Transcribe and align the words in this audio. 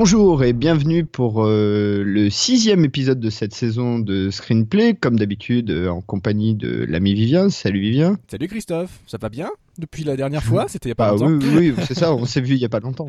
Bonjour 0.00 0.44
et 0.44 0.52
bienvenue 0.52 1.04
pour 1.04 1.44
euh, 1.44 2.04
le 2.04 2.30
sixième 2.30 2.84
épisode 2.84 3.18
de 3.18 3.30
cette 3.30 3.52
saison 3.52 3.98
de 3.98 4.30
Screenplay, 4.30 4.94
comme 4.94 5.18
d'habitude 5.18 5.72
euh, 5.72 5.88
en 5.88 6.02
compagnie 6.02 6.54
de 6.54 6.84
l'ami 6.88 7.14
Vivien. 7.14 7.50
Salut 7.50 7.80
Vivien. 7.80 8.16
Salut 8.28 8.46
Christophe, 8.46 9.00
ça 9.08 9.18
va 9.20 9.28
bien? 9.28 9.50
Depuis 9.78 10.04
la 10.04 10.16
dernière 10.16 10.42
fois 10.42 10.66
C'était 10.68 10.88
il 10.88 10.90
y 10.90 10.92
a 10.92 10.94
pas 10.96 11.08
Ah 11.08 11.12
longtemps. 11.12 11.46
oui, 11.56 11.72
oui, 11.76 11.84
c'est 11.86 11.94
ça. 11.94 12.12
On 12.14 12.24
s'est 12.26 12.40
vu 12.40 12.54
il 12.54 12.60
y 12.60 12.64
a 12.64 12.68
pas 12.68 12.80
longtemps. 12.80 13.06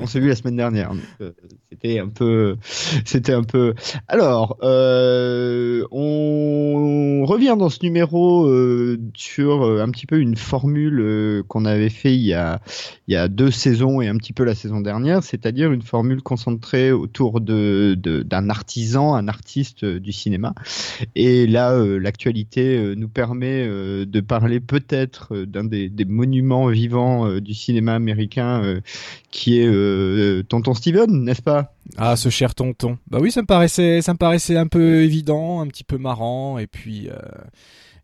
on 0.00 0.06
s'est 0.06 0.20
vu 0.20 0.28
la 0.28 0.36
semaine 0.36 0.56
dernière. 0.56 0.92
euh, 1.20 1.32
C'était 1.70 1.98
un 1.98 2.08
peu, 2.08 2.56
c'était 3.04 3.32
un 3.32 3.42
peu. 3.42 3.74
Alors, 4.08 4.56
euh, 4.62 5.84
on 5.90 7.24
revient 7.26 7.56
dans 7.58 7.68
ce 7.68 7.78
numéro 7.82 8.46
euh, 8.46 8.98
sur 9.14 9.62
un 9.64 9.90
petit 9.90 10.06
peu 10.06 10.18
une 10.20 10.36
formule 10.36 11.42
qu'on 11.48 11.64
avait 11.64 11.88
fait 11.90 12.14
il 12.14 12.22
y 12.22 12.34
a, 12.34 12.60
il 13.08 13.14
y 13.14 13.16
a 13.16 13.28
deux 13.28 13.50
saisons 13.50 14.00
et 14.00 14.08
un 14.08 14.16
petit 14.16 14.32
peu 14.32 14.44
la 14.44 14.54
saison 14.54 14.80
dernière, 14.80 15.22
c'est-à-dire 15.22 15.72
une 15.72 15.82
formule 15.82 16.22
concentrée 16.22 16.92
autour 16.92 17.40
de 17.40 17.94
d'un 17.94 18.50
artisan, 18.50 19.14
un 19.14 19.28
artiste 19.28 19.84
du 19.84 20.12
cinéma. 20.12 20.54
Et 21.14 21.46
là, 21.46 21.76
l'actualité 21.98 22.94
nous 22.96 23.08
permet 23.08 23.66
de 23.66 24.20
parler 24.20 24.60
peut-être 24.60 25.34
d'un 25.44 25.64
des, 25.64 25.88
des 25.88 26.03
monuments 26.04 26.68
vivants 26.68 27.26
euh, 27.26 27.40
du 27.40 27.54
cinéma 27.54 27.94
américain, 27.94 28.62
euh, 28.62 28.80
qui 29.30 29.58
est 29.58 29.66
euh, 29.66 30.42
Tonton 30.42 30.74
Steven, 30.74 31.24
n'est-ce 31.24 31.42
pas? 31.42 31.74
Ah, 31.96 32.16
ce 32.16 32.28
cher 32.28 32.54
tonton. 32.54 32.98
Bah 33.08 33.18
oui, 33.20 33.30
ça 33.30 33.42
me 33.42 33.46
paraissait, 33.46 34.02
ça 34.02 34.12
me 34.12 34.18
paraissait 34.18 34.56
un 34.56 34.66
peu 34.66 35.02
évident, 35.02 35.60
un 35.60 35.66
petit 35.66 35.84
peu 35.84 35.98
marrant, 35.98 36.58
et 36.58 36.66
puis, 36.66 37.08
euh, 37.08 37.16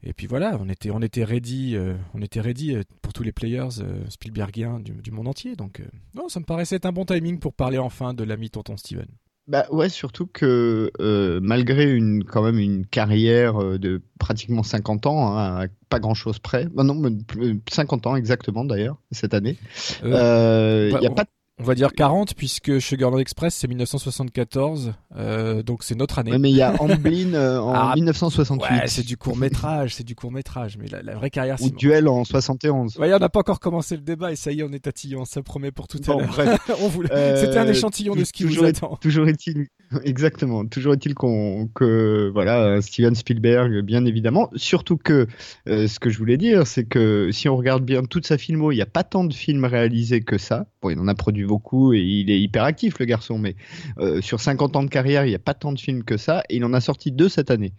et 0.02 0.12
puis 0.14 0.26
voilà, 0.26 0.56
on 0.60 0.68
était, 0.68 0.90
on 0.90 1.00
était 1.02 1.24
ready, 1.24 1.76
euh, 1.76 1.94
on 2.14 2.22
était 2.22 2.40
ready 2.40 2.74
euh, 2.74 2.82
pour 3.02 3.12
tous 3.12 3.22
les 3.22 3.32
players 3.32 3.80
euh, 3.80 4.04
Spielbergiens 4.08 4.80
du, 4.80 5.10
monde 5.10 5.28
entier. 5.28 5.56
Donc, 5.56 5.80
euh, 5.80 5.84
non, 6.14 6.28
ça 6.28 6.40
me 6.40 6.44
paraissait 6.46 6.86
un 6.86 6.92
bon 6.92 7.04
timing 7.04 7.38
pour 7.38 7.52
parler 7.52 7.78
enfin 7.78 8.14
de 8.14 8.24
l'ami 8.24 8.50
tonton 8.50 8.76
Steven. 8.76 9.06
Bah 9.50 9.66
ouais, 9.72 9.88
surtout 9.88 10.26
que 10.26 10.92
euh, 11.00 11.40
malgré 11.42 11.90
une 11.90 12.22
quand 12.22 12.40
même 12.40 12.56
une 12.60 12.86
carrière 12.86 13.60
euh, 13.60 13.78
de 13.78 14.00
pratiquement 14.20 14.62
50 14.62 15.06
ans, 15.06 15.36
hein, 15.36 15.62
à 15.62 15.66
pas 15.88 15.98
grand-chose 15.98 16.38
près, 16.38 16.66
bah 16.72 16.84
non, 16.84 16.94
mais 16.94 17.10
plus- 17.26 17.60
50 17.68 18.06
ans 18.06 18.14
exactement 18.14 18.64
d'ailleurs 18.64 18.96
cette 19.10 19.34
année, 19.34 19.58
Euh, 20.04 20.12
euh, 20.14 20.86
il 20.90 20.92
bah, 20.92 21.00
y 21.02 21.06
a 21.06 21.10
on- 21.10 21.14
pas 21.14 21.24
On 21.60 21.64
va 21.64 21.74
dire 21.74 21.92
40 21.92 22.34
puisque 22.34 22.80
Sugarland 22.80 23.18
Express 23.18 23.54
c'est 23.54 23.68
1974, 23.68 24.94
euh, 25.16 25.62
donc 25.62 25.84
c'est 25.84 25.94
notre 25.94 26.18
année. 26.18 26.30
Ouais, 26.32 26.38
mais 26.38 26.50
il 26.50 26.56
y 26.56 26.62
a 26.62 26.74
Amblin 26.80 27.34
euh, 27.34 27.58
en 27.60 27.72
Ah, 27.74 27.92
1968 27.94 28.74
Ouais, 28.74 28.82
c'est 28.86 29.04
du 29.06 29.16
court 29.16 29.36
métrage, 29.36 29.94
c'est 29.94 30.04
du 30.04 30.14
court 30.14 30.32
métrage, 30.32 30.78
mais 30.78 30.88
la, 30.88 31.02
la 31.02 31.14
vraie 31.14 31.30
carrière, 31.30 31.56
ou. 31.60 31.70
Duel 31.70 32.08
en 32.08 32.24
71. 32.24 32.96
Ouais, 32.98 33.12
on 33.12 33.18
n'a 33.18 33.28
pas 33.28 33.40
encore 33.40 33.60
commencé 33.60 33.94
le 33.96 34.02
débat 34.02 34.32
et 34.32 34.36
ça 34.36 34.52
y 34.52 34.60
est, 34.60 34.62
on 34.62 34.72
est 34.72 34.78
tatillon, 34.80 35.24
ça 35.24 35.42
promet 35.42 35.70
pour 35.70 35.86
tout 35.86 35.98
à 36.06 36.12
Bon, 36.12 36.18
l'heure. 36.20 36.28
bref. 36.28 36.70
On 36.82 36.88
voulait- 36.88 37.10
Euh, 37.12 37.36
C'était 37.40 37.58
un 37.58 37.66
échantillon 37.68 38.14
de 38.14 38.24
ce 38.24 38.32
qui 38.32 38.44
toujours 38.44 38.62
vous 38.64 38.68
est- 38.68 38.76
attend. 38.78 38.96
Toujours 38.96 39.28
est-il, 39.28 39.66
exactement, 40.04 40.64
toujours 40.66 40.94
est-il 40.94 41.14
qu'on, 41.14 41.68
que 41.74 42.30
voilà, 42.32 42.80
Steven 42.80 43.14
Spielberg, 43.14 43.80
bien 43.82 44.04
évidemment. 44.06 44.48
Surtout 44.54 44.96
que 44.96 45.26
ce 45.66 45.98
que 45.98 46.08
je 46.10 46.18
voulais 46.18 46.36
dire, 46.38 46.66
c'est 46.66 46.84
que 46.84 47.30
si 47.32 47.48
on 47.48 47.56
regarde 47.56 47.84
bien 47.84 48.02
toute 48.04 48.26
sa 48.26 48.38
filmo, 48.38 48.72
il 48.72 48.76
n'y 48.76 48.82
a 48.82 48.86
pas 48.86 49.04
tant 49.04 49.24
de 49.24 49.34
films 49.34 49.64
réalisés 49.66 50.20
que 50.22 50.38
ça. 50.38 50.66
Bon, 50.82 50.88
il 50.90 50.98
en 50.98 51.08
a 51.08 51.14
produit 51.14 51.44
beaucoup 51.50 51.92
et 51.92 52.00
il 52.00 52.30
est 52.30 52.40
hyper 52.40 52.62
actif 52.64 52.98
le 53.00 53.04
garçon, 53.06 53.38
mais 53.38 53.56
euh, 53.98 54.20
sur 54.20 54.40
50 54.40 54.76
ans 54.76 54.82
de 54.84 54.88
carrière, 54.88 55.24
il 55.26 55.30
n'y 55.30 55.34
a 55.34 55.38
pas 55.40 55.54
tant 55.54 55.72
de 55.72 55.80
films 55.80 56.04
que 56.04 56.16
ça. 56.16 56.42
Et 56.48 56.56
il 56.56 56.64
en 56.64 56.72
a 56.72 56.80
sorti 56.80 57.10
deux 57.12 57.28
cette 57.28 57.50
année, 57.50 57.72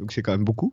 donc 0.00 0.12
c'est 0.12 0.22
quand 0.22 0.32
même 0.32 0.44
beaucoup. 0.44 0.72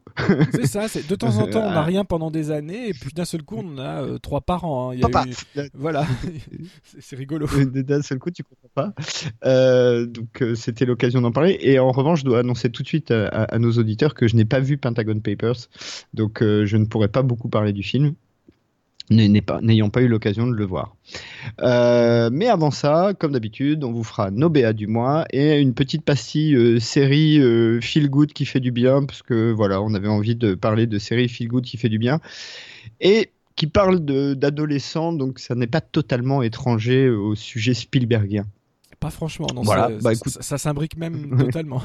C'est 0.53 0.67
ça, 0.67 0.87
c'est 0.87 1.05
de 1.07 1.15
temps 1.15 1.37
en 1.37 1.47
temps 1.47 1.65
on 1.67 1.71
n'a 1.71 1.83
rien 1.93 2.05
pendant 2.05 2.31
des 2.31 2.51
années 2.51 2.87
et 2.89 2.93
puis 2.93 3.11
d'un 3.13 3.25
seul 3.25 3.43
coup 3.43 3.61
on 3.63 3.77
a 3.77 4.01
euh, 4.03 4.17
trois 4.17 4.41
par 4.41 4.63
an. 4.65 4.91
hein. 4.91 4.93
Il 4.95 5.01
y 5.01 5.03
a 5.03 5.09
Papa, 5.09 5.27
eu- 5.29 5.69
Voilà, 5.73 6.05
c'est 6.99 7.15
rigolo. 7.15 7.47
D'un 7.73 8.01
seul 8.01 8.19
coup, 8.19 8.31
tu 8.31 8.43
comprends 8.43 8.69
pas. 8.73 8.93
Euh, 9.45 10.05
donc, 10.05 10.43
c'était 10.55 10.85
l'occasion 10.85 11.21
d'en 11.21 11.31
parler. 11.31 11.57
Et 11.61 11.79
en 11.79 11.91
revanche, 11.91 12.19
je 12.21 12.25
dois 12.25 12.39
annoncer 12.39 12.69
tout 12.69 12.83
de 12.83 12.87
suite 12.87 13.11
à, 13.11 13.27
à- 13.27 13.43
à 13.55 13.59
nos 13.59 13.71
auditeurs 13.73 14.13
que 14.15 14.27
je 14.27 14.35
n'ai 14.35 14.45
pas 14.45 14.59
vu 14.59 14.77
Pentagon 14.77 15.19
Papers. 15.19 15.67
Donc, 16.13 16.39
je 16.41 16.77
ne 16.77 16.85
pourrai 16.85 17.07
pas 17.09 17.21
beaucoup 17.23 17.49
parler 17.49 17.73
du 17.73 17.83
film. 17.83 18.13
N'ayant 19.09 19.89
pas, 19.89 20.01
eu 20.01 20.07
l'occasion 20.07 20.47
de 20.47 20.53
le 20.53 20.65
voir. 20.65 20.95
Euh, 21.61 22.29
mais 22.31 22.47
avant 22.47 22.71
ça, 22.71 23.13
comme 23.17 23.33
d'habitude, 23.33 23.83
on 23.83 23.91
vous 23.91 24.03
fera 24.03 24.31
nos 24.31 24.49
BA 24.49 24.73
du 24.73 24.87
mois 24.87 25.25
et 25.31 25.59
une 25.59 25.73
petite 25.73 26.03
pastille 26.03 26.55
euh, 26.55 26.79
série 26.79 27.39
euh, 27.39 27.79
feel 27.81 28.09
good 28.09 28.33
qui 28.33 28.45
fait 28.45 28.59
du 28.59 28.71
bien, 28.71 29.03
parce 29.05 29.21
que 29.21 29.51
voilà, 29.51 29.81
on 29.81 29.93
avait 29.93 30.07
envie 30.07 30.35
de 30.35 30.55
parler 30.55 30.87
de 30.87 30.99
série 30.99 31.29
feel 31.29 31.47
good 31.47 31.63
qui 31.63 31.77
fait 31.77 31.89
du 31.89 31.99
bien. 31.99 32.19
Et 32.99 33.31
qui 33.55 33.67
parle 33.67 33.99
d'adolescents, 33.99 35.13
donc 35.13 35.39
ça 35.39 35.55
n'est 35.55 35.67
pas 35.67 35.81
totalement 35.81 36.41
étranger 36.41 37.09
au 37.09 37.35
sujet 37.35 37.73
Spielbergien. 37.73 38.45
Pas 38.99 39.09
franchement, 39.09 39.47
non. 39.53 39.61
Voilà, 39.61 39.89
bah, 40.01 40.13
écoute. 40.13 40.33
ça, 40.33 40.41
ça 40.41 40.57
s'imbrique 40.57 40.97
même 40.97 41.37
totalement. 41.45 41.81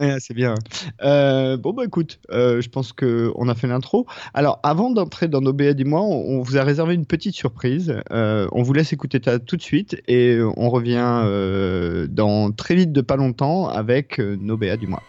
Ouais, 0.00 0.18
c'est 0.20 0.34
bien. 0.34 0.54
Euh, 1.02 1.56
bon 1.56 1.72
bah 1.72 1.84
écoute, 1.84 2.20
euh, 2.30 2.60
je 2.60 2.68
pense 2.68 2.92
que 2.92 3.32
on 3.34 3.48
a 3.48 3.54
fait 3.54 3.66
l'intro. 3.66 4.06
Alors 4.32 4.60
avant 4.62 4.90
d'entrer 4.90 5.26
dans 5.26 5.40
nos 5.40 5.52
BA 5.52 5.72
du 5.72 5.84
mois, 5.84 6.02
on, 6.02 6.40
vous 6.40 6.56
a 6.56 6.62
réservé 6.62 6.94
une 6.94 7.06
petite 7.06 7.34
surprise. 7.34 8.00
Euh, 8.12 8.46
on 8.52 8.62
vous 8.62 8.72
laisse 8.72 8.92
écouter 8.92 9.20
ça 9.24 9.40
tout 9.40 9.56
de 9.56 9.62
suite 9.62 10.00
et 10.06 10.38
on 10.56 10.70
revient 10.70 12.06
dans 12.10 12.52
très 12.52 12.76
vite 12.76 12.92
de 12.92 13.00
pas 13.00 13.16
longtemps 13.16 13.68
avec 13.68 14.18
nos 14.18 14.56
BA 14.56 14.76
du 14.76 14.86
mois. 14.86 15.02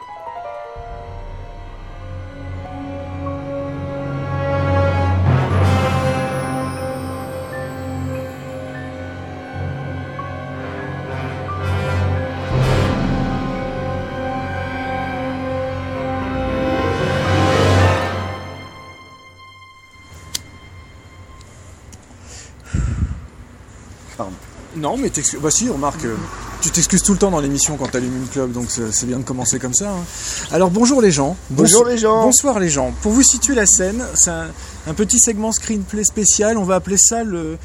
Non, 24.84 24.98
mais 24.98 25.10
t'excuses. 25.10 25.40
Bah 25.40 25.50
si, 25.50 25.70
remarque, 25.70 26.04
euh, 26.04 26.16
tu 26.62 26.70
t'excuses 26.70 27.02
tout 27.02 27.14
le 27.14 27.18
temps 27.18 27.32
dans 27.32 27.40
l'émission 27.40 27.78
quand 27.78 27.88
t'allumes 27.90 28.18
une 28.18 28.28
club, 28.28 28.52
donc 28.52 28.66
c'est 28.70 29.06
bien 29.06 29.18
de 29.18 29.24
commencer 29.24 29.58
comme 29.58 29.74
ça. 29.74 29.90
hein. 29.92 30.04
Alors 30.52 30.70
bonjour 30.72 31.02
les 31.02 31.10
gens. 31.10 31.38
Bonjour 31.50 31.86
les 31.86 31.98
gens. 31.98 32.22
Bonsoir 32.24 32.60
les 32.60 32.68
gens. 32.70 32.94
Pour 33.02 33.14
vous 33.14 33.24
situer 33.24 33.56
la 33.56 33.66
scène, 33.66 34.04
c'est 34.14 34.30
un, 34.30 34.48
un 34.88 34.94
petit 34.94 35.20
segment 35.20 35.54
screenplay 35.54 36.04
spécial. 36.04 36.58
On 36.58 36.66
va 36.66 36.76
appeler 36.76 36.98
ça 36.98 37.24
le, 37.24 37.58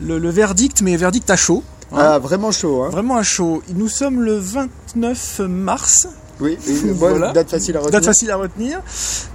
le, 0.00 0.18
le 0.18 0.30
verdict, 0.30 0.82
mais 0.82 0.96
verdict 0.96 1.30
à 1.30 1.36
chaud. 1.36 1.62
hein. 1.92 1.96
Ah 2.00 2.18
vraiment 2.18 2.50
chaud 2.50 2.82
hein. 2.82 2.88
Vraiment 2.90 3.16
à 3.18 3.22
chaud. 3.22 3.62
Nous 3.72 3.88
sommes 3.88 4.20
le 4.22 4.36
29 4.36 5.40
mars. 5.48 6.08
Oui, 6.40 6.58
Voilà. 6.94 7.32
date 7.32 7.50
facile 7.50 7.76
à 7.76 7.82
Date 7.90 8.04
facile 8.04 8.30
à 8.30 8.36
retenir. 8.36 8.80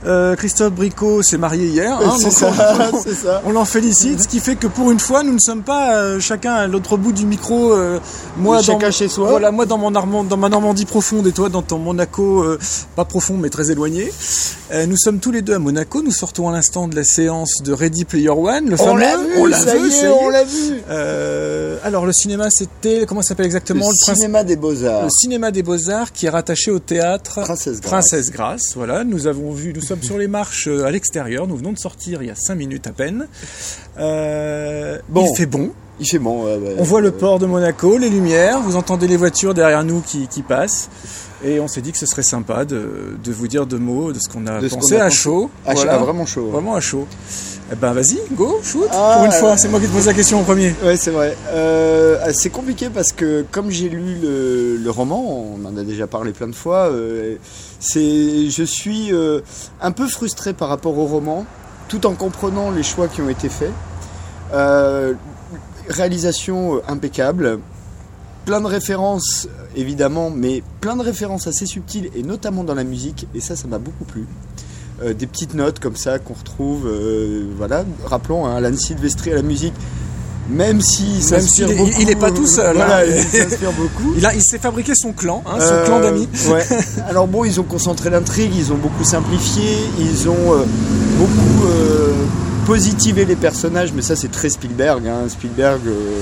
Euh, 0.06 0.36
Christophe 0.36 0.74
Bricot 0.74 1.24
s'est 1.24 1.38
marié 1.38 1.68
hier. 1.68 1.98
hein, 1.98 2.18
donc 2.22 2.32
ça, 2.32 2.52
on- 2.52 3.14
ça. 3.14 3.42
On 3.46 3.52
l'en 3.52 3.66
félicite, 3.66 4.22
ce 4.24 4.28
qui 4.28 4.40
fait 4.40 4.56
que 4.56 4.68
pour 4.68 4.92
une 4.92 5.00
fois, 5.00 5.24
nous 5.24 5.34
ne 5.34 5.40
sommes 5.40 5.64
pas 5.64 5.96
euh, 5.96 6.20
chacun 6.20 6.54
à 6.54 6.68
l'autre 6.68 6.98
bout 6.98 7.12
du 7.14 7.26
micro. 7.26 7.72
euh, 7.74 8.00
moi, 8.38 8.62
Chacun 8.62 8.88
dans, 8.88 8.92
chez 8.92 9.08
soi. 9.08 9.30
Voilà, 9.30 9.52
moi 9.52 9.66
dans 9.66 9.78
mon 9.78 9.92
Normand- 9.92 10.24
dans 10.24 10.38
ma 10.38 10.50
Normandie 10.50 10.86
profonde 10.86 11.26
et 11.28 11.32
toi 11.32 11.50
dans 11.50 11.62
ton 11.62 11.78
Monaco 11.78 12.44
pas 12.96 13.06
profond 13.06 13.38
mais 13.38 13.50
très 13.50 13.72
éloigné. 13.72 14.12
Nous 14.88 14.98
sommes 14.98 15.20
tous 15.20 15.32
les 15.32 15.42
deux 15.42 15.54
à 15.56 15.60
Monaco. 15.60 16.02
Nous 16.02 16.12
sortons 16.12 16.48
à 16.50 16.52
l'instant 16.52 16.88
de 16.88 16.96
la 16.96 17.04
séance 17.04 17.64
de 17.64 17.74
Ready 17.74 18.06
Player 18.06 18.30
One, 18.30 18.70
le 18.70 18.76
On 18.82 18.96
l'a 18.96 19.18
vu, 19.18 19.52
ça 19.54 19.76
y 19.78 19.88
est, 19.88 19.92
ça 19.92 20.06
y 20.06 20.10
on 20.10 20.30
est. 20.30 20.34
l'a 20.34 20.44
vu. 20.44 20.82
Alors 21.84 22.06
le 22.06 22.12
cinéma, 22.14 22.50
c'était 22.50 23.06
comment 23.08 23.22
ça 23.22 23.30
s'appelle 23.30 23.46
exactement 23.46 23.90
Le 23.90 23.96
cinéma 23.96 24.44
des 24.44 24.56
beaux-arts. 24.56 25.04
le 25.06 25.10
cinéma 25.10 25.52
des 25.52 25.64
beaux-arts 25.64 26.12
qui 26.12 26.26
est 26.26 26.30
rattaché 26.30 26.72
au 26.72 26.80
théâtre 26.90 27.40
Princesse 27.82 28.32
Grace. 28.32 28.74
Voilà, 28.76 29.04
nous 29.04 29.28
avons 29.28 29.52
vu, 29.52 29.74
nous 29.74 29.82
sommes 29.82 30.02
sur 30.02 30.18
les 30.18 30.28
marches 30.28 30.68
euh, 30.68 30.86
à 30.86 30.92
l'extérieur. 30.92 31.46
Nous 31.48 31.56
venons 31.56 31.72
de 31.72 31.78
sortir 31.78 32.24
il 32.24 32.28
y 32.28 32.32
a 32.32 32.36
cinq 32.36 32.56
minutes 32.56 32.88
à 32.88 32.92
peine. 32.92 33.28
Euh, 34.00 34.98
Bon. 35.08 35.28
Il 35.32 35.38
fait 35.38 35.46
bon. 35.46 35.72
Il 36.00 36.08
fait 36.08 36.20
bon. 36.20 36.46
ouais, 36.46 36.56
ouais. 36.58 36.76
On 36.80 36.84
voit 36.84 37.02
le 37.02 37.12
port 37.12 37.40
de 37.40 37.46
Monaco, 37.46 37.98
les 37.98 38.10
lumières. 38.10 38.60
Vous 38.62 38.76
entendez 38.76 39.08
les 39.08 39.18
voitures 39.18 39.54
derrière 39.54 39.84
nous 39.84 40.02
qui, 40.02 40.28
qui 40.28 40.42
passent. 40.42 40.90
Et 41.44 41.60
on 41.62 41.68
s'est 41.70 41.82
dit 41.82 41.92
que 41.94 41.98
ce 41.98 42.06
serait 42.06 42.24
sympa 42.24 42.66
de, 42.66 43.18
de 43.24 43.32
vous 43.32 43.48
dire 43.48 43.66
deux 43.66 43.78
mots 43.80 44.12
de 44.12 44.20
ce 44.20 44.28
qu'on 44.28 44.46
a 44.48 44.60
De 44.60 44.68
pensé 44.68 44.98
a 44.98 45.06
à 45.06 45.10
chaud. 45.10 45.50
Ah, 45.66 45.74
Voilà. 45.74 45.94
ah, 45.94 45.98
vraiment 45.98 46.26
chaud. 46.26 46.48
Vraiment 46.52 46.76
à 46.76 46.82
chaud. 46.82 47.08
Eh 47.72 47.76
ben 47.76 47.94
vas-y, 47.94 48.18
go, 48.34 48.60
shoot. 48.64 48.88
Ah, 48.92 49.16
Pour 49.18 49.26
une 49.26 49.32
fois, 49.32 49.52
euh, 49.52 49.56
c'est 49.58 49.68
moi 49.70 49.80
qui 49.80 49.88
te 49.88 49.92
pose 49.94 50.08
la 50.08 50.14
question 50.14 50.40
en 50.40 50.44
premier. 50.44 50.74
Ouais, 50.84 50.98
c'est 50.98 51.12
vrai. 51.12 51.38
Euh, 51.52 52.18
c'est 52.34 52.50
compliqué 52.50 52.90
parce 52.90 53.12
que 53.14 53.46
comme 53.52 53.70
j'ai 53.70 53.90
lu 53.90 54.16
le, 54.22 54.78
le 54.78 54.90
roman, 54.90 55.24
on 55.56 55.64
en 55.66 55.78
a 55.78 55.84
déjà 55.84 56.08
parlé 56.08 56.32
plein 56.32 56.48
de 56.48 56.56
fois, 56.56 56.88
euh, 56.90 57.36
c'est, 57.80 58.50
je 58.50 58.64
suis 58.64 59.14
euh, 59.14 59.42
un 59.82 59.92
peu 59.92 60.08
frustré 60.08 60.54
par 60.54 60.68
rapport 60.68 60.98
au 60.98 61.06
roman, 61.06 61.46
tout 61.90 62.06
en 62.08 62.16
comprenant 62.16 62.72
les 62.72 62.84
choix 62.84 63.08
qui 63.08 63.22
ont 63.22 63.30
été 63.30 63.50
faits. 63.50 63.72
Réalisation 65.90 66.76
euh, 66.76 66.80
impeccable, 66.88 67.60
plein 68.46 68.62
de 68.62 68.68
références 68.68 69.48
évidemment, 69.76 70.30
mais 70.30 70.64
plein 70.82 70.96
de 70.96 71.02
références 71.04 71.48
assez 71.48 71.66
subtiles 71.66 72.10
et 72.16 72.24
notamment 72.24 72.64
dans 72.64 72.76
la 72.76 72.84
musique, 72.84 73.28
et 73.36 73.40
ça, 73.42 73.56
ça 73.56 73.68
m'a 73.68 73.78
beaucoup 73.80 74.06
plu. 74.06 74.26
Euh, 75.04 75.14
des 75.14 75.28
petites 75.28 75.54
notes 75.54 75.80
comme 75.80 75.96
ça 75.96 76.20
qu'on 76.20 76.34
retrouve, 76.34 76.86
euh, 76.88 77.46
voilà. 77.58 77.86
Rappelons 78.06 78.46
hein, 78.46 78.56
Alan 78.58 78.76
Silvestri 78.76 79.32
à 79.32 79.36
la 79.36 79.42
musique, 79.42 79.74
même 80.50 80.82
si 80.82 81.22
ça 81.22 81.38
Même 81.38 81.48
s'il 81.48 81.70
est- 81.72 81.76
il- 81.76 82.02
il 82.02 82.10
est 82.10 82.16
pas 82.16 82.32
tout 82.32 82.48
seul, 82.48 82.76
Voilà, 82.76 82.98
hein. 83.00 83.04
il 83.08 83.24
s'inspire 83.24 83.72
beaucoup. 83.78 84.14
Il, 84.18 84.26
a- 84.26 84.34
il 84.34 84.44
s'est 84.44 84.58
fabriqué 84.60 84.94
son 84.96 85.14
clan, 85.14 85.44
hein, 85.48 85.60
son 85.60 85.74
Euh, 85.74 85.86
clan 85.86 86.00
d'amis. 86.02 86.28
ouais. 86.52 86.66
Alors 87.08 87.28
bon, 87.28 87.46
ils 87.46 87.60
ont 87.60 87.64
concentré 87.64 88.10
l'intrigue, 88.10 88.52
ils 88.56 88.72
ont 88.74 88.78
beaucoup 88.78 89.04
simplifié, 89.04 89.78
ils 90.00 90.28
ont 90.28 90.66
beaucoup 91.18 91.68
positivé 92.70 93.26
les 93.26 93.36
personnages, 93.36 93.94
mais 93.94 94.04
ça 94.04 94.16
c'est 94.16 94.28
très 94.32 94.48
Spielberg. 94.48 95.08
hein. 95.08 95.28
Spielberg, 95.28 95.82
euh, 95.88 96.20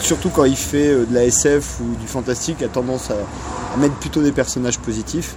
surtout 0.00 0.28
quand 0.28 0.44
il 0.44 0.56
fait 0.56 0.88
euh, 0.88 1.06
de 1.06 1.14
la 1.14 1.24
SF 1.26 1.78
ou 1.78 1.94
du 1.94 2.08
fantastique, 2.08 2.60
a 2.64 2.66
tendance 2.66 3.12
à, 3.12 3.78
mettre 3.78 3.94
plutôt 3.94 4.20
des 4.20 4.32
personnages 4.32 4.80
positifs. 4.80 5.36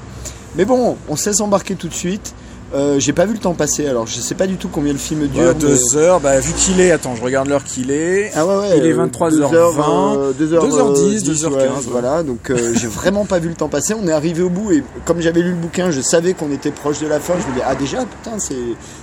Mais 0.55 0.65
bon, 0.65 0.97
on 1.07 1.15
se 1.15 1.29
laisse 1.29 1.39
embarquer 1.39 1.75
tout 1.75 1.87
de 1.87 1.93
suite. 1.93 2.33
Euh, 2.73 2.99
J'ai 2.99 3.13
pas 3.13 3.25
vu 3.27 3.33
le 3.33 3.39
temps 3.39 3.53
passer, 3.53 3.85
alors 3.87 4.07
je 4.07 4.15
sais 4.19 4.33
pas 4.33 4.47
du 4.47 4.55
tout 4.57 4.67
combien 4.67 4.93
le 4.93 4.97
film 4.99 5.27
dure. 5.27 5.43
Ouais, 5.43 5.47
mais- 5.53 5.59
deux 5.59 5.95
heures, 5.97 6.19
bah, 6.19 6.39
vu 6.39 6.53
qu'il 6.53 6.79
est, 6.81 6.89
attends, 6.91 7.15
je 7.15 7.21
regarde 7.21 7.47
l'heure 7.47 7.63
qu'il 7.63 7.91
est. 7.91 8.31
Ah 8.35 8.45
ouais, 8.47 8.55
ouais, 8.55 8.77
Il 8.79 8.85
est 8.87 8.93
euh, 8.93 9.05
23h20, 9.05 10.33
2h10, 10.39 10.59
2h10, 10.59 11.23
2h15, 11.23 11.49
ouais. 11.53 11.69
Voilà, 11.91 12.23
donc 12.23 12.49
euh, 12.49 12.73
j'ai 12.75 12.87
vraiment 12.87 13.25
pas 13.25 13.37
vu 13.39 13.49
le 13.49 13.55
temps 13.55 13.69
passer. 13.69 13.93
On 13.93 14.07
est 14.07 14.11
arrivé 14.11 14.41
au 14.41 14.49
bout 14.49 14.71
et 14.71 14.83
comme 15.05 15.21
j'avais 15.21 15.41
lu 15.41 15.49
le 15.51 15.55
bouquin, 15.55 15.91
je 15.91 16.01
savais 16.01 16.33
qu'on 16.33 16.51
était 16.51 16.71
proche 16.71 16.99
de 16.99 17.07
la 17.07 17.19
fin. 17.19 17.33
Je 17.39 17.47
me 17.51 17.55
dis 17.55 17.61
ah 17.63 17.75
déjà 17.75 17.99
putain 18.05 18.39
c'est 18.39 18.55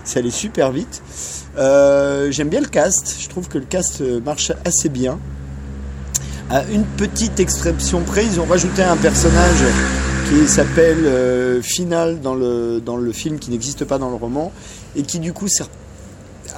c'est 0.04 0.18
allé 0.18 0.30
super 0.30 0.72
vite. 0.72 1.00
Euh, 1.58 2.30
J'aime 2.32 2.48
bien 2.48 2.60
le 2.60 2.66
cast. 2.68 3.16
Je 3.20 3.28
trouve 3.28 3.48
que 3.48 3.58
le 3.58 3.64
cast 3.64 4.02
marche 4.24 4.50
assez 4.64 4.88
bien. 4.88 5.18
À 6.50 6.64
une 6.64 6.84
petite 6.84 7.38
exception 7.38 8.00
près, 8.00 8.24
ils 8.26 8.40
ont 8.40 8.44
rajouté 8.44 8.82
un 8.82 8.96
personnage 8.96 9.62
qui 10.28 10.48
s'appelle 10.48 11.04
euh, 11.06 11.62
Final 11.62 12.20
dans 12.20 12.34
le 12.34 12.80
dans 12.84 12.96
le 12.96 13.12
film 13.12 13.38
qui 13.38 13.50
n'existe 13.50 13.84
pas 13.84 13.98
dans 13.98 14.10
le 14.10 14.16
roman 14.16 14.50
et 14.96 15.02
qui 15.02 15.20
du 15.20 15.32
coup 15.32 15.46
sert 15.46 15.68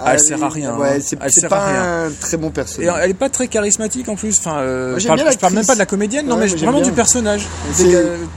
Ah, 0.03 0.15
elle 0.15 0.21
sert 0.21 0.43
à 0.43 0.49
rien, 0.49 0.77
Ouais, 0.79 0.97
hein. 0.97 1.01
c'est 1.31 1.49
pas 1.49 1.67
rien. 1.67 2.07
un 2.07 2.11
très 2.21 2.39
bon 2.39 2.49
Et 2.49 2.53
personnage. 2.53 2.95
elle 3.03 3.11
est 3.11 3.15
pas 3.15 3.29
très 3.29 3.49
charismatique 3.49 4.09
en 4.09 4.17
plus. 4.17 4.39
Enfin, 4.39 4.61
euh, 4.61 4.91
Moi, 4.93 4.99
je, 4.99 5.07
parle, 5.09 5.21
je 5.31 5.39
parle 5.39 5.53
même 5.55 5.67
pas 5.67 5.75
de 5.75 5.79
la 5.79 5.87
comédienne, 5.87 6.27
non, 6.27 6.37
Ouais, 6.37 6.45
mais 6.47 6.49
moi, 6.49 6.57
vraiment 6.57 6.79
bien. 6.81 6.89
du 6.89 6.93
personnage. 6.95 7.43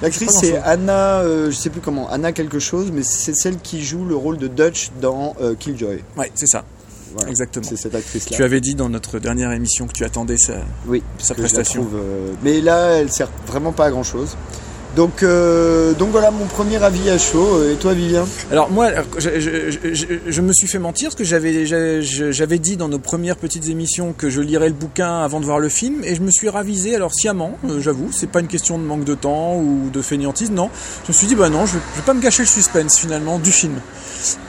L'actrice 0.01 0.31
c'est. 0.39 0.57
Anna, 0.57 1.19
euh, 1.21 1.51
je 1.51 1.55
sais 1.55 1.69
plus 1.69 1.81
comment, 1.81 2.09
Anna 2.09 2.33
quelque 2.33 2.59
chose, 2.59 2.91
mais 2.93 3.03
c'est 3.03 3.33
celle 3.35 3.57
qui 3.59 3.81
joue 3.83 4.03
le 4.05 4.15
rôle 4.17 4.37
de 4.37 4.47
Dutch 4.47 4.91
dans 5.01 5.33
euh, 5.41 5.55
Killjoy. 5.57 6.03
Ouais, 6.17 6.31
c'est 6.35 6.47
ça, 6.47 6.63
Voilà. 7.15 7.29
exactement. 7.29 7.65
C'est 7.67 7.77
cette 7.77 7.95
actrice-là. 7.95 8.35
Tu 8.35 8.43
avais 8.43 8.59
dit 8.59 8.75
dans 8.75 8.89
notre 8.89 9.19
dernière 9.19 9.51
émission 9.51 9.87
que 9.87 9.93
tu 9.93 10.03
attendais. 10.03 10.35
Oui, 10.85 11.01
sa 11.17 11.33
la 11.33 11.39
prestation. 11.39 11.81
trouve, 11.81 11.95
euh, 11.95 12.33
mais 12.43 12.59
là, 12.59 12.97
elle 12.97 13.11
sert 13.11 13.29
vraiment 13.47 13.71
pas 13.71 13.85
à 13.85 13.91
grand 13.91 14.03
chose. 14.03 14.35
Donc, 14.95 15.23
euh, 15.23 15.93
donc 15.93 16.09
voilà 16.11 16.31
mon 16.31 16.45
premier 16.45 16.81
avis 16.81 17.09
à 17.09 17.17
chaud. 17.17 17.57
Euh, 17.57 17.73
Et 17.73 17.75
toi, 17.75 17.93
Vivien? 17.93 18.25
Alors 18.51 18.71
moi, 18.71 18.89
je, 19.17 19.39
je- 19.39 19.93
je- 19.93 20.05
je- 20.27 20.41
me 20.41 20.53
suis 20.53 20.67
fait 20.67 20.79
mentir 20.79 21.09
parce 21.09 21.15
que 21.15 21.23
j'avais 21.25 21.65
j'avais- 21.65 22.59
dit 22.59 22.77
dans 22.77 22.87
nos 22.87 22.99
premières 22.99 23.35
petites 23.35 23.67
émissions 23.67 24.13
que 24.17 24.29
je 24.29 24.39
lirais 24.39 24.69
le 24.69 24.73
bouquin 24.75 25.21
avant 25.21 25.39
de 25.41 25.45
voir 25.45 25.59
le 25.59 25.67
film 25.67 26.03
et 26.05 26.15
je 26.15 26.21
me 26.21 26.31
suis 26.31 26.47
ravisé 26.47 26.95
alors 26.95 27.13
sciemment, 27.13 27.57
euh, 27.67 27.81
j'avoue, 27.81 28.09
c'est 28.11 28.29
pas 28.29 28.39
une 28.39 28.47
question 28.47 28.77
de 28.79 28.83
manque 28.83 29.03
de 29.03 29.15
temps 29.15 29.57
ou 29.57 29.89
de 29.91 30.01
fainéantise, 30.01 30.51
non. 30.51 30.69
Je 31.03 31.09
me 31.11 31.13
suis 31.13 31.27
dit 31.27 31.35
bah 31.35 31.49
non, 31.49 31.65
je 31.65 31.73
vais, 31.73 31.79
vais 31.97 32.01
pas 32.05 32.13
me 32.13 32.21
gâcher 32.21 32.43
le 32.43 32.47
suspense 32.47 32.97
finalement 32.97 33.37
du 33.39 33.51
film. 33.51 33.73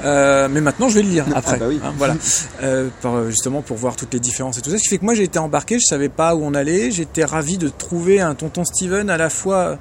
Euh, 0.04 0.48
mais 0.50 0.60
maintenant 0.60 0.88
je 0.88 0.94
vais 0.96 1.02
le 1.02 1.08
lire 1.10 1.24
après, 1.34 1.56
bah 1.58 1.66
oui. 1.68 1.80
hein, 1.84 1.92
voilà, 1.98 2.14
Euh, 2.62 2.88
par- 3.02 3.28
justement 3.30 3.62
pour 3.62 3.76
voir 3.76 3.96
toutes 3.96 4.12
les 4.14 4.20
différences 4.20 4.58
et 4.58 4.62
tout 4.62 4.70
ça. 4.70 4.78
Ce 4.78 4.82
qui 4.84 4.88
fait 4.90 4.98
que 4.98 5.04
moi 5.04 5.14
j'ai 5.14 5.24
été 5.24 5.38
embarqué, 5.40 5.78
je 5.80 5.86
savais 5.86 6.08
pas 6.08 6.34
où 6.36 6.42
on 6.44 6.54
allait, 6.54 6.90
j'étais 6.92 7.24
ravi 7.24 7.58
de 7.58 7.68
trouver 7.68 8.20
un 8.20 8.34
tonton 8.34 8.64
Steven 8.64 9.10
à 9.10 9.16
la 9.16 9.28
fois 9.30 9.78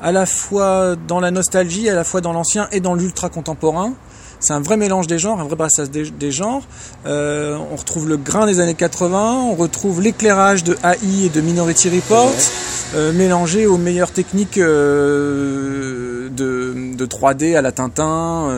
à 0.00 0.12
la 0.12 0.26
fois 0.26 0.94
dans 1.08 1.20
la 1.20 1.30
nostalgie, 1.30 1.88
à 1.88 1.94
la 1.94 2.04
fois 2.04 2.20
dans 2.20 2.32
l'ancien 2.32 2.68
et 2.72 2.80
dans 2.80 2.94
l'ultra 2.94 3.28
contemporain. 3.28 3.92
C'est 4.40 4.52
un 4.52 4.60
vrai 4.60 4.76
mélange 4.76 5.08
des 5.08 5.18
genres, 5.18 5.40
un 5.40 5.44
vrai 5.44 5.56
brassage 5.56 5.90
des, 5.90 6.08
des 6.10 6.30
genres. 6.30 6.62
Euh, 7.06 7.58
on 7.72 7.74
retrouve 7.74 8.08
le 8.08 8.16
grain 8.16 8.46
des 8.46 8.60
années 8.60 8.74
80, 8.76 9.32
on 9.50 9.54
retrouve 9.56 10.00
l'éclairage 10.00 10.62
de 10.62 10.76
AI 10.84 11.26
et 11.26 11.28
de 11.28 11.40
Minority 11.40 11.88
Report, 11.90 12.30
euh, 12.94 13.12
mélangé 13.12 13.66
aux 13.66 13.78
meilleures 13.78 14.12
techniques 14.12 14.58
euh, 14.58 16.28
de, 16.30 16.94
de 16.94 17.06
3D 17.06 17.56
à 17.56 17.62
la 17.62 17.72
Tintin. 17.72 18.48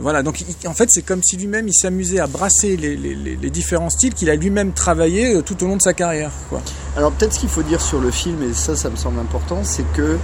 voilà, 0.00 0.22
donc 0.22 0.40
il- 0.40 0.68
en 0.68 0.72
fait 0.74 0.88
c'est 0.90 1.02
comme 1.02 1.22
si 1.22 1.36
lui-même 1.36 1.68
il 1.68 1.74
s'amusait 1.74 2.20
à 2.20 2.26
brasser 2.26 2.76
les, 2.78 2.96
les- 2.96 3.14
les- 3.14 3.36
les 3.36 3.50
différents 3.50 3.90
styles 3.90 4.14
qu'il 4.14 4.30
a 4.30 4.36
lui-même 4.36 4.72
travaillé 4.72 5.42
tout 5.42 5.62
au 5.62 5.66
long 5.66 5.76
de 5.76 5.82
sa 5.82 5.92
carrière. 5.92 6.30
Quoi. 6.48 6.62
Alors 6.96 7.12
peut-être 7.12 7.34
ce 7.34 7.40
qu'il 7.40 7.48
faut 7.50 7.62
dire 7.62 7.80
sur 7.82 8.00
le 8.00 8.10
film, 8.10 8.42
et 8.42 8.54
ça, 8.54 8.74
ça 8.76 8.88
me 8.88 8.96
semble 8.96 9.18
important, 9.18 9.58
c'est 9.64 9.84
que 9.92 10.16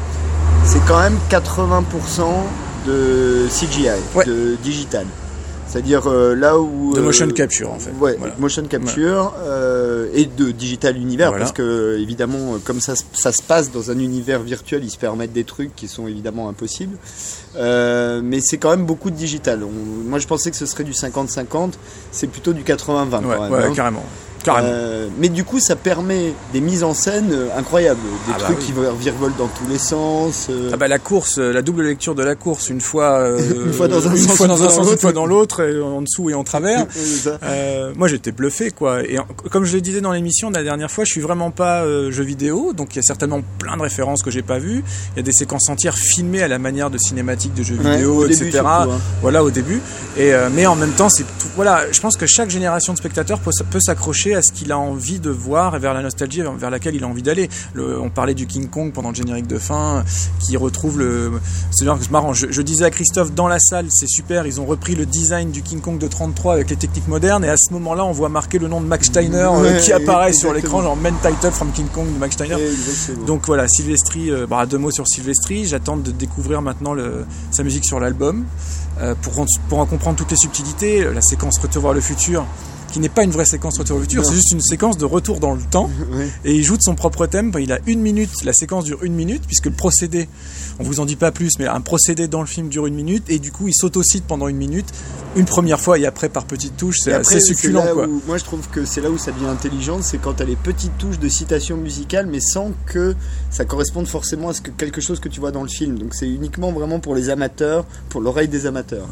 c'est 0.65 0.81
quand 0.87 0.99
même 1.01 1.19
80% 1.31 2.23
de 2.87 3.47
CGI, 3.49 3.89
Ouais. 4.15 4.25
de 4.25 4.57
digital. 4.63 5.07
C'est-à-dire 5.69 6.07
euh, 6.07 6.35
là 6.35 6.59
où 6.59 6.93
De 6.93 6.99
euh, 7.01 7.03
motion 7.03 7.29
capture 7.29 7.73
en 7.73 7.79
fait. 7.79 7.93
Ouais, 7.99 8.17
Voilà. 8.19 8.35
motion 8.39 8.63
capture 8.65 9.33
euh, 9.43 10.09
et 10.13 10.27
de 10.27 10.51
digital 10.51 10.99
univers 10.99 11.29
Voilà. 11.31 11.45
parce 11.47 11.53
que 11.57 11.99
évidemment 11.99 12.55
euh, 12.55 12.59
comme 12.63 12.81
ça, 12.81 12.95
se- 12.95 13.05
ça 13.15 13.33
se 13.33 13.43
passe 13.43 13.71
dans 13.71 13.91
un 13.91 13.99
univers 13.99 14.41
virtuel, 14.43 14.85
ils 14.85 14.91
se 14.91 14.99
permettent 14.99 15.33
des 15.33 15.45
trucs 15.45 15.75
qui 15.75 15.89
sont 15.89 16.07
évidemment 16.07 16.51
impossibles. 16.51 16.99
Euh, 17.57 18.21
mais 18.23 18.41
c'est 18.43 18.59
quand 18.59 18.71
même 18.71 18.85
beaucoup 18.85 19.11
de 19.11 19.17
digital. 19.17 19.61
On- 19.65 20.09
moi 20.09 20.19
je 20.19 20.27
pensais 20.27 20.51
que 20.51 20.57
ce 20.59 20.67
serait 20.67 20.85
du 20.85 20.93
50-50, 20.93 21.73
c'est 22.11 22.27
plutôt 22.27 22.53
du 22.53 22.65
80-20 22.65 23.25
Ouais, 23.25 23.37
ouais, 23.49 23.65
hein. 23.65 23.73
carrément. 23.75 24.05
Carrément. 24.45 24.69
Euh, 24.71 25.09
mais 25.19 25.29
du 25.29 25.45
coup, 25.45 25.61
ça 25.61 25.77
permet 25.77 26.33
des 26.53 26.61
mises 26.61 26.83
en 26.85 26.95
scène 26.95 27.31
euh, 27.33 27.49
incroyables, 27.57 28.01
des 28.27 28.33
Ah 28.35 28.39
bah 28.39 28.45
trucs 28.47 28.59
oui. 28.59 28.65
qui 28.67 28.73
vo- 28.73 28.93
virevoltent 28.99 29.37
dans 29.39 29.47
tous 29.49 29.67
les 29.71 29.79
sens. 29.79 30.49
euh, 30.51 30.71
Ah 30.73 30.77
bah 30.77 30.89
la 30.89 30.99
course, 30.99 31.39
euh, 31.39 31.53
la 31.53 31.63
double 31.63 31.83
lecture 31.85 32.15
de 32.15 32.23
la 32.23 32.35
course, 32.35 32.69
une 32.71 32.81
fois, 32.81 33.29
Une 33.67 33.73
fois 33.73 33.89
dans 33.89 34.07
un 34.09 34.11
une 34.11 34.17
sens, 34.19 34.37
fois 34.37 34.47
une 34.47 34.53
dans 34.53 34.57
fois 34.57 34.67
un 34.67 34.69
dans 34.69 34.75
sens, 34.75 34.85
une 34.85 34.91
l'autre. 34.91 35.01
fois 35.01 35.13
dans 35.13 35.27
l'autre, 35.27 35.61
et 35.63 35.81
en 35.81 36.03
dessous 36.03 36.31
et 36.31 36.35
en 36.35 36.45
travers. 36.45 36.87
moi 37.97 38.09
j'étais 38.09 38.33
bluffé 38.33 38.71
quoi. 38.71 39.03
Et 39.05 39.19
en- 39.19 39.27
comme 39.51 39.65
je 39.65 39.75
le 39.75 39.81
disais 39.81 40.01
dans 40.01 40.13
l'émission 40.13 40.51
la 40.51 40.63
dernière 40.63 40.91
fois, 40.91 41.05
je 41.05 41.11
suis 41.13 41.21
vraiment 41.21 41.51
pas 41.51 41.85
jeu 42.11 42.23
vidéo, 42.25 42.73
donc 42.73 42.95
il 42.95 42.97
y 42.97 42.99
a 43.01 43.03
certainement 43.03 43.43
plein 43.59 43.77
de 43.77 43.83
références 43.83 44.23
que 44.23 44.31
j'ai 44.31 44.43
pas 44.43 44.59
vues. 44.59 44.83
Il 45.15 45.19
y 45.19 45.21
a 45.21 45.23
des 45.23 45.33
séquences 45.33 45.69
entières 45.69 45.97
filmées 45.97 46.43
à 46.43 46.49
la 46.49 46.59
manière 46.59 46.91
de 46.91 46.99
cinématiques 46.99 47.55
de 47.55 47.63
jeux 47.63 47.77
Ouais, 47.77 47.93
vidéo, 47.97 48.25
etc. 48.27 48.39
début, 48.45 48.53
surtout, 48.53 48.67
hein. 48.69 49.01
Voilà 49.23 49.45
au 49.45 49.51
début. 49.51 49.81
Et 50.19 50.33
mais 50.53 50.67
en 50.67 50.75
même 50.77 50.93
temps, 50.93 51.09
c'est 51.09 51.25
voilà. 51.57 51.83
Je 51.93 52.01
pense 52.01 52.17
que 52.17 52.27
chaque 52.27 52.51
génération 52.51 52.93
de 52.93 52.99
spectateurs 52.99 53.39
peut, 53.41 53.51
peut 53.71 53.81
s'accrocher 53.81 54.32
à 54.35 54.43
ce 54.43 54.53
qu'il 54.53 54.73
a 54.73 54.79
envie 54.79 55.21
de 55.21 55.31
voir 55.31 55.77
et 55.77 55.79
vers 55.79 55.95
la 55.95 56.03
nostalgie 56.03 56.43
vers, 56.57 56.71
laquelle 56.71 56.95
il 56.95 57.05
a 57.05 57.07
envie 57.07 57.23
d'aller. 57.23 57.49
Le- 57.75 58.01
On 58.01 58.11
parlait 58.11 58.35
du 58.35 58.47
King 58.47 58.69
Kong 58.69 58.93
pendant 58.93 59.11
le 59.11 59.15
générique 59.15 59.47
de 59.47 59.59
fin, 59.59 60.05
qui 60.41 60.57
retrouve 60.57 60.99
le. 60.99 61.33
C'est 61.71 61.85
marrant. 62.11 62.33
Je, 62.33 62.47
je 62.51 62.63
disais 62.63 62.85
à 62.85 62.91
Christophe 62.91 63.33
dans 63.33 63.49
la 63.49 63.59
salle, 63.59 63.87
c'est 63.91 64.09
super. 64.09 64.47
Ils 64.47 64.61
ont 64.61 64.67
repris 64.67 64.95
le 64.95 65.07
design 65.07 65.51
du 65.51 65.63
King 65.63 65.81
Kong 65.81 65.99
de 65.99 66.07
33 66.09 66.55
avec 66.55 66.71
les 66.71 66.77
techniques 66.77 67.09
modernes. 67.09 67.45
Et 67.45 67.49
à 67.49 67.57
ce 67.57 67.73
moment-là, 67.73 68.05
on 68.05 68.13
voit 68.13 68.29
marquer 68.29 68.59
le 68.59 68.69
nom 68.69 68.81
de 68.81 68.87
Max 68.87 69.07
Steiner 69.09 69.49
euh, 69.53 69.79
qui 69.79 69.93
apparaît 69.93 70.33
sur 70.33 70.53
l'écran, 70.53 70.83
genre 70.83 70.97
main 70.97 71.13
title 71.23 71.51
from 71.51 71.71
King 71.73 71.87
Kong 71.93 72.07
de 72.13 72.19
Max 72.19 72.35
Steiner. 72.35 72.55
Exactement. 72.55 73.27
Donc 73.27 73.43
voilà, 73.47 73.69
Sylvestri, 73.69 74.31
euh, 74.31 74.47
bah, 74.47 74.67
deux 74.67 74.79
mots 74.79 74.91
sur 74.91 75.07
Sylvestri. 75.07 75.67
J'attends 75.67 75.97
de 75.97 76.11
découvrir 76.11 76.63
maintenant 76.63 76.95
le, 76.95 77.25
sa 77.51 77.63
musique 77.63 77.85
sur 77.85 78.01
l'album 78.01 78.45
euh, 79.01 79.15
pour, 79.21 79.39
en- 79.41 79.47
pour 79.69 79.79
en 79.79 79.87
comprendre 79.87 80.17
toutes 80.19 80.31
les 80.31 80.37
subtilités. 80.37 81.05
La 81.13 81.21
séquence 81.23 81.59
Retour 81.59 81.83
vers 81.83 81.93
le 81.93 82.01
futur, 82.01 82.45
qui 82.93 83.01
n'est 83.01 83.09
pas 83.09 83.25
une 83.25 83.31
vraie 83.31 83.45
séquence 83.47 83.79
Retour 83.79 83.97
le 83.97 84.03
futur, 84.03 84.25
c'est 84.25 84.35
juste 84.35 84.53
une 84.53 84.61
séquence 84.61 84.99
de 84.99 85.05
retour 85.05 85.41
dans 85.41 85.55
le 85.55 85.63
temps. 85.63 85.91
Et 86.45 86.55
il 86.55 86.63
joue 86.63 86.77
de 86.77 86.83
son 86.83 86.95
propre 86.95 87.27
thème. 87.27 87.51
Il 87.59 87.73
a 87.73 87.79
une 87.87 88.01
minute, 88.01 88.31
la 88.45 88.53
séquence 88.53 88.85
dure 88.85 89.03
une 89.03 89.15
minute, 89.15 89.43
puisque 89.47 89.67
le 89.67 89.73
procédé, 89.73 90.29
on 90.79 90.85
vous 90.85 91.01
en 91.01 91.07
dit 91.07 91.17
pas 91.17 91.33
plus, 91.33 91.59
mais 91.59 91.67
un 91.67 91.81
procédé 91.81 92.29
dans 92.29 92.41
le 92.41 92.47
film 92.47 92.69
dure 92.69 92.87
une 92.87 92.95
minute. 92.95 93.25
Et 93.29 93.39
du 93.39 93.51
coup, 93.51 93.67
il 93.69 93.75
s'autocite 93.75 94.25
pendant 94.27 94.47
une 94.49 94.57
minute, 94.59 94.87
une 95.37 95.47
première 95.47 95.81
fois 95.81 95.99
et 95.99 96.05
après 96.07 96.29
par 96.29 96.45
petites 96.45 96.77
touches. 96.77 96.99
C'est 97.03 97.13
assez 97.15 97.41
succulent, 97.41 97.73
là 97.85 97.93
quoi. 97.95 98.07
où- 98.07 98.23
moi, 98.27 98.37
je 98.39 98.45
trouve 98.45 98.69
que 98.69 98.85
c'est 98.85 99.01
là 99.01 99.11
où 99.11 99.17
ça 99.19 99.33
devient 99.33 99.47
intelligent, 99.47 100.01
c'est 100.03 100.19
quand 100.19 100.35
t'as 100.35 100.45
les 100.45 100.57
petites 100.57 100.97
touches 100.99 101.19
de 101.19 101.29
citation 101.29 101.77
musicale, 101.79 102.27
mais 102.27 102.41
sans 102.41 102.73
que 102.87 103.15
ça 103.51 103.65
corresponde 103.65 104.07
forcément 104.07 104.51
à 104.51 104.53
ce 104.53 104.61
que 104.61 104.71
quelque 104.71 105.01
chose 105.01 105.19
que 105.19 105.29
tu 105.31 105.41
vois 105.41 105.51
dans 105.51 105.63
le 105.63 105.69
film. 105.69 105.99
Donc, 105.99 106.15
c'est 106.15 106.29
uniquement 106.29 106.73
vraiment 106.73 107.01
pour 107.01 107.15
les 107.15 107.31
amateurs, 107.31 107.87
pour 108.11 108.21
l'oreille 108.21 108.49
des 108.49 108.67
amateurs. 108.67 109.09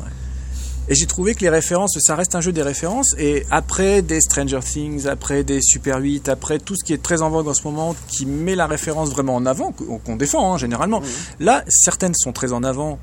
Et 0.90 0.96
j'ai 0.96 1.06
trouvé 1.06 1.36
que 1.36 1.40
les 1.40 1.48
références, 1.48 1.96
ça 2.00 2.16
reste 2.16 2.34
un 2.34 2.40
jeu 2.40 2.50
des 2.50 2.62
références. 2.62 3.14
Et 3.16 3.46
après 3.52 4.02
des 4.02 4.20
Stranger 4.20 4.58
Things, 4.58 5.06
après 5.06 5.44
des 5.44 5.62
Super 5.62 5.98
8, 6.00 6.28
après 6.28 6.58
tout 6.58 6.74
ce 6.74 6.82
qui 6.82 6.92
est 6.92 7.00
très 7.00 7.22
en 7.22 7.30
vogue 7.30 7.46
en 7.46 7.54
ce 7.54 7.62
moment, 7.62 7.94
qui 8.08 8.26
met 8.26 8.56
la 8.56 8.66
référence 8.66 9.10
vraiment 9.10 9.36
en 9.36 9.46
avant, 9.46 9.70
qu'on 9.70 10.16
défend 10.16 10.52
hein, 10.52 10.58
généralement. 10.58 11.00
Là, 11.38 11.62
certaines 11.68 12.14
sont 12.14 12.32
très 12.32 12.52
en 12.52 12.64
avant. 12.64 12.98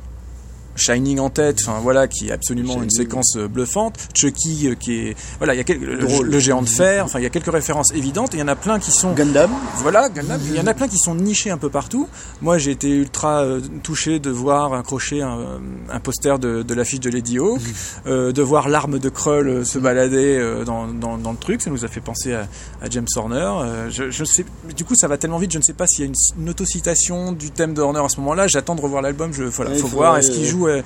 Shining 0.78 1.20
en 1.20 1.30
tête, 1.30 1.58
enfin 1.66 1.80
voilà, 1.82 2.08
qui 2.08 2.28
est 2.30 2.32
absolument 2.32 2.82
une 2.82 2.90
séquence 2.90 3.36
euh, 3.36 3.48
bluffante. 3.48 3.96
Chucky, 4.14 4.68
euh, 4.70 4.76
qui 4.76 5.00
est 5.10 5.16
voilà, 5.40 5.54
il 5.54 5.58
y 5.58 5.60
a 5.60 5.64
quelques, 5.64 5.82
le, 5.82 6.40
géant 6.40 6.62
de 6.62 6.70
fer. 6.70 7.04
Enfin, 7.06 7.20
il 7.20 7.24
y 7.24 7.26
a 7.26 7.30
quelques 7.30 7.52
références 7.52 7.92
évidentes. 7.94 8.32
Il 8.34 8.40
y 8.40 8.44
en 8.44 8.48
a 8.48 8.56
plein 8.56 8.80
qui 8.80 8.92
sont 8.92 9.14
Gundam, 9.14 9.52
voilà, 9.78 10.10
Gundam. 10.10 10.40
Il 10.46 10.56
y 10.56 10.60
en 10.60 10.68
a 10.68 10.74
plein 10.74 10.88
qui 10.88 10.98
sont 10.98 11.16
nichés 11.16 11.50
un 11.52 11.58
peu 11.58 11.70
partout. 11.70 12.08
Moi, 12.42 12.58
j'ai 12.58 12.72
été 12.72 12.90
ultra 12.90 13.42
euh, 13.44 13.60
touché 13.84 14.20
de 14.20 14.30
voir 14.30 14.74
accrocher 14.74 15.22
un, 15.22 15.60
un 15.92 16.00
poster 16.00 16.38
de, 16.40 16.62
de 16.64 16.74
l'affiche 16.74 17.00
de 17.00 17.10
Lady 17.10 17.40
Hawk, 17.40 17.62
euh, 18.06 18.32
de 18.32 18.42
voir 18.42 18.70
l'arme 18.70 19.00
de 19.00 19.10
Krull 19.10 19.66
se 19.66 19.80
balader 19.80 20.38
euh, 20.38 20.64
dans, 20.64 20.88
dans, 20.88 21.18
dans 21.18 21.32
le 21.32 21.38
truc. 21.38 21.62
Ça 21.62 21.70
nous 21.70 21.84
a 21.86 21.88
fait 21.88 22.02
penser 22.02 22.34
à, 22.34 22.48
à 22.82 22.90
James 22.90 23.08
Horner. 23.16 23.52
Je, 23.90 24.10
je 24.12 24.24
sais, 24.24 24.46
du 24.76 24.84
coup, 24.86 24.96
ça 24.96 25.08
va 25.08 25.18
tellement 25.18 25.38
vite. 25.40 25.52
Je 25.52 25.58
ne 25.58 25.64
sais 25.64 25.74
pas 25.74 25.88
s'il 25.88 26.02
y 26.02 26.04
a 26.04 26.08
une, 26.08 26.42
une 26.44 26.50
autocitation 26.50 27.32
du 27.32 27.52
thème 27.52 27.74
de 27.74 27.82
Horner 27.82 28.02
à 28.04 28.10
ce 28.10 28.18
moment-là. 28.20 28.48
J'attends 28.48 28.76
de 28.76 28.82
revoir 28.82 29.02
l'album. 29.02 29.34
Je, 29.34 29.44
voilà, 29.44 29.72
Ouais, 29.72 29.78
faut 29.78 29.88
faut- 29.88 29.98
voir. 29.98 30.18
Est-ce 30.18 30.32
qu'il 30.32 30.54
ouais. 30.56 30.67
Euh, 30.68 30.82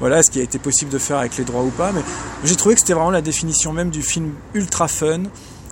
voilà, 0.00 0.22
ce 0.22 0.30
qui 0.30 0.40
a 0.40 0.42
été 0.42 0.58
possible 0.58 0.90
de 0.90 0.98
faire 0.98 1.18
avec 1.18 1.36
les 1.36 1.44
droits 1.44 1.62
ou 1.62 1.70
pas. 1.70 1.92
Mais 1.92 2.02
j'ai 2.44 2.56
trouvé 2.56 2.74
que 2.74 2.80
c'était 2.80 2.94
vraiment 2.94 3.10
la 3.10 3.22
définition 3.22 3.72
même 3.72 3.90
du 3.90 4.02
film 4.02 4.32
ultra 4.54 4.88
fun 4.88 5.22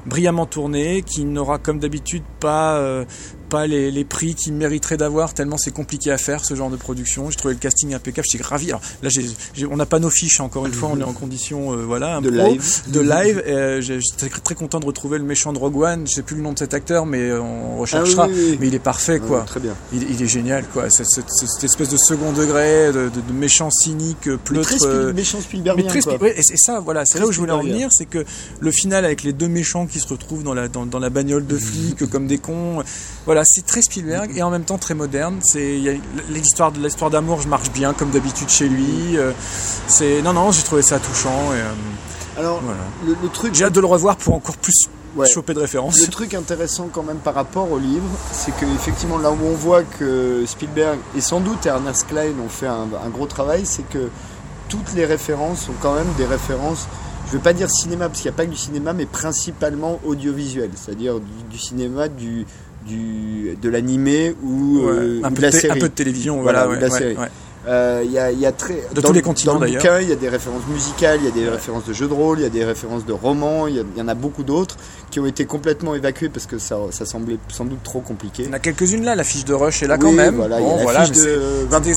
brillamment 0.07 0.47
tourné, 0.47 1.03
qui 1.03 1.25
n'aura 1.25 1.59
comme 1.59 1.79
d'habitude 1.79 2.23
pas 2.41 2.77
euh, 2.77 3.05
pas 3.47 3.67
les, 3.67 3.91
les, 3.91 4.05
prix 4.05 4.35
qu'il 4.35 4.53
mériterait 4.53 4.97
d'avoir 4.97 5.35
tellement 5.35 5.57
c'est 5.57 5.71
compliqué 5.71 6.11
à 6.11 6.19
faire 6.19 6.45
ce 6.45 6.55
genre 6.55 6.71
de 6.71 6.77
production. 6.77 7.31
J'ai 7.31 7.37
trouvé 7.37 7.55
le 7.55 7.61
casting 7.61 7.95
impeccable, 7.95 8.27
j'étais 8.31 8.45
ravi. 8.45 8.69
Alors 8.69 8.83
là, 9.03 9.11
on 9.71 9.77
n'a 9.77 9.87
pas 9.87 9.99
nos 9.99 10.11
fiches 10.11 10.41
encore 10.41 10.67
une 10.67 10.73
fois, 10.73 10.91
on 10.93 11.01
est 11.01 11.05
en 11.05 11.13
condition 11.13 11.73
euh, 11.73 11.85
voilà 11.85 12.17
un 12.17 12.21
de 12.21 12.31
pro, 12.31 12.51
live. 12.51 12.83
de 12.89 13.01
live. 13.01 13.43
Euh, 13.47 13.81
j'étais 13.81 14.29
très 14.29 14.55
content 14.55 14.81
de 14.81 14.87
retrouver 14.87 15.19
le 15.19 15.25
méchant 15.25 15.53
de 15.53 15.59
Rogue 15.59 15.77
One. 15.77 16.07
Je 16.07 16.15
sais 16.15 16.23
plus 16.23 16.37
le 16.37 16.43
nom 16.43 16.53
de 16.53 16.59
cet 16.59 16.75
acteur, 16.75 17.07
mais 17.07 17.33
on 17.33 17.79
recherchera. 17.79 18.25
Ah, 18.25 18.29
oui, 18.29 18.35
oui, 18.37 18.49
oui. 18.51 18.59
Mais 18.61 18.69
il 18.69 18.75
est 18.75 18.81
parfait 18.81 19.21
quoi. 19.21 19.43
très 19.43 19.61
bien. 19.61 19.75
Il, 19.93 20.11
il, 20.11 20.23
est 20.23 20.29
génial 20.29 20.65
quoi. 20.67 20.91
Cette, 20.91 21.07
cette, 21.09 21.31
cette, 21.31 21.65
espèce 21.65 21.89
de 21.89 21.97
second 21.97 22.33
degré, 22.33 22.89
de, 22.89 23.09
de, 23.09 23.21
de 23.21 23.33
méchant 23.33 23.71
cynique, 23.71 24.29
pleutre. 24.45 24.71
Mais 24.73 24.79
très 24.79 25.13
méchant 25.13 25.41
Spielbergien. 25.41 25.85
Mais 25.85 25.89
très 26.01 26.19
quoi. 26.19 26.29
et, 26.29 26.39
et 26.39 26.57
ça, 26.57 26.81
voilà, 26.81 27.05
c'est 27.07 27.19
là 27.19 27.27
où 27.27 27.33
je 27.33 27.39
voulais 27.39 27.53
en 27.53 27.63
venir, 27.63 27.89
c'est 27.93 28.07
que 28.07 28.25
le 28.61 28.71
final 28.71 29.05
avec 29.05 29.23
les 29.23 29.33
deux 29.33 29.49
méchants 29.49 29.87
qui 29.87 30.01
se 30.01 30.09
retrouvent 30.09 30.43
dans 30.43 30.55
la 30.55 30.69
dans, 30.69 30.87
dans 30.87 30.99
la 30.99 31.11
bagnole 31.11 31.47
de 31.47 31.57
flics 31.57 32.09
comme 32.11 32.27
des 32.27 32.39
cons. 32.39 32.83
Voilà, 33.25 33.36
c'est 33.45 33.65
très 33.67 33.83
Spielberg 33.83 34.33
et 34.37 34.43
en 34.43 34.51
même 34.51 34.65
temps 34.65 34.79
très 34.79 34.95
moderne. 34.95 35.39
C'est 35.43 36.01
l'histoire 36.29 36.73
de 36.73 36.81
l'histoire 36.83 37.11
d'amour, 37.11 37.41
je 37.41 37.49
marche 37.49 37.71
bien 37.71 37.93
comme 37.93 38.11
d'habitude 38.11 38.49
chez 38.49 38.69
lui. 38.69 39.17
Euh, 39.17 39.33
c'est 39.87 40.23
non 40.23 40.33
non, 40.33 40.53
j'ai 40.53 40.63
trouvé 40.63 40.83
ça 40.83 40.99
touchant. 40.99 41.53
Et, 41.53 41.61
euh, 41.61 42.39
Alors 42.39 42.61
voilà. 42.63 42.81
le, 43.05 43.17
le, 43.21 43.29
truc, 43.29 43.55
j'ai 43.55 43.65
hâte 43.65 43.73
de 43.73 43.81
le 43.81 43.87
revoir 43.87 44.17
pour 44.17 44.35
encore 44.35 44.57
plus 44.57 44.89
ouais. 45.17 45.29
choper 45.29 45.55
de 45.55 45.61
références. 45.61 46.01
Le 46.01 46.09
truc 46.09 46.35
intéressant 46.35 46.89
quand 46.93 47.03
même 47.03 47.19
par 47.19 47.35
rapport 47.35 47.71
au 47.71 47.79
livre, 47.79 48.09
c'est 48.33 48.55
que 48.57 48.67
effectivement 48.75 49.19
là 49.19 49.31
où 49.31 49.39
on 49.45 49.55
voit 49.55 49.83
que 49.83 50.45
Spielberg 50.47 50.99
et 51.17 51.21
sans 51.21 51.41
doute 51.41 51.67
Ernest 51.67 52.07
Klein 52.09 52.33
ont 52.45 52.49
fait 52.49 52.67
un, 52.67 52.89
un 53.05 53.09
gros 53.11 53.27
travail, 53.27 53.63
c'est 53.65 53.89
que 53.89 54.09
toutes 54.69 54.95
les 54.95 55.05
références 55.05 55.63
sont 55.67 55.75
quand 55.81 55.95
même 55.95 56.09
des 56.17 56.27
références 56.27 56.87
je 57.27 57.33
ne 57.33 57.37
veux 57.39 57.43
pas 57.43 57.53
dire 57.53 57.69
cinéma 57.69 58.09
parce 58.09 58.21
qu'il 58.21 58.31
n'y 58.31 58.35
a 58.35 58.37
pas 58.37 58.45
que 58.47 58.53
du 58.53 58.57
cinéma, 58.57 58.93
mais 58.93 59.05
principalement 59.07 59.99
audiovisuel, 60.05 60.71
c'est-à-dire 60.77 61.19
du, 61.19 61.43
du, 61.51 61.59
cinéma, 61.59 62.07
du, 62.07 62.47
du, 62.87 63.57
de 63.61 63.69
l'animé 63.69 64.35
ou, 64.43 64.79
ouais, 64.79 64.93
euh, 64.93 65.21
un, 65.23 65.31
ou 65.31 65.35
peu 65.35 65.37
de 65.37 65.43
la 65.43 65.53
série. 65.53 65.79
Un 65.79 65.81
peu 65.81 65.89
de 65.89 65.95
télévision, 65.95 66.41
voilà, 66.43 66.67
voilà 66.67 66.81
de 66.81 66.87
la 66.87 66.93
ouais, 66.93 66.99
série. 66.99 67.17
Ouais. 67.17 67.29
Euh, 67.69 68.05
y 68.09 68.17
a, 68.17 68.31
y 68.31 68.47
a 68.47 68.53
très, 68.53 68.75
de 68.95 69.01
dans, 69.01 69.09
tous 69.09 69.13
les 69.13 69.23
continents 69.23 69.55
dans 69.55 69.61
le 69.65 69.73
d'ailleurs. 69.73 70.01
il 70.01 70.09
y 70.09 70.13
a 70.13 70.17
des 70.17 70.29
références 70.29 70.63
musicales, 70.69 71.19
il 71.21 71.25
y 71.25 71.29
a 71.29 71.33
des 71.33 71.49
références 71.49 71.85
de 71.85 71.93
jeux 71.93 72.07
de 72.07 72.13
rôle, 72.13 72.39
il 72.39 72.43
y 72.43 72.47
a 72.47 72.51
des 72.51 72.65
références 72.65 73.05
de 73.05 73.13
romans, 73.13 73.67
il 73.67 73.75
y, 73.75 73.99
y, 73.99 74.03
en 74.03 74.07
a 74.07 74.15
beaucoup 74.15 74.45
d'autres 74.45 74.77
qui 75.11 75.19
ont 75.19 75.27
été 75.27 75.47
complètement 75.47 75.97
évacuées 75.97 76.29
parce 76.29 76.47
que 76.47 76.59
ça, 76.59 76.79
ça 76.91 77.05
semblait 77.05 77.39
sans 77.49 77.65
doute 77.65 77.83
trop 77.83 78.01
compliqué. 78.01 78.45
Il 78.45 78.49
y 78.49 78.51
en 78.51 78.53
a 78.53 78.61
quelques-unes 78.61 79.05
là, 79.05 79.17
la 79.17 79.25
fiche 79.25 79.45
de 79.45 79.53
Rush 79.53 79.83
est 79.83 79.89
là 79.89 79.97
oui, 79.97 80.01
quand 80.01 80.13
même. 80.13 80.37
Voilà, 80.37 80.61
bon, 80.61 80.79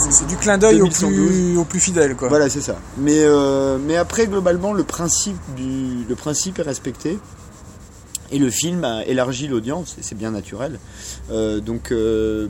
c'est 0.10 0.28
du 0.28 0.38
clin 0.38 0.58
d'œil 0.58 0.82
au 0.82 0.88
plus, 0.88 1.58
au 1.58 1.66
plus 1.66 1.80
fidèle. 1.80 2.16
Quoi. 2.16 2.30
Voilà, 2.30 2.50
c'est 2.50 2.62
ça. 2.62 2.78
Mais, 2.98 3.20
euh, 3.20 3.78
mais 3.80 3.96
après, 3.96 4.26
globalement, 4.26 4.74
le 4.74 4.84
principe, 4.84 5.38
du, 5.56 6.04
le 6.08 6.16
principe 6.16 6.58
est 6.58 6.64
respecté. 6.64 7.20
Et 8.32 8.38
le 8.38 8.52
film 8.52 8.84
a 8.84 9.06
élargi 9.06 9.48
l'audience, 9.48 9.96
et 10.00 10.04
c'est 10.04 10.16
bien 10.16 10.32
naturel. 10.32 10.80
Euh, 11.32 11.60
donc, 11.60 11.92
euh, 11.92 12.48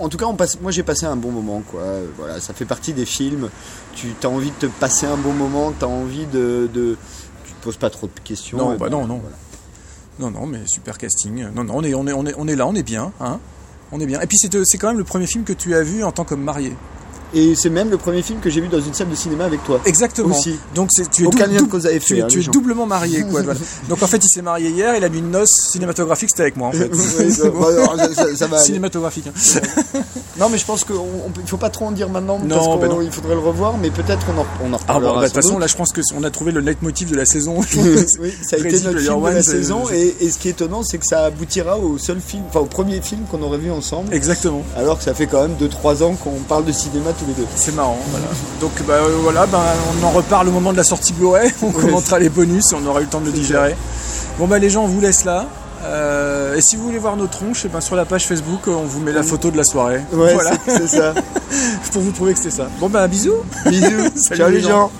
en 0.00 0.08
tout 0.08 0.18
cas, 0.18 0.26
on 0.26 0.34
passe, 0.34 0.60
moi 0.60 0.72
j'ai 0.72 0.82
passé 0.82 1.06
un 1.06 1.16
bon 1.16 1.30
moment. 1.30 1.62
Quoi. 1.70 1.82
Voilà, 2.18 2.40
ça 2.40 2.54
fait 2.54 2.64
partie 2.64 2.92
des 2.92 3.06
films. 3.06 3.48
Tu 3.94 4.08
as 4.22 4.28
envie 4.28 4.50
de 4.50 4.56
te 4.56 4.66
passer 4.66 5.06
un 5.06 5.16
bon 5.16 5.32
moment, 5.32 5.72
tu 5.78 5.84
as 5.84 5.88
envie 5.88 6.26
de, 6.26 6.68
de. 6.72 6.96
Tu 7.44 7.52
te 7.52 7.62
poses 7.62 7.76
pas 7.76 7.90
trop 7.90 8.08
de 8.08 8.20
questions. 8.24 8.58
Non, 8.58 8.76
bah 8.76 8.88
non, 8.90 9.06
non. 9.06 9.18
Voilà. 9.18 9.36
Non, 10.18 10.30
non, 10.30 10.46
mais 10.46 10.66
super 10.66 10.98
casting. 10.98 11.46
Non, 11.54 11.64
non, 11.64 11.74
on 11.76 11.84
est, 11.84 11.94
on 11.94 12.06
est, 12.06 12.12
on 12.12 12.26
est, 12.26 12.34
on 12.36 12.48
est 12.48 12.56
là, 12.56 12.66
on 12.66 12.74
est 12.74 12.82
bien. 12.82 13.12
Hein 13.20 13.38
on 13.92 14.00
est 14.00 14.06
bien. 14.06 14.20
Et 14.20 14.26
puis 14.26 14.38
c'est 14.38 14.78
quand 14.78 14.88
même 14.88 14.98
le 14.98 15.04
premier 15.04 15.26
film 15.26 15.44
que 15.44 15.52
tu 15.52 15.74
as 15.74 15.82
vu 15.82 16.02
en 16.02 16.10
tant 16.10 16.24
que 16.24 16.34
marié. 16.34 16.72
Et 17.34 17.54
c'est 17.54 17.70
même 17.70 17.90
le 17.90 17.96
premier 17.96 18.22
film 18.22 18.40
que 18.40 18.50
j'ai 18.50 18.60
vu 18.60 18.68
dans 18.68 18.80
une 18.80 18.92
salle 18.92 19.08
de 19.08 19.14
cinéma 19.14 19.44
avec 19.44 19.64
toi. 19.64 19.80
Exactement. 19.86 20.36
Aussi. 20.36 20.58
Donc 20.74 20.90
c'est 20.92 21.10
tu 21.10 21.24
es, 21.24 21.26
Aucun 21.26 21.46
dou 21.46 21.54
lien 21.54 21.62
de 21.62 21.68
cause 21.68 21.86
à 21.86 21.92
effet, 21.92 22.06
tu, 22.06 22.18
es, 22.18 22.22
hein, 22.22 22.26
tu 22.28 22.40
es 22.40 22.44
doublement 22.44 22.86
marié 22.86 23.22
quoi. 23.22 23.42
voilà. 23.42 23.58
Donc 23.88 24.02
en 24.02 24.06
fait 24.06 24.22
il 24.24 24.28
s'est 24.28 24.42
marié 24.42 24.68
hier, 24.70 24.94
il 24.96 25.04
a 25.04 25.08
mis 25.08 25.18
une 25.18 25.30
noce 25.30 25.70
cinématographique, 25.70 26.30
c'était 26.30 26.42
avec 26.42 26.56
moi 26.56 26.68
en 26.68 26.72
fait. 26.72 26.90
oui, 26.92 26.98
ça, 27.32 27.44
ça, 27.44 28.14
ça, 28.14 28.36
ça 28.36 28.46
va 28.46 28.58
cinématographique. 28.58 29.26
Hein. 29.28 30.00
non 30.38 30.48
mais 30.50 30.58
je 30.58 30.66
pense 30.66 30.84
qu'il 30.84 30.94
ne 30.94 31.46
faut 31.46 31.56
pas 31.56 31.70
trop 31.70 31.86
en 31.86 31.92
dire 31.92 32.08
maintenant 32.08 32.38
non, 32.38 32.78
parce 32.78 32.80
ben 32.80 33.00
qu'il 33.00 33.12
faudrait 33.12 33.34
le 33.34 33.40
revoir, 33.40 33.78
mais 33.78 33.90
peut-être 33.90 34.26
on 34.28 34.40
en, 34.40 34.46
on 34.64 34.74
en 34.74 34.78
Ah 34.88 34.94
reparlera. 34.94 35.14
bon, 35.14 35.20
bah, 35.20 35.28
de 35.28 35.32
toute 35.32 35.42
façon 35.42 35.58
là 35.58 35.66
je 35.66 35.76
pense 35.76 35.92
qu'on 35.92 36.24
a 36.24 36.30
trouvé 36.30 36.52
le 36.52 36.60
leitmotiv 36.60 37.10
de 37.10 37.16
la 37.16 37.24
saison. 37.24 37.60
oui, 38.20 38.32
ça 38.42 38.56
a 38.56 38.58
été 38.58 38.80
notre 38.80 38.98
film 38.98 39.22
de 39.22 39.28
la 39.28 39.42
saison 39.42 39.84
et, 39.90 40.16
et, 40.20 40.30
ce 40.30 40.38
qui 40.38 40.48
est 40.48 40.52
étonnant 40.52 40.82
c'est 40.82 40.98
que 40.98 41.06
ça 41.06 41.24
aboutira 41.24 41.78
au 41.78 41.96
seul 41.98 42.20
film, 42.20 42.42
enfin 42.48 42.60
au 42.60 42.66
premier 42.66 43.00
film 43.00 43.22
qu'on 43.30 43.42
aurait 43.42 43.58
vu 43.58 43.70
ensemble. 43.70 44.12
Exactement. 44.14 44.62
Alors 44.76 44.98
que 44.98 45.04
ça 45.04 45.14
fait 45.14 45.26
quand 45.26 45.42
même 45.42 45.56
2-3 45.60 46.02
ans 46.02 46.14
qu'on 46.14 46.40
parle 46.48 46.64
de 46.64 46.72
cinéma 46.72 47.12
tous 47.22 47.28
les 47.28 47.34
deux. 47.34 47.46
C'est 47.54 47.74
marrant, 47.74 47.98
voilà. 48.10 48.26
Donc 48.60 48.72
bah, 48.86 48.94
euh, 48.94 49.18
voilà, 49.20 49.46
bah, 49.46 49.62
on 50.00 50.04
en 50.04 50.10
reparle 50.10 50.48
au 50.48 50.52
moment 50.52 50.72
de 50.72 50.76
la 50.76 50.84
sortie 50.84 51.12
Blu-ray, 51.12 51.52
on 51.62 51.68
oui. 51.68 51.72
commentera 51.72 52.18
les 52.18 52.28
bonus 52.28 52.72
et 52.72 52.74
on 52.74 52.86
aura 52.86 53.00
eu 53.00 53.04
le 53.04 53.08
temps 53.10 53.20
de 53.20 53.26
le 53.26 53.32
digérer. 53.32 53.76
Bon 54.38 54.46
bah 54.46 54.58
les 54.58 54.70
gens, 54.70 54.84
on 54.84 54.88
vous 54.88 55.00
laisse 55.00 55.24
là. 55.24 55.46
Euh, 55.84 56.54
et 56.54 56.60
si 56.60 56.76
vous 56.76 56.84
voulez 56.84 56.98
voir 56.98 57.16
nos 57.16 57.26
tronches, 57.26 57.64
et 57.64 57.68
ben 57.68 57.80
sur 57.80 57.96
la 57.96 58.04
page 58.04 58.26
Facebook, 58.26 58.60
on 58.68 58.84
vous 58.84 59.00
met 59.00 59.12
la 59.12 59.22
photo 59.22 59.50
de 59.50 59.56
la 59.56 59.64
soirée. 59.64 60.00
Ouais, 60.12 60.34
voilà. 60.34 60.52
c'est 60.66 60.88
ça. 60.88 61.14
Pour 61.92 62.02
vous 62.02 62.12
prouver 62.12 62.32
que 62.32 62.38
c'était 62.38 62.54
ça. 62.56 62.68
Bon 62.78 62.88
bah 62.88 63.06
bisous. 63.08 63.42
Bisous. 63.66 64.10
Ciao 64.34 64.48
les 64.48 64.60
gens. 64.60 64.68
gens. 64.68 64.90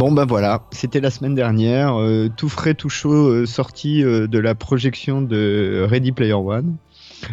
Bon 0.00 0.12
ben 0.12 0.24
voilà, 0.24 0.66
c'était 0.72 1.00
la 1.00 1.10
semaine 1.10 1.34
dernière, 1.34 2.00
euh, 2.00 2.30
tout 2.34 2.48
frais, 2.48 2.72
tout 2.72 2.88
chaud, 2.88 3.28
euh, 3.28 3.44
sorti 3.44 4.02
euh, 4.02 4.26
de 4.26 4.38
la 4.38 4.54
projection 4.54 5.20
de 5.20 5.86
Ready 5.86 6.12
Player 6.12 6.32
One. 6.32 6.78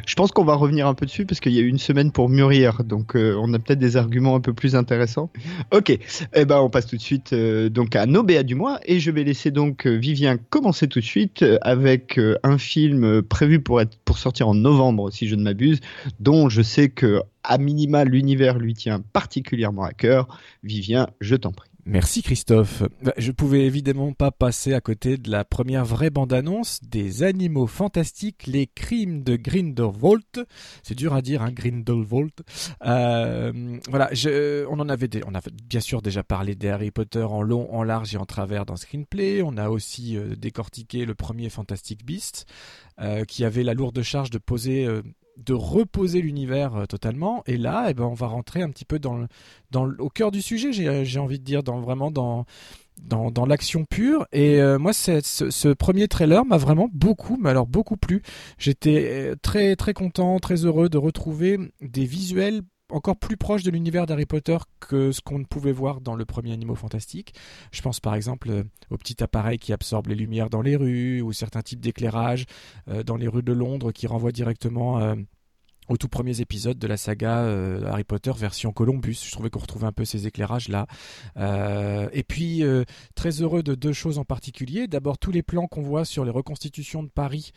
Je 0.06 0.16
pense 0.16 0.34
qu'on 0.34 0.44
va 0.44 0.54
revenir 0.56 0.86
un 0.86 0.94
peu 0.94 1.06
dessus 1.06 1.26
parce 1.26 1.40
qu'il 1.40 1.54
y 1.54 1.60
a 1.60 1.62
eu 1.62 1.70
une 1.70 1.78
semaine 1.78 2.12
pour 2.12 2.28
mûrir, 2.28 2.84
donc 2.84 3.16
on 3.16 3.54
a 3.54 3.60
peut-être 3.60 3.80
des 3.80 3.96
arguments 3.96 4.36
un 4.36 4.42
peu 4.42 4.52
plus 4.52 4.76
intéressants. 4.76 5.32
Ok, 5.72 5.98
eh 6.34 6.44
ben 6.44 6.60
on 6.60 6.70
passe 6.70 6.88
tout 6.88 6.98
de 6.98 7.02
suite 7.02 7.34
donc 7.34 7.96
à 7.96 8.06
nos 8.06 8.22
BA 8.22 8.44
du 8.44 8.56
mois 8.56 8.82
et 8.84 9.00
je 9.00 9.12
vais 9.12 9.24
laisser 9.24 9.50
donc 9.50 9.88
Vivien 9.88 10.36
commencer 10.36 10.90
tout 10.90 11.00
de 11.00 11.06
suite 11.06 11.46
avec 11.62 12.20
un 12.44 12.58
film 12.58 13.22
prévu 13.22 13.62
pour 13.62 13.80
être 13.80 13.98
pour 14.04 14.18
sortir 14.18 14.50
en 14.50 14.56
novembre 14.56 15.10
si 15.10 15.26
je 15.30 15.36
ne 15.36 15.44
m'abuse, 15.44 15.80
dont 16.20 16.50
je 16.50 16.62
sais 16.62 16.90
que 16.90 17.22
à 17.46 17.58
minima 17.58 18.04
l'univers 18.04 18.60
lui 18.60 18.74
tient 18.74 19.00
particulièrement 19.14 19.84
à 19.84 19.94
cœur. 19.94 20.28
Vivien, 20.64 21.08
je 21.22 21.38
t'en 21.38 21.54
prie. 21.54 21.67
Merci 21.90 22.22
Christophe. 22.22 22.84
Je 23.16 23.32
pouvais 23.32 23.66
évidemment 23.66 24.12
pas 24.12 24.30
passer 24.30 24.74
à 24.74 24.82
côté 24.82 25.18
de 25.18 25.32
la 25.32 25.46
première 25.46 25.86
vraie 25.86 26.10
bande-annonce 26.10 26.82
des 26.84 27.24
animaux 27.24 27.66
fantastiques, 27.66 28.46
les 28.46 28.68
crimes 28.68 29.24
de 29.24 29.38
Grindelwald. 29.38 30.46
C'est 30.84 30.96
dur 30.96 31.14
à 31.14 31.22
dire, 31.22 31.42
hein, 31.42 31.52
Grindelwald. 31.54 32.34
Euh, 32.86 33.80
on 34.70 34.80
en 34.82 34.90
avait, 34.90 35.10
a 35.16 35.42
bien 35.64 35.80
sûr 35.80 36.02
déjà 36.02 36.24
parlé 36.24 36.56
des 36.56 36.68
Harry 36.68 36.92
Potter 36.92 37.24
en 37.24 37.42
long, 37.42 37.74
en 37.74 37.84
large 37.84 38.14
et 38.14 38.18
en 38.18 38.26
travers 38.26 38.66
dans 38.66 38.76
Screenplay. 38.76 39.42
On 39.42 39.56
a 39.56 39.70
aussi 39.70 40.18
euh, 40.18 40.36
décortiqué 40.36 41.06
le 41.06 41.16
premier 41.16 41.50
Fantastic 41.50 42.06
Beast, 42.06 42.48
euh, 43.00 43.24
qui 43.24 43.46
avait 43.46 43.64
la 43.64 43.74
lourde 43.74 44.02
charge 44.02 44.30
de 44.30 44.40
poser 44.40 44.86
de 45.38 45.54
reposer 45.54 46.22
l'univers 46.22 46.76
euh, 46.76 46.86
totalement. 46.86 47.44
Et 47.46 47.58
là, 47.58 47.88
eh 47.90 47.94
ben, 47.94 48.04
on 48.04 48.14
va 48.14 48.28
rentrer 48.28 48.62
un 48.62 48.70
petit 48.70 48.86
peu 48.86 49.00
dans, 49.00 49.18
le, 49.18 49.28
dans 49.72 49.86
le, 49.86 50.02
au 50.02 50.10
cœur 50.10 50.32
du 50.32 50.42
sujet, 50.42 50.72
j'ai 50.74 51.20
envie 51.20 51.40
de 51.40 51.44
dire, 51.44 51.64
dans, 51.64 51.80
vraiment 51.80 52.12
dans 52.12 52.46
l'action 53.46 53.86
pure. 53.86 54.26
Et 54.32 54.62
euh, 54.62 54.80
moi, 54.80 54.94
ce, 54.94 55.22
ce, 55.22 55.68
premier 55.70 56.08
trailer 56.08 56.46
m'a 56.46 56.58
vraiment 56.58 56.90
beaucoup, 56.94 57.38
mais 57.38 57.50
alors 57.50 57.68
beaucoup 57.68 57.98
plu. 57.98 58.22
J'étais 58.58 59.36
très 59.42 59.76
très 59.76 59.94
content, 59.94 60.40
très 60.40 60.66
heureux 60.66 60.90
de 60.90 60.98
retrouver 60.98 61.60
des 61.82 62.06
visuels 62.06 62.62
encore 62.90 63.18
plus 63.18 63.38
proche 63.38 63.64
de 63.64 63.72
l'univers 63.72 64.06
d'Harry 64.06 64.26
Potter 64.26 64.58
que 64.80 65.12
ce 65.12 65.22
qu'on 65.22 65.44
pouvait 65.44 65.72
voir 65.72 66.02
dans 66.02 66.16
le 66.16 66.26
premier 66.26 66.54
Animaux 66.54 66.76
Fantastiques. 66.76 67.34
Je 67.72 67.82
pense 67.82 68.00
par 68.00 68.16
exemple 68.16 68.50
euh, 68.50 68.64
au 68.90 68.98
petit 68.98 69.22
appareil 69.22 69.58
qui 69.58 69.74
absorbe 69.74 70.08
les 70.08 70.16
lumières 70.16 70.50
dans 70.50 70.62
les 70.62 70.76
rues 70.76 71.22
ou 71.22 71.34
certains 71.34 71.62
types 71.62 71.80
d'éclairage 71.80 72.46
euh, 72.88 73.04
dans 73.04 73.18
les 73.18 73.28
rues 73.28 73.44
de 73.44 73.54
Londres 73.54 73.92
qui 73.92 74.08
renvoient 74.08 74.32
directement 74.32 75.00
euh, 75.00 75.16
aux 75.90 75.98
tout 75.98 76.10
premiers 76.10 76.42
épisodes 76.42 76.78
de 76.78 76.88
la 76.88 76.98
saga 76.98 77.46
Harry 77.86 78.04
Potter 78.04 78.34
version 78.36 78.74
Columbus. 78.74 79.24
Je 79.26 79.32
trouvais 79.32 79.50
qu'on 79.50 79.60
retrouvait 79.60 79.88
un 79.88 79.94
peu 79.94 80.04
ces 80.04 80.28
éclairages 80.28 80.68
là. 80.68 80.86
Euh, 81.38 82.10
et 82.12 82.24
puis 82.24 82.62
très 83.16 83.42
heureux 83.42 83.64
de 83.64 83.74
deux 83.74 83.94
choses 83.94 84.18
en 84.18 84.26
particulier. 84.26 84.88
D'abord 84.90 85.18
tous 85.18 85.32
les 85.32 85.44
plans 85.44 85.68
qu'on 85.68 85.82
voit 85.82 86.04
sur 86.04 86.26
les 86.26 86.32
reconstitutions 86.32 87.04
de 87.04 87.10
Paris 87.10 87.54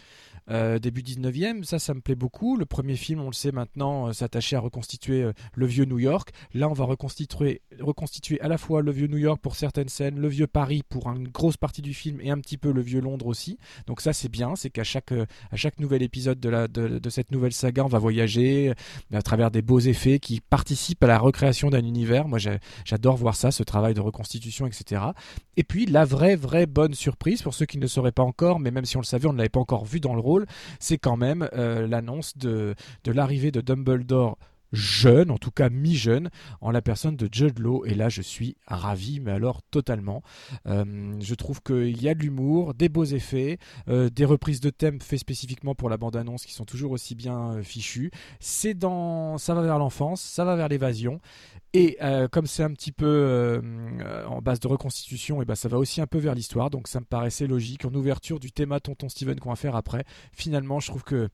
euh, 0.50 0.78
début 0.78 1.02
19e, 1.02 1.64
ça 1.64 1.78
ça 1.78 1.94
me 1.94 2.00
plaît 2.00 2.14
beaucoup. 2.14 2.56
Le 2.56 2.66
premier 2.66 2.96
film, 2.96 3.20
on 3.20 3.26
le 3.26 3.32
sait 3.32 3.52
maintenant, 3.52 4.08
euh, 4.08 4.12
s'attachait 4.12 4.56
à 4.56 4.60
reconstituer 4.60 5.22
euh, 5.22 5.32
le 5.54 5.66
vieux 5.66 5.84
New 5.84 5.98
York. 5.98 6.30
Là, 6.54 6.68
on 6.68 6.72
va 6.72 6.84
reconstituer, 6.84 7.62
reconstituer 7.80 8.40
à 8.40 8.48
la 8.48 8.58
fois 8.58 8.82
le 8.82 8.92
vieux 8.92 9.06
New 9.06 9.18
York 9.18 9.40
pour 9.40 9.56
certaines 9.56 9.88
scènes, 9.88 10.18
le 10.18 10.28
vieux 10.28 10.46
Paris 10.46 10.82
pour 10.88 11.10
une 11.10 11.28
grosse 11.28 11.56
partie 11.56 11.82
du 11.82 11.94
film 11.94 12.20
et 12.20 12.30
un 12.30 12.38
petit 12.38 12.56
peu 12.56 12.72
le 12.72 12.80
vieux 12.80 13.00
Londres 13.00 13.26
aussi. 13.26 13.58
Donc 13.86 14.00
ça 14.00 14.12
c'est 14.12 14.28
bien, 14.28 14.56
c'est 14.56 14.70
qu'à 14.70 14.84
chaque, 14.84 15.12
à 15.12 15.56
chaque 15.56 15.78
nouvel 15.80 16.02
épisode 16.02 16.40
de, 16.40 16.48
la, 16.48 16.68
de, 16.68 17.10
cette 17.10 17.30
nouvelle 17.30 17.52
saga, 17.52 17.84
on 17.84 17.88
va 17.88 17.98
voyager 17.98 18.72
à 19.12 19.22
travers 19.22 19.50
des 19.50 19.62
beaux 19.62 19.80
effets 19.80 20.18
qui 20.18 20.40
participent 20.40 21.02
à 21.04 21.06
la 21.06 21.18
recréation 21.18 21.70
d'un 21.70 21.84
univers. 21.84 22.28
Moi, 22.28 22.38
j'adore 22.84 23.16
voir 23.16 23.36
ça, 23.36 23.50
ce 23.50 23.62
travail 23.62 23.94
de 23.94 24.00
reconstitution, 24.00 24.66
etc. 24.66 25.02
Et 25.56 25.64
puis 25.64 25.86
la 25.86 26.04
vraie, 26.04 26.36
vraie 26.36 26.66
bonne 26.66 26.94
surprise 26.94 27.42
pour 27.42 27.54
ceux 27.54 27.66
qui 27.66 27.78
ne 27.78 27.86
sauraient 27.86 28.12
pas 28.12 28.22
encore, 28.22 28.60
mais 28.60 28.70
même 28.70 28.84
si 28.84 28.96
on 28.96 29.00
le 29.00 29.06
savait, 29.06 29.26
on 29.26 29.32
ne 29.32 29.38
l'avait 29.38 29.48
pas 29.48 29.60
encore 29.60 29.84
vu 29.84 30.00
dans 30.00 30.14
le 30.14 30.20
rôle, 30.20 30.29
c'est 30.78 30.98
quand 30.98 31.16
même 31.16 31.48
l'annonce 31.54 32.36
de, 32.36 32.74
de 33.04 33.12
l'arrivée 33.12 33.50
de 33.50 33.60
Dumbledore 33.60 34.38
jeune, 34.72 35.30
en 35.30 35.38
tout 35.38 35.50
cas 35.50 35.68
mi-jeune, 35.68 36.30
en 36.60 36.70
la 36.70 36.82
personne 36.82 37.16
de 37.16 37.28
Judd 37.30 37.58
Law. 37.58 37.84
Et 37.84 37.94
là, 37.94 38.08
je 38.08 38.22
suis 38.22 38.56
ravi, 38.66 39.20
mais 39.20 39.32
alors 39.32 39.62
totalement. 39.70 40.22
Euh, 40.66 41.14
je 41.20 41.34
trouve 41.34 41.62
qu'il 41.62 42.02
y 42.02 42.08
a 42.08 42.14
de 42.14 42.20
l'humour, 42.20 42.74
des 42.74 42.88
beaux 42.88 43.04
effets, 43.04 43.58
euh, 43.88 44.08
des 44.10 44.24
reprises 44.24 44.60
de 44.60 44.70
thèmes 44.70 45.00
faits 45.00 45.20
spécifiquement 45.20 45.74
pour 45.74 45.88
la 45.88 45.96
bande-annonce 45.96 46.44
qui 46.44 46.52
sont 46.52 46.64
toujours 46.64 46.92
aussi 46.92 47.14
bien 47.14 47.52
euh, 47.52 47.62
fichues. 47.62 48.10
C'est 48.38 48.74
dans, 48.74 49.38
ça 49.38 49.54
va 49.54 49.62
vers 49.62 49.78
l'enfance, 49.78 50.20
ça 50.20 50.44
va 50.44 50.56
vers 50.56 50.68
l'évasion. 50.68 51.20
Et 51.72 51.98
comme 52.32 52.46
c'est 52.46 52.64
un 52.64 52.72
petit 52.72 52.90
peu 52.90 53.62
en 54.26 54.42
base 54.42 54.58
de 54.58 54.66
reconstitution, 54.66 55.40
et 55.40 55.42
eh 55.42 55.44
ben 55.44 55.54
ça 55.54 55.68
va 55.68 55.78
aussi 55.78 56.00
un 56.00 56.08
peu 56.08 56.18
vers 56.18 56.34
l'histoire. 56.34 56.68
Donc 56.68 56.88
ça 56.88 56.98
me 56.98 57.04
paraissait 57.04 57.46
logique. 57.46 57.84
En 57.84 57.94
ouverture 57.94 58.40
du 58.40 58.50
thème 58.50 58.76
Tonton 58.82 59.08
Steven 59.08 59.38
qu'on 59.38 59.50
va 59.50 59.56
faire 59.56 59.76
après, 59.76 60.04
finalement, 60.32 60.80
je 60.80 60.88
trouve 60.88 61.04
que 61.04 61.28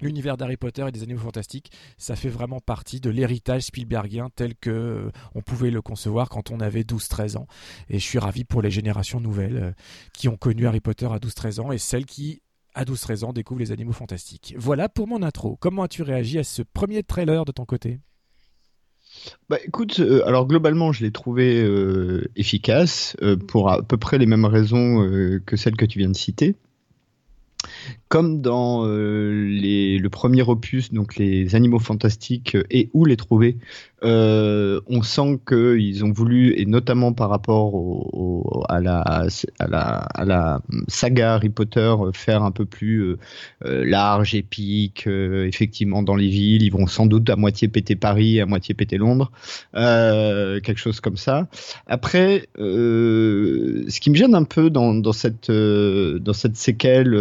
L'univers 0.00 0.36
d'Harry 0.36 0.58
Potter 0.58 0.84
et 0.86 0.92
des 0.92 1.02
animaux 1.02 1.20
fantastiques, 1.20 1.72
ça 1.96 2.16
fait 2.16 2.28
vraiment 2.28 2.60
partie 2.60 3.00
de 3.00 3.08
l'héritage 3.08 3.62
Spielbergien 3.62 4.28
tel 4.34 4.54
que 4.54 4.70
euh, 4.70 5.10
on 5.34 5.40
pouvait 5.40 5.70
le 5.70 5.80
concevoir 5.80 6.28
quand 6.28 6.50
on 6.50 6.60
avait 6.60 6.82
12-13 6.82 7.38
ans. 7.38 7.46
Et 7.88 7.98
je 7.98 8.04
suis 8.04 8.18
ravi 8.18 8.44
pour 8.44 8.60
les 8.60 8.70
générations 8.70 9.20
nouvelles 9.20 9.56
euh, 9.56 9.72
qui 10.12 10.28
ont 10.28 10.36
connu 10.36 10.66
Harry 10.66 10.80
Potter 10.80 11.06
à 11.06 11.16
12-13 11.16 11.60
ans 11.60 11.72
et 11.72 11.78
celles 11.78 12.04
qui, 12.04 12.42
à 12.74 12.84
12-13 12.84 13.24
ans, 13.24 13.32
découvrent 13.32 13.60
les 13.60 13.72
animaux 13.72 13.94
fantastiques. 13.94 14.54
Voilà 14.58 14.90
pour 14.90 15.08
mon 15.08 15.22
intro. 15.22 15.56
Comment 15.60 15.84
as-tu 15.84 16.02
réagi 16.02 16.38
à 16.38 16.44
ce 16.44 16.60
premier 16.60 17.02
trailer 17.02 17.46
de 17.46 17.52
ton 17.52 17.64
côté? 17.64 18.00
Bah 19.48 19.56
écoute, 19.64 20.00
euh, 20.00 20.26
alors 20.26 20.46
globalement, 20.46 20.92
je 20.92 21.04
l'ai 21.04 21.10
trouvé 21.10 21.66
efficace 22.36 23.16
pour 23.48 23.70
à 23.70 23.82
peu 23.82 23.96
près 23.96 24.18
les 24.18 24.26
mêmes 24.26 24.44
raisons 24.44 25.40
que 25.46 25.56
celles 25.56 25.76
que 25.76 25.86
tu 25.86 26.00
viens 26.00 26.10
de 26.10 26.16
citer 26.16 26.54
comme 28.08 28.40
dans 28.40 28.86
euh, 28.86 29.32
le 29.32 30.08
premier 30.08 30.42
opus, 30.42 30.92
donc 30.92 31.16
les 31.16 31.54
animaux 31.56 31.80
fantastiques 31.80 32.54
euh, 32.54 32.62
et 32.70 32.88
où 32.94 33.04
les 33.04 33.16
trouver, 33.16 33.56
euh, 34.04 34.80
on 34.86 35.02
sent 35.02 35.40
qu'ils 35.48 36.04
ont 36.04 36.12
voulu, 36.12 36.54
et 36.56 36.66
notamment 36.66 37.12
par 37.12 37.30
rapport 37.30 37.74
à, 38.68 38.80
la, 38.80 39.26
saga 40.86 41.34
Harry 41.34 41.48
Potter, 41.48 41.94
faire 42.12 42.42
un 42.44 42.52
peu 42.52 42.66
plus 42.66 43.16
large, 43.62 44.34
épique, 44.34 45.06
effectivement 45.06 46.02
dans 46.02 46.14
les 46.14 46.28
villes. 46.28 46.62
Ils 46.62 46.70
vont 46.70 46.86
sans 46.86 47.06
doute 47.06 47.28
à 47.30 47.36
moitié 47.36 47.68
péter 47.68 47.96
Paris, 47.96 48.40
à 48.40 48.46
moitié 48.46 48.74
péter 48.74 48.98
Londres, 48.98 49.32
quelque 49.72 50.76
chose 50.76 51.00
comme 51.00 51.16
ça. 51.16 51.48
Après, 51.86 52.46
ce 52.58 54.00
qui 54.00 54.10
me 54.10 54.14
gêne 54.14 54.34
un 54.34 54.44
peu 54.44 54.68
dans 54.68 55.12
cette 55.12 55.50
séquelle 56.56 57.14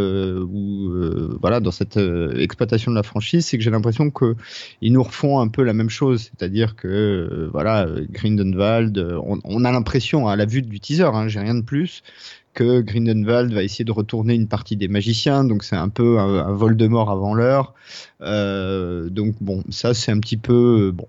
euh, 0.57 1.37
voilà, 1.41 1.59
dans 1.59 1.71
cette 1.71 1.97
euh, 1.97 2.37
exploitation 2.37 2.91
de 2.91 2.95
la 2.95 3.03
franchise, 3.03 3.45
c'est 3.45 3.57
que 3.57 3.63
j'ai 3.63 3.71
l'impression 3.71 4.09
qu'ils 4.11 4.93
nous 4.93 5.03
refont 5.03 5.39
un 5.39 5.47
peu 5.47 5.63
la 5.63 5.73
même 5.73 5.89
chose, 5.89 6.31
c'est-à-dire 6.31 6.75
que 6.75 6.87
euh, 6.87 7.49
voilà, 7.51 7.87
Grindelwald, 8.11 8.97
on, 9.23 9.65
a 9.65 9.71
l'impression 9.71 10.27
à 10.27 10.35
la 10.35 10.45
vue 10.45 10.61
du 10.61 10.79
teaser, 10.79 11.03
hein, 11.03 11.27
j'ai 11.27 11.39
rien 11.39 11.55
de 11.55 11.63
plus, 11.63 12.03
que 12.55 12.81
Grindelwald 12.81 13.53
va 13.53 13.61
essayer 13.61 13.85
de 13.85 13.91
retourner 13.91 14.33
une 14.33 14.47
partie 14.47 14.75
des 14.75 14.87
magiciens, 14.87 15.43
donc 15.43 15.63
c'est 15.63 15.75
un 15.75 15.89
peu 15.89 16.17
un, 16.19 16.53
vol 16.53 16.75
de 16.75 16.87
mort 16.87 17.11
avant 17.11 17.35
l'heure. 17.35 17.73
donc 18.21 19.35
bon, 19.41 19.63
ça 19.69 19.93
c'est 19.93 20.11
un 20.11 20.19
petit 20.19 20.37
peu 20.37 20.91
bon. 20.91 21.07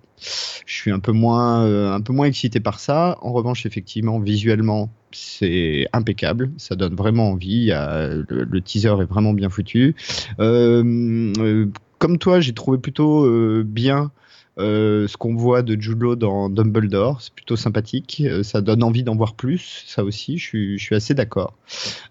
Je 0.66 0.74
suis 0.74 0.90
un 0.90 0.98
peu 0.98 1.12
moins 1.12 1.94
un 1.94 2.00
peu 2.00 2.12
moins 2.12 2.26
excité 2.26 2.60
par 2.60 2.80
ça. 2.80 3.16
En 3.22 3.32
revanche, 3.32 3.66
effectivement, 3.66 4.18
visuellement, 4.18 4.90
c'est 5.12 5.86
impeccable, 5.92 6.50
ça 6.58 6.74
donne 6.76 6.94
vraiment 6.94 7.30
envie. 7.30 7.66
le, 7.68 8.60
teaser 8.60 9.00
est 9.00 9.04
vraiment 9.04 9.32
bien 9.32 9.48
foutu. 9.48 9.94
Euh, 10.40 11.32
euh, 11.38 11.66
comme 11.98 12.18
toi, 12.18 12.40
j'ai 12.40 12.52
trouvé 12.52 12.78
plutôt 12.78 13.24
euh, 13.24 13.64
bien 13.66 14.10
euh, 14.58 15.06
ce 15.06 15.18
qu'on 15.18 15.34
voit 15.34 15.62
de 15.62 15.78
Jude 15.78 15.96
dans 16.18 16.48
Dumbledore, 16.48 17.20
c'est 17.20 17.32
plutôt 17.32 17.56
sympathique. 17.56 18.22
Euh, 18.24 18.42
ça 18.42 18.62
donne 18.62 18.82
envie 18.82 19.02
d'en 19.02 19.14
voir 19.14 19.34
plus, 19.34 19.84
ça 19.86 20.02
aussi, 20.02 20.38
je 20.38 20.76
suis, 20.78 20.94
assez 20.94 21.12
d'accord. 21.14 21.52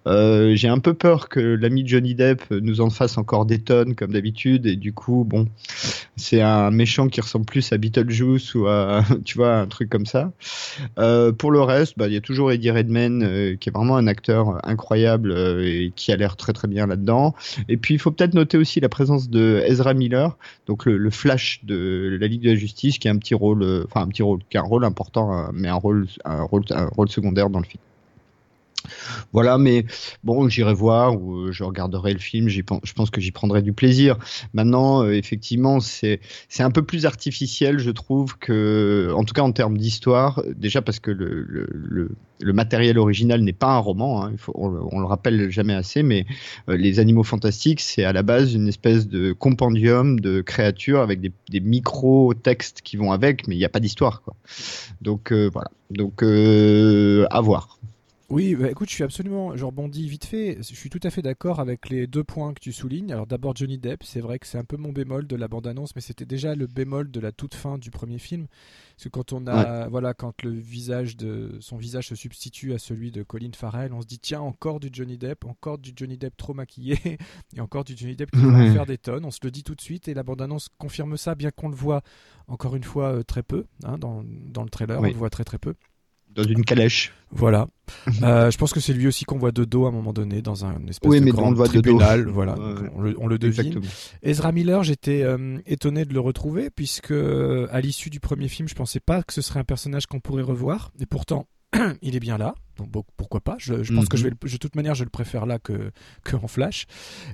Euh, 0.05 0.55
j'ai 0.55 0.67
un 0.67 0.77
peu 0.77 0.93
peur 0.93 1.27
que 1.27 1.39
l'ami 1.39 1.87
Johnny 1.87 2.13
Depp 2.13 2.51
nous 2.51 2.81
en 2.81 2.91
fasse 2.91 3.17
encore 3.17 3.45
des 3.45 3.59
tonnes, 3.59 3.95
comme 3.95 4.11
d'habitude, 4.11 4.67
et 4.67 4.75
du 4.75 4.93
coup, 4.93 5.23
bon, 5.23 5.47
c'est 6.17 6.41
un 6.41 6.69
méchant 6.69 7.07
qui 7.07 7.19
ressemble 7.19 7.45
plus 7.45 7.71
à 7.71 7.77
Beetlejuice 7.77 8.53
ou 8.53 8.67
à, 8.67 9.03
tu 9.25 9.37
vois, 9.37 9.55
un 9.55 9.67
truc 9.67 9.89
comme 9.89 10.05
ça. 10.05 10.31
pour 11.37 11.51
le 11.51 11.61
reste, 11.61 11.97
bah, 11.97 12.07
il 12.07 12.13
y 12.13 12.17
a 12.17 12.21
toujours 12.21 12.51
Eddie 12.51 12.71
Redmayne, 12.71 13.57
qui 13.59 13.69
est 13.69 13.71
vraiment 13.71 13.97
un 13.97 14.07
acteur 14.07 14.59
incroyable 14.67 15.33
et 15.63 15.91
qui 15.95 16.11
a 16.11 16.15
l'air 16.15 16.35
très 16.35 16.53
très 16.53 16.67
bien 16.67 16.85
là-dedans. 16.85 17.33
Et 17.69 17.77
puis, 17.77 17.95
il 17.95 17.99
faut 17.99 18.11
peut-être 18.11 18.35
noter 18.35 18.57
aussi 18.57 18.79
la 18.79 18.89
présence 18.89 19.29
de 19.29 19.63
Ezra 19.65 19.95
Miller, 19.95 20.37
donc 20.67 20.85
le, 20.85 20.97
le 20.97 21.09
Flash 21.09 21.61
de 21.63 22.17
la 22.19 22.27
de 22.39 22.49
la 22.49 22.55
Justice 22.55 22.97
qui 22.99 23.07
a 23.07 23.11
un 23.11 23.17
petit 23.17 23.35
rôle, 23.35 23.63
euh, 23.63 23.85
enfin 23.85 24.01
un 24.01 24.07
petit 24.07 24.23
rôle, 24.23 24.39
qui 24.49 24.57
a 24.57 24.61
un 24.61 24.65
rôle 24.65 24.85
important, 24.85 25.33
euh, 25.33 25.47
mais 25.53 25.67
un 25.67 25.75
rôle, 25.75 26.07
un 26.23 26.43
rôle, 26.43 26.63
un 26.71 26.87
rôle 26.87 27.09
secondaire 27.09 27.49
dans 27.49 27.59
le 27.59 27.65
film. 27.65 27.81
Voilà, 29.33 29.57
mais 29.57 29.85
bon, 30.23 30.47
j'irai 30.49 30.73
voir 30.73 31.21
ou 31.21 31.35
euh, 31.35 31.51
je 31.51 31.63
regarderai 31.63 32.13
le 32.13 32.19
film. 32.19 32.47
Je 32.47 32.61
pense 32.61 33.09
que 33.09 33.21
j'y 33.21 33.31
prendrai 33.31 33.61
du 33.61 33.73
plaisir. 33.73 34.17
Maintenant, 34.53 35.03
euh, 35.03 35.11
effectivement, 35.11 35.79
c'est 35.79 36.19
un 36.59 36.71
peu 36.71 36.83
plus 36.83 37.05
artificiel, 37.05 37.79
je 37.79 37.91
trouve 37.91 38.37
que, 38.37 39.11
en 39.15 39.23
tout 39.23 39.33
cas 39.33 39.41
en 39.41 39.51
termes 39.51 39.77
d'histoire, 39.77 40.41
déjà 40.55 40.81
parce 40.81 40.99
que 40.99 41.11
le, 41.11 42.09
matériel 42.53 42.97
original 42.97 43.41
n'est 43.41 43.53
pas 43.53 43.73
un 43.73 43.79
roman. 43.79 44.25
Hein, 44.25 44.33
on, 44.53 44.99
le 44.99 45.05
rappelle 45.05 45.49
jamais 45.49 45.73
assez, 45.73 46.03
mais 46.03 46.25
euh, 46.69 46.77
les 46.77 46.99
animaux 46.99 47.23
fantastiques, 47.23 47.81
c'est 47.81 48.03
à 48.03 48.13
la 48.13 48.23
base 48.23 48.53
une 48.53 48.67
espèce 48.67 49.07
de 49.07 49.33
compendium 49.33 50.19
de 50.19 50.41
créatures 50.41 51.01
avec 51.01 51.19
des, 51.21 51.59
micro 51.59 52.33
textes 52.33 52.81
qui 52.81 52.95
vont 52.95 53.11
avec, 53.11 53.47
mais 53.47 53.55
il 53.55 53.57
n'y 53.57 53.65
a 53.65 53.69
pas 53.69 53.79
d'histoire. 53.79 54.21
Donc 55.01 55.31
voilà. 55.31 55.71
Donc 55.89 56.23
à 56.23 57.41
voir. 57.41 57.79
Oui, 58.29 58.55
bah, 58.55 58.71
écoute, 58.71 58.89
je 58.89 58.95
suis 58.95 59.03
absolument, 59.03 59.55
je 59.55 59.63
rebondis 59.63 60.09
vite 60.09 60.25
fait, 60.25 60.57
je 60.57 60.75
suis 60.75 60.89
tout 60.89 60.99
à 61.03 61.11
fait 61.11 61.21
d'accord 61.21 61.59
avec 61.59 61.89
les 61.89 62.07
deux 62.07 62.23
points 62.23 62.55
que 62.55 62.59
tu 62.59 62.73
soulignes. 62.73 63.11
Alors 63.11 63.27
d'abord 63.27 63.55
Johnny 63.55 63.77
Depp, 63.77 64.03
c'est 64.03 64.19
vrai 64.19 64.39
que 64.39 64.47
c'est 64.47 64.57
un 64.57 64.63
peu 64.63 64.77
mon 64.77 64.91
bémol 64.91 65.27
de 65.27 65.35
la 65.35 65.47
bande-annonce, 65.47 65.95
mais 65.95 66.01
c'était 66.01 66.25
déjà 66.25 66.55
le 66.55 66.65
bémol 66.65 67.11
de 67.11 67.19
la 67.19 67.31
toute 67.31 67.53
fin 67.53 67.77
du 67.77 67.91
premier 67.91 68.17
film. 68.17 68.47
Parce 68.95 69.03
que 69.03 69.09
quand 69.09 69.31
on 69.31 69.45
a, 69.45 69.87
voilà, 69.89 70.15
quand 70.15 70.41
le 70.41 70.49
visage 70.49 71.17
de, 71.17 71.57
son 71.59 71.77
visage 71.77 72.07
se 72.07 72.15
substitue 72.15 72.73
à 72.73 72.79
celui 72.79 73.11
de 73.11 73.21
Colin 73.21 73.51
Farrell, 73.55 73.93
on 73.93 74.01
se 74.01 74.07
dit 74.07 74.19
tiens, 74.19 74.41
encore 74.41 74.79
du 74.79 74.89
Johnny 74.91 75.19
Depp, 75.19 75.45
encore 75.45 75.77
du 75.77 75.93
Johnny 75.95 76.17
Depp 76.17 76.35
trop 76.35 76.55
maquillé, 76.55 76.97
et 77.55 77.61
encore 77.61 77.83
du 77.83 77.95
Johnny 77.95 78.15
Depp 78.15 78.31
qui 78.31 78.41
va 78.41 78.71
faire 78.73 78.87
des 78.87 78.97
tonnes. 78.97 79.25
On 79.25 79.31
se 79.31 79.39
le 79.43 79.51
dit 79.51 79.63
tout 79.63 79.75
de 79.75 79.81
suite, 79.81 80.07
et 80.07 80.15
la 80.15 80.23
bande-annonce 80.23 80.69
confirme 80.79 81.15
ça, 81.15 81.35
bien 81.35 81.51
qu'on 81.51 81.69
le 81.69 81.75
voit 81.75 82.01
encore 82.47 82.75
une 82.75 82.83
fois 82.83 83.17
euh, 83.17 83.23
très 83.23 83.43
peu, 83.43 83.65
hein, 83.83 83.99
dans, 83.99 84.23
dans 84.25 84.63
le 84.63 84.69
trailer, 84.69 84.99
on 84.99 85.03
le 85.03 85.11
voit 85.11 85.29
très 85.29 85.43
très 85.43 85.59
peu 85.59 85.75
dans 86.35 86.43
une 86.43 86.63
calèche. 86.63 87.13
Voilà. 87.31 87.67
Euh, 88.23 88.49
je 88.49 88.57
pense 88.57 88.73
que 88.73 88.79
c'est 88.79 88.93
lui 88.93 89.07
aussi 89.07 89.25
qu'on 89.25 89.37
voit 89.37 89.51
de 89.51 89.65
dos 89.65 89.85
à 89.85 89.89
un 89.89 89.91
moment 89.91 90.13
donné 90.13 90.41
dans 90.41 90.65
un 90.65 90.85
espèce 90.87 91.21
de 91.21 91.31
grand 91.31 91.53
tribunal. 91.53 92.27
Voilà, 92.27 92.55
on, 92.95 93.27
le, 93.27 93.37
devine. 93.37 93.81
Ezra 94.23 94.51
Miller, 94.51 94.83
j'étais 94.83 95.23
euh, 95.23 95.57
étonné 95.65 96.05
de 96.05 96.13
le 96.13 96.19
retrouver 96.19 96.69
puisque 96.69 97.11
à 97.11 97.81
l'issue 97.81 98.09
du 98.09 98.19
premier 98.19 98.47
film, 98.47 98.67
je 98.67 98.75
pensais 98.75 98.99
pas 98.99 99.23
que 99.23 99.33
ce 99.33 99.41
serait 99.41 99.59
un 99.59 99.65
personnage 99.65 100.05
qu'on 100.07 100.19
pourrait 100.19 100.43
revoir. 100.43 100.91
Et 100.99 101.05
pourtant, 101.05 101.47
il 102.01 102.15
est 102.15 102.19
bien 102.19 102.37
là. 102.37 102.55
Donc 102.77 102.89
pourquoi 103.17 103.39
pas? 103.39 103.55
Je, 103.59 103.73
pense 103.93 104.07
que 104.07 104.17
je 104.17 104.23
vais, 104.23 104.31
mhm. 104.31 104.51
de 104.51 104.57
toute 104.57 104.75
manière, 104.75 104.95
je 104.95 105.03
le 105.03 105.09
préfère 105.09 105.45
là 105.45 105.59
que, 105.59 105.91
que 106.23 106.35
en 106.35 106.47
Flash. 106.47 106.85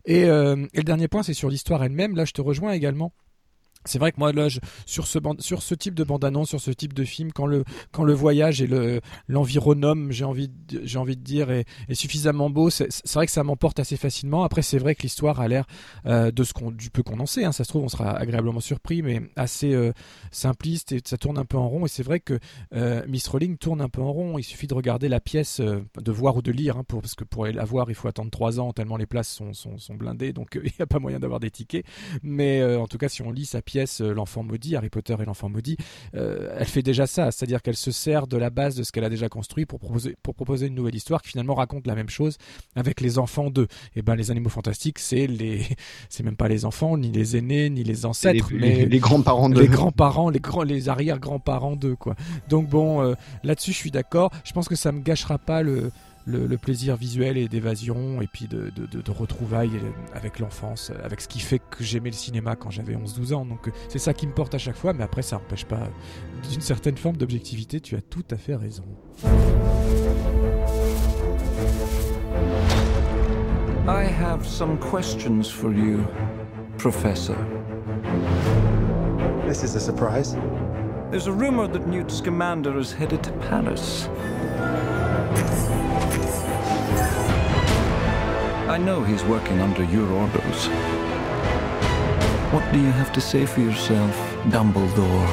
Et, 0.05 0.25
euh, 0.25 0.67
et 0.73 0.77
le 0.77 0.83
dernier 0.83 1.07
point, 1.07 1.23
c'est 1.23 1.33
sur 1.33 1.49
l'histoire 1.49 1.83
elle-même. 1.83 2.15
Là, 2.15 2.25
je 2.25 2.33
te 2.33 2.41
rejoins 2.41 2.71
également 2.71 3.13
c'est 3.85 3.99
vrai 3.99 4.11
que 4.11 4.19
moi 4.19 4.31
sur 4.85 5.07
ce 5.07 5.75
type 5.75 5.95
de 5.95 6.03
bande 6.03 6.23
annonce, 6.25 6.49
sur 6.49 6.61
ce 6.61 6.71
type 6.71 6.93
de 6.93 7.03
film, 7.03 7.31
quand 7.31 7.45
le 7.45 8.13
voyage 8.13 8.61
et 8.61 8.67
le 8.67 9.01
l'environnement, 9.27 10.11
j'ai 10.11 10.25
envie 10.25 10.49
de, 10.49 11.13
dire 11.13 11.51
est, 11.51 11.65
suffisamment 11.93 12.49
beau, 12.49 12.69
c'est 12.69 13.13
vrai 13.13 13.25
que 13.25 13.31
ça 13.31 13.43
m'emporte 13.43 13.79
assez 13.79 13.97
facilement. 13.97 14.43
Après, 14.43 14.61
c'est 14.61 14.77
vrai 14.77 14.95
que 14.95 15.03
l'histoire 15.03 15.39
a 15.39 15.47
l'air 15.47 15.65
euh, 16.05 16.31
de 16.31 16.43
ce 16.43 16.53
qu'on 16.53 16.71
du 16.71 16.89
peu 16.89 17.03
qu'on 17.03 17.19
en 17.19 17.25
sait. 17.25 17.45
Hein. 17.45 17.51
ça 17.51 17.63
se 17.63 17.69
trouve, 17.69 17.83
on 17.83 17.89
sera 17.89 18.11
agréablement 18.11 18.59
surpris, 18.59 19.01
mais 19.01 19.21
assez 19.35 19.73
euh, 19.73 19.91
simpliste 20.31 20.91
et 20.91 21.01
ça 21.05 21.17
tourne 21.17 21.37
un 21.37 21.45
peu 21.45 21.57
en 21.57 21.67
rond. 21.67 21.85
Et 21.85 21.89
c'est 21.89 22.03
vrai 22.03 22.19
que 22.19 22.39
euh, 22.73 23.03
Miss 23.07 23.27
Rowling 23.27 23.57
tourne 23.57 23.81
un 23.81 23.89
peu 23.89 24.01
en 24.01 24.11
rond. 24.11 24.37
Il 24.37 24.43
suffit 24.43 24.67
de 24.67 24.73
regarder 24.73 25.09
la 25.09 25.19
pièce, 25.19 25.59
de 25.61 26.11
voir 26.11 26.37
ou 26.37 26.41
de 26.41 26.51
lire, 26.51 26.77
hein, 26.77 26.83
pour 26.87 27.01
parce 27.01 27.15
que 27.15 27.23
pour 27.23 27.45
la 27.45 27.65
voir, 27.65 27.89
il 27.89 27.95
faut 27.95 28.07
attendre 28.07 28.31
trois 28.31 28.59
ans 28.59 28.73
tellement 28.73 28.97
les 28.97 29.05
places 29.05 29.41
sont 29.53 29.95
blindées, 29.95 30.33
donc 30.33 30.59
il 30.63 30.71
n'y 30.77 30.81
a 30.81 30.87
pas 30.87 30.99
moyen 30.99 31.19
d'avoir 31.19 31.39
des 31.39 31.51
tickets. 31.51 31.85
Mais 32.23 32.63
en 32.63 32.87
tout 32.87 32.97
cas, 32.97 33.09
si 33.09 33.21
on 33.21 33.31
lit 33.31 33.45
sa 33.45 33.61
pièce 33.61 33.70
pièce 33.71 34.01
L'enfant 34.01 34.43
maudit, 34.43 34.75
Harry 34.75 34.89
Potter 34.89 35.15
et 35.21 35.25
l'enfant 35.25 35.47
maudit, 35.47 35.77
elle 36.13 36.65
fait 36.65 36.81
déjà 36.81 37.07
ça, 37.07 37.31
c'est-à-dire 37.31 37.61
qu'elle 37.61 37.77
se 37.77 37.91
sert 37.91 38.27
de 38.27 38.37
la 38.37 38.49
base 38.49 38.75
de 38.75 38.83
ce 38.83 38.91
qu'elle 38.91 39.05
a 39.05 39.09
déjà 39.09 39.29
construit 39.29 39.65
pour 39.65 39.79
proposer, 39.79 40.15
pour 40.23 40.35
proposer 40.35 40.67
une 40.67 40.75
nouvelle 40.75 40.95
histoire 40.95 41.21
qui 41.21 41.29
finalement 41.29 41.55
raconte 41.55 41.87
la 41.87 41.95
même 41.95 42.09
chose 42.09 42.37
avec 42.75 42.99
les 42.99 43.17
enfants 43.17 43.49
d'eux. 43.49 43.67
Et 43.95 43.99
eh 43.99 44.01
ben 44.01 44.15
les 44.15 44.29
animaux 44.29 44.49
fantastiques, 44.49 44.99
c'est 44.99 45.27
les, 45.27 45.65
c'est 46.09 46.23
même 46.23 46.35
pas 46.35 46.49
les 46.49 46.65
enfants, 46.65 46.97
ni 46.97 47.11
les 47.11 47.37
aînés, 47.37 47.69
ni 47.69 47.83
les 47.83 48.05
ancêtres, 48.05 48.49
les, 48.51 48.59
mais 48.59 48.85
les, 48.85 48.99
grands-parents 48.99 49.49
d'eux. 49.49 49.61
Les 49.61 49.67
grands-parents, 49.67 50.29
les 50.29 50.39
grands, 50.39 50.63
les 50.63 50.89
arrière-grands-parents 50.89 51.77
d'eux, 51.77 51.95
quoi. 51.95 52.15
Donc 52.49 52.67
bon, 52.67 53.15
là-dessus, 53.43 53.71
je 53.71 53.77
suis 53.77 53.91
d'accord. 53.91 54.31
Je 54.43 54.51
pense 54.51 54.67
que 54.67 54.75
ça 54.75 54.91
me 54.91 54.99
gâchera 54.99 55.37
pas 55.37 55.61
le 55.63 55.91
le, 56.31 56.57
plaisir 56.57 56.95
visuel 56.95 57.37
et 57.37 57.47
d'évasion 57.47 58.21
et 58.21 58.27
puis 58.27 58.47
de, 58.47 58.71
de, 58.75 59.11
retrouvailles 59.11 59.79
avec 60.13 60.39
l'enfance, 60.39 60.91
avec 61.03 61.21
ce 61.21 61.27
qui 61.27 61.39
fait 61.39 61.59
que 61.59 61.83
j'aimais 61.83 62.09
le 62.09 62.15
cinéma 62.15 62.55
quand 62.55 62.69
j'avais 62.69 62.95
11-12 62.95 63.33
ans. 63.33 63.45
Donc 63.45 63.69
c'est 63.89 63.99
ça 63.99 64.13
qui 64.13 64.27
me 64.27 64.33
porte 64.33 64.55
à 64.55 64.57
chaque 64.57 64.75
fois, 64.75 64.93
mais 64.93 65.03
après 65.03 65.21
ça 65.21 65.37
n'empêche 65.37 65.65
pas 65.65 65.89
d'une 66.49 66.61
certaine 66.61 66.97
forme 66.97 67.17
d'objectivité, 67.17 67.79
tu 67.79 67.95
as 67.95 68.01
tout 68.01 68.25
à 68.31 68.37
fait 68.37 68.55
raison. 68.55 68.83
I 73.87 74.03
have 74.03 74.47
some 74.47 74.77
questions 74.79 75.49
for 75.49 75.71
you, 75.73 76.05
Professor. 76.77 77.35
This 79.47 79.63
is 79.63 79.75
a 79.75 79.79
surprise. 79.79 80.35
There's 81.09 81.27
a 81.27 81.31
rumor 81.33 81.67
that 81.67 81.87
Newt 81.87 82.09
Scamander 82.09 82.77
is 82.77 82.93
headed 82.93 83.23
to 83.23 83.31
Paris. 83.49 84.07
I 88.71 88.77
know 88.77 89.03
he's 89.03 89.21
working 89.25 89.59
under 89.59 89.83
your 89.83 90.09
orders. 90.09 90.67
What 92.53 92.63
do 92.71 92.79
you 92.79 92.89
have 92.89 93.11
to 93.11 93.19
say 93.19 93.45
for 93.45 93.59
yourself, 93.59 94.15
Dumbledore? 94.45 95.27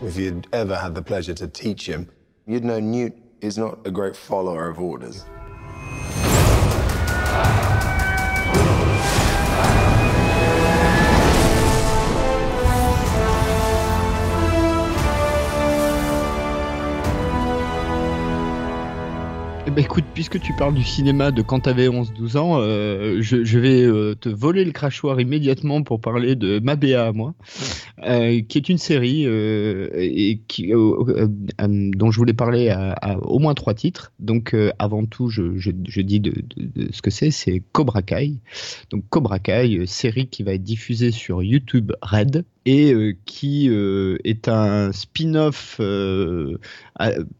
If 0.00 0.16
you'd 0.16 0.46
ever 0.54 0.74
had 0.74 0.94
the 0.94 1.02
pleasure 1.02 1.34
to 1.34 1.48
teach 1.48 1.86
him, 1.86 2.08
you'd 2.46 2.64
know 2.64 2.80
Newt 2.80 3.12
is 3.42 3.58
not 3.58 3.86
a 3.86 3.90
great 3.90 4.16
follower 4.16 4.70
of 4.70 4.80
orders. 4.80 5.26
Bah 19.72 19.80
écoute, 19.80 20.04
puisque 20.12 20.38
tu 20.38 20.52
parles 20.52 20.74
du 20.74 20.84
cinéma 20.84 21.30
de 21.30 21.40
quand 21.40 21.60
t'avais 21.60 21.88
11-12 21.88 22.36
ans, 22.36 22.58
euh, 22.58 23.22
je, 23.22 23.42
je, 23.42 23.58
vais 23.58 23.82
euh, 23.82 24.14
te 24.14 24.28
voler 24.28 24.66
le 24.66 24.72
crachoir 24.72 25.18
immédiatement 25.18 25.82
pour 25.82 25.98
parler 25.98 26.36
de 26.36 26.58
Mabea 26.58 27.06
à 27.06 27.12
moi, 27.12 27.34
euh, 28.04 28.42
qui 28.42 28.58
est 28.58 28.68
une 28.68 28.76
série 28.76 29.24
et 29.24 30.42
qui, 30.46 30.72
dont 30.72 32.10
je 32.10 32.16
voulais 32.18 32.34
parler 32.34 32.68
à, 32.68 32.92
à, 32.92 33.16
au 33.16 33.38
moins 33.38 33.54
trois 33.54 33.72
titres. 33.72 34.12
Donc 34.18 34.54
avant 34.78 35.06
tout, 35.06 35.28
je, 35.28 35.56
je, 35.56 35.70
je 35.88 36.00
dis 36.02 36.20
de, 36.20 36.32
de, 36.32 36.84
de, 36.84 36.92
ce 36.92 37.00
que 37.00 37.10
c'est, 37.10 37.30
c'est 37.30 37.62
Cobra 37.72 38.02
Kai. 38.02 38.34
Donc 38.90 39.04
Cobra 39.08 39.38
Kai, 39.38 39.86
série 39.86 40.26
qui 40.26 40.42
va 40.42 40.52
être 40.52 40.62
diffusée 40.62 41.12
sur 41.12 41.42
YouTube 41.42 41.92
Red 42.02 42.44
et 42.66 43.16
qui 43.24 43.68
est 43.68 44.48
un 44.48 44.92
spin-off 44.92 45.80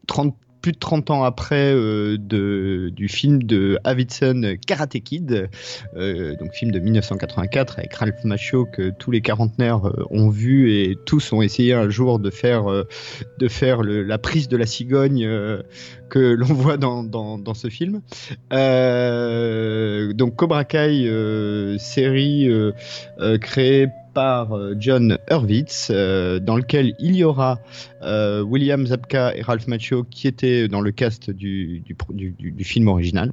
30 0.07 0.35
plus 0.63 0.71
de 0.71 0.79
30 0.79 1.11
ans 1.11 1.23
après 1.23 1.73
euh, 1.75 2.17
du 2.17 3.07
film 3.09 3.43
de 3.43 3.77
Avidson 3.83 4.55
Karate 4.65 4.97
Kid, 5.03 5.49
euh, 5.97 6.35
donc 6.37 6.53
film 6.53 6.71
de 6.71 6.79
1984 6.79 7.79
avec 7.79 7.93
Ralph 7.93 8.23
Macchio 8.23 8.65
que 8.65 8.89
tous 8.97 9.11
les 9.11 9.19
quarantenaires 9.19 9.85
euh, 9.85 10.05
ont 10.09 10.29
vu 10.29 10.71
et 10.71 10.95
tous 11.05 11.33
ont 11.33 11.41
essayé 11.41 11.73
un 11.73 11.89
jour 11.89 12.17
de 12.17 12.29
faire, 12.29 12.63
de 12.63 13.47
faire 13.49 13.83
la 13.83 14.17
prise 14.17 14.47
de 14.47 14.55
la 14.55 14.65
cigogne 14.65 15.27
que 16.09 16.19
l'on 16.19 16.45
voit 16.53 16.77
dans, 16.77 17.03
dans, 17.03 17.37
dans, 17.37 17.53
ce 17.53 17.67
film. 17.67 18.01
donc 20.13 20.35
Cobra 20.37 20.63
Kai, 20.63 21.77
série 21.77 22.49
créée 23.41 23.89
par 24.13 24.55
euh, 24.55 24.75
John 24.77 25.17
Hurwitz, 25.29 25.89
euh, 25.91 26.39
dans 26.39 26.55
lequel 26.55 26.93
il 26.99 27.15
y 27.15 27.23
aura 27.23 27.59
euh, 28.01 28.41
William 28.41 28.85
Zabka 28.85 29.35
et 29.35 29.41
Ralph 29.41 29.67
Macchio 29.67 30.03
qui 30.03 30.27
étaient 30.27 30.67
dans 30.67 30.81
le 30.81 30.91
cast 30.91 31.29
du, 31.31 31.81
du, 31.81 31.95
du, 32.11 32.51
du 32.51 32.63
film 32.63 32.87
original 32.87 33.31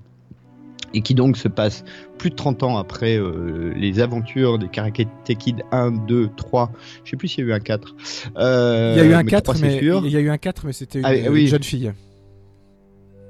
et 0.94 1.02
qui 1.02 1.14
donc 1.14 1.36
se 1.36 1.48
passe 1.48 1.84
plus 2.18 2.30
de 2.30 2.34
30 2.34 2.62
ans 2.62 2.78
après 2.78 3.16
euh, 3.16 3.72
les 3.76 4.00
aventures 4.00 4.58
des 4.58 4.68
Karate 4.68 5.06
Kid 5.38 5.62
1, 5.72 5.92
2, 6.06 6.30
3, 6.36 6.72
je 7.04 7.10
sais 7.10 7.16
plus 7.16 7.28
s'il 7.28 7.44
y 7.44 7.46
a 7.46 7.50
eu 7.50 7.52
un 7.54 7.60
4. 7.60 7.94
Euh, 8.36 8.94
il 8.96 8.98
y 8.98 9.06
a 9.06 9.10
eu 9.10 9.14
un 9.14 9.24
4 9.24 9.58
mais 9.60 9.76
il 9.76 10.10
y 10.10 10.16
a 10.16 10.20
eu 10.20 10.30
un 10.30 10.38
4 10.38 10.66
mais 10.66 10.72
c'était 10.72 11.00
une, 11.00 11.04
ah, 11.06 11.12
oui. 11.30 11.42
une 11.42 11.46
jeune 11.46 11.62
fille. 11.62 11.92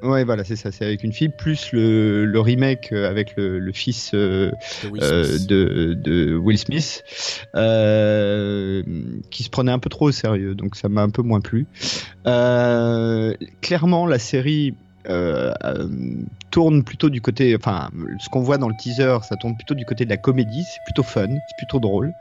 Ouais, 0.02 0.24
voilà, 0.24 0.44
c'est 0.44 0.56
ça. 0.56 0.72
C'est 0.72 0.84
avec 0.84 1.04
une 1.04 1.12
fille, 1.12 1.28
plus 1.28 1.72
le, 1.72 2.24
le 2.24 2.40
remake 2.40 2.92
euh, 2.92 3.08
avec 3.08 3.36
le, 3.36 3.58
le 3.58 3.72
fils 3.72 4.12
euh, 4.14 4.50
de, 4.82 4.88
Will 4.88 5.02
euh, 5.02 5.38
de, 5.46 5.94
de, 5.94 6.36
Will 6.36 6.58
Smith, 6.58 7.04
euh, 7.54 8.82
qui 9.30 9.42
se 9.42 9.50
prenait 9.50 9.72
un 9.72 9.78
peu 9.78 9.90
trop 9.90 10.08
au 10.08 10.12
sérieux. 10.12 10.54
Donc 10.54 10.76
ça 10.76 10.88
m'a 10.88 11.02
un 11.02 11.10
peu 11.10 11.22
moins 11.22 11.40
plu. 11.40 11.66
Clairement, 12.24 14.06
la 14.06 14.18
série 14.18 14.74
euh, 15.08 15.52
euh, 15.64 15.88
tourne 16.50 16.82
plutôt 16.82 17.10
du 17.10 17.20
côté, 17.20 17.54
enfin, 17.54 17.90
ce 18.18 18.28
qu'on 18.28 18.40
voit 18.40 18.58
dans 18.58 18.68
le 18.68 18.74
teaser, 18.76 19.18
ça 19.22 19.36
tourne 19.36 19.54
plutôt 19.56 19.74
du 19.74 19.84
côté 19.84 20.04
de 20.04 20.10
la 20.10 20.16
comédie, 20.16 20.64
c'est 20.64 20.82
plutôt 20.84 21.04
fun, 21.04 21.28
c'est 21.28 21.56
plutôt 21.56 21.78
drôle. 21.78 22.12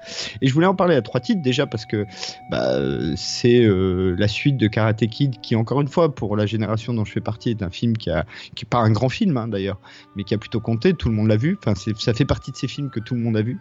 Et 0.42 0.48
je 0.48 0.54
voulais 0.54 0.68
en 0.68 0.76
parler 0.76 0.96
à 0.96 1.02
trois 1.02 1.20
titres 1.20 1.42
déjà 1.42 1.66
parce 1.66 1.88
que 1.88 2.06
bah, 2.52 2.80
c'est 3.16 3.64
euh, 3.64 4.16
la 4.20 4.28
suite 4.28 4.58
de 4.58 4.68
Karate 4.68 5.08
Kid 5.08 5.42
qui, 5.42 5.56
encore 5.56 5.82
une 5.82 5.88
fois, 5.88 6.14
pour 6.14 6.38
la 6.38 6.46
génération 6.46 6.94
dont 6.94 7.06
je 7.06 7.12
fais 7.12 7.22
partie, 7.22 7.50
est 7.50 7.64
un 7.64 7.72
film 7.72 7.98
qui 7.98 8.12
a, 8.12 8.24
qui 8.54 8.66
est 8.66 8.70
pas 8.70 8.78
un 8.78 8.92
grand 8.92 9.10
film 9.10 9.36
hein, 9.36 9.48
d'ailleurs, 9.48 9.80
mais 10.16 10.24
qui 10.24 10.36
a 10.36 10.38
plutôt 10.38 10.60
compté, 10.60 10.94
tout 10.94 11.10
le 11.10 11.16
monde 11.16 11.28
l'a 11.28 11.38
vu. 11.38 11.58
Enfin, 11.60 11.74
ça 11.76 12.14
fait 12.14 12.26
partie 12.26 12.52
de 12.52 12.56
ces 12.56 12.68
films 12.68 12.92
que 12.92 13.00
tout 13.00 13.16
le 13.16 13.22
monde 13.22 13.36
a 13.36 13.42
vu. 13.42 13.60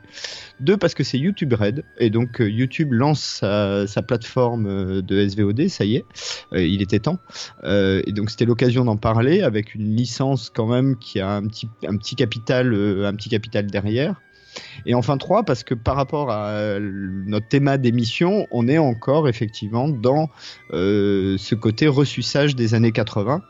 Deux 0.61 0.77
parce 0.77 0.95
que 0.95 1.03
c'est 1.03 1.19
YouTube 1.19 1.55
Red 1.55 1.83
et 1.99 2.11
donc 2.11 2.41
YouTube 2.41 2.93
lance 2.93 3.23
sa, 3.23 3.87
sa, 3.87 4.03
plateforme 4.03 5.01
de 5.01 5.29
SVOD, 5.29 5.69
ça 5.69 5.87
y 5.87 5.97
est, 5.97 6.05
il 6.53 6.83
était 6.83 6.99
temps. 6.99 7.19
et 7.65 8.13
donc 8.13 8.31
c'était 8.31 8.45
l'occasion 8.45 8.85
d'en 8.85 8.97
parler 8.97 9.09
avec 9.19 9.75
une 9.75 9.95
licence 9.97 10.51
quand 10.51 10.67
même 10.67 10.97
qui 10.97 11.21
a 11.21 11.31
un 11.31 11.47
petit, 11.47 11.69
un 11.87 11.97
petit 11.97 12.17
capital, 12.17 12.73
euh, 12.73 13.07
un 13.07 13.15
petit 13.15 13.29
capital 13.29 13.67
derrière. 13.67 14.21
Et 14.87 14.95
enfin 14.95 15.17
trois, 15.19 15.45
parce 15.45 15.63
que 15.63 15.75
par 15.75 15.97
rapport 15.97 16.31
à 16.31 16.79
notre 16.81 17.47
thème 17.49 17.77
d'émission, 17.77 18.47
on 18.51 18.67
est 18.67 18.79
encore 18.79 19.29
effectivement 19.29 19.89
dans 19.89 20.31
euh, 20.73 21.37
ce 21.39 21.55
côté 21.55 21.87
ressuçage 21.87 22.57
des 22.57 22.75
années 22.75 22.93
80. 22.93 23.43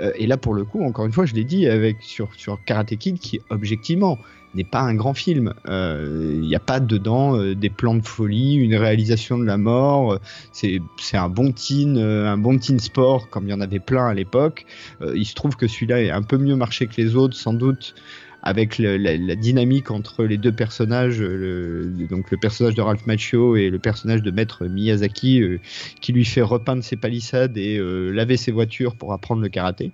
Euh, 0.00 0.12
et 0.16 0.26
là, 0.26 0.36
pour 0.36 0.54
le 0.54 0.64
coup, 0.64 0.82
encore 0.84 1.06
une 1.06 1.12
fois, 1.12 1.26
je 1.26 1.34
l'ai 1.34 1.44
dit 1.44 1.66
avec 1.66 2.02
sur, 2.02 2.34
sur 2.34 2.62
Karate 2.64 2.96
Kid, 2.96 3.18
qui 3.18 3.40
objectivement 3.50 4.18
n'est 4.54 4.64
pas 4.64 4.80
un 4.80 4.94
grand 4.94 5.14
film. 5.14 5.52
Il 5.64 5.70
euh, 5.70 6.40
n'y 6.40 6.54
a 6.54 6.60
pas 6.60 6.80
dedans 6.80 7.36
euh, 7.36 7.54
des 7.54 7.70
plans 7.70 7.94
de 7.94 8.06
folie, 8.06 8.54
une 8.54 8.74
réalisation 8.74 9.38
de 9.38 9.44
la 9.44 9.56
mort. 9.56 10.18
C'est 10.52 10.80
un 11.12 11.28
bon 11.28 11.52
teen, 11.52 11.96
euh, 11.98 12.28
un 12.28 12.38
bon 12.38 12.58
teen 12.58 12.80
sport 12.80 13.28
comme 13.30 13.46
il 13.46 13.50
y 13.50 13.54
en 13.54 13.60
avait 13.60 13.80
plein 13.80 14.06
à 14.06 14.14
l'époque. 14.14 14.66
il 15.14 15.24
se 15.24 15.34
trouve 15.34 15.56
que 15.56 15.66
celui-là 15.66 16.02
est 16.02 16.10
un 16.10 16.22
peu 16.22 16.38
mieux 16.38 16.56
marché 16.56 16.86
que 16.86 17.00
les 17.00 17.16
autres, 17.16 17.36
sans 17.36 17.52
doute 17.52 17.94
avec 18.42 18.78
la, 18.78 18.96
la, 18.98 19.36
dynamique 19.36 19.90
entre 19.90 20.24
les 20.24 20.38
deux 20.38 20.52
personnages, 20.52 21.20
le, 21.20 21.92
donc 22.08 22.30
le 22.30 22.36
personnage 22.38 22.74
de 22.74 22.82
Ralph 22.82 23.06
Macchio 23.06 23.56
et 23.56 23.70
le 23.70 23.78
personnage 23.78 24.22
de 24.22 24.30
Maître 24.30 24.66
Miyazaki, 24.66 25.42
euh, 25.42 25.60
qui 26.00 26.12
lui 26.12 26.24
fait 26.24 26.42
repeindre 26.42 26.82
ses 26.82 26.96
palissades 26.96 27.56
et 27.56 27.76
euh, 27.78 28.10
laver 28.10 28.36
ses 28.36 28.52
voitures 28.52 28.96
pour 28.96 29.12
apprendre 29.12 29.42
le 29.42 29.48
karaté. 29.48 29.92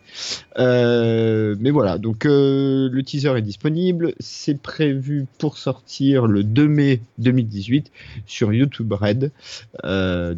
Euh, 0.59 1.57
mais 1.61 1.71
voilà, 1.71 1.99
donc 1.99 2.27
euh, 2.27 2.89
le 2.91 3.03
teaser 3.03 3.37
est 3.37 3.43
disponible, 3.43 4.15
c'est 4.21 4.61
prévu 4.61 5.27
pour 5.39 5.59
sortir 5.59 6.27
le 6.27 6.43
2 6.43 6.69
mai 6.69 7.01
2018 7.19 7.91
sur 8.27 8.53
YouTube 8.53 8.93
Red, 8.93 9.33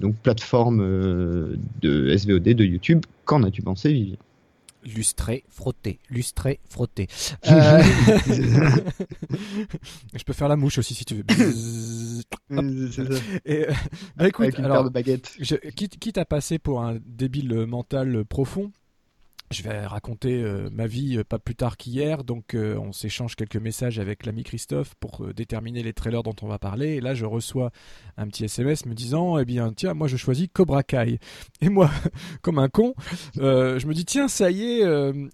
donc 0.00 0.16
plateforme 0.16 0.78
de 1.82 2.16
SVOD 2.16 2.42
de 2.42 2.64
YouTube. 2.64 3.04
Qu'en 3.24 3.42
as-tu 3.42 3.62
pensé, 3.62 3.92
Vivian? 3.92 4.16
Lustré, 4.84 5.44
frotter, 5.48 5.98
lustré, 6.10 6.60
frotter. 6.68 7.08
Euh... 7.48 7.82
je 10.14 10.22
peux 10.24 10.32
faire 10.32 10.48
la 10.48 10.56
mouche 10.56 10.78
aussi 10.78 10.94
si 10.94 11.04
tu 11.04 11.16
veux. 11.16 11.24
Et, 13.44 13.68
euh, 13.68 13.72
bah, 14.16 14.28
écoute, 14.28 14.44
Avec 14.44 14.58
une 14.58 14.64
alors, 14.64 14.78
paire 14.78 14.84
de 14.84 14.90
baguettes. 14.90 15.34
Je, 15.38 15.56
quitte, 15.56 15.98
quitte, 15.98 16.16
à 16.18 16.24
passer 16.24 16.58
pour 16.58 16.82
un 16.82 16.98
débile 17.04 17.66
mental 17.66 18.24
profond, 18.24 18.72
je 19.50 19.62
vais 19.62 19.86
raconter 19.86 20.42
euh, 20.42 20.68
ma 20.70 20.86
vie 20.86 21.16
euh, 21.16 21.24
pas 21.24 21.38
plus 21.38 21.54
tard 21.54 21.76
qu'hier, 21.76 22.22
donc 22.22 22.54
euh, 22.54 22.76
on 22.78 22.92
s'échange 22.92 23.34
quelques 23.34 23.56
messages 23.56 23.98
avec 23.98 24.26
l'ami 24.26 24.44
Christophe 24.44 24.94
pour 25.00 25.26
déterminer 25.34 25.82
les 25.82 25.92
trailers 25.92 26.22
dont 26.22 26.34
on 26.42 26.46
va 26.46 26.58
parler. 26.58 26.96
Et 26.96 27.00
là, 27.00 27.14
je 27.14 27.24
reçois 27.24 27.70
un 28.16 28.26
petit 28.26 28.44
SMS 28.44 28.84
me 28.84 28.94
disant, 28.94 29.38
eh 29.38 29.44
bien, 29.44 29.72
tiens, 29.72 29.94
moi 29.94 30.06
je 30.06 30.16
choisis 30.16 30.48
Cobra 30.52 30.82
Kai. 30.82 31.18
Et 31.60 31.68
moi, 31.70 31.90
comme 32.42 32.58
un 32.58 32.68
con, 32.68 32.94
je 33.36 33.86
me 33.86 33.94
dis, 33.94 34.04
tiens, 34.04 34.28
ça 34.28 34.50
y 34.50 34.80
est, 34.80 34.84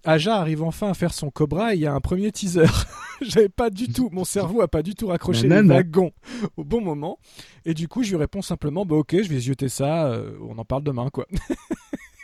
Aja 0.03 0.37
arrive 0.37 0.63
enfin 0.63 0.91
à 0.91 0.93
faire 0.93 1.13
son 1.13 1.29
Cobra. 1.29 1.75
il 1.75 1.81
y 1.81 1.85
a 1.85 1.93
un 1.93 2.01
premier 2.01 2.31
teaser. 2.31 2.65
J'avais 3.21 3.49
pas 3.49 3.69
du 3.69 3.87
tout, 3.87 4.09
mon 4.11 4.25
cerveau 4.25 4.61
a 4.61 4.67
pas 4.67 4.83
du 4.83 4.93
tout 4.93 5.07
raccroché 5.07 5.47
les 5.47 5.61
wagons 5.61 6.11
au 6.57 6.63
bon 6.63 6.81
moment. 6.81 7.19
Et 7.65 7.73
du 7.73 7.87
coup, 7.87 8.03
je 8.03 8.09
lui 8.09 8.17
réponds 8.17 8.41
simplement, 8.41 8.85
bah 8.85 8.95
ok, 8.95 9.15
je 9.21 9.29
vais 9.29 9.39
jeter 9.39 9.69
ça. 9.69 10.21
on 10.41 10.57
en 10.57 10.65
parle 10.65 10.83
demain, 10.83 11.09
quoi. 11.09 11.25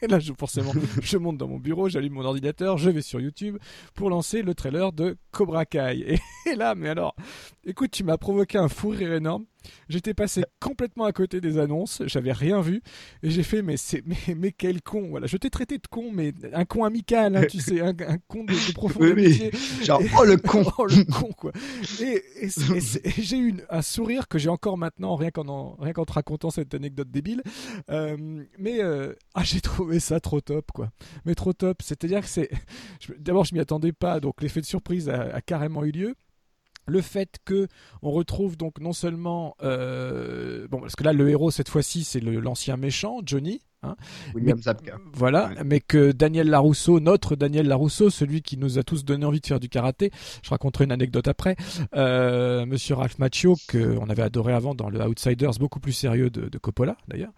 Et 0.01 0.07
là, 0.07 0.19
je, 0.19 0.33
forcément, 0.33 0.71
je 1.01 1.17
monte 1.17 1.37
dans 1.37 1.47
mon 1.47 1.59
bureau, 1.59 1.87
j'allume 1.89 2.13
mon 2.13 2.25
ordinateur, 2.25 2.77
je 2.77 2.89
vais 2.89 3.01
sur 3.01 3.19
YouTube 3.19 3.57
pour 3.93 4.09
lancer 4.09 4.41
le 4.41 4.55
trailer 4.55 4.91
de 4.91 5.17
Cobra 5.31 5.65
Kai. 5.65 6.19
Et, 6.47 6.55
là, 6.55 6.73
mais 6.73 6.89
alors, 6.89 7.15
écoute, 7.65 7.91
tu 7.91 8.03
m'as 8.03 8.17
provoqué 8.17 8.57
un 8.57 8.67
fou 8.67 8.89
rire 8.89 9.13
énorme. 9.13 9.45
J'étais 9.89 10.13
passé 10.13 10.43
complètement 10.59 11.05
à 11.05 11.11
côté 11.11 11.41
des 11.41 11.57
annonces, 11.57 12.01
j'avais 12.05 12.31
rien 12.31 12.61
vu, 12.61 12.81
et 13.23 13.29
j'ai 13.29 13.43
fait 13.43 13.61
mais 13.61 13.77
c'est 13.77 14.03
mais, 14.05 14.35
mais, 14.35 14.51
quel 14.51 14.81
con 14.81 15.09
voilà. 15.09 15.27
Je 15.27 15.37
t'ai 15.37 15.49
traité 15.49 15.77
de 15.77 15.87
con, 15.89 16.11
mais 16.11 16.33
un 16.53 16.65
con 16.65 16.83
amical, 16.83 17.35
hein, 17.35 17.45
tu 17.49 17.59
sais, 17.59 17.81
un, 17.81 17.93
con 18.27 18.43
de, 18.43 18.53
de 18.53 18.73
profonde 18.73 19.17
Genre 19.83 20.01
oh 20.19 20.23
le 20.23 20.37
con, 20.37 20.63
oh 20.77 20.85
le 20.85 21.03
con 21.03 21.31
quoi. 21.31 21.51
Et, 22.01 22.23
j'ai 23.17 23.37
eu 23.37 23.55
un 23.69 23.81
sourire 23.81 24.27
que 24.27 24.37
j'ai 24.37 24.49
encore 24.49 24.77
maintenant, 24.77 25.15
rien 25.15 25.31
qu'en 25.31 25.75
rien 25.79 25.93
qu'en 25.93 26.05
te 26.05 26.13
racontant 26.13 26.49
cette 26.49 26.73
anecdote 26.73 27.09
débile. 27.09 27.41
Euh, 27.89 28.43
mais 28.57 28.81
euh, 28.81 29.13
ah 29.33 29.43
j'ai 29.43 29.61
trouvé 29.61 29.99
ça 29.99 30.19
trop 30.19 30.41
top 30.41 30.71
quoi. 30.73 30.91
Mais 31.25 31.35
trop 31.35 31.53
top. 31.53 31.81
C'est-à-dire 31.81 32.21
que 32.21 32.27
c'est 32.27 32.49
d'abord 33.19 33.45
je 33.45 33.53
m'y 33.53 33.59
attendais 33.59 33.93
pas, 33.93 34.19
donc 34.19 34.41
l'effet 34.41 34.61
de 34.61 34.65
surprise 34.65 35.09
a 35.09 35.41
carrément 35.41 35.83
eu 35.83 35.91
lieu 35.91 36.15
le 36.91 37.01
fait 37.01 37.37
que 37.45 37.67
on 38.01 38.11
retrouve 38.11 38.57
donc 38.57 38.79
non 38.79 38.93
seulement 38.93 39.55
euh, 39.63 40.67
bon 40.69 40.81
parce 40.81 40.95
que 40.95 41.03
là 41.03 41.13
le 41.13 41.29
héros 41.29 41.49
cette 41.49 41.69
fois-ci 41.69 42.03
c'est 42.03 42.19
l'ancien 42.19 42.77
méchant 42.77 43.19
Johnny 43.25 43.61
hein, 43.83 43.95
William 44.33 44.57
Zabka. 44.61 44.97
voilà 45.13 45.51
mais 45.65 45.79
que 45.79 46.11
Daniel 46.11 46.49
Larousseau 46.49 46.99
notre 46.99 47.35
Daniel 47.35 47.67
Larousseau 47.67 48.09
celui 48.09 48.41
qui 48.41 48.57
nous 48.57 48.79
a 48.79 48.83
tous 48.83 49.03
donné 49.03 49.25
envie 49.25 49.41
de 49.41 49.47
faire 49.47 49.59
du 49.59 49.69
karaté 49.69 50.11
je 50.43 50.49
raconterai 50.49 50.85
une 50.85 50.91
anecdote 50.91 51.27
après 51.27 51.55
euh, 51.95 52.65
Monsieur 52.65 52.95
Ralph 52.95 53.19
Macchio 53.19 53.55
qu'on 53.69 54.09
avait 54.09 54.23
adoré 54.23 54.53
avant 54.53 54.75
dans 54.75 54.89
le 54.89 55.01
Outsiders 55.01 55.51
beaucoup 55.59 55.79
plus 55.79 55.93
sérieux 55.93 56.29
de, 56.29 56.57
Coppola 56.57 56.95
d'ailleurs. 57.07 57.31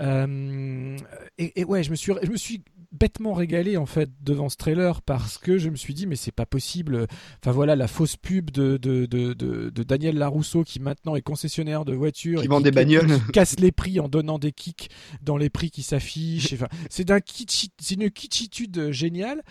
Euh, 0.00 0.96
et, 1.38 1.60
et, 1.60 1.64
ouais 1.64 1.82
je 1.82 1.90
me 1.90 1.96
suis 1.96 2.12
je 2.22 2.30
me 2.30 2.36
suis 2.36 2.62
bêtement 2.92 3.32
régalé 3.32 3.76
en 3.76 3.86
fait 3.86 4.10
devant 4.22 4.48
ce 4.48 4.56
trailer 4.56 5.02
parce 5.02 5.38
que 5.38 5.58
je 5.58 5.70
me 5.70 5.76
suis 5.76 5.94
dit 5.94 6.06
mais 6.06 6.16
c'est 6.16 6.32
pas 6.32 6.46
possible. 6.46 7.06
Enfin 7.42 7.52
voilà 7.52 7.74
la 7.74 7.88
fausse 7.88 8.16
pub 8.16 8.50
de, 8.50 8.76
de, 8.76 9.06
de, 9.06 9.32
de, 9.32 9.82
Daniel 9.82 10.16
Larousseau 10.16 10.62
qui 10.62 10.78
maintenant 10.80 11.16
est 11.16 11.22
concessionnaire 11.22 11.84
de 11.84 11.94
voitures 11.94 12.40
qui 12.40 12.46
et 12.46 12.48
vend 12.48 12.60
des 12.60 12.70
bagnoles, 12.70 13.18
casse 13.32 13.58
les 13.58 13.72
prix 13.72 13.98
en 13.98 14.08
donnant 14.08 14.38
des 14.38 14.52
kicks 14.52 14.90
dans 15.22 15.36
les 15.36 15.50
prix 15.50 15.70
qui 15.70 15.81
s'affichent. 15.82 16.52
Enfin, 16.52 16.68
c'est 16.90 17.04
d'un 17.04 17.18
c'est 17.26 17.94
une 17.94 18.10
kitschitude 18.10 18.90
géniale 18.90 19.42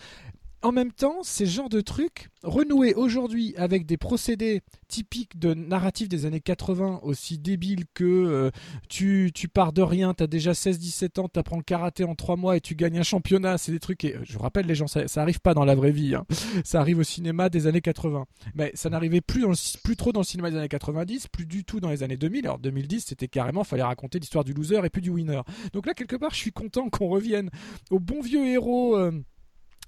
en 0.63 0.71
même 0.71 0.91
temps, 0.91 1.19
ces 1.24 1.45
genres 1.45 1.69
de 1.69 1.82
trucs, 1.82 2.30
renoués 2.43 2.93
aujourd'hui 2.93 3.54
avec 3.58 3.86
des 3.86 3.97
procédés 3.97 4.62
typiques 4.88 5.39
de 5.39 5.54
narratifs 5.54 6.10
des 6.10 6.26
années 6.26 6.39
80, 6.39 7.02
aussi 7.04 7.38
débiles 7.38 7.86
que 7.93 8.04
euh, 8.04 8.52
tu, 8.89 9.32
pars 9.54 9.74
de 9.74 9.82
rien, 9.82 10.13
tu 10.13 10.24
as 10.24 10.28
déjà 10.28 10.52
16-17 10.52 11.19
ans, 11.19 11.30
tu 11.32 11.39
apprends 11.39 11.58
le 11.58 11.63
karaté 11.63 12.04
en 12.04 12.15
3 12.15 12.36
mois 12.36 12.58
et 12.58 12.62
tu 12.62 12.76
gagnes 12.76 13.00
un 13.00 13.04
championnat, 13.04 13.58
c'est 13.58 13.71
des 13.71 13.80
trucs, 13.80 14.04
et 14.04 14.17
je 14.24 14.34
vous 14.34 14.43
rappelle 14.43 14.65
les 14.65 14.76
gens, 14.76 14.88
ça, 14.88 15.08
ça 15.08 15.21
arrive 15.21 15.39
pas 15.39 15.54
dans 15.54 15.65
la 15.65 15.76
vraie 15.76 15.91
vie, 15.91 16.15
hein. 16.15 16.26
ça 16.63 16.80
arrive 16.80 17.00
au 17.00 17.04
cinéma 17.04 17.50
des 17.50 17.67
années 17.67 17.82
80. 17.82 18.26
Mais 18.56 18.71
ça 18.76 18.89
n'arrivait 18.89 19.21
plus, 19.21 19.45
plus 19.84 19.95
trop 19.95 20.12
dans 20.12 20.21
le 20.21 20.26
cinéma 20.26 20.52
des 20.52 20.58
années 20.58 20.67
90, 20.67 21.28
plus 21.28 21.45
du 21.45 21.63
tout 21.63 21.80
dans 21.80 21.89
les 21.89 22.04
années 22.04 22.17
2000. 22.17 22.45
Alors 22.45 22.60
2010, 22.60 23.06
c'était 23.08 23.28
carrément, 23.28 23.63
fallait 23.63 23.84
raconter 23.84 24.19
l'histoire 24.19 24.43
du 24.43 24.54
loser 24.54 24.86
et 24.86 24.89
puis 24.89 25.02
du 25.02 25.10
winner. 25.10 25.41
Donc 25.74 25.86
là, 25.86 25.93
quelque 25.93 26.15
part, 26.15 26.32
je 26.32 26.38
suis 26.38 26.52
content 26.52 26.89
qu'on 26.89 27.08
revienne 27.08 27.50
au 27.89 28.00
bon 28.00 28.21
vieux 28.21 28.45
héros. 28.47 28.97
Euh, 28.97 29.12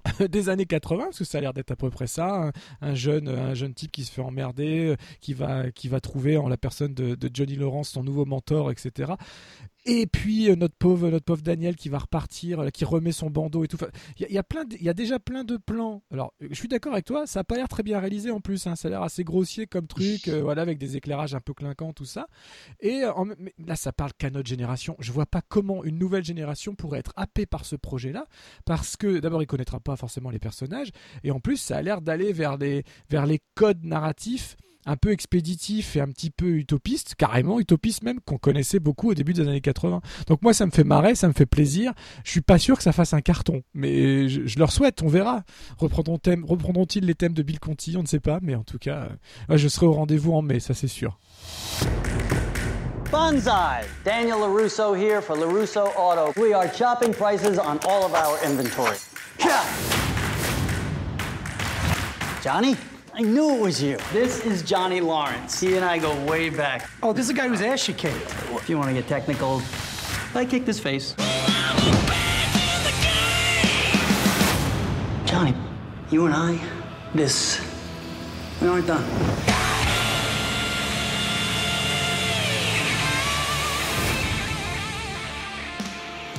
des 0.30 0.50
années 0.50 0.66
80 0.66 1.06
parce 1.06 1.20
que 1.20 1.24
ça 1.26 1.38
a 1.38 1.42
l'air 1.42 1.54
d'être 1.54 1.72
à 1.72 1.76
peu 1.76 1.90
près 1.90 2.08
ça 2.08 2.52
un, 2.82 2.96
jeune 2.96 3.28
un 3.28 3.54
jeune 3.54 3.74
type 3.74 3.92
qui 3.92 4.04
se 4.04 4.12
fait 4.12 4.22
emmerder 4.22 4.90
euh, 4.90 4.96
qui 5.22 5.34
va 5.34 5.72
qui 5.72 5.88
va 5.88 6.00
trouver 6.00 6.38
en 6.38 6.48
la 6.48 6.58
personne 6.58 6.94
de 6.94 7.30
Johnny 7.34 7.56
Lawrence 7.56 7.90
son 7.90 8.04
nouveau 8.04 8.26
mentor 8.26 8.72
etc 8.72 9.14
et 9.86 10.08
puis 10.08 10.50
euh, 10.50 10.56
notre 10.56 10.76
pauvre 10.76 11.10
notre 11.10 11.26
pauvre 11.26 11.42
Daniel 11.42 11.76
qui 11.76 11.90
va 11.90 12.00
repartir, 12.00 12.60
euh, 12.60 12.70
qui 12.70 12.86
remet 12.86 13.12
son 13.12 13.30
bandeau 13.30 13.64
et 13.64 13.68
tout. 13.68 13.78
Il 14.18 14.32
y, 14.32 14.38
a, 14.38 14.44
plein, 14.44 14.64
il 14.72 14.84
y 14.84 14.90
a 14.90 14.94
déjà 14.94 15.20
plein 15.20 15.44
de 15.44 15.58
plans. 15.58 16.04
Alors, 16.12 16.34
je 16.40 16.54
suis 16.54 16.68
d'accord 16.68 16.94
avec 16.94 17.06
toi, 17.06 17.28
ça 17.28 17.42
a 17.42 17.44
pas 17.44 17.56
l'air 17.56 17.68
très 17.68 17.84
bien 17.84 18.00
réalisé 18.00 18.32
en 18.32 18.40
plus. 18.40 18.66
Hein. 18.68 18.76
ça 18.76 18.88
a 18.88 18.92
l'air 18.92 19.04
assez 19.04 19.24
grossier 19.24 19.68
comme 19.68 19.88
truc, 19.88 20.28
euh, 20.28 20.42
voilà, 20.42 20.62
avec 20.62 20.78
des 20.78 20.98
éclairages 20.98 21.36
un 21.36 21.40
peu 21.40 21.54
clinquants, 21.54 21.94
tout 21.94 22.06
ça. 22.06 22.28
Et 22.80 23.02
là, 23.66 23.76
ça 23.76 23.92
parle 23.92 24.12
qu'à 24.18 24.30
notre 24.30 24.48
génération. 24.48 24.96
Je 25.00 25.12
vois 25.12 25.26
pas 25.26 25.42
comment 25.42 25.84
une 25.84 25.98
nouvelle 25.98 26.24
génération 26.24 26.76
pourrait 26.76 27.00
être 27.00 27.14
happée 27.16 27.46
par 27.46 27.66
ce 27.66 27.76
projet-là, 27.76 28.26
parce 28.66 28.96
que 28.96 29.20
d'abord, 29.20 29.42
il 29.42 29.48
connaîtra 29.48 29.80
pas 29.80 29.96
forcément 29.96 30.30
les 30.30 30.40
personnages, 30.40 30.92
et 31.24 31.32
en 31.32 31.40
plus, 31.40 31.58
ça 31.58 31.78
a 31.78 31.82
l'air 31.82 32.02
d'aller 32.02 32.34
vers 32.34 32.58
vers 33.10 33.26
les 33.26 33.40
codes 33.56 33.84
narratifs 33.84 34.56
un 34.86 34.98
peu 34.98 35.12
expéditif 35.12 35.96
et 35.96 36.02
un 36.02 36.08
petit 36.08 36.30
peu 36.30 36.48
utopiste, 36.48 37.16
carrément 37.16 37.60
utopiste 37.60 38.04
même, 38.04 38.20
qu'on 38.20 38.38
connaissait 38.38 38.80
beaucoup 38.80 39.12
au 39.12 39.14
début 39.14 39.34
des 39.34 39.42
années 39.42 39.62
80. 39.62 40.02
Donc 40.28 40.42
moi, 40.42 40.54
ça 40.54 40.66
me 40.66 40.72
fait 40.72 40.84
marrer, 40.84 41.16
ça 41.16 41.28
me 41.28 41.34
fait 41.34 41.46
plaisir. 41.46 41.94
Je 42.24 42.32
suis 42.32 42.42
pas 42.42 42.58
sûr 42.58 42.78
que 42.78 42.84
ça 42.84 42.92
fasse 42.92 43.14
un 43.14 43.22
carton, 43.22 43.62
mais 43.74 44.28
je, 44.30 44.60
leur 44.60 44.72
souhaite, 44.72 45.02
on 45.04 45.08
verra. 45.08 45.44
Reprendront-ils 45.78 46.44
reprendront 46.44 46.86
les 47.02 47.16
thèmes 47.16 47.34
de 47.34 47.44
Bill 47.44 47.60
Conti 47.60 47.96
On 47.98 48.02
ne 48.02 48.08
sait 48.08 48.20
pas, 48.20 48.40
mais 48.42 48.56
en 48.56 48.64
tout 48.64 48.78
cas, 48.78 49.10
euh, 49.50 49.58
je 49.58 49.68
serai 49.68 49.86
au 49.86 49.94
rendez-vous 49.94 50.34
en 50.34 50.42
mai, 50.42 50.60
ça 50.60 50.74
c'est 50.74 50.88
sûr. 50.88 51.20
Banzai! 53.12 53.86
Daniel 54.04 54.40
LaRusso 54.40 54.96
here 54.96 55.22
for 55.22 55.36
LaRusso 55.36 55.92
Auto. 55.96 56.34
We 56.36 56.54
are 56.54 56.68
chopping 56.68 57.14
prices 57.14 57.60
on 57.60 57.78
all 57.88 58.06
of 58.06 58.14
our 58.14 58.40
inventory. 58.44 58.98
Johnny? 62.44 62.76
I 63.16 63.22
knew 63.22 63.58
it 63.58 63.62
was 63.62 63.80
you. 63.80 63.98
This 64.12 64.44
is 64.44 64.64
Johnny 64.64 65.00
Lawrence. 65.00 65.60
He 65.60 65.76
and 65.76 65.86
I 65.86 66.00
go 66.00 66.20
way 66.26 66.50
back. 66.50 66.90
Oh, 67.04 67.14
this 67.14 67.26
is 67.26 67.30
a 67.30 67.34
guy 67.36 67.48
whose 67.48 67.62
ass 67.62 67.88
you 67.88 67.94
kicked. 67.94 68.16
If 68.50 68.68
you 68.68 68.76
want 68.76 68.90
to 68.90 68.94
get 68.96 69.08
technical, 69.08 69.62
I 70.34 70.46
kicked 70.46 70.66
his 70.66 70.80
face. 70.80 71.14
Johnny, 75.26 75.54
you 76.10 76.26
and 76.26 76.34
I, 76.34 76.60
this, 77.14 77.62
we 78.60 78.68
aren't 78.68 78.88
done. 78.88 79.63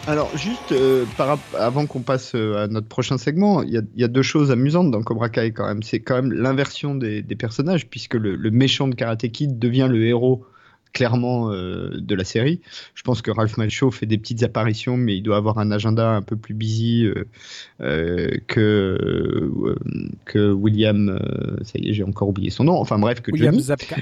Alors, 0.07 0.37
juste 0.37 0.73
euh, 0.73 1.07
par, 1.17 1.39
avant 1.59 1.87
qu'on 1.87 2.01
passe 2.01 2.35
euh, 2.35 2.65
à 2.65 2.69
notre 2.69 2.89
prochain 2.89 3.17
segment, 3.17 3.63
il 3.63 3.83
y, 3.97 4.05
a 4.05 4.09
deux 4.09 4.23
choses 4.23 4.51
amusantes 4.51 4.91
dans 4.91 5.03
Cobra 5.03 5.31
Kai 5.31 5.53
quand 5.53 5.67
même. 5.67 5.83
C'est 5.83 6.01
quand 6.01 6.17
même 6.17 6.31
l'inversion 6.31 6.95
des, 6.95 7.23
personnages, 7.39 7.87
puisque 7.89 8.15
le, 8.15 8.37
méchant 8.51 8.87
de 8.87 8.95
Karate 8.95 9.27
Kid 9.29 9.59
devient 9.59 9.89
le 9.91 10.05
héros 10.05 10.45
clairement 10.93 11.51
euh, 11.51 11.91
de 11.95 12.15
la 12.15 12.23
série. 12.23 12.61
Je 12.95 13.03
pense 13.03 13.23
que 13.23 13.31
Ralph 13.31 13.57
Macchio 13.57 13.91
fait 13.91 14.05
des 14.07 14.19
petites 14.19 14.43
apparitions, 14.43 14.99
mais 14.99 15.17
il 15.17 15.23
doit 15.23 15.39
avoir 15.39 15.59
un 15.59 15.71
agenda 15.71 16.11
un 16.11 16.23
peu 16.23 16.37
plus 16.37 16.55
busy 16.55 17.09
que 17.79 19.75
que 20.27 20.53
William. 20.53 21.19
ça 21.63 21.79
y 21.79 21.89
est, 21.89 21.93
j'ai 21.95 22.05
encore 22.05 22.29
oublié 22.29 22.51
son 22.51 22.65
nom. 22.65 22.77
Enfin 22.77 22.99
bref, 22.99 23.23
que 23.23 23.33
William 23.33 23.55
Johnny. 23.55 23.65
Zapka. 23.65 23.97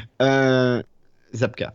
Zapka. 1.34 1.74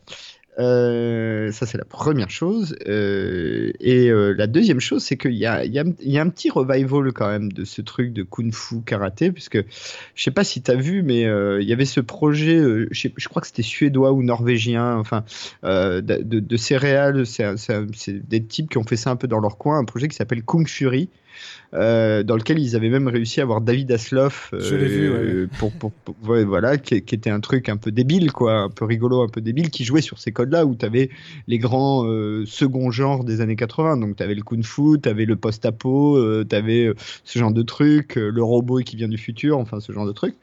Euh, 0.60 1.52
ça, 1.52 1.66
c'est 1.66 1.78
la 1.78 1.86
première 1.86 2.30
chose. 2.30 2.76
Euh, 2.88 3.72
et 3.80 4.10
euh, 4.10 4.34
la 4.36 4.48
deuxième 4.48 4.80
chose, 4.80 5.04
c'est 5.04 5.18
qu'il 5.18 5.36
y 5.36 5.46
a, 5.46 5.60
un 5.60 6.30
petit 6.30 6.50
revival 6.50 7.12
quand 7.14 7.28
même 7.28 7.52
de 7.52 7.64
ce 7.64 7.82
truc 7.82 8.12
de 8.14 8.24
kung 8.24 8.54
fu 8.54 8.82
karaté, 8.82 9.32
puisque 9.32 9.64
je 10.16 10.24
sais 10.24 10.32
pas 10.32 10.44
si 10.44 10.62
tu 10.62 10.72
as 10.72 10.76
vu, 10.76 11.04
mais 11.04 11.22
il 11.22 11.68
y 11.68 11.74
avait 11.74 11.86
ce 11.86 12.00
projet, 12.00 12.58
je, 12.92 13.10
je, 13.16 13.30
crois 13.30 13.42
que 13.42 13.48
c'était 13.48 13.62
suédois 13.62 14.12
ou 14.14 14.24
norvégien, 14.24 14.96
enfin, 14.98 15.24
de, 15.64 16.02
de, 16.02 16.58
céréales, 16.58 17.26
c'est 17.26 18.28
des 18.28 18.44
types 18.44 18.70
qui 18.70 18.78
ont 18.78 18.84
fait 18.84 18.98
ça 18.98 19.12
un 19.12 19.16
peu 19.16 19.28
dans 19.28 19.40
leur 19.40 19.58
coin, 19.58 19.78
un 19.78 19.86
projet 19.86 20.08
qui 20.08 20.16
s'appelle 20.16 20.44
Kung 20.44 20.68
Fury. 20.68 21.10
Euh, 21.74 22.24
dans 22.24 22.38
lequel 22.38 22.60
ils 22.60 22.78
avaient 22.78 22.90
même 22.90 23.10
réussi 23.10 23.42
à 23.42 23.44
avoir 23.44 23.60
David 23.60 23.92
Asloff, 23.92 24.52
euh, 24.54 25.48
pour, 25.60 25.72
pour, 25.74 25.92
voilà, 26.24 26.78
qui, 26.78 26.96
était 26.96 27.30
un 27.30 27.42
truc 27.42 27.68
un 27.68 27.76
peu 27.78 27.92
débile, 27.92 28.32
quoi, 28.32 28.54
un 28.54 28.70
peu 28.70 28.86
rigolo, 28.86 29.22
un 29.22 29.28
peu 29.28 29.42
débile, 29.42 29.70
qui 29.70 29.84
jouait 29.84 30.02
sur 30.02 30.18
ces 30.18 30.32
codes-là 30.32 30.66
où 30.66 30.76
tu 30.76 30.86
avais 30.86 31.10
les 31.48 31.58
grands 31.58 32.06
euh, 32.06 32.46
second 32.46 32.90
genres 32.92 33.26
des 33.26 33.42
années 33.42 33.58
80. 33.58 33.98
Donc 33.98 34.16
tu 34.16 34.24
avais 34.24 34.36
le 34.36 34.44
kung-fu, 34.44 35.00
tu 35.02 35.10
avais 35.10 35.26
le 35.26 35.36
post-apo, 35.36 36.44
tu 36.46 36.56
avais 36.56 36.94
ce 37.26 37.40
genre 37.40 37.52
de 37.52 37.62
truc, 37.64 38.16
le 38.16 38.44
robot 38.44 38.80
qui 38.80 38.96
vient 38.96 39.10
du 39.10 39.18
futur, 39.18 39.58
enfin 39.58 39.80
ce 39.80 39.92
genre 39.92 40.06
de 40.06 40.14
truc. 40.14 40.36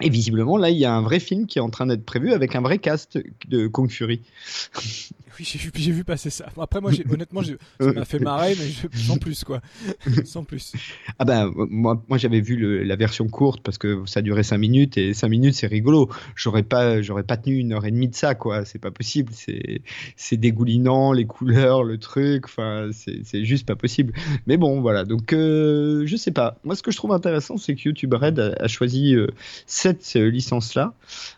Et 0.00 0.08
visiblement, 0.08 0.56
là, 0.56 0.70
il 0.70 0.78
y 0.78 0.84
a 0.84 0.94
un 0.94 1.02
vrai 1.02 1.20
film 1.20 1.46
qui 1.46 1.58
est 1.58 1.62
en 1.62 1.68
train 1.68 1.86
d'être 1.86 2.04
prévu 2.04 2.32
avec 2.32 2.54
un 2.54 2.62
vrai 2.62 2.78
cast 2.78 3.18
de 3.48 3.66
Kong 3.66 3.90
Fury. 3.90 4.22
Oui, 5.40 5.46
j'ai 5.46 5.58
vu, 5.58 5.70
j'ai 5.74 5.92
vu 5.92 6.04
passer 6.04 6.28
ça. 6.28 6.50
Après, 6.60 6.82
moi, 6.82 6.90
honnêtement, 7.10 7.40
ça 7.42 7.92
m'a 7.92 8.04
fait 8.04 8.18
marrer, 8.18 8.54
mais 8.58 8.98
sans 8.98 9.16
plus, 9.16 9.42
quoi. 9.42 9.62
sans 10.24 10.44
plus. 10.44 10.72
Ah 11.18 11.24
ben, 11.24 11.50
moi, 11.56 12.02
moi 12.08 12.18
j'avais 12.18 12.42
vu 12.42 12.84
la 12.84 12.96
version 12.96 13.26
courte 13.26 13.62
parce 13.62 13.78
que 13.78 14.02
ça 14.04 14.20
durait 14.20 14.42
5 14.42 14.58
minutes 14.58 14.98
et 14.98 15.14
5 15.14 15.28
minutes, 15.28 15.54
c'est 15.54 15.66
rigolo. 15.66 16.10
J'aurais 16.34 16.62
pas, 16.62 17.00
j'aurais 17.00 17.22
pas 17.22 17.38
tenu 17.38 17.56
une 17.56 17.72
heure 17.72 17.86
et 17.86 17.90
demie 17.90 18.08
de 18.08 18.14
ça, 18.14 18.34
quoi. 18.34 18.66
C'est 18.66 18.78
pas 18.78 18.90
possible. 18.90 19.32
C'est, 19.34 19.80
c'est 20.16 20.36
dégoulinant, 20.36 21.12
les 21.12 21.24
couleurs, 21.24 21.84
le 21.84 21.96
truc. 21.96 22.44
Enfin, 22.44 22.90
c'est, 22.92 23.20
c'est 23.24 23.46
juste 23.46 23.66
pas 23.66 23.76
possible. 23.76 24.12
Mais 24.46 24.58
bon, 24.58 24.82
voilà. 24.82 25.04
Donc, 25.04 25.32
euh, 25.32 26.02
je 26.04 26.16
sais 26.16 26.32
pas. 26.32 26.58
Moi, 26.64 26.76
ce 26.76 26.82
que 26.82 26.90
je 26.90 26.98
trouve 26.98 27.12
intéressant, 27.12 27.56
c'est 27.56 27.74
que 27.74 27.80
YouTube 27.84 28.12
Red 28.12 28.38
a, 28.38 28.68
choisi 28.68 29.14
euh, 29.14 29.28
cette 29.66 30.14
licence-là, 30.14 30.92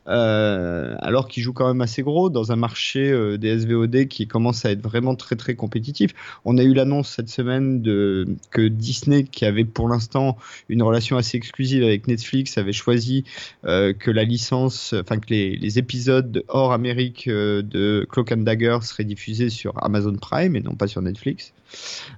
euh, 0.08 0.96
alors 0.98 1.28
qu'il 1.28 1.42
joue 1.44 1.52
quand 1.52 1.68
même 1.68 1.80
assez 1.80 2.02
gros 2.02 2.30
dans 2.30 2.50
un 2.50 2.56
marché 2.56 3.38
des 3.38 3.60
SVOD 3.60 3.91
qui 4.08 4.26
commence 4.26 4.64
à 4.64 4.70
être 4.70 4.82
vraiment 4.82 5.14
très 5.14 5.36
très 5.36 5.54
compétitif. 5.54 6.12
On 6.44 6.58
a 6.58 6.62
eu 6.62 6.74
l'annonce 6.74 7.10
cette 7.10 7.28
semaine 7.28 7.82
de 7.82 8.26
que 8.50 8.68
Disney, 8.68 9.24
qui 9.24 9.44
avait 9.44 9.64
pour 9.64 9.88
l'instant 9.88 10.36
une 10.68 10.82
relation 10.82 11.16
assez 11.16 11.36
exclusive 11.36 11.82
avec 11.82 12.06
Netflix, 12.08 12.58
avait 12.58 12.72
choisi 12.72 13.24
euh, 13.64 13.92
que 13.92 14.10
la 14.10 14.24
licence, 14.24 14.94
enfin 14.98 15.18
que 15.18 15.28
les, 15.30 15.78
épisodes 15.78 16.44
hors 16.48 16.72
Amérique 16.72 17.28
euh, 17.28 17.62
de 17.62 18.06
Cloak 18.10 18.32
and 18.32 18.38
Dagger 18.38 18.78
seraient 18.82 19.04
diffusés 19.04 19.48
sur 19.48 19.82
Amazon 19.82 20.14
Prime 20.14 20.54
et 20.56 20.60
non 20.60 20.74
pas 20.74 20.86
sur 20.86 21.00
Netflix. 21.00 21.52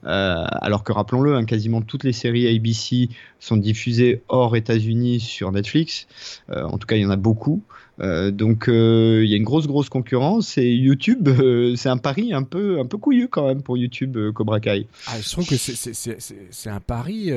Euh, 0.05 0.45
alors 0.51 0.83
que 0.83 0.93
rappelons-le, 0.93 1.37
hein, 1.37 1.45
quasiment 1.45 1.83
toutes 1.83 2.05
les 2.05 2.13
séries 2.13 2.49
ABC 2.55 3.09
sont 3.39 3.57
diffusées 3.57 4.23
hors 4.29 4.57
États-Unis 4.57 5.21
sur 5.21 5.53
Netflix. 5.53 6.07
en 6.49 6.79
tout 6.79 6.87
cas, 6.87 6.97
il 6.97 7.03
y 7.03 7.07
en 7.07 7.11
a 7.11 7.17
beaucoup. 7.17 7.63
Euh, 8.01 8.31
donc 8.33 8.69
euh, 8.69 9.23
il 9.25 9.31
y 9.31 9.35
a 9.35 9.37
une 9.37 9.45
grosse 9.45 9.69
grosse 9.69 9.89
concurrence 9.89 10.59
et 10.59 10.73
YouTube 10.75 11.29
euh, 11.29 11.77
c'est 11.77 11.89
un 11.89 11.97
pari 11.97 12.33
un 12.33 12.43
peu 12.43 12.81
un 12.81 12.87
peu 12.87 12.99
couillu 12.99 13.29
quand 13.29 13.47
même 13.47 13.63
pour 13.63 13.77
YouTube 13.77 14.19
Cobra 14.33 14.59
Kai. 14.59 14.89
Ah, 15.07 15.21
je 15.21 15.31
trouve 15.31 15.47
que 15.47 15.57
c'est 15.57 16.71
un 16.71 16.81
pari 16.81 17.31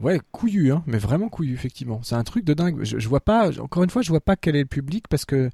ouais 0.00 0.20
couillu 0.32 0.72
hein, 0.72 0.82
mais 0.86 0.98
vraiment 0.98 1.28
couillu 1.28 1.54
effectivement. 1.54 2.00
C'est 2.02 2.16
un 2.16 2.24
truc 2.24 2.44
de 2.44 2.54
dingue. 2.54 2.82
Je, 2.82 3.08
vois 3.08 3.20
pas 3.20 3.50
encore 3.60 3.84
une 3.84 3.90
fois 3.90 4.02
je 4.02 4.08
vois 4.08 4.20
pas 4.20 4.36
quel 4.36 4.56
est 4.56 4.62
le 4.62 4.66
public 4.66 5.06
parce 5.08 5.24
que 5.24 5.50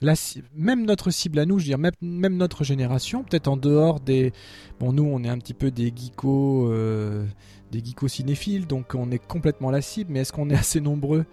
la, 0.00 0.14
même 0.56 0.84
notre 0.84 1.12
cible 1.12 1.38
à 1.38 1.46
nous, 1.46 1.60
je 1.60 1.64
veux 1.64 1.68
dire, 1.68 1.78
même, 1.78 1.92
même 2.00 2.36
notre 2.36 2.64
génération, 2.64 3.22
peut-être 3.22 3.46
en 3.46 3.56
dehors 3.56 4.00
des. 4.00 4.32
Bon, 4.80 4.92
nous, 4.92 5.04
on 5.04 5.22
est 5.22 5.28
un 5.28 5.38
petit 5.38 5.54
peu 5.54 5.70
des 5.70 5.92
geekos, 5.94 6.68
des 7.70 7.84
geekos 7.84 8.08
cinéphiles, 8.08 8.66
donc 8.66 8.96
on 8.96 9.12
est 9.12 9.24
complètement 9.24 9.70
la 9.70 9.80
cible, 9.80 10.10
mais 10.12 10.20
est-ce 10.22 10.32
qu'on 10.32 10.50
est 10.50 10.56
assez 10.56 10.80
nombreux 10.80 11.24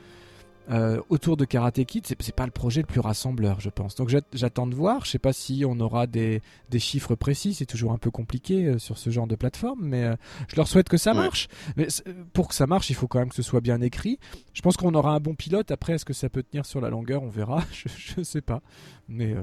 euh, 0.70 1.02
autour 1.10 1.36
de 1.36 1.46
Karate 1.46 1.84
Kid, 1.84 2.06
c'est 2.06 2.36
pas 2.36 2.46
le 2.46 2.52
projet 2.52 2.82
le 2.82 2.88
plus 2.88 3.00
rassembleur, 3.00 3.60
je 3.60 3.70
pense. 3.70 3.96
Donc 3.96 4.14
j'attends 4.34 4.68
de 4.68 4.76
voir. 4.76 5.06
Je 5.06 5.12
sais 5.12 5.20
pas 5.20 5.34
si 5.34 5.64
on 5.68 5.80
aura 5.80 6.06
des, 6.08 6.42
chiffres 6.78 7.16
précis. 7.16 7.54
C'est 7.54 7.66
toujours 7.66 7.92
un 7.92 7.98
peu 7.98 8.12
compliqué 8.12 8.66
euh, 8.66 8.80
sur 8.80 8.98
ce 8.98 9.10
genre 9.10 9.28
de 9.28 9.36
plateforme, 9.36 9.80
mais 9.82 10.04
euh, 10.04 10.16
je 10.48 10.56
leur 10.56 10.68
souhaite 10.68 10.90
que 10.90 10.98
ça 10.98 11.14
marche. 11.14 11.48
Mais 11.76 11.88
pour 12.34 12.48
que 12.48 12.56
ça 12.56 12.68
marche, 12.68 12.90
il 12.90 12.96
faut 12.96 13.08
quand 13.08 13.20
même 13.20 13.30
que 13.30 13.36
ce 13.36 13.42
soit 13.42 13.62
bien 13.62 13.82
écrit. 13.82 14.20
Je 14.54 14.62
pense 14.62 14.78
qu'on 14.78 14.94
aura 14.94 15.14
un 15.14 15.20
bon 15.20 15.34
pilote. 15.34 15.72
Après, 15.72 15.94
est-ce 15.94 16.06
que 16.06 16.14
ça 16.14 16.30
peut 16.30 16.44
tenir 16.44 16.66
sur 16.66 16.82
la 16.82 16.90
longueur 16.90 17.24
On 17.24 17.30
verra. 17.30 17.64
Je, 17.72 18.20
ne 18.20 18.24
sais 18.24 18.42
pas. 18.42 18.62
Mais 19.08 19.36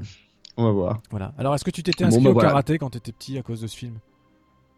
on 0.56 0.64
va 0.64 0.70
voir. 0.70 1.02
Voilà. 1.10 1.34
Alors, 1.38 1.54
est-ce 1.54 1.64
que 1.64 1.70
tu 1.70 1.82
t'étais 1.82 2.04
inscrit 2.04 2.22
bah, 2.22 2.30
au 2.30 2.34
karaté 2.34 2.78
quand 2.78 2.90
tu 2.90 2.98
étais 2.98 3.12
petit 3.12 3.36
à 3.38 3.42
cause 3.42 3.60
de 3.60 3.66
ce 3.66 3.76
film? 3.76 3.98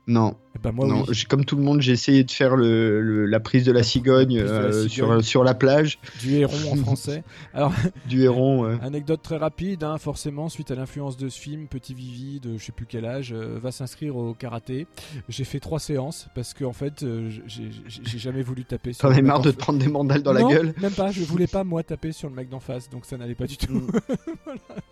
Non. 0.09 0.35
Eh 0.57 0.59
ben, 0.61 0.73
moi, 0.73 1.05
Comme 1.29 1.45
tout 1.45 1.57
le 1.57 1.63
monde, 1.63 1.83
j'ai 1.83 1.93
essayé 1.93 2.25
de 2.25 2.31
faire 2.31 2.57
le, 2.57 3.27
la 3.27 3.39
prise 3.39 3.65
de 3.65 3.73
la 3.73 3.83
cigogne, 3.83 4.39
euh, 4.39 4.89
Sur, 4.89 5.23
sur 5.23 5.45
la 5.45 5.55
plage. 5.55 6.01
Du 6.21 6.37
héron 6.37 6.73
en 6.73 6.77
français. 6.77 7.23
Alors, 7.55 7.73
du 8.07 8.23
héron. 8.23 8.65
Anecdote 8.81 9.21
très 9.23 9.37
rapide, 9.37 9.85
hein, 9.85 9.99
forcément, 9.99 10.49
suite 10.49 10.71
à 10.71 10.75
l'influence 10.75 11.17
de 11.17 11.29
ce 11.29 11.39
film, 11.39 11.69
petit 11.69 11.95
Vivi 11.95 12.41
de 12.41 12.57
je 12.57 12.65
sais 12.65 12.73
plus 12.73 12.87
quel 12.87 13.05
âge 13.05 13.33
euh, 13.33 13.59
va 13.63 13.71
s'inscrire 13.71 14.17
au 14.17 14.33
karaté. 14.33 14.87
J'ai 15.29 15.45
fait 15.45 15.61
trois 15.61 15.79
séances 15.79 16.29
parce 16.35 16.55
que 16.55 16.65
en 16.65 16.73
fait, 16.73 17.03
euh, 17.03 17.31
j'ai 17.47 18.19
jamais 18.19 18.43
voulu 18.43 18.65
taper. 18.65 18.95
T'en 18.95 19.11
as 19.11 19.21
marre 19.21 19.43
de 19.43 19.51
te 19.51 19.59
prendre 19.59 19.79
des 19.79 19.89
mandales 19.89 20.23
dans 20.23 20.33
la 20.33 20.43
gueule 20.43 20.75
Même 20.81 20.93
pas. 20.93 21.11
Je 21.11 21.23
voulais 21.25 21.47
pas 21.47 21.65
moi 21.65 21.83
taper 21.83 22.13
sur 22.13 22.31
le 22.31 22.35
mec 22.35 22.49
d'en 22.49 22.61
face, 22.61 22.89
donc 22.89 23.05
ça 23.05 23.19
n'allait 23.19 23.35
pas 23.35 23.47
du 23.47 23.59
tout. 23.59 23.75
Mm. 23.75 23.91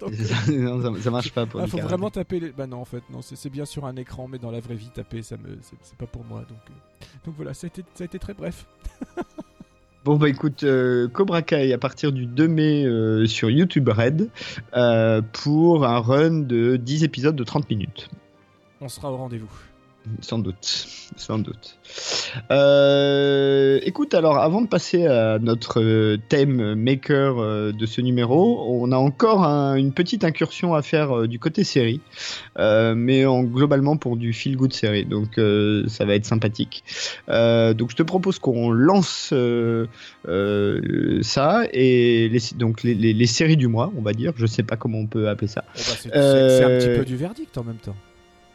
non, 0.53 1.01
ça, 1.01 1.11
marche 1.11 1.33
pas 1.33 1.47
pour. 1.47 1.61
Il 1.61 1.65
ah, 1.65 1.67
faut 1.67 1.79
vraiment 1.79 2.11
taper. 2.11 2.41
Les... 2.41 2.51
Bah 2.51 2.67
non, 2.67 2.81
en 2.81 2.85
fait, 2.85 3.03
non, 3.11 3.21
c'est 3.23 3.51
bien 3.51 3.65
sur 3.65 3.87
un 3.87 3.97
écran, 3.97 4.29
mais 4.29 4.39
dans 4.39 4.51
la 4.51 4.61
vraie 4.61 4.75
vie, 4.75 4.91
taper 4.95 5.06
ça 5.23 5.37
me, 5.37 5.59
c'est 5.63 5.99
pas 5.99 6.07
pour 6.07 6.25
moi. 6.25 6.41
Donc, 6.41 6.59
euh, 6.71 7.07
donc 7.25 7.35
voilà, 7.37 7.55
ça 7.55 7.67
a, 7.67 7.69
été, 7.69 7.85
ça 7.95 8.05
a 8.05 8.07
été 8.07 8.19
très 8.19 8.35
bref. 8.35 8.67
Bon 10.05 10.15
bah 10.15 10.29
écoute, 10.29 10.63
euh, 10.63 11.09
Cobra 11.09 11.43
Kai 11.43 11.73
à 11.73 11.79
partir 11.79 12.13
du 12.13 12.27
2 12.27 12.47
mai 12.47 12.85
euh, 12.85 13.27
sur 13.27 13.51
YouTube 13.51 13.89
Red 13.89 14.31
pour 15.33 15.85
un 15.85 15.99
run 15.99 16.43
de 16.43 16.77
10 16.77 17.03
épisodes 17.03 17.35
de 17.35 17.43
30 17.43 17.69
minutes. 17.69 18.09
On 18.81 18.89
sera 18.89 19.11
au 19.11 19.17
rendez-vous. 19.17 19.51
Sans 20.21 20.39
doute, 20.39 20.87
sans 21.17 21.39
doute. 21.39 21.79
Euh, 22.51 23.81
écoute, 23.83 24.15
alors 24.15 24.39
avant 24.39 24.63
de 24.63 24.69
passer 24.69 25.07
à 25.07 25.39
notre 25.39 26.17
thème 26.29 26.75
maker 26.75 27.39
euh, 27.39 27.73
de 27.73 27.87
ce 27.87 28.01
numéro, 28.01 28.65
on 28.69 28.93
a 28.93 28.97
encore 28.97 29.43
une 29.43 29.93
petite 29.93 30.23
incursion 30.25 30.75
à 30.75 30.83
faire 30.83 31.17
euh, 31.17 31.27
du 31.27 31.39
côté 31.39 31.65
série, 31.65 32.01
mais 32.59 33.27
en, 33.27 33.43
globalement 33.43 33.97
pour 33.97 34.17
du 34.17 34.33
feel 34.33 34.57
good 34.57 34.73
série, 34.73 35.05
donc 35.05 35.41
ça 35.89 36.05
va 36.05 36.15
être 36.15 36.27
sympathique. 36.27 36.85
donc 37.29 37.91
je 37.91 37.97
te 37.97 38.03
propose 38.03 38.39
qu'on 38.39 38.71
lance 38.71 39.35
ça 41.23 41.63
et 41.73 42.29
les, 42.29 42.41
donc 42.57 42.83
les, 42.85 43.27
séries 43.27 43.57
du 43.57 43.67
mois, 43.67 43.93
on 43.97 44.03
va 44.03 44.13
dire. 44.13 44.33
Je 44.37 44.47
sais 44.47 44.63
pas 44.63 44.77
comment 44.77 44.99
on 44.99 45.07
peut 45.07 45.29
appeler 45.29 45.49
ça. 45.49 45.65
Eh 45.75 45.79
ben, 45.79 45.97
c'est 46.13 46.65
un 46.65 46.79
petit 46.79 46.99
peu 46.99 47.05
du 47.05 47.17
verdict 47.17 47.59
en 47.59 47.65
même 47.65 47.77
temps. 47.77 47.97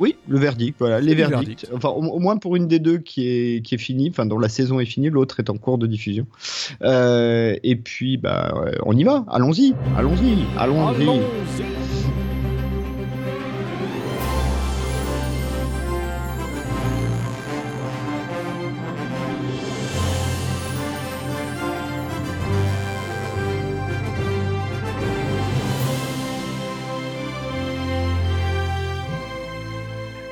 Oui, 0.01 0.15
le 0.27 0.39
verdict, 0.39 0.77
voilà, 0.79 0.99
les 0.99 1.13
verdicts. 1.13 1.67
Enfin, 1.75 1.89
au, 1.89 2.17
moins 2.17 2.37
pour 2.37 2.55
une 2.55 2.67
des 2.67 2.79
deux 2.79 2.97
qui 2.97 3.27
est, 3.27 3.63
qui 3.63 3.75
est 3.75 3.77
finie, 3.77 4.09
enfin, 4.09 4.25
dont 4.25 4.39
la 4.39 4.49
saison 4.49 4.79
est 4.79 4.85
finie, 4.85 5.11
l'autre 5.11 5.39
est 5.39 5.51
en 5.51 5.57
cours 5.57 5.77
de 5.77 5.85
diffusion. 5.85 6.25
Euh, 6.81 7.55
et 7.61 7.75
puis, 7.75 8.17
bah, 8.17 8.51
on 8.83 8.97
y 8.97 9.03
va, 9.03 9.23
allons-y, 9.29 9.75
allons-y, 9.95 10.39
allons-y. 10.57 11.03
allons 11.03 11.21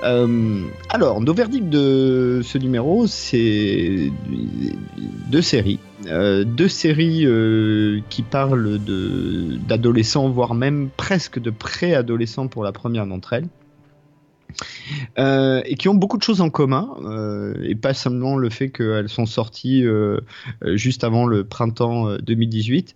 Euh, 0.09 0.65
alors, 0.89 1.21
nos 1.21 1.33
verdicts 1.33 1.69
de 1.69 2.41
ce 2.43 2.57
numéro, 2.57 3.05
c'est 3.05 4.11
deux 5.29 5.41
séries. 5.41 5.79
Euh, 6.07 6.43
deux 6.43 6.67
séries 6.67 7.25
euh, 7.25 7.99
qui 8.09 8.23
parlent 8.23 8.79
d'adolescents, 9.67 10.29
voire 10.29 10.55
même 10.55 10.89
presque 10.97 11.39
de 11.39 11.51
préadolescents 11.51 12.47
pour 12.47 12.63
la 12.63 12.71
première 12.71 13.05
d'entre 13.05 13.33
elles. 13.33 13.47
Euh, 15.17 15.61
et 15.65 15.75
qui 15.75 15.89
ont 15.89 15.95
beaucoup 15.95 16.17
de 16.17 16.23
choses 16.23 16.41
en 16.41 16.49
commun, 16.49 16.95
euh, 17.03 17.53
et 17.63 17.75
pas 17.75 17.93
seulement 17.93 18.37
le 18.37 18.49
fait 18.49 18.69
qu'elles 18.69 19.09
sont 19.09 19.25
sorties 19.25 19.85
euh, 19.85 20.19
juste 20.63 21.03
avant 21.03 21.25
le 21.25 21.43
printemps 21.43 22.17
2018, 22.17 22.95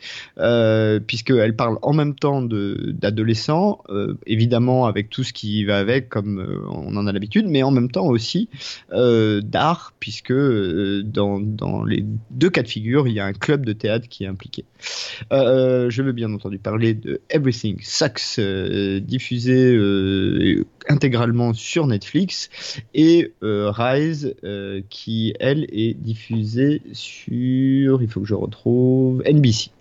puisqu'elles 1.07 1.55
parlent 1.55 1.79
en 1.81 1.93
même 1.93 2.15
temps 2.15 2.41
d'adolescents, 2.41 3.83
évidemment 4.25 4.85
avec 4.85 5.09
tout 5.09 5.23
ce 5.23 5.33
qui 5.33 5.65
va 5.65 5.77
avec, 5.77 6.09
comme 6.09 6.63
on 6.69 6.95
en 6.95 7.07
a 7.07 7.11
l'habitude, 7.11 7.45
mais 7.47 7.63
en 7.63 7.71
même 7.71 7.91
temps 7.91 8.07
aussi 8.07 8.49
d'art, 8.91 9.93
puisque 9.99 10.33
dans, 10.33 11.39
dans, 11.39 11.83
les 11.83 12.05
deux 12.31 12.49
cas 12.49 12.63
de 12.63 12.67
figure, 12.67 13.07
il 13.07 13.13
y 13.13 13.19
a 13.19 13.25
un 13.25 13.33
club 13.33 13.65
de 13.65 13.73
théâtre 13.73 14.07
qui 14.07 14.23
est 14.23 14.27
impliqué. 14.27 14.65
je 15.31 16.01
veux 16.01 16.13
bien 16.13 16.31
entendu 16.33 16.57
parler 16.57 16.93
de 16.93 17.21
Everything 17.29 17.79
Sucks, 17.81 18.39
diffusé 19.01 19.77
intégralement 20.89 21.53
sur 21.53 21.87
Netflix 21.87 22.49
et 22.93 23.33
euh, 23.43 23.71
Rise 23.71 24.35
euh, 24.43 24.81
qui 24.89 25.33
elle 25.39 25.65
est 25.71 25.93
diffusée 25.93 26.81
sur 26.93 28.01
il 28.01 28.07
faut 28.07 28.21
que 28.21 28.27
je 28.27 28.33
retrouve 28.33 29.23
NBC. 29.25 29.71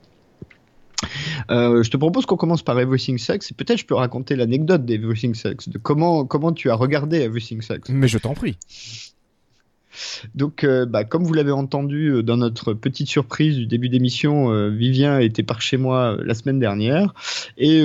Euh, 1.50 1.82
je 1.82 1.90
te 1.90 1.96
propose 1.96 2.26
qu'on 2.26 2.36
commence 2.36 2.62
par 2.62 2.78
Everything 2.78 3.18
Sucks 3.18 3.50
et 3.50 3.54
peut-être 3.54 3.78
je 3.78 3.86
peux 3.86 3.94
raconter 3.94 4.36
l'anecdote 4.36 4.84
d'Everything 4.84 5.34
Sucks, 5.34 5.68
de 5.68 5.78
comment, 5.78 6.24
comment 6.24 6.52
tu 6.52 6.70
as 6.70 6.74
regardé 6.74 7.18
Everything 7.18 7.60
Sucks. 7.60 7.88
Mais 7.88 8.08
je 8.08 8.18
t'en 8.18 8.34
prie. 8.34 8.56
Donc, 10.34 10.64
euh, 10.64 10.86
bah, 10.86 11.04
comme 11.04 11.24
vous 11.24 11.34
l'avez 11.34 11.52
entendu 11.52 12.08
euh, 12.08 12.22
dans 12.22 12.36
notre 12.36 12.72
petite 12.74 13.08
surprise 13.08 13.56
du 13.56 13.66
début 13.66 13.88
d'émission, 13.88 14.50
euh, 14.50 14.68
Vivien 14.68 15.18
était 15.18 15.42
par 15.42 15.60
chez 15.60 15.76
moi 15.76 16.16
la 16.22 16.34
semaine 16.34 16.58
dernière 16.58 17.14
et 17.58 17.84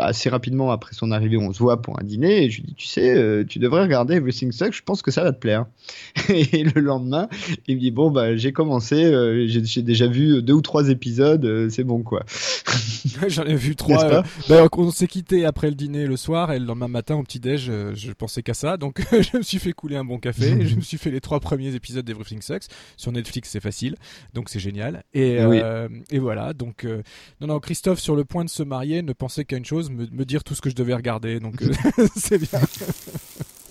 assez 0.00 0.28
rapidement 0.28 0.70
après 0.70 0.94
son 0.94 1.10
arrivée, 1.10 1.36
on 1.36 1.52
se 1.52 1.58
voit 1.58 1.80
pour 1.80 1.98
un 2.00 2.04
dîner 2.04 2.44
et 2.44 2.50
je 2.50 2.60
lui 2.60 2.68
dis, 2.68 2.74
tu 2.74 2.86
sais, 2.86 3.44
tu 3.48 3.58
devrais 3.58 3.82
regarder 3.82 4.14
Everything 4.14 4.52
Sucks, 4.52 4.74
je 4.74 4.82
pense 4.82 5.02
que 5.02 5.10
ça 5.10 5.22
va 5.22 5.32
te 5.32 5.38
plaire. 5.38 5.66
et 6.28 6.64
le 6.64 6.80
lendemain, 6.80 7.28
il 7.66 7.76
me 7.76 7.80
dit, 7.80 7.90
bon, 7.90 8.10
bah, 8.10 8.36
j'ai 8.36 8.52
commencé, 8.52 9.46
j'ai 9.46 9.82
déjà 9.82 10.06
vu 10.06 10.42
deux 10.42 10.54
ou 10.54 10.62
trois 10.62 10.88
épisodes, 10.88 11.68
c'est 11.70 11.84
bon 11.84 12.02
quoi. 12.02 12.24
J'en 13.28 13.44
ai 13.44 13.54
vu 13.54 13.76
trois. 13.76 14.24
D'ailleurs, 14.48 14.68
on 14.72 14.90
s'est 14.90 15.06
quitté 15.06 15.44
après 15.44 15.68
le 15.68 15.74
dîner 15.74 16.06
le 16.06 16.16
soir 16.16 16.52
et 16.52 16.58
le 16.58 16.64
lendemain 16.64 16.88
matin 16.88 17.16
au 17.16 17.22
petit-déj, 17.22 17.70
je 17.94 18.12
pensais 18.12 18.42
qu'à 18.42 18.54
ça, 18.54 18.76
donc 18.76 19.00
je 19.12 19.36
me 19.36 19.42
suis 19.42 19.58
fait 19.58 19.72
couler 19.72 19.96
un 19.96 20.04
bon 20.04 20.18
café 20.18 20.48
et 20.60 20.66
je 20.66 20.76
me 20.76 20.80
suis 20.80 20.98
fait 20.98 21.10
les 21.10 21.20
trois 21.20 21.40
premiers 21.44 21.74
épisodes 21.74 22.04
d'Everything 22.04 22.42
Sucks. 22.42 22.64
Sur 22.96 23.12
Netflix, 23.12 23.50
c'est 23.50 23.60
facile, 23.60 23.94
donc 24.32 24.48
c'est 24.48 24.58
génial. 24.58 25.04
Et, 25.12 25.38
euh, 25.38 25.88
et 26.10 26.18
voilà, 26.18 26.52
donc 26.52 26.84
euh, 26.84 27.02
non, 27.40 27.46
non, 27.46 27.60
Christophe, 27.60 28.00
sur 28.00 28.16
le 28.16 28.24
point 28.24 28.44
de 28.44 28.50
se 28.50 28.64
marier, 28.64 29.02
ne 29.02 29.12
pensait 29.12 29.44
qu'à 29.44 29.56
une 29.56 29.64
chose, 29.64 29.90
me, 29.90 30.06
me, 30.10 30.24
dire 30.24 30.42
tout 30.42 30.54
ce 30.54 30.62
que 30.62 30.70
je 30.70 30.74
devais 30.74 30.94
regarder, 30.94 31.38
donc 31.38 31.62
euh, 31.62 31.72
c'est 32.16 32.38
bien. 32.38 32.60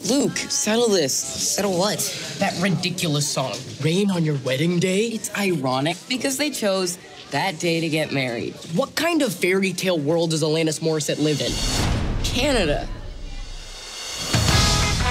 Luke, 0.09 0.37
settle 0.37 0.89
this. 0.89 1.13
Settle 1.13 1.77
what? 1.77 1.97
That 2.39 2.53
ridiculous 2.61 3.27
song, 3.27 3.55
Rain 3.81 4.11
on 4.11 4.23
Your 4.23 4.37
Wedding 4.45 4.79
Day. 4.79 5.07
It's 5.07 5.31
ironic 5.37 5.97
because 6.09 6.37
they 6.37 6.51
chose 6.51 6.97
that 7.31 7.57
day 7.59 7.79
to 7.81 7.89
get 7.89 8.11
married. 8.11 8.53
What 8.75 8.95
kind 8.95 9.21
of 9.21 9.33
fairy 9.33 9.73
tale 9.73 9.97
world 9.97 10.31
does 10.31 10.43
Alanis 10.43 10.79
Morissette 10.81 11.19
live 11.19 11.41
in? 11.41 11.51
Canada. 12.23 12.87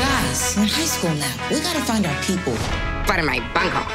Guys, 0.03 0.57
we're 0.57 0.65
in 0.65 0.69
high 0.69 0.85
school 0.85 1.15
now. 1.15 1.33
We 1.49 1.61
gotta 1.61 1.81
find 1.81 2.05
our 2.05 2.23
people. 2.25 2.55
But 3.07 3.21
in 3.21 3.25
my 3.25 3.39
bunko. 3.55 3.87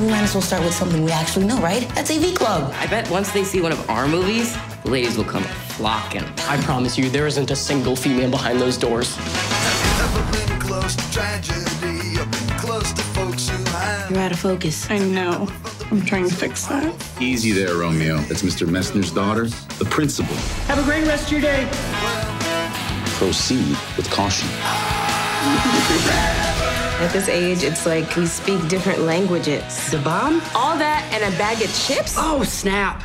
we 0.00 0.08
might 0.08 0.22
as 0.22 0.32
well 0.32 0.42
start 0.42 0.62
with 0.62 0.72
something 0.72 1.02
we 1.02 1.10
actually 1.10 1.44
know, 1.44 1.58
right? 1.58 1.88
That's 1.96 2.08
AV 2.08 2.36
Club. 2.36 2.72
I 2.78 2.86
bet 2.86 3.10
once 3.10 3.32
they 3.32 3.42
see 3.42 3.60
one 3.60 3.72
of 3.72 3.90
our 3.90 4.06
movies, 4.06 4.56
the 4.84 4.90
ladies 4.90 5.16
will 5.16 5.24
come 5.24 5.42
flocking. 5.76 6.22
I 6.46 6.56
promise 6.62 6.96
you, 6.96 7.10
there 7.10 7.26
isn't 7.26 7.50
a 7.50 7.56
single 7.56 7.96
female 7.96 8.30
behind 8.30 8.60
those 8.60 8.76
doors. 8.76 9.16
You're 14.08 14.20
out 14.20 14.30
of 14.30 14.38
focus. 14.38 14.88
I 14.88 14.98
know. 14.98 15.48
I'm 15.90 16.04
trying 16.04 16.28
to 16.28 16.34
fix 16.34 16.66
that. 16.66 16.94
Easy 17.20 17.50
there, 17.50 17.74
Romeo. 17.78 18.18
That's 18.28 18.42
Mr. 18.42 18.68
Messner's 18.68 19.10
daughter, 19.10 19.48
the 19.80 19.86
principal. 19.86 20.36
Have 20.68 20.78
a 20.78 20.84
great 20.84 21.08
rest 21.08 21.26
of 21.26 21.32
your 21.32 21.40
day 21.40 22.43
proceed 23.14 23.76
with 23.96 24.10
caution. 24.10 24.48
At 27.00 27.12
this 27.12 27.28
age, 27.28 27.62
it's 27.62 27.86
like 27.86 28.16
we 28.16 28.26
speak 28.26 28.66
different 28.68 29.02
languages. 29.02 29.62
The 29.90 29.98
bomb? 29.98 30.42
All 30.54 30.76
that 30.78 31.08
and 31.12 31.22
a 31.22 31.38
bag 31.38 31.62
of 31.62 31.72
chips? 31.72 32.16
Oh, 32.18 32.42
snap! 32.42 33.02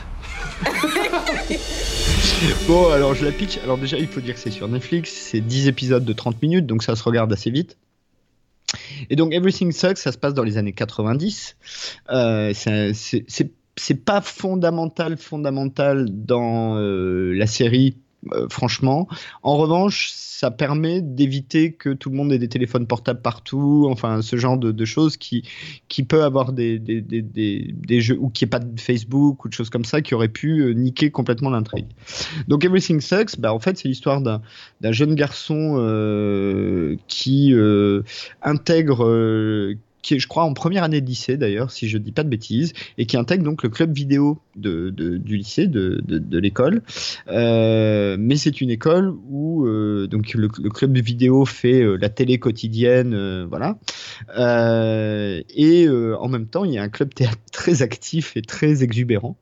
bon, 2.67 2.91
alors 2.91 3.13
je 3.13 3.23
la 3.23 3.31
pitch. 3.31 3.59
Alors 3.63 3.77
déjà, 3.77 3.97
il 3.97 4.07
faut 4.07 4.19
dire 4.19 4.33
que 4.33 4.39
c'est 4.39 4.51
sur 4.51 4.67
Netflix. 4.67 5.11
C'est 5.11 5.41
10 5.41 5.67
épisodes 5.67 6.03
de 6.03 6.13
30 6.13 6.41
minutes, 6.41 6.65
donc 6.65 6.81
ça 6.81 6.95
se 6.95 7.03
regarde 7.03 7.31
assez 7.31 7.51
vite. 7.51 7.77
Et 9.11 9.15
donc 9.15 9.33
Everything 9.33 9.71
Sucks, 9.71 9.99
ça 9.99 10.11
se 10.11 10.17
passe 10.17 10.33
dans 10.33 10.43
les 10.43 10.57
années 10.57 10.73
90. 10.73 11.55
Euh, 12.09 12.51
c'est 12.53 14.05
pas 14.05 14.21
fondamental, 14.21 15.17
fondamental 15.17 16.07
dans 16.09 16.77
euh, 16.77 17.33
la 17.33 17.47
série 17.47 17.95
euh, 18.33 18.47
franchement. 18.49 19.07
En 19.43 19.57
revanche, 19.57 20.09
ça 20.11 20.51
permet 20.51 21.01
d'éviter 21.01 21.73
que 21.73 21.89
tout 21.89 22.09
le 22.09 22.17
monde 22.17 22.31
ait 22.31 22.37
des 22.37 22.49
téléphones 22.49 22.85
portables 22.85 23.21
partout, 23.21 23.87
enfin 23.89 24.21
ce 24.21 24.35
genre 24.35 24.57
de, 24.57 24.85
choses 24.85 25.17
qui, 25.17 25.43
qui 25.87 26.03
peut 26.03 26.23
avoir 26.23 26.53
des, 26.53 26.79
des, 26.79 27.01
des, 27.01 27.21
des 27.21 28.01
jeux 28.01 28.17
ou 28.19 28.29
qui 28.29 28.45
est 28.45 28.47
pas 28.47 28.59
de 28.59 28.79
Facebook 28.79 29.43
ou 29.43 29.49
de 29.49 29.53
choses 29.53 29.69
comme 29.69 29.85
ça 29.85 30.01
qui 30.01 30.15
auraient 30.15 30.29
pu 30.29 30.61
euh, 30.61 30.73
niquer 30.73 31.11
complètement 31.11 31.49
l'intrigue. 31.49 31.87
Donc 32.47 32.63
Everything 32.65 33.01
Sucks, 33.01 33.39
bah, 33.39 33.53
en 33.53 33.59
fait 33.59 33.77
c'est 33.77 33.87
l'histoire 33.87 34.21
d'un 34.21 34.41
jeune 34.91 35.15
garçon 35.15 35.75
euh, 35.77 36.95
qui 37.07 37.53
intègre 38.41 39.75
qui 40.01 40.15
est, 40.15 40.19
je 40.19 40.27
crois, 40.27 40.43
en 40.43 40.53
première 40.53 40.83
année 40.83 41.01
de 41.01 41.05
lycée 41.05 41.37
d'ailleurs, 41.37 41.71
si 41.71 41.87
je 41.89 41.97
dis 41.97 42.11
pas 42.11 42.23
de 42.23 42.29
bêtises, 42.29 42.73
et 42.97 43.05
qui 43.05 43.17
intègre 43.17 43.43
donc 43.43 43.63
le 43.63 43.69
club 43.69 43.93
vidéo 43.93 44.39
du 44.55 45.37
lycée, 45.37 45.67
de, 45.67 46.01
de, 46.05 46.39
l'école. 46.39 46.81
Euh, 47.27 48.17
mais 48.19 48.35
c'est 48.35 48.61
une 48.61 48.69
école 48.69 49.13
où 49.29 49.65
euh, 49.65 50.07
donc 50.07 50.33
le, 50.33 50.47
club 50.47 50.97
vidéo 50.97 51.45
fait 51.45 51.81
euh, 51.81 51.95
la 51.95 52.09
télé 52.09 52.39
quotidienne, 52.39 53.45
voilà. 53.45 53.77
et 54.37 55.87
en 55.89 56.27
même 56.27 56.47
temps, 56.47 56.65
il 56.65 56.73
y 56.73 56.77
a 56.77 56.83
un 56.83 56.89
club 56.89 57.13
théâtre 57.13 57.37
très 57.51 57.81
actif 57.81 58.35
et 58.37 58.41
très 58.41 58.83
exubérant. 58.83 59.37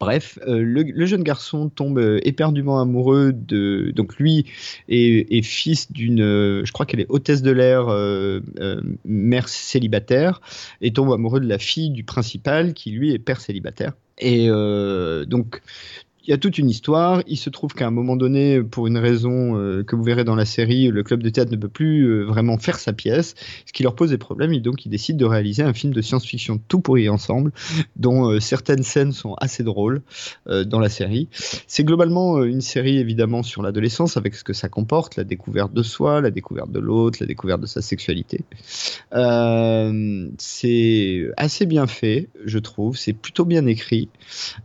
Bref, 0.00 0.38
euh, 0.46 0.60
le, 0.62 1.06
jeune 1.06 1.22
garçon 1.22 1.70
tombe 1.70 1.98
euh, 1.98 2.18
éperdument 2.24 2.78
amoureux 2.80 3.32
de. 3.32 3.90
Donc 3.94 4.16
lui 4.16 4.44
est, 4.88 5.42
fils 5.42 5.90
d'une, 5.92 6.20
euh, 6.20 6.62
je 6.64 6.72
crois 6.72 6.84
qu'elle 6.84 7.00
est 7.00 7.06
hôtesse 7.08 7.42
de 7.42 7.50
l'air, 7.50 7.86
mère 9.04 9.48
célibataire, 9.48 10.40
et 10.80 10.92
tombe 10.92 11.12
amoureux 11.12 11.40
de 11.40 11.48
la 11.48 11.58
fille 11.58 11.90
du 11.90 12.04
principal 12.04 12.74
qui 12.74 12.90
lui 12.90 13.12
est 13.12 13.18
père 13.18 13.40
célibataire. 13.40 13.92
Et 14.18 14.48
donc 15.26 15.62
il 16.26 16.30
y 16.30 16.32
a 16.32 16.38
toute 16.38 16.56
une 16.58 16.70
histoire. 16.70 17.22
Il 17.26 17.36
se 17.36 17.50
trouve 17.50 17.74
qu'à 17.74 17.86
un 17.86 17.90
moment 17.90 18.16
donné, 18.16 18.62
pour 18.62 18.86
une 18.86 18.96
raison 18.96 19.58
euh, 19.58 19.84
que 19.84 19.94
vous 19.94 20.02
verrez 20.02 20.24
dans 20.24 20.34
la 20.34 20.46
série, 20.46 20.88
le 20.88 21.02
club 21.02 21.22
de 21.22 21.28
théâtre 21.28 21.52
ne 21.52 21.56
peut 21.56 21.68
plus 21.68 22.04
euh, 22.04 22.24
vraiment 22.24 22.56
faire 22.56 22.78
sa 22.78 22.94
pièce, 22.94 23.34
ce 23.66 23.72
qui 23.72 23.82
leur 23.82 23.94
pose 23.94 24.08
des 24.10 24.18
problèmes. 24.18 24.52
Et 24.54 24.60
donc, 24.60 24.86
ils 24.86 24.88
décident 24.88 25.18
de 25.18 25.24
réaliser 25.26 25.62
un 25.62 25.74
film 25.74 25.92
de 25.92 26.00
science-fiction 26.00 26.58
tout 26.66 26.80
pourri 26.80 27.10
ensemble, 27.10 27.52
dont 27.96 28.30
euh, 28.30 28.40
certaines 28.40 28.82
scènes 28.82 29.12
sont 29.12 29.34
assez 29.34 29.62
drôles 29.62 30.02
dans 30.46 30.78
la 30.78 30.88
série. 30.88 31.28
C'est 31.66 31.84
globalement 31.84 32.42
une 32.42 32.60
série 32.60 32.98
évidemment 32.98 33.42
sur 33.42 33.62
l'adolescence, 33.62 34.16
avec 34.16 34.34
ce 34.34 34.44
que 34.44 34.52
ça 34.52 34.68
comporte, 34.68 35.16
la 35.16 35.24
découverte 35.24 35.72
de 35.72 35.82
soi, 35.82 36.20
la 36.20 36.30
découverte 36.30 36.70
de 36.70 36.78
l'autre, 36.78 37.18
la 37.20 37.26
découverte 37.26 37.60
de 37.60 37.66
sa 37.66 37.82
sexualité. 37.82 38.40
c'est 40.38 41.30
assez 41.36 41.66
bien 41.66 41.86
fait, 41.86 42.28
je 42.44 42.58
trouve. 42.58 42.96
C'est 42.96 43.12
plutôt 43.12 43.44
bien 43.44 43.66
écrit. 43.66 44.08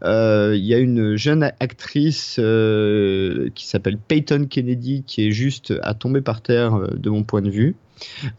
Il 0.03 0.66
y 0.66 0.74
a 0.74 0.78
une 0.78 1.16
jeune 1.16 1.49
actrice 1.60 2.38
euh, 2.39 3.50
qui 3.56 3.68
s'appelle 3.68 3.97
Peyton 3.97 4.45
Kennedy, 4.50 5.04
qui 5.06 5.28
est 5.28 5.32
juste 5.32 5.74
à 5.82 5.93
tomber 5.93 6.22
par 6.22 6.41
terre 6.41 6.76
euh, 6.76 6.88
de 6.95 7.10
mon 7.10 7.24
point 7.24 7.41
de 7.41 7.50
vue. 7.50 7.76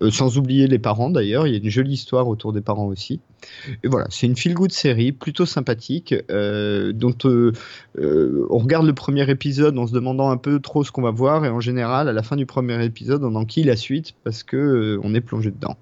Euh, 0.00 0.11
sans 0.11 0.38
oublier 0.38 0.66
les 0.66 0.78
parents 0.78 1.11
d'ailleurs, 1.11 1.46
il 1.46 1.52
y 1.52 1.54
a 1.54 1.58
une 1.58 1.70
jolie 1.70 1.92
histoire 1.92 2.28
autour 2.28 2.52
des 2.52 2.62
parents 2.62 2.86
aussi. 2.86 3.20
Et 3.82 3.88
voilà, 3.88 4.06
c'est 4.08 4.26
une 4.26 4.36
feel-good 4.36 4.72
série 4.72 5.12
plutôt 5.12 5.46
sympathique, 5.46 6.14
dont 6.28 7.14
on 7.24 8.58
regarde 8.58 8.86
le 8.86 8.94
premier 8.94 9.28
épisode 9.30 9.78
en 9.78 9.86
se 9.86 9.92
demandant 9.92 10.30
un 10.30 10.38
peu 10.38 10.61
trop 10.61 10.82
ce 10.82 10.90
qu'on 10.90 11.02
va 11.02 11.11
voir, 11.11 11.44
et 11.44 11.50
en 11.50 11.61
général, 11.61 12.08
à 12.08 12.12
la 12.12 12.22
fin 12.22 12.36
du 12.36 12.46
premier 12.46 12.82
épisode, 12.84 13.22
on 13.22 13.34
enquille 13.34 13.64
la 13.64 13.76
suite 13.76 14.14
parce 14.24 14.42
que 14.42 14.98
on 15.02 15.14
est 15.14 15.20
plongé 15.20 15.50
dedans. 15.50 15.76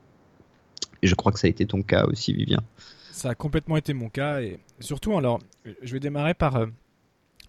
Et 1.02 1.06
je 1.06 1.14
crois 1.14 1.30
que 1.30 1.38
ça 1.38 1.46
a 1.46 1.50
été 1.50 1.64
ton 1.64 1.82
cas 1.82 2.04
aussi, 2.06 2.32
Vivien. 2.32 2.58
Ça 3.12 3.30
a 3.30 3.34
complètement 3.36 3.76
été 3.76 3.94
mon 3.94 4.08
cas, 4.08 4.40
et 4.40 4.58
surtout, 4.80 5.16
alors, 5.16 5.40
je 5.82 5.92
vais 5.92 6.00
démarrer 6.00 6.34
par 6.34 6.66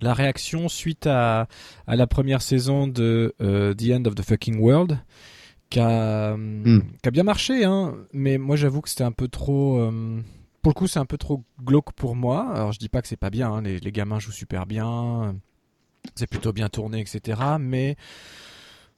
la 0.02 0.14
réaction 0.14 0.70
suite 0.70 1.08
à, 1.08 1.48
à 1.88 1.96
la 1.96 2.08
première 2.08 2.42
saison 2.42 2.88
de 2.88 3.34
euh, 3.42 3.74
The 3.74 3.92
End 3.92 4.06
of 4.06 4.16
the 4.16 4.22
Fucking 4.22 4.60
World, 4.60 5.00
qui 5.70 5.80
a, 5.80 6.36
hmm. 6.36 6.82
qui 7.02 7.08
a 7.08 7.12
bien 7.12 7.24
marché, 7.24 7.64
hein, 7.64 7.96
mais 8.14 8.38
moi 8.38 8.56
j'avoue 8.56 8.82
que 8.82 8.90
c'était 8.90 9.04
un 9.04 9.12
peu 9.12 9.28
trop. 9.28 9.80
Euh, 9.80 10.22
pour 10.62 10.72
le 10.72 10.74
coup, 10.74 10.88
c'est 10.88 11.00
un 11.00 11.06
peu 11.06 11.18
trop 11.18 11.44
glauque 11.64 11.94
pour 11.94 12.16
moi. 12.16 12.52
Alors 12.54 12.72
je 12.72 12.80
dis 12.80 12.90
pas 12.90 13.02
que 13.02 13.08
c'est 13.08 13.16
pas 13.18 13.30
bien, 13.30 13.52
hein, 13.52 13.62
les, 13.62 13.80
les, 13.80 13.92
gamins 13.92 14.20
jouent 14.20 14.32
super 14.32 14.66
bien, 14.66 15.36
c'est 16.16 16.28
plutôt 16.28 16.54
bien 16.54 16.70
tourné, 16.70 17.00
etc. 17.00 17.40
Mais 17.60 17.96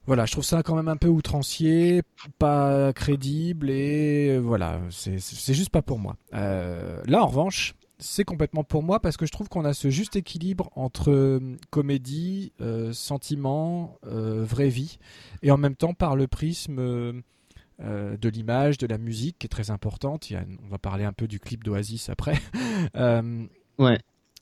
voilà, 0.06 0.26
je 0.26 0.32
trouve 0.32 0.44
ça 0.44 0.62
quand 0.64 0.74
même 0.74 0.88
un 0.88 0.96
peu 0.96 1.06
outrancier, 1.06 2.02
pas 2.38 2.92
crédible 2.92 3.70
et 3.70 4.36
voilà, 4.38 4.80
c'est 4.90 5.54
juste 5.54 5.70
pas 5.70 5.82
pour 5.82 6.00
moi. 6.00 6.16
Euh, 6.34 7.00
là, 7.06 7.22
en 7.22 7.26
revanche, 7.26 7.74
c'est 8.02 8.24
complètement 8.24 8.64
pour 8.64 8.82
moi 8.82 9.00
parce 9.00 9.16
que 9.16 9.26
je 9.26 9.32
trouve 9.32 9.48
qu'on 9.48 9.64
a 9.64 9.72
ce 9.72 9.88
juste 9.88 10.16
équilibre 10.16 10.70
entre 10.74 11.10
euh, 11.10 11.56
comédie, 11.70 12.52
euh, 12.60 12.92
sentiment, 12.92 13.98
euh, 14.06 14.44
vraie 14.44 14.68
vie, 14.68 14.98
et 15.42 15.50
en 15.50 15.56
même 15.56 15.76
temps 15.76 15.94
par 15.94 16.16
le 16.16 16.26
prisme 16.26 17.22
de 17.78 18.28
l'image, 18.28 18.78
de 18.78 18.86
la 18.86 18.98
musique 18.98 19.38
qui 19.38 19.46
est 19.46 19.48
très 19.48 19.70
importante. 19.70 20.28
on 20.64 20.68
va 20.68 20.78
parler 20.78 21.04
un 21.04 21.12
peu 21.12 21.26
du 21.26 21.40
clip 21.40 21.64
d'Oasis 21.64 22.10
après. 22.10 22.38
ouais. 23.78 23.98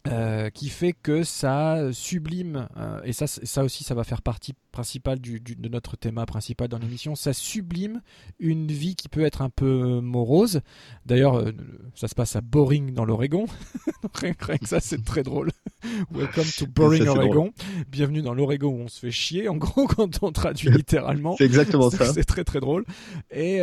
Euh, 0.09 0.49
qui 0.49 0.71
fait 0.71 0.95
que 0.95 1.25
ça 1.25 1.93
sublime, 1.93 2.69
euh, 2.79 3.03
et 3.05 3.13
ça, 3.13 3.27
ça 3.27 3.63
aussi, 3.63 3.85
ça 3.85 3.95
va 3.95 4.03
faire 4.03 4.23
partie 4.23 4.55
principale 4.73 5.19
du, 5.19 5.41
de 5.41 5.69
notre 5.69 5.95
thème 5.95 6.25
principal 6.27 6.69
dans 6.69 6.79
l'émission, 6.79 7.15
ça 7.15 7.35
sublime 7.35 8.01
une 8.39 8.69
vie 8.69 8.95
qui 8.97 9.11
peut 9.11 9.21
être 9.21 9.43
un 9.43 9.51
peu 9.51 10.01
morose. 10.01 10.63
D'ailleurs, 11.05 11.37
euh, 11.37 11.53
ça 11.95 12.09
se 12.09 12.15
passe 12.15 12.35
à 12.35 12.41
Boring 12.41 12.95
dans 12.95 13.05
l'Oregon, 13.05 13.45
rien 14.15 14.33
que 14.33 14.67
ça, 14.67 14.81
c'est 14.81 15.05
très 15.05 15.23
drôle. 15.23 15.51
Welcome 16.11 16.47
to 16.57 16.67
Boring 16.67 17.07
Oregon. 17.07 17.53
Bienvenue 17.89 18.23
dans 18.23 18.33
l'Oregon 18.33 18.69
où 18.69 18.81
on 18.81 18.89
se 18.89 19.01
fait 19.01 19.11
chier. 19.11 19.49
En 19.51 19.57
gros, 19.57 19.87
quand 19.87 20.23
on 20.23 20.33
traduit 20.33 20.71
littéralement. 20.71 21.37
c'est 21.37 21.45
exactement 21.45 21.91
ça. 21.91 22.11
C'est 22.15 22.25
très 22.25 22.45
très 22.45 22.61
drôle. 22.61 22.87
Et 23.31 23.61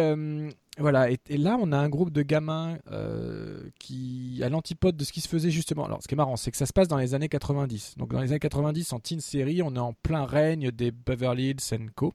voilà. 0.77 1.09
Et, 1.09 1.37
là, 1.37 1.57
on 1.59 1.71
a 1.71 1.77
un 1.77 1.89
groupe 1.89 2.11
de 2.11 2.21
gamins 2.21 2.77
euh, 2.91 3.69
qui, 3.79 4.39
à 4.43 4.49
l'antipode 4.49 4.95
de 4.95 5.03
ce 5.03 5.11
qui 5.11 5.21
se 5.21 5.27
faisait 5.27 5.49
justement. 5.49 5.85
Alors, 5.85 6.01
ce 6.01 6.07
qui 6.07 6.13
est 6.13 6.17
marrant, 6.17 6.35
c'est 6.35 6.51
que 6.51 6.57
ça 6.57 6.65
se 6.65 6.73
passe 6.73 6.87
dans 6.87 6.97
les 6.97 7.13
années 7.13 7.29
90. 7.29 7.95
Donc, 7.97 8.11
dans 8.11 8.21
les 8.21 8.31
années 8.31 8.39
90, 8.39 8.93
en 8.93 8.99
teen 8.99 9.19
série, 9.19 9.61
on 9.61 9.75
est 9.75 9.79
en 9.79 9.93
plein 9.93 10.25
règne 10.25 10.71
des 10.71 10.91
Beverly 10.91 11.49
Hills 11.49 11.89
Co. 11.95 12.13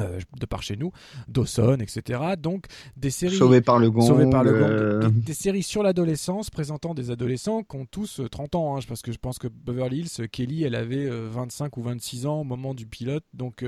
Euh, 0.00 0.18
de 0.40 0.46
par 0.46 0.60
chez 0.60 0.76
nous, 0.76 0.90
Dawson, 1.28 1.78
etc. 1.78 2.20
Donc 2.36 2.66
des 2.96 3.10
séries 3.10 3.36
sauvées 3.36 3.60
par 3.60 3.78
le 3.78 3.92
gong, 3.92 4.28
par 4.28 4.42
le 4.42 4.50
euh. 4.52 5.08
des, 5.08 5.34
séries 5.34 5.62
sur 5.62 5.84
l'adolescence 5.84 6.50
présentant 6.50 6.94
des 6.94 7.12
adolescents 7.12 7.62
qui 7.62 7.76
ont 7.76 7.86
tous 7.86 8.20
30 8.28 8.54
euh, 8.54 8.58
ans, 8.58 8.76
hein, 8.76 8.80
parce 8.88 9.02
que 9.02 9.12
je 9.12 9.18
pense 9.18 9.38
que 9.38 9.46
Beverly 9.46 10.00
Hills, 10.00 10.28
Kelly, 10.28 10.64
elle 10.64 10.74
avait 10.74 11.08
25 11.08 11.76
ou 11.76 11.82
26 11.82 12.26
ans 12.26 12.40
au 12.40 12.44
moment 12.44 12.74
du 12.74 12.86
pilote, 12.86 13.22
donc 13.34 13.64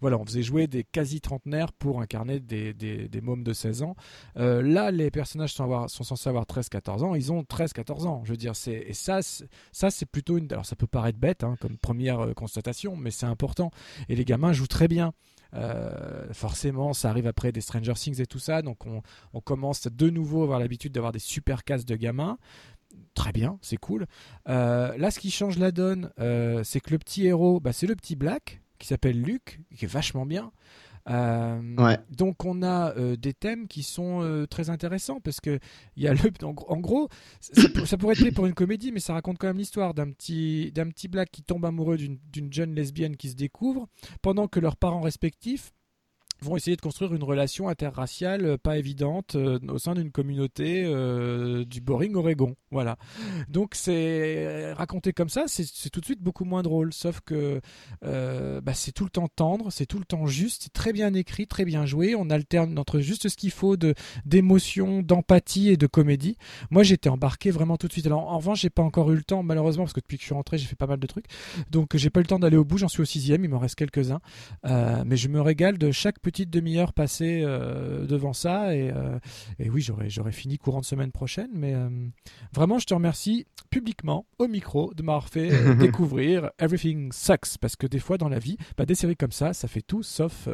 voilà, 0.00 0.18
on 0.18 0.24
faisait 0.24 0.42
jouer 0.42 0.66
des 0.66 0.82
quasi 0.82 1.20
trentenaires 1.20 1.72
pour 1.72 2.00
incarner 2.00 2.40
des, 2.40 2.74
des, 2.74 3.08
des 3.08 3.20
mômes 3.20 3.44
de 3.44 3.52
16 3.52 3.82
ans. 3.82 3.94
là, 4.34 4.90
les 4.90 5.12
personnages 5.12 5.54
sont, 5.54 5.62
avoir, 5.62 5.88
sont 5.90 6.02
censés 6.02 6.28
avoir 6.28 6.44
13-14 6.44 7.04
ans, 7.04 7.14
ils 7.14 7.30
ont 7.30 7.42
13-14 7.42 8.06
ans, 8.06 8.22
je 8.24 8.32
veux 8.32 8.36
dire, 8.36 8.56
c'est 8.56 8.84
et 8.88 8.94
ça, 8.94 9.20
ça 9.22 9.90
c'est 9.90 10.06
plutôt 10.06 10.38
une, 10.38 10.52
alors 10.52 10.66
ça 10.66 10.74
peut 10.74 10.88
paraître 10.88 11.18
bête 11.20 11.44
hein, 11.44 11.54
comme 11.60 11.76
première 11.76 12.34
constatation, 12.34 12.96
mais 12.96 13.12
c'est 13.12 13.26
important. 13.26 13.70
Et 14.08 14.16
les 14.16 14.24
gamins 14.24 14.52
jouent 14.52 14.66
très 14.66 14.88
bien. 14.88 15.12
Euh, 15.54 16.32
forcément, 16.32 16.92
ça 16.92 17.10
arrive 17.10 17.26
après 17.26 17.52
des 17.52 17.60
Stranger 17.60 17.92
Things 17.94 18.20
et 18.20 18.26
tout 18.26 18.38
ça, 18.38 18.62
donc 18.62 18.86
on, 18.86 19.40
commence 19.40 19.86
de 19.86 20.10
nouveau 20.10 20.40
à 20.40 20.44
avoir 20.44 20.60
l'habitude 20.60 20.92
d'avoir 20.92 21.12
des 21.12 21.18
super 21.18 21.64
cases 21.64 21.84
de 21.84 21.96
gamins. 21.96 22.38
Très 23.14 23.32
bien, 23.32 23.58
c'est 23.62 23.76
cool. 23.76 24.06
Euh, 24.48 24.96
là, 24.96 25.10
ce 25.10 25.18
qui 25.18 25.30
change 25.30 25.58
la 25.58 25.72
donne, 25.72 26.10
euh, 26.18 26.62
c'est 26.64 26.80
que 26.80 26.90
le 26.90 26.98
petit 26.98 27.26
héros, 27.26 27.60
bah, 27.60 27.72
c'est 27.72 27.86
le 27.86 27.96
petit 27.96 28.16
Black 28.16 28.62
qui 28.78 28.86
s'appelle 28.86 29.20
Luke, 29.20 29.60
qui 29.74 29.84
est 29.84 29.88
vachement 29.88 30.26
bien. 30.26 30.52
Euh, 31.08 31.96
donc 32.10 32.44
on 32.44 32.62
a 32.62 32.94
euh, 32.96 33.16
des 33.16 33.34
thèmes 33.34 33.66
qui 33.66 33.82
sont 33.82 34.22
euh, 34.22 34.46
très 34.46 34.70
intéressants 34.70 35.18
parce 35.18 35.40
que 35.40 35.58
il 35.96 36.04
y 36.04 36.06
a 36.06 36.14
le 36.14 36.20
en, 36.44 36.80
gros 36.80 37.08
ça, 37.40 37.96
pourrait 37.96 38.14
être 38.20 38.34
pour 38.34 38.46
une 38.46 38.54
comédie 38.54 38.92
mais 38.92 39.00
ça 39.00 39.12
raconte 39.12 39.38
quand 39.38 39.48
même 39.48 39.58
l'histoire 39.58 39.94
d'un 39.94 40.12
petit 40.12 40.70
d'un 40.70 40.88
petit 40.90 41.08
black 41.08 41.32
qui 41.32 41.42
tombe 41.42 41.64
amoureux 41.64 41.96
d'une 41.96 42.52
jeune 42.52 42.76
lesbienne 42.76 43.16
qui 43.16 43.30
se 43.30 43.34
découvre 43.34 43.88
pendant 44.22 44.46
que 44.46 44.60
leurs 44.60 44.76
parents 44.76 45.00
respectifs 45.00 45.72
vont 46.42 46.56
essayer 46.56 46.76
de 46.76 46.80
construire 46.80 47.14
une 47.14 47.22
relation 47.22 47.68
interraciale 47.68 48.44
euh, 48.44 48.56
pas 48.56 48.78
évidente 48.78 49.36
euh, 49.36 49.58
au 49.68 49.78
sein 49.78 49.94
d'une 49.94 50.10
communauté 50.10 50.82
euh, 50.84 51.64
du 51.64 51.80
Boring 51.80 52.14
Oregon. 52.14 52.54
Voilà. 52.70 52.96
Donc 53.48 53.74
c'est 53.74 54.72
raconté 54.72 55.12
comme 55.12 55.28
ça, 55.28 55.44
c'est 55.46 55.90
tout 55.90 56.00
de 56.00 56.04
suite 56.04 56.22
beaucoup 56.22 56.44
moins 56.44 56.62
drôle. 56.62 56.92
Sauf 56.92 57.20
que 57.20 57.60
bah, 58.02 58.74
c'est 58.74 58.92
tout 58.92 59.04
le 59.04 59.10
temps 59.10 59.28
tendre, 59.28 59.70
c'est 59.70 59.86
tout 59.86 59.98
le 59.98 60.04
temps 60.04 60.26
juste, 60.26 60.62
c'est 60.64 60.72
très 60.72 60.92
bien 60.92 61.12
écrit, 61.12 61.46
très 61.46 61.64
bien 61.64 61.84
joué. 61.84 62.14
On 62.14 62.30
alterne 62.30 62.78
entre 62.78 63.00
juste 63.00 63.28
ce 63.28 63.36
qu'il 63.36 63.50
faut 63.50 63.76
de 63.76 63.94
d'émotion, 64.24 65.02
d'empathie 65.02 65.68
et 65.68 65.76
de 65.76 65.86
comédie. 65.86 66.36
Moi 66.70 66.82
j'étais 66.82 67.10
embarqué 67.10 67.50
vraiment 67.50 67.76
tout 67.76 67.88
de 67.88 67.92
suite. 67.92 68.06
Alors 68.06 68.30
en 68.32 68.38
revanche 68.38 68.62
j'ai 68.62 68.70
pas 68.70 68.82
encore 68.82 69.10
eu 69.12 69.16
le 69.16 69.24
temps 69.24 69.42
malheureusement 69.42 69.84
parce 69.84 69.92
que 69.92 70.00
depuis 70.00 70.16
que 70.16 70.22
je 70.22 70.26
suis 70.26 70.34
rentré 70.34 70.56
j'ai 70.56 70.66
fait 70.66 70.76
pas 70.76 70.86
mal 70.86 70.98
de 70.98 71.06
trucs, 71.06 71.26
donc 71.70 71.94
j'ai 71.96 72.08
pas 72.08 72.20
eu 72.20 72.24
le 72.24 72.28
temps 72.28 72.38
d'aller 72.38 72.56
au 72.56 72.64
bout. 72.64 72.78
J'en 72.78 72.88
suis 72.88 73.02
au 73.02 73.06
sixième, 73.06 73.44
il 73.44 73.50
m'en 73.50 73.58
reste 73.58 73.74
quelques 73.74 74.10
uns, 74.10 74.20
mais 75.04 75.16
je 75.16 75.28
me 75.28 75.42
régale 75.42 75.76
de 75.76 75.90
chaque 75.90 76.20
petit 76.20 76.31
petite 76.32 76.50
demi-heure 76.50 76.92
passée 76.92 77.42
euh, 77.44 78.06
devant 78.06 78.32
ça. 78.32 78.74
Et, 78.74 78.90
euh, 78.90 79.18
et 79.58 79.70
oui, 79.70 79.80
j'aurais, 79.82 80.10
j'aurais 80.10 80.32
fini 80.32 80.58
courant 80.58 80.80
de 80.80 80.84
semaine 80.84 81.12
prochaine. 81.12 81.50
Mais 81.52 81.74
euh, 81.74 81.88
vraiment, 82.52 82.78
je 82.78 82.86
te 82.86 82.94
remercie 82.94 83.46
publiquement, 83.70 84.26
au 84.38 84.48
micro, 84.48 84.92
de 84.94 85.02
m'avoir 85.02 85.28
fait 85.28 85.74
découvrir 85.78 86.50
Everything 86.58 87.12
Sucks. 87.12 87.58
Parce 87.60 87.76
que 87.76 87.86
des 87.86 88.00
fois, 88.00 88.18
dans 88.18 88.28
la 88.28 88.38
vie, 88.38 88.56
bah, 88.76 88.86
des 88.86 88.94
séries 88.94 89.16
comme 89.16 89.32
ça, 89.32 89.52
ça 89.52 89.68
fait 89.68 89.82
tout 89.82 90.02
sauf, 90.02 90.48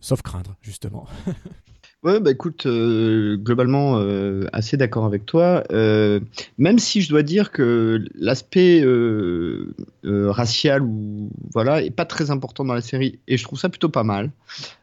sauf 0.00 0.22
craindre, 0.22 0.56
justement. 0.60 1.06
Ouais, 2.04 2.20
bah 2.20 2.30
écoute, 2.30 2.66
euh, 2.66 3.36
globalement, 3.36 3.98
euh, 3.98 4.46
assez 4.52 4.76
d'accord 4.76 5.04
avec 5.04 5.26
toi. 5.26 5.64
Euh, 5.72 6.20
même 6.56 6.78
si 6.78 7.02
je 7.02 7.08
dois 7.08 7.24
dire 7.24 7.50
que 7.50 8.04
l'aspect 8.14 8.84
racial 10.04 10.82
ou 10.82 11.28
voilà 11.52 11.82
est 11.82 11.90
pas 11.90 12.04
très 12.04 12.30
important 12.30 12.64
dans 12.64 12.74
la 12.74 12.80
série, 12.80 13.18
et 13.26 13.36
je 13.36 13.42
trouve 13.42 13.58
ça 13.58 13.68
plutôt 13.68 13.88
pas 13.88 14.04
mal. 14.04 14.30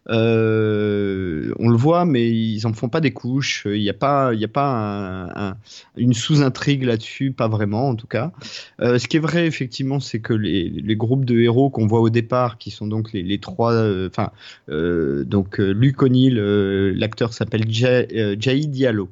on 0.08 1.70
le 1.70 1.76
voit, 1.78 2.04
mais 2.04 2.30
ils 2.30 2.68
en 2.68 2.74
font 2.74 2.90
pas 2.90 3.00
des 3.00 3.12
couches. 3.12 3.66
Il 3.66 3.82
n'y 3.82 3.90
a 3.90 3.94
pas, 3.94 4.34
il 4.34 4.40
y 4.42 4.46
a 4.46 4.50
pas 4.50 5.56
une 5.96 6.14
sous-intrigue 6.14 6.84
là-dessus, 6.84 7.32
pas 7.32 7.48
vraiment 7.48 7.88
en 7.88 7.96
tout 7.96 8.08
cas. 8.08 8.34
ce 8.80 9.08
qui 9.08 9.16
est 9.16 9.22
vrai 9.22 9.48
effectivement, 9.48 10.02
c'est 10.02 10.20
que 10.20 10.34
les, 10.34 10.96
groupes 10.98 11.26
de 11.26 11.40
héros 11.40 11.70
qu'on 11.70 11.88
voit 11.88 12.02
au 12.02 12.10
départ, 12.10 12.58
qui 12.58 12.72
sont 12.72 12.88
donc 12.88 13.14
les, 13.14 13.24
les 13.24 13.40
trois, 13.40 13.74
enfin 14.06 14.32
donc 14.68 15.60
Luke 15.60 16.02
O'Neill 16.02 16.40
l'acteur 17.06 17.34
s'appelle 17.34 17.66
Jay, 17.70 18.08
euh, 18.16 18.36
Diallo. 18.36 19.10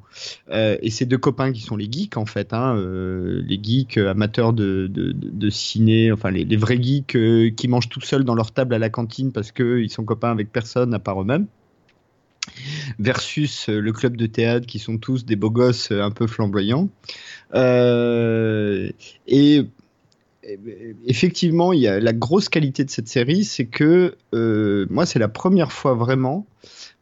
Euh, 0.50 0.76
et 0.82 0.90
ces 0.90 1.06
deux 1.06 1.18
copains 1.18 1.52
qui 1.52 1.60
sont 1.60 1.76
les 1.76 1.90
geeks, 1.90 2.16
en 2.16 2.26
fait, 2.26 2.52
hein, 2.52 2.76
euh, 2.76 3.42
les 3.46 3.60
geeks 3.62 3.98
amateurs 3.98 4.52
de, 4.52 4.90
de, 4.92 5.50
ciné, 5.50 6.10
enfin 6.10 6.30
les, 6.30 6.56
vrais 6.56 6.82
geeks 6.82 7.16
qui 7.54 7.68
mangent 7.68 7.88
tout 7.88 8.00
seuls 8.00 8.24
dans 8.24 8.34
leur 8.34 8.50
table 8.50 8.74
à 8.74 8.78
la 8.78 8.90
cantine 8.90 9.32
parce 9.32 9.52
qu'ils 9.52 9.90
sont 9.90 10.04
copains 10.04 10.32
avec 10.32 10.50
personne 10.50 10.92
à 10.94 10.98
part 10.98 11.22
eux-mêmes 11.22 11.46
versus 12.98 13.68
le 13.68 13.92
club 13.92 14.16
de 14.16 14.26
théâtre 14.26 14.66
qui 14.66 14.78
sont 14.78 14.98
tous 14.98 15.24
des 15.24 15.36
beaux 15.36 15.50
gosses 15.50 15.90
un 15.90 16.10
peu 16.10 16.26
flamboyants. 16.26 16.88
et 17.54 19.62
effectivement, 21.06 21.72
il 21.72 21.80
y 21.80 21.88
a 21.88 22.00
la 22.00 22.12
grosse 22.12 22.48
qualité 22.48 22.84
de 22.84 22.90
cette 22.90 23.08
série, 23.08 23.44
c'est 23.44 23.66
que 23.66 24.16
moi, 24.90 25.06
c'est 25.06 25.18
la 25.18 25.28
première 25.28 25.72
fois 25.72 25.94
vraiment 25.94 26.46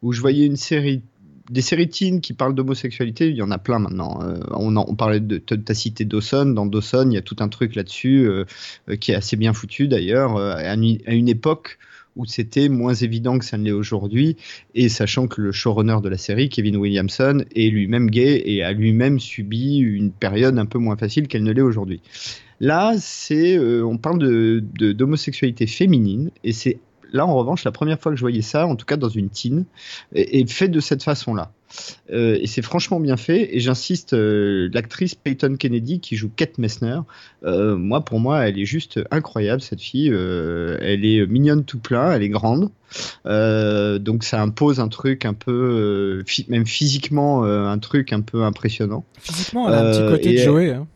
où 0.03 0.11
je 0.11 0.21
voyais 0.21 0.45
une 0.45 0.57
série 0.57 1.01
des 1.49 1.61
séries 1.61 1.89
teen 1.89 2.21
qui 2.21 2.33
parlent 2.33 2.55
d'homosexualité, 2.55 3.29
il 3.29 3.35
y 3.35 3.41
en 3.41 3.51
a 3.51 3.57
plein 3.57 3.79
maintenant. 3.79 4.21
Euh, 4.21 4.37
on, 4.51 4.95
parlait 4.95 5.19
de, 5.19 5.37
ta 5.37 5.73
cité 5.73 6.05
Dawson. 6.05 6.45
Dans 6.45 6.65
Dawson, 6.65 7.07
il 7.09 7.15
y 7.15 7.17
a 7.17 7.21
tout 7.21 7.35
un 7.39 7.49
truc 7.49 7.75
là-dessus 7.75 8.25
euh, 8.25 8.45
euh, 8.89 8.95
qui 8.95 9.11
est 9.11 9.15
assez 9.15 9.35
bien 9.35 9.53
foutu 9.53 9.87
d'ailleurs, 9.87 10.37
à, 10.37 10.73
une 10.75 11.29
époque 11.29 11.79
où 12.15 12.25
c'était 12.25 12.69
moins 12.69 12.93
évident 12.93 13.39
que 13.39 13.45
ça 13.45 13.57
ne 13.57 13.63
l'est 13.63 13.71
aujourd'hui, 13.71 14.37
et 14.75 14.87
sachant 14.87 15.27
que 15.27 15.41
le 15.41 15.51
showrunner 15.51 15.97
de 16.03 16.09
la 16.09 16.17
série, 16.17 16.47
Kevin 16.47 16.77
Williamson, 16.77 17.43
est 17.55 17.69
lui-même 17.69 18.11
gay 18.11 18.39
et 18.45 18.61
a 18.61 18.71
lui-même 18.71 19.19
subi 19.19 19.79
une 19.79 20.11
période 20.11 20.59
un 20.59 20.67
peu 20.67 20.77
moins 20.77 20.95
facile 20.95 21.27
qu'elle 21.27 21.41
ne 21.43 21.51
l'est 21.51 21.63
aujourd'hui. 21.63 22.01
Là, 22.59 22.93
c'est, 22.99 23.57
on 23.57 23.97
parle 23.97 24.19
d'homosexualité 24.61 25.65
féminine, 25.65 26.29
et 26.43 26.51
c'est 26.51 26.77
Là, 27.13 27.27
en 27.27 27.35
revanche, 27.35 27.63
la 27.63 27.71
première 27.71 27.99
fois 27.99 28.11
que 28.11 28.17
je 28.17 28.21
voyais 28.21 28.41
ça, 28.41 28.65
en 28.65 28.75
tout 28.75 28.87
cas 28.87 28.97
dans 28.97 29.09
une 29.09 29.29
teen, 29.29 29.65
est, 30.15 30.49
fait 30.49 30.67
de 30.67 30.79
cette 30.79 31.03
façon-là. 31.03 31.51
Euh, 32.11 32.37
et 32.41 32.47
c'est 32.47 32.63
franchement 32.63 32.99
bien 32.99 33.17
fait. 33.17 33.55
Et 33.55 33.59
j'insiste, 33.59 34.13
euh, 34.13 34.67
l'actrice 34.73 35.13
Peyton 35.13 35.55
Kennedy 35.57 35.99
qui 35.99 36.15
joue 36.15 36.31
Kate 36.35 36.57
Messner, 36.57 36.99
euh, 37.45 37.75
moi 37.75 38.03
pour 38.03 38.19
moi, 38.19 38.47
elle 38.47 38.59
est 38.59 38.65
juste 38.65 38.99
incroyable 39.11 39.61
cette 39.61 39.81
fille. 39.81 40.07
elle 40.07 41.05
est 41.05 41.25
mignonne 41.27 41.63
tout 41.65 41.79
plein, 41.79 42.11
elle 42.11 42.23
est 42.23 42.29
grande. 42.29 42.69
donc 43.25 44.23
ça 44.23 44.41
impose 44.41 44.79
un 44.79 44.87
truc 44.87 45.25
un 45.25 45.33
peu, 45.33 46.23
même 46.47 46.65
physiquement, 46.65 47.43
un 47.43 47.77
truc 47.77 48.11
un 48.11 48.21
peu 48.21 48.43
impressionnant. 48.43 49.05
Physiquement, 49.19 49.69
elle 49.69 49.75
a 49.75 49.87
un 49.87 49.91
petit 49.91 50.09
côté 50.09 50.33
de 50.33 50.37
Joey. 50.39 50.71
Hein. 50.71 50.87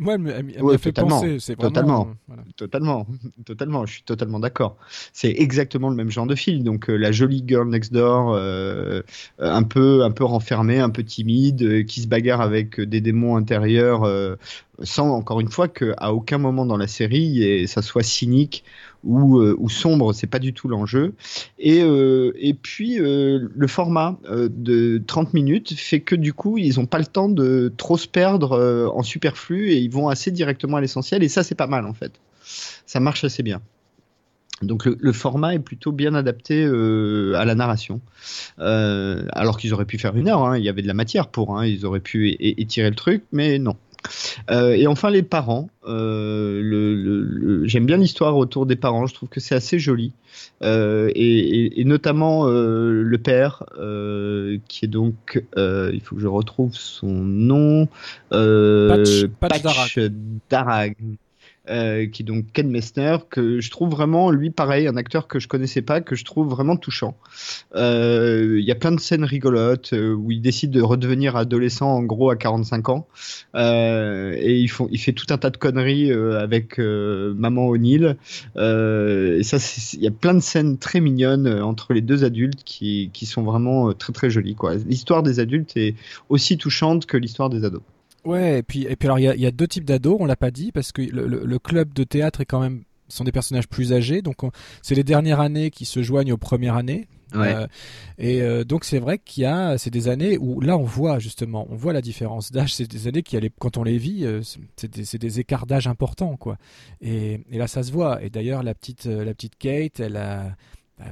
Moi, 0.00 0.14
elle 0.14 0.62
m'a 0.62 0.78
fait 0.78 0.92
penser. 0.92 1.38
C'est 1.40 1.56
totalement, 1.56 2.08
euh, 2.30 2.34
totalement, 2.56 3.06
totalement. 3.46 3.86
Je 3.86 3.94
suis 3.94 4.02
totalement 4.02 4.38
d'accord. 4.38 4.76
C'est 5.12 5.30
exactement 5.30 5.88
le 5.88 5.96
même 5.96 6.10
genre 6.10 6.26
de 6.26 6.34
film. 6.34 6.62
Donc 6.64 6.90
euh, 6.90 6.96
la 6.96 7.12
jolie 7.12 7.42
girl 7.46 7.68
next 7.68 7.92
door, 7.92 8.34
euh, 8.34 9.02
un 9.38 9.62
peu, 9.62 10.04
un 10.04 10.10
peu 10.10 10.24
renfermée, 10.24 10.80
un 10.80 10.90
peu 10.90 11.02
timide, 11.02 11.86
qui 11.86 12.02
se 12.02 12.08
bagarre 12.08 12.42
avec 12.42 12.80
des 12.80 13.00
démons 13.00 13.36
intérieurs, 13.36 14.02
sans 14.82 15.10
encore 15.10 15.40
une 15.40 15.50
fois 15.50 15.68
qu'à 15.68 16.12
aucun 16.12 16.38
moment 16.38 16.66
dans 16.66 16.76
la 16.76 16.86
série 16.86 17.66
ça 17.66 17.82
soit 17.82 18.02
cynique 18.02 18.64
ou, 19.04 19.38
euh, 19.38 19.56
ou 19.58 19.68
sombre, 19.68 20.12
c'est 20.12 20.26
pas 20.26 20.38
du 20.38 20.52
tout 20.52 20.68
l'enjeu. 20.68 21.14
Et, 21.58 21.82
euh, 21.82 22.32
puis 22.62 23.00
euh, 23.00 23.48
le 23.54 23.66
format 23.66 24.18
de 24.28 25.02
30 25.06 25.34
minutes 25.34 25.72
fait 25.74 26.00
que 26.00 26.14
du 26.14 26.32
coup 26.32 26.58
ils 26.58 26.78
ont 26.80 26.86
pas 26.86 26.98
le 26.98 27.06
temps 27.06 27.28
de 27.28 27.72
trop 27.76 27.96
se 27.96 28.08
perdre 28.08 28.90
en 28.94 29.02
superflu 29.02 29.70
et 29.70 29.78
ils 29.78 29.90
vont 29.90 30.08
assez 30.08 30.30
directement 30.30 30.76
à 30.76 30.80
l'essentiel 30.80 31.22
et 31.22 31.28
ça 31.28 31.42
c'est 31.42 31.54
pas 31.54 31.66
mal 31.66 31.86
en 31.86 31.94
fait. 31.94 32.12
Ça 32.86 33.00
marche 33.00 33.24
assez 33.24 33.42
bien. 33.42 33.60
Donc 34.62 34.84
le, 34.84 35.12
format 35.12 35.54
est 35.54 35.58
plutôt 35.58 35.90
bien 35.90 36.14
adapté 36.14 36.64
à 36.64 37.44
la 37.44 37.54
narration. 37.54 38.00
alors 38.58 39.56
qu'ils 39.56 39.72
auraient 39.72 39.86
pu 39.86 39.98
faire 39.98 40.16
une 40.16 40.28
heure, 40.28 40.44
hein. 40.44 40.58
il 40.58 40.64
y 40.64 40.68
avait 40.68 40.82
de 40.82 40.88
la 40.88 40.94
matière 40.94 41.28
pour, 41.28 41.56
hein. 41.56 41.64
ils 41.64 41.86
auraient 41.86 42.00
pu 42.00 42.36
étirer 42.40 42.90
le 42.90 42.96
truc, 42.96 43.24
mais 43.32 43.58
non. 43.58 43.76
Euh, 44.50 44.72
et 44.72 44.86
enfin 44.86 45.10
les 45.10 45.22
parents. 45.22 45.68
Euh, 45.86 46.60
le, 46.62 46.94
le, 46.94 47.66
J'aime 47.66 47.86
bien 47.86 47.96
l'histoire 47.96 48.36
autour 48.36 48.66
des 48.66 48.76
parents. 48.76 49.06
Je 49.06 49.14
trouve 49.14 49.28
que 49.28 49.40
c'est 49.40 49.54
assez 49.54 49.78
joli. 49.78 50.12
Euh, 50.62 51.10
et, 51.14 51.38
et, 51.38 51.80
et, 51.80 51.84
notamment 51.84 52.46
le 52.46 53.18
père, 53.18 53.64
qui 54.68 54.84
est 54.84 54.88
donc, 54.88 55.42
il 55.56 56.00
faut 56.02 56.16
que 56.16 56.22
je 56.22 56.28
retrouve 56.28 56.74
son 56.74 57.08
nom, 57.08 57.88
Patch, 58.30 59.26
Patch, 59.40 59.62
Patch 59.62 59.98
Darag. 60.48 60.96
Euh, 61.70 62.06
qui 62.06 62.22
est 62.22 62.24
donc 62.24 62.46
Ken 62.52 62.68
Messner, 62.68 63.18
que 63.30 63.60
je 63.60 63.70
trouve 63.70 63.90
vraiment, 63.90 64.32
lui, 64.32 64.50
pareil, 64.50 64.88
un 64.88 64.96
acteur 64.96 65.28
que 65.28 65.38
je 65.38 65.46
connaissais 65.46 65.82
pas, 65.82 66.00
que 66.00 66.16
je 66.16 66.24
trouve 66.24 66.48
vraiment 66.48 66.76
touchant. 66.76 67.16
Euh, 67.76 68.56
Il 68.58 68.64
y 68.64 68.72
a 68.72 68.74
plein 68.74 68.90
de 68.90 68.98
scènes 68.98 69.22
rigolotes 69.22 69.92
euh, 69.92 70.12
où 70.12 70.32
il 70.32 70.42
décide 70.42 70.72
de 70.72 70.82
redevenir 70.82 71.36
adolescent, 71.36 71.88
en 71.88 72.02
gros, 72.02 72.30
à 72.30 72.36
45 72.36 72.88
ans. 72.88 73.06
Et 73.54 74.58
il 74.58 74.98
fait 74.98 75.12
tout 75.12 75.26
un 75.30 75.38
tas 75.38 75.50
de 75.50 75.56
conneries 75.56 76.10
avec 76.10 76.78
Maman 76.78 77.68
O'Neill. 77.68 78.16
et 78.56 79.42
ça, 79.42 79.56
il 79.94 80.02
y 80.02 80.08
a 80.08 80.10
plein 80.10 80.34
de 80.34 80.40
scènes 80.40 80.76
très 80.78 81.00
mignonnes 81.00 81.48
entre 81.62 81.92
les 81.92 82.00
deux 82.00 82.24
adultes 82.24 82.64
qui, 82.64 83.10
qui 83.12 83.26
sont 83.26 83.42
vraiment 83.42 83.92
très 83.92 84.12
très 84.12 84.30
jolies. 84.30 84.56
L'histoire 84.86 85.22
des 85.22 85.38
adultes 85.38 85.76
est 85.76 85.94
aussi 86.28 86.58
touchante 86.58 87.06
que 87.06 87.16
l'histoire 87.16 87.48
des 87.48 87.64
ados. 87.64 87.82
Ouais, 88.24 88.58
et 88.58 88.62
puis, 88.62 88.82
et 88.82 88.96
puis 88.96 89.06
alors 89.08 89.18
il 89.18 89.22
y 89.22 89.28
a, 89.28 89.34
y 89.34 89.46
a, 89.46 89.50
deux 89.50 89.66
types 89.66 89.84
d'ados, 89.84 90.16
on 90.20 90.26
l'a 90.26 90.36
pas 90.36 90.50
dit, 90.50 90.72
parce 90.72 90.92
que 90.92 91.02
le, 91.02 91.26
le, 91.26 91.44
le, 91.44 91.58
club 91.58 91.92
de 91.94 92.04
théâtre 92.04 92.42
est 92.42 92.46
quand 92.46 92.60
même 92.60 92.82
sont 93.08 93.24
des 93.24 93.32
personnages 93.32 93.68
plus 93.68 93.92
âgés, 93.92 94.22
donc 94.22 94.38
c'est 94.82 94.94
les 94.94 95.04
dernières 95.04 95.40
années 95.40 95.70
qui 95.70 95.84
se 95.84 96.02
joignent 96.02 96.32
aux 96.32 96.38
premières 96.38 96.76
années. 96.76 97.08
Ouais. 97.34 97.54
Euh, 97.54 97.66
et 98.18 98.42
euh, 98.42 98.64
donc 98.64 98.84
c'est 98.84 98.98
vrai 98.98 99.18
qu'il 99.18 99.44
y 99.44 99.46
a 99.46 99.78
c'est 99.78 99.90
des 99.90 100.08
années 100.08 100.36
où 100.36 100.60
là 100.60 100.76
on 100.76 100.82
voit 100.82 101.20
justement 101.20 101.64
on 101.70 101.76
voit 101.76 101.92
la 101.92 102.00
différence 102.00 102.50
d'âge 102.50 102.74
c'est 102.74 102.90
des 102.90 103.06
années 103.06 103.22
qui 103.22 103.38
quand 103.60 103.76
on 103.76 103.84
les 103.84 103.98
vit 103.98 104.24
euh, 104.24 104.40
c'est 104.74 104.90
des, 104.90 105.16
des, 105.16 105.38
écarts 105.38 105.66
d'âge 105.66 105.86
importants 105.86 106.36
quoi 106.36 106.56
et, 107.00 107.40
et, 107.52 107.58
là 107.58 107.68
ça 107.68 107.84
se 107.84 107.92
voit 107.92 108.20
et 108.24 108.30
d'ailleurs 108.30 108.64
la 108.64 108.74
petite 108.74 109.06
la 109.06 109.32
petite 109.32 109.56
Kate 109.56 110.00
elle 110.00 110.16
a 110.16 110.56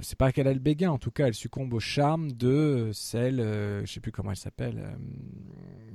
c'est 0.02 0.18
pas 0.18 0.32
qu'elle 0.32 0.48
a 0.48 0.52
le 0.52 0.58
béguin, 0.58 0.90
en 0.90 0.98
tout 0.98 1.10
cas, 1.10 1.26
elle 1.26 1.34
succombe 1.34 1.72
au 1.72 1.80
charme 1.80 2.32
de 2.32 2.90
celle, 2.92 3.40
euh, 3.40 3.84
je 3.84 3.92
sais 3.92 4.00
plus 4.00 4.12
comment 4.12 4.30
elle 4.30 4.36
s'appelle, 4.36 4.78
euh, 4.78 4.94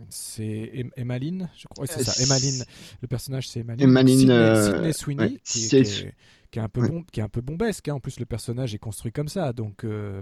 c'est 0.10 0.86
Emmaline, 0.96 1.50
je 1.58 1.68
crois, 1.68 1.86
c'est 1.88 2.04
ça, 2.04 2.24
Emmaline, 2.24 2.64
le 3.02 3.08
personnage 3.08 3.48
c'est 3.48 3.62
Emmaline, 3.62 3.89
Emmaline 3.89 4.20
Sydney, 4.20 4.34
euh, 4.34 4.74
Sydney 4.74 4.94
Sweeney, 4.94 5.24
ouais, 5.24 5.39
qui, 5.44 5.76
est, 5.76 6.14
qui 6.52 6.60
est 6.60 6.62
un 6.62 6.70
peu 6.70 6.82
ouais. 6.82 6.89
bon, 6.89 7.04
qui 7.12 7.20
est 7.20 7.24
un 7.24 7.30
peu 7.30 7.41
bombesque, 7.41 7.88
hein. 7.88 7.96
en 7.96 8.00
plus 8.00 8.20
le 8.20 8.26
personnage 8.26 8.74
est 8.74 8.80
construit 8.80 9.12
comme 9.12 9.30
ça, 9.30 9.54
donc 9.54 9.84
euh, 9.84 10.22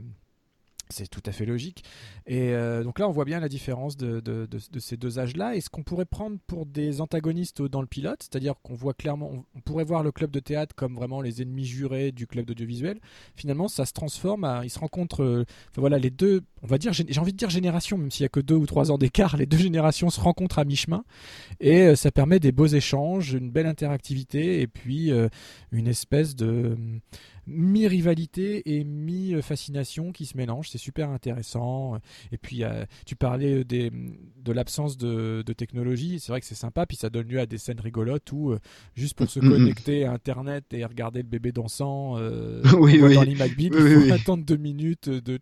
c'est 0.91 1.07
tout 1.07 1.21
à 1.25 1.31
fait 1.31 1.45
logique. 1.45 1.83
Et 2.27 2.53
euh, 2.53 2.83
donc 2.83 2.99
là, 2.99 3.07
on 3.07 3.11
voit 3.11 3.25
bien 3.25 3.39
la 3.39 3.49
différence 3.49 3.97
de, 3.97 4.47
ces 4.79 4.97
deux 4.97 5.19
âges-là. 5.19 5.55
Et 5.55 5.61
ce 5.61 5.69
qu'on 5.69 5.83
pourrait 5.83 6.05
prendre 6.05 6.37
pour 6.47 6.65
des 6.65 7.01
antagonistes 7.01 7.61
dans 7.61 7.81
le 7.81 7.87
pilote, 7.87 8.23
c'est-à-dire 8.23 8.55
qu'on 8.61 8.75
voit 8.75 8.93
clairement, 8.93 9.31
on, 9.55 9.61
pourrait 9.61 9.83
voir 9.83 10.03
le 10.03 10.11
club 10.11 10.31
de 10.31 10.39
théâtre 10.39 10.75
comme 10.75 10.95
vraiment 10.95 11.21
les 11.21 11.41
ennemis 11.41 11.65
jurés 11.65 12.11
du 12.11 12.27
club 12.27 12.45
d'audiovisuel. 12.45 12.99
Finalement, 13.35 13.67
ça 13.67 13.85
se 13.85 13.93
transforme, 13.93 14.61
ils 14.63 14.69
se 14.69 14.79
rencontrent. 14.79 15.23
euh, 15.23 15.45
voilà, 15.75 15.97
les 15.97 16.09
deux, 16.09 16.41
on 16.63 16.67
va 16.67 16.77
dire, 16.77 16.93
j'ai 16.93 17.19
envie 17.19 17.33
de 17.33 17.37
dire 17.37 17.49
génération, 17.49 17.97
même 17.97 18.11
s'il 18.11 18.23
y 18.23 18.25
a 18.25 18.29
que 18.29 18.39
deux 18.39 18.55
ou 18.55 18.65
trois 18.65 18.91
ans 18.91 18.97
d'écart, 18.97 19.37
les 19.37 19.45
deux 19.45 19.57
générations 19.57 20.09
se 20.09 20.19
rencontrent 20.19 20.59
à 20.59 20.65
mi-chemin. 20.65 21.03
Et 21.59 21.81
euh, 21.81 21.95
ça 21.95 22.11
permet 22.11 22.39
des 22.39 22.51
beaux 22.51 22.67
échanges, 22.67 23.33
une 23.33 23.51
belle 23.51 23.67
interactivité, 23.67 24.61
et 24.61 24.67
puis 24.67 25.11
une 25.71 25.87
espèce 25.87 26.35
de 26.35 26.75
mi-rivalité 27.51 28.77
et 28.77 28.83
mi-fascination 28.83 30.11
qui 30.11 30.25
se 30.25 30.37
mélangent. 30.37 30.69
C'est 30.69 30.77
super 30.77 31.09
intéressant. 31.09 31.97
Et 32.31 32.37
puis, 32.37 32.63
tu 33.05 33.15
parlais 33.15 33.63
des, 33.63 33.91
de 33.91 34.51
l'absence 34.51 34.97
de, 34.97 35.43
de 35.45 35.53
technologie. 35.53 36.19
C'est 36.19 36.31
vrai 36.31 36.39
que 36.41 36.47
c'est 36.47 36.55
sympa. 36.55 36.85
Puis 36.85 36.97
ça 36.97 37.09
donne 37.09 37.27
lieu 37.27 37.39
à 37.39 37.45
des 37.45 37.57
scènes 37.57 37.79
rigolotes 37.79 38.31
où, 38.31 38.51
euh, 38.51 38.59
juste 38.95 39.15
pour 39.15 39.29
se 39.29 39.39
Mhm. 39.39 39.49
connecter 39.49 40.05
à 40.05 40.11
Internet 40.13 40.65
et 40.73 40.85
regarder 40.85 41.21
le 41.21 41.27
bébé 41.27 41.51
dansant 41.51 42.17
euh, 42.17 42.61
Oui, 42.79 42.99
oui. 43.01 43.15
dans 43.15 43.21
Oui, 43.25 43.69
il 43.71 44.07
faut 44.07 44.13
attendre 44.13 44.45
deux 44.45 44.57
minutes 44.57 45.09
de... 45.09 45.39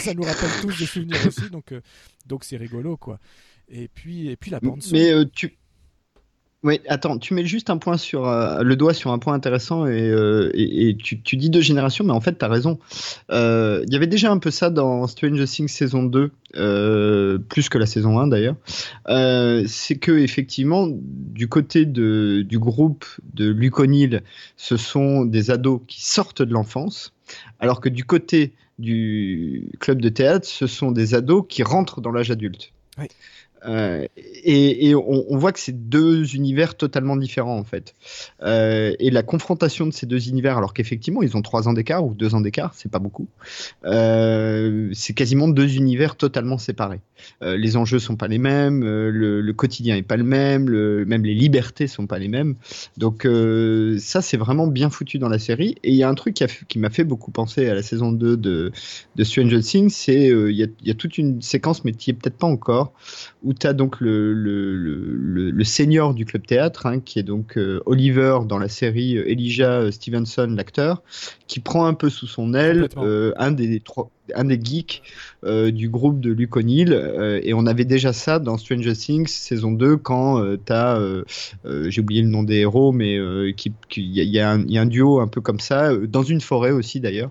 Ça 0.00 0.14
nous 0.14 0.22
rappelle 0.22 0.50
tous 0.60 0.78
des 0.78 0.86
souvenirs 0.86 1.26
aussi. 1.26 1.50
Donc, 1.50 1.72
euh, 1.72 1.80
donc 2.26 2.44
c'est 2.44 2.56
rigolo, 2.56 2.96
quoi. 2.96 3.18
Et 3.68 3.88
puis, 3.88 4.28
et 4.28 4.36
puis 4.36 4.50
la 4.50 4.60
bande. 4.60 4.82
Mais 4.92 5.12
euh, 5.12 5.24
tu. 5.24 5.56
Oui, 6.64 6.80
attends, 6.88 7.18
tu 7.18 7.34
mets 7.34 7.44
juste 7.44 7.70
un 7.70 7.78
point 7.78 7.96
sur 7.96 8.26
euh, 8.26 8.62
le 8.64 8.74
doigt 8.74 8.92
sur 8.92 9.12
un 9.12 9.20
point 9.20 9.32
intéressant 9.32 9.86
et, 9.86 10.10
euh, 10.10 10.50
tu, 10.98 11.36
dis 11.36 11.50
deux 11.50 11.60
générations, 11.60 12.04
mais 12.04 12.12
en 12.12 12.20
fait, 12.20 12.36
tu 12.36 12.44
as 12.44 12.48
raison. 12.48 12.80
Euh, 13.30 13.84
Il 13.86 13.92
y 13.92 13.96
avait 13.96 14.08
déjà 14.08 14.32
un 14.32 14.38
peu 14.38 14.50
ça 14.50 14.68
dans 14.68 15.06
Stranger 15.06 15.44
Things 15.44 15.68
saison 15.68 16.02
2, 16.02 16.32
euh, 16.56 17.38
plus 17.38 17.68
que 17.68 17.78
la 17.78 17.86
saison 17.86 18.18
1 18.18 18.26
d'ailleurs. 18.26 18.56
C'est 19.68 19.98
que, 19.98 20.10
effectivement, 20.18 20.88
du 20.90 21.48
côté 21.48 21.86
de, 21.86 22.44
du 22.44 22.58
groupe 22.58 23.04
de 23.34 23.48
Luke 23.48 23.78
O'Neill, 23.78 24.24
ce 24.56 24.76
sont 24.76 25.24
des 25.24 25.52
ados 25.52 25.80
qui 25.86 26.04
sortent 26.04 26.42
de 26.42 26.52
l'enfance, 26.52 27.14
alors 27.60 27.80
que 27.80 27.88
du 27.88 28.02
côté 28.02 28.52
du 28.80 29.70
club 29.78 30.02
de 30.02 30.08
théâtre, 30.08 30.46
ce 30.46 30.66
sont 30.66 30.90
des 30.90 31.14
ados 31.14 31.44
qui 31.48 31.62
rentrent 31.62 32.00
dans 32.00 32.10
l'âge 32.10 32.32
adulte. 32.32 32.72
Oui. 32.98 33.06
Euh, 33.66 34.06
et, 34.44 34.94
on, 34.94 35.36
voit 35.36 35.52
que 35.52 35.60
c'est 35.60 35.88
deux 35.88 36.34
univers 36.34 36.76
totalement 36.76 37.16
différents 37.16 37.58
en 37.58 37.64
fait. 37.64 37.94
Euh, 38.42 38.94
et 38.98 39.10
la 39.10 39.22
confrontation 39.22 39.86
de 39.86 39.92
ces 39.92 40.06
deux 40.06 40.28
univers, 40.28 40.56
alors 40.56 40.74
qu'effectivement 40.74 41.22
ils 41.22 41.36
ont 41.36 41.42
trois 41.42 41.68
ans 41.68 41.72
d'écart 41.72 42.04
ou 42.04 42.14
deux 42.14 42.34
ans 42.34 42.40
d'écart, 42.40 42.72
c'est 42.74 42.90
pas 42.90 42.98
beaucoup. 42.98 43.28
Euh, 43.84 44.90
c'est 44.92 45.12
quasiment 45.12 45.48
deux 45.48 45.76
univers 45.76 46.16
totalement 46.16 46.58
séparés. 46.58 47.00
Les 47.40 47.76
enjeux 47.76 47.98
sont 47.98 48.14
pas 48.16 48.28
les 48.28 48.38
mêmes, 48.38 48.84
le, 48.84 49.52
quotidien 49.52 49.96
est 49.96 50.02
pas 50.02 50.16
le 50.16 50.24
même, 50.24 50.68
même 51.04 51.24
les 51.24 51.34
libertés 51.34 51.88
sont 51.88 52.06
pas 52.06 52.18
les 52.18 52.28
mêmes. 52.28 52.54
Donc 52.96 53.26
ça 53.98 54.22
c'est 54.22 54.36
vraiment 54.36 54.66
bien 54.66 54.88
foutu 54.88 55.18
dans 55.18 55.28
la 55.28 55.38
série. 55.38 55.74
Et 55.82 55.90
il 55.90 55.96
y 55.96 56.04
a 56.04 56.08
un 56.08 56.14
truc 56.14 56.34
qui, 56.68 56.78
m'a 56.78 56.90
fait 56.90 57.04
beaucoup 57.04 57.32
penser 57.32 57.68
à 57.68 57.74
la 57.74 57.82
saison 57.82 58.12
2 58.12 58.36
de, 58.36 58.72
de 59.16 59.24
Stranger 59.24 59.60
Things, 59.60 59.90
c'est 59.90 60.28
il 60.28 60.56
y, 60.56 60.62
a, 60.62 60.66
y 60.84 60.90
a 60.90 60.94
toute 60.94 61.18
une 61.18 61.42
séquence, 61.42 61.84
mais 61.84 61.92
qui 61.92 62.10
est 62.10 62.14
peut-être 62.14 62.36
pas 62.36 62.46
encore, 62.46 62.92
où 63.42 63.47
tu 63.54 63.66
as 63.66 63.72
donc 63.72 64.00
le, 64.00 64.32
le, 64.32 64.76
le, 64.76 65.14
le, 65.14 65.50
le 65.50 65.64
senior 65.64 66.14
du 66.14 66.24
club 66.24 66.46
théâtre, 66.46 66.86
hein, 66.86 67.00
qui 67.00 67.18
est 67.18 67.22
donc 67.22 67.56
euh, 67.56 67.80
Oliver 67.86 68.40
dans 68.46 68.58
la 68.58 68.68
série 68.68 69.16
euh, 69.16 69.30
Elijah 69.30 69.80
euh, 69.80 69.90
Stevenson, 69.90 70.52
l'acteur, 70.56 71.02
qui 71.46 71.60
prend 71.60 71.86
un 71.86 71.94
peu 71.94 72.10
sous 72.10 72.26
son 72.26 72.54
aile 72.54 72.88
un 73.36 73.52
des 73.52 73.80
trois 73.80 74.10
un 74.34 74.44
des 74.44 74.60
geeks 74.62 75.02
euh, 75.44 75.70
du 75.70 75.88
groupe 75.88 76.20
de 76.20 76.30
Luke 76.32 76.56
O'Neill 76.56 76.92
euh, 76.92 77.40
et 77.42 77.54
on 77.54 77.66
avait 77.66 77.84
déjà 77.84 78.12
ça 78.12 78.38
dans 78.38 78.56
Stranger 78.58 78.94
Things 78.94 79.26
saison 79.28 79.72
2 79.72 79.96
quand 79.96 80.42
euh, 80.42 80.56
t'as 80.56 80.98
j'ai 81.88 82.00
oublié 82.00 82.22
le 82.22 82.28
nom 82.28 82.42
des 82.42 82.56
héros 82.56 82.92
mais 82.92 83.16
euh, 83.16 83.52
qui 83.56 83.72
qui- 83.88 84.02
il 84.02 84.12
y, 84.14 84.20
a- 84.20 84.24
il 84.24 84.30
y, 84.30 84.40
a 84.40 84.50
un- 84.50 84.62
il 84.62 84.70
y 84.72 84.78
a 84.78 84.82
un 84.82 84.86
duo 84.86 85.20
un 85.20 85.28
peu 85.28 85.40
comme 85.40 85.60
ça 85.60 85.94
dans 85.96 86.22
une 86.22 86.40
forêt 86.40 86.70
aussi 86.70 87.00
d'ailleurs 87.00 87.30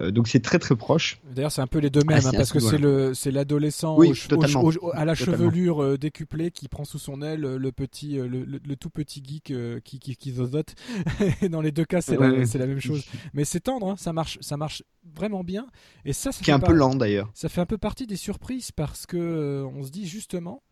donc 0.00 0.28
c'est 0.28 0.40
très 0.40 0.58
très 0.58 0.76
proche 0.76 1.18
D'ailleurs, 1.34 1.52
c'est 1.52 1.60
un 1.60 1.66
peu 1.66 1.80
les 1.80 1.90
deux 1.90 2.00
mêmes, 2.04 2.20
Ah, 2.24 2.28
hein, 2.28 2.32
parce 2.34 2.50
que 2.50 2.60
ce 2.60 2.70
c'est 2.70 2.78
le 2.78 3.12
c'est 3.12 3.30
l'adolescent 3.30 3.94
Oui, 3.98 4.08
au 4.08 4.14
ch- 4.14 4.26
au 4.26 4.36
totalement. 4.36 4.62
ch- 4.70 4.78
au- 4.80 4.90
à 4.94 5.04
la 5.04 5.14
Totalement. 5.14 5.36
chevelure 5.38 5.98
décuplée 5.98 6.50
qui 6.50 6.66
prend 6.68 6.84
sous 6.86 6.98
son 6.98 7.20
aile 7.20 7.40
le 7.42 7.72
petit 7.72 8.14
le, 8.14 8.26
le- 8.26 8.60
le 8.66 8.76
tout 8.76 8.88
petit 8.88 9.22
geek 9.22 9.52
qui 9.84 9.98
qui, 9.98 10.16
qui 10.16 10.32
zozote. 10.32 10.74
Dans 11.50 11.60
les 11.60 11.72
deux 11.72 11.84
cas, 11.84 12.00
c'est 12.00 12.16
Ouais, 12.16 12.28
la, 12.30 12.38
ouais. 12.38 12.46
c'est 12.46 12.58
la 12.58 12.66
même 12.66 12.80
chose. 12.80 13.04
Mais 13.34 13.44
c'est 13.44 13.60
tendre, 13.60 13.90
hein, 13.90 13.94
ça 13.98 14.14
marche 14.14 14.38
ça 14.40 14.56
marche 14.56 14.82
vraiment 15.14 15.44
bien. 15.44 15.66
Et 16.06 16.12
ça, 16.14 16.32
ça 16.36 16.44
qui 16.44 16.50
est 16.50 16.52
fait 16.52 16.56
un 16.56 16.60
pas- 16.60 16.66
peu 16.68 16.72
lent 16.74 16.94
d'ailleurs. 16.94 17.30
Ça 17.34 17.48
fait 17.48 17.60
un 17.60 17.66
peu 17.66 17.78
partie 17.78 18.06
des 18.06 18.16
surprises 18.16 18.70
parce 18.72 19.06
que 19.06 19.16
euh, 19.16 19.64
on 19.66 19.82
se 19.82 19.90
dit 19.90 20.06
justement 20.06 20.62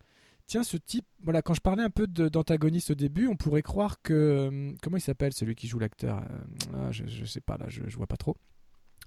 tiens 0.46 0.62
ce 0.62 0.76
type 0.76 1.06
voilà 1.22 1.40
quand 1.40 1.54
je 1.54 1.60
parlais 1.62 1.82
un 1.82 1.90
peu 1.90 2.06
d'antagoniste 2.06 2.90
au 2.90 2.94
début 2.94 3.28
on 3.28 3.36
pourrait 3.36 3.62
croire 3.62 4.02
que 4.02 4.12
euh, 4.12 4.72
comment 4.82 4.98
il 4.98 5.00
s'appelle 5.00 5.32
celui 5.32 5.54
qui 5.54 5.66
joue 5.68 5.78
l'acteur 5.78 6.18
Euh, 6.18 6.74
ah, 6.74 6.92
je, 6.92 7.04
je 7.06 7.24
sais 7.24 7.40
pas 7.40 7.56
là 7.56 7.64
je, 7.68 7.80
je 7.86 7.96
vois 7.96 8.06
pas 8.06 8.18
trop 8.18 8.36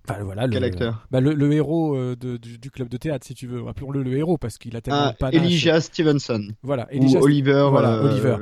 Enfin, 0.10 0.24
voilà, 0.24 0.47
Quel 0.47 0.62
le, 0.62 0.68
acteur 0.68 1.08
bah, 1.12 1.20
le, 1.20 1.34
le 1.34 1.51
héros 1.53 1.95
euh, 1.95 2.16
de- 2.16 2.38
du, 2.38 2.58
du 2.58 2.72
club 2.72 2.88
de 2.89 2.97
théâtre, 2.97 3.26
si 3.26 3.34
tu 3.36 3.47
veux. 3.47 3.68
Appelons-le 3.68 4.03
le 4.03 4.16
héros 4.18 4.38
parce 4.38 4.58
qu'il 4.58 4.76
a 4.76 4.82
tellement 4.82 4.99
ah, 5.10 5.14
panache. 5.14 5.36
Elijah 5.41 5.82
Stevenson 5.82 6.47
Voilà, 6.64 6.88
ou 6.93 6.95
Elijah- 6.95 7.20
Oliver 7.22 7.68
voilà, 7.70 7.93
euh, 7.95 8.10
Oliver. 8.12 8.36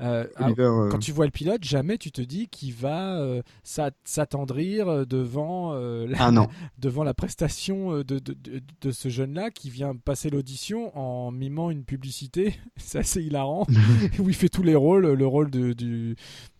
Euh, 0.00 0.24
Oliver, 0.38 0.62
euh, 0.62 0.88
quand 0.90 0.98
tu 0.98 1.10
vois 1.10 1.24
le 1.24 1.32
pilote, 1.32 1.64
jamais 1.64 1.98
tu 1.98 2.12
te 2.12 2.22
dis 2.22 2.46
qu'il 2.48 2.72
va 2.72 3.18
euh, 3.18 3.42
s'a- 3.64 3.90
s'attendrir 4.04 5.06
devant 5.06 5.74
la, 5.74 6.16
ah 6.20 6.46
devant 6.78 7.02
la 7.02 7.14
prestation 7.14 7.98
de, 7.98 8.02
de, 8.02 8.18
de, 8.20 8.60
de 8.80 8.90
ce 8.92 9.08
jeune-là 9.08 9.50
qui 9.50 9.70
vient 9.70 9.96
passer 9.96 10.30
l'audition 10.30 10.96
en 10.96 11.32
mimant 11.32 11.70
une 11.70 11.84
publicité. 11.84 12.54
C'est 12.76 12.98
assez 12.98 13.22
hilarant. 13.22 13.66
où 14.20 14.28
il 14.28 14.34
fait 14.34 14.48
tous 14.48 14.62
les 14.62 14.74
rôles. 14.76 15.06
Le 15.14 15.26
rôle 15.26 15.50
de. 15.50 15.72
Du, 15.72 16.16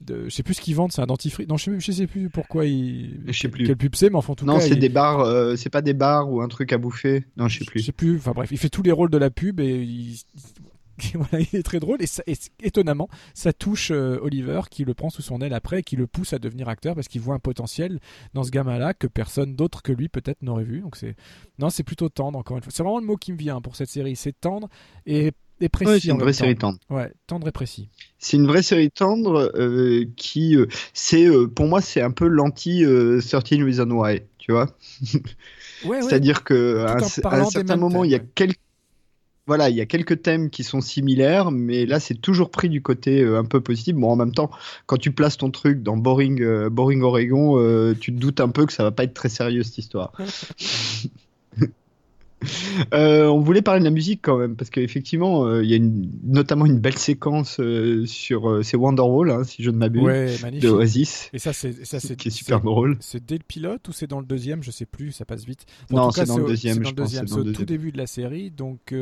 je 0.08 0.28
sais 0.30 0.42
plus 0.42 0.54
ce 0.54 0.60
qu'ils 0.60 0.74
vendent, 0.74 0.92
c'est 0.92 1.02
un 1.02 1.06
dentifrice. 1.06 1.46
Non, 1.48 1.56
je 1.56 1.64
sais, 1.64 1.80
je 1.80 1.92
sais 1.92 2.06
plus 2.06 2.30
pourquoi 2.30 2.64
il. 2.66 3.20
Je 3.26 3.38
sais 3.38 3.48
plus. 3.48 3.64
Quelle 3.66 3.76
pub 3.76 3.94
c'est, 3.94 4.10
mais 4.10 4.16
enfin, 4.16 4.32
en 4.32 4.36
tout 4.36 4.46
non 4.54 4.60
c'est 4.60 4.70
il- 4.70 4.78
des 4.78 4.88
bars 4.88 5.20
euh, 5.20 5.56
c'est 5.56 5.70
pas 5.70 5.82
des 5.82 5.94
bars 5.94 6.30
ou 6.30 6.40
un 6.40 6.48
truc 6.48 6.72
à 6.72 6.78
bouffer 6.78 7.24
non 7.36 7.48
je 7.48 7.58
sais 7.58 7.64
Je 7.64 7.70
plus 7.70 7.80
sais 7.82 7.92
plus. 7.92 8.16
Enfin 8.18 8.32
bref, 8.32 8.50
il 8.52 8.58
fait 8.58 8.68
tous 8.68 8.82
les 8.82 8.92
rôles 8.92 9.10
de 9.10 9.18
la 9.18 9.30
pub 9.30 9.60
et 9.60 9.82
il. 9.82 10.18
Voilà, 11.14 11.46
il 11.52 11.56
est 11.56 11.62
très 11.62 11.78
drôle 11.78 12.02
et, 12.02 12.06
ça- 12.08 12.24
et 12.26 12.34
étonnamment, 12.60 13.08
ça 13.32 13.52
touche 13.52 13.92
euh, 13.92 14.18
Oliver 14.20 14.62
qui 14.68 14.84
le 14.84 14.94
prend 14.94 15.10
sous 15.10 15.22
son 15.22 15.40
aile 15.40 15.54
après 15.54 15.78
et 15.78 15.82
qui 15.84 15.94
le 15.94 16.08
pousse 16.08 16.32
à 16.32 16.40
devenir 16.40 16.68
acteur 16.68 16.96
parce 16.96 17.06
qu'il 17.06 17.20
voit 17.20 17.36
un 17.36 17.38
potentiel 17.38 18.00
dans 18.34 18.42
ce 18.42 18.50
gamin-là 18.50 18.94
que 18.94 19.06
personne 19.06 19.54
d'autre 19.54 19.82
que 19.82 19.92
lui 19.92 20.08
peut-être 20.08 20.42
n'aurait 20.42 20.64
vu. 20.64 20.80
Donc 20.80 20.96
c'est 20.96 21.14
non, 21.60 21.70
c'est 21.70 21.84
plutôt 21.84 22.08
tendre 22.08 22.36
encore 22.36 22.56
une 22.56 22.64
fois. 22.64 22.72
C'est 22.74 22.82
vraiment 22.82 22.98
le 22.98 23.06
mot 23.06 23.16
qui 23.16 23.32
me 23.32 23.38
vient 23.38 23.60
pour 23.60 23.76
cette 23.76 23.88
série, 23.90 24.16
c'est 24.16 24.32
tendre 24.40 24.68
et 25.06 25.30
et 25.60 25.68
précis. 25.68 25.90
Ouais, 25.90 26.00
c'est 26.00 26.08
une 26.08 26.18
vraie 26.18 26.32
série 26.32 26.56
tendre. 26.56 26.78
Ouais, 26.90 27.12
tendre 27.26 27.48
et 27.48 27.52
précis. 27.52 27.88
C'est 28.18 28.36
une 28.36 28.46
vraie 28.46 28.62
série 28.62 28.90
tendre 28.90 29.52
euh, 29.54 30.04
qui, 30.16 30.56
euh, 30.56 30.66
c'est 30.92 31.26
euh, 31.26 31.46
pour 31.46 31.66
moi, 31.66 31.80
c'est 31.80 32.00
un 32.00 32.10
peu 32.10 32.26
l'anti 32.26 32.84
euh, 32.84 33.20
13 33.20 33.62
Reasons 33.62 33.90
Why, 33.90 34.22
tu 34.38 34.52
vois. 34.52 34.68
Ouais, 35.84 35.98
ouais. 35.98 36.02
C'est-à-dire 36.02 36.42
que 36.42 36.84
à 36.86 36.94
un, 36.94 37.40
à 37.40 37.44
certain 37.44 37.76
moment, 37.76 38.02
il 38.02 38.10
y 38.10 38.16
a 38.16 38.18
quelques 38.18 38.58
voilà, 39.48 39.70
il 39.70 39.76
y 39.76 39.80
a 39.80 39.86
quelques 39.86 40.20
thèmes 40.20 40.50
qui 40.50 40.62
sont 40.62 40.82
similaires, 40.82 41.50
mais 41.50 41.86
là, 41.86 42.00
c'est 42.00 42.14
toujours 42.14 42.50
pris 42.50 42.68
du 42.68 42.82
côté 42.82 43.22
euh, 43.22 43.38
un 43.38 43.46
peu 43.46 43.62
positif. 43.62 43.94
Bon, 43.94 44.10
en 44.10 44.16
même 44.16 44.32
temps, 44.32 44.50
quand 44.84 44.98
tu 44.98 45.10
places 45.10 45.38
ton 45.38 45.50
truc 45.50 45.82
dans 45.82 45.96
Boring, 45.96 46.42
euh, 46.42 46.68
Boring 46.68 47.00
Oregon, 47.00 47.58
euh, 47.58 47.94
tu 47.98 48.14
te 48.14 48.20
doutes 48.20 48.40
un 48.40 48.50
peu 48.50 48.66
que 48.66 48.74
ça 48.74 48.82
va 48.82 48.90
pas 48.90 49.04
être 49.04 49.14
très 49.14 49.30
sérieux 49.30 49.62
cette 49.62 49.78
histoire. 49.78 50.12
Euh, 52.94 53.26
on 53.26 53.40
voulait 53.40 53.60
parler 53.60 53.80
de 53.80 53.84
la 53.84 53.90
musique 53.90 54.20
quand 54.22 54.38
même, 54.38 54.54
parce 54.56 54.70
qu'effectivement, 54.70 55.44
euh, 55.44 55.64
il 55.64 55.68
y 55.70 55.72
a 55.72 55.76
une, 55.76 56.10
notamment 56.24 56.64
une 56.64 56.78
belle 56.78 56.96
séquence 56.96 57.58
euh, 57.58 58.06
sur 58.06 58.64
c'est 58.64 58.76
Wonderwall, 58.76 59.30
hein, 59.30 59.44
si 59.44 59.62
je 59.62 59.70
ne 59.70 59.76
m'abuse, 59.76 60.02
Ouais, 60.02 60.36
de. 60.60 60.68
Oasis, 60.68 61.28
Et 61.32 61.38
ça, 61.38 61.52
c'est 61.52 61.84
ça, 61.84 61.98
c'est 61.98 62.16
qui 62.16 62.28
est 62.28 62.30
super 62.30 62.60
drôle. 62.60 62.96
C'est 63.00 63.24
dès 63.24 63.36
le 63.36 63.42
pilote 63.46 63.86
ou 63.88 63.92
c'est 63.92 64.06
dans 64.06 64.20
le 64.20 64.26
deuxième? 64.26 64.62
Je 64.62 64.70
sais 64.70 64.86
plus, 64.86 65.12
ça 65.12 65.24
passe 65.24 65.44
vite. 65.44 65.66
Non, 65.90 66.10
c'est 66.12 66.26
dans 66.26 66.38
le 66.38 66.46
deuxième, 66.46 66.76
C'est 66.76 66.82
dans 66.82 66.90
le 66.90 66.96
deuxième. 66.96 67.26
au 67.32 67.44
tout 67.52 67.64
début 67.64 67.92
de 67.92 67.98
la 67.98 68.06
série. 68.06 68.50
Donc, 68.50 68.94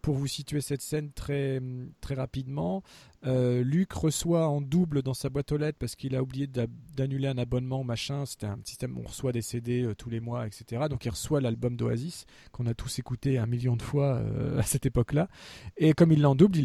pour 0.00 0.14
vous 0.14 0.26
situer 0.26 0.60
cette 0.60 0.82
scène 0.82 1.10
très, 1.14 1.60
très 2.00 2.14
rapidement, 2.14 2.82
euh, 3.26 3.64
Luc 3.64 3.92
reçoit 3.92 4.46
en 4.48 4.60
double 4.60 5.02
dans 5.02 5.14
sa 5.14 5.28
boîte 5.28 5.50
aux 5.52 5.56
lettres 5.56 5.78
parce 5.78 5.96
qu'il 5.96 6.14
a 6.14 6.22
oublié 6.22 6.46
d'a- 6.46 6.66
d'annuler 6.96 7.28
un 7.28 7.38
abonnement, 7.38 7.82
machin. 7.82 8.24
C'était 8.26 8.46
un 8.46 8.58
système 8.64 8.96
où 8.96 9.02
on 9.04 9.08
reçoit 9.08 9.32
des 9.32 9.42
CD 9.42 9.82
euh, 9.82 9.94
tous 9.94 10.10
les 10.10 10.20
mois, 10.20 10.46
etc. 10.46 10.84
Donc, 10.88 11.04
il 11.04 11.10
reçoit 11.10 11.40
l'album 11.40 11.76
d'Oasis 11.76 12.26
qu'on 12.52 12.66
a 12.66 12.74
tous 12.74 12.98
écouté 12.98 13.38
un 13.38 13.46
million 13.46 13.76
de 13.76 13.82
fois 13.82 14.16
euh, 14.16 14.58
à 14.60 14.62
cette 14.62 14.86
époque-là. 14.86 15.28
Et 15.76 15.92
comme 15.94 16.12
il 16.12 16.20
l'a 16.20 16.30
en 16.30 16.34
double, 16.34 16.58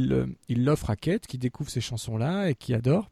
il 0.47 0.63
l'offre 0.63 0.89
à 0.89 0.95
Kate 0.95 1.25
qui 1.27 1.37
découvre 1.37 1.69
ces 1.69 1.81
chansons-là 1.81 2.49
et 2.49 2.55
qui 2.55 2.73
adore. 2.73 3.09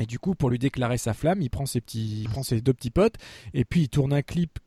Et 0.00 0.06
du 0.06 0.18
coup, 0.18 0.34
pour 0.34 0.50
lui 0.50 0.58
déclarer 0.58 0.98
sa 0.98 1.12
flamme, 1.14 1.42
il 1.42 1.50
prend 1.50 1.66
ses 1.66 1.82
il 1.94 2.28
prend 2.28 2.42
ses 2.42 2.60
deux 2.60 2.72
petits 2.72 2.90
potes 2.90 3.16
et 3.54 3.64
puis 3.64 3.82
il 3.82 3.88
tourne 3.88 4.12
un 4.12 4.22
clip. 4.22 4.58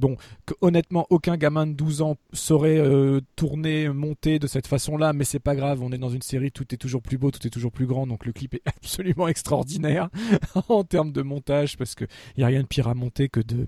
Bon, 0.00 0.16
honnêtement, 0.60 1.06
aucun 1.10 1.36
gamin 1.36 1.66
de 1.66 1.72
12 1.72 2.02
ans 2.02 2.16
saurait 2.32 2.78
euh, 2.78 3.20
tourner, 3.36 3.88
monter 3.90 4.38
de 4.38 4.46
cette 4.46 4.66
façon-là, 4.66 5.12
mais 5.12 5.24
c'est 5.24 5.38
pas 5.38 5.54
grave. 5.54 5.82
On 5.82 5.92
est 5.92 5.98
dans 5.98 6.10
une 6.10 6.22
série, 6.22 6.50
tout 6.50 6.74
est 6.74 6.78
toujours 6.78 7.02
plus 7.02 7.18
beau, 7.18 7.30
tout 7.30 7.46
est 7.46 7.50
toujours 7.50 7.72
plus 7.72 7.86
grand, 7.86 8.06
donc 8.06 8.24
le 8.26 8.32
clip 8.32 8.54
est 8.54 8.62
absolument 8.66 9.28
extraordinaire 9.28 10.08
en 10.68 10.84
termes 10.84 11.12
de 11.12 11.22
montage 11.22 11.76
parce 11.76 11.94
que 11.94 12.04
il 12.36 12.40
y 12.40 12.44
a 12.44 12.46
rien 12.46 12.62
de 12.62 12.66
pire 12.66 12.88
à 12.88 12.94
monter 12.94 13.28
que 13.28 13.40
de 13.40 13.66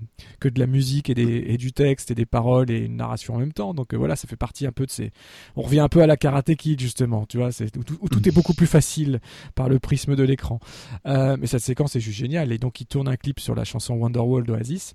la 0.59 0.67
musique 0.67 1.11
et, 1.11 1.57
du 1.57 1.73
texte 1.73 2.11
et 2.11 2.15
des 2.15 2.27
paroles 2.27 2.71
et 2.71 2.79
une 2.79 2.97
narration 2.97 3.35
en 3.35 3.39
même 3.39 3.53
temps. 3.53 3.75
Donc 3.75 3.95
euh, 3.95 3.97
voilà, 3.97 4.17
ça 4.17 4.27
fait 4.27 4.37
partie 4.37 4.67
un 4.67 4.73
peu 4.73 4.87
de 4.87 4.91
ces. 4.91 5.11
On 5.57 5.63
revient 5.63 5.81
un 5.81 5.89
peu 5.89 6.03
à 6.03 6.07
la 6.07 6.17
Karate 6.17 6.55
Kid 6.55 6.81
justement, 6.81 7.27
tu 7.27 7.37
vois, 7.37 7.53
c'est 7.53 7.77
où, 7.77 7.85
tout- 7.85 7.99
où 8.01 8.09
tout 8.09 8.27
est 8.29 8.33
beaucoup 8.33 8.55
plus 8.55 8.67
facile 8.67 9.21
par 9.55 9.69
le 9.69 9.79
prisme 9.79 10.17
de 10.17 10.23
l'écran. 10.23 10.61
Euh, 11.07 11.37
mais 11.39 11.47
cette 11.47 11.63
séquence 11.63 11.97
est 11.97 12.01
juste 12.01 12.19
géniale. 12.19 12.53
Et 12.53 12.59
donc, 12.59 12.81
il 12.81 12.87
tourne 12.87 13.09
un 13.09 13.17
clip 13.17 13.41
sur 13.41 13.55
la 13.55 13.65
chanson 13.65 13.95
Wonderwall 13.95 14.45
d'Oasis. 14.45 14.95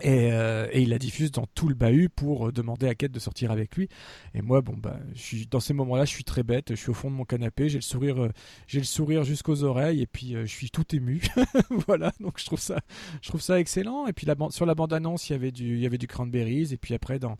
Et, 0.00 0.30
euh, 0.32 0.68
et 0.72 0.82
il 0.82 0.90
la 0.90 0.98
diffuse 0.98 1.32
dans 1.32 1.46
tout 1.54 1.68
le 1.68 1.74
bahut 1.74 2.08
pour 2.08 2.48
euh, 2.48 2.52
demander 2.52 2.86
à 2.86 2.94
Kate 2.94 3.10
de 3.10 3.18
sortir 3.18 3.50
avec 3.50 3.76
lui. 3.76 3.88
Et 4.34 4.42
moi, 4.42 4.60
bon, 4.60 4.74
bah, 4.76 4.98
je 5.14 5.20
suis, 5.20 5.46
dans 5.46 5.60
ces 5.60 5.74
moments-là, 5.74 6.04
je 6.04 6.10
suis 6.10 6.24
très 6.24 6.42
bête. 6.42 6.66
Je 6.70 6.74
suis 6.76 6.90
au 6.90 6.94
fond 6.94 7.10
de 7.10 7.16
mon 7.16 7.24
canapé, 7.24 7.68
j'ai 7.68 7.78
le 7.78 7.82
sourire, 7.82 8.22
euh, 8.22 8.30
j'ai 8.66 8.78
le 8.78 8.84
sourire 8.84 9.24
jusqu'aux 9.24 9.64
oreilles, 9.64 10.00
et 10.02 10.06
puis 10.06 10.34
euh, 10.36 10.42
je 10.46 10.52
suis 10.52 10.70
tout 10.70 10.84
ému. 10.94 11.20
voilà, 11.88 12.12
donc 12.20 12.38
je 12.38 12.44
trouve 12.46 12.60
ça, 12.60 12.80
je 13.22 13.28
trouve 13.28 13.40
ça 13.40 13.58
excellent. 13.58 14.06
Et 14.06 14.12
puis 14.12 14.26
la, 14.26 14.36
sur 14.50 14.66
la 14.66 14.74
bande-annonce, 14.74 15.28
il 15.28 15.32
y 15.32 15.36
avait 15.36 15.50
du, 15.52 15.74
il 15.74 15.80
y 15.80 15.86
avait 15.86 15.98
du 15.98 16.06
cranberries. 16.06 16.72
Et 16.72 16.76
puis 16.76 16.94
après, 16.94 17.18
dans, 17.18 17.36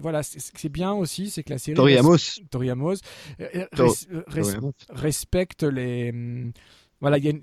voilà, 0.00 0.22
c'est 0.22 0.68
bien 0.68 0.92
aussi, 0.92 1.30
c'est 1.30 1.42
que 1.42 1.50
la 1.50 1.58
série. 1.58 1.76
Tori 1.76 1.94
res- 1.94 1.98
Amos. 2.00 2.40
Tori 2.50 2.70
Amos, 2.70 2.94
euh, 3.40 3.66
res- 3.72 4.06
res- 4.28 4.70
respecte 4.90 5.62
les 5.62 6.10
hum, 6.10 6.52
voilà 7.02 7.18
une- 7.18 7.42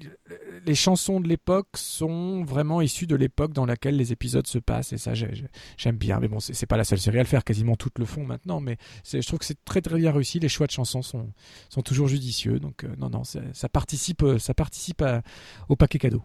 les 0.66 0.74
chansons 0.76 1.20
de 1.20 1.28
l'époque 1.28 1.68
sont 1.76 2.43
vraiment 2.43 2.82
issues 2.82 3.05
de 3.05 3.16
l'époque 3.16 3.53
dans 3.53 3.66
laquelle 3.68 3.95
les 3.97 4.12
épisodes 4.12 4.47
se 4.47 4.57
passent 4.57 4.91
et 4.93 4.97
ça 4.97 5.14
j'ai- 5.14 5.30
j'ai- 5.36 5.47
j'aime 5.78 5.97
bien 5.97 6.20
mais 6.20 6.28
bon 6.28 6.39
c'est 6.39 6.66
pas 6.66 6.78
la 6.78 6.84
seule 6.84 6.99
série 6.99 7.20
à 7.20 7.24
le 7.24 7.28
faire 7.28 7.43
quasiment 7.43 7.76
toutes 7.76 7.99
le 7.99 8.05
font 8.05 8.26
maintenant 8.26 8.60
mais 8.60 8.78
je 9.05 9.20
trouve 9.28 9.39
que 9.39 9.45
c'est 9.45 9.64
très 9.66 9.82
très 9.82 9.97
bien 9.97 10.12
réussi 10.12 10.39
les 10.39 10.49
choix 10.49 10.66
de 10.66 10.72
chansons 10.72 11.01
sont 11.03 11.82
toujours 11.86 12.07
judicieux 12.07 12.60
donc 12.60 12.84
euh, 12.84 12.89
non 12.97 13.10
non 13.12 13.24
ça, 13.24 13.70
participe 13.70 14.24
euh, 14.24 14.39
ça 14.39 14.53
participe 14.55 15.01
à- 15.03 15.22
au 15.70 15.76
paquet 15.76 15.99
cadeau. 15.99 16.24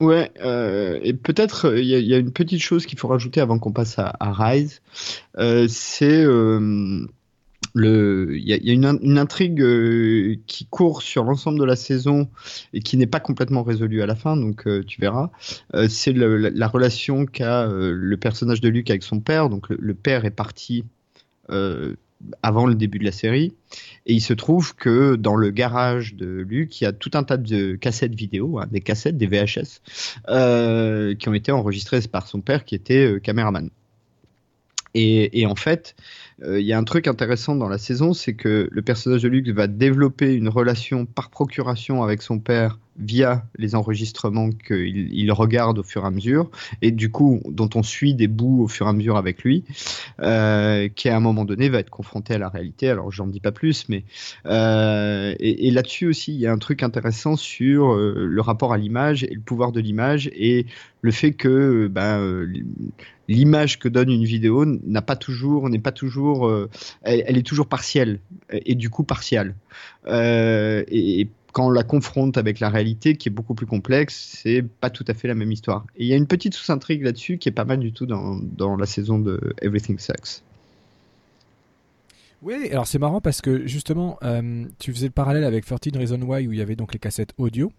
Ouais, 0.00 0.32
euh, 0.40 0.98
et 1.02 1.14
peut-être 1.14 1.66
euh, 1.66 1.80
il 1.80 1.86
y, 1.86 2.14
a- 2.14 2.18
une 2.18 2.32
petite 2.32 2.60
chose 2.60 2.84
qu'il 2.84 2.98
faut 2.98 3.06
rajouter 3.08 3.40
avant 3.40 3.58
qu'on 3.60 3.72
passe 3.72 3.98
à, 3.98 4.12
Rise, 4.32 4.82
Euh, 5.38 5.66
c'est 5.68 6.24
euh, 6.24 7.06
il 7.76 8.42
y 8.44 8.52
a, 8.52 8.56
y 8.56 8.70
a 8.70 8.72
une, 8.72 8.98
une 9.02 9.18
intrigue 9.18 9.60
euh, 9.60 10.36
qui 10.46 10.66
court 10.66 11.02
sur 11.02 11.24
l'ensemble 11.24 11.58
de 11.58 11.64
la 11.64 11.76
saison 11.76 12.28
et 12.72 12.80
qui 12.80 12.96
n'est 12.96 13.06
pas 13.06 13.20
complètement 13.20 13.62
résolue 13.62 14.00
à 14.02 14.06
la 14.06 14.14
fin, 14.14 14.36
donc 14.36 14.66
euh, 14.66 14.84
tu 14.86 15.00
verras. 15.00 15.30
Euh, 15.74 15.88
c'est 15.88 16.12
la, 16.12 16.50
la 16.50 16.68
relation 16.68 17.26
qu'a 17.26 17.66
le 17.66 18.16
personnage 18.16 18.60
de 18.60 18.68
Luke 18.68 18.90
avec 18.90 19.02
son 19.02 19.20
père. 19.20 19.48
Donc 19.48 19.68
le, 19.68 19.76
le 19.80 19.94
père 19.94 20.24
est 20.24 20.30
parti 20.30 20.84
avant 22.42 22.66
le 22.66 22.74
début 22.74 22.98
de 22.98 23.04
la 23.04 23.12
série. 23.12 23.52
Et 24.06 24.14
il 24.14 24.20
se 24.20 24.32
trouve 24.32 24.74
que 24.76 25.16
dans 25.16 25.34
le 25.34 25.50
garage 25.50 26.14
de 26.14 26.26
Luc, 26.26 26.80
il 26.80 26.84
y 26.84 26.86
a 26.86 26.92
tout 26.92 27.10
un 27.14 27.22
tas 27.22 27.36
de 27.36 27.74
cassettes 27.74 28.14
vidéo, 28.14 28.58
hein, 28.58 28.66
des 28.70 28.80
cassettes, 28.80 29.18
des 29.18 29.26
VHS, 29.26 29.80
euh, 30.28 31.14
qui 31.14 31.28
ont 31.28 31.34
été 31.34 31.52
enregistrées 31.52 32.00
par 32.02 32.28
son 32.28 32.40
père 32.40 32.64
qui 32.64 32.76
était 32.76 33.20
caméraman. 33.22 33.68
Et, 34.94 35.40
et 35.40 35.46
en 35.46 35.56
fait, 35.56 35.96
il 36.42 36.60
y 36.60 36.72
a 36.72 36.78
un 36.78 36.84
truc 36.84 37.06
intéressant 37.06 37.54
dans 37.54 37.68
la 37.68 37.78
saison, 37.78 38.12
c'est 38.12 38.34
que 38.34 38.68
le 38.70 38.82
personnage 38.82 39.22
de 39.22 39.28
Luc 39.28 39.48
va 39.48 39.66
développer 39.66 40.34
une 40.34 40.48
relation 40.48 41.06
par 41.06 41.30
procuration 41.30 42.02
avec 42.02 42.22
son 42.22 42.38
père 42.38 42.78
via 42.98 43.44
les 43.56 43.74
enregistrements 43.74 44.50
qu'il 44.50 45.12
il 45.12 45.32
regarde 45.32 45.78
au 45.78 45.82
fur 45.82 46.04
et 46.04 46.06
à 46.06 46.10
mesure, 46.10 46.50
et 46.82 46.90
du 46.90 47.10
coup, 47.10 47.40
dont 47.46 47.68
on 47.74 47.82
suit 47.82 48.14
des 48.14 48.28
bouts 48.28 48.62
au 48.62 48.68
fur 48.68 48.86
et 48.86 48.88
à 48.88 48.92
mesure 48.92 49.16
avec 49.16 49.42
lui, 49.42 49.64
euh, 50.20 50.88
qui 50.88 51.08
à 51.08 51.16
un 51.16 51.20
moment 51.20 51.44
donné 51.44 51.68
va 51.68 51.78
être 51.78 51.90
confronté 51.90 52.34
à 52.34 52.38
la 52.38 52.48
réalité. 52.48 52.88
Alors, 52.88 53.10
j'en 53.10 53.26
dis 53.26 53.40
pas 53.40 53.52
plus, 53.52 53.88
mais 53.88 54.04
euh, 54.46 55.34
et, 55.40 55.70
là-dessus 55.70 56.06
aussi, 56.06 56.34
il 56.34 56.40
y 56.40 56.46
a 56.46 56.52
un 56.52 56.58
truc 56.58 56.82
intéressant 56.82 57.36
sur 57.36 57.92
euh, 57.92 58.26
le 58.28 58.40
rapport 58.40 58.72
à 58.72 58.78
l'image 58.78 59.24
et 59.24 59.34
le 59.34 59.40
pouvoir 59.40 59.72
de 59.72 59.80
l'image 59.80 60.30
et 60.34 60.66
le 61.04 61.10
fait 61.10 61.32
que 61.32 61.48
euh, 61.48 61.88
ben, 61.88 62.18
euh, 62.18 62.46
l'image 63.28 63.78
que 63.78 63.88
donne 63.88 64.10
une 64.10 64.24
vidéo 64.24 64.64
n'a 64.64 65.02
pas 65.02 65.16
toujours, 65.16 65.68
n'est 65.68 65.78
pas 65.78 65.92
toujours, 65.92 66.46
euh, 66.46 66.68
elle, 67.02 67.36
est 67.36 67.46
toujours 67.46 67.66
partielle 67.66 68.20
et, 68.52 68.74
du 68.74 68.90
coup 68.90 69.04
partiale. 69.04 69.54
Euh, 70.06 70.84
et, 70.88 71.20
et 71.20 71.28
quand 71.52 71.68
on 71.68 71.70
la 71.70 71.84
confronte 71.84 72.36
avec 72.36 72.60
la 72.60 72.68
réalité, 72.68 73.16
qui 73.16 73.28
est 73.28 73.32
beaucoup 73.32 73.54
plus 73.54 73.66
complexe, 73.66 74.38
c'est 74.42 74.62
pas 74.62 74.90
tout 74.90 75.04
à 75.06 75.14
fait 75.14 75.28
la 75.28 75.34
même 75.34 75.52
histoire. 75.52 75.86
Et 75.96 76.04
il 76.04 76.08
y 76.08 76.12
a 76.12 76.16
une 76.16 76.26
petite 76.26 76.54
sous-intrigue 76.54 77.02
là-dessus 77.02 77.38
qui 77.38 77.48
est 77.48 77.52
pas 77.52 77.64
mal 77.64 77.78
du 77.78 77.92
tout 77.92 78.06
dans, 78.06 78.36
dans 78.36 78.76
la 78.76 78.86
saison 78.86 79.18
de 79.18 79.54
Everything 79.62 79.98
Sucks. 79.98 80.42
Oui, 82.42 82.68
alors 82.70 82.86
c'est 82.86 82.98
marrant 82.98 83.22
parce 83.22 83.40
que 83.40 83.66
justement, 83.66 84.18
euh, 84.22 84.66
tu 84.78 84.92
faisais 84.92 85.06
le 85.06 85.12
parallèle 85.12 85.44
avec 85.44 85.64
13 85.64 85.78
Reasons 85.96 86.20
Why 86.20 86.46
où 86.46 86.52
il 86.52 86.58
y 86.58 86.62
avait 86.62 86.76
donc 86.76 86.92
les 86.92 86.98
cassettes 86.98 87.32
audio. 87.38 87.72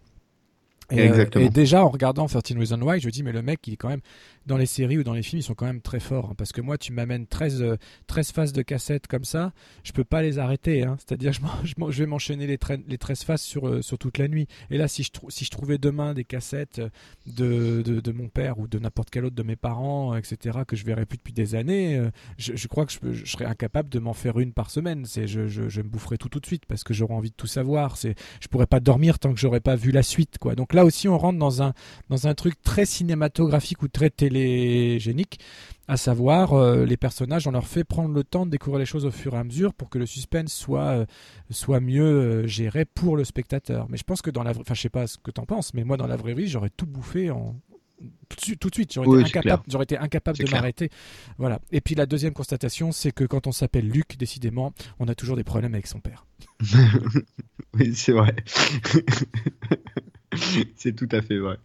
Et, 0.91 0.99
euh, 0.99 1.05
Exactement. 1.05 1.45
et 1.45 1.49
déjà 1.49 1.83
en 1.83 1.89
regardant 1.89 2.25
13 2.27 2.57
Reasons 2.57 2.81
Why, 2.81 2.99
je 2.99 3.07
me 3.07 3.11
dis 3.11 3.23
mais 3.23 3.31
le 3.31 3.41
mec 3.41 3.59
il 3.67 3.73
est 3.73 3.77
quand 3.77 3.89
même 3.89 4.01
dans 4.45 4.57
les 4.57 4.65
séries 4.65 4.97
ou 4.97 5.03
dans 5.03 5.13
les 5.13 5.23
films 5.23 5.39
ils 5.39 5.43
sont 5.43 5.55
quand 5.55 5.65
même 5.65 5.81
très 5.81 5.99
forts 5.99 6.29
hein, 6.31 6.35
parce 6.37 6.51
que 6.51 6.61
moi 6.61 6.77
tu 6.77 6.93
m'amènes 6.93 7.25
13 7.27 7.61
euh, 7.61 7.77
13 8.07 8.31
faces 8.31 8.53
de 8.53 8.61
cassettes 8.61 9.07
comme 9.07 9.25
ça, 9.25 9.51
je 9.83 9.91
peux 9.91 10.03
pas 10.03 10.21
les 10.21 10.39
arrêter 10.39 10.83
hein. 10.83 10.97
c'est-à-dire 10.99 11.33
je, 11.33 11.41
je, 11.91 11.99
vais 11.99 12.05
m'enchaîner 12.05 12.47
les, 12.47 12.59
les 12.87 12.97
13 12.97 13.23
faces 13.23 13.41
sur 13.41 13.67
euh, 13.67 13.81
sur 13.81 13.97
toute 13.97 14.17
la 14.17 14.27
nuit. 14.27 14.47
Et 14.69 14.77
là 14.77 14.87
si 14.87 15.03
je 15.03 15.09
si 15.29 15.45
je 15.45 15.49
trouvais 15.49 15.77
demain 15.77 16.13
des 16.13 16.23
cassettes 16.23 16.79
euh, 16.79 16.89
de, 17.25 17.81
de, 17.81 17.99
de 17.99 18.11
mon 18.11 18.27
père 18.27 18.59
ou 18.59 18.67
de 18.67 18.79
n'importe 18.79 19.09
quel 19.09 19.25
autre 19.25 19.35
de 19.35 19.43
mes 19.43 19.55
parents 19.55 20.15
etc 20.15 20.55
que 20.67 20.75
je 20.75 20.85
verrais 20.85 21.05
plus 21.05 21.17
depuis 21.17 21.33
des 21.33 21.55
années, 21.55 21.97
euh, 21.97 22.09
je, 22.37 22.55
je 22.55 22.67
crois 22.67 22.85
que 22.85 22.91
je, 22.91 23.25
serais 23.25 23.45
incapable 23.45 23.89
de 23.89 23.99
m'en 23.99 24.13
faire 24.13 24.39
une 24.39 24.53
par 24.53 24.69
semaine. 24.69 25.05
Je, 25.05 25.25
je, 25.25 25.69
je 25.69 25.81
me 25.81 25.87
boufferais 25.87 26.17
tout 26.17 26.29
tout 26.29 26.39
de 26.39 26.45
suite 26.45 26.65
parce 26.65 26.83
que 26.83 26.93
j'aurais 26.93 27.13
envie 27.13 27.31
de 27.31 27.35
tout 27.35 27.47
savoir. 27.47 27.97
Je 27.97 28.47
pourrais 28.49 28.67
pas 28.67 28.79
dormir 28.79 29.19
tant 29.19 29.33
que 29.33 29.39
j'aurais 29.39 29.59
pas 29.59 29.75
vu 29.75 29.91
la 29.91 30.03
suite 30.03 30.37
quoi. 30.39 30.55
Donc 30.55 30.73
là 30.75 30.85
aussi 30.85 31.07
on 31.07 31.17
rentre 31.17 31.39
dans 31.39 31.63
un 31.63 31.73
dans 32.09 32.27
un 32.27 32.33
truc 32.35 32.61
très 32.61 32.85
cinématographique 32.85 33.81
ou 33.81 33.87
très 33.87 34.09
télégénique, 34.11 35.39
à 35.87 35.97
savoir 35.97 36.53
euh, 36.53 36.85
les 36.85 36.97
personnages 36.97 37.47
on 37.47 37.51
leur 37.51 37.67
fait 37.67 37.83
prendre 37.83 38.13
le 38.13 38.23
temps 38.23 38.45
de 38.45 38.51
découvrir 38.51 38.79
les 38.79 38.85
choses 38.85 39.05
au 39.05 39.11
fur 39.11 39.33
et 39.33 39.37
à 39.37 39.43
mesure 39.43 39.73
pour 39.73 39.89
que 39.89 39.97
le 39.97 40.05
suspense 40.05 40.53
soit 40.53 40.89
euh, 40.89 41.05
soit 41.49 41.79
mieux 41.79 42.03
euh, 42.03 42.47
géré 42.47 42.85
pour 42.85 43.17
le 43.17 43.23
spectateur. 43.23 43.87
Mais 43.89 43.97
je 43.97 44.03
pense 44.03 44.21
que 44.21 44.29
dans 44.29 44.43
la 44.43 44.51
vraie, 44.51 44.61
enfin 44.61 44.73
je 44.75 44.81
sais 44.81 44.89
pas 44.89 45.07
ce 45.07 45.17
que 45.17 45.31
t'en 45.31 45.45
penses, 45.45 45.73
mais 45.73 45.83
moi 45.83 45.97
dans 45.97 46.07
la 46.07 46.15
vraie 46.17 46.33
vie 46.35 46.47
j'aurais 46.47 46.69
tout 46.69 46.85
bouffé 46.85 47.31
en 47.31 47.55
tout 48.27 48.69
de 48.69 48.75
suite- 48.75 48.93
j'aurais 48.93 49.07
Oui, 49.07 49.21
été 49.21 49.97
incapable, 49.97 50.35
été 50.35 50.43
de 50.43 50.51
m'arrêter. 50.51 50.89
Voilà. 51.37 51.61
Et 51.71 51.79
puis 51.79 51.95
la 51.95 52.05
deuxième 52.05 52.33
constatation, 52.33 52.91
c'est 52.91 53.11
que 53.13 53.23
quand 53.23 53.47
on 53.47 53.53
s'appelle 53.53 53.87
Luc, 53.87 54.17
décidément, 54.17 54.73
on 54.99 55.07
a 55.07 55.15
toujours 55.15 55.37
des 55.37 55.45
problèmes 55.45 55.73
avec 55.73 55.87
son 55.87 56.01
père. 56.01 56.25
Oui, 57.77 57.93
c'est 57.93 58.13
vrai. 58.13 58.33
c'est 60.75 60.95
tout 60.95 61.09
à 61.11 61.21
fait 61.21 61.37
vrai. 61.37 61.57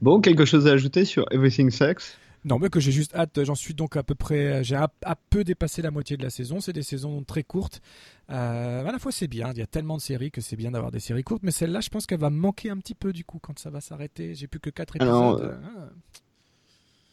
Bon, 0.00 0.20
quelque 0.20 0.44
chose 0.44 0.66
à 0.66 0.72
ajouter 0.72 1.04
sur 1.04 1.26
Everything 1.32 1.70
Sucks? 1.70 2.16
Non, 2.44 2.60
mais 2.60 2.68
que 2.68 2.78
j'ai 2.78 2.92
juste 2.92 3.12
hâte. 3.16 3.42
J'en 3.42 3.56
suis 3.56 3.74
donc 3.74 3.96
à 3.96 4.04
peu 4.04 4.14
près. 4.14 4.62
J'ai 4.62 4.76
à, 4.76 4.88
peu 5.30 5.42
dépassé 5.42 5.82
la 5.82 5.90
moitié 5.90 6.16
de 6.16 6.22
la 6.22 6.30
saison. 6.30 6.60
C'est 6.60 6.72
des 6.72 6.84
saisons 6.84 7.24
très 7.24 7.42
courtes. 7.42 7.82
Euh, 8.30 8.86
à 8.86 8.92
la 8.92 8.98
fois, 9.00 9.10
c'est 9.10 9.26
bien. 9.26 9.50
Il 9.52 9.58
y 9.58 9.62
a 9.62 9.66
tellement 9.66 9.96
de 9.96 10.00
séries 10.00 10.30
que 10.30 10.40
c'est 10.40 10.54
bien 10.54 10.70
d'avoir 10.70 10.92
des 10.92 11.00
séries 11.00 11.24
courtes. 11.24 11.42
Mais 11.42 11.50
celle-là, 11.50 11.80
je 11.80 11.88
pense 11.88 12.06
qu'elle 12.06 12.20
va 12.20 12.30
manquer 12.30 12.70
un 12.70 12.76
petit 12.76 12.94
peu 12.94 13.12
du 13.12 13.24
coup 13.24 13.40
quand 13.42 13.58
ça 13.58 13.70
va 13.70 13.80
s'arrêter. 13.80 14.36
J'ai 14.36 14.46
plus 14.46 14.60
que 14.60 14.70
4 14.70 14.96
épisodes. 14.96 15.58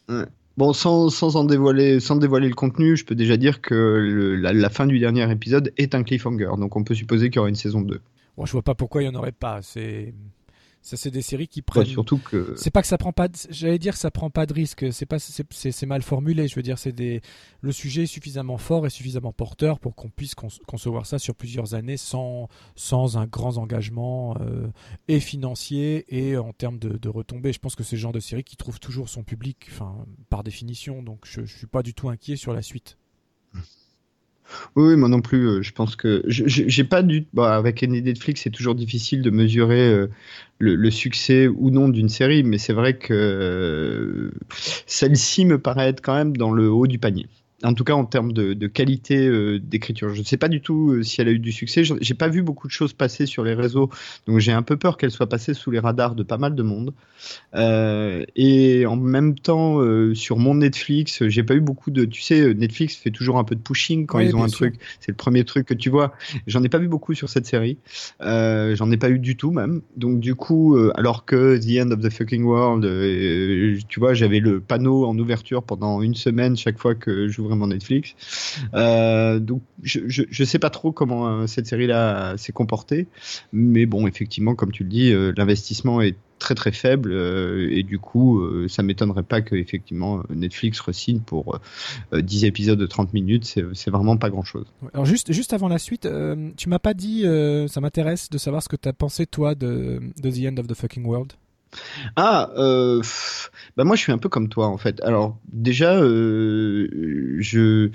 Ah. 0.08 0.26
Bon, 0.56 0.72
sans, 0.72 1.10
sans, 1.10 1.34
en 1.34 1.44
dévoiler, 1.44 1.98
sans 1.98 2.14
dévoiler 2.14 2.48
le 2.48 2.54
contenu, 2.54 2.96
je 2.96 3.04
peux 3.04 3.16
déjà 3.16 3.36
dire 3.36 3.60
que 3.60 4.38
la, 4.40 4.70
fin 4.70 4.86
du 4.86 5.00
dernier 5.00 5.28
épisode 5.32 5.72
est 5.78 5.96
un 5.96 6.04
cliffhanger. 6.04 6.50
Donc 6.58 6.76
on 6.76 6.84
peut 6.84 6.94
supposer 6.94 7.30
qu'il 7.30 7.36
y 7.36 7.38
aura 7.40 7.48
une 7.48 7.56
saison 7.56 7.80
2. 7.80 8.00
Bon, 8.36 8.46
je 8.46 8.52
vois 8.52 8.62
pas 8.62 8.74
pourquoi 8.74 9.02
il 9.02 9.08
n'y 9.08 9.16
en 9.16 9.18
aurait 9.18 9.32
pas. 9.32 9.62
C'est 9.62 10.14
ça, 10.84 10.98
c'est 10.98 11.10
des 11.10 11.22
séries 11.22 11.48
qui 11.48 11.62
prennent. 11.62 11.86
surtout 11.86 12.18
que. 12.18 12.52
C'est 12.58 12.70
pas 12.70 12.82
que 12.82 12.86
ça 12.86 12.98
prend 12.98 13.12
pas. 13.14 13.28
J'allais 13.48 13.78
dire 13.78 13.94
que 13.94 13.98
ça 13.98 14.10
prend 14.10 14.28
pas 14.28 14.44
de 14.44 14.52
risque. 14.52 14.92
C'est 14.92 15.06
pas. 15.06 15.18
C'est 15.18 15.86
mal 15.86 16.02
formulé. 16.02 16.46
Je 16.46 16.54
veux 16.56 16.62
dire, 16.62 16.78
c'est 16.78 16.92
des. 16.92 17.22
Le 17.62 17.72
sujet 17.72 18.02
est 18.02 18.06
suffisamment 18.06 18.58
fort 18.58 18.86
et 18.86 18.90
suffisamment 18.90 19.32
porteur 19.32 19.80
pour 19.80 19.94
qu'on 19.94 20.10
puisse 20.10 20.34
concevoir 20.34 21.06
ça 21.06 21.18
sur 21.18 21.34
plusieurs 21.34 21.72
années 21.72 21.96
sans 21.96 22.48
sans 22.76 23.16
un 23.16 23.24
grand 23.24 23.56
engagement 23.56 24.36
euh, 24.42 24.66
et 25.08 25.20
financier 25.20 26.04
et 26.14 26.36
en 26.36 26.52
termes 26.52 26.78
de, 26.78 26.98
de 26.98 27.08
retombées. 27.08 27.54
Je 27.54 27.60
pense 27.60 27.76
que 27.76 27.82
c'est 27.82 27.96
le 27.96 28.02
genre 28.02 28.12
de 28.12 28.20
série 28.20 28.44
qui 28.44 28.58
trouve 28.58 28.78
toujours 28.78 29.08
son 29.08 29.22
public, 29.22 29.68
enfin 29.70 30.04
par 30.28 30.44
définition. 30.44 31.02
Donc 31.02 31.20
je, 31.24 31.46
je 31.46 31.56
suis 31.56 31.66
pas 31.66 31.82
du 31.82 31.94
tout 31.94 32.10
inquiet 32.10 32.36
sur 32.36 32.52
la 32.52 32.60
suite. 32.60 32.98
Oui, 34.76 34.96
moi 34.96 35.08
non 35.08 35.20
plus. 35.20 35.48
Euh, 35.48 35.62
je 35.62 35.72
pense 35.72 35.96
que 35.96 36.22
j'ai 36.26 36.84
pas 36.84 37.02
du. 37.02 37.26
Bah, 37.32 37.56
avec 37.56 37.82
Netflix, 37.82 38.42
c'est 38.42 38.50
toujours 38.50 38.74
difficile 38.74 39.22
de 39.22 39.30
mesurer 39.30 39.88
euh, 39.88 40.08
le, 40.58 40.90
succès 40.90 41.48
ou 41.48 41.70
non 41.70 41.88
d'une 41.88 42.08
série, 42.08 42.42
mais 42.42 42.58
c'est 42.58 42.72
vrai 42.72 42.96
que 42.96 43.12
euh, 43.14 44.30
celle-ci 44.86 45.44
me 45.44 45.58
paraît 45.58 45.88
être 45.88 46.00
quand 46.00 46.14
même 46.14 46.36
dans 46.36 46.50
le 46.52 46.70
haut 46.70 46.86
du 46.86 46.98
panier 46.98 47.26
en 47.62 47.74
tout 47.74 47.84
cas 47.84 47.94
en 47.94 48.04
termes 48.04 48.32
de, 48.32 48.66
qualité 48.66 49.26
euh, 49.26 49.58
d'écriture. 49.58 50.14
Je 50.14 50.20
ne 50.20 50.24
sais 50.24 50.36
pas 50.36 50.48
du 50.48 50.60
tout 50.60 50.90
euh, 50.90 51.02
si 51.02 51.20
elle 51.20 51.28
a 51.28 51.30
eu 51.30 51.38
du 51.38 51.52
succès. 51.52 51.82
J'ai 51.84 52.14
pas 52.14 52.28
vu 52.28 52.42
beaucoup 52.42 52.66
de 52.66 52.72
choses 52.72 52.92
passer 52.92 53.26
sur 53.26 53.44
les 53.44 53.54
réseaux, 53.54 53.90
donc 54.26 54.38
j'ai 54.38 54.52
un 54.52 54.62
peu 54.62 54.76
peur 54.76 54.96
qu'elle 54.96 55.10
soit 55.10 55.28
passée 55.28 55.54
sous 55.54 55.70
les 55.70 55.78
radars 55.78 56.14
de 56.14 56.22
pas 56.22 56.38
mal 56.38 56.54
de 56.54 56.62
monde. 56.62 56.92
Euh, 57.54 58.24
et 58.36 58.86
en 58.86 58.96
même 58.96 59.38
temps, 59.38 59.80
sur 60.14 60.38
mon 60.38 60.56
Netflix, 60.56 61.26
j'ai 61.28 61.42
pas 61.42 61.54
eu 61.54 61.60
beaucoup 61.60 61.90
de. 61.90 62.04
Tu 62.04 62.22
sais, 62.22 62.54
Netflix 62.54 62.96
fait 62.96 63.10
toujours 63.10 63.38
un 63.38 63.44
peu 63.44 63.54
de 63.54 63.60
pushing 63.60 64.06
quand 64.06 64.18
ils 64.18 64.34
ont 64.34 64.42
un 64.42 64.48
truc. 64.48 64.76
C'est 65.00 65.12
le 65.12 65.16
premier 65.16 65.44
truc 65.44 65.66
que 65.66 65.74
tu 65.74 65.90
vois. 65.90 66.12
J'en 66.46 66.62
ai 66.62 66.68
pas 66.68 66.78
vu 66.78 66.88
beaucoup 66.88 67.14
sur 67.14 67.28
cette 67.28 67.46
série. 67.46 67.78
J'en 68.20 68.90
ai 68.90 68.96
pas 68.96 69.10
eu 69.10 69.18
du 69.18 69.36
tout 69.36 69.52
même. 69.52 69.80
Donc 69.96 70.20
du 70.20 70.34
coup, 70.34 70.76
alors 70.94 71.24
que 71.24 71.56
The 71.56 71.84
End 71.84 71.90
of 71.92 72.00
the 72.00 72.10
Fucking 72.10 72.44
World, 72.44 72.84
tu 73.88 74.00
vois, 74.00 74.14
j'avais 74.14 74.40
le 74.40 74.60
panneau 74.60 75.06
en 75.06 75.16
ouverture 75.18 75.62
pendant 75.62 76.02
une 76.02 76.14
semaine 76.14 76.56
chaque 76.56 76.78
fois 76.78 76.94
que 76.94 77.28
j'ouvrais 77.28 77.43
mon 77.50 77.68
Netflix. 77.68 78.14
Euh, 78.74 79.38
donc 79.38 79.62
je, 79.82 80.00
je, 80.06 80.44
sais 80.44 80.58
pas 80.58 80.70
trop 80.70 80.92
comment 80.92 81.28
euh, 81.28 81.46
cette 81.46 81.66
série-là 81.66 82.36
s'est 82.36 82.52
comportée, 82.52 83.06
mais 83.52 83.86
bon, 83.86 84.06
effectivement, 84.06 84.54
comme 84.54 84.72
tu 84.72 84.84
le 84.84 84.88
dis, 84.88 85.12
euh, 85.12 85.32
l'investissement 85.36 86.00
est 86.00 86.16
très 86.38 86.54
très 86.54 86.72
faible. 86.72 87.12
Et 87.70 87.84
du 87.84 87.98
coup 87.98 88.42
ça 88.68 88.82
m'étonnerait 88.82 89.22
pas 89.22 89.40
que 89.40 89.54
effectivement 89.54 90.22
Netflix 90.28 90.78
resigne 90.80 91.20
pour 91.20 91.58
10 92.12 92.44
épisodes 92.44 92.78
de 92.78 92.86
30 92.86 93.14
minutes. 93.14 93.44
C'est 93.72 93.90
vraiment 93.90 94.16
pas 94.18 94.28
grand 94.28 94.42
chose 94.42 94.66
alors 94.92 95.06
juste 95.06 95.32
juste 95.32 95.54
avant 95.54 95.68
la 95.68 95.78
suite 95.78 96.06
tu 96.56 96.68
m'as 96.68 96.80
pas 96.80 96.92
dit 96.92 97.24
ça 97.68 97.80
m'intéresse 97.80 98.28
de 98.28 98.36
savoir 98.36 98.62
ce 98.62 98.68
que 98.68 98.76
tu 98.76 98.88
as 98.88 98.92
pensé 98.92 99.26
toi 99.26 99.54
de, 99.54 100.00
de 100.20 100.30
The 100.30 100.52
End 100.52 100.58
of 100.58 100.66
the 100.66 100.74
Fucking 100.74 101.06
World 101.06 101.32
ah, 102.16 102.50
euh, 102.56 103.02
bah 103.76 103.84
moi 103.84 103.96
je 103.96 104.02
suis 104.02 104.12
un 104.12 104.18
peu 104.18 104.28
comme 104.28 104.48
toi 104.48 104.68
en 104.68 104.78
fait. 104.78 105.02
Alors 105.02 105.38
déjà, 105.52 105.96
euh, 105.96 107.36
je, 107.38 107.90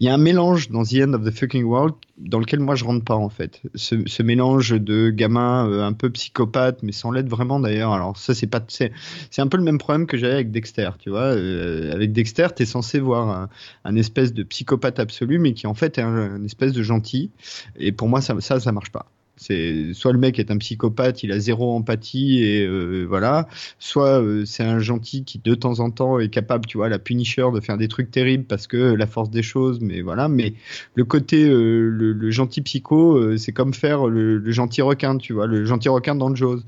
il 0.00 0.06
y 0.06 0.08
a 0.08 0.14
un 0.14 0.18
mélange 0.18 0.70
dans 0.70 0.82
The 0.82 0.94
End 1.06 1.12
of 1.12 1.24
the 1.24 1.30
Fucking 1.30 1.64
World 1.64 1.94
dans 2.16 2.38
lequel 2.38 2.60
moi 2.60 2.74
je 2.74 2.84
rentre 2.84 3.04
pas 3.04 3.14
en 3.14 3.28
fait. 3.28 3.60
Ce, 3.74 4.22
mélange 4.22 4.70
de 4.70 5.10
gamin 5.10 5.68
euh, 5.68 5.84
un 5.84 5.92
peu 5.92 6.10
psychopathe, 6.10 6.82
mais 6.82 6.92
sans 6.92 7.10
l'être 7.10 7.28
vraiment 7.28 7.60
d'ailleurs. 7.60 7.92
Alors 7.92 8.16
ça 8.16 8.34
c'est 8.34 8.46
pas, 8.46 8.64
c'est, 8.68 8.92
un 9.38 9.46
peu 9.46 9.56
le 9.56 9.64
même 9.64 9.78
problème 9.78 10.06
que 10.06 10.16
j'avais 10.16 10.34
avec 10.34 10.50
Dexter, 10.50 10.90
tu 10.98 11.10
vois. 11.10 11.30
avec 11.30 12.12
Dexter, 12.12 12.48
t'es 12.54 12.66
censé 12.66 12.98
voir 12.98 13.48
un, 13.84 13.96
espèce 13.96 14.32
de 14.32 14.42
psychopathe 14.42 14.98
absolu, 14.98 15.38
mais 15.38 15.52
qui 15.54 15.66
en 15.66 15.74
fait 15.74 15.98
est 15.98 16.02
un, 16.02 16.44
espèce 16.44 16.72
de 16.72 16.82
gentil. 16.82 17.30
Et 17.78 17.92
pour 17.92 18.08
moi 18.08 18.20
ça, 18.20 18.34
ça, 18.40 18.60
ça 18.60 18.72
marche 18.72 18.90
pas. 18.90 19.06
C'est 19.38 19.94
soit 19.94 20.12
le 20.12 20.18
mec 20.18 20.38
est 20.38 20.50
un 20.50 20.58
psychopathe, 20.58 21.22
il 21.22 21.30
a 21.30 21.38
zéro 21.38 21.72
empathie 21.74 22.42
et 22.42 22.66
euh, 22.66 23.06
voilà, 23.08 23.48
soit 23.78 24.20
euh, 24.20 24.44
c'est 24.44 24.64
un 24.64 24.80
gentil 24.80 25.24
qui 25.24 25.38
de 25.38 25.54
temps 25.54 25.78
en 25.78 25.90
temps 25.90 26.18
est 26.18 26.28
capable, 26.28 26.66
tu 26.66 26.76
vois, 26.76 26.88
la 26.88 26.98
Punisher 26.98 27.46
de 27.54 27.60
faire 27.60 27.78
des 27.78 27.86
trucs 27.86 28.10
terribles 28.10 28.44
parce 28.44 28.66
que 28.66 28.76
la 28.76 29.06
force 29.06 29.30
des 29.30 29.44
choses, 29.44 29.78
mais 29.80 30.00
voilà. 30.00 30.28
Mais 30.28 30.54
le 30.94 31.04
côté 31.04 31.48
euh, 31.48 31.88
le, 31.88 32.30
gentil 32.32 32.62
psycho, 32.62 33.36
c'est 33.38 33.52
comme 33.52 33.72
faire 33.74 34.06
le, 34.08 34.50
gentil 34.50 34.82
requin, 34.82 35.16
tu 35.16 35.32
vois, 35.32 35.46
le 35.46 35.64
gentil 35.64 35.88
requin 35.88 36.16
dans 36.16 36.34
Jaws. 36.34 36.60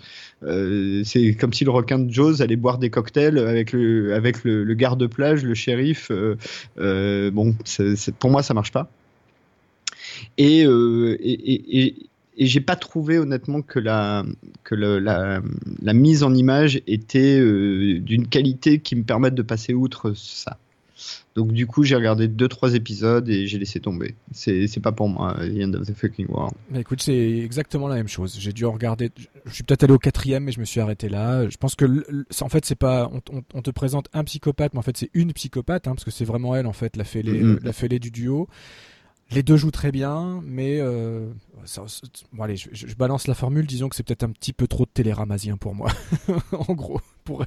c'est 1.04 1.36
comme 1.38 1.52
si 1.52 1.64
le 1.64 1.70
requin 1.72 1.98
de 1.98 2.10
Jaws 2.10 2.40
allait 2.40 2.56
boire 2.56 2.78
des 2.78 2.90
cocktails 2.90 3.38
avec 3.38 3.72
le 3.72 4.14
avec 4.14 4.44
le, 4.44 4.74
garde 4.74 5.06
plage, 5.08 5.42
le 5.42 5.54
shérif. 5.54 6.10
bon, 6.78 7.56
pour 8.20 8.30
moi 8.30 8.42
ça 8.44 8.54
marche 8.54 8.72
pas. 8.72 8.90
et, 10.38 10.60
et, 10.62 11.86
et 11.86 12.09
j'ai 12.38 12.60
pas 12.60 12.76
trouvé 12.76 13.18
honnêtement 13.18 13.62
que 13.62 13.78
la 13.78 14.24
que 14.64 14.74
la, 14.74 15.40
la, 15.82 15.92
mise 15.92 16.22
en 16.22 16.34
image 16.34 16.80
était 16.86 17.38
euh, 17.38 17.98
d'une 18.00 18.26
qualité 18.28 18.78
qui 18.80 18.96
me 18.96 19.02
permette 19.02 19.34
de 19.34 19.42
passer 19.42 19.74
outre 19.74 20.12
ça. 20.14 20.58
Donc 21.34 21.52
du 21.52 21.66
coup, 21.66 21.82
j'ai 21.84 21.94
regardé 21.94 22.28
deux 22.28 22.48
trois 22.48 22.74
épisodes 22.74 23.28
et 23.28 23.46
j'ai 23.46 23.58
laissé 23.58 23.80
tomber. 23.80 24.14
C'est 24.32 24.82
pas 24.82 24.92
pour 24.92 25.08
moi. 25.08 25.36
The 25.38 25.62
End 25.62 25.74
of 25.74 25.86
the 25.86 25.94
Fucking 25.94 26.26
World. 26.28 26.54
Écoute, 26.74 27.02
c'est 27.02 27.38
exactement 27.38 27.88
la 27.88 27.94
même 27.94 28.08
chose. 28.08 28.36
J'ai 28.38 28.52
dû 28.52 28.66
regarder. 28.66 29.10
Je 29.46 29.54
suis 29.54 29.62
peut-être 29.62 29.84
allé 29.84 29.92
au 29.92 29.98
quatrième, 29.98 30.44
mais 30.44 30.52
je 30.52 30.60
me 30.60 30.64
suis 30.64 30.80
arrêté 30.80 31.08
là. 31.08 31.48
Je 31.48 31.56
pense 31.56 31.74
que 31.74 32.04
en 32.40 32.48
fait, 32.48 32.64
c'est 32.64 32.74
pas. 32.74 33.10
On, 33.54 33.62
te 33.62 33.70
présente 33.70 34.08
un 34.12 34.24
psychopathe, 34.24 34.74
mais 34.74 34.80
en 34.80 34.82
fait, 34.82 34.96
c'est 34.96 35.10
une 35.14 35.32
psychopathe, 35.32 35.86
hein, 35.86 35.92
parce 35.94 36.04
que 36.04 36.10
c'est 36.10 36.24
vraiment 36.24 36.56
elle 36.56 36.66
en 36.66 36.72
fait 36.72 36.96
la 36.96 37.04
fêlée, 37.04 37.42
mm-hmm. 37.42 37.64
la 37.64 37.72
fêlée 37.72 37.98
du 37.98 38.10
duo. 38.10 38.48
Les 39.32 39.44
deux 39.44 39.56
jouent 39.56 39.70
très 39.70 39.92
bien, 39.92 40.42
mais 40.44 40.78
euh, 40.80 41.30
bon, 42.32 42.42
allez, 42.42 42.56
je, 42.56 42.94
balance 42.96 43.28
la 43.28 43.34
formule. 43.34 43.64
Disons 43.64 43.88
que 43.88 43.94
c'est 43.94 44.02
peut-être 44.02 44.24
un 44.24 44.30
petit 44.30 44.52
peu 44.52 44.66
trop 44.66 44.84
de 44.84 44.90
téléramasien 44.92 45.56
pour 45.56 45.74
moi, 45.74 45.90
en 46.52 46.74
gros. 46.74 47.00
Pour, 47.24 47.44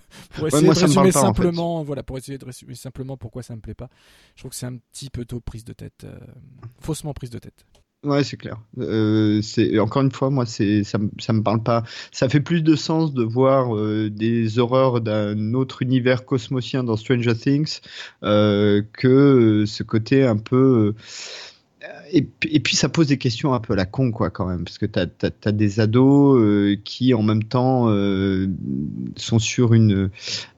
essayer 0.47 0.67
de 0.67 0.69
résumer 0.69 1.11
simplement, 1.11 1.83
voilà, 1.83 2.03
pour 2.03 2.17
essayer 2.17 2.37
de 2.37 2.45
résumer 2.45 2.75
simplement 2.75 3.17
pourquoi 3.17 3.43
ça 3.43 3.53
me 3.55 3.59
plaît 3.59 3.73
pas. 3.73 3.89
Je 4.35 4.41
trouve 4.41 4.51
que 4.51 4.55
c'est 4.55 4.65
un 4.65 4.77
petit 4.77 5.09
peu 5.09 5.25
tôt 5.25 5.41
prise 5.41 5.65
de 5.65 5.73
tête, 5.73 6.05
euh, 6.05 6.17
faussement 6.79 7.13
prise 7.13 7.31
de 7.31 7.39
tête. 7.39 7.65
Ouais, 8.05 8.23
c'est 8.23 8.37
clair. 8.37 8.61
Euh, 8.79 9.41
c'est 9.41 9.77
encore 9.79 10.03
une 10.03 10.11
fois, 10.11 10.29
moi, 10.29 10.45
c'est 10.45 10.83
ça, 10.83 10.99
ça 11.19 11.33
me 11.33 11.41
parle 11.41 11.63
pas. 11.63 11.83
Ça 12.11 12.29
fait 12.29 12.41
plus 12.41 12.61
de 12.61 12.75
sens 12.75 13.13
de 13.13 13.23
voir 13.23 13.75
euh, 13.75 14.09
des 14.09 14.59
horreurs 14.59 15.01
d'un 15.01 15.53
autre 15.53 15.81
univers 15.81 16.25
cosmosien 16.25 16.83
dans 16.83 16.95
Stranger 16.95 17.35
Things 17.35 17.79
que 18.21 19.63
ce 19.65 19.83
côté 19.83 20.25
un 20.25 20.37
peu 20.37 20.93
et, 22.11 22.59
puis 22.59 22.75
ça 22.75 22.89
pose 22.89 23.07
des 23.07 23.17
questions 23.17 23.53
un 23.53 23.59
peu 23.59 23.73
à 23.73 23.75
la 23.75 23.85
con 23.85 24.11
quoi 24.11 24.29
quand 24.29 24.45
même 24.45 24.63
parce 24.63 24.77
que 24.77 24.85
tu 24.85 24.99
as, 24.99 25.51
des 25.51 25.79
ados 25.79 26.39
euh, 26.39 26.77
qui 26.83 27.13
en 27.13 27.23
même 27.23 27.43
temps 27.43 27.89
euh, 27.89 28.47
sont 29.17 29.39
sur 29.39 29.73
une 29.73 30.09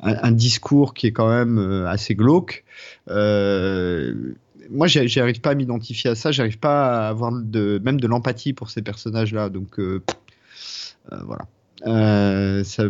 un, 0.02 0.32
discours 0.32 0.94
qui 0.94 1.08
est 1.08 1.12
quand 1.12 1.30
même 1.30 1.58
euh, 1.58 1.88
assez 1.88 2.16
glauque. 2.16 2.64
Moi 3.08 4.88
j'arrive 4.88 5.42
pas 5.42 5.52
à 5.52 5.56
m'identifier 5.56 6.12
à 6.12 6.16
ça 6.16 6.32
j'arrive 6.32 6.60
pas 6.60 7.06
à 7.06 7.10
avoir 7.10 7.32
de 7.32 7.82
même 7.84 8.00
de 8.00 8.08
l'empathie 8.08 8.54
pour 8.54 8.70
ces 8.70 8.82
personnages 8.82 9.34
là 9.34 9.50
donc 9.50 9.80
voilà. 11.10 11.46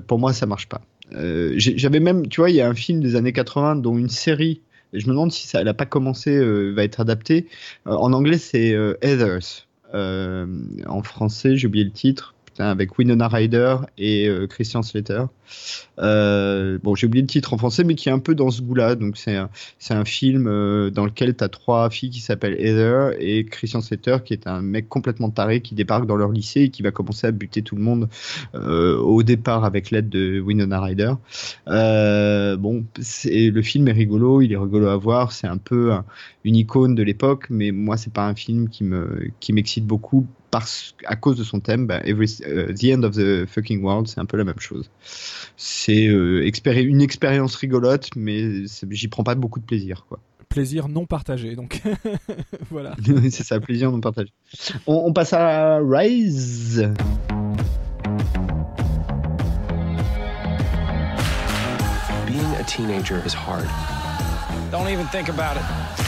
Pour 0.08 0.20
moi 0.20 0.34
ça 0.34 0.46
marche 0.46 0.68
pas. 0.68 0.82
J'avais 1.12 2.00
même 2.02 2.28
tu 2.28 2.42
vois 2.42 2.50
il 2.50 2.56
y 2.58 2.62
a 2.62 2.68
un 2.68 2.76
film 2.76 3.00
des 3.00 3.16
années 3.16 3.34
80 3.34 3.78
dont 3.78 3.98
une 3.98 4.10
série 4.10 4.62
je 5.00 5.06
me 5.08 5.12
demande 5.12 5.32
si 5.32 5.48
ça 5.48 5.64
n'a 5.64 5.74
pas 5.74 5.86
commencé, 5.86 6.36
euh, 6.36 6.72
va 6.72 6.84
être 6.84 7.00
adapté. 7.00 7.48
Euh, 7.88 7.92
en 7.92 8.14
anglais, 8.14 8.38
c'est 8.38 8.74
euh, 8.74 8.96
Heathers. 9.02 9.68
en 9.94 11.04
français, 11.04 11.56
j'ai 11.56 11.68
oublié 11.68 11.86
le 11.86 11.92
titre 11.92 12.35
avec 12.60 12.98
Winona 12.98 13.28
Ryder 13.28 13.78
et 13.98 14.30
Christian 14.50 14.82
Slater. 14.82 15.26
Euh, 16.00 16.78
bon, 16.84 16.96
j'ai 16.96 17.08
oublié 17.08 17.22
le 17.22 17.28
titre 17.28 17.54
en 17.54 17.58
français, 17.58 17.84
mais 17.84 17.96
qui 17.96 18.10
est 18.10 18.12
un 18.12 18.20
peu 18.20 18.36
dans 18.36 18.50
ce 18.50 18.62
goût-là. 18.62 18.96
Donc, 18.96 19.18
c'est 19.18 19.36
un, 19.36 20.06
film 20.06 20.48
euh, 20.48 20.90
dans 20.90 21.06
lequel 21.06 21.36
tu 21.36 21.44
as 21.44 21.50
trois 21.50 21.90
filles 21.90 22.10
qui 22.10 22.20
s'appellent 22.20 22.60
Heather 22.60 23.14
et 23.20 23.46
Christian 23.46 23.82
Setter, 23.82 24.18
qui 24.24 24.34
est 24.34 24.48
un 24.48 24.62
mec 24.62 24.90
complètement 24.90 25.30
taré 25.30 25.62
qui 25.62 25.76
débarque 25.76 26.06
dans 26.06 26.16
leur 26.16 26.32
lycée 26.32 26.62
et 26.62 26.70
qui 26.70 26.82
va 26.82 26.92
commencer 26.92 27.28
à 27.28 27.32
buter 27.32 27.62
tout 27.62 27.76
le 27.76 27.82
monde 27.82 28.10
euh, 28.56 28.98
au 28.98 29.24
départ 29.24 29.64
avec 29.66 29.92
l'aide 29.92 30.10
de 30.10 30.40
Winona 30.40 30.82
Ryder. 30.82 31.14
bon, 31.66 32.86
le 33.26 33.62
film 33.62 33.88
est 33.88 33.94
rigolo, 33.94 34.42
il 34.42 34.52
est 34.52 34.58
rigolo 34.58 34.88
à 34.88 34.98
voir. 34.98 35.32
C'est 35.32 35.48
un 35.48 35.58
peu 35.58 35.94
une 36.44 36.56
icône 36.56 36.96
de 36.96 37.04
l'époque, 37.04 37.48
mais 37.50 37.72
moi, 37.72 37.98
c'est 37.98 38.14
pas 38.14 38.28
un 38.28 38.36
film 38.36 38.70
qui 38.70 39.54
m'excite 39.54 39.86
beaucoup 39.86 40.28
parce 40.60 40.96
à 41.04 41.18
cause 41.18 41.36
de 41.38 41.44
son 41.44 41.60
thème, 41.60 41.86
bah, 41.86 42.00
every, 42.06 42.34
euh, 42.48 42.72
The 42.74 42.86
End 42.98 43.04
of 43.04 43.14
the 43.18 43.46
Fucking 43.46 43.84
World, 43.84 44.08
c'est 44.08 44.22
un 44.22 44.26
peu 44.26 44.38
la 44.38 44.46
même 44.46 44.58
chose. 44.58 44.90
C'est 45.58 46.08
euh, 46.08 46.46
expéri- 46.46 46.86
une 46.86 47.02
expérience 47.02 47.56
rigolote, 47.58 48.08
mais 48.16 48.64
j'y 48.90 49.10
prends 49.10 49.26
pas 49.26 49.36
beaucoup 49.36 49.60
de 49.60 49.66
plaisir. 49.66 50.06
Quoi. 50.08 50.18
Plaisir 50.48 50.88
non 50.88 51.06
partagé, 51.06 51.58
donc 51.58 51.82
voilà. 52.72 52.96
c'est 53.32 53.44
ça, 53.44 53.60
plaisir 53.60 53.92
non 53.92 54.00
partagé. 54.00 54.30
On, 54.88 55.04
on 55.08 55.12
passe 55.12 55.34
à 55.34 55.80
Rise. 55.84 56.90
Being 62.26 62.56
a 62.56 62.64
teenager 62.66 63.22
is 63.26 63.34
hard. 63.34 63.68
Don't 64.72 64.88
even 64.88 65.06
think 65.08 65.28
about 65.28 65.58
it. 65.58 66.05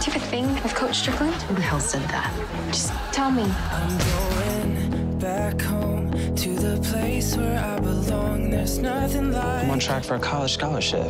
Do 0.00 0.06
you 0.06 0.12
have 0.12 0.22
a 0.22 0.26
thing 0.26 0.54
with 0.62 0.74
Coach 0.74 0.96
Strickland? 0.96 1.34
Who 1.42 1.54
the 1.56 1.60
hell 1.60 1.78
said 1.78 2.00
that? 2.08 2.32
Just 2.68 2.90
tell 3.12 3.30
me. 3.30 3.42
I'm 3.42 3.98
going 3.98 5.18
back 5.18 5.60
home 5.60 6.10
to 6.36 6.54
the 6.54 6.80
place 6.90 7.36
where 7.36 7.62
I 7.62 7.78
belong. 7.80 8.48
There's 8.48 8.78
nothing 8.78 9.30
like. 9.30 9.64
I'm 9.64 9.70
on 9.70 9.78
track 9.78 10.02
for 10.04 10.14
a 10.14 10.18
college 10.18 10.54
scholarship. 10.54 11.04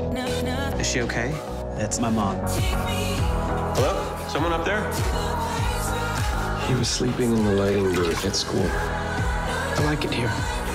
Is 0.81 0.91
she 0.91 1.03
okay? 1.03 1.31
That's 1.79 2.01
my 2.01 2.11
mom. 2.11 2.37
Hello? 3.77 4.27
Someone 4.29 4.53
up 4.53 4.65
there? 4.65 4.83
He 6.67 6.75
was 6.75 6.89
sleeping 6.89 7.33
in 7.33 7.45
the 7.45 7.53
lighting 7.53 7.95
booth 7.95 8.25
at 8.25 8.35
school. 8.35 8.67
I 8.67 9.83
like 9.85 10.05
it 10.05 10.13
here. 10.13 10.33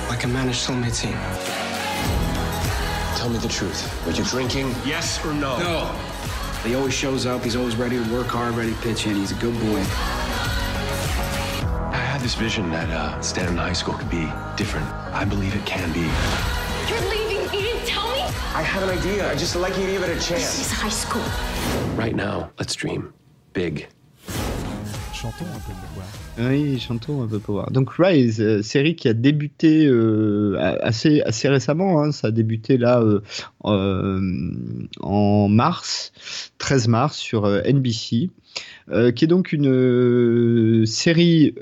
I 0.10 0.16
can 0.18 0.32
manage 0.32 0.56
soulmate 0.56 0.98
team. 0.98 1.18
Tell 3.18 3.30
me 3.30 3.40
the 3.40 3.50
truth. 3.50 4.06
Were 4.06 4.14
you 4.14 4.24
drinking? 4.24 4.74
Yes 4.86 5.24
or 5.26 5.34
no? 5.34 5.58
No. 5.60 6.15
He 6.66 6.74
always 6.74 6.96
shows 6.96 7.28
up. 7.28 7.44
He's 7.44 7.56
always 7.56 7.76
ready 7.76 8.04
to 8.04 8.14
work 8.14 8.26
hard, 8.28 8.56
ready 8.56 8.74
to 8.74 8.82
pitch 8.82 9.06
in. 9.06 9.16
He's 9.16 9.32
a 9.32 9.36
good 9.36 9.54
boy. 9.54 9.80
I 11.92 11.98
had 11.98 12.20
this 12.22 12.34
vision 12.34 12.72
that 12.72 12.90
uh, 12.90 13.22
Stanton 13.22 13.56
High 13.56 13.74
School 13.74 13.94
could 13.94 14.10
be 14.10 14.28
different. 14.58 14.88
I 15.14 15.26
believe 15.26 15.56
it 15.56 15.64
can 15.68 15.94
be. 15.94 16.10
You're 16.90 17.08
leaving. 17.12 17.44
You 17.54 17.68
didn't 17.68 17.86
tell 17.86 18.10
me? 18.12 18.22
I 18.22 18.64
had 18.64 18.82
an 18.82 18.98
idea. 18.98 19.30
I 19.32 19.36
just 19.36 19.56
like 19.56 19.78
you 19.78 19.86
to 19.86 19.92
give 19.92 20.04
it 20.04 20.10
a 20.10 20.14
chance. 20.14 20.58
This 20.58 20.58
chance. 20.58 20.60
is 20.60 20.72
high 20.72 20.90
school. 20.90 21.22
Right 21.96 22.16
now, 22.16 22.52
let's 22.58 22.74
dream 22.74 23.14
big. 23.54 23.88
Un 25.26 25.32
peu. 25.32 25.46
Oui, 26.38 26.80
chantons 26.80 27.24
un 27.24 27.28
peu 27.28 27.40
voir. 27.48 27.72
Donc 27.72 27.90
Rise, 27.98 28.40
euh, 28.40 28.62
série 28.62 28.96
qui 28.96 29.08
a 29.08 29.14
débuté 29.14 29.88
euh, 29.88 30.56
assez, 30.84 31.24
récemment, 31.46 32.04
hein, 32.04 32.12
ça 32.12 32.28
a 32.28 32.32
débuté 32.32 32.78
là 32.78 33.02
euh, 33.02 33.22
en 35.00 35.48
mars, 35.48 36.12
13 36.60 36.88
mars 36.90 37.18
sur 37.18 37.48
NBC, 37.48 38.30
qui 38.88 39.24
est 39.24 39.28
donc 39.28 39.52
une 39.52 40.86
série 40.86 41.56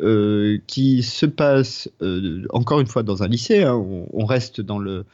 qui 0.67 1.03
se 1.03 1.25
passe 1.25 1.89
encore 2.49 2.81
une 2.81 2.87
fois 2.87 3.03
dans 3.03 3.23
un 3.23 3.29
lycée, 3.29 3.63
hein, 3.63 3.75
on, 4.11 4.25
reste 4.25 4.59
dans 4.59 4.79
le, 4.79 5.05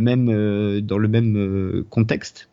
même, 0.00 1.84
contexte 1.90 2.48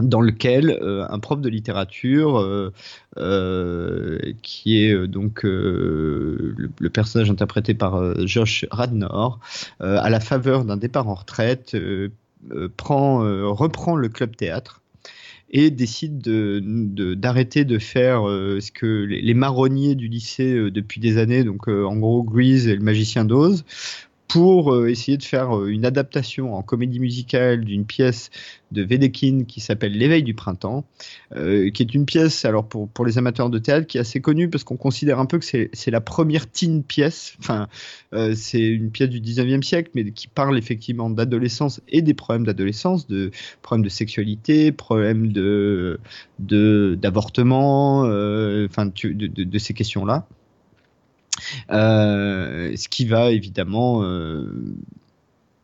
dans 0.00 0.20
lequel 0.20 0.70
euh, 0.70 1.06
un 1.10 1.18
prof 1.18 1.40
de 1.40 1.48
littérature, 1.48 2.38
euh, 2.38 2.72
euh, 3.18 4.18
qui 4.42 4.82
est 4.82 5.06
donc 5.06 5.42
le, 5.42 6.70
personnage 6.92 7.30
interprété 7.30 7.74
par 7.74 8.26
Josh 8.26 8.64
Radnor, 8.70 9.38
à 9.80 10.08
la 10.10 10.20
faveur 10.20 10.64
d'un 10.64 10.76
départ 10.76 11.08
en 11.08 11.14
retraite, 11.14 11.76
prend, 12.76 13.18
reprend 13.52 13.96
le 13.96 14.08
club 14.08 14.36
théâtre 14.36 14.80
et 15.50 15.70
décide 15.70 16.18
de- 16.18 16.62
de- 16.64 17.14
d'arrêter 17.14 17.64
de, 17.64 17.78
faire 17.78 18.22
ce 18.22 18.70
que 18.70 19.04
les, 19.04 19.34
marronniers 19.34 19.94
du 19.94 20.08
lycée 20.08 20.70
depuis 20.70 21.00
des 21.00 21.18
années, 21.18 21.44
donc 21.44 21.68
en 21.68 21.96
gros 21.96 22.22
Grease 22.22 22.66
et 22.68 22.74
le 22.74 22.82
magicien 22.82 23.24
d'Oz, 23.24 23.64
pour 24.32 24.72
euh, 24.72 24.88
essayer 24.88 25.18
de 25.18 25.22
faire 25.22 25.58
euh, 25.58 25.66
une 25.66 25.84
adaptation 25.84 26.54
en 26.54 26.62
comédie 26.62 27.00
musicale 27.00 27.66
d'une 27.66 27.84
pièce 27.84 28.30
de 28.70 28.82
Wedekind 28.82 29.46
qui 29.46 29.60
s'appelle 29.60 29.92
L'éveil 29.92 30.22
du 30.22 30.32
printemps, 30.32 30.86
euh, 31.36 31.68
qui 31.70 31.82
est 31.82 31.94
une 31.94 32.06
pièce, 32.06 32.46
alors 32.46 32.66
pour, 32.66 32.88
pour 32.88 33.04
les 33.04 33.18
amateurs 33.18 33.50
de 33.50 33.58
théâtre, 33.58 33.86
qui 33.86 33.98
est 33.98 34.00
assez 34.00 34.22
connue 34.22 34.48
parce 34.48 34.64
qu'on 34.64 34.78
considère 34.78 35.18
un 35.18 35.26
peu 35.26 35.38
que 35.38 35.44
c'est 35.44 35.90
la 35.90 36.00
première 36.00 36.50
teen 36.50 36.82
pièce, 36.82 37.34
enfin 37.40 37.68
c'est 38.34 38.62
une 38.62 38.90
pièce 38.90 39.10
du 39.10 39.20
19e 39.20 39.62
siècle, 39.62 39.90
mais 39.94 40.10
qui 40.12 40.28
parle 40.28 40.56
effectivement 40.56 41.10
d'adolescence 41.10 41.82
et 41.88 42.00
des 42.00 42.14
problèmes 42.14 42.46
d'adolescence, 42.46 43.06
de 43.06 43.30
problèmes 43.60 43.84
de 43.84 43.90
sexualité, 43.90 44.72
problèmes 44.72 45.30
de 45.32 46.00
de- 46.38 46.96
d'avortement, 47.00 48.00
enfin 48.00 48.86
de- 48.86 49.26
de 49.44 49.58
ces 49.58 49.74
questions-là. 49.74 50.26
Euh, 51.70 52.72
ce 52.76 52.88
qui 52.88 53.06
va 53.06 53.30
évidemment 53.30 54.02
euh, 54.02 54.46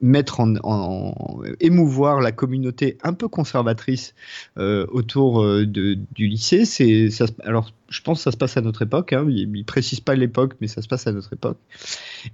mettre 0.01 0.41
en, 0.41 1.43
émouvoir 1.61 2.21
la 2.21 2.33
communauté 2.33 2.99
un 3.03 3.13
peu 3.13 3.29
conservatrice 3.29 4.15
euh, 4.59 4.87
autour 4.91 5.45
du 5.65 5.99
lycée. 6.17 6.65
C'est 6.65 7.11
ça. 7.11 7.27
Alors, 7.43 7.73
je 7.89 8.01
pense 8.03 8.19
que 8.19 8.25
ça 8.25 8.33
se 8.33 8.37
passe 8.37 8.57
à 8.57 8.61
notre 8.61 8.83
époque. 8.83 9.13
Hein, 9.13 9.27
il, 9.29 9.57
il 9.57 9.65
précise 9.65 10.01
pas 10.01 10.15
l'époque, 10.15 10.55
mais 10.61 10.69
ça 10.69 10.83
se 10.83 10.89
passe 10.89 11.07
à 11.07 11.13
notre 11.13 11.33
époque. 11.33 11.59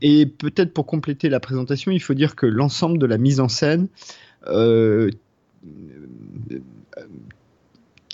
Et 0.02 0.26
peut-être 0.26 0.72
pour 0.72 0.86
compléter 0.86 1.28
la 1.28 1.40
présentation, 1.40 1.90
il 1.90 2.00
faut 2.00 2.14
dire 2.14 2.36
que 2.36 2.46
l'ensemble 2.46 2.98
de 2.98 3.06
la 3.06 3.18
mise 3.18 3.40
en 3.40 3.48
scène 3.48 3.88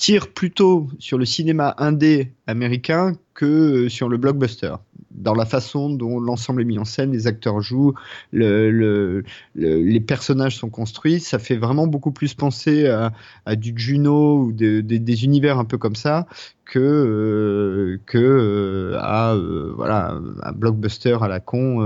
tire 0.00 0.32
plutôt 0.32 0.88
sur 0.98 1.18
le 1.18 1.26
cinéma 1.26 1.74
indé 1.76 2.32
américain 2.46 3.12
que 3.34 3.90
sur 3.90 4.08
le 4.08 4.16
blockbuster. 4.16 4.74
Dans 5.20 5.34
la 5.34 5.44
façon 5.46 5.90
dont 5.90 6.18
l'ensemble 6.20 6.62
est 6.62 6.64
mis 6.64 6.78
en 6.78 6.84
scène, 6.84 7.12
les 7.12 7.26
acteurs 7.26 7.60
jouent, 7.60 7.94
le, 8.32 8.70
le- 8.70 9.22
le- 9.54 9.82
les 9.82 10.00
personnages 10.00 10.56
sont 10.56 10.70
construits, 10.70 11.20
ça 11.20 11.38
fait 11.38 11.56
vraiment 11.56 11.86
beaucoup 11.86 12.10
plus 12.12 12.34
penser 12.34 12.86
à, 12.88 13.12
du 13.56 13.72
Juno 13.76 14.38
ou 14.44 14.52
de- 14.52 14.80
de- 14.80 14.96
des 14.96 15.24
univers 15.24 15.58
un 15.58 15.64
peu 15.64 15.78
comme 15.78 15.96
ça 15.96 16.26
que 16.64 16.78
euh, 16.78 17.98
que 18.06 18.18
euh, 18.18 18.96
à 19.00 19.34
euh, 19.34 19.72
voilà 19.76 20.18
un 20.42 20.52
blockbuster 20.52 21.18
à 21.20 21.28
la 21.28 21.40
con 21.40 21.80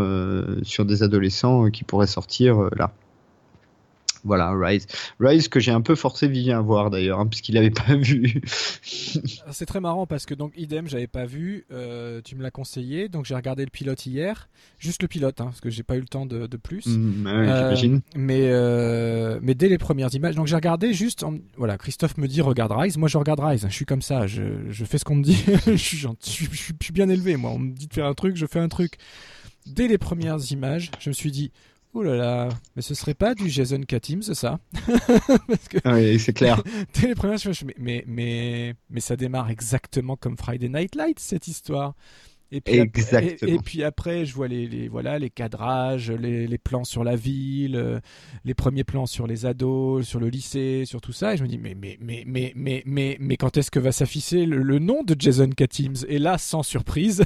sur 0.62 0.84
des 0.84 1.02
adolescents 1.02 1.70
qui 1.70 1.84
pourraient 1.84 2.06
sortir 2.06 2.68
là. 2.76 2.92
Voilà, 4.24 4.50
Rise. 4.58 4.86
Rise 5.20 5.48
que 5.48 5.60
j'ai 5.60 5.70
un 5.72 5.80
peu 5.82 5.94
forcé 5.94 6.26
Vivien 6.28 6.58
à 6.58 6.62
voir 6.62 6.90
d'ailleurs, 6.90 7.20
hein, 7.20 7.26
puisqu'il 7.26 7.54
n'avait 7.54 7.70
pas 7.70 7.94
vu. 7.94 8.40
Ah, 9.46 9.52
C'est 9.52 9.66
très 9.66 9.80
marrant 9.80 10.06
parce 10.06 10.26
que 10.26 10.34
donc 10.34 10.52
idem, 10.56 10.88
j'avais 10.88 11.06
pas 11.06 11.26
vu, 11.26 11.64
euh, 11.72 12.20
tu 12.24 12.34
me 12.36 12.42
l'as 12.42 12.50
conseillé, 12.50 13.08
donc 13.08 13.24
j'ai 13.26 13.34
regardé 13.34 13.64
le 13.64 13.70
pilote 13.70 14.06
hier, 14.06 14.48
juste 14.78 15.02
le 15.02 15.08
pilote, 15.08 15.40
hein, 15.40 15.46
parce 15.46 15.60
que 15.60 15.70
j'ai 15.70 15.82
pas 15.82 15.96
eu 15.96 16.00
le 16.00 16.06
temps 16.06 16.26
de, 16.26 16.46
de 16.46 16.56
plus. 16.56 16.86
Mm, 16.86 17.26
ouais, 17.26 17.30
Euh, 17.32 17.58
j'imagine. 17.74 18.00
mais 18.16 18.48
euh, 18.50 19.38
mais 19.42 19.54
dès 19.54 19.68
les 19.68 19.78
premières 19.78 20.14
images, 20.14 20.34
donc 20.34 20.46
j'ai 20.46 20.56
regardé 20.56 20.92
juste, 20.94 21.22
en- 21.22 21.34
voilà, 21.56 21.76
Christophe 21.78 22.16
me 22.16 22.26
dit 22.28 22.40
regarde 22.40 22.72
Rise, 22.72 22.96
moi 22.96 23.08
je 23.08 23.18
regarde 23.18 23.40
Rise, 23.40 23.66
je 23.68 23.74
suis 23.74 23.84
comme 23.86 24.02
ça, 24.02 24.26
je, 24.26 24.42
je 24.70 24.84
fais 24.84 24.98
ce 24.98 25.04
qu'on 25.04 25.16
me 25.16 25.22
dit, 25.24 25.36
je, 25.66 25.76
suis 25.76 25.98
gentil, 25.98 26.30
je, 26.30 26.34
suis- 26.34 26.48
je 26.50 26.56
suis- 26.56 26.74
je 26.80 26.84
suis 26.84 26.92
bien 26.92 27.08
élevé, 27.08 27.36
moi, 27.36 27.50
on 27.50 27.58
me 27.58 27.72
dit 27.72 27.86
de 27.88 27.92
faire 27.94 28.06
un 28.06 28.14
truc, 28.14 28.36
je 28.36 28.46
fais 28.46 28.58
un 28.60 28.68
truc. 28.68 28.94
Dès 29.66 29.88
les 29.88 29.96
premières 29.98 30.38
images, 30.50 30.90
je 31.00 31.08
me 31.08 31.14
suis 31.14 31.30
dit 31.30 31.50
Oh 31.96 32.02
là 32.02 32.16
là, 32.16 32.48
mais 32.74 32.82
ce 32.82 32.92
serait 32.92 33.14
pas 33.14 33.36
du 33.36 33.48
Jason 33.48 33.80
Katim, 33.82 34.20
c'est 34.20 34.34
ça? 34.34 34.58
Parce 35.46 35.68
que 35.68 35.78
Oui, 35.84 36.18
c'est 36.18 36.32
clair. 36.32 36.60
dès 36.94 37.06
les 37.06 37.14
premières 37.14 37.34
images, 37.36 37.42
je 37.44 37.48
me 37.50 37.52
suis 37.54 37.66
dit, 37.66 37.74
mais, 37.78 38.04
mais, 38.04 38.04
mais, 38.08 38.74
mais 38.90 39.00
ça 39.00 39.14
démarre 39.14 39.48
exactement 39.48 40.16
comme 40.16 40.36
Friday 40.36 40.68
Night 40.68 40.96
Lights, 40.96 41.20
cette 41.20 41.46
histoire. 41.46 41.94
Et 42.54 42.60
puis, 42.60 42.78
après, 42.78 43.00
Exactement. 43.00 43.52
et, 43.52 43.54
et 43.54 43.58
puis 43.58 43.82
après, 43.82 44.24
je 44.26 44.34
vois 44.34 44.46
les, 44.48 44.68
les- 44.68 44.88
voilà, 44.88 45.18
les 45.18 45.30
cadrages, 45.30 46.10
les, 46.12 46.46
les 46.46 46.58
plans 46.58 46.84
sur 46.84 47.02
la 47.02 47.16
ville, 47.16 47.74
euh, 47.76 48.00
les 48.44 48.54
premiers 48.54 48.84
plans 48.84 49.06
sur 49.06 49.26
les 49.26 49.44
ados, 49.44 50.06
sur 50.06 50.20
le 50.20 50.28
lycée, 50.28 50.84
sur 50.86 51.00
tout 51.00 51.12
ça. 51.12 51.34
Et 51.34 51.36
je 51.36 51.42
me 51.42 51.48
dis, 51.48 51.58
mais, 51.58 51.74
mais, 51.74 51.98
mais, 52.00 52.22
mais, 52.26 52.52
mais, 52.54 52.82
mais, 52.86 53.16
mais 53.20 53.36
quand 53.36 53.56
est-ce 53.56 53.70
que 53.72 53.80
va 53.80 53.92
s'afficher 53.92 54.46
le, 54.46 54.62
le 54.62 54.78
nom 54.78 55.02
de 55.02 55.16
Jason 55.18 55.50
Katims 55.50 56.04
Et 56.08 56.18
là, 56.20 56.38
sans 56.38 56.62
surprise, 56.62 57.24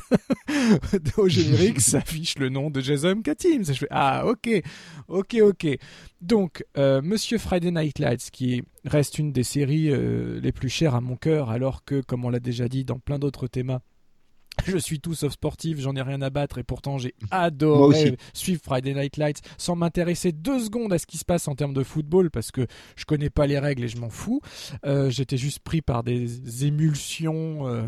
au 1.19 1.29
générique 1.29 1.81
s'affiche 1.83 2.39
le 2.39 2.49
nom 2.49 2.71
de 2.71 2.81
Jason 2.81 3.21
Katims. 3.23 3.63
Et 3.69 3.75
je 3.75 3.79
fais, 3.81 3.89
ah, 3.91 4.27
ok, 4.27 4.63
ok, 5.09 5.37
ok. 5.43 5.79
Donc, 6.21 6.65
euh, 6.77 7.01
Monsieur 7.03 7.39
Friday 7.39 7.71
Night 7.71 7.99
Lights, 7.99 8.31
qui 8.33 8.63
reste 8.85 9.19
une 9.19 9.33
des 9.33 9.43
séries 9.45 9.91
euh, 9.91 10.41
les 10.41 10.53
plus 10.53 10.69
chères 10.69 10.95
à 10.95 11.01
mon 11.01 11.17
cœur, 11.17 11.51
alors 11.51 11.85
que, 11.85 12.01
comme 12.01 12.25
on 12.25 12.31
l'a 12.31 12.41
déjà 12.41 12.69
dit 12.69 12.85
dans 12.85 12.99
plein 12.99 13.19
d'autres 13.19 13.47
thémas, 13.47 13.81
je 14.67 14.79
suis 14.79 15.01
tout 15.01 15.15
sauf 15.15 15.33
sportif, 15.33 15.81
j'en 15.81 15.95
ai 15.97 16.03
rien 16.03 16.23
à 16.23 16.31
battre 16.31 16.59
et 16.59 16.63
pourtant 16.63 16.99
j'ai 16.99 17.15
adoré 17.31 18.17
suivre 18.33 18.61
Friday 18.63 18.95
Night 18.95 19.17
Lights 19.17 19.41
sans 19.57 19.77
m'intéresser 19.77 20.33
deux 20.33 20.61
secondes 20.61 20.93
à 20.93 20.99
ce 20.99 21.07
qui 21.07 21.19
se 21.19 21.25
passe 21.25 21.49
en 21.49 21.55
termes 21.55 21.75
de 21.75 21.83
football 21.83 22.31
parce 22.31 22.51
que 22.51 22.67
je 22.97 23.05
connais 23.05 23.31
pas 23.31 23.47
les 23.47 23.59
règles 23.59 23.85
et 23.85 23.89
je 23.89 23.99
m'en 23.99 24.11
fous. 24.11 24.41
Euh, 24.85 25.11
J'étais 25.11 25.37
juste 25.37 25.61
pris 25.61 25.83
par 25.83 26.03
des 26.03 26.65
émulsions, 26.65 27.67
euh, 27.67 27.83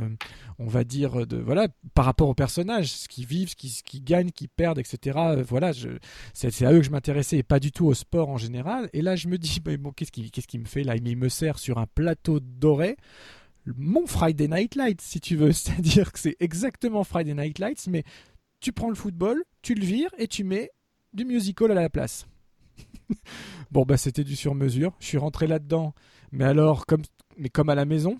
on 0.58 0.66
va 0.66 0.84
dire, 0.84 1.26
de 1.26 1.36
voilà, 1.36 1.68
par 1.94 2.04
rapport 2.04 2.28
aux 2.28 2.34
personnages, 2.34 2.92
ce 2.92 3.08
qu'ils 3.08 3.26
vivent, 3.26 3.50
ce 3.50 3.56
qu'ils 3.56 3.70
qu'ils 3.84 4.04
gagnent, 4.04 4.28
ce 4.28 4.32
qu'ils 4.32 4.48
perdent, 4.48 4.78
etc. 4.78 5.18
Euh, 5.18 5.44
voilà, 5.46 5.72
c'est 6.32 6.64
à 6.64 6.72
eux 6.72 6.78
que 6.78 6.86
je 6.86 6.90
m'intéressais 6.90 7.38
et 7.38 7.42
pas 7.42 7.60
du 7.60 7.72
tout 7.72 7.86
au 7.86 7.94
sport 7.94 8.28
en 8.28 8.36
général. 8.36 8.88
Et 8.92 9.02
là, 9.02 9.16
je 9.16 9.28
me 9.28 9.38
dis, 9.38 9.60
mais 9.66 9.76
bon, 9.76 9.92
qu'est-ce 9.92 10.12
qui, 10.12 10.30
qu'est-ce 10.30 10.48
qui 10.48 10.58
me 10.58 10.66
fait 10.66 10.82
là? 10.82 10.96
Il 10.96 11.16
me 11.16 11.28
sert 11.28 11.58
sur 11.58 11.78
un 11.78 11.86
plateau 11.86 12.40
doré 12.40 12.96
mon 13.76 14.06
Friday 14.06 14.48
Night 14.48 14.74
Lights, 14.74 15.00
si 15.00 15.20
tu 15.20 15.36
veux. 15.36 15.52
C'est-à-dire 15.52 16.12
que 16.12 16.18
c'est 16.18 16.36
exactement 16.40 17.04
Friday 17.04 17.34
Night 17.34 17.58
Lights, 17.58 17.86
mais 17.88 18.04
tu 18.60 18.72
prends 18.72 18.88
le 18.88 18.94
football, 18.94 19.42
tu 19.62 19.74
le 19.74 19.84
vires 19.84 20.10
et 20.18 20.28
tu 20.28 20.44
mets 20.44 20.70
du 21.12 21.24
musical 21.24 21.70
à 21.70 21.74
la 21.74 21.90
place. 21.90 22.26
bon, 23.70 23.84
bah 23.84 23.96
c'était 23.96 24.24
du 24.24 24.36
sur-mesure. 24.36 24.92
Je 25.00 25.06
suis 25.06 25.18
rentré 25.18 25.46
là-dedans, 25.46 25.94
mais 26.32 26.44
alors, 26.44 26.86
comme, 26.86 27.02
mais 27.36 27.48
comme 27.48 27.68
à 27.68 27.74
la 27.74 27.84
maison. 27.84 28.18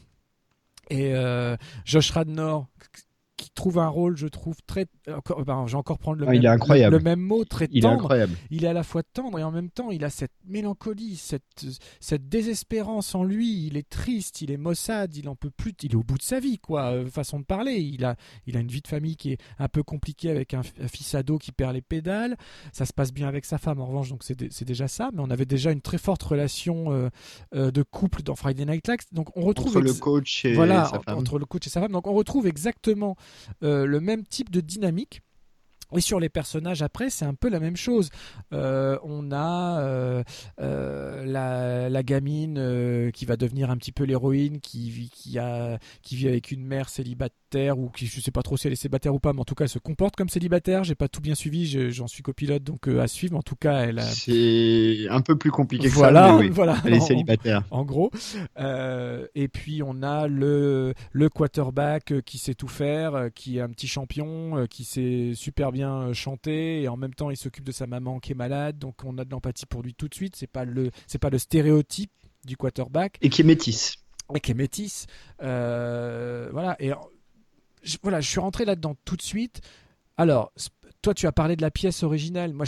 Et 0.89 1.15
euh, 1.15 1.57
Josh 1.85 2.11
Radnor, 2.11 2.67
qui 3.41 3.51
trouve 3.51 3.79
un 3.79 3.89
rôle, 3.89 4.17
je 4.17 4.27
trouve 4.27 4.57
très. 4.67 4.87
Encore, 5.09 5.45
ben, 5.45 5.65
je 5.67 5.73
vais 5.73 5.79
encore 5.79 5.99
prendre 5.99 6.19
le, 6.19 6.27
Ah, 6.27 6.31
même, 6.31 6.41
il 6.41 6.45
est 6.45 6.49
incroyable. 6.49 6.93
le, 6.93 6.99
le 6.99 7.05
même 7.05 7.21
mot, 7.21 7.45
très 7.45 7.69
Il 7.71 7.79
est 7.79 7.81
tendre. 7.83 7.95
incroyable. 7.95 8.35
Il 8.51 8.65
est 8.65 8.69
à 8.69 8.73
la 8.73 8.83
fois 8.83 9.03
tendre 9.03 9.39
et 9.39 9.43
en 9.43 9.51
même 9.51 9.71
temps, 9.71 9.91
il 9.91 10.05
a 10.05 10.11
cette 10.11 10.33
mélancolie, 10.47 11.17
cette, 11.17 11.65
cette 12.01 12.29
désespérance 12.29 13.15
en 13.15 13.25
lui. 13.25 13.67
Il 13.67 13.77
est 13.77 13.89
triste, 13.89 14.43
il 14.43 14.51
est 14.51 14.57
maussade, 14.57 15.17
il 15.17 15.29
en 15.29 15.35
peut 15.37 15.51
plus, 15.51 15.73
il 15.83 15.93
est 15.93 15.97
au 15.97 16.03
bout 16.03 16.19
de 16.19 16.23
sa 16.23 16.39
vie, 16.41 16.59
quoi. 16.59 16.93
euh, 16.93 17.09
façon 17.09 17.39
de 17.41 17.45
parler. 17.45 17.75
Il 17.77 18.05
a, 18.05 18.17
il 18.47 18.57
a 18.57 18.61
une 18.61 18.69
vie 18.69 18.83
de 18.83 18.89
famille 18.89 19.17
qui 19.17 19.33
est 19.33 19.39
un 19.59 19.69
peu 19.69 19.83
compliquée 19.83 20.31
avec 20.31 20.55
un, 20.55 20.61
un 20.81 20.89
fils 20.89 21.15
ado 21.15 21.39
qui 21.39 21.53
perd 21.53 21.75
les 21.75 21.83
pédales. 21.83 22.37
Ça 22.73 22.85
se 22.87 22.93
passe 22.93 23.13
bien 23.13 23.27
avec 23.29 23.45
sa 23.45 23.59
femme, 23.59 23.81
en 23.81 23.87
revanche, 23.87 24.11
donc 24.11 24.23
c'est 24.23 24.37
dé- 24.39 24.49
c'est 24.51 24.65
déjà 24.67 24.87
ça. 24.89 25.11
Mais 25.13 25.21
on 25.23 25.31
avait 25.31 25.47
déjà 25.47 25.71
une 25.73 25.81
très 25.81 25.99
forte 25.99 26.23
relation 26.23 26.93
euh, 26.93 27.09
euh, 27.55 27.71
de 27.71 27.83
couple 27.83 28.23
dans 28.23 28.35
Friday 28.37 28.65
Night 28.67 28.87
Lights. 28.87 29.07
Donc 29.13 29.37
on 29.37 29.43
retrouve 29.43 29.77
Entre 29.77 29.81
le 29.81 29.95
coach 29.95 30.45
et 30.45 30.55
voilà, 30.55 30.85
sa 30.85 31.01
femme. 31.01 31.19
entre 31.19 31.39
le 31.39 31.47
coach 31.47 31.67
et 31.67 31.71
sa 31.71 31.81
femme. 31.81 31.93
Donc 31.93 32.07
on 32.07 32.15
retrouve 32.15 32.47
exactement 32.47 33.17
euh, 33.19 33.25
le 33.61 33.99
même 34.01 34.25
type 34.25 34.51
de 34.51 34.61
dynamique. 34.61 35.23
Et 35.97 36.01
sur 36.01 36.21
les 36.21 36.29
personnages 36.29 36.83
après, 36.83 37.11
c'est 37.11 37.25
un 37.25 37.35
peu 37.35 37.49
la 37.49 37.61
même 37.61 37.77
chose. 37.77 38.11
Euh, 38.53 38.99
on 39.03 39.33
a 39.33 39.81
euh, 39.81 40.23
euh, 40.61 41.25
la, 41.89 42.03
gamine 42.03 42.59
euh, 42.59 43.11
qui 43.11 43.25
va 43.25 43.37
devenir 43.37 43.71
un 43.71 43.77
petit 43.77 43.93
peu 43.93 44.05
l'héroïne, 44.05 44.61
qui 44.61 44.91
vit 44.91 46.29
avec 46.29 46.53
une 46.53 46.65
mère 46.65 46.89
célibataire, 46.89 47.37
ou 47.55 47.89
qui 47.91 48.07
je 48.07 48.21
sais 48.21 48.31
pas 48.31 48.43
trop 48.43 48.57
si 48.57 48.67
elle 48.67 48.73
est 48.73 48.77
célibataire 48.77 49.15
ou 49.15 49.19
pas, 49.19 49.33
mais 49.33 49.41
en 49.41 49.45
tout 49.45 49.55
cas 49.55 49.65
elle 49.65 49.71
se 49.71 49.79
comporte 49.79 50.17
comme 50.17 50.29
célibataire. 50.29 50.85
J'ai 50.85 50.95
pas 50.95 51.09
tout 51.09 51.21
bien 51.21 51.35
suivi, 51.35 51.67
je- 51.67 51.91
j'en 51.91 52.07
suis 52.07 52.23
copilote, 52.23 52.63
donc 52.63 52.89
euh, 52.89 53.01
à 53.01 53.09
suivre. 53.09 53.33
Mais 53.33 53.39
en 53.39 53.43
tout 53.43 53.57
cas, 53.57 53.81
elle 53.83 53.99
a, 53.99 54.03
C'est 54.03 55.07
un 55.11 55.21
peu 55.21 55.37
plus 55.37 55.51
compliqué 55.51 55.89
que 55.89 55.95
voilà, 55.95 56.29
ça. 56.29 56.33
mais 56.35 56.39
oui, 56.45 56.49
voilà. 56.53 56.77
Elle 56.85 56.95
est 56.95 57.01
célibataire. 57.01 57.63
En 57.71 57.85
gros. 57.85 58.11
Euh, 58.59 59.27
et 59.35 59.49
puis 59.49 59.83
on 59.85 60.03
a 60.03 60.27
le, 60.29 60.95
le 61.13 61.29
quarterback 61.29 62.13
euh, 62.13 62.21
qui 62.21 62.39
sait 62.39 62.55
tout 62.55 62.69
faire, 62.69 63.29
qui 63.35 63.59
est 63.59 63.61
un 63.61 63.71
petit 63.71 63.89
champion, 63.89 64.67
qui 64.69 64.85
sait 64.85 65.33
super 65.35 65.73
bien 65.73 66.13
chanter 66.13 66.83
et 66.83 66.89
en 66.89 66.97
même 66.97 67.15
temps 67.15 67.31
il 67.31 67.37
s'occupe 67.37 67.65
de 67.65 67.73
sa 67.73 67.87
maman 67.87 68.21
qui 68.21 68.33
est 68.33 68.35
malade, 68.37 68.79
donc 68.79 68.97
on 69.05 69.19
a 69.19 69.25
de 69.25 69.31
l'empathie 69.31 69.67
pour 69.67 69.83
lui 69.83 69.95
tout 69.95 70.09
de 70.09 70.15
suite. 70.15 70.37
C'est 70.37 70.47
pas 70.51 70.65
le 70.65 70.91
c'est 71.07 71.19
pas 71.19 71.31
le 71.31 71.39
stéréotype 71.39 72.11
du 72.45 72.57
quarterback 72.57 73.17
Et 73.21 73.29
qui 73.29 73.43
est 73.43 73.45
métisse. 73.45 73.97
et 74.35 74.41
qui 74.41 74.53
est 74.53 74.55
métisse. 74.55 75.07
Euh, 75.43 76.49
voilà. 76.53 76.77
Et 76.81 76.93
je, 77.83 77.97
voilà, 78.03 78.21
je 78.21 78.29
suis 78.29 78.41
rentré 78.41 78.65
là-dedans 78.65 78.97
tout 79.05 79.17
de 79.17 79.23
suite. 79.23 79.61
Alors, 80.17 80.53
toi, 81.03 81.15
tu 81.15 81.27
as 81.27 81.33
parlé 81.33 81.57
de 81.57 81.63
la 81.63 81.71
pièce 81.71 82.03
originale. 82.03 82.53
Moi, 82.53 82.67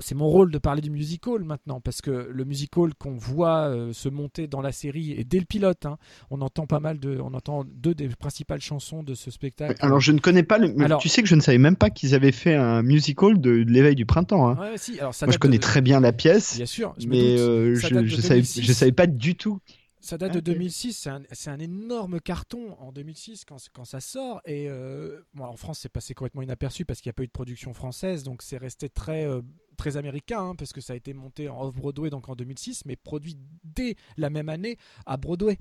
c'est 0.00 0.14
mon 0.14 0.28
rôle 0.28 0.50
de 0.50 0.56
parler 0.56 0.80
du 0.80 0.88
musical 0.90 1.44
maintenant, 1.44 1.78
parce 1.78 2.00
que 2.00 2.10
le 2.32 2.44
musical 2.46 2.94
qu'on 2.94 3.16
voit 3.18 3.68
euh, 3.68 3.92
se 3.92 4.08
monter 4.08 4.46
dans 4.46 4.62
la 4.62 4.72
série 4.72 5.12
et 5.12 5.24
dès 5.24 5.38
le 5.38 5.44
pilote, 5.44 5.84
hein, 5.84 5.98
on 6.30 6.40
entend 6.40 6.66
pas 6.66 6.80
mal 6.80 6.98
de, 6.98 7.18
on 7.22 7.34
entend 7.34 7.64
deux 7.66 7.94
des 7.94 8.08
principales 8.08 8.62
chansons 8.62 9.02
de 9.02 9.14
ce 9.14 9.30
spectacle. 9.30 9.76
Alors 9.80 10.00
je 10.00 10.12
ne 10.12 10.20
connais 10.20 10.42
pas 10.42 10.56
le. 10.56 10.72
mais 10.74 10.86
Alors- 10.86 11.02
tu 11.02 11.10
sais 11.10 11.20
que 11.20 11.28
je 11.28 11.34
ne 11.34 11.42
savais 11.42 11.58
même 11.58 11.76
pas 11.76 11.90
qu'ils 11.90 12.14
avaient 12.14 12.32
fait 12.32 12.54
un 12.54 12.82
musical 12.82 13.38
de, 13.38 13.62
de 13.62 13.70
l'éveil 13.70 13.94
du 13.94 14.06
printemps. 14.06 14.48
hein. 14.48 14.56
Ouais, 14.58 14.78
si. 14.78 14.98
Alors, 14.98 15.14
ça 15.14 15.26
Moi 15.26 15.34
je 15.34 15.38
connais 15.38 15.58
de- 15.58 15.62
très 15.62 15.82
bien 15.82 16.00
la 16.00 16.12
pièce, 16.14 16.56
Bien 16.56 16.64
sûr, 16.64 16.94
je 16.98 17.08
mais 17.08 17.38
euh, 17.38 17.74
je, 17.74 17.88
date 17.94 18.04
de 18.04 18.08
je 18.08 18.16
savais, 18.22 18.34
2006. 18.36 18.62
je 18.62 18.72
savais 18.72 18.92
pas 18.92 19.06
du 19.06 19.34
tout. 19.34 19.58
Ça 20.00 20.16
date 20.16 20.32
de 20.32 20.38
Ok. 20.38 20.44
2006, 20.44 20.92
c'est 20.92 21.10
un, 21.10 21.22
c'est 21.32 21.50
un 21.50 21.58
énorme 21.58 22.20
carton 22.20 22.76
en 22.78 22.92
2006 22.92 23.44
quand, 23.44 23.56
quand 23.72 23.84
ça 23.84 24.00
sort. 24.00 24.40
Et 24.44 24.68
euh, 24.68 25.20
bon, 25.34 25.44
en 25.44 25.56
France, 25.56 25.80
c'est 25.80 25.88
passé 25.88 26.14
complètement 26.14 26.42
inaperçu 26.42 26.84
parce 26.84 27.00
qu'il 27.00 27.10
n'y 27.10 27.14
a 27.14 27.14
pas 27.14 27.24
eu 27.24 27.26
de 27.26 27.32
production 27.32 27.74
française, 27.74 28.22
donc 28.22 28.42
c'est 28.42 28.58
resté 28.58 28.88
très, 28.88 29.26
euh, 29.26 29.42
très 29.78 29.96
américain, 29.96 30.40
hein, 30.50 30.54
parce 30.54 30.72
que 30.74 30.80
ça 30.82 30.92
a 30.92 30.96
été 30.96 31.14
monté 31.14 31.48
en 31.48 31.62
off-Broadway 31.62 32.10
donc 32.10 32.28
en 32.28 32.34
2006, 32.34 32.82
mais 32.84 32.96
produit 32.96 33.38
dès 33.64 33.94
la 34.18 34.28
même 34.28 34.48
année 34.50 34.76
à 35.06 35.16
Broadway. 35.16 35.56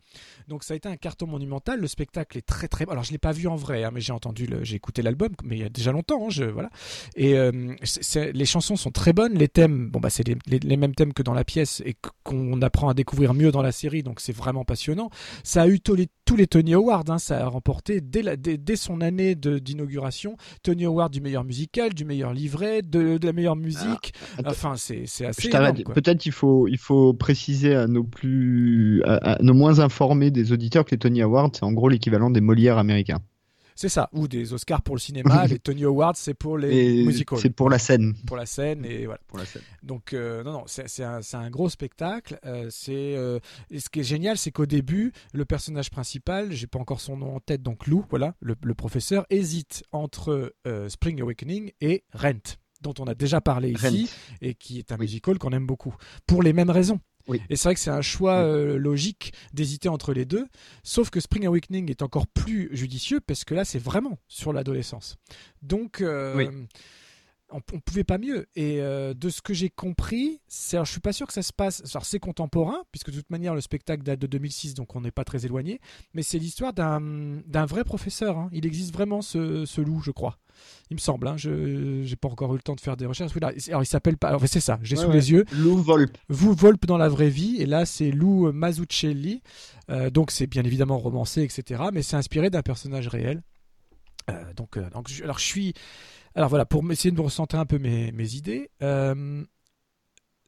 Donc 0.50 0.64
ça 0.66 0.74
a 0.74 0.78
été 0.78 0.90
un 0.90 0.98
carton 0.98 1.28
monumental. 1.28 1.80
Le 1.80 1.88
spectacle 1.88 2.38
est 2.38 2.42
très 2.46 2.68
très. 2.68 2.86
Alors 2.90 3.04
je 3.06 3.12
l'ai 3.12 3.18
pas 3.18 3.32
vu 3.32 3.48
en 3.48 3.56
vrai, 3.56 3.84
hein, 3.86 3.92
mais 3.94 4.02
j'ai 4.02 4.12
entendu, 4.14 4.50
j'ai 4.64 4.76
écouté 4.76 5.02
l'album, 5.02 5.30
mais 5.44 5.56
il 5.58 5.62
y 5.62 5.66
a 5.66 5.70
déjà 5.70 5.92
longtemps. 5.94 6.28
hein, 6.28 6.50
voilà. 6.52 6.70
Et 7.16 7.36
euh, 7.38 7.76
les 8.34 8.46
chansons 8.46 8.76
sont 8.76 8.92
très 8.92 9.14
bonnes. 9.14 9.36
Les 9.38 9.48
thèmes, 9.48 9.90
bon 9.90 10.00
bah 10.00 10.10
c'est 10.10 10.28
les, 10.28 10.78
mêmes 10.78 10.96
thèmes 10.96 11.14
que 11.14 11.24
dans 11.24 11.34
la 11.34 11.44
pièce 11.46 11.82
et 11.86 11.94
qu- 11.94 12.10
qu'on 12.24 12.62
apprend 12.62 12.90
à 12.90 12.94
découvrir 12.94 13.34
mieux 13.34 13.52
dans 13.52 13.62
la 13.62 13.72
série. 13.72 14.04
Donc 14.04 14.20
c'est 14.20 14.36
vraiment 14.36 14.66
passionnant. 14.66 15.10
Ça 15.44 15.62
a 15.62 15.68
eu 15.68 15.80
tous 15.80 15.96
les, 15.96 16.08
tous 16.26 16.36
les 16.36 16.48
Tony 16.48 16.74
Awards. 16.74 17.20
ça 17.20 17.46
a 17.46 17.48
remporté 17.48 18.02
dès, 18.02 18.36
dès, 18.38 18.58
dès 18.58 18.76
son 18.76 19.02
année 19.02 19.36
d'inauguration 19.36 20.36
Tony 20.64 20.86
Award 20.86 21.14
du 21.14 21.22
meilleur 21.22 21.44
musical, 21.44 21.94
du 21.94 22.04
meilleur 22.06 22.34
livret, 22.34 22.82
de 22.82 23.20
la 23.22 23.34
meilleure 23.34 23.56
musique. 23.56 24.07
Enfin 24.46 24.76
c'est 24.78 25.04
assez. 25.26 25.50
Peut-être 25.50 26.26
il 26.26 26.32
faut, 26.32 26.68
il 26.68 26.78
faut 26.78 27.14
préciser 27.14 27.76
à 27.76 27.88
nos 27.88 28.04
plus, 28.04 29.02
à, 29.04 29.34
à 29.34 29.42
nos 29.42 29.54
moins 29.54 29.80
informés 29.80 30.32
des 30.32 30.52
auditeurs 30.52 30.86
que 30.86 30.92
les 30.92 31.00
Tony 31.00 31.22
Awards, 31.22 31.52
c'est 31.54 31.64
en 31.64 31.72
gros 31.72 31.90
l'équivalent 31.90 32.30
des 32.30 32.42
Molières 32.42 32.78
américains. 32.78 33.20
C'est 33.78 33.90
ça. 33.90 34.10
Ou 34.12 34.28
des 34.28 34.54
Oscars 34.54 34.82
pour 34.82 34.96
le 34.96 35.00
cinéma. 35.00 35.46
les 35.48 35.60
Tony 35.60 35.84
Awards 35.84 36.16
c'est 36.16 36.34
pour 36.34 36.58
les 36.58 37.04
musicals. 37.04 37.38
c'est 37.38 37.52
pour 37.52 37.70
la 37.70 37.78
scène. 37.78 38.16
pour 38.26 38.36
la 38.36 38.48
scène 38.48 38.84
et 38.84 39.06
voilà. 39.06 39.22
Pour 39.28 39.38
la 39.38 39.46
scène. 39.46 39.62
Donc 39.84 40.14
euh, 40.14 40.44
non 40.44 40.52
non, 40.52 40.64
c'est 40.66 41.04
un, 41.04 41.20
un 41.34 41.50
gros 41.52 41.70
spectacle. 41.70 42.40
Euh, 42.44 42.70
c'est 42.72 43.16
euh, 43.16 43.40
ce 43.72 43.88
qui 43.90 44.00
est 44.00 44.04
génial, 44.04 44.40
c'est 44.40 44.50
qu'au 44.50 44.66
début, 44.66 45.14
le 45.32 45.46
personnage 45.46 45.92
principal, 45.92 46.52
j'ai 46.52 46.66
pas 46.66 46.80
encore 46.80 47.02
son 47.02 47.18
nom 47.18 47.36
en 47.36 47.40
tête, 47.40 47.62
donc 47.62 47.86
Lou, 47.86 48.04
voilà, 48.10 48.34
le, 48.42 48.56
le 48.64 48.74
professeur 48.74 49.28
hésite 49.30 49.84
entre 49.92 50.56
euh, 50.66 50.90
Spring 50.90 51.22
Awakening 51.22 51.72
et 51.80 52.04
Rent, 52.14 52.58
dont 52.82 52.94
on 53.00 53.06
a 53.06 53.16
déjà 53.16 53.42
parlé 53.42 53.72
ici 53.72 54.06
Rent. 54.06 54.38
et 54.42 54.54
qui 54.56 54.80
est 54.80 54.92
un 54.92 54.96
Oui. 54.96 55.02
musical 55.06 55.38
qu'on 55.38 55.52
aime 55.52 55.66
beaucoup 55.66 55.96
pour 56.26 56.44
les 56.44 56.54
mêmes 56.54 56.70
raisons. 56.70 57.00
Oui. 57.28 57.42
Et 57.50 57.58
c'est 57.58 57.68
vrai 57.68 57.74
que 57.76 57.82
c'est 57.82 57.90
un 57.90 58.02
choix 58.02 58.36
euh, 58.38 58.78
logique 58.78 59.34
d'hésiter 59.54 59.90
entre 59.90 60.14
les 60.14 60.24
deux, 60.24 60.48
sauf 60.84 61.10
que 61.10 61.20
Spring 61.20 61.46
Awakening 61.46 61.90
est 61.92 62.02
encore 62.02 62.26
plus 62.28 62.70
judicieux 62.72 63.20
parce 63.20 63.44
que 63.44 63.54
là 63.54 63.66
c'est 63.66 63.80
vraiment 63.80 64.18
sur 64.30 64.54
l'adolescence. 64.54 65.18
Donc 65.62 66.00
euh, 66.02 66.36
Oui. 66.38 66.48
On, 67.50 67.62
on 67.74 67.80
pouvait 67.80 68.04
pas 68.04 68.18
mieux. 68.18 68.48
Et 68.56 68.82
euh, 68.82 69.14
de 69.14 69.30
ce 69.30 69.42
que 69.42 69.54
j'ai 69.54 69.70
compris, 69.70 70.42
c'est, 70.48 70.76
alors, 70.78 70.86
je 70.86 70.92
suis 70.92 71.00
pas 71.00 71.14
sûr 71.14 71.28
que 71.28 71.34
ça 71.34 71.42
se 71.42 71.54
passe. 71.54 71.82
Alors 71.94 72.06
c'est 72.06 72.20
contemporain, 72.20 72.84
puisque 72.92 73.10
de 73.12 73.16
toute 73.18 73.30
manière 73.30 73.56
le 73.56 73.62
spectacle 73.62 74.04
date 74.04 74.20
de 74.20 74.28
2006, 74.28 74.74
donc 74.74 74.96
on 74.96 75.02
n'est 75.02 75.12
pas 75.12 75.24
très 75.24 75.46
éloigné. 75.46 75.80
Mais 76.14 76.24
c'est 76.24 76.40
l'histoire 76.40 76.74
d'un, 76.74 77.00
d'un 77.46 77.66
vrai 77.66 77.84
professeur. 77.84 78.38
hein. 78.38 78.50
Il 78.52 78.66
existe 78.66 78.94
vraiment 78.94 79.22
ce, 79.22 79.66
ce 79.66 79.82
loup, 79.82 80.02
je 80.02 80.12
crois. 80.12 80.38
Il 80.90 80.96
me 80.96 81.00
semble. 81.00 81.28
Hein. 81.28 81.38
Je 81.38 82.02
j'ai 82.04 82.16
pas 82.16 82.28
encore 82.30 82.52
eu 82.54 82.58
le 82.58 82.64
temps 82.64 82.76
de 82.76 82.82
faire 82.82 82.98
des 82.98 83.06
recherches. 83.06 83.32
Oui, 83.36 83.42
là, 83.42 83.52
alors 83.70 83.84
il 83.84 83.86
s'appelle 83.86 84.18
pas. 84.18 84.30
alors, 84.30 84.42
c'est 84.48 84.60
ça. 84.60 84.80
J'ai 84.82 84.96
Ouais, 84.98 85.04
sous 85.04 85.08
ouais. 85.10 85.14
les 85.16 85.32
yeux. 85.32 85.46
Lou 85.54 85.78
Volpe. 85.78 86.18
Vous 86.30 86.54
Volpe 86.54 86.86
dans 86.88 86.98
la 86.98 87.10
vraie 87.10 87.30
vie, 87.30 87.58
et 87.62 87.66
là 87.68 87.86
c'est 87.86 88.10
Lou 88.12 88.52
Mazzucchelli. 88.52 89.42
Euh, 89.90 90.10
donc 90.10 90.32
c'est 90.32 90.48
bien 90.48 90.64
évidemment 90.64 90.98
romancé, 90.98 91.44
etc. 91.44 91.84
Mais 91.94 92.02
c'est 92.02 92.16
inspiré 92.18 92.50
d'un 92.50 92.62
personnage 92.64 93.08
réel. 93.08 93.42
Euh, 94.30 94.54
donc, 94.56 94.76
euh, 94.78 94.90
donc 94.90 95.08
je- 95.10 95.24
alors 95.24 95.40
je 95.40 95.46
suis. 95.46 95.74
Alors 96.38 96.50
voilà, 96.50 96.66
pour 96.66 96.84
essayer 96.92 97.10
de 97.10 97.16
me 97.16 97.22
recentrer 97.22 97.58
un 97.58 97.66
peu 97.66 97.80
mes, 97.80 98.36
idées. 98.36 98.70
euh, 98.84 99.44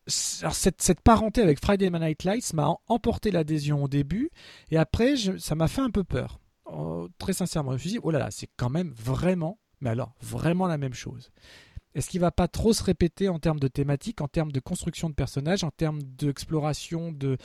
cette, 0.06 1.02
parenté 1.04 1.42
avec 1.42 1.60
Friday 1.60 1.90
Night 1.90 2.26
Lights 2.26 2.54
m'a 2.54 2.68
em- 2.68 2.78
emporté 2.86 3.32
l'adhésion 3.32 3.84
au 3.84 3.88
début, 3.88 4.30
et 4.70 4.78
après 4.78 5.16
ça 5.40 5.56
m'a 5.56 5.68
fait 5.68 5.82
un 5.82 5.90
peu 5.90 6.04
peur. 6.04 6.40
Oh, 6.66 7.08
très 7.18 7.34
sincèrement, 7.34 7.72
je 7.72 7.74
me 7.74 7.80
suis 7.80 7.90
dit, 7.90 8.00
oh 8.04 8.12
là 8.12 8.20
là, 8.20 8.30
c'est 8.30 8.50
quand 8.56 8.70
même 8.70 8.92
vraiment, 8.92 9.58
mais 9.82 9.90
alors 9.90 10.14
vraiment 10.22 10.68
la 10.68 10.78
même 10.78 10.94
chose. 10.94 11.32
Est-ce 11.96 12.10
qu'il 12.10 12.20
va 12.20 12.32
pas 12.32 12.48
trop 12.48 12.74
se 12.74 12.84
répéter 12.84 13.30
en 13.30 13.40
termes 13.40 13.60
de 13.60 13.68
thématique, 13.68 14.22
en 14.22 14.28
termes 14.28 14.52
de 14.52 14.60
construction 14.60 15.10
de 15.10 15.16
personnages, 15.16 15.64
en 15.64 15.72
termes 15.72 16.02
d'exploration 16.02 17.12
de, 17.12 17.38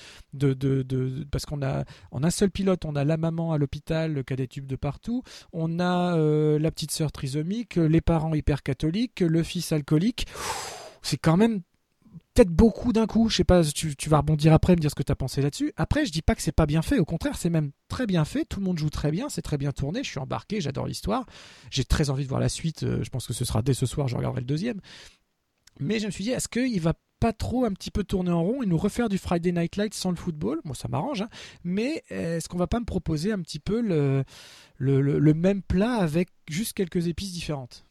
parce 1.31 1.47
qu'on 1.47 1.63
a 1.63 1.85
en 2.11 2.25
un 2.25 2.31
seul 2.31 2.51
pilote, 2.51 2.85
on 2.85 2.95
a 2.97 3.05
la 3.05 3.17
maman 3.17 3.53
à 3.53 3.59
l'hôpital 3.59 4.23
qui 4.25 4.33
a 4.33 4.37
des 4.37 4.49
tubes 4.49 4.67
de 4.67 4.77
partout, 4.77 5.23
on 5.53 5.81
a 5.81 6.17
euh, 6.17 6.59
la 6.59 6.71
petite 6.71 6.91
sœur 6.91 7.11
trisomique, 7.11 7.77
les 7.77 8.01
parents 8.01 8.35
hyper 8.35 8.63
catholiques, 8.63 9.21
le 9.21 9.43
fils 9.43 9.73
alcoolique. 9.73 10.27
C'est 11.03 11.19
quand 11.19 11.37
même 11.37 11.61
peut-être 12.35 12.51
beaucoup 12.51 12.93
d'un 12.93 13.07
coup. 13.07 13.29
Je 13.29 13.37
sais 13.37 13.45
pas, 13.45 13.65
tu, 13.65 13.95
tu 13.97 14.09
vas 14.09 14.19
rebondir 14.19 14.53
après, 14.53 14.75
me 14.77 14.81
dire 14.81 14.91
ce 14.91 14.95
que 14.95 15.03
tu 15.03 15.13
as 15.13 15.17
pensé 15.17 15.43
là-dessus. 15.43 15.73
Après, 15.77 16.07
je 16.07 16.13
dis 16.13 16.23
pas 16.23 16.35
que 16.35 16.43
c'est 16.43 16.53
pas 16.53 16.67
bien 16.67 16.83
fait. 16.83 16.99
Au 16.99 17.05
contraire, 17.05 17.37
c'est 17.37 17.51
même 17.51 17.71
très 17.89 18.07
bien 18.07 18.25
fait. 18.25 18.45
Tout 18.45 18.61
le 18.61 18.67
monde 18.67 18.79
joue 18.79 18.91
très 18.91 19.11
bien. 19.11 19.29
C'est 19.29 19.43
très 19.43 19.59
bien 19.59 19.73
tourné. 19.73 20.03
Je 20.03 20.11
suis 20.11 20.19
embarqué. 20.21 20.61
J'adore 20.61 20.87
l'histoire. 20.87 21.27
J'ai 21.71 21.85
très 21.85 22.11
envie 22.11 22.25
de 22.25 22.29
voir 22.29 22.41
la 22.41 22.49
suite. 22.49 22.83
Euh, 22.83 23.03
Je 23.03 23.11
pense 23.11 23.27
que 23.27 23.33
ce 23.33 23.45
sera 23.45 23.63
dès 23.63 23.75
ce 23.75 23.87
soir. 23.87 24.09
Je 24.09 24.17
regarderai 24.17 24.41
le 24.41 24.47
deuxième. 24.47 24.81
Mais 25.81 25.99
je 25.99 26.07
me 26.07 26.11
suis 26.11 26.25
dit, 26.25 26.31
est-ce 26.31 26.49
qu'il 26.49 26.81
va 26.81 26.95
pas 27.21 27.33
trop 27.33 27.65
un 27.65 27.73
petit 27.73 27.91
peu 27.91 28.05
tourner 28.05 28.31
en 28.31 28.43
rond 28.43 28.63
et 28.63 28.67
nous 28.67 28.77
refaire 28.77 29.09
du 29.09 29.19
Friday 29.19 29.51
Night 29.51 29.77
Light 29.77 29.95
sans 29.95 30.11
le 30.11 30.17
football? 30.17 30.61
Bon, 30.65 30.75
ça 30.75 30.89
m'arrange. 30.89 31.23
hein. 31.23 31.29
Mais 31.65 32.05
est-ce 32.11 32.49
qu'on 32.49 32.59
va 32.59 32.67
pas 32.67 32.81
me 32.81 32.85
proposer 32.85 33.33
un 33.33 33.41
petit 33.41 33.59
peu 33.59 33.81
le 33.81 35.33
même 35.35 35.63
plat 35.63 35.95
avec 35.95 36.29
juste 36.49 36.75
quelques 36.75 37.07
épices 37.09 37.33
différentes? 37.33 37.87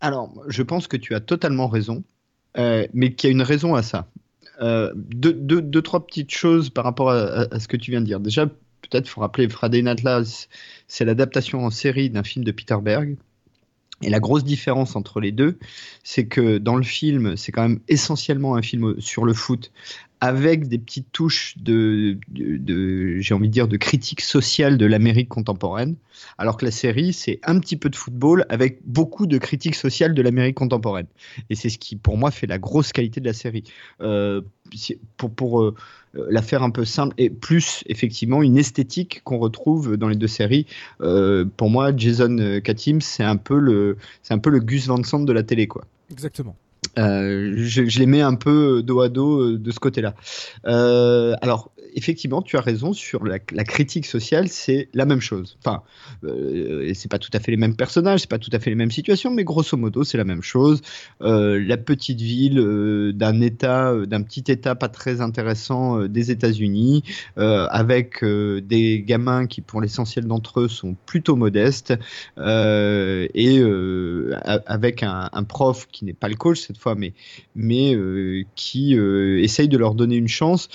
Alors, 0.00 0.32
je 0.48 0.62
pense 0.62 0.86
que 0.88 0.96
tu 0.96 1.14
as 1.14 1.20
totalement 1.20 1.68
raison, 1.68 2.04
euh, 2.56 2.86
mais 2.94 3.12
qu'il 3.12 3.28
y 3.28 3.30
a 3.30 3.34
une 3.34 3.42
raison 3.42 3.74
à 3.74 3.82
ça. 3.82 4.08
Euh, 4.60 4.92
deux, 4.94 5.82
trois 5.82 6.04
petites 6.04 6.32
choses 6.32 6.70
par 6.70 6.84
rapport 6.84 7.10
à 7.10 7.60
ce 7.60 7.68
que 7.68 7.76
tu 7.76 7.90
viens 7.90 8.00
de 8.00 8.06
dire. 8.06 8.20
Déjà, 8.20 8.46
peut-être 8.46 9.08
faut 9.08 9.20
rappeler 9.20 9.48
Friday 9.48 9.82
Night 9.82 10.02
Lights, 10.02 10.48
c'est 10.86 11.04
l'adaptation 11.04 11.64
en 11.64 11.70
série 11.70 12.10
d'un 12.10 12.22
film 12.22 12.44
de 12.44 12.50
Peter 12.50 12.76
Berg. 12.82 13.16
Et 14.00 14.10
la 14.10 14.20
grosse 14.20 14.44
différence 14.44 14.94
entre 14.94 15.18
les 15.18 15.32
deux, 15.32 15.58
c'est 16.04 16.26
que 16.26 16.58
dans 16.58 16.76
le 16.76 16.84
film, 16.84 17.36
c'est 17.36 17.50
quand 17.50 17.62
même 17.62 17.80
essentiellement 17.88 18.54
un 18.54 18.62
film 18.62 19.00
sur 19.00 19.24
le 19.24 19.34
foot, 19.34 19.72
avec 20.20 20.68
des 20.68 20.78
petites 20.78 21.12
touches 21.12 21.56
de, 21.58 22.18
j'ai 23.20 23.34
envie 23.34 23.48
de 23.48 23.52
dire, 23.52 23.68
de 23.68 23.76
critique 23.76 24.20
sociale 24.20 24.76
de 24.76 24.86
l'Amérique 24.86 25.28
contemporaine, 25.28 25.96
alors 26.38 26.56
que 26.56 26.64
la 26.64 26.70
série, 26.70 27.12
c'est 27.12 27.38
un 27.44 27.60
petit 27.60 27.76
peu 27.76 27.88
de 27.88 27.96
football 27.96 28.44
avec 28.48 28.80
beaucoup 28.84 29.26
de 29.26 29.38
critique 29.38 29.74
sociale 29.74 30.14
de 30.14 30.22
l'Amérique 30.22 30.56
contemporaine. 30.56 31.06
Et 31.50 31.54
c'est 31.54 31.68
ce 31.68 31.78
qui, 31.78 31.96
pour 31.96 32.16
moi, 32.16 32.30
fait 32.30 32.46
la 32.46 32.58
grosse 32.58 32.92
qualité 32.92 33.20
de 33.20 33.26
la 33.26 33.32
série. 33.32 33.64
Euh, 34.00 34.40
pour 35.16 35.30
pour 35.30 35.62
euh, 35.62 35.74
la 36.14 36.42
faire 36.42 36.62
un 36.62 36.70
peu 36.70 36.84
simple 36.84 37.14
et 37.16 37.30
plus 37.30 37.84
effectivement 37.86 38.42
une 38.42 38.58
esthétique 38.58 39.22
qu'on 39.24 39.38
retrouve 39.38 39.96
dans 39.96 40.08
les 40.08 40.16
deux 40.16 40.26
séries. 40.26 40.66
Euh, 41.00 41.44
pour 41.56 41.70
moi, 41.70 41.96
Jason 41.96 42.60
Katim, 42.62 43.00
c'est 43.00 43.24
un 43.24 43.36
peu 43.36 43.58
le, 43.58 43.96
un 44.30 44.38
peu 44.38 44.50
le 44.50 44.60
Gus 44.60 44.86
Van 44.88 45.02
Sant 45.02 45.20
de 45.20 45.32
la 45.32 45.42
télé, 45.42 45.66
quoi. 45.66 45.84
Exactement. 46.10 46.56
Euh, 46.98 47.54
je, 47.56 47.98
les 47.98 48.06
mets 48.06 48.22
un 48.22 48.34
peu 48.34 48.82
dos 48.82 49.00
à 49.00 49.08
dos 49.08 49.56
de 49.56 49.70
ce 49.70 49.80
côté-là. 49.80 50.14
Euh, 50.66 51.34
alors, 51.42 51.70
effectivement, 51.94 52.42
tu 52.42 52.56
as 52.56 52.60
raison 52.60 52.92
sur 52.92 53.24
la, 53.24 53.38
critique 53.38 54.06
sociale, 54.06 54.48
c'est 54.48 54.88
la 54.94 55.04
même 55.04 55.20
chose. 55.20 55.56
Enfin, 55.60 55.82
euh, 56.24 56.90
c'est 56.94 57.10
pas 57.10 57.18
tout 57.18 57.30
à 57.32 57.40
fait 57.40 57.50
les 57.50 57.56
mêmes 57.56 57.76
personnages, 57.76 58.20
c'est 58.20 58.30
pas 58.30 58.38
tout 58.38 58.50
à 58.52 58.58
fait 58.58 58.70
les 58.70 58.76
mêmes 58.76 58.90
situations, 58.90 59.30
mais 59.30 59.44
grosso 59.44 59.76
modo, 59.76 60.04
c'est 60.04 60.18
la 60.18 60.24
même 60.24 60.42
chose. 60.42 60.80
Euh, 61.22 61.62
la 61.64 61.76
petite 61.76 62.20
ville 62.20 62.58
euh, 62.58 63.12
d'un 63.12 63.40
État, 63.40 63.90
euh, 63.90 64.06
d'un 64.06 64.22
petit 64.22 64.44
État 64.48 64.74
pas 64.74 64.88
très 64.88 65.20
intéressant 65.20 66.04
des 66.06 66.30
États-Unis, 66.30 67.02
avec 67.36 68.24
des 68.24 69.02
gamins 69.02 69.46
qui, 69.46 69.60
pour 69.60 69.80
l'essentiel 69.80 70.26
d'entre 70.26 70.60
eux, 70.60 70.68
sont 70.68 70.96
plutôt 71.06 71.36
modestes, 71.36 71.94
et 72.38 73.62
avec 74.66 75.02
un, 75.02 75.44
prof 75.44 75.88
qui 75.90 76.04
n'est 76.04 76.12
pas 76.12 76.28
le 76.28 76.34
coach 76.36 76.60
cette 76.60 76.78
fois, 76.78 76.87
mais 76.94 77.12
mais 77.54 77.96
qui 78.54 78.94
essaye 78.94 79.68
de 79.68 79.78
leur 79.78 79.94
donner 79.94 80.16
une 80.16 80.28
chance 80.28 80.68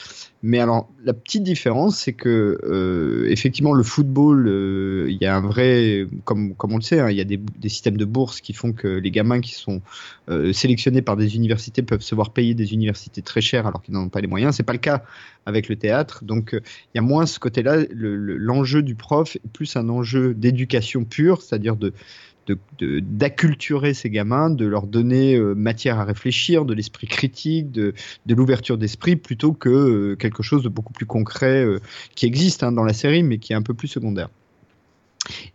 mais 0.46 0.60
alors, 0.60 0.90
la 1.06 1.14
petite 1.14 1.44
différence, 1.44 1.98
c'est 1.98 2.12
que 2.12 2.60
euh, 2.66 3.30
effectivement, 3.30 3.72
le 3.72 3.82
football, 3.82 4.46
euh, 4.50 5.08
il 5.10 5.16
y 5.22 5.26
a 5.26 5.38
un 5.38 5.40
vrai, 5.40 6.06
comme, 6.26 6.54
comme 6.54 6.74
on 6.74 6.76
le 6.76 6.82
sait, 6.82 7.00
hein, 7.00 7.10
il 7.10 7.16
y 7.16 7.22
a 7.22 7.24
des, 7.24 7.40
systèmes 7.70 7.96
de 7.96 8.04
bourse 8.04 8.42
qui 8.42 8.52
font 8.52 8.74
que 8.74 8.90
les 8.90 9.10
gamins 9.10 9.40
qui 9.40 9.54
sont 9.54 9.82
euh, 10.30 10.52
sélectionnés 10.52 11.02
par 11.02 11.16
des 11.16 11.38
universités 11.38 11.82
peuvent 11.82 12.02
se 12.02 12.14
voir 12.14 12.34
payer 12.34 12.56
des 12.56 12.74
universités 12.74 13.22
très 13.22 13.40
chères 13.40 13.68
alors 13.68 13.82
qu'ils 13.82 13.94
n'en 13.94 14.02
ont 14.02 14.10
pas 14.10 14.20
les 14.20 14.28
moyens. 14.28 14.54
C'est 14.58 14.64
pas 14.64 14.74
le 14.74 14.80
cas 14.80 15.06
avec 15.46 15.70
le 15.70 15.78
théâtre, 15.78 16.26
donc 16.26 16.54
euh, 16.54 16.60
il 16.94 16.98
y 16.98 17.00
a 17.00 17.02
moins 17.02 17.26
ce 17.26 17.40
côté-là. 17.40 17.78
L'enjeu 17.94 18.80
le, 18.80 18.84
du 18.84 18.96
prof 18.96 19.38
est 19.38 19.52
plus 19.54 19.78
un 19.78 19.88
enjeu 19.88 20.34
d'éducation 20.34 21.06
pure, 21.06 21.42
c'est-à-dire 21.42 21.78
de 21.78 21.94
d'acculturer 22.80 23.94
ces 23.94 24.10
gamins, 24.10 24.50
de 24.50 24.66
leur 24.66 24.88
donner 24.88 25.36
euh, 25.36 25.54
matière 25.54 26.00
à 26.00 26.04
réfléchir, 26.04 26.66
de 26.66 26.74
l'esprit 26.74 27.08
critique, 27.08 27.72
de, 27.72 27.94
de 28.26 28.36
l'ouverture 28.36 28.78
d'esprit, 28.78 29.16
plutôt 29.16 29.54
que 29.54 29.70
euh, 29.70 30.16
quelque 30.16 30.44
chose 30.44 30.64
de 30.64 30.70
beaucoup 30.70 30.94
plus 30.94 31.06
concret 31.06 31.64
euh, 31.64 31.80
qui 32.16 32.26
existe 32.26 32.64
hein, 32.64 32.72
dans 32.72 32.84
la 32.84 32.94
série, 32.94 33.24
mais 33.24 33.38
qui 33.38 33.54
est 33.54 33.56
un 33.56 33.62
peu 33.62 33.74
plus 33.74 33.88
secondaire. 33.88 34.30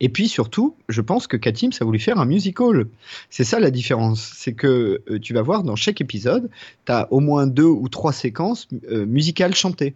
Et 0.00 0.08
puis 0.08 0.28
surtout, 0.28 0.76
je 0.88 1.02
pense 1.02 1.26
que 1.26 1.36
Katim, 1.36 1.72
ça 1.72 1.84
voulu 1.84 1.98
faire 1.98 2.18
un 2.18 2.24
musical. 2.24 2.86
C'est 3.28 3.44
ça 3.44 3.60
la 3.60 3.70
différence. 3.70 4.32
C'est 4.34 4.54
que 4.54 5.02
tu 5.20 5.34
vas 5.34 5.42
voir 5.42 5.62
dans 5.62 5.76
chaque 5.76 6.00
épisode, 6.00 6.48
tu 6.86 6.92
as 6.92 7.12
au 7.12 7.20
moins 7.20 7.46
deux 7.46 7.64
ou 7.64 7.86
trois 7.90 8.14
séquences 8.14 8.66
musicales 8.90 9.54
chantées. 9.54 9.94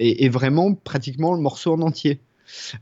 Et, 0.00 0.26
et, 0.26 0.28
vraiment 0.28 0.74
pratiquement 0.74 1.34
le 1.34 1.40
morceau 1.40 1.72
en 1.72 1.80
entier. 1.80 2.20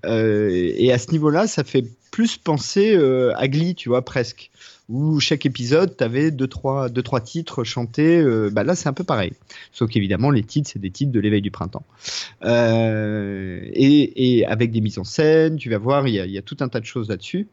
Euh, 0.05 0.73
et 0.77 0.93
à 0.93 0.99
ce 0.99 1.11
niveau-là, 1.11 1.47
ça 1.47 1.65
fait 1.65 1.85
plus 2.11 2.37
penser 2.37 2.95
euh, 2.97 3.33
à 3.37 3.49
Glee, 3.49 3.75
tu 3.75 3.89
vois, 3.89 4.05
presque. 4.05 4.51
Où 4.91 5.19
chaque 5.19 5.47
épisode, 5.47 5.97
tu 5.97 6.05
avais 6.05 6.31
deux 6.31 6.47
trois, 6.47 6.91
deux, 6.91 7.03
trois 7.03 7.21
titres 7.21 7.65
chantés. 7.65 8.21
Euh, 8.21 8.51
bah 8.53 8.65
là, 8.65 8.75
c'est 8.75 8.89
un 8.89 8.93
peu 8.93 9.05
pareil. 9.05 9.33
Sauf 9.73 9.91
qu'évidemment, 9.91 10.31
les 10.31 10.43
titres, 10.43 10.71
c'est 10.73 10.79
des 10.79 10.91
titres 10.91 11.11
de 11.11 11.21
l'éveil 11.21 11.41
du 11.41 11.51
printemps. 11.51 11.85
Et, 12.43 14.45
avec 14.47 14.71
des 14.71 14.81
mises 14.83 14.99
en 14.99 15.05
scène, 15.05 15.57
tu 15.57 15.71
vas 15.71 15.79
voir, 15.79 16.07
il 16.07 16.15
y 16.15 16.21
a, 16.21 16.27
y 16.27 16.37
a 16.37 16.43
tout 16.43 16.59
un 16.61 16.69
tas 16.69 16.81
de 16.81 16.85
choses 16.85 17.09
là-dessus. 17.09 17.49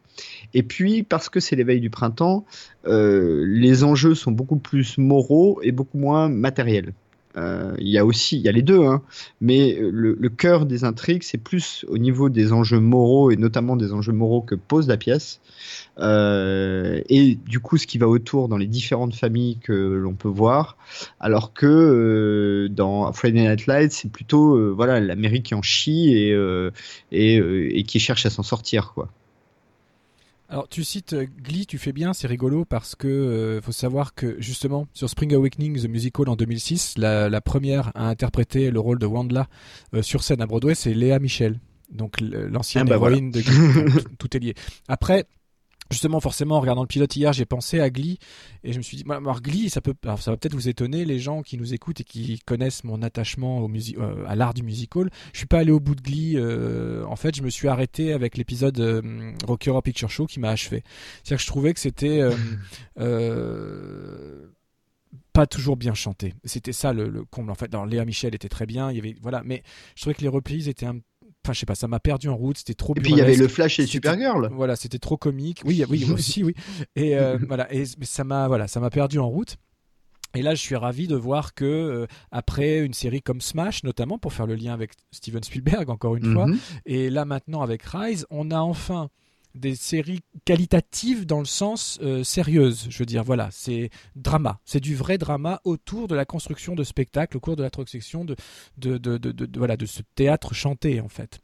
Et 0.53 0.63
puis, 0.63 1.03
parce 1.03 1.29
que 1.29 1.39
c'est 1.39 1.55
l'éveil 1.55 1.79
du 1.79 1.89
printemps, 1.89 2.45
les 2.85 3.83
enjeux 3.85 4.13
sont 4.13 4.31
beaucoup 4.31 4.57
plus 4.57 4.97
moraux 4.97 5.61
et 5.63 5.71
beaucoup 5.71 5.97
moins 5.97 6.27
matériels. 6.27 6.91
Euh, 7.37 7.73
il 7.79 7.87
y 7.87 7.97
a 7.97 8.05
aussi, 8.05 8.37
il 8.37 8.41
y 8.41 8.49
a 8.49 8.51
les 8.51 8.61
deux, 8.61 8.83
hein, 8.83 9.01
mais 9.39 9.77
le, 9.79 10.17
le, 10.19 10.29
cœur 10.29 10.65
des 10.65 10.83
intrigues, 10.83 11.23
c'est 11.23 11.37
plus 11.37 11.85
au 11.87 11.97
niveau 11.97 12.29
des 12.29 12.51
enjeux 12.51 12.79
moraux 12.79 13.31
et 13.31 13.37
notamment 13.37 13.77
des 13.77 13.93
enjeux 13.93 14.11
moraux 14.11 14.41
que 14.41 14.55
pose 14.55 14.87
la 14.87 14.97
pièce. 14.97 15.39
Euh, 15.99 17.01
et 17.09 17.35
du 17.35 17.59
coup, 17.59 17.77
ce 17.77 17.87
qui 17.87 17.97
va 17.97 18.07
autour 18.07 18.47
dans 18.47 18.57
les 18.57 18.67
différentes 18.67 19.15
familles 19.15 19.57
que 19.59 19.73
l'on 19.73 20.13
peut 20.13 20.29
voir, 20.29 20.77
alors 21.19 21.53
que 21.53 21.67
euh, 21.67 22.69
dans 22.69 23.11
Friday 23.13 23.47
Night 23.47 23.67
Lights, 23.67 23.91
c'est 23.91 24.11
plutôt 24.11 24.55
euh, 24.55 24.73
voilà 24.75 24.99
l'Amérique 24.99 25.47
qui 25.47 25.55
en 25.55 25.61
chie 25.61 26.13
et, 26.13 26.33
euh, 26.33 26.71
et, 27.11 27.35
et 27.35 27.83
qui 27.83 27.99
cherche 27.99 28.25
à 28.25 28.29
s'en 28.29 28.43
sortir, 28.43 28.93
quoi. 28.93 29.09
Alors 30.51 30.67
tu 30.67 30.83
cites 30.83 31.13
euh, 31.13 31.25
Glee, 31.41 31.65
tu 31.65 31.77
fais 31.77 31.93
bien, 31.93 32.11
c'est 32.11 32.27
rigolo 32.27 32.65
parce 32.65 32.93
que 32.93 33.07
euh, 33.07 33.61
faut 33.61 33.71
savoir 33.71 34.13
que 34.13 34.35
justement 34.41 34.85
sur 34.93 35.09
Spring 35.09 35.33
Awakening 35.33 35.81
the 35.81 35.87
musical 35.87 36.27
en 36.27 36.35
2006, 36.35 36.97
la, 36.97 37.29
la 37.29 37.39
première 37.39 37.93
à 37.95 38.09
interpréter 38.09 38.69
le 38.69 38.79
rôle 38.81 38.99
de 38.99 39.05
Wandla 39.05 39.47
euh, 39.93 40.01
sur 40.01 40.23
scène 40.23 40.41
à 40.41 40.45
Broadway, 40.45 40.75
c'est 40.75 40.93
Léa 40.93 41.19
Michel, 41.19 41.57
donc 41.89 42.19
l'ancienne 42.19 42.83
ah 42.85 42.89
bah 42.89 42.97
voilà. 42.97 43.15
de 43.15 43.39
Glee. 43.39 44.03
tout 44.19 44.35
est 44.35 44.41
lié. 44.41 44.53
Après, 44.89 45.25
justement, 45.91 46.19
forcément, 46.19 46.55
en 46.55 46.61
regardant 46.61 46.81
le 46.81 46.87
pilote 46.87 47.15
hier, 47.15 47.33
j'ai 47.33 47.45
pensé 47.45 47.79
à 47.79 47.89
Glee 47.89 48.17
et 48.63 48.73
je 48.73 48.77
me 48.77 48.83
suis 48.83 48.97
dit, 48.97 49.03
alors 49.09 49.41
Glee, 49.41 49.69
ça 49.69 49.81
peut, 49.81 49.93
alors 50.03 50.21
ça 50.21 50.31
va 50.31 50.37
peut-être 50.37 50.53
vous 50.53 50.69
étonner, 50.69 51.05
les 51.05 51.19
gens 51.19 51.41
qui 51.41 51.57
nous 51.57 51.73
écoutent 51.73 52.01
et 52.01 52.03
qui 52.03 52.39
connaissent 52.39 52.83
mon 52.83 53.01
attachement 53.01 53.59
au 53.59 53.67
music, 53.67 53.97
euh, 53.97 54.23
à 54.27 54.35
l'art 54.35 54.53
du 54.53 54.63
musical. 54.63 55.09
Je 55.33 55.37
suis 55.37 55.47
pas 55.47 55.59
allé 55.59 55.71
au 55.71 55.79
bout 55.79 55.95
de 55.95 56.01
Glee. 56.01 56.33
Euh, 56.37 57.03
en 57.05 57.15
fait, 57.15 57.35
je 57.35 57.43
me 57.43 57.49
suis 57.49 57.67
arrêté 57.67 58.13
avec 58.13 58.37
l'épisode 58.37 58.79
euh, 58.79 59.33
Rocky 59.45 59.69
Horror 59.69 59.83
Picture 59.83 60.09
Show 60.09 60.25
qui 60.27 60.39
m'a 60.39 60.49
achevé. 60.49 60.83
C'est-à-dire 61.23 61.37
que 61.37 61.43
je 61.43 61.47
trouvais 61.47 61.73
que 61.73 61.79
c'était 61.79 62.21
euh, 62.99 64.47
pas 65.33 65.47
toujours 65.47 65.77
bien 65.77 65.93
chanté. 65.93 66.33
C'était 66.43 66.73
ça 66.73 66.93
le, 66.93 67.09
le, 67.09 67.23
comble 67.25 67.51
en 67.51 67.55
fait. 67.55 67.73
Alors 67.73 67.85
Léa 67.85 68.05
Michel 68.05 68.35
était 68.35 68.49
très 68.49 68.65
bien, 68.65 68.91
il 68.91 68.97
y 68.97 68.99
avait 68.99 69.15
voilà, 69.21 69.41
mais 69.43 69.63
je 69.95 70.01
trouvais 70.01 70.15
que 70.15 70.21
les 70.21 70.27
reprises 70.27 70.67
étaient 70.67 70.85
un 70.85 70.99
enfin 71.43 71.53
je 71.53 71.59
sais 71.59 71.65
pas 71.65 71.75
ça 71.75 71.87
m'a 71.87 71.99
perdu 71.99 72.29
en 72.29 72.35
route 72.35 72.57
c'était 72.57 72.73
trop 72.73 72.93
et 72.95 73.01
puis 73.01 73.13
il 73.13 73.17
y 73.17 73.21
avait 73.21 73.35
le 73.35 73.47
Flash 73.47 73.79
et 73.79 73.85
Supergirl. 73.85 74.49
Voilà 74.53 74.75
c'était 74.75 74.99
trop 74.99 75.17
comique. 75.17 75.61
Oui 75.65 75.83
oui. 75.89 76.05
aussi 76.13 76.43
oui. 76.43 76.53
Et 76.95 77.17
euh, 77.17 77.37
voilà 77.47 77.71
et 77.73 77.85
ça 77.85 78.23
m'a 78.23 78.47
voilà 78.47 78.67
ça 78.67 78.79
m'a 78.79 78.89
perdu 78.89 79.19
en 79.19 79.27
route. 79.27 79.57
Et 80.33 80.41
là, 80.41 80.55
je 80.55 80.61
suis 80.61 80.77
ravi 80.77 81.07
de 81.07 81.15
voir 81.17 81.53
que 81.53 81.65
euh, 81.65 82.07
après 82.31 82.79
une 82.79 82.93
série 82.93 83.21
comme 83.21 83.41
Smash, 83.41 83.83
notamment 83.83 84.17
pour 84.17 84.31
faire 84.31 84.47
le 84.47 84.55
lien 84.55 84.73
avec 84.73 84.93
Steven 85.11 85.43
Spielberg 85.43 85.89
encore 85.89 86.15
une 86.15 86.25
mm 86.25 86.31
-hmm. 86.31 86.33
fois, 86.33 86.47
et 86.85 87.09
là 87.09 87.25
maintenant 87.25 87.61
avec 87.61 87.83
Rise, 87.83 88.25
on 88.29 88.49
a 88.51 88.59
enfin 88.59 89.09
des 89.55 89.75
séries 89.75 90.21
qualitatives 90.45 91.25
dans 91.25 91.39
le 91.39 91.45
sens 91.45 91.99
euh, 92.01 92.23
sérieuse. 92.23 92.87
Je 92.89 92.97
veux 92.99 93.05
dire, 93.05 93.23
voilà, 93.23 93.49
c'est 93.51 93.89
drama. 94.15 94.59
C'est 94.65 94.79
du 94.79 94.95
vrai 94.95 95.17
drama 95.17 95.61
autour 95.63 96.07
de 96.07 96.15
la 96.15 96.25
construction 96.25 96.75
de 96.75 96.83
spectacles, 96.83 97.37
au 97.37 97.39
cours 97.39 97.55
de 97.55 97.63
la 97.63 97.69
transaction 97.69 98.25
de, 98.25 98.35
de, 98.77 98.97
de, 98.97 99.17
de, 99.17 99.57
voilà, 99.57 99.77
de 99.77 99.85
ce 99.85 100.01
théâtre 100.15 100.53
chanté, 100.53 101.01
en 101.01 101.09
fait, 101.09 101.39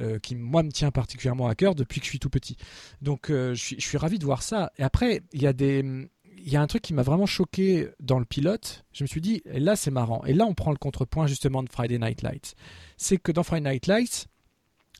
euh, 0.00 0.18
qui, 0.18 0.34
moi, 0.34 0.62
me 0.62 0.70
tient 0.70 0.90
particulièrement 0.90 1.48
à 1.48 1.54
cœur 1.54 1.74
depuis 1.74 2.00
que 2.00 2.06
je 2.06 2.10
suis 2.10 2.18
tout 2.18 2.30
petit. 2.30 2.56
Donc, 3.02 3.30
euh, 3.30 3.54
je, 3.54 3.76
suis, 3.78 3.98
ravi 3.98 4.18
de 4.18 4.24
voir 4.24 4.42
ça. 4.42 4.72
Et 4.78 4.82
après, 4.82 5.22
il 5.32 5.42
y 5.42 5.46
a 5.46 5.52
des 5.52 6.08
il 6.42 6.50
y 6.50 6.56
a 6.56 6.62
un 6.62 6.66
truc 6.66 6.82
qui 6.82 6.94
m'a 6.94 7.02
vraiment 7.02 7.26
choqué 7.26 7.88
dans 8.00 8.18
le 8.18 8.24
pilote. 8.24 8.84
Je 8.92 9.04
me 9.04 9.06
suis 9.06 9.20
dit, 9.20 9.42
là 9.44 9.76
c'est 9.76 9.90
marrant. 9.90 10.24
Et 10.24 10.32
là 10.32 10.46
on 10.46 10.54
prend 10.54 10.70
le 10.70 10.78
contrepoint 10.78 11.26
justement 11.26 11.62
de 11.62 11.68
Friday 11.68 11.98
Night 11.98 12.22
Lights. 12.22 12.54
C'est 12.96 13.18
que 13.18 13.32
dans 13.32 13.42
Friday 13.42 13.70
Night 13.70 13.86
Lights, 13.86 14.26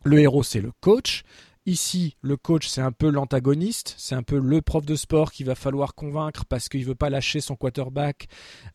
le 0.04 0.18
héros 0.18 0.42
c'est 0.42 0.60
le 0.60 0.72
coach. 0.80 1.24
Ici, 1.66 2.16
le 2.22 2.38
coach, 2.38 2.68
c'est 2.68 2.80
un 2.80 2.90
peu 2.90 3.10
l'antagoniste, 3.10 3.94
c'est 3.98 4.14
un 4.14 4.22
peu 4.22 4.38
le 4.38 4.62
prof 4.62 4.86
de 4.86 4.96
sport 4.96 5.30
qu'il 5.30 5.44
va 5.44 5.54
falloir 5.54 5.94
convaincre 5.94 6.46
parce 6.46 6.70
qu'il 6.70 6.86
veut 6.86 6.94
pas 6.94 7.10
lâcher 7.10 7.42
son 7.42 7.54
quarterback, 7.54 8.28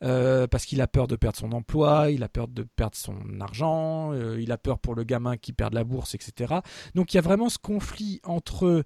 euh, 0.04 0.46
parce 0.46 0.64
qu'il 0.66 0.80
a 0.80 0.86
peur 0.86 1.08
de 1.08 1.16
perdre 1.16 1.36
son 1.36 1.50
emploi, 1.50 2.10
il 2.12 2.22
a 2.22 2.28
peur 2.28 2.46
de 2.46 2.62
perdre 2.62 2.94
son 2.96 3.40
argent, 3.40 4.12
euh, 4.12 4.40
il 4.40 4.52
a 4.52 4.58
peur 4.58 4.78
pour 4.78 4.94
le 4.94 5.02
gamin 5.02 5.36
qui 5.36 5.52
perd 5.52 5.74
la 5.74 5.82
bourse, 5.82 6.14
etc. 6.14 6.60
Donc 6.94 7.12
il 7.12 7.16
y 7.16 7.18
a 7.18 7.22
vraiment 7.22 7.48
ce 7.48 7.58
conflit 7.58 8.20
entre 8.22 8.84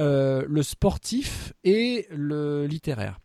euh, 0.00 0.44
le 0.48 0.62
sportif 0.62 1.52
et 1.64 2.06
le 2.10 2.66
littéraire. 2.66 3.20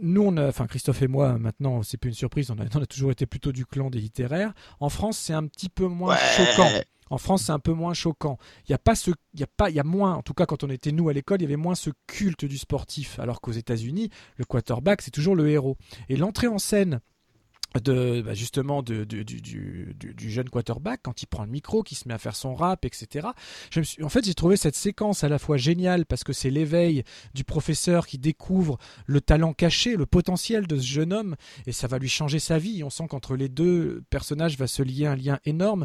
Nous, 0.00 0.22
on 0.22 0.36
a, 0.36 0.48
enfin 0.48 0.66
Christophe 0.66 1.02
et 1.02 1.08
moi, 1.08 1.38
maintenant, 1.38 1.82
c'est 1.82 1.96
plus 1.96 2.10
une 2.10 2.14
surprise, 2.14 2.50
on 2.50 2.58
a, 2.58 2.64
on 2.74 2.82
a, 2.82 2.86
toujours 2.86 3.10
été 3.10 3.26
plutôt 3.26 3.52
du 3.52 3.66
clan 3.66 3.90
des 3.90 4.00
littéraires. 4.00 4.52
En 4.80 4.88
France, 4.88 5.18
c'est 5.18 5.32
un 5.32 5.46
petit 5.46 5.68
peu 5.68 5.86
moins 5.86 6.14
ouais. 6.14 6.46
choquant. 6.46 6.68
En 7.10 7.18
France, 7.18 7.44
c'est 7.44 7.52
un 7.52 7.58
peu 7.58 7.72
moins 7.72 7.94
choquant. 7.94 8.38
Il 8.66 8.70
y 8.70 8.74
a 8.74 8.78
pas 8.78 8.94
ce, 8.94 9.10
il 9.34 9.40
y 9.40 9.42
a 9.42 9.46
pas, 9.46 9.70
il 9.70 9.76
y 9.76 9.80
a 9.80 9.84
moins. 9.84 10.14
En 10.14 10.22
tout 10.22 10.34
cas, 10.34 10.46
quand 10.46 10.62
on 10.62 10.70
était 10.70 10.92
nous 10.92 11.08
à 11.08 11.12
l'école, 11.12 11.40
il 11.40 11.44
y 11.44 11.46
avait 11.46 11.56
moins 11.56 11.74
ce 11.74 11.90
culte 12.06 12.44
du 12.44 12.58
sportif. 12.58 13.18
Alors 13.18 13.40
qu'aux 13.40 13.52
États-Unis, 13.52 14.10
le 14.36 14.44
quarterback, 14.44 15.02
c'est 15.02 15.10
toujours 15.10 15.34
le 15.34 15.48
héros. 15.48 15.76
Et 16.08 16.16
l'entrée 16.16 16.48
en 16.48 16.58
scène 16.58 17.00
de 17.82 18.22
bah, 18.22 18.34
justement 18.34 18.82
de, 18.82 19.04
du, 19.04 19.24
du, 19.24 19.94
du, 19.94 20.30
jeune 20.30 20.48
quarterback 20.48 21.00
quand 21.02 21.22
il 21.22 21.26
prend 21.26 21.44
le 21.44 21.50
micro, 21.50 21.82
qui 21.82 21.94
se 21.94 22.08
met 22.08 22.14
à 22.14 22.18
faire 22.18 22.34
son 22.34 22.54
rap, 22.54 22.84
etc. 22.84 23.28
Je 23.70 23.80
me 23.80 23.84
suis, 23.84 24.02
en 24.02 24.08
fait, 24.08 24.24
j'ai 24.24 24.34
trouvé 24.34 24.56
cette 24.56 24.74
séquence 24.74 25.22
à 25.22 25.28
la 25.28 25.38
fois 25.38 25.56
géniale 25.56 26.06
parce 26.06 26.24
que 26.24 26.32
c'est 26.32 26.50
l'éveil 26.50 27.04
du 27.34 27.44
professeur 27.44 28.06
qui 28.06 28.18
découvre 28.18 28.78
le 29.06 29.20
talent 29.20 29.52
caché, 29.52 29.96
le 29.96 30.06
potentiel 30.06 30.66
de 30.66 30.76
ce 30.76 30.86
jeune 30.86 31.12
homme, 31.12 31.36
et 31.66 31.72
ça 31.72 31.86
va 31.86 31.98
lui 31.98 32.08
changer 32.08 32.38
sa 32.38 32.58
vie. 32.58 32.82
On 32.82 32.90
sent 32.90 33.06
qu'entre 33.08 33.36
les 33.36 33.48
deux 33.48 34.02
personnages 34.10 34.56
va 34.56 34.66
se 34.66 34.82
lier 34.82 35.06
un 35.06 35.16
lien 35.16 35.38
énorme. 35.44 35.84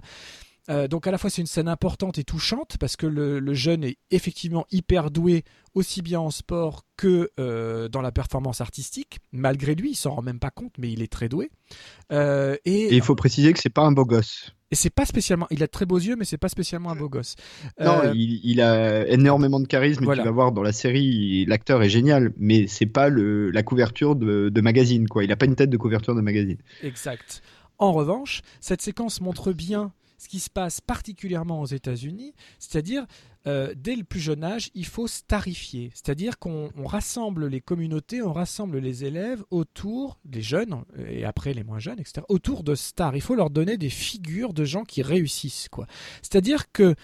Euh, 0.70 0.88
donc 0.88 1.08
à 1.08 1.12
la 1.12 1.18
fois 1.18 1.30
c'est 1.30 1.42
une 1.42 1.48
scène 1.48 1.68
importante 1.68 2.18
et 2.18 2.24
touchante 2.24 2.78
parce 2.80 2.96
que 2.96 3.06
le, 3.06 3.54
jeune 3.54 3.84
est 3.84 3.98
effectivement 4.12 4.66
hyper 4.72 5.12
doué 5.12 5.44
aussi 5.74 6.02
bien 6.02 6.22
en 6.22 6.32
sport 6.32 6.86
que 6.96 7.32
euh, 7.40 7.90
dans 7.90 8.02
la 8.02 8.12
performance 8.12 8.62
artistique. 8.62 9.20
Malgré 9.32 9.76
lui, 9.76 9.92
il 9.92 9.96
s'en 9.96 10.12
rend 10.12 10.22
même 10.22 10.40
pas 10.40 10.52
compte, 10.52 10.74
mais 10.78 10.92
il 10.92 11.02
est 11.02 11.12
très 11.12 11.28
doué. 11.28 11.50
Euh, 12.12 12.56
et, 12.66 12.96
il 12.96 13.02
faut 13.02 13.16
préciser 13.16 13.52
que 13.54 13.60
c'est 13.60 13.70
pas 13.70 13.82
un 13.82 13.92
beau 13.92 14.06
gosse. 14.06 14.54
Et 14.72 14.76
c'est 14.76 14.90
pas 14.90 15.06
spécialement. 15.06 15.48
Il 15.52 15.62
a 15.62 15.68
de 15.68 15.72
très 15.72 15.86
beaux 15.86 16.00
yeux, 16.00 16.16
mais 16.16 16.26
c'est 16.26 16.38
pas 16.38 16.50
spécialement 16.50 16.92
un 16.92 16.96
beau 16.96 17.10
gosse. 17.10 17.36
Non, 17.80 18.12
il, 18.14 18.62
a 18.62 19.08
énormément 19.08 19.60
de 19.60 19.68
charisme. 19.68 20.04
Et 20.12 20.16
tu 20.16 20.24
vas 20.24 20.32
voir 20.32 20.52
dans 20.52 20.64
la 20.64 20.72
série, 20.72 21.46
l'acteur 21.46 21.84
est 21.84 21.90
génial, 21.90 22.34
mais 22.38 22.68
c'est 22.68 22.88
pas 22.88 23.10
le, 23.10 23.52
la 23.52 23.62
couverture 23.62 24.16
de, 24.16 24.50
de 24.50 24.62
magazine, 24.62 25.08
quoi. 25.08 25.24
Il 25.24 25.32
a 25.32 25.36
pas 25.36 25.46
une 25.46 25.56
tête 25.56 25.70
de 25.70 25.78
couverture 25.78 26.16
de 26.16 26.22
magazine. 26.22 26.58
Exact. 26.82 27.44
En 27.78 27.92
revanche, 27.92 28.42
cette 28.62 28.82
séquence 28.82 29.22
montre 29.22 29.52
bien 29.52 29.92
ce 30.24 30.30
qui 30.30 30.40
se 30.40 30.50
passe 30.50 30.80
particulièrement 30.80 31.60
aux 31.60 31.66
États-Unis, 31.66 32.34
c'est-à-dire 32.58 33.06
euh, 33.46 33.74
dès 33.76 33.98
le 33.98 34.06
plus 34.06 34.22
jeune 34.22 34.42
âge, 34.42 34.70
il 34.74 34.86
faut 34.86 35.08
starifier, 35.08 35.92
c'est-à-dire 35.94 36.40
qu'on 36.40 36.70
rassemble 36.86 37.48
les 37.48 37.60
communautés, 37.60 38.22
on 38.22 38.32
rassemble 38.32 38.78
les 38.78 39.04
élèves 39.04 39.44
autour, 39.52 40.18
des 40.24 40.42
jeunes 40.42 40.86
et 41.10 41.26
après 41.26 41.54
les 41.54 41.66
moins 41.66 41.80
jeunes, 41.80 42.00
etc., 42.00 42.22
autour 42.30 42.64
de 42.64 42.74
stars. 42.74 43.18
Il 43.18 43.22
faut 43.22 43.36
leur 43.36 43.50
donner 43.50 43.76
des 43.76 43.90
figures 43.90 44.54
de 44.54 44.64
gens 44.64 44.86
qui 44.86 45.02
réussissent, 45.02 45.68
quoi. 45.70 45.88
C'est-à-dire 46.22 46.72
que 46.72 46.96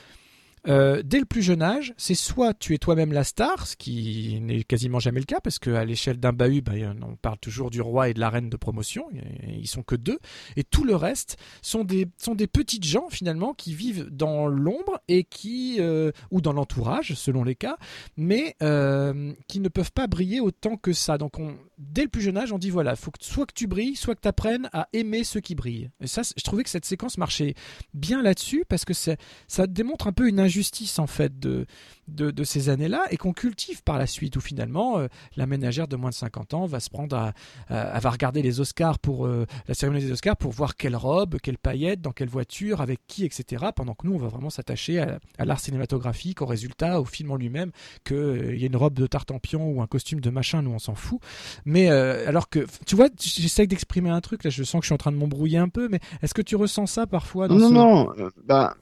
euh, 0.68 1.02
dès 1.04 1.20
le 1.20 1.26
plus 1.26 1.42
jeune 1.42 1.62
âge, 1.62 1.94
c'est 1.98 2.16
soit 2.16 2.54
tu 2.54 2.74
es 2.74 2.78
toi-même 2.78 3.14
la 3.14 3.24
star, 3.24 3.68
ce 3.68 3.76
qui 3.76 4.40
n'est 4.42 4.64
quasiment 4.64 5.00
jamais 5.00 5.20
le 5.20 5.26
cas, 5.26 5.40
parce 5.42 5.60
qu'à 5.60 5.86
l'échelle 5.86 6.20
d'un 6.20 6.34
bahut, 6.34 6.62
bah, 6.62 6.74
on 7.02 7.16
parle 7.16 7.38
toujours 7.40 7.70
du 7.70 7.82
roi 7.82 8.10
et 8.10 8.14
de 8.14 8.20
la 8.20 8.30
reine 8.30 8.50
de 8.50 8.58
promotion, 8.58 9.06
ils 9.48 9.68
sont 9.68 9.84
que 9.84 9.96
deux, 9.96 10.20
et 10.56 10.64
tout 10.64 10.84
le 10.84 10.96
reste 10.96 11.38
sont 11.62 11.84
des, 11.84 12.08
sont 12.18 12.36
des 12.36 12.48
petites 12.48 12.84
gens 12.84 13.10
finalement 13.10 13.54
qui 13.54 13.74
vivent 13.74 14.08
dans 14.12 14.48
l'ombre 14.48 15.00
et 15.08 15.24
qui, 15.24 15.78
euh, 15.80 16.12
ou 16.32 16.42
dans 16.42 16.54
l'entourage 16.54 17.14
selon 17.14 17.44
les 17.44 17.56
cas, 17.56 17.78
mais 18.18 18.56
euh, 18.62 19.34
qui 19.48 19.60
ne 19.60 19.70
peuvent 19.70 19.92
pas 19.92 20.08
briller 20.08 20.40
autant 20.40 20.78
que 20.78 20.94
ça. 20.94 21.18
Donc 21.18 21.40
on, 21.40 21.56
dès 21.78 22.04
le 22.04 22.10
plus 22.10 22.22
jeune 22.22 22.38
âge, 22.38 22.52
on 22.52 22.58
dit 22.58 22.70
voilà, 22.70 22.96
faut 22.96 23.12
que, 23.12 23.24
soit 23.24 23.46
que 23.46 23.54
tu 23.54 23.68
brilles, 23.68 23.96
soit 23.96 24.16
que 24.16 24.22
tu 24.22 24.28
apprennes 24.28 24.70
à 24.74 24.88
aimer 24.94 25.24
ceux 25.24 25.40
qui 25.40 25.56
brillent. 25.56 25.90
Et 26.02 26.08
ça, 26.08 26.22
je 26.24 26.44
trouvais 26.44 26.64
que 26.64 26.70
cette 26.70 26.86
séquence 26.86 27.18
marchait 27.18 27.56
bien 27.94 28.22
là-dessus 28.22 28.66
parce 28.68 28.86
que 28.86 28.94
ça 28.94 29.68
démontre 29.68 30.08
un 30.08 30.12
peu 30.14 30.28
une 30.28 30.40
injustice 30.50 30.98
en 30.98 31.08
fait 31.08 31.40
de, 31.40 31.66
de, 32.08 32.44
ces 32.44 32.70
années-là 32.70 33.04
et 33.12 33.18
qu'on 33.18 33.34
cultive 33.34 33.84
par 33.84 34.00
la 34.00 34.08
suite 34.08 34.36
où 34.36 34.42
finalement 34.42 34.98
euh, 34.98 35.08
la 35.38 35.46
ménagère 35.46 35.88
de 35.88 35.96
moins 35.96 36.10
de 36.10 36.16
50 36.16 36.56
ans 36.56 36.66
va 36.66 36.80
se 36.80 36.90
prendre 36.90 37.16
à, 37.16 37.34
va 37.70 38.10
regarder 38.10 38.42
les 38.42 38.60
Oscars 38.60 38.98
pour 38.98 39.28
euh, 39.28 39.46
la 39.68 39.76
cérémonie 39.76 40.06
des 40.06 40.12
Oscars 40.12 40.36
pour 40.36 40.52
voir 40.52 40.76
quelle 40.76 40.96
robe, 40.96 41.38
quelle 41.42 41.60
paillette, 41.60 42.02
dans 42.02 42.12
quelle 42.12 42.30
voiture, 42.30 42.82
avec 42.82 43.00
qui, 43.08 43.26
etc. 43.26 43.68
Pendant 43.76 43.94
que 43.94 44.08
nous, 44.08 44.14
on 44.14 44.18
va 44.18 44.28
vraiment 44.28 44.50
s'attacher 44.50 45.00
à, 45.00 45.20
l'art 45.46 45.60
cinématographique, 45.60 46.42
au 46.42 46.48
résultat, 46.48 47.00
au 47.00 47.06
film 47.06 47.32
en 47.32 47.36
lui-même, 47.36 47.72
qu'il 48.04 48.18
euh, 48.18 48.56
y 48.56 48.64
ait 48.64 48.68
une 48.68 48.76
robe 48.76 48.96
de 48.96 49.06
tartampion 49.06 49.70
ou 49.70 49.82
un 49.82 49.88
costume 49.88 50.20
de 50.20 50.30
machin, 50.32 50.64
nous 50.64 50.72
on 50.72 50.80
s'en 50.80 50.96
fout. 50.96 51.20
Mais 51.66 51.90
alors 51.90 52.50
que, 52.50 52.66
tu 52.88 52.96
vois, 52.96 53.08
j'essaie 53.20 53.68
d'exprimer 53.68 54.10
un 54.10 54.22
truc 54.22 54.44
là, 54.44 54.50
je 54.50 54.64
sens 54.64 54.80
que 54.80 54.86
je 54.86 54.88
suis 54.88 54.94
en 54.96 54.98
train 54.98 55.12
de 55.12 55.18
m'embrouiller 55.18 55.60
un 55.60 55.70
peu, 55.70 55.88
mais 55.90 56.00
est-ce 56.24 56.34
que 56.34 56.42
tu 56.42 56.56
ressens 56.56 56.88
ça 56.88 57.06
parfois 57.06 57.48
dans 57.48 57.56
Non, 57.56 57.70
non, 57.70 58.14
bah 58.46 58.76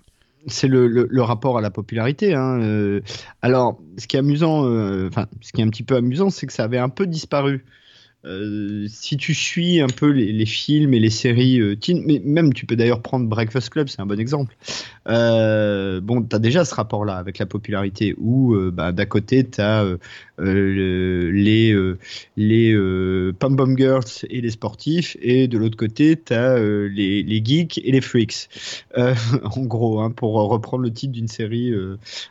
c'est 0.47 0.67
le, 0.67 1.21
rapport 1.21 1.57
à 1.57 1.61
la 1.61 1.69
popularité. 1.69 2.33
Hein. 2.33 2.59
Euh, 2.61 3.01
alors, 3.41 3.79
ce 3.97 4.07
qui 4.07 4.15
est 4.15 4.19
amusant, 4.19 4.65
euh, 4.65 5.07
enfin, 5.09 5.27
ce 5.41 5.51
qui 5.51 5.61
est 5.61 5.63
un 5.63 5.69
petit 5.69 5.83
peu 5.83 5.95
amusant, 5.95 6.29
c'est 6.29 6.47
que 6.47 6.53
ça 6.53 6.63
avait 6.63 6.77
un 6.77 6.89
peu 6.89 7.05
disparu. 7.05 7.65
Euh, 8.27 8.87
si 8.89 9.15
tu 9.15 9.33
suis 9.33 9.79
un 9.79 9.87
peu 9.87 10.09
les, 10.09 10.45
films 10.45 10.93
et 10.93 10.99
les 10.99 11.09
séries 11.09 11.59
euh, 11.59 11.75
teen, 11.75 12.03
même 12.25 12.53
tu 12.53 12.65
peux 12.65 12.75
d'ailleurs 12.75 13.01
prendre 13.01 13.27
Breakfast 13.27 13.69
Club, 13.69 13.87
c'est 13.87 14.01
un 14.01 14.05
bon 14.05 14.19
exemple. 14.19 14.55
Euh, 15.07 16.01
bon, 16.01 16.21
tu 16.21 16.35
as 16.35 16.39
déjà 16.39 16.65
ce 16.65 16.75
rapport-là 16.75 17.15
avec 17.15 17.37
la 17.37 17.45
popularité 17.45 18.15
où 18.17 18.55
bah, 18.71 18.91
d'à 18.91 19.05
côté 19.05 19.47
tu 19.49 19.61
as 19.61 19.85
les, 20.39 21.75
les 22.35 23.31
Pom 23.39 23.55
Pom 23.55 23.77
Girls 23.77 24.03
et 24.29 24.41
les 24.41 24.51
sportifs, 24.51 25.15
et 25.21 25.47
de 25.47 25.57
l'autre 25.57 25.77
côté 25.77 26.19
tu 26.23 26.33
as 26.33 26.59
les, 26.59 27.23
les, 27.23 27.41
geeks 27.43 27.79
et 27.83 27.91
les 27.91 28.01
freaks. 28.01 28.49
en 28.97 29.61
gros, 29.61 30.01
hein, 30.01 30.11
pour 30.11 30.33
reprendre 30.33 30.83
le 30.83 30.91
titre 30.91 31.13
d'une 31.13 31.27
série 31.29 31.71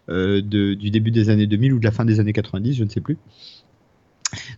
de, 0.09 0.75
du 0.75 0.91
début 0.91 1.11
des 1.11 1.31
années 1.31 1.47
2000 1.47 1.73
ou 1.73 1.79
de 1.79 1.85
la 1.85 1.93
fin 1.93 2.05
des 2.05 2.21
années 2.21 2.35
90, 2.35 2.75
je 2.75 2.85
ne 2.85 2.91
sais 2.91 3.01
plus. 3.01 3.17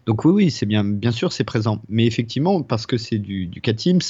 Donc 0.07 0.25
oui, 0.25 0.33
oui, 0.33 0.51
c'est 0.51 0.67
bien, 0.67 0.85
bien 0.85 1.13
sûr, 1.13 1.33
c'est 1.33 1.45
présent. 1.45 1.83
Mais 1.89 2.07
effectivement, 2.07 2.63
parce 2.63 2.87
que 2.87 2.97
c'est 2.97 3.19
du, 3.19 3.47
du 3.47 3.61
K-Teams, 3.61 4.01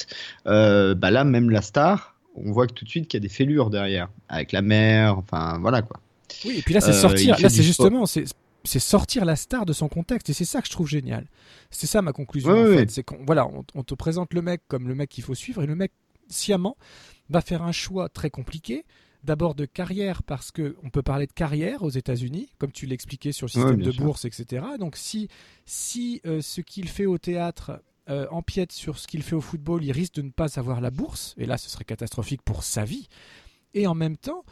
euh, 0.47 0.95
bah 0.95 1.11
là, 1.11 1.25
même 1.25 1.51
la 1.51 1.63
star, 1.63 2.17
on 2.37 2.53
voit 2.53 2.67
que 2.67 2.73
tout 2.73 2.85
de 2.85 2.91
suite 2.91 3.09
qu'il 3.09 3.19
y 3.19 3.23
a 3.23 3.27
des 3.27 3.33
fêlures 3.33 3.71
derrière, 3.71 4.09
avec 4.29 4.53
la 4.53 4.63
mère, 4.63 5.19
enfin 5.19 5.59
voilà 5.61 5.83
quoi. 5.83 6.01
Oui, 6.45 6.57
et 6.59 6.63
puis 6.63 6.75
là, 6.75 6.81
c'est 6.81 6.91
euh, 6.91 6.93
sortir, 6.93 7.39
là, 7.41 7.49
c'est 7.49 7.63
justement, 7.63 8.05
c'est 8.07 8.79
sortir 8.79 9.25
la 9.25 9.37
star 9.37 9.67
de 9.67 9.73
son 9.73 9.89
contexte, 9.89 10.31
et 10.31 10.33
c'est 10.33 10.45
ça 10.45 10.61
que 10.61 10.67
je 10.67 10.73
trouve 10.73 10.89
génial. 10.89 11.27
C'est 11.71 11.87
ça 11.87 12.03
ma 12.03 12.13
conclusion, 12.13 12.51
en 12.51 12.77
fait. 12.77 12.91
C'est 12.91 13.03
qu'on 13.03 13.25
voilà, 13.25 13.49
on, 13.75 13.83
te 13.83 13.95
présente 13.95 14.35
le 14.35 14.43
mec 14.43 14.63
comme 14.69 14.89
le 14.89 14.95
mec 14.95 15.09
qu'il 15.09 15.25
faut 15.25 15.35
suivre, 15.35 15.63
et 15.63 15.67
le 15.67 15.75
mec, 15.75 15.93
sciemment, 16.29 16.77
va 17.31 17.41
faire 17.41 17.63
un 17.63 17.73
choix 17.73 18.09
très 18.09 18.31
compliqué 18.31 18.85
d'abord 19.25 19.55
de 19.55 19.65
carrière 19.65 20.23
parce 20.23 20.51
que 20.51 20.77
on 20.83 20.91
peut 20.91 21.03
parler 21.03 21.27
de 21.27 21.33
carrière 21.33 21.83
aux 21.83 21.91
États-Unis, 21.91 22.49
comme 22.59 22.73
tu 22.73 22.87
l'expliquais 22.87 23.33
sur 23.33 23.47
le 23.47 23.51
système 23.51 23.83
de 23.83 23.93
bourse, 23.93 24.25
etc. 24.25 24.65
Donc 24.79 24.97
si 24.97 25.29
si 25.65 26.21
euh, 26.27 26.41
ce 26.41 26.61
qu'il 26.61 26.89
fait 26.89 27.07
au 27.07 27.19
théâtre 27.19 27.83
euh, 28.09 28.27
empiète 28.31 28.73
sur 28.73 28.99
ce 28.99 29.07
qu'il 29.07 29.23
fait 29.23 29.35
au 29.35 29.41
football, 29.41 29.85
il 29.85 29.93
risque 29.93 30.15
de 30.15 30.23
ne 30.23 30.31
pas 30.31 30.59
avoir 30.59 30.81
la 30.81 30.91
bourse, 30.91 31.35
et 31.37 31.47
là 31.47 31.59
ce 31.59 31.69
serait 31.69 31.85
catastrophique 31.85 32.43
pour 32.43 32.63
sa 32.63 32.85
vie. 32.85 33.09
Et 33.75 33.87
en 33.87 33.95
même 33.95 34.17
temps, 34.17 34.45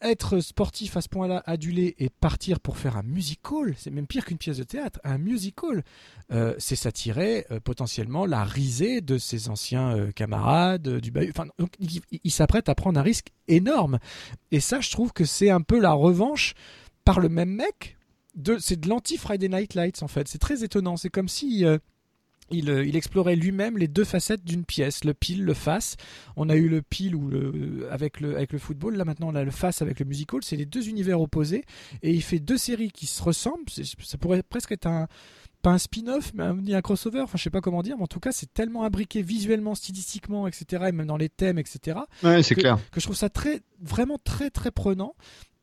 être 0.00 0.40
sportif 0.40 0.96
à 0.96 1.00
ce 1.00 1.08
point-là, 1.08 1.42
adulé 1.46 1.94
et 1.98 2.08
partir 2.08 2.60
pour 2.60 2.78
faire 2.78 2.96
un 2.96 3.02
musical, 3.02 3.74
c'est 3.76 3.90
même 3.90 4.06
pire 4.06 4.24
qu'une 4.24 4.38
pièce 4.38 4.58
de 4.58 4.64
théâtre. 4.64 5.00
Un 5.04 5.18
musical, 5.18 5.84
euh, 6.32 6.54
c'est 6.58 6.76
s'attirer 6.76 7.46
euh, 7.50 7.60
potentiellement 7.60 8.26
la 8.26 8.44
risée 8.44 9.00
de 9.00 9.18
ses 9.18 9.48
anciens 9.48 9.96
euh, 9.96 10.12
camarades 10.12 11.00
du 11.00 11.10
bahut. 11.10 11.30
Enfin, 11.30 11.46
donc, 11.58 11.72
il, 11.78 12.30
s'apprête 12.30 12.68
à 12.68 12.74
prendre 12.74 12.98
un 12.98 13.02
risque 13.02 13.28
énorme. 13.48 13.98
Et 14.50 14.60
ça, 14.60 14.80
je 14.80 14.90
trouve 14.90 15.12
que 15.12 15.24
c'est 15.24 15.50
un 15.50 15.62
peu 15.62 15.80
la 15.80 15.92
revanche 15.92 16.54
par 17.04 17.20
le 17.20 17.28
même 17.28 17.50
mec. 17.50 17.96
C'est 18.58 18.78
de 18.78 18.88
l'anti-Friday 18.88 19.48
Night 19.48 19.74
Lights 19.74 20.02
en 20.02 20.08
fait. 20.08 20.28
C'est 20.28 20.38
très 20.38 20.62
étonnant. 20.62 20.98
C'est 20.98 21.08
comme 21.08 21.28
si 21.28 21.64
euh, 22.52 22.84
il, 22.86 22.96
explorait 22.96 23.36
lui-même 23.36 23.76
les 23.76 23.88
deux 23.88 24.04
facettes 24.04 24.44
d'une 24.44 24.64
pièce, 24.64 25.04
le 25.04 25.14
pile, 25.14 25.44
le 25.44 25.54
face. 25.54 25.96
On 26.36 26.48
a 26.48 26.54
eu 26.56 26.68
le 26.68 26.82
pile 26.82 27.16
ou 27.16 27.28
le, 27.28 27.88
avec, 27.90 28.20
le, 28.20 28.36
avec 28.36 28.52
le 28.52 28.58
football, 28.58 28.96
là 28.96 29.04
maintenant 29.04 29.28
on 29.28 29.34
a 29.34 29.44
le 29.44 29.50
face 29.50 29.82
avec 29.82 29.98
le 29.98 30.06
musical, 30.06 30.40
c'est 30.42 30.56
les 30.56 30.66
deux 30.66 30.88
univers 30.88 31.20
opposés, 31.20 31.64
et 32.02 32.12
il 32.12 32.22
fait 32.22 32.38
deux 32.38 32.58
séries 32.58 32.90
qui 32.90 33.06
se 33.06 33.22
ressemblent, 33.22 33.64
ça 33.68 34.18
pourrait 34.18 34.42
presque 34.42 34.72
être 34.72 34.86
un, 34.86 35.08
pas 35.62 35.70
un 35.70 35.78
spin-off, 35.78 36.32
mais 36.34 36.44
un, 36.44 36.56
un, 36.68 36.82
crossover, 36.82 37.20
enfin 37.20 37.36
je 37.36 37.42
sais 37.42 37.50
pas 37.50 37.60
comment 37.60 37.82
dire, 37.82 37.96
mais 37.96 38.04
en 38.04 38.08
tout 38.08 38.20
cas 38.20 38.32
c'est 38.32 38.52
tellement 38.52 38.84
imbriqué 38.84 39.22
visuellement, 39.22 39.74
stylistiquement, 39.74 40.46
etc., 40.46 40.84
et 40.88 40.92
même 40.92 41.06
dans 41.06 41.16
les 41.16 41.28
thèmes, 41.28 41.58
etc., 41.58 41.98
ouais, 42.22 42.42
c'est 42.42 42.54
clair. 42.54 42.78
que 42.92 43.00
je 43.00 43.06
trouve 43.06 43.16
ça 43.16 43.28
très, 43.28 43.60
vraiment 43.80 44.18
très 44.22 44.50
très 44.50 44.70
prenant. 44.70 45.14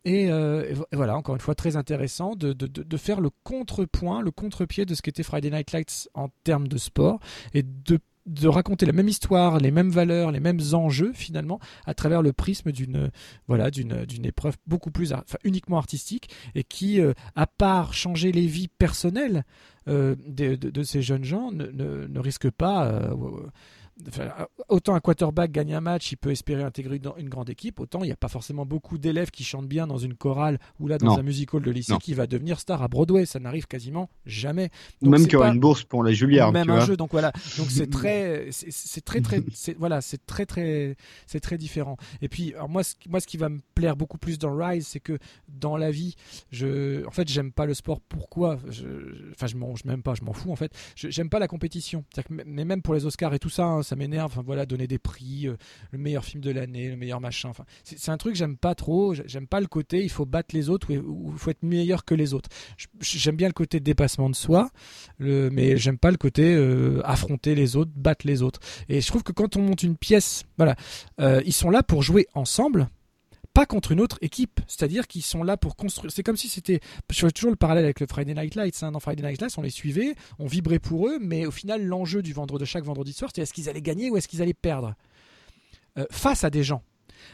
Euh, 0.07 0.75
et, 0.91 0.95
voilà, 0.95 1.15
encore 1.15 1.35
une 1.35 1.41
fois, 1.41 1.55
très 1.55 1.75
intéressant 1.75 2.35
de, 2.35 2.53
de, 2.53 2.67
de, 2.67 2.97
faire 2.97 3.21
le 3.21 3.29
contrepoint, 3.43 4.21
le 4.21 4.31
contre-pied 4.31 4.85
de 4.85 4.95
ce 4.95 5.01
qu'était 5.01 5.23
Friday 5.23 5.49
Night 5.49 5.71
Lights 5.71 6.09
en 6.13 6.29
termes 6.43 6.67
de 6.67 6.77
sport 6.77 7.19
et 7.53 7.63
de, 7.63 7.99
raconter 8.45 8.85
la 8.85 8.93
même 8.93 9.07
histoire, 9.07 9.59
les 9.59 9.71
mêmes 9.71 9.89
valeurs, 9.89 10.31
les 10.31 10.39
mêmes 10.39 10.61
enjeux 10.71 11.11
finalement 11.13 11.59
à 11.85 11.93
travers 11.93 12.21
le 12.21 12.31
prisme 12.31 12.71
d'une 12.71 13.11
voilà 13.47 13.69
épreuve 14.23 14.55
beaucoup 14.65 14.91
plus 14.91 15.11
enfin, 15.11 15.37
uniquement 15.43 15.77
artistique 15.77 16.29
et 16.55 16.63
qui 16.63 17.01
euh, 17.01 17.13
à 17.35 17.47
part 17.47 17.93
changer 17.93 18.31
les 18.31 18.47
vies 18.47 18.69
personnelles 18.69 19.43
euh, 19.89 20.15
de, 20.25 20.83
ces 20.83 21.01
jeunes 21.01 21.25
gens 21.25 21.51
ne, 21.51 21.65
ne 21.67 22.19
risque 22.19 22.49
pas 22.49 23.13
autant 24.69 24.95
un 24.95 24.99
quarterback 24.99 25.51
gagne 25.51 25.73
un 25.73 25.81
match, 25.81 26.11
il 26.11 26.17
peut 26.17 26.31
espérer 26.31 26.63
intégrer 26.63 26.99
dans 26.99 27.15
une 27.17 27.29
grande 27.29 27.49
équipe, 27.49 27.79
autant 27.79 28.03
il 28.03 28.07
n'y 28.07 28.11
a 28.11 28.17
pas 28.17 28.27
forcément 28.27 28.65
beaucoup 28.65 28.97
d'élèves 28.97 29.31
qui 29.31 29.43
chantent 29.43 29.67
bien 29.67 29.87
dans 29.87 29.97
une 29.97 30.15
chorale 30.15 30.59
ou 30.79 30.87
là 30.87 30.97
dans 30.97 31.17
un 31.17 31.23
musical 31.23 31.61
de 31.61 31.71
lycée 31.71 31.97
qui 32.01 32.13
va 32.13 32.27
devenir 32.27 32.59
star 32.59 32.81
à 32.81 32.87
Broadway. 32.87 33.25
Ça 33.25 33.39
n'arrive 33.39 33.67
quasiment 33.67 34.09
jamais. 34.25 34.69
même 35.01 35.23
qu'il 35.23 35.33
y 35.33 35.35
aura 35.35 35.49
une 35.49 35.59
bourse 35.59 35.83
pour 35.83 36.03
la 36.03 36.11
Juilliard. 36.11 36.51
Même 36.51 36.69
un 36.69 36.85
jeu, 36.85 36.97
donc 36.97 37.11
voilà. 37.11 37.31
Donc 37.57 37.67
c'est 37.69 37.89
très, 37.89 38.49
c'est 38.51 39.03
très 39.03 39.21
très, 39.21 39.41
voilà, 39.77 40.01
c'est 40.01 40.25
très 40.25 40.45
très, 40.45 40.95
c'est 41.27 41.39
très 41.39 41.57
différent. 41.57 41.97
Et 42.21 42.29
puis 42.29 42.53
alors 42.53 42.69
moi, 42.69 42.83
ce, 42.83 42.95
moi, 43.07 43.19
ce 43.19 43.27
qui 43.27 43.37
va 43.37 43.49
me 43.49 43.59
plaire 43.75 43.95
beaucoup 43.95 44.17
plus 44.17 44.39
dans 44.39 44.55
Rise, 44.55 44.87
c'est 44.87 44.99
que 44.99 45.17
dans 45.47 45.77
la 45.77 45.91
vie, 45.91 46.15
je, 46.51 47.05
en 47.05 47.11
fait, 47.11 47.27
j'aime 47.27 47.51
pas 47.51 47.65
le 47.65 47.73
sport. 47.73 48.01
Pourquoi? 48.01 48.57
Enfin, 49.33 49.47
je, 49.47 49.55
m'en, 49.55 49.73
m'aime 49.85 50.03
pas, 50.03 50.15
je 50.15 50.23
m'en 50.23 50.33
fous 50.33 50.51
en 50.51 50.55
fait. 50.55 50.71
J'aime 50.95 51.29
pas 51.29 51.39
la 51.39 51.47
compétition. 51.47 52.03
Mais 52.29 52.65
même 52.65 52.81
pour 52.81 52.93
les 52.93 53.05
Oscars 53.05 53.33
et 53.33 53.39
tout 53.39 53.49
ça. 53.49 53.65
Hein, 53.65 53.82
ça 53.83 53.95
m'énerve. 53.95 54.31
Enfin 54.31 54.43
voilà, 54.45 54.65
donner 54.65 54.87
des 54.87 54.99
prix, 54.99 55.47
euh, 55.47 55.55
le 55.91 55.97
meilleur 55.97 56.25
film 56.25 56.41
de 56.41 56.51
l'année, 56.51 56.89
le 56.89 56.95
meilleur 56.95 57.21
machin. 57.21 57.49
Enfin, 57.49 57.65
c'est 57.83 58.11
un 58.11 58.17
truc 58.17 58.33
que 58.33 58.39
j'aime 58.39 58.57
pas 58.57 58.75
trop. 58.75 59.13
J'aime 59.13 59.47
pas 59.47 59.59
le 59.59 59.67
côté 59.67 60.03
il 60.03 60.09
faut 60.09 60.25
battre 60.25 60.55
les 60.55 60.69
autres 60.69 60.93
ou 60.93 61.31
il 61.33 61.37
faut 61.37 61.51
être 61.51 61.63
meilleur 61.63 62.05
que 62.05 62.15
les 62.15 62.33
autres. 62.33 62.49
J'aime 63.01 63.35
bien 63.35 63.47
le 63.47 63.53
côté 63.53 63.79
dépassement 63.79 64.29
de 64.29 64.35
soi, 64.35 64.69
mais 65.19 65.77
j'aime 65.77 65.97
pas 65.97 66.11
le 66.11 66.17
côté 66.17 66.53
euh, 66.55 67.01
affronter 67.03 67.55
les 67.55 67.75
autres, 67.75 67.91
battre 67.95 68.25
les 68.27 68.41
autres. 68.41 68.59
Et 68.89 69.01
je 69.01 69.07
trouve 69.07 69.23
que 69.23 69.31
quand 69.31 69.55
on 69.57 69.61
monte 69.61 69.83
une 69.83 69.97
pièce, 69.97 70.43
voilà, 70.57 70.75
euh, 71.19 71.41
ils 71.45 71.53
sont 71.53 71.69
là 71.69 71.83
pour 71.83 72.01
jouer 72.03 72.27
ensemble 72.33 72.89
pas 73.53 73.65
contre 73.65 73.91
une 73.91 74.01
autre 74.01 74.17
équipe. 74.21 74.59
C'est-à-dire 74.67 75.07
qu'ils 75.07 75.23
sont 75.23 75.43
là 75.43 75.57
pour 75.57 75.75
construire. 75.75 76.11
C'est 76.11 76.23
comme 76.23 76.37
si 76.37 76.49
c'était. 76.49 76.79
Je 77.11 77.19
fais 77.19 77.31
toujours 77.31 77.51
le 77.51 77.57
parallèle 77.57 77.83
avec 77.85 77.99
le 77.99 78.07
Friday 78.07 78.33
Night 78.33 78.55
Lights. 78.55 78.83
Hein. 78.83 78.91
Dans 78.91 78.99
Friday 78.99 79.23
Night 79.23 79.41
Lights, 79.41 79.57
on 79.57 79.61
les 79.61 79.69
suivait, 79.69 80.15
on 80.39 80.47
vibrait 80.47 80.79
pour 80.79 81.07
eux, 81.07 81.19
mais 81.19 81.45
au 81.45 81.51
final, 81.51 81.85
l'enjeu 81.85 82.21
du 82.21 82.33
vendredi 82.33 82.61
de 82.61 82.65
chaque 82.65 82.83
vendredi 82.83 83.13
soir, 83.13 83.29
c'était 83.29 83.41
est-ce 83.41 83.53
qu'ils 83.53 83.69
allaient 83.69 83.81
gagner 83.81 84.09
ou 84.09 84.17
est-ce 84.17 84.27
qu'ils 84.27 84.41
allaient 84.41 84.53
perdre? 84.53 84.95
Euh, 85.97 86.05
face 86.11 86.43
à 86.43 86.49
des 86.49 86.63
gens. 86.63 86.81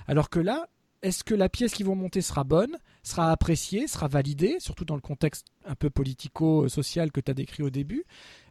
Alors 0.07 0.29
que 0.29 0.39
là, 0.39 0.67
est-ce 1.01 1.23
que 1.23 1.33
la 1.33 1.47
pièce 1.47 1.73
qu'ils 1.73 1.85
vont 1.85 1.95
monter 1.95 2.21
sera 2.21 2.43
bonne, 2.43 2.77
sera 3.03 3.31
appréciée, 3.31 3.87
sera 3.87 4.07
validée, 4.07 4.57
surtout 4.59 4.85
dans 4.85 4.95
le 4.95 5.01
contexte 5.01 5.47
un 5.65 5.75
peu 5.75 5.89
politico-social 5.89 7.11
que 7.11 7.21
tu 7.21 7.31
as 7.31 7.33
décrit 7.33 7.63
au 7.63 7.69
début, 7.69 8.03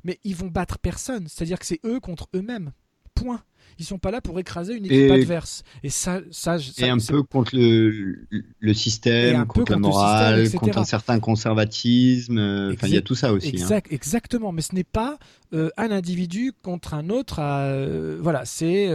mais 0.04 0.18
ils 0.24 0.34
vont 0.34 0.48
battre 0.48 0.78
personne. 0.78 1.28
C'est-à-dire 1.28 1.58
que 1.58 1.66
c'est 1.66 1.80
eux 1.84 2.00
contre 2.00 2.28
eux-mêmes. 2.34 2.72
Point 3.14 3.42
ils 3.78 3.84
sont 3.84 3.98
pas 3.98 4.10
là 4.10 4.20
pour 4.20 4.38
écraser 4.38 4.74
une 4.74 4.86
équipe 4.86 5.10
adverse. 5.10 5.62
Et 5.82 5.90
ça, 5.90 6.20
ça, 6.30 6.58
ça 6.58 6.86
et 6.86 6.90
un 6.90 6.98
peu 6.98 7.22
contre 7.22 7.54
le, 7.54 8.26
le 8.60 8.74
système, 8.74 9.46
contre, 9.46 9.72
la 9.72 9.78
morale, 9.78 10.50
contre 10.52 10.78
un 10.78 10.84
certain 10.84 11.20
conservatisme. 11.20 12.38
Euh, 12.38 12.74
il 12.82 12.90
y 12.90 12.96
a 12.96 13.02
tout 13.02 13.14
ça 13.14 13.32
aussi. 13.32 13.48
Hein. 13.48 13.52
Exact, 13.52 13.92
Exactement, 13.92 14.52
mais 14.52 14.62
ce 14.62 14.74
n'est 14.74 14.84
pas 14.84 15.18
euh, 15.54 15.70
un 15.76 15.90
individu 15.90 16.52
contre 16.62 16.94
un 16.94 17.10
autre. 17.10 17.38
Euh, 17.40 18.18
voilà, 18.20 18.44
c'est 18.44 18.88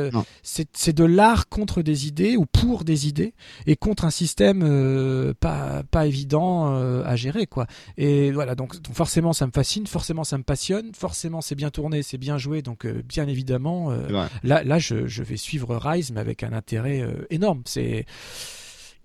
c'est 0.43 0.95
de 0.95 1.03
l'art 1.03 1.49
contre 1.49 1.81
des 1.81 2.07
idées 2.07 2.37
ou 2.37 2.45
pour 2.45 2.83
des 2.83 3.07
idées 3.07 3.33
et 3.65 3.75
contre 3.75 4.05
un 4.05 4.11
système 4.11 5.33
pas 5.39 5.83
pas 5.89 6.05
évident 6.05 6.73
à 7.03 7.15
gérer 7.15 7.47
quoi. 7.47 7.67
Et 7.97 8.31
voilà, 8.31 8.55
donc, 8.55 8.79
donc, 8.81 8.95
forcément 8.95 9.33
ça 9.33 9.45
me 9.47 9.51
fascine, 9.51 9.87
forcément 9.87 10.23
ça 10.23 10.37
me 10.37 10.43
passionne, 10.43 10.91
forcément 10.93 11.41
c'est 11.41 11.55
bien 11.55 11.69
tourné, 11.69 12.03
c'est 12.03 12.17
bien 12.17 12.37
joué, 12.37 12.61
donc 12.61 12.87
bien 12.87 13.27
évidemment 13.27 13.91
là, 14.43 14.62
là 14.63 14.79
je, 14.79 14.95
vais 15.23 15.37
suivre 15.37 15.75
Rise, 15.75 16.11
mais 16.11 16.19
avec 16.19 16.43
un 16.43 16.53
intérêt 16.53 17.01
euh, 17.01 17.25
énorme. 17.29 17.61
C'est 17.65 18.05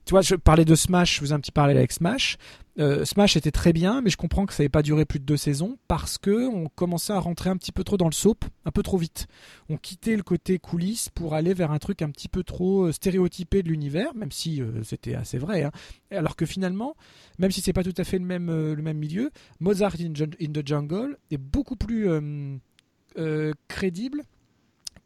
tu 0.09 0.13
vois, 0.13 0.23
je 0.23 0.37
parlais 0.37 0.65
de 0.65 0.75
Smash, 0.75 1.17
je 1.17 1.21
vous 1.21 1.33
ai 1.33 1.35
un 1.35 1.39
petit 1.39 1.53
parallèle 1.53 1.77
avec 1.77 1.93
Smash. 1.93 2.39
Euh, 2.79 3.05
Smash 3.05 3.37
était 3.37 3.51
très 3.51 3.75
bien, 3.75 4.01
mais 4.01 4.09
je 4.09 4.17
comprends 4.17 4.47
que 4.47 4.55
ça 4.55 4.63
n'avait 4.63 4.71
pas 4.71 4.81
duré 4.81 5.05
plus 5.05 5.19
de 5.19 5.27
deux 5.27 5.37
saisons 5.37 5.77
parce 5.87 6.17
que 6.17 6.49
on 6.49 6.69
commençait 6.69 7.13
à 7.13 7.19
rentrer 7.19 7.51
un 7.51 7.59
petit 7.59 7.73
peu 7.73 7.85
trop 7.85 7.99
dans 7.99 8.07
le 8.07 8.13
soap, 8.13 8.43
un 8.65 8.71
peu 8.71 8.83
trop 8.83 8.97
vite. 8.97 9.27
On 9.69 9.77
quittait 9.77 10.17
le 10.17 10.23
côté 10.23 10.59
coulisses 10.59 11.11
pour 11.11 11.35
aller 11.35 11.53
vers 11.53 11.73
un 11.73 11.79
truc 11.79 12.01
un 12.01 12.09
petit 12.09 12.29
peu 12.29 12.43
trop 12.43 12.85
euh, 12.85 12.93
stéréotypé 12.93 13.63
de 13.63 13.69
l'univers, 13.69 14.15
même 14.15 14.33
si 14.33 14.63
c'était 14.83 15.15
assez 15.15 15.37
vrai. 15.37 15.65
Hein. 15.65 15.73
Alors 16.11 16.37
que 16.37 16.47
finalement, 16.47 16.97
même 17.39 17.51
si 17.51 17.61
c'est 17.61 17.75
pas 17.75 17.85
tout 17.85 17.93
à 17.99 18.05
fait 18.05 18.19
le 18.19 18.25
même, 18.25 18.47
le 18.47 18.83
même 18.83 18.97
milieu, 18.97 19.31
Mozart 19.61 19.97
in, 20.01 20.13
the 20.15 20.67
Jungle 20.67 21.19
est 21.31 21.37
beaucoup 21.37 21.77
plus 21.77 22.09
crédible 23.69 24.23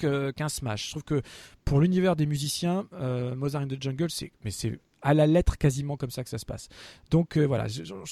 qu'un 0.07 0.49
Smash. 0.49 0.87
Je 0.87 0.91
trouve 0.91 1.05
que 1.05 1.23
pour 1.65 1.81
l'univers 1.81 2.17
des 2.17 2.27
musiciens, 2.27 2.87
euh, 2.95 3.35
Mozart 3.35 3.63
in 3.63 3.69
the 3.69 3.81
Jungle, 3.81 4.11
c'est 4.11 4.33
mais 4.45 4.51
c'est 4.51 4.79
à 5.03 5.15
la 5.15 5.27
lettre 5.27 5.59
quasiment 5.59 5.97
comme 5.97 6.11
ça 6.11 6.23
que 6.23 6.31
ça 6.31 6.39
se 6.39 6.47
passe. 6.47 6.69
Donc 7.11 7.37
euh, 7.37 7.45
voilà, 7.45 7.67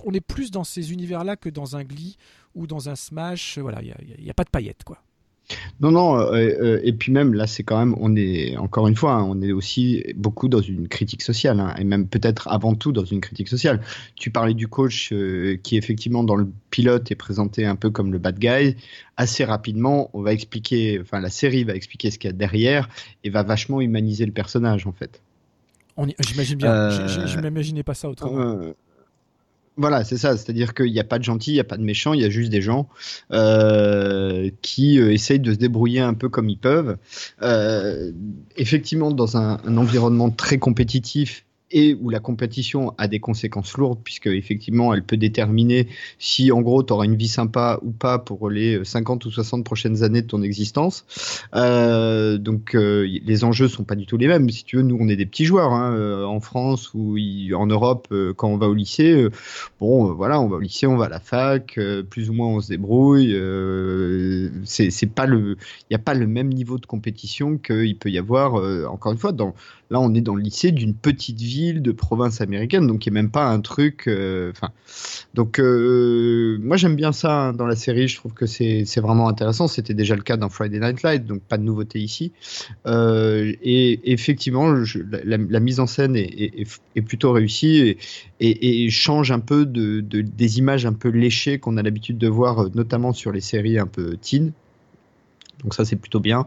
on 0.04 0.12
est 0.12 0.20
plus 0.20 0.50
dans 0.50 0.64
ces 0.64 0.92
univers-là 0.92 1.36
que 1.36 1.48
dans 1.48 1.76
un 1.76 1.84
Glee 1.84 2.16
ou 2.54 2.66
dans 2.66 2.88
un 2.88 2.96
Smash. 2.96 3.58
Voilà, 3.58 3.80
il 3.82 4.22
n'y 4.22 4.30
a, 4.30 4.34
pas 4.34 4.44
de 4.44 4.50
paillettes 4.50 4.84
quoi. 4.84 5.02
Non, 5.81 5.90
non, 5.90 6.18
euh, 6.18 6.35
euh, 6.35 6.81
et 6.82 6.93
puis 6.93 7.12
même 7.12 7.35
là, 7.35 7.47
c'est 7.47 7.62
quand 7.62 7.78
même, 7.78 7.94
on 7.98 8.14
est 8.16 8.56
encore 8.56 8.89
une 8.89 8.97
fois, 8.97 9.14
hein, 9.14 9.24
on 9.24 9.40
est 9.43 9.52
aussi 9.52 10.05
beaucoup 10.16 10.48
dans 10.48 10.60
une 10.60 10.89
critique 10.89 11.22
sociale, 11.22 11.60
hein, 11.60 11.74
et 11.78 11.85
même 11.85 12.06
peut-être 12.06 12.48
avant 12.48 12.74
tout 12.74 12.93
dans 12.93 13.05
une 13.05 13.20
critique 13.20 13.48
sociale. 13.48 13.81
Tu 14.16 14.31
parlais 14.31 14.55
du 14.55 14.68
coach 14.68 15.12
euh, 15.12 15.56
qui 15.62 15.77
effectivement 15.77 16.24
dans 16.24 16.36
le 16.36 16.48
pilote 16.70 17.10
est 17.10 17.16
présenté 17.16 17.66
un 17.66 17.77
peu 17.77 17.90
comme 17.90 18.12
le 18.12 18.18
bad 18.18 18.39
guy. 18.39 18.77
Assez 19.16 19.44
rapidement, 19.44 20.10
on 20.12 20.22
va 20.22 20.32
expliquer, 20.32 20.98
enfin 21.01 21.20
la 21.20 21.31
série 21.31 21.64
va 21.64 21.74
expliquer 21.74 22.10
ce 22.10 22.18
qu'il 22.18 22.28
y 22.28 22.32
a 22.32 22.36
derrière 22.36 22.89
et 23.24 23.31
va 23.31 23.43
vachement 23.43 23.81
humaniser 23.81 24.27
le 24.27 24.32
personnage 24.32 24.86
en 24.86 24.93
fait. 24.93 25.22
J'imagine 26.20 26.56
bien, 26.56 26.90
je 26.90 27.39
m'imaginais 27.39 27.82
pas 27.82 27.94
ça 27.94 28.09
autrement. 28.09 28.72
Voilà, 29.81 30.05
c'est 30.05 30.19
ça. 30.19 30.36
C'est-à-dire 30.36 30.74
qu'il 30.74 30.93
n'y 30.93 31.01
a 31.01 31.05
pas 31.05 31.19
de 31.19 31.24
gentils, 31.24 31.52
il 31.52 31.55
n'y 31.55 31.61
a 31.61 31.65
pas 31.65 31.78
de 31.78 31.82
méchants, 31.82 32.12
il 32.12 32.20
y 32.20 32.24
a 32.27 32.28
juste 32.28 32.51
des 32.51 32.61
gens 32.61 32.86
euh, 33.32 34.51
qui 34.61 35.01
euh, 35.01 35.11
essayent 35.11 35.40
de 35.40 35.55
se 35.55 35.59
débrouiller 35.59 36.01
un 36.01 36.12
peu 36.12 36.28
comme 36.28 36.51
ils 36.51 36.59
peuvent. 36.59 36.98
Euh, 37.40 38.12
effectivement, 38.59 39.11
dans 39.11 39.39
un, 39.39 39.57
environnement 39.78 40.28
très 40.28 40.59
compétitif 40.59 41.47
et 41.70 41.97
où 42.01 42.10
la 42.10 42.20
compétition 42.20 42.94
a 42.98 43.09
des 43.09 43.20
conséquences 43.20 43.76
lourdes, 43.76 44.01
puisque 44.02 44.26
effectivement, 44.26 44.92
elle 44.92 45.02
peut 45.02 45.16
déterminer 45.16 45.88
si 46.18 46.51
en 46.52 46.60
gros 46.60 46.82
tu 46.82 46.92
auras 46.92 47.05
une 47.05 47.16
vie 47.16 47.28
sympa 47.28 47.78
ou 47.82 47.90
pas 47.92 48.18
pour 48.18 48.51
les 48.51 48.84
50 48.84 49.24
ou 49.24 49.30
60 49.30 49.64
prochaines 49.64 50.02
années 50.02 50.22
de 50.22 50.26
ton 50.26 50.42
existence. 50.42 51.05
Euh, 51.55 52.38
donc 52.38 52.74
euh, 52.74 53.06
les 53.24 53.44
enjeux 53.44 53.68
sont 53.68 53.84
pas 53.84 53.94
du 53.94 54.06
tout 54.06 54.16
les 54.16 54.26
mêmes. 54.26 54.48
Si 54.51 54.64
tu 54.64 54.76
veux, 54.76 54.82
nous 54.82 54.97
on 55.01 55.09
est 55.09 55.16
des 55.16 55.26
petits 55.26 55.44
joueurs 55.44 55.72
hein, 55.72 55.94
euh, 55.94 56.24
en 56.24 56.40
France 56.40 56.92
ou 56.94 57.16
en 57.55 57.66
Europe 57.66 58.09
euh, 58.12 58.32
quand 58.34 58.48
on 58.48 58.56
va 58.56 58.68
au 58.68 58.74
lycée. 58.74 59.28
bon, 59.78 60.12
voilà, 60.12 60.40
on 60.40 60.48
va 60.48 60.56
au 60.56 60.60
lycée, 60.60 60.86
on 60.86 60.97
va 60.97 61.06
à 61.06 61.09
la 61.09 61.20
fac, 61.20 61.78
plus 62.10 62.30
ou 62.30 62.32
moins 62.32 62.48
on 62.48 62.60
se 62.60 62.68
débrouille. 62.68 63.36
c'est 64.64 65.14
pas 65.14 65.26
le, 65.26 65.56
il 65.82 65.92
n'y 65.92 65.97
a 65.97 66.01
pas 66.01 66.14
le 66.14 66.26
même 66.26 66.48
niveau 66.48 66.78
de 66.78 66.86
compétition 66.86 67.59
qu'il 67.59 67.97
peut 67.97 68.10
y 68.10 68.18
avoir. 68.18 68.55
encore 68.90 69.12
une 69.12 69.18
fois, 69.18 69.32
dans 69.32 69.55
Là, 69.90 69.98
on 69.98 70.14
est 70.14 70.20
dans 70.20 70.36
le 70.36 70.42
lycée 70.42 70.70
d'une 70.70 70.94
petite 70.94 71.40
ville 71.40 71.82
de 71.82 71.90
province 71.90 72.40
américaine, 72.40 72.86
donc 72.86 73.06
il 73.06 73.12
n'y 73.12 73.18
a 73.18 73.22
même 73.22 73.30
pas 73.32 73.46
un 73.46 73.60
truc. 73.60 74.04
Euh, 74.06 74.52
enfin, 74.52 74.70
donc 75.34 75.58
euh, 75.58 76.58
moi 76.62 76.76
j'aime 76.76 76.94
bien 76.94 77.10
ça 77.10 77.48
hein, 77.48 77.52
dans 77.52 77.66
la 77.66 77.74
série. 77.74 78.06
Je 78.06 78.14
trouve 78.14 78.32
que 78.32 78.46
c'est 78.46 79.00
vraiment 79.00 79.28
intéressant. 79.28 79.66
C'était 79.66 79.94
déjà 79.94 80.14
le 80.14 80.22
cas 80.22 80.36
dans 80.36 80.48
Friday 80.48 80.78
Night 80.78 81.02
Light, 81.02 81.26
donc 81.26 81.42
pas 81.42 81.58
de 81.58 81.64
nouveauté 81.64 81.98
ici. 81.98 82.30
Euh, 82.86 83.52
et 83.62 84.12
effectivement, 84.12 84.72
la, 85.24 85.60
mise 85.60 85.80
en 85.80 85.88
scène 85.88 86.14
est, 86.14 86.68
plutôt 87.04 87.32
réussie 87.32 87.96
et, 88.38 88.90
change 88.90 89.32
un 89.32 89.40
peu 89.40 89.66
de, 89.66 90.00
des 90.00 90.58
images 90.58 90.86
un 90.86 90.92
peu 90.92 91.08
léchées 91.08 91.58
qu'on 91.58 91.76
a 91.76 91.82
l'habitude 91.82 92.16
de 92.16 92.28
voir, 92.28 92.68
notamment 92.76 93.12
sur 93.12 93.32
les 93.32 93.40
séries 93.40 93.78
un 93.78 93.88
peu 93.88 94.16
teen. 94.16 94.52
Donc 95.62 95.74
ça 95.74 95.85
c'est 95.85 95.97
plutôt 95.97 96.20
bien. 96.20 96.47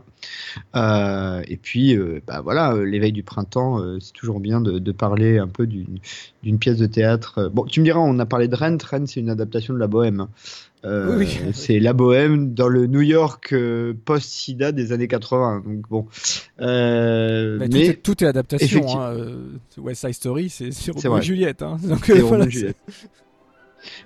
Euh, 0.75 1.41
et 1.47 1.57
puis 1.57 1.95
euh, 1.95 2.21
bah 2.25 2.41
voilà, 2.41 2.73
euh, 2.73 2.83
l'éveil 2.83 3.11
du 3.11 3.23
printemps, 3.23 3.81
c'est 3.99 4.13
toujours 4.13 4.39
bien 4.39 4.61
de, 4.61 4.91
parler 4.91 5.37
un 5.37 5.47
peu 5.47 5.67
d'une 5.67 6.59
pièce 6.59 6.77
de 6.77 6.85
théâtre. 6.85 7.49
Bon, 7.53 7.65
tu 7.65 7.79
me 7.79 7.85
diras, 7.85 7.99
on 7.99 8.19
a 8.19 8.25
parlé 8.25 8.47
de 8.47 8.55
Rennes. 8.55 8.77
Rennes 8.83 9.07
c'est 9.07 9.19
une 9.19 9.29
adaptation 9.29 9.73
de 9.73 9.79
la 9.79 9.87
Bohème. 9.87 10.27
oui. 10.83 11.39
C'est 11.53 11.79
la 11.79 11.93
Bohème 11.93 12.53
dans 12.53 12.67
le 12.67 12.87
New 12.87 13.01
York 13.01 13.55
post-SIDA 14.05 14.71
des 14.71 14.91
années 14.91 15.07
80. 15.07 15.63
Donc 15.65 15.89
bon. 15.89 16.07
mais, 16.59 17.93
tout, 18.01 18.23
est, 18.23 18.27
adaptation. 18.27 18.99
Hein. 18.99 19.15
West 19.77 20.01
Side 20.01 20.13
Story, 20.13 20.49
c'est 20.49 20.91
Roméo 20.91 21.17
et 21.17 21.21
Juliette. 21.21 21.61
Hein. 21.61 21.77
Donc, 21.83 22.05
Juliette. 22.49 22.77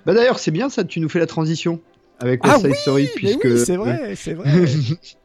Bah 0.04 0.14
d'ailleurs, 0.14 0.38
c'est 0.38 0.50
bien 0.50 0.68
ça. 0.68 0.84
Tu 0.84 1.00
nous 1.00 1.08
fais 1.08 1.20
la 1.20 1.26
transition 1.26 1.80
avec 2.20 2.44
West 2.44 2.56
ah 2.56 2.68
Side 2.68 2.74
Story 2.74 3.08
puisque 3.14 3.44
oui, 3.44 3.58
c'est 3.58 3.76
vrai, 3.76 4.14
c'est 4.16 4.34
vrai. 4.34 4.50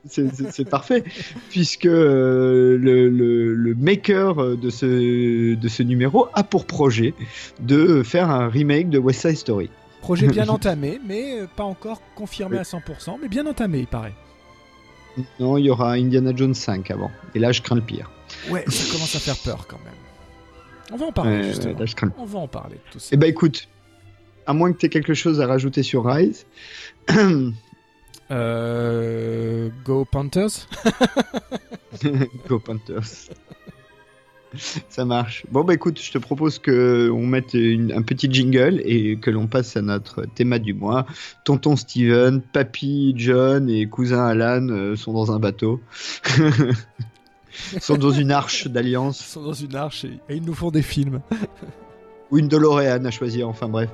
c'est 0.05 0.69
parfait 0.69 1.03
puisque 1.49 1.85
euh, 1.85 2.77
le, 2.77 3.09
le, 3.09 3.53
le, 3.53 3.75
maker 3.75 4.57
de 4.57 4.69
ce 4.69 5.55
de 5.55 5.67
ce 5.67 5.83
numéro 5.83 6.27
a 6.33 6.43
pour 6.43 6.65
projet 6.65 7.13
de 7.59 8.03
faire 8.03 8.29
un 8.29 8.47
remake 8.47 8.89
de 8.89 8.99
West 8.99 9.21
Side 9.21 9.37
Story. 9.37 9.69
Projet 10.03 10.27
bien 10.27 10.47
entamé, 10.49 10.99
mais 11.07 11.39
euh, 11.39 11.47
pas 11.47 11.63
encore 11.63 12.01
confirmé 12.13 12.57
à 12.57 12.63
100%, 12.63 13.17
mais 13.21 13.29
bien 13.29 13.47
entamé, 13.47 13.79
il 13.79 13.87
paraît. 13.87 14.13
Non, 15.39 15.57
il 15.57 15.65
y 15.65 15.69
aura 15.69 15.93
Indiana 15.93 16.33
Jones 16.35 16.53
5 16.53 16.91
avant. 16.91 17.09
Et 17.35 17.39
là, 17.39 17.51
je 17.53 17.61
crains 17.61 17.75
le 17.75 17.81
pire. 17.81 18.11
Ouais, 18.49 18.65
ça 18.67 18.91
commence 18.91 19.15
à 19.15 19.19
faire 19.19 19.37
peur 19.37 19.65
quand 19.67 19.79
même. 19.85 19.93
On 20.91 20.97
va 20.97 21.05
en 21.05 21.11
parler, 21.13 21.43
justement. 21.49 21.79
Là, 21.79 21.85
je 21.85 21.95
crains... 21.95 22.11
On 22.17 22.25
va 22.25 22.39
en 22.39 22.47
parler 22.47 22.77
tout 22.91 22.99
ça. 22.99 23.09
Eh 23.13 23.17
ben, 23.17 23.29
écoute, 23.29 23.69
à 24.45 24.53
moins 24.53 24.71
que 24.71 24.77
tu 24.77 24.85
aies 24.85 24.89
quelque 24.89 25.13
chose 25.13 25.41
à 25.41 25.47
rajouter 25.47 25.83
sur 25.83 26.05
Rise. 26.05 26.45
euh, 28.31 29.69
Go 29.85 30.05
Panthers 30.05 30.67
Go 32.47 32.59
Panthers. 32.59 33.29
Ça 34.89 35.03
marche. 35.03 35.45
Bon 35.51 35.63
bah 35.63 35.73
écoute, 35.73 35.99
je 35.99 36.11
te 36.11 36.19
propose 36.19 36.59
que 36.59 37.09
on 37.11 37.25
mette 37.25 37.55
un 37.55 38.01
petit 38.03 38.31
jingle 38.31 38.81
et 38.85 39.17
que 39.17 39.31
l'on 39.31 39.47
passe 39.47 39.75
à 39.77 39.81
notre 39.81 40.25
thème 40.35 40.57
du 40.59 40.75
mois. 40.75 41.07
Tonton 41.43 41.75
Steven, 41.75 42.39
papy 42.41 43.15
John 43.17 43.67
et 43.67 43.87
cousin 43.87 44.23
Alan 44.23 44.67
euh, 44.69 44.95
sont 44.95 45.13
dans 45.13 45.31
un 45.31 45.39
bateau. 45.39 45.81
sont 47.81 47.97
dans 47.97 48.11
une 48.11 48.31
arche 48.31 48.67
d'alliance. 48.67 49.17
sont 49.19 49.43
dans 49.43 49.53
une 49.53 49.75
arche 49.75 50.05
et 50.05 50.35
ils 50.35 50.43
nous 50.43 50.53
font 50.53 50.69
des 50.71 50.81
films 50.83 51.21
ou 52.33 52.39
une 52.39 52.47
DeLorean 52.47 53.05
à 53.05 53.11
choisir, 53.11 53.47
enfin 53.47 53.67
bref. 53.67 53.89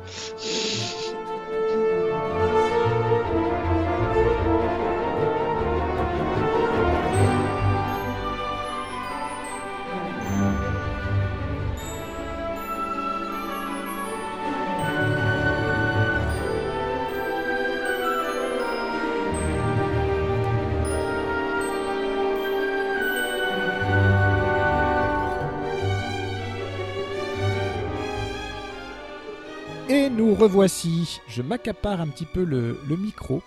Revoici. 30.39 31.19
Je 31.27 31.41
m'accapare 31.41 32.01
un 32.01 32.07
petit 32.07 32.25
peu 32.25 32.43
le, 32.43 32.79
le 32.87 32.95
micro 32.97 33.41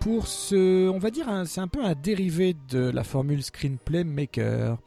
pour 0.00 0.26
ce, 0.28 0.88
on 0.88 0.98
va 0.98 1.10
dire, 1.10 1.26
c'est 1.46 1.60
un 1.60 1.68
peu 1.68 1.84
un 1.84 1.94
dérivé 1.94 2.54
de 2.70 2.90
la 2.90 3.02
formule 3.04 3.42
Screenplay 3.42 4.04
Maker. 4.04 4.78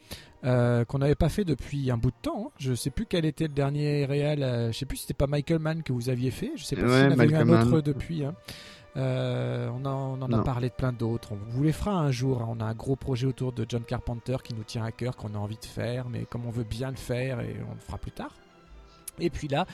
euh, 0.44 0.86
qu'on 0.86 0.98
n'avait 0.98 1.14
pas 1.16 1.30
fait 1.30 1.44
depuis 1.46 1.92
un 1.92 1.98
bout 1.98 2.10
de 2.10 2.16
temps. 2.22 2.46
hein. 2.48 2.52
Je 2.60 2.74
sais 2.74 2.90
plus 2.90 3.06
quel 3.06 3.26
était 3.26 3.44
le 3.48 3.54
dernier 3.54 4.06
réal. 4.06 4.42
euh, 4.42 4.72
je 4.72 4.78
sais 4.80 4.86
plus 4.88 4.98
si 4.98 5.04
c'était 5.04 5.14
pas 5.14 5.28
Michael 5.28 5.60
Mann 5.60 5.84
que 5.84 5.94
vous 5.94 6.10
aviez 6.10 6.32
fait. 6.32 6.52
Je 6.56 6.64
sais 6.64 6.76
pas 6.76 6.82
Ouais, 6.84 6.88
s'il 6.88 7.04
y 7.04 7.08
en 7.08 7.12
avait 7.12 7.26
eu 7.26 7.36
un 7.36 7.46
autre 7.76 7.82
depuis. 7.82 8.26
hein. 8.26 8.34
Euh, 8.98 9.70
on, 9.74 9.86
en- 9.86 10.18
on 10.20 10.22
en 10.24 10.32
a 10.34 10.38
parlé 10.44 10.70
de 10.70 10.74
plein 10.74 10.92
d'autres. 10.94 11.34
On 11.34 11.38
vous 11.52 11.64
les 11.64 11.72
fera 11.72 11.92
un 11.94 12.10
jour. 12.12 12.42
hein. 12.42 12.48
On 12.50 12.60
a 12.60 12.66
un 12.66 12.74
gros 12.74 12.96
projet 12.96 13.28
autour 13.28 13.52
de 13.54 13.66
John 13.70 13.84
Carpenter 13.84 14.38
qui 14.44 14.54
nous 14.56 14.64
tient 14.64 14.84
à 14.84 14.92
cœur, 14.92 15.16
qu'on 15.16 15.36
a 15.36 15.38
envie 15.38 15.58
de 15.60 15.66
faire, 15.66 16.10
mais 16.10 16.26
comme 16.30 16.46
on 16.48 16.52
veut 16.52 16.64
bien 16.66 16.90
le 16.90 16.98
faire, 16.98 17.40
et 17.42 17.56
on 17.70 17.74
le 17.76 17.80
fera 17.80 17.98
plus 18.00 18.12
tard. 18.12 18.32
Et 19.22 19.30
puis 19.30 19.48
là, 19.48 19.66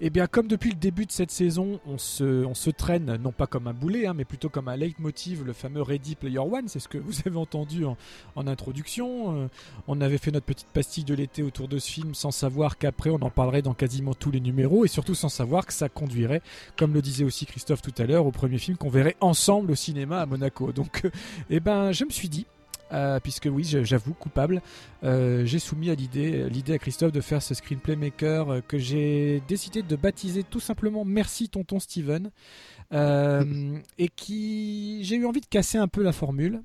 eh 0.00 0.10
bien, 0.10 0.26
comme 0.26 0.46
depuis 0.46 0.70
le 0.70 0.76
début 0.76 1.06
de 1.06 1.12
cette 1.12 1.30
saison, 1.30 1.80
on 1.86 1.98
se, 1.98 2.70
traîne, 2.70 3.16
non 3.16 3.32
pas 3.32 3.46
comme 3.46 3.66
un 3.66 3.72
boulet, 3.72 4.06
hein, 4.06 4.14
mais 4.14 4.24
plutôt 4.24 4.48
comme 4.48 4.68
un 4.68 4.76
leitmotiv, 4.76 5.44
le 5.44 5.52
fameux 5.52 5.82
Ready 5.82 6.14
Player 6.14 6.38
One, 6.38 6.68
c'est 6.68 6.80
ce 6.80 6.88
que 6.88 6.98
vous 6.98 7.12
avez 7.26 7.36
entendu 7.36 7.84
en, 7.84 7.96
en 8.36 8.46
introduction. 8.46 9.36
Euh, 9.36 9.48
on 9.88 10.00
avait 10.00 10.18
fait 10.18 10.30
notre 10.30 10.46
petite 10.46 10.68
pastille 10.68 11.04
de 11.04 11.14
l'été 11.14 11.42
autour 11.42 11.68
de 11.68 11.78
ce 11.78 11.90
film 11.90 12.14
sans 12.14 12.30
savoir 12.30 12.78
qu'après 12.78 13.10
on 13.10 13.20
en 13.22 13.30
parlerait 13.30 13.62
dans 13.62 13.74
quasiment 13.74 14.14
tous 14.14 14.30
les 14.30 14.40
numéros, 14.40 14.84
et 14.84 14.88
surtout 14.88 15.14
sans 15.14 15.28
savoir 15.28 15.66
que 15.66 15.72
ça 15.72 15.88
conduirait, 15.88 16.42
comme 16.76 16.94
le 16.94 17.02
disait 17.02 17.24
aussi 17.24 17.46
Christophe 17.46 17.82
tout 17.82 17.94
à 17.98 18.04
l'heure, 18.06 18.26
au 18.26 18.32
premier 18.32 18.58
film 18.58 18.76
qu'on 18.76 18.90
verrait 18.90 19.16
ensemble 19.20 19.72
au 19.72 19.74
cinéma 19.74 20.20
à 20.20 20.26
Monaco. 20.26 20.72
Donc, 20.72 21.02
euh, 21.04 21.10
eh 21.50 21.60
ben, 21.60 21.92
je 21.92 22.04
me 22.04 22.10
suis 22.10 22.28
dit, 22.28 22.46
euh, 22.92 23.20
puisque 23.20 23.48
oui, 23.50 23.64
j'avoue, 23.64 24.14
coupable, 24.14 24.62
euh, 25.04 25.44
j'ai 25.44 25.58
soumis 25.58 25.90
à 25.90 25.94
l'idée, 25.94 26.48
l'idée 26.48 26.74
à 26.74 26.78
Christophe 26.78 27.12
de 27.12 27.20
faire 27.20 27.42
ce 27.42 27.54
screenplay 27.54 27.96
maker 27.96 28.50
euh, 28.50 28.60
que 28.66 28.78
j'ai 28.78 29.42
décidé 29.48 29.82
de 29.82 29.96
baptiser 29.96 30.42
tout 30.42 30.60
simplement 30.60 31.04
Merci 31.04 31.48
Tonton 31.48 31.78
Steven, 31.78 32.30
euh, 32.92 33.78
et 33.98 34.08
qui 34.08 35.04
j'ai 35.04 35.16
eu 35.16 35.26
envie 35.26 35.40
de 35.40 35.46
casser 35.46 35.78
un 35.78 35.88
peu 35.88 36.02
la 36.02 36.12
formule. 36.12 36.62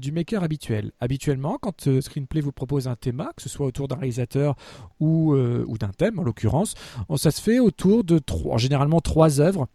du 0.00 0.10
maker 0.10 0.42
habituel. 0.42 0.90
Habituellement, 1.00 1.58
quand 1.60 2.00
Screenplay 2.00 2.40
vous 2.40 2.50
propose 2.50 2.88
un 2.88 2.96
thème, 2.96 3.28
que 3.36 3.42
ce 3.42 3.50
soit 3.50 3.66
autour 3.66 3.88
d'un 3.88 3.96
réalisateur 3.96 4.56
ou, 5.00 5.34
ou 5.34 5.76
d'un 5.76 5.92
thème 5.92 6.18
en 6.18 6.22
l'occurrence, 6.22 6.74
ça 7.16 7.30
se 7.30 7.42
fait 7.42 7.58
autour 7.58 8.02
de 8.02 8.18
trois, 8.18 8.56
généralement 8.56 9.02
trois 9.02 9.38
œuvres 9.38 9.68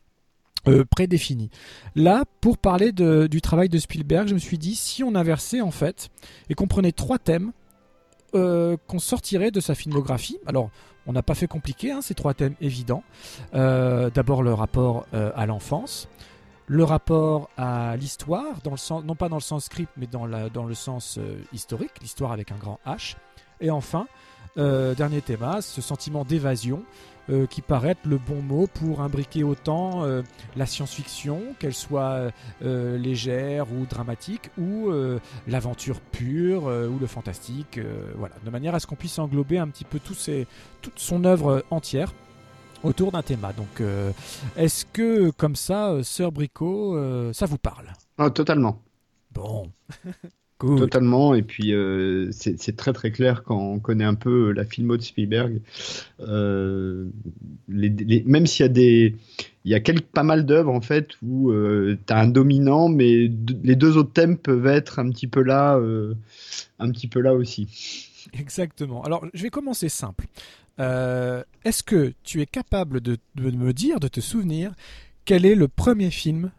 euh, 0.68 0.84
prédéfinies. 0.86 1.50
Là, 1.96 2.26
pour 2.42 2.58
parler 2.58 2.92
du 2.92 3.42
travail 3.42 3.70
de 3.70 3.78
Spielberg, 3.78 4.28
je 4.28 4.34
me 4.34 4.40
suis 4.40 4.58
dit 4.58 4.76
si 4.76 5.04
on 5.04 5.16
inversait 5.16 5.62
en 5.62 5.72
fait 5.72 6.10
et 6.50 6.56
qu'on 6.56 6.68
prenait 6.68 6.92
trois 6.92 7.20
thèmes 7.20 7.52
euh, 8.36 8.76
qu'on 8.88 9.00
sortirait 9.00 9.52
de 9.52 9.62
sa 9.62 9.76
filmographie. 9.76 10.40
Alors, 10.46 10.70
on 11.08 11.14
n'a 11.14 11.24
pas 11.24 11.36
fait 11.36 11.48
compliqué, 11.48 11.92
hein, 11.92 12.02
ces 12.02 12.16
trois 12.16 12.34
thèmes 12.34 12.56
évidents. 12.60 13.04
Euh, 13.54 14.10
D'abord 14.10 14.44
le 14.44 14.54
rapport 14.54 15.06
euh, 15.14 15.32
à 15.36 15.46
l'enfance, 15.46 16.10
le 16.68 16.84
rapport 16.84 17.50
à 17.56 17.96
l'histoire, 17.96 18.58
non 19.06 19.16
pas 19.16 19.30
dans 19.30 19.38
le 19.38 19.42
sens 19.42 19.66
script, 19.66 19.92
mais 19.96 20.08
dans, 20.08 20.28
dans 20.50 20.66
le 20.66 20.74
sens 20.74 21.18
historique, 21.54 21.92
l'histoire 22.02 22.34
avec 22.34 22.52
un 22.52 22.58
grand 22.58 22.80
H. 22.86 23.16
Et 23.62 23.70
enfin, 23.70 24.06
dernier 24.56 25.22
thème, 25.22 25.62
ce 25.62 25.82
sentiment 25.82 26.24
d'évasion 26.24 26.84
euh, 27.30 27.48
qui 27.48 27.62
paraît 27.62 27.90
être 27.90 28.06
le 28.06 28.18
bon 28.18 28.42
mot 28.42 28.68
pour 28.68 29.02
imbriquer 29.02 29.44
autant 29.44 30.04
euh, 30.04 30.22
la 30.56 30.68
science-fiction, 30.68 31.56
qu'elle 31.58 31.74
soit 31.74 32.32
euh, 32.64 32.98
légère 32.98 33.66
ou 33.74 33.86
dramatique, 33.88 34.52
ou 34.60 34.90
euh, 34.90 35.20
l'aventure 35.48 36.00
pure 36.02 36.68
euh, 36.68 36.88
ou 36.88 37.00
le 37.00 37.08
fantastique, 37.08 37.80
euh, 37.80 38.12
voilà, 38.16 38.36
de 38.46 38.50
manière 38.52 38.76
à 38.76 38.80
ce 38.80 38.86
qu'on 38.86 38.96
puisse 38.96 39.18
englober 39.18 39.58
un 39.58 39.68
petit 39.68 39.86
peu 39.86 40.00
ces, 40.14 40.46
toute 40.84 41.00
son 41.00 41.26
œuvre 41.26 41.64
entière 41.72 42.14
autour 42.84 43.12
d'un 43.12 43.24
thème. 43.24 43.48
Donc, 43.58 43.82
euh, 43.82 44.12
est-ce 44.56 44.86
que 44.86 45.32
comme 45.32 45.56
ça, 45.56 45.90
euh, 45.90 46.04
Sœur 46.04 46.32
Bricot, 46.32 46.96
euh, 46.96 47.34
ça 47.34 47.48
vous 47.48 47.58
parle? 47.58 47.88
Ah, 48.20 48.30
totalement. 48.30 48.82
Bon. 49.32 49.72
Cool. 50.66 50.80
Totalement, 50.80 51.36
et 51.36 51.42
puis 51.44 51.74
euh, 51.74 52.32
c'est 52.32 52.76
très 52.76 52.92
très 52.94 53.12
clair 53.12 53.44
quand 53.44 53.58
on 53.60 53.80
connaît 53.80 54.04
un 54.06 54.16
peu 54.16 54.52
la 54.52 54.66
filmo 54.66 54.98
de 54.98 55.02
Spielberg. 55.04 55.62
Euh, 56.22 57.06
les- 57.70 57.90
les- 57.90 58.24
même 58.26 58.48
s'il 58.48 58.64
y 58.64 58.70
a 58.70 58.72
des, 58.72 59.16
il 59.64 59.72
y 59.72 59.76
a 59.76 59.80
quelques, 59.80 60.06
pas 60.06 60.24
mal 60.24 60.46
d'œuvres 60.46 60.72
en 60.72 60.82
fait 60.82 61.10
où 61.22 61.52
tu 61.52 62.14
as 62.14 62.18
un 62.20 62.28
dominant, 62.28 62.90
mais 62.90 63.32
les 63.64 63.76
deux 63.76 63.98
autres 63.98 64.14
thèmes 64.14 64.38
peuvent 64.38 64.68
être 64.68 65.00
un 65.00 65.10
petit 65.10 65.28
peu 65.28 65.42
là, 65.44 65.76
euh, 65.78 66.14
un 66.80 66.92
petit 66.92 67.08
peu 67.08 67.20
là 67.20 67.34
aussi. 67.34 67.68
Exactement. 68.34 69.04
Alors, 69.04 69.26
je 69.34 69.44
vais 69.44 69.50
commencer 69.50 69.90
simple. 69.90 70.26
Euh, 70.80 71.44
Est-ce 71.64 71.84
que 71.84 72.14
tu 72.24 72.42
es 72.42 72.46
capable 72.46 73.02
de, 73.02 73.18
de 73.36 73.52
me 73.52 73.72
dire, 73.72 74.00
de 74.00 74.08
te 74.08 74.20
souvenir, 74.20 74.74
quel 75.26 75.46
est 75.46 75.56
le 75.56 75.68
premier 75.68 76.10
film 76.12 76.52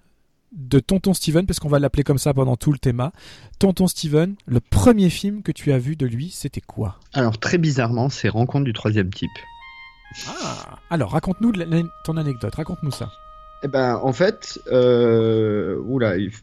de 0.53 0.79
Tonton 0.79 1.15
Steven, 1.15 1.47
parce 1.47 1.61
qu'on 1.61 1.69
va 1.69 1.79
l'appeler 1.79 2.03
comme 2.03 2.19
ça 2.19 2.33
pendant 2.35 2.57
tout 2.57 2.73
le 2.73 2.79
thème. 2.79 3.11
Tonton 3.59 3.87
Steven, 3.87 4.37
le 4.47 4.61
premier 4.61 5.11
film 5.11 5.43
que 5.43 5.53
tu 5.53 5.73
as 5.73 5.79
vu 5.79 5.97
de 5.97 6.07
lui, 6.07 6.31
c'était 6.31 6.61
quoi? 6.61 6.99
Alors 7.13 7.39
très 7.39 7.59
bizarrement, 7.59 8.09
c'est 8.09 8.29
Rencontre 8.29 8.65
du 8.65 8.73
troisième 8.73 9.11
type. 9.11 9.31
Ah 10.29 10.79
Alors, 10.91 11.11
raconte-nous 11.11 11.53
ton 12.05 12.17
anecdote, 12.17 12.55
raconte-nous 12.55 12.91
ça. 12.91 13.11
Eh 13.63 13.69
ben, 13.69 13.99
en 14.03 14.13
fait, 14.13 14.61
euh, 14.71 15.81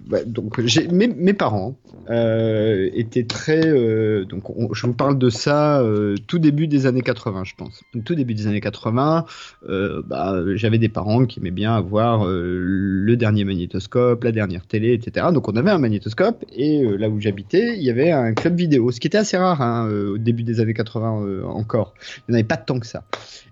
bah, 0.08 0.24
donc 0.26 0.58
mes, 0.58 1.34
parents 1.34 1.78
euh, 2.10 2.90
étaient 2.94 3.24
très, 3.24 3.68
euh, 3.68 4.26
donc 4.26 4.50
on- 4.50 4.74
je 4.74 4.88
vous 4.88 4.94
parle 4.94 5.20
de 5.20 5.30
ça 5.30 5.80
euh, 5.82 6.16
tout 6.28 6.40
début 6.40 6.68
des 6.68 6.88
années 6.88 7.04
80, 7.04 7.44
je 7.44 7.54
pense. 7.56 7.84
Tout 8.04 8.16
début 8.16 8.34
des 8.34 8.48
années 8.48 8.62
80, 8.62 9.26
euh, 9.70 10.02
bah, 10.06 10.36
j'avais 10.56 10.80
des 10.80 10.90
parents 10.90 11.26
qui 11.26 11.40
aimaient 11.40 11.52
bien 11.52 11.76
avoir 11.76 12.26
le 12.28 13.16
dernier 13.16 13.46
magnétoscope, 13.46 14.24
la 14.24 14.32
dernière 14.32 14.66
télé, 14.66 14.94
etc. 14.94 15.28
Donc 15.32 15.48
on 15.48 15.56
avait 15.56 15.72
un 15.72 15.78
magnétoscope 15.78 16.44
et 16.52 16.84
là 16.98 17.10
où 17.10 17.22
j'habitais, 17.22 17.78
il 17.78 17.84
y 17.84 17.92
avait 17.92 18.12
un 18.12 18.34
club 18.34 18.56
vidéo, 18.56 18.92
ce 18.92 19.00
qui 19.00 19.08
était 19.08 19.20
assez 19.20 19.38
rare 19.38 19.62
hein, 19.62 19.88
au 19.88 20.18
début 20.18 20.44
des 20.44 20.60
années 20.60 20.74
80 20.74 21.22
euh, 21.22 21.44
encore. 21.44 21.94
Il 22.28 22.32
n'y 22.32 22.36
en 22.36 22.40
avait 22.40 22.48
pas 22.48 22.58
tant 22.58 22.80
que 22.80 22.88
ça. 22.88 23.04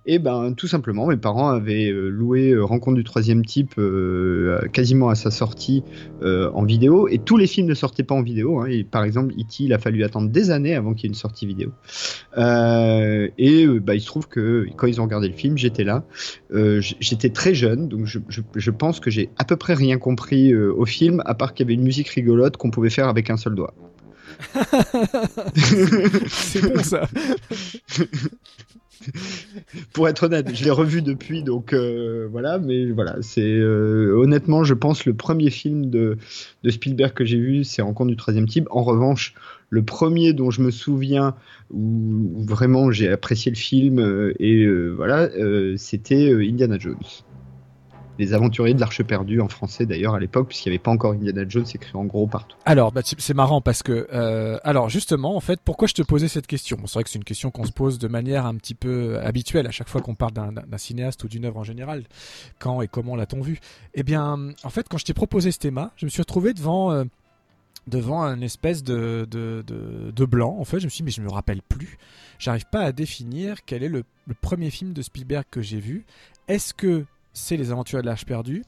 Et 0.08 0.18
ben 0.18 0.54
tout 0.54 0.68
simplement, 0.68 1.06
mes 1.06 1.18
parents 1.18 1.50
avaient 1.50 1.92
loué 1.92 2.58
Rencontre 2.58 2.98
du 2.98 3.04
troisième 3.04 3.46
type 3.52 3.74
euh, 3.78 4.68
quasiment 4.74 5.10
à 5.10 5.16
sa 5.16 5.32
sortie 5.32 5.84
euh, 6.24 6.50
en 6.54 6.64
vidéo, 6.64 7.08
et 7.10 7.18
tous 7.20 7.38
les 7.38 7.48
films 7.48 7.68
ne 7.68 7.74
sortaient 7.74 8.04
pas 8.04 8.16
en 8.16 8.22
vidéo. 8.22 8.60
hein. 8.60 8.68
Et, 8.70 8.84
par 8.84 9.04
exemple, 9.04 9.34
E.T. 9.34 9.64
il 9.66 9.74
a 9.74 9.78
fallu 9.80 10.04
attendre 10.04 10.30
des 10.30 10.50
années 10.52 10.76
avant 10.76 10.94
qu'il 10.94 11.04
y 11.04 11.08
ait 11.08 11.14
une 11.14 11.16
sortie 11.16 11.46
vidéo. 11.46 11.72
Euh, 12.38 13.28
et 13.38 13.68
bah, 13.68 13.96
il 13.96 14.02
se 14.02 14.06
trouve 14.08 14.28
que 14.28 14.66
quand 14.78 14.88
ils 14.88 15.00
ont 15.02 15.04
regardé 15.04 15.28
le 15.28 15.34
film, 15.36 15.58
j'étais 15.58 15.84
là. 15.84 16.04
J'étais 17.00 17.30
très 17.30 17.54
jeune, 17.54 17.88
donc 17.88 18.06
je, 18.06 18.20
je- 18.30 18.42
je 18.56 18.72
pense 18.72 19.00
que 19.00 19.10
j'ai 19.12 19.30
à 19.38 19.44
peu 19.44 19.56
près 19.58 19.74
rien 19.74 19.98
compris 19.98 20.56
au 20.56 20.86
film, 20.86 21.22
à 21.26 21.34
part 21.34 21.54
qu'il 21.54 21.66
y 21.66 21.68
avait 21.68 21.74
une 21.76 21.84
musique 21.84 22.08
rigolote 22.10 22.58
qu'on 22.58 22.72
pouvait 22.72 22.90
faire 22.90 23.08
avec 23.08 23.30
un 23.30 23.38
seul 23.38 23.56
doigt. 23.56 23.74
C'est 26.30 26.62
bon 26.74 26.82
ça. 26.84 27.08
Pour 29.94 30.08
être 30.08 30.24
honnête, 30.24 30.54
je 30.54 30.64
l'ai 30.64 30.72
revu 30.72 31.02
depuis, 31.02 31.44
donc 31.44 31.74
euh, 31.74 32.28
voilà, 32.32 32.60
mais 32.60 32.92
voilà, 32.92 33.18
c'est 33.22 33.42
euh, 33.42 34.16
honnêtement, 34.18 34.64
je 34.64 34.74
pense 34.74 35.06
le 35.06 35.14
premier 35.14 35.50
film 35.50 35.90
de, 35.90 36.18
Spielberg 36.68 37.14
que 37.14 37.26
j'ai 37.26 37.40
vu, 37.40 37.64
c'est 37.64 37.82
Rencontre 37.82 38.10
du 38.10 38.16
troisième 38.16 38.48
type. 38.48 38.68
En 38.72 38.84
revanche, 38.84 39.34
le 39.70 39.84
premier 39.84 40.34
dont 40.34 40.52
je 40.52 40.62
me 40.62 40.72
souviens 40.72 41.36
où, 41.70 42.44
vraiment 42.44 42.92
j'ai 42.92 43.10
apprécié 43.10 43.52
le 43.52 43.58
film 43.58 44.00
euh, 44.00 44.34
et 44.40 44.68
voilà, 44.96 45.30
c'était 45.78 46.34
Indiana 46.34 46.78
Jones. 46.80 46.98
Les 48.22 48.36
aventuriers 48.36 48.76
de 48.76 48.80
l'Arche 48.80 49.02
perdue 49.02 49.42
en 49.42 49.48
français 49.48 49.88
d'ailleurs 49.88 50.14
à 50.14 50.20
l'époque, 50.20 50.50
puisqu'il 50.50 50.70
n'y 50.70 50.76
avait 50.76 50.84
pas 50.84 50.92
encore 50.92 51.14
Indiana 51.14 51.44
Jones 51.50 51.66
écrit 51.74 51.90
en 51.96 52.06
gros 52.06 52.28
partout. 52.28 52.56
Alors, 52.66 52.92
bah, 52.92 53.02
c'est 53.04 53.34
marrant 53.34 53.62
parce 53.62 53.82
que, 53.82 54.08
euh, 54.14 54.60
alors 54.64 54.90
justement, 54.90 55.36
en 55.36 55.40
fait, 55.40 55.60
pourquoi 55.66 55.88
je 55.88 55.96
te 55.96 56.04
posais 56.04 56.28
cette 56.28 56.46
question? 56.46 56.78
Bon, 56.80 56.86
C'est 56.86 56.94
vrai 56.94 57.04
que 57.04 57.10
c'est 57.10 57.18
une 57.18 57.26
question 57.26 57.50
qu'on 57.50 57.66
se 57.66 57.72
pose 57.72 57.98
de 57.98 58.08
manière 58.08 58.46
un 58.46 58.54
petit 58.58 58.76
peu 58.76 59.20
habituelle 59.24 59.66
à 59.66 59.72
chaque 59.72 59.90
fois 59.90 60.02
qu'on 60.02 60.14
parle 60.14 60.34
d'un 60.34 60.78
cinéaste 60.78 61.24
ou 61.24 61.28
d'une 61.28 61.46
œuvre 61.46 61.58
en 61.58 61.64
général. 61.64 62.04
Quand 62.60 62.84
et 62.84 62.88
comment 62.88 63.16
l'a-t-on 63.16 63.42
vu? 63.42 63.60
Eh 63.96 64.04
bien, 64.04 64.52
en 64.64 64.70
fait, 64.70 64.86
quand 64.88 65.00
je 65.00 65.06
t'ai 65.06 65.16
proposé 65.16 65.52
ce 65.52 65.58
thème, 65.58 65.90
je 65.96 66.06
me 66.06 66.12
suis 66.12 66.22
retrouvé 66.22 66.54
devant 66.54 66.92
euh, 66.92 67.06
devant 67.88 68.22
un 68.22 68.40
espèce 68.42 68.84
de, 68.84 69.28
de, 69.32 69.64
de, 69.66 70.26
blanc. 70.26 70.58
En 70.60 70.64
fait, 70.64 70.80
je 70.80 70.86
me 70.86 70.90
suis 70.92 70.98
dit, 70.98 71.06
mais 71.06 71.12
je 71.12 71.24
me 71.24 71.32
rappelle 71.32 71.64
plus. 71.64 71.98
J'arrive 72.38 72.66
pas 72.72 72.82
à 72.82 72.92
définir 72.92 73.66
quel 73.66 73.82
est 73.82 73.90
le 73.90 74.04
premier 74.42 74.70
film 74.70 74.94
de 74.94 75.02
Spielberg 75.02 75.46
que 75.50 75.64
j'ai 75.64 75.80
vu. 75.80 76.06
Est-ce 76.48 76.76
que 76.76 77.06
c'est 77.34 77.58
Les 77.58 77.72
Aventures 77.72 78.02
de 78.02 78.06
l'Arche 78.06 78.26
perdue 78.26 78.64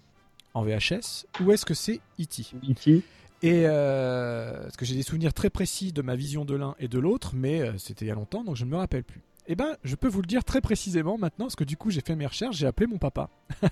en 0.53 0.63
VHS 0.63 1.25
ou 1.41 1.51
est-ce 1.51 1.65
que 1.65 1.73
c'est 1.73 1.99
E 2.19 2.23
E.T. 2.23 2.45
E.T. 2.69 3.03
Et 3.41 3.63
euh, 3.65 4.63
parce 4.63 4.77
que 4.77 4.85
j'ai 4.85 4.95
des 4.95 5.03
souvenirs 5.03 5.33
très 5.33 5.49
précis 5.49 5.91
de 5.91 6.01
ma 6.01 6.15
vision 6.15 6.45
de 6.45 6.55
l'un 6.55 6.75
et 6.79 6.87
de 6.87 6.97
l'autre, 6.97 7.31
mais 7.35 7.59
euh, 7.59 7.77
c'était 7.77 8.05
il 8.05 8.07
y 8.07 8.11
a 8.11 8.15
longtemps, 8.15 8.43
donc 8.43 8.55
je 8.55 8.63
ne 8.63 8.69
me 8.69 8.77
rappelle 8.77 9.03
plus. 9.03 9.21
Eh 9.47 9.55
ben, 9.55 9.75
je 9.83 9.97
peux 9.97 10.07
vous 10.07 10.21
le 10.21 10.27
dire 10.27 10.45
très 10.45 10.61
précisément 10.61 11.17
maintenant, 11.17 11.45
parce 11.45 11.57
que 11.57 11.65
du 11.65 11.75
coup, 11.75 11.91
j'ai 11.91 11.99
fait 11.99 12.15
mes 12.15 12.25
recherches, 12.25 12.55
j'ai 12.55 12.67
appelé 12.67 12.87
mon 12.87 12.97
papa. 12.97 13.29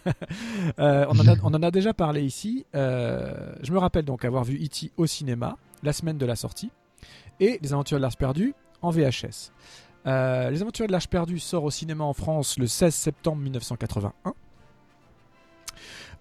Euh, 0.79 1.05
on, 1.09 1.19
en 1.19 1.27
a, 1.27 1.35
on 1.43 1.53
en 1.53 1.63
a 1.63 1.71
déjà 1.71 1.93
parlé 1.93 2.23
ici. 2.23 2.65
Euh, 2.75 3.53
je 3.61 3.71
me 3.71 3.77
rappelle 3.77 4.05
donc 4.05 4.25
avoir 4.25 4.43
vu 4.43 4.55
E.T. 4.55 4.91
au 4.97 5.05
cinéma, 5.05 5.57
la 5.83 5.93
semaine 5.93 6.17
de 6.17 6.25
la 6.25 6.35
sortie, 6.35 6.71
et 7.39 7.59
Les 7.61 7.73
Aventures 7.73 7.97
de 7.97 8.01
l'Arche 8.01 8.17
perdue 8.17 8.53
en 8.81 8.89
VHS. 8.89 9.51
Les 10.05 10.61
Aventures 10.61 10.87
de 10.87 10.91
l'Arche 10.91 11.07
perdue 11.07 11.39
sort 11.39 11.63
au 11.63 11.71
cinéma 11.71 12.03
en 12.03 12.13
France 12.13 12.57
le 12.57 12.67
16 12.67 12.93
septembre 12.93 13.41
1981. 13.41 14.33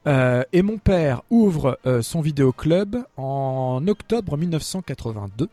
Euh, 0.07 0.45
et 0.53 0.63
mon 0.63 0.79
père 0.79 1.23
ouvre 1.31 1.79
euh, 1.87 2.03
son 2.03 2.21
vidéoclub 2.21 2.97
en 3.17 3.87
octobre 3.87 4.37
1982, 4.37 5.49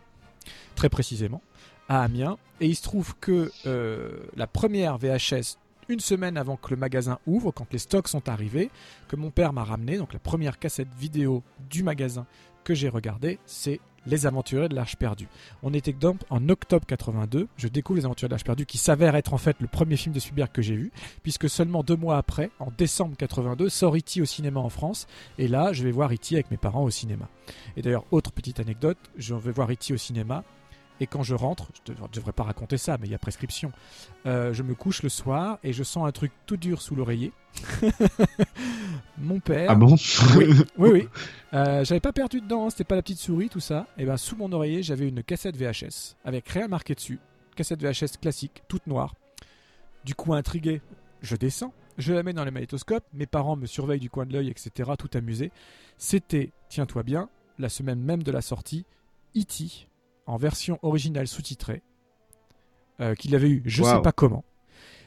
très 0.76 0.90
précisément, 0.90 1.41
à 1.90 2.03
Amiens. 2.03 2.38
Et 2.61 2.68
il 2.68 2.76
se 2.76 2.84
trouve 2.84 3.15
que 3.19 3.52
euh, 3.65 4.19
la 4.36 4.48
première 4.48 4.98
VHS, 4.98 5.57
une 5.90 5.99
semaine 5.99 6.38
avant 6.38 6.56
que 6.56 6.69
le 6.69 6.78
magasin 6.78 7.19
ouvre, 7.28 7.52
quand 7.52 7.72
les 7.72 7.78
stocks 7.78 8.07
sont 8.07 8.30
arrivés, 8.30 8.69
que 9.07 9.15
mon 9.15 9.32
père 9.32 9.53
m'a 9.53 9.64
ramené, 9.64 9.98
donc 9.98 10.14
la 10.14 10.19
première 10.19 10.60
cassette 10.60 10.94
vidéo 10.98 11.44
du 11.69 11.84
magasin 11.84 12.26
que 12.64 12.74
j'ai 12.74 12.90
regardé, 12.90 13.40
c'est 13.45 13.80
Les 14.07 14.25
Aventuriers 14.25 14.69
de 14.69 14.75
l'Arche 14.75 14.95
perdue. 14.95 15.27
On 15.63 15.73
était 15.73 15.91
donc 15.91 16.21
en 16.29 16.47
octobre 16.47 16.85
82, 16.88 17.47
je 17.57 17.67
découvre 17.67 17.99
Les 17.99 18.05
Aventuriers 18.05 18.29
de 18.29 18.34
l'Arche 18.34 18.45
perdue, 18.45 18.65
qui 18.65 18.77
s'avère 18.77 19.15
être 19.15 19.34
en 19.34 19.38
fait 19.38 19.57
le 19.59 19.67
premier 19.67 19.97
film 19.97 20.15
de 20.15 20.19
Spielberg 20.19 20.49
que 20.51 20.61
j'ai 20.61 20.75
vu, 20.75 20.91
puisque 21.23 21.49
seulement 21.49 21.84
deux 21.84 21.97
mois 21.97 22.17
après, 22.17 22.49
en 22.59 22.71
décembre 22.77 23.17
82, 23.17 23.67
sort 23.67 23.95
E.T. 23.95 24.21
au 24.21 24.25
cinéma 24.25 24.61
en 24.61 24.69
France, 24.69 25.07
et 25.38 25.49
là, 25.49 25.73
je 25.73 25.84
vais 25.84 25.91
voir 25.91 26.11
E.T. 26.11 26.35
avec 26.35 26.49
mes 26.51 26.57
parents 26.57 26.84
au 26.84 26.89
cinéma. 26.89 27.27
Et 27.75 27.81
d'ailleurs, 27.81 28.05
autre 28.11 28.31
petite 28.31 28.59
anecdote, 28.61 28.97
je 29.17 29.35
vais 29.35 29.51
voir 29.51 29.69
E.T. 29.69 29.93
au 29.93 29.97
cinéma, 29.97 30.43
et 30.99 31.07
quand 31.07 31.24
je 31.24 31.36
rentre, 31.36 31.68
je 31.86 31.94
ne 31.94 32.07
devrais 32.11 32.32
pas 32.32 32.44
raconter 32.44 32.78
ça, 32.78 32.98
mais 32.99 33.07
il 33.07 33.11
y 33.11 33.15
a 33.15 33.19
prescription. 33.19 33.72
Euh, 34.26 34.53
je 34.53 34.64
me 34.64 34.74
couche 34.74 35.03
le 35.03 35.10
soir 35.10 35.60
et 35.64 35.74
je 35.74 35.84
sens 35.84 36.07
un 36.07 36.11
truc 36.11 36.32
tout 36.45 36.57
dur 36.57 36.82
sous 36.82 36.95
l'oreiller. 36.95 37.32
mon 39.18 39.40
père. 39.40 39.69
Ah 39.72 39.76
bon? 39.76 39.95
Oui, 40.36 40.45
oui, 40.78 40.90
oui. 40.90 41.07
Euh, 41.53 41.84
j'avais 41.86 41.99
pas 41.99 42.14
perdu 42.14 42.41
dedans, 42.41 42.69
c'était 42.69 42.84
pas 42.84 42.95
la 42.95 43.02
petite 43.02 43.19
souris, 43.19 43.49
tout 43.49 43.60
ça. 43.60 43.88
Et 43.98 44.06
ben 44.06 44.18
sous 44.18 44.36
mon 44.36 44.52
oreiller, 44.52 44.84
j'avais 44.84 45.07
une 45.07 45.24
cassette 45.24 45.57
VHS 45.57 46.15
avec 46.26 46.48
rien 46.49 46.68
marqué 46.68 46.95
dessus. 46.95 47.19
Cassette 47.56 47.82
VHS 47.82 48.18
classique, 48.22 48.64
toute 48.68 48.88
noire. 48.88 49.15
Du 50.03 50.15
coup, 50.15 50.34
intrigué, 50.34 50.82
je 51.22 51.36
descends, 51.36 51.74
je 51.98 52.14
la 52.14 52.24
mets 52.24 52.34
dans 52.34 52.45
le 52.45 52.52
magnétoscope. 52.52 53.03
Mes 53.14 53.26
parents 53.26 53.56
me 53.56 53.65
surveillent 53.65 53.99
du 53.99 54.10
coin 54.10 54.26
de 54.26 54.34
l'œil, 54.34 54.49
etc. 54.49 54.91
Tout 54.98 55.10
amusé. 55.14 55.52
C'était, 55.98 56.52
tiens-toi 56.69 57.03
bien, 57.03 57.30
la 57.60 57.69
semaine 57.69 57.99
même 57.99 58.24
de 58.24 58.32
la 58.32 58.41
sortie, 58.41 58.86
E.T 59.36 59.88
en 60.27 60.37
version 60.37 60.79
originale 60.81 61.27
sous-titrée, 61.27 61.81
euh, 62.99 63.15
qu'il 63.15 63.35
avait 63.35 63.49
eu 63.49 63.63
je 63.65 63.81
wow. 63.81 63.95
sais 63.95 64.01
pas 64.01 64.11
comment. 64.11 64.43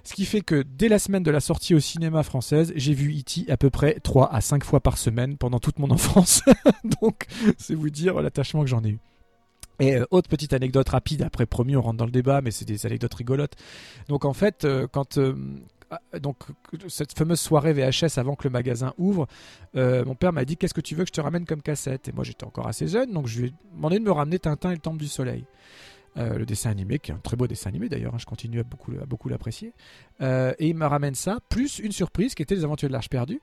Ce 0.03 0.15
qui 0.15 0.25
fait 0.25 0.41
que 0.41 0.63
dès 0.63 0.89
la 0.89 0.99
semaine 0.99 1.23
de 1.23 1.31
la 1.31 1.41
sortie 1.41 1.75
au 1.75 1.81
cinéma 1.81 2.23
française, 2.23 2.73
j'ai 2.75 2.95
vu 2.95 3.13
E.T. 3.19 3.51
à 3.51 3.57
peu 3.57 3.69
près 3.69 4.01
3 4.03 4.33
à 4.33 4.41
5 4.41 4.65
fois 4.65 4.81
par 4.81 4.97
semaine 4.97 5.37
pendant 5.37 5.59
toute 5.59 5.79
mon 5.79 5.91
enfance. 5.91 6.43
Donc, 7.03 7.27
c'est 7.59 7.75
vous 7.75 7.91
dire 7.91 8.21
l'attachement 8.21 8.63
que 8.63 8.69
j'en 8.69 8.83
ai 8.83 8.91
eu. 8.91 8.99
Et 9.79 9.97
euh, 9.97 10.05
autre 10.11 10.29
petite 10.29 10.53
anecdote 10.53 10.89
rapide, 10.89 11.23
après 11.23 11.47
promis 11.47 11.77
on 11.77 11.83
rentre 11.83 11.99
dans 11.99 12.05
le 12.05 12.11
débat, 12.11 12.41
mais 12.43 12.51
c'est 12.51 12.67
des 12.67 12.87
anecdotes 12.87 13.15
rigolotes. 13.15 13.57
Donc 14.09 14.25
en 14.25 14.35
fait, 14.35 14.65
euh, 14.65 14.87
quand, 14.91 15.19
donc 16.21 16.37
cette 16.89 17.17
fameuse 17.17 17.41
soirée 17.41 17.73
VHS 17.73 18.19
avant 18.19 18.37
que 18.37 18.45
le 18.45 18.51
magasin 18.51 18.95
ouvre, 18.99 19.27
euh, 19.77 20.05
mon 20.05 20.15
père 20.15 20.33
m'a 20.33 20.45
dit 20.45 20.57
qu'est-ce 20.57 20.75
que 20.75 20.81
tu 20.81 20.95
veux 20.95 21.05
que 21.05 21.09
je 21.09 21.13
te 21.15 21.21
ramène 21.21 21.45
comme 21.45 21.63
cassette? 21.63 22.09
Et 22.09 22.13
moi 22.13 22.25
j'étais 22.25 22.45
encore 22.45 22.69
assez 22.69 22.87
jeune, 22.87 23.13
donc 23.13 23.27
je 23.27 23.41
lui 23.41 23.49
ai 23.49 23.53
demandé 23.75 23.99
de 23.99 24.05
me 24.05 24.13
ramener 24.13 24.39
Tintin 24.39 24.71
et 24.71 24.75
le 24.75 24.81
Temple 24.81 24.99
du 24.99 25.09
Soleil. 25.09 25.45
Euh, 26.17 26.39
le 26.39 26.45
dessin 26.45 26.71
animé, 26.71 26.99
qui 26.99 27.13
est 27.13 27.15
un 27.15 27.19
très 27.19 27.37
beau 27.37 27.47
dessin 27.47 27.71
animé 27.71 27.89
d'ailleurs, 27.89 28.15
hein, 28.15 28.19
je 28.19 28.27
continue 28.27 28.59
à 28.59 28.65
beaucoup, 28.65 28.93
à 29.01 29.07
beaucoup 29.07 29.29
l'apprécier. 29.29 29.73
Euh, 30.21 30.53
et 30.59 30.69
il 30.69 30.77
me 30.77 30.87
ramène 30.87 31.15
ça, 31.15 31.39
plus 31.49 31.79
une 31.79 31.93
surprise 31.93 32.35
qui 32.35 32.43
était 32.43 32.57
les 32.57 32.65
aventures 32.65 32.89
de 32.89 32.93
l'Arche 32.93 33.09
perdue. 33.09 33.41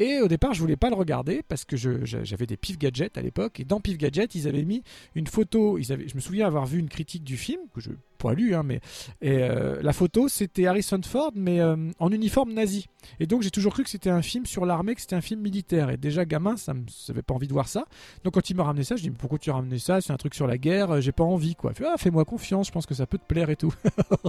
Et 0.00 0.20
au 0.20 0.28
départ, 0.28 0.54
je 0.54 0.60
voulais 0.60 0.76
pas 0.76 0.88
le 0.88 0.96
regarder 0.96 1.42
parce 1.46 1.64
que 1.64 1.76
j'avais 1.76 2.46
des 2.46 2.56
Pif 2.56 2.78
Gadget 2.78 3.16
à 3.18 3.20
l'époque. 3.22 3.60
Et 3.60 3.64
dans 3.64 3.80
Pif 3.80 3.98
Gadget, 3.98 4.34
ils 4.34 4.48
avaient 4.48 4.64
mis 4.64 4.82
une 5.14 5.26
photo. 5.26 5.76
Ils 5.78 5.92
avaient, 5.92 6.08
je 6.08 6.14
me 6.14 6.20
souviens 6.20 6.46
avoir 6.46 6.64
vu 6.66 6.78
une 6.78 6.88
critique 6.88 7.22
du 7.22 7.36
film 7.36 7.60
que 7.74 7.80
je 7.80 7.90
pas 8.16 8.34
lu, 8.34 8.54
hein, 8.54 8.62
mais 8.62 8.80
et, 9.22 9.38
euh, 9.38 9.80
la 9.80 9.94
photo 9.94 10.28
c'était 10.28 10.66
Harrison 10.66 11.00
Ford, 11.02 11.32
mais 11.34 11.58
euh, 11.60 11.76
en 11.98 12.12
uniforme 12.12 12.52
nazi. 12.52 12.86
Et 13.18 13.26
donc 13.26 13.40
j'ai 13.40 13.50
toujours 13.50 13.72
cru 13.72 13.82
que 13.82 13.88
c'était 13.88 14.10
un 14.10 14.20
film 14.20 14.44
sur 14.44 14.66
l'armée, 14.66 14.94
que 14.94 15.00
c'était 15.00 15.16
un 15.16 15.22
film 15.22 15.40
militaire. 15.40 15.88
Et 15.88 15.96
déjà 15.96 16.26
gamin, 16.26 16.58
ça 16.58 16.74
me 16.74 16.82
j'avais 17.06 17.22
pas 17.22 17.32
envie 17.32 17.48
de 17.48 17.52
voir 17.54 17.66
ça. 17.66 17.86
Donc 18.24 18.34
quand 18.34 18.50
il 18.50 18.56
m'a 18.56 18.64
ramené 18.64 18.84
ça, 18.84 18.96
je 18.96 19.02
dis 19.02 19.10
pourquoi 19.10 19.38
tu 19.38 19.48
as 19.48 19.54
ramené 19.54 19.78
ça? 19.78 20.02
C'est 20.02 20.12
un 20.12 20.18
truc 20.18 20.34
sur 20.34 20.46
la 20.46 20.58
guerre. 20.58 20.90
euh, 20.90 21.00
J'ai 21.00 21.12
pas 21.12 21.24
envie 21.24 21.54
quoi. 21.54 21.72
Fait, 21.72 21.84
ah, 21.86 21.96
fais-moi 21.96 22.26
confiance, 22.26 22.66
je 22.66 22.72
pense 22.72 22.84
que 22.84 22.92
ça 22.94 23.06
peut 23.06 23.16
te 23.16 23.24
plaire 23.26 23.48
et 23.48 23.56
tout. 23.56 23.72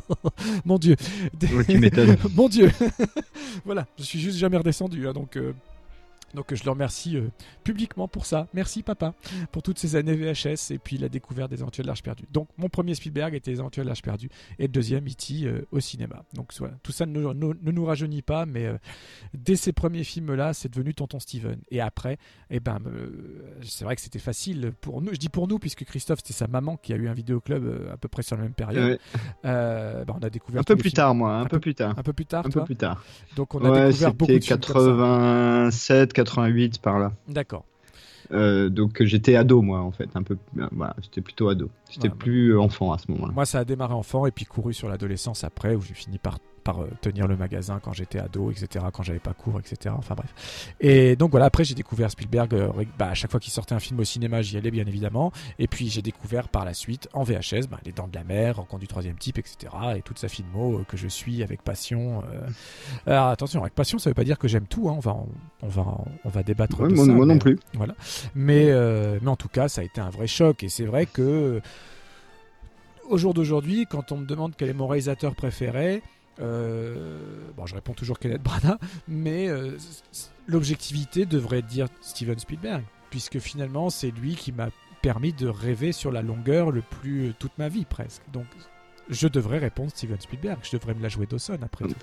Mon 0.65 0.77
Dieu. 0.77 0.95
Ouais, 1.53 1.65
tu 1.65 1.77
m'étonnes. 1.77 2.15
Mon 2.35 2.47
Dieu. 2.47 2.71
voilà, 3.65 3.87
je 3.97 4.03
suis 4.03 4.19
juste 4.21 4.37
jamais 4.37 4.55
redescendu, 4.57 5.05
hein, 5.07 5.11
donc. 5.13 5.35
euh, 5.35 5.51
donc 6.35 6.53
je 6.53 6.63
le 6.63 6.69
remercie 6.71 7.17
euh, 7.17 7.29
publiquement 7.63 8.07
pour 8.07 8.25
ça. 8.25 8.47
Merci 8.53 8.83
papa 8.83 9.13
pour 9.51 9.61
toutes 9.63 9.79
ces 9.79 9.95
années 9.95 10.15
VHS 10.15 10.71
et 10.71 10.77
puis 10.77 10.97
la 10.97 11.09
découverte 11.09 11.49
des 11.51 11.61
Aventures 11.61 11.83
de 11.83 11.87
l'Arche 11.87 12.03
perdue. 12.03 12.25
Donc 12.31 12.47
mon 12.57 12.69
premier 12.69 12.95
Spielberg 12.95 13.33
était 13.33 13.51
les 13.51 13.59
Aventures 13.59 13.83
de 13.83 13.87
l'Arche 13.87 14.01
perdue 14.01 14.29
et 14.59 14.63
le 14.63 14.67
deuxième 14.69 15.05
E.T. 15.07 15.45
euh, 15.45 15.65
au 15.71 15.79
cinéma. 15.79 16.23
Donc 16.33 16.53
voilà, 16.59 16.75
tout 16.83 16.91
ça 16.91 17.05
ne, 17.05 17.19
nous- 17.19 17.33
nous- 17.33 17.55
ne 17.61 17.71
nous 17.71 17.85
rajeunit 17.85 18.21
pas, 18.21 18.45
mais 18.45 18.65
euh, 18.65 18.77
dès 19.33 19.55
ces 19.55 19.71
premiers 19.73 20.03
films-là, 20.03 20.53
c'est 20.53 20.69
devenu 20.69 20.93
Tonton 20.93 21.19
Steven. 21.19 21.57
Et 21.71 21.81
après, 21.81 22.17
eh 22.49 22.59
ben, 22.59 22.79
c'est 23.63 23.85
vrai 23.85 23.95
que 23.95 24.01
c'était 24.01 24.19
facile 24.19 24.71
pour 24.81 25.01
nous. 25.01 25.11
Je 25.13 25.17
dis 25.17 25.29
pour 25.29 25.47
nous 25.47 25.59
puisque 25.59 25.83
Christophe 25.85 26.19
c'était 26.19 26.33
sa 26.33 26.47
maman 26.47 26.77
qui 26.77 26.93
a 26.93 26.95
eu 26.95 27.07
un 27.07 27.13
vidéoclub 27.13 27.89
à 27.91 27.97
peu 27.97 28.07
près 28.07 28.23
sur 28.23 28.35
la 28.37 28.43
même 28.43 28.53
période. 28.53 28.99
Ben, 29.43 30.05
on 30.07 30.19
a 30.23 30.29
découvert 30.29 30.61
Un 30.61 30.63
peu 30.63 30.75
plus 30.75 30.89
films. 30.89 30.93
tard, 30.95 31.15
moi, 31.15 31.35
un, 31.37 31.43
peu, 31.43 31.49
peu- 31.57 31.59
plus 31.59 31.75
tard. 31.75 31.93
Un 31.97 32.03
peu 32.03 32.13
plus 32.13 32.25
tard, 32.25 32.45
Un 32.45 32.49
toi 32.49 32.61
peu 32.61 32.65
plus 32.65 32.75
tard. 32.75 33.03
Donc 33.35 33.55
on 33.55 33.59
a 33.63 33.69
ouais, 33.71 33.87
découvert 33.87 34.13
beaucoup 34.13 34.31
de 34.31 34.39
c'était 34.39 34.47
films 34.47 34.59
comme 34.59 34.73
ça. 34.73 34.79
87, 36.23 36.77
88 36.77 36.79
par 36.81 36.99
là. 36.99 37.11
D'accord. 37.27 37.65
Euh, 38.31 38.69
donc 38.69 39.03
j'étais 39.03 39.35
ado 39.35 39.61
moi 39.61 39.79
en 39.81 39.91
fait, 39.91 40.09
un 40.15 40.23
peu. 40.23 40.37
euh, 40.57 40.67
Voilà, 40.71 40.95
j'étais 41.01 41.19
plutôt 41.21 41.49
ado. 41.49 41.69
J'étais 41.89 42.07
Ouais, 42.07 42.15
plus 42.15 42.57
enfant 42.57 42.93
à 42.93 42.97
ce 42.97 43.11
moment-là. 43.11 43.33
Moi, 43.33 43.45
ça 43.45 43.59
a 43.59 43.65
démarré 43.65 43.93
enfant 43.93 44.25
et 44.25 44.31
puis 44.31 44.45
couru 44.45 44.73
sur 44.73 44.87
l'adolescence 44.87 45.43
après, 45.43 45.75
où 45.75 45.81
j'ai 45.81 45.93
fini 45.93 46.17
par, 46.17 46.37
par 46.63 46.81
euh, 46.83 46.89
tenir 47.01 47.27
le 47.27 47.35
magasin 47.35 47.79
quand 47.83 47.93
j'étais 47.93 48.19
ado, 48.19 48.51
etc., 48.51 48.85
quand 48.93 49.03
j'avais 49.03 49.19
pas 49.19 49.33
cours, 49.33 49.59
etc. 49.59 49.93
Enfin 49.97 50.15
bref. 50.15 50.73
Et 50.79 51.15
donc 51.15 51.31
voilà, 51.31 51.45
après 51.47 51.63
j'ai 51.63 51.75
découvert 51.75 52.11
Spielberg. 52.11 52.53
euh, 52.53 52.69
bah, 52.97 53.07
à 53.09 53.13
chaque 53.13 53.31
fois 53.31 53.39
qu'il 53.39 53.51
sortait 53.51 53.73
un 53.73 53.79
film 53.79 53.99
au 53.99 54.03
cinéma, 54.03 54.41
j'y 54.41 54.57
allais 54.57 54.71
bien 54.71 54.85
évidemment. 54.85 55.31
Et 55.59 55.67
puis 55.67 55.89
j'ai 55.89 56.01
découvert 56.01 56.47
par 56.49 56.65
la 56.65 56.73
suite 56.73 57.09
en 57.13 57.23
VHS, 57.23 57.67
bah, 57.69 57.79
Les 57.85 57.91
Dents 57.91 58.07
de 58.07 58.15
la 58.15 58.23
Mer, 58.23 58.57
Rencontre 58.57 58.79
du 58.81 58.87
troisième 58.87 59.15
type, 59.17 59.37
etc. 59.37 59.73
Et 59.97 60.01
toute 60.01 60.19
sa 60.19 60.27
filmo 60.27 60.79
euh, 60.79 60.83
que 60.87 60.97
je 60.97 61.07
suis 61.07 61.43
avec 61.43 61.61
passion. 61.63 62.23
euh. 62.31 62.47
Alors 63.07 63.27
attention, 63.27 63.61
avec 63.61 63.73
passion, 63.75 63.97
ça 63.99 64.09
veut 64.09 64.13
pas 64.13 64.23
dire 64.23 64.37
que 64.39 64.47
j'aime 64.47 64.67
tout. 64.67 64.89
hein. 64.89 64.93
On 64.97 64.99
va, 64.99 65.11
en- 65.11 65.27
on 65.63 65.67
va, 65.67 65.81
en- 65.81 66.05
on 66.25 66.29
va 66.29 66.43
débattre 66.43 66.79
Ouais, 66.81 66.89
de 66.89 66.93
moi, 66.95 67.05
ça. 67.05 67.11
moi 67.11 67.25
mais- 67.25 67.33
non 67.33 67.39
plus. 67.39 67.57
Voilà. 67.73 67.95
Mais, 68.35 68.71
mais 69.21 69.27
en 69.29 69.35
tout 69.35 69.49
cas, 69.49 69.67
ça 69.67 69.81
a 69.81 69.83
été 69.83 69.99
un 70.01 70.09
vrai 70.09 70.27
choc. 70.27 70.63
Et 70.63 70.69
c'est 70.69 70.85
vrai 70.85 71.05
que 71.05 71.61
au 73.09 73.17
jour 73.17 73.33
d'aujourd'hui, 73.33 73.85
quand 73.89 74.11
on 74.11 74.17
me 74.17 74.25
demande 74.25 74.53
quel 74.57 74.69
est 74.69 74.73
mon 74.73 74.87
réalisateur 74.87 75.35
préféré, 75.35 76.01
bon, 76.41 77.65
je 77.65 77.75
réponds 77.75 77.93
toujours 77.93 78.19
Kenneth 78.19 78.41
Branagh, 78.43 78.77
mais 79.07 79.47
euh, 79.49 79.77
l'objectivité 80.47 81.25
devrait 81.25 81.61
dire 81.61 81.87
Steven 82.01 82.37
Spielberg, 82.39 82.83
puisque 83.09 83.39
finalement, 83.39 83.89
c'est 83.89 84.11
lui 84.11 84.35
qui 84.35 84.51
m'a 84.51 84.69
permis 85.01 85.33
de 85.33 85.47
rêver 85.47 85.91
sur 85.91 86.11
la 86.11 86.21
longueur 86.21 86.71
le 86.71 86.81
plus 86.81 87.29
euh, 87.29 87.33
toute 87.39 87.57
ma 87.57 87.69
vie 87.69 87.85
presque. 87.85 88.21
Donc, 88.31 88.45
je 89.09 89.27
devrais 89.27 89.57
répondre 89.57 89.89
Steven 89.91 90.19
Spielberg. 90.21 90.59
Je 90.63 90.77
devrais 90.77 90.93
me 90.93 91.01
la 91.01 91.09
jouer 91.09 91.25
Dawson 91.25 91.57
après. 91.61 91.85
tout. 91.85 91.95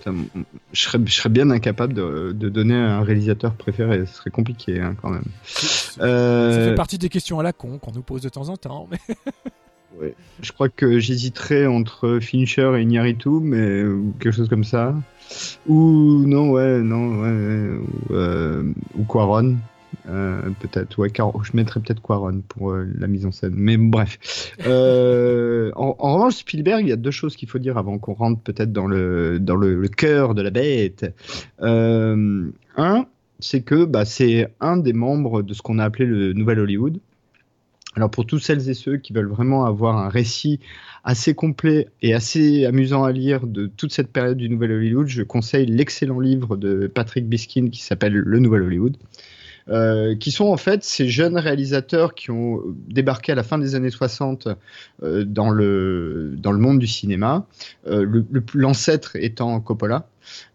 Je, 0.73 0.83
serais, 0.83 0.99
je 1.07 1.13
serais 1.15 1.29
bien 1.31 1.49
incapable 1.51 1.95
de, 1.95 2.33
de 2.33 2.49
donner 2.49 2.75
un 2.75 3.03
réalisateur 3.03 3.55
préféré. 3.55 4.05
Ce 4.05 4.15
serait 4.15 4.31
compliqué 4.31 4.81
hein, 4.81 4.95
quand 5.01 5.11
même. 5.11 5.25
Ça 5.45 6.03
Euh, 6.05 6.69
fait 6.71 6.75
partie 6.75 6.99
des 6.99 7.09
questions 7.09 7.39
à 7.39 7.43
la 7.43 7.53
con 7.55 7.79
qu'on 7.79 7.93
nous 7.93 8.03
pose 8.03 8.21
de 8.23 8.29
temps 8.29 8.49
en 8.51 8.57
temps. 8.59 8.89
Mais... 8.91 8.99
ouais. 10.01 10.15
Je 10.43 10.53
crois 10.53 10.69
que 10.69 10.99
j'hésiterais 10.99 11.67
entre 11.67 12.19
Fincher 12.21 12.73
et 12.77 12.83
Iñárritu, 12.83 13.29
mais 13.29 13.83
quelque 14.21 14.35
chose 14.35 14.49
comme 14.49 14.65
ça. 14.65 14.95
Ou 15.67 16.25
non, 16.27 16.51
ouais, 16.51 16.81
non, 16.81 17.21
ouais, 17.21 17.31
ouais, 17.31 17.79
ou, 17.79 18.15
euh, 18.15 18.73
ou 18.97 19.05
Quaron. 19.05 19.57
Euh, 20.09 20.41
peut-être, 20.61 20.99
ouais, 20.99 21.11
je 21.15 21.51
mettrais 21.55 21.81
peut-être 21.81 22.01
Quaron 22.01 22.43
pour 22.49 22.71
euh, 22.71 22.87
la 22.99 23.07
mise 23.07 23.27
en 23.27 23.33
scène. 23.33 23.55
Mais 23.57 23.77
bref. 23.77 24.19
En, 25.77 26.15
revanche, 26.15 26.37
Spielberg, 26.37 26.83
il 26.83 26.89
y 26.89 26.93
a 26.93 26.97
deux 26.97 27.11
choses 27.11 27.37
qu'il 27.37 27.49
faut 27.49 27.59
dire 27.59 27.77
avant 27.79 27.99
qu'on 27.99 28.15
rentre 28.15 28.41
peut-être 28.41 28.73
dans 28.73 28.87
le, 28.87 29.89
cœur 29.97 30.35
de 30.35 30.43
la 30.43 30.51
bête. 30.51 31.15
Un, 31.61 33.07
c'est 33.39 33.63
que 33.63 33.85
bah, 33.85 34.05
c'est 34.05 34.49
un 34.61 34.77
des 34.77 34.93
membres 34.93 35.43
de 35.43 35.55
ce 35.55 35.63
qu'on 35.63 35.79
a 35.79 35.85
appelé 35.85 36.07
le 36.07 36.33
Nouvel 36.33 36.61
Hollywood. 36.61 36.99
Alors 37.99 38.13
pour 38.13 38.27
tous 38.27 38.39
celles 38.39 38.71
et 38.71 38.75
ceux 38.75 38.97
qui 38.97 39.13
veulent 39.13 39.27
vraiment 39.27 39.65
avoir 39.65 39.97
un 39.99 40.09
récit 40.09 40.61
assez 41.03 41.35
complet 41.35 41.89
et 42.01 42.15
assez 42.15 42.65
amusant 42.65 43.03
à 43.03 43.11
lire 43.11 43.45
de 43.45 43.67
toute 43.67 43.93
cette 43.93 44.13
période 44.13 44.37
du 44.37 44.49
Nouvel 44.49 44.71
Hollywood, 44.71 45.09
je 45.09 45.25
conseille 45.25 45.67
l'excellent 45.67 46.21
livre 46.21 46.57
de 46.57 46.87
Patrick 46.87 47.29
Biskin 47.29 47.71
qui 47.71 47.83
s'appelle 47.83 48.13
Le 48.13 48.39
Nouvel 48.39 48.63
Hollywood. 48.63 48.97
Euh, 49.69 50.15
qui 50.15 50.31
sont 50.31 50.47
en 50.47 50.57
fait 50.57 50.85
ces 50.85 51.09
jeunes 51.09 51.37
réalisateurs 51.37 52.15
qui 52.15 52.31
ont 52.31 52.63
débarqué 52.87 53.33
à 53.33 53.35
la 53.35 53.43
fin 53.43 53.59
des 53.59 53.75
années 53.75 53.91
60 53.91 54.47
euh, 55.03 55.25
dans, 55.25 55.51
le, 55.51 56.39
monde 56.43 56.79
du 56.79 56.87
cinéma, 56.87 57.47
euh, 57.89 58.23
l'ancêtre 58.55 59.17
étant 59.17 59.59
Coppola. 59.59 60.09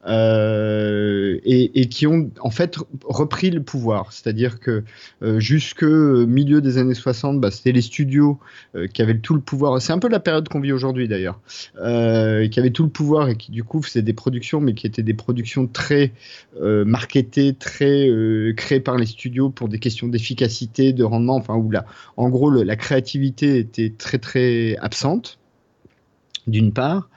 Euh, 0.06 1.40
et, 1.46 1.88
qui 1.88 2.08
ont 2.08 2.30
en 2.42 2.50
fait 2.50 2.78
repris 3.06 3.50
le 3.52 3.62
pouvoir. 3.62 4.12
C'est-à-dire 4.12 4.60
que 4.60 4.84
euh, 5.22 5.40
jusque 5.40 5.84
milieu 5.84 6.62
des 6.62 6.78
années 6.78 6.94
60, 6.94 7.40
bah, 7.40 7.52
c'était 7.52 7.72
les 7.72 7.82
studios 7.82 8.40
euh, 8.76 8.88
qui 8.88 9.02
avaient 9.02 9.18
tout 9.18 9.34
le 9.34 9.42
pouvoir. 9.42 9.82
C'est 9.82 9.94
un 9.94 10.00
peu 10.00 10.10
la 10.10 10.20
période 10.20 10.48
qu'on 10.50 10.60
vit 10.60 10.72
aujourd'hui 10.72 11.08
d'ailleurs, 11.08 11.40
euh, 11.80 12.48
qui 12.48 12.60
avaient 12.60 12.72
tout 12.72 12.84
le 12.84 12.90
pouvoir 12.90 13.30
et 13.30 13.36
qui 13.36 13.52
du 13.52 13.64
coup 13.64 13.82
faisaient 13.82 14.02
des 14.02 14.14
productions, 14.14 14.60
mais 14.60 14.74
qui 14.74 14.88
étaient 14.88 15.04
des 15.04 15.14
productions 15.14 15.68
très 15.68 16.12
euh, 16.62 16.86
marketées, 16.86 17.54
très 17.54 18.10
euh, 18.10 18.54
créées 18.56 18.80
par 18.80 18.98
les 18.98 19.06
studios 19.06 19.50
pour 19.50 19.70
des 19.70 19.80
questions 19.80 20.08
d'efficacité, 20.08 20.94
de 20.94 21.04
rendement. 21.04 21.36
Enfin, 21.36 21.56
où 21.56 21.72
là, 21.72 21.86
en 22.18 22.30
gros, 22.30 22.50
la 22.52 22.76
créativité 22.76 23.58
était 23.58 23.94
très 23.98 24.18
très 24.18 24.76
absente 24.78 25.40
d'une 26.48 26.74
part, 26.74 27.10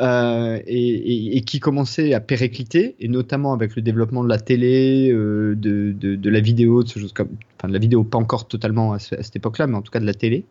euh, 0.00 0.58
et, 0.66 1.40
qui 1.42 1.60
commençait 1.60 2.14
à 2.14 2.20
péricliter, 2.20 2.96
et 2.98 3.08
notamment 3.08 3.52
avec 3.52 3.76
le 3.76 3.82
développement 3.82 4.24
de 4.24 4.28
la 4.28 4.38
télé, 4.38 5.10
euh, 5.10 5.54
de, 5.56 5.92
de, 5.92 6.30
la 6.30 6.40
vidéo, 6.40 6.82
de 6.82 6.88
ce 6.88 6.98
comme, 7.12 7.28
enfin 7.58 7.68
de 7.68 7.72
la 7.72 7.78
vidéo 7.78 8.04
pas 8.04 8.18
encore 8.18 8.48
totalement 8.48 8.92
à, 8.92 8.98
ce, 8.98 9.14
à 9.14 9.22
cette 9.22 9.36
époque-là, 9.36 9.66
mais 9.66 9.76
en 9.76 9.82
tout 9.82 9.92
cas 9.92 10.00
de 10.00 10.06
la 10.06 10.14
télé. 10.14 10.44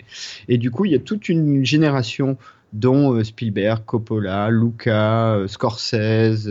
Et 0.48 0.58
du 0.58 0.72
coup, 0.72 0.86
il 0.86 0.92
y 0.92 0.96
a 0.96 1.00
toute 1.00 1.30
une 1.30 1.66
génération 1.66 2.38
dont 2.72 3.14
euh, 3.14 3.24
Spielberg, 3.24 3.84
Coppola, 3.86 4.50
Luca, 4.50 5.38
Scorsese 5.48 6.50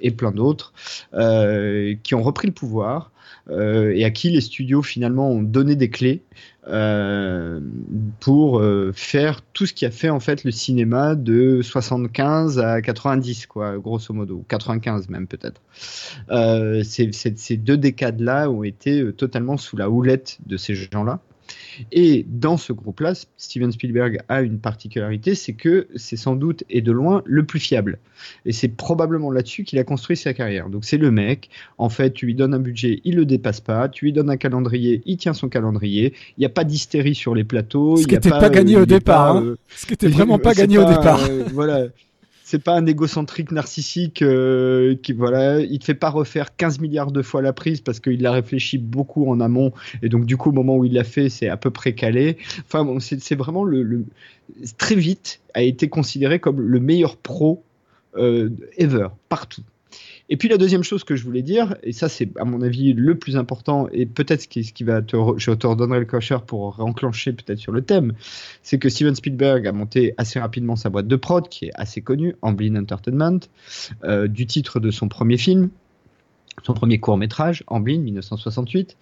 et 0.00 0.10
plein 0.10 0.32
d'autres, 0.32 0.72
qui 2.02 2.14
ont 2.14 2.22
repris 2.22 2.48
le 2.48 2.54
pouvoir 2.54 3.12
et 3.50 4.04
à 4.04 4.10
qui 4.10 4.30
les 4.30 4.40
studios 4.40 4.82
finalement 4.82 5.30
ont 5.30 5.42
donné 5.42 5.76
des 5.76 5.90
clés 5.90 6.22
euh, 6.68 7.60
pour 8.20 8.60
euh, 8.60 8.92
faire 8.94 9.40
tout 9.40 9.64
ce 9.64 9.72
qui 9.72 9.86
a 9.86 9.90
fait 9.90 10.10
en 10.10 10.20
fait 10.20 10.44
le 10.44 10.50
cinéma 10.50 11.14
de 11.14 11.62
75 11.62 12.58
à 12.58 12.82
90 12.82 13.46
quoi 13.46 13.78
grosso 13.78 14.12
modo. 14.12 14.44
95 14.48 15.08
même 15.08 15.26
peut-être. 15.26 15.62
Euh, 16.30 16.82
ces 16.84 17.56
deux 17.56 17.78
décades 17.78 18.20
là 18.20 18.50
ont 18.50 18.62
été 18.62 19.00
euh, 19.00 19.12
totalement 19.12 19.56
sous 19.56 19.76
la 19.76 19.88
houlette 19.88 20.38
de 20.46 20.56
ces 20.56 20.74
gens 20.74 21.02
là 21.02 21.20
et 21.92 22.24
dans 22.28 22.56
ce 22.56 22.72
groupe-là, 22.72 23.14
Steven 23.36 23.72
Spielberg 23.72 24.18
a 24.28 24.42
une 24.42 24.58
particularité, 24.58 25.34
c'est 25.34 25.52
que 25.52 25.88
c'est 25.94 26.16
sans 26.16 26.36
doute 26.36 26.64
et 26.70 26.80
de 26.80 26.92
loin 26.92 27.22
le 27.24 27.44
plus 27.44 27.60
fiable. 27.60 27.98
Et 28.44 28.52
c'est 28.52 28.68
probablement 28.68 29.30
là-dessus 29.30 29.64
qu'il 29.64 29.78
a 29.78 29.84
construit 29.84 30.16
sa 30.16 30.34
carrière. 30.34 30.68
Donc 30.68 30.84
c'est 30.84 30.98
le 30.98 31.10
mec, 31.10 31.48
en 31.78 31.88
fait, 31.88 32.12
tu 32.12 32.26
lui 32.26 32.34
donnes 32.34 32.54
un 32.54 32.58
budget, 32.58 33.00
il 33.04 33.16
le 33.16 33.24
dépasse 33.24 33.60
pas, 33.60 33.88
tu 33.88 34.06
lui 34.06 34.12
donnes 34.12 34.30
un 34.30 34.36
calendrier, 34.36 35.02
il 35.06 35.16
tient 35.16 35.32
son 35.32 35.48
calendrier, 35.48 36.14
il 36.36 36.40
n'y 36.40 36.46
a 36.46 36.50
pas 36.50 36.64
d'hystérie 36.64 37.14
sur 37.14 37.34
les 37.34 37.44
plateaux. 37.44 37.96
Ce 37.96 38.06
qui 38.06 38.14
n'était 38.14 38.30
pas, 38.30 38.40
pas, 38.40 38.50
gagné 38.50 38.76
au 38.76 38.86
départ. 38.86 39.34
Pas, 39.34 39.40
hein. 39.40 39.54
Ce 39.68 39.86
qui 39.86 39.92
n'était 39.92 40.08
vraiment 40.08 40.38
pas 40.40 40.54
gagné 40.54 40.76
pas, 40.76 40.84
au 40.84 40.88
départ. 40.88 41.24
Euh, 41.28 41.44
voilà 41.52 41.86
c'est 42.50 42.58
pas 42.58 42.74
un 42.74 42.86
égocentrique 42.86 43.52
narcissique 43.52 44.22
euh, 44.22 44.96
qui 45.00 45.12
voilà, 45.12 45.60
il 45.60 45.78
te 45.78 45.84
fait 45.84 45.94
pas 45.94 46.10
refaire 46.10 46.56
15 46.56 46.80
milliards 46.80 47.12
de 47.12 47.22
fois 47.22 47.42
la 47.42 47.52
prise 47.52 47.80
parce 47.80 48.00
qu'il 48.00 48.26
a 48.26 48.32
réfléchi 48.32 48.76
beaucoup 48.76 49.30
en 49.30 49.38
amont 49.38 49.72
et 50.02 50.08
donc 50.08 50.26
du 50.26 50.36
coup 50.36 50.48
au 50.48 50.52
moment 50.52 50.76
où 50.76 50.84
il 50.84 50.94
l'a 50.94 51.04
fait 51.04 51.28
c'est 51.28 51.48
à 51.48 51.56
peu 51.56 51.70
près 51.70 51.94
calé. 51.94 52.38
Enfin 52.66 52.84
bon, 52.84 52.98
c'est 52.98 53.36
vraiment 53.36 53.62
le, 53.62 53.84
le, 53.84 54.04
très 54.78 54.96
vite 54.96 55.40
a 55.54 55.62
été 55.62 55.88
considéré 55.88 56.40
comme 56.40 56.60
le 56.60 56.80
meilleur 56.80 57.16
pro 57.16 57.62
euh, 58.16 58.50
ever 58.76 59.06
partout. 59.28 59.62
Et 60.32 60.36
puis 60.36 60.48
la 60.48 60.58
deuxième 60.58 60.84
chose 60.84 61.02
que 61.02 61.16
je 61.16 61.24
voulais 61.24 61.42
dire, 61.42 61.76
et 61.82 61.92
ça 61.92 62.08
c'est 62.08 62.30
à 62.38 62.44
mon 62.44 62.62
avis 62.62 62.92
le 62.92 63.18
plus 63.18 63.36
important, 63.36 63.88
et 63.92 64.06
peut-être 64.06 64.42
ce 64.42 64.48
qui, 64.48 64.84
va 64.84 65.02
te, 65.02 65.16
je 65.36 65.50
te 65.50 65.66
le 65.66 66.04
cocher 66.04 66.38
pour 66.46 66.78
enclencher 66.78 67.32
peut-être 67.32 67.58
sur 67.58 67.72
le 67.72 67.82
thème, 67.82 68.12
c'est 68.62 68.78
que 68.78 68.88
Steven 68.88 69.16
Spielberg 69.16 69.66
a 69.66 69.72
monté 69.72 70.14
assez 70.18 70.38
rapidement 70.38 70.76
sa 70.76 70.88
boîte 70.88 71.08
de 71.08 71.16
prod, 71.16 71.48
qui 71.48 71.66
est 71.66 71.72
assez 71.74 72.00
connue, 72.00 72.36
Amblin 72.42 72.76
Entertainment, 72.76 73.40
euh, 74.04 74.28
du 74.28 74.46
titre 74.46 74.78
de 74.78 74.92
son 74.92 75.08
premier 75.08 75.36
film, 75.36 75.70
son 76.62 76.74
premier 76.74 76.98
court 76.98 77.16
métrage, 77.16 77.64
Amblin, 77.66 77.98
1968. 77.98 78.96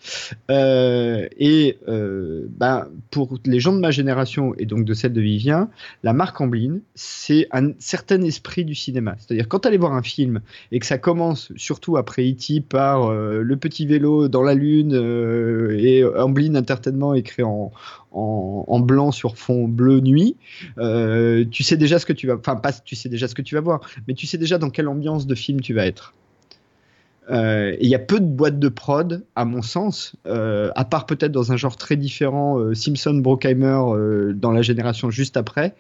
Euh, 0.51 1.29
et 1.39 1.79
euh, 1.89 2.47
ben, 2.51 2.89
pour 3.11 3.39
les 3.45 3.61
gens 3.61 3.73
de 3.73 3.81
ma 3.81 3.91
génération 3.91 4.55
et 4.59 4.67
donc 4.67 4.85
de 4.85 4.95
celle 4.95 5.13
de 5.13 5.21
Vivien, 5.21 5.69
la 6.03 6.13
marque 6.13 6.41
Amblin, 6.41 6.79
c'est 6.95 7.49
un 7.53 7.73
certain 7.79 8.23
esprit 8.23 8.65
du 8.65 8.75
cinéma. 8.75 9.17
C'est-à-dire 9.19 9.49
quand 9.49 9.61
tu 9.61 9.69
allais 9.69 9.79
voir 9.79 9.95
un 9.95 10.03
film 10.03 10.41
et 10.73 10.79
que 10.79 10.87
ça 10.87 10.99
commence, 10.99 11.53
surtout 11.57 11.97
après 11.97 12.29
E.T., 12.29 12.61
par 12.61 13.07
euh, 13.11 13.43
le 13.43 13.57
petit 13.57 13.87
vélo 13.87 14.29
dans 14.29 14.43
la 14.43 14.55
lune 14.55 14.95
euh, 14.95 15.77
et 15.79 16.05
Amblin 16.05 16.55
Entertainment 16.55 17.15
écrit 17.15 17.43
en, 17.43 17.73
en, 18.13 18.65
en, 18.67 18.81
blanc 18.81 19.13
sur 19.13 19.37
fond 19.37 19.69
bleu 19.69 20.01
nuit, 20.01 20.37
euh, 20.79 21.45
tu 21.51 21.63
sais 21.63 21.77
déjà 21.77 21.99
ce 21.99 22.07
que 22.07 22.13
tu 22.13 22.27
vas, 22.27 22.37
enfin 22.37 22.57
pas 22.57 22.73
tu 22.73 22.97
sais 22.97 23.09
déjà 23.09 23.29
ce 23.29 23.35
que 23.35 23.43
tu 23.43 23.55
vas 23.55 23.61
voir, 23.61 23.81
mais 24.07 24.15
tu 24.15 24.27
sais 24.27 24.39
déjà 24.39 24.59
dans 24.59 24.71
quelle 24.71 24.89
ambiance 24.89 25.27
de 25.27 25.35
film 25.35 25.61
tu 25.61 25.75
vas 25.75 25.87
être. 25.87 26.15
Euh, 27.31 27.77
il 27.81 27.89
y 27.89 27.95
a 27.95 27.99
peu 27.99 28.21
de 28.21 28.27
boîtes 28.27 28.59
de 28.59 28.69
prod, 28.69 29.25
à 29.37 29.45
mon 29.45 29.63
sens, 29.63 30.17
euh, 30.27 30.71
à 30.75 30.85
part 30.85 31.07
peut-être 31.07 31.33
dans 31.33 31.53
un 31.53 31.57
genre 31.57 31.77
très 31.77 31.97
différent, 31.97 32.59
euh, 32.59 32.75
Simpson, 32.75 33.15
Brockheimer, 33.15 34.33
dans 34.35 34.53
la 34.53 34.63
génération 34.63 35.11
juste 35.11 35.37
après, 35.37 35.75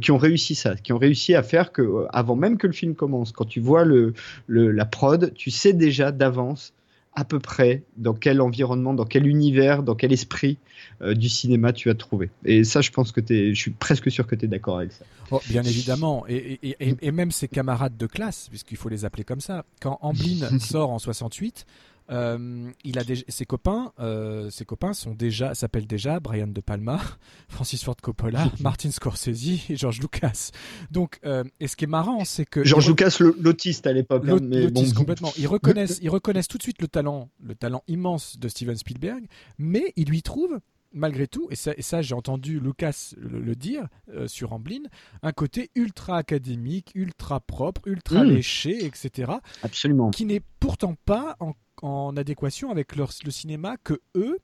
qui 0.00 0.10
ont 0.10 0.18
réussi 0.18 0.54
ça, 0.54 0.74
qui 0.76 0.92
ont 0.92 0.98
réussi 0.98 1.34
à 1.34 1.42
faire 1.42 1.72
que, 1.72 2.06
avant 2.10 2.36
même 2.36 2.58
que 2.58 2.66
le 2.66 2.72
film 2.72 2.94
commence, 2.94 3.32
quand 3.32 3.44
tu 3.44 3.60
vois 3.60 3.84
le 3.84 4.14
la 4.48 4.84
prod, 4.84 5.32
tu 5.34 5.50
sais 5.50 5.72
déjà 5.72 6.12
d'avance 6.12 6.72
à 7.14 7.24
peu 7.24 7.40
près 7.40 7.82
dans 7.96 8.14
quel 8.14 8.40
environnement, 8.40 8.94
dans 8.94 9.04
quel 9.04 9.26
univers, 9.26 9.82
dans 9.82 9.94
quel 9.94 10.12
esprit 10.12 10.58
euh, 11.02 11.14
du 11.14 11.28
cinéma 11.28 11.72
tu 11.72 11.90
as 11.90 11.94
trouvé. 11.94 12.30
Et 12.44 12.62
ça, 12.64 12.80
je 12.80 12.90
pense 12.90 13.10
que 13.12 13.20
es, 13.32 13.54
je 13.54 13.60
suis 13.60 13.72
presque 13.72 14.10
sûr 14.10 14.26
que 14.26 14.34
tu 14.34 14.44
es 14.44 14.48
d'accord 14.48 14.78
avec 14.78 14.92
ça. 14.92 15.04
Oh, 15.30 15.40
bien 15.48 15.62
évidemment. 15.62 16.24
Et, 16.28 16.58
et, 16.62 16.76
et, 16.80 16.96
et, 17.00 17.12
même 17.12 17.30
ses 17.30 17.48
camarades 17.48 17.96
de 17.96 18.06
classe, 18.06 18.48
puisqu'il 18.48 18.76
faut 18.76 18.88
les 18.88 19.04
appeler 19.04 19.24
comme 19.24 19.40
ça, 19.40 19.64
quand 19.80 19.98
Amblin 20.02 20.58
sort 20.60 20.90
en 20.90 20.98
68, 20.98 21.66
euh, 22.10 22.70
il 22.84 22.98
a 22.98 23.02
ses 23.28 23.44
copains, 23.44 23.92
euh, 24.00 24.50
ses 24.50 24.64
copains 24.64 24.92
sont 24.92 25.14
déjà, 25.14 25.54
s'appellent 25.54 25.86
déjà 25.86 26.20
Brian 26.20 26.48
De 26.48 26.60
Palma, 26.60 27.00
Francis 27.48 27.84
Ford 27.84 27.96
Coppola, 27.96 28.50
Martin 28.60 28.90
Scorsese 28.90 29.70
et 29.70 29.76
George 29.76 30.00
Lucas. 30.00 30.50
Donc, 30.90 31.20
euh, 31.24 31.44
et 31.60 31.68
ce 31.68 31.76
qui 31.76 31.84
est 31.84 31.88
marrant, 31.88 32.24
c'est 32.24 32.44
que 32.46 32.64
George 32.64 32.88
Lucas, 32.88 33.18
l'autiste 33.40 33.86
à 33.86 33.92
l'époque, 33.92 34.24
hein, 34.26 34.38
l'autiste 34.40 34.94
bon. 34.94 35.00
complètement. 35.00 35.32
Ils 35.38 35.46
reconnaissent, 35.46 35.98
ils 36.02 36.10
reconnaissent 36.10 36.48
tout 36.48 36.58
de 36.58 36.62
suite 36.62 36.82
le 36.82 36.88
talent, 36.88 37.30
le 37.42 37.54
talent 37.54 37.82
immense 37.86 38.38
de 38.38 38.48
Steven 38.48 38.76
Spielberg, 38.76 39.26
mais 39.58 39.92
ils 39.96 40.08
lui 40.08 40.22
trouvent 40.22 40.58
malgré 40.92 41.26
tout, 41.26 41.48
et 41.50 41.54
ça, 41.54 42.02
j'ai 42.02 42.14
entendu 42.14 42.58
Lucas 42.58 43.14
le, 43.16 43.40
le 43.40 43.54
dire 43.54 43.86
euh, 44.08 44.26
sur 44.26 44.52
Amblin, 44.52 44.82
un 45.22 45.32
côté 45.32 45.70
ultra 45.74 46.16
académique, 46.16 46.90
ultra 46.94 47.40
propre, 47.40 47.82
ultra 47.86 48.24
mmh. 48.24 48.28
léché, 48.28 48.84
etc. 48.84 49.32
Absolument. 49.62 50.10
Qui 50.10 50.24
n'est 50.24 50.42
pourtant 50.58 50.96
pas 51.04 51.36
en, 51.40 51.52
en 51.82 52.16
adéquation 52.16 52.70
avec 52.70 52.96
leur, 52.96 53.10
le 53.24 53.30
cinéma 53.30 53.76
que 53.78 54.00
eux, 54.14 54.38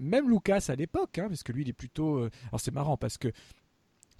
même 0.00 0.28
Lucas 0.28 0.66
à 0.68 0.74
l'époque, 0.74 1.18
hein, 1.18 1.28
parce 1.28 1.42
que 1.42 1.52
lui 1.52 1.62
il 1.62 1.68
est 1.68 1.74
plutôt. 1.74 2.18
Euh... 2.18 2.30
Alors 2.48 2.60
c'est 2.60 2.72
marrant 2.72 2.96
parce 2.96 3.18
que 3.18 3.28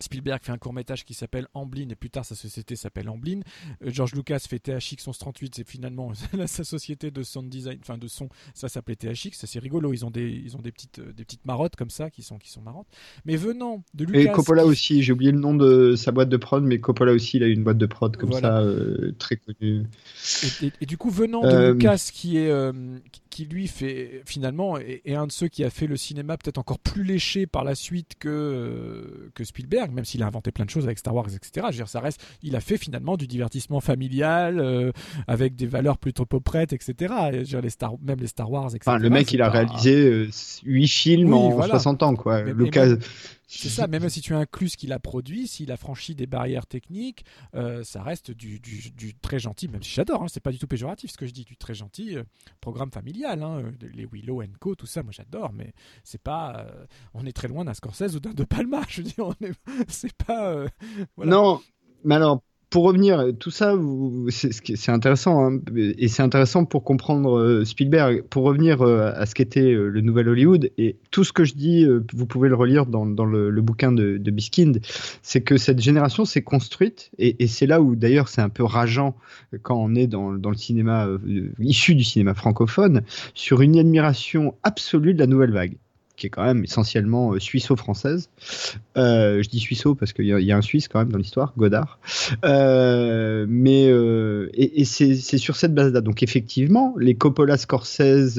Spielberg 0.01 0.41
fait 0.43 0.53
un 0.53 0.59
court 0.59 0.73
métrage 0.73 1.05
qui 1.05 1.15
s'appelle 1.15 1.47
Amblin 1.55 1.89
et 1.91 1.95
plus 1.95 2.11
tard 2.11 2.25
sa 2.25 2.35
société 2.35 2.77
s'appelle 2.77 3.09
Amblin. 3.09 3.41
Euh, 3.83 3.91
George 3.91 4.15
Lucas 4.15 4.41
fait 4.49 4.59
THX 4.59 5.07
1138, 5.07 5.55
c'est 5.57 5.69
finalement 5.69 6.13
sa 6.47 6.65
société 6.65 7.11
de 7.11 7.23
sound 7.23 7.49
design, 7.49 7.79
enfin 7.81 7.99
de 7.99 8.09
son, 8.09 8.29
ça 8.55 8.69
s'appelait 8.69 8.97
THX. 8.97 9.31
C'est 9.33 9.59
rigolo, 9.59 9.93
ils 9.93 10.05
ont 10.05 10.11
des 10.11 10.29
ils 10.29 10.57
ont 10.57 10.63
des 10.63 10.73
petites 10.73 11.01
des 11.01 11.25
petites 11.25 11.45
marottes 11.45 11.77
comme 11.77 11.91
ça 11.91 12.11
qui 12.11 12.23
sont 12.23 12.39
qui 12.39 12.51
sont 12.51 12.63
marrantes. 12.63 12.89
Mais 13.25 13.37
venant 13.37 13.83
de 13.95 14.05
Lucas 14.05 14.21
Et 14.21 14.33
Coppola 14.33 14.63
qui... 14.63 14.69
aussi, 14.69 15.03
j'ai 15.03 15.13
oublié 15.13 15.33
le 15.33 15.39
nom 15.39 15.55
de 15.55 15.95
sa 15.97 16.13
boîte 16.13 16.29
de 16.29 16.37
prod, 16.37 16.63
mais 16.63 16.79
Coppola 16.79 17.13
aussi 17.13 17.39
il 17.39 17.43
a 17.43 17.47
une 17.47 17.65
boîte 17.65 17.79
de 17.79 17.87
prod 17.87 18.17
comme 18.17 18.31
voilà. 18.31 18.49
ça 18.49 18.61
euh, 18.61 19.13
très 19.19 19.37
connue. 19.37 19.85
Et, 20.43 20.67
et, 20.67 20.73
et, 20.81 20.87
du 20.87 20.97
coup 20.97 21.11
venant 21.11 21.43
de 21.43 21.49
euh... 21.49 21.73
Lucas 21.73 22.11
qui 22.13 22.39
est 22.39 22.51
euh, 22.51 22.73
qui 23.37 23.45
lui 23.45 23.69
fait 23.69 24.23
finalement 24.25 24.79
est, 24.79 25.03
est, 25.05 25.15
un 25.15 25.27
de 25.27 25.33
ceux 25.33 25.49
qui 25.49 25.63
a 25.63 25.69
fait 25.69 25.87
le 25.87 25.99
cinéma 25.99 26.39
peut-être 26.39 26.57
encore 26.57 26.79
plus 26.79 27.05
léché 27.05 27.47
par 27.47 27.65
la 27.65 27.75
suite 27.75 28.13
que 28.19 28.29
euh, 28.29 29.31
que 29.35 29.45
Spielberg, 29.45 29.86
même 29.93 30.05
s'il 30.05 30.23
a 30.23 30.27
inventé 30.27 30.51
plein 30.51 30.65
de 30.65 30.71
choses 30.71 30.85
avec 30.85 30.99
Star 30.99 31.15
Wars, 31.15 31.27
etc. 31.27 31.51
Je 31.55 31.61
veux 31.61 31.73
dire, 31.73 31.89
ça 31.89 32.01
reste, 32.01 32.21
il 32.43 32.57
a 32.57 32.61
fait 32.61 32.77
finalement 32.77 33.17
du 33.17 33.27
divertissement 33.27 33.81
familial 33.81 34.59
euh, 34.59 34.93
avec 35.27 35.57
des 35.57 35.67
valeurs 35.67 35.99
plutôt 35.99 36.27
poprettes, 36.27 36.73
etc. 36.73 36.95
Je 37.33 37.39
veux 37.39 37.45
dire, 37.45 37.61
les 37.61 37.71
Star, 37.71 37.95
même 38.03 38.19
les 38.21 38.27
Star 38.27 38.51
Wars, 38.51 38.75
etc. 38.75 38.83
Enfin, 38.87 38.99
le 38.99 39.11
mec, 39.11 39.33
il 39.33 39.43
a 39.43 39.47
pas... 39.47 39.59
réalisé 39.59 40.29
8 40.65 40.83
euh, 40.83 40.87
films 40.87 41.33
oui, 41.33 41.39
en 41.39 41.49
voilà. 41.51 41.75
60 41.75 42.03
ans, 42.03 42.15
quoi. 42.15 42.43
Mais, 42.43 42.53
Lucas. 42.53 42.87
Mais, 42.87 42.97
c'est 43.47 43.69
ça, 43.69 43.87
même 43.87 44.09
si 44.09 44.21
tu 44.21 44.35
inclus 44.35 44.71
ce 44.71 44.77
qu'il 44.77 44.93
a 44.93 44.99
produit, 44.99 45.47
s'il 45.47 45.71
a 45.71 45.77
franchi 45.77 46.15
des 46.15 46.27
barrières 46.27 46.67
techniques, 46.67 47.25
euh, 47.55 47.85
ça 47.85 48.03
reste 48.03 48.33
du, 48.33 48.61
très 49.23 49.39
gentil, 49.39 49.69
même 49.69 49.83
si 49.83 49.91
j'adore, 49.91 50.25
hein, 50.25 50.29
c'est 50.29 50.41
pas 50.41 50.51
du 50.51 50.59
tout 50.59 50.67
péjoratif 50.67 51.13
ce 51.13 51.17
que 51.17 51.27
je 51.27 51.33
dis, 51.33 51.45
du 51.45 51.57
très 51.57 51.75
gentil 51.75 52.17
euh, 52.17 52.25
programme 52.61 52.91
familial, 52.91 53.43
hein, 53.43 53.73
les 53.95 54.07
Willow 54.07 54.43
Co, 54.61 54.75
tout 54.75 54.87
ça, 54.87 55.03
moi 55.03 55.13
j'adore, 55.13 55.53
mais 55.53 55.73
c'est 56.03 56.21
pas. 56.21 56.67
Euh, 56.67 56.87
on 57.15 57.25
est 57.25 57.33
très 57.33 57.49
loin 57.49 57.65
d'un 57.65 57.75
Scorsese 57.75 58.17
ou 58.17 58.21
d'un 58.21 58.33
De 58.33 58.45
Palma, 58.45 58.83
je 58.89 59.03
veux 59.03 59.09
dire, 59.09 59.31
c'est 59.89 60.13
pas. 60.13 60.67
Non, 61.17 61.61
mais 62.05 62.17
alors, 62.17 62.43
pour 62.69 62.85
revenir, 62.85 63.33
tout 63.39 63.53
ça, 63.53 63.75
c'est 64.29 64.91
intéressant, 64.91 65.47
hein, 65.47 65.61
et 65.77 66.09
c'est 66.09 66.23
intéressant 66.23 66.65
pour 66.65 66.83
comprendre 66.83 67.39
euh, 67.39 67.65
Spielberg. 67.65 68.25
Pour 68.29 68.43
revenir 68.43 68.83
euh, 68.83 69.13
à 69.15 69.25
ce 69.25 69.37
qu'était 69.37 69.73
euh, 69.73 69.89
le 69.89 70.01
nouvel 70.01 70.29
Hollywood, 70.29 70.71
et 70.77 70.97
tout 71.13 71.23
ce 71.23 71.33
que 71.33 71.45
je 71.45 71.55
dis, 71.55 71.87
vous 72.13 72.27
pouvez 72.27 72.49
le 72.49 72.57
relire 72.57 72.87
dans, 72.87 73.05
le, 73.05 73.63
bouquin 73.63 73.93
de, 73.93 74.19
Biskind, 74.19 74.81
c'est 75.23 75.43
que 75.43 75.57
cette 75.57 75.81
génération 75.81 76.25
s'est 76.25 76.43
construite, 76.43 77.11
et, 77.19 77.47
c'est 77.47 77.67
là 77.67 77.81
où 77.81 77.95
d'ailleurs 77.95 78.29
c'est 78.29 78.43
un 78.43 78.49
peu 78.49 78.65
rageant 78.65 79.17
quand 79.63 79.77
on 79.77 79.95
est 79.95 80.09
dans 80.09 80.33
le 80.33 80.57
cinéma 80.57 81.09
issu 81.61 81.95
du 81.95 82.03
cinéma 82.03 82.35
francophone, 82.35 83.03
sur 83.35 83.63
une 83.63 83.79
admiration 83.79 84.55
absolue 84.65 85.15
de 85.15 85.21
la 85.21 85.27
nouvelle 85.27 85.53
vague 85.53 85.77
qui 86.17 86.27
est 86.27 86.31
quand 86.31 86.45
même 86.45 86.65
essentiellement 86.65 87.33
euh, 87.33 87.39
suisso-française. 87.39 88.31
Euh, 88.97 89.43
je 89.43 89.49
dis 89.49 89.61
suisso 89.61 89.95
parce 89.95 90.13
qu'il 90.13 90.25
y, 90.27 90.53
a 90.53 90.57
un 90.57 90.63
Suisse 90.63 90.89
quand 90.89 90.99
même 90.99 91.11
dans 91.11 91.19
l'histoire, 91.19 91.53
Godard. 91.57 91.99
Euh, 92.45 93.47
mais 93.49 93.85
et, 94.55 94.85
c'est 94.85 95.39
sur 95.39 95.57
cette 95.57 95.75
base-là. 95.75 96.01
Donc 96.01 96.23
effectivement, 96.23 96.95
les 96.99 97.15
Coppola, 97.15 97.57
Scorsese, 97.57 98.39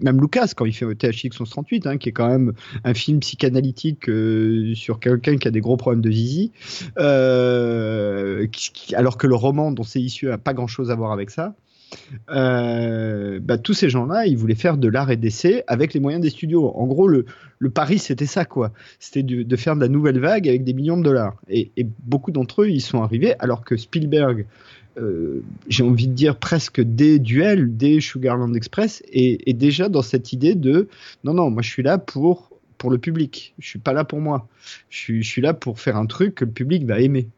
même 0.00 0.20
Lucas 0.20 0.52
quand 0.56 0.64
il 0.64 0.72
fait 0.72 0.86
THX 0.94 1.40
1138, 1.40 1.86
hein, 1.86 1.98
qui 1.98 2.08
est 2.10 2.12
quand 2.12 2.28
même 2.28 2.52
un 2.84 2.94
film 2.94 3.20
psychanalytique 3.20 4.10
sur 4.74 5.00
quelqu'un 5.00 5.36
qui 5.36 5.48
a 5.48 5.50
des 5.50 5.60
gros 5.60 5.76
problèmes 5.76 6.02
de 6.02 6.10
zizi, 6.10 6.52
alors 8.94 9.18
que 9.18 9.26
le 9.26 9.34
roman 9.34 9.72
dont 9.72 9.82
c'est 9.82 10.00
issu 10.00 10.30
a 10.30 10.38
pas 10.38 10.54
grand-chose 10.54 10.90
à 10.90 10.94
voir 10.94 11.12
avec 11.12 11.30
ça. 11.30 11.54
Euh, 12.30 13.38
bah, 13.40 13.58
tous 13.58 13.74
ces 13.74 13.88
gens-là, 13.88 14.26
ils 14.26 14.36
voulaient 14.36 14.54
faire 14.54 14.76
de 14.76 14.88
l'art 14.88 15.10
et 15.10 15.16
d'essai 15.16 15.64
avec 15.66 15.94
les 15.94 16.00
moyens 16.00 16.22
des 16.22 16.30
studios. 16.30 16.72
En 16.74 16.86
gros, 16.86 17.08
le, 17.08 17.24
pari, 17.74 17.98
c'était 17.98 18.26
ça, 18.26 18.44
quoi. 18.44 18.72
C'était 18.98 19.22
de, 19.22 19.56
faire 19.56 19.76
de 19.76 19.80
la 19.80 19.88
nouvelle 19.88 20.18
vague 20.18 20.48
avec 20.48 20.64
des 20.64 20.72
millions 20.72 20.96
de 20.96 21.02
dollars. 21.02 21.36
Et, 21.48 21.70
beaucoup 22.04 22.30
d'entre 22.32 22.62
eux, 22.62 22.70
ils 22.70 22.80
sont 22.80 23.02
arrivés, 23.02 23.34
alors 23.38 23.64
que 23.64 23.76
Spielberg, 23.76 24.46
euh, 24.98 25.42
j'ai 25.68 25.82
envie 25.82 26.08
de 26.08 26.14
dire 26.14 26.36
presque 26.36 26.80
des 26.80 27.18
duels, 27.18 27.76
des 27.76 28.00
Sugarland 28.00 28.54
Express, 28.54 29.02
et, 29.12 29.52
déjà 29.52 29.88
dans 29.88 30.02
cette 30.02 30.32
idée 30.32 30.54
de 30.54 30.88
non, 31.24 31.34
non, 31.34 31.50
moi 31.50 31.62
je 31.62 31.70
suis 31.70 31.82
là 31.82 31.98
pour 31.98 32.50
pour 32.78 32.90
le 32.90 32.98
public. 32.98 33.54
Je 33.58 33.68
suis 33.68 33.78
pas 33.78 33.94
là 33.94 34.04
pour 34.04 34.20
moi. 34.20 34.48
Je 34.90 35.20
je 35.20 35.28
suis 35.28 35.40
là 35.40 35.54
pour 35.54 35.80
faire 35.80 35.96
un 35.96 36.06
truc 36.06 36.34
que 36.36 36.44
le 36.44 36.50
public 36.50 36.84
va 36.84 37.00
aimer. 37.00 37.28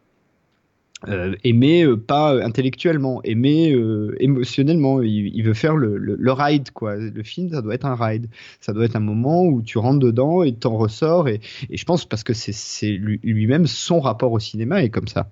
Euh, 1.07 1.37
euh, 1.47 1.97
pas 1.97 2.43
intellectuellement, 2.45 3.23
aimer 3.23 3.73
euh, 3.73 4.17
émotionnellement. 4.19 5.01
Il, 5.03 5.43
veut 5.43 5.55
faire 5.55 5.77
le, 5.77 5.97
le, 5.97 6.33
ride, 6.33 6.71
quoi. 6.73 6.97
Le 6.97 7.23
film, 7.23 7.51
ça 7.51 7.63
doit 7.63 7.75
être 7.75 7.87
un 7.87 7.95
ride. 7.95 8.29
Ça 8.61 8.73
doit 8.73 8.85
être 8.85 8.97
un 8.97 9.01
moment 9.01 9.45
où 9.45 9.63
tu 9.63 9.79
rentres 9.79 10.01
dedans 10.01 10.43
et 10.43 10.55
t'en 10.55 10.77
ressors. 10.77 11.29
Et, 11.29 11.41
et, 11.71 11.77
je 11.77 11.85
pense 11.85 12.05
parce 12.05 12.25
que 12.25 12.33
c'est 12.33 12.91
lui-même 12.91 13.67
son 13.67 14.01
rapport 14.01 14.33
au 14.33 14.41
cinéma 14.41 14.83
est 14.83 14.91
comme 14.91 15.09
ça. 15.09 15.31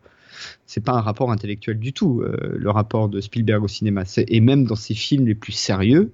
C'est 0.66 0.84
pas 0.84 0.92
un 0.92 1.00
rapport 1.00 1.32
intellectuel 1.32 1.78
du 1.78 1.92
tout, 1.92 2.22
le 2.22 2.70
rapport 2.70 3.08
de 3.08 3.20
Spielberg 3.20 3.64
au 3.64 3.68
cinéma. 3.68 4.04
Et 4.16 4.40
même 4.40 4.64
dans 4.64 4.76
ses 4.76 4.94
films 4.94 5.26
les 5.26 5.34
plus 5.34 5.52
sérieux, 5.52 6.12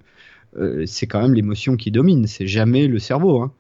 c'est 0.86 1.06
quand 1.06 1.20
même 1.20 1.34
l'émotion 1.34 1.76
qui 1.76 1.90
domine. 1.90 2.26
C'est 2.26 2.46
jamais 2.46 2.86
le 2.86 2.98
cerveau. 2.98 3.42
Hein 3.42 3.52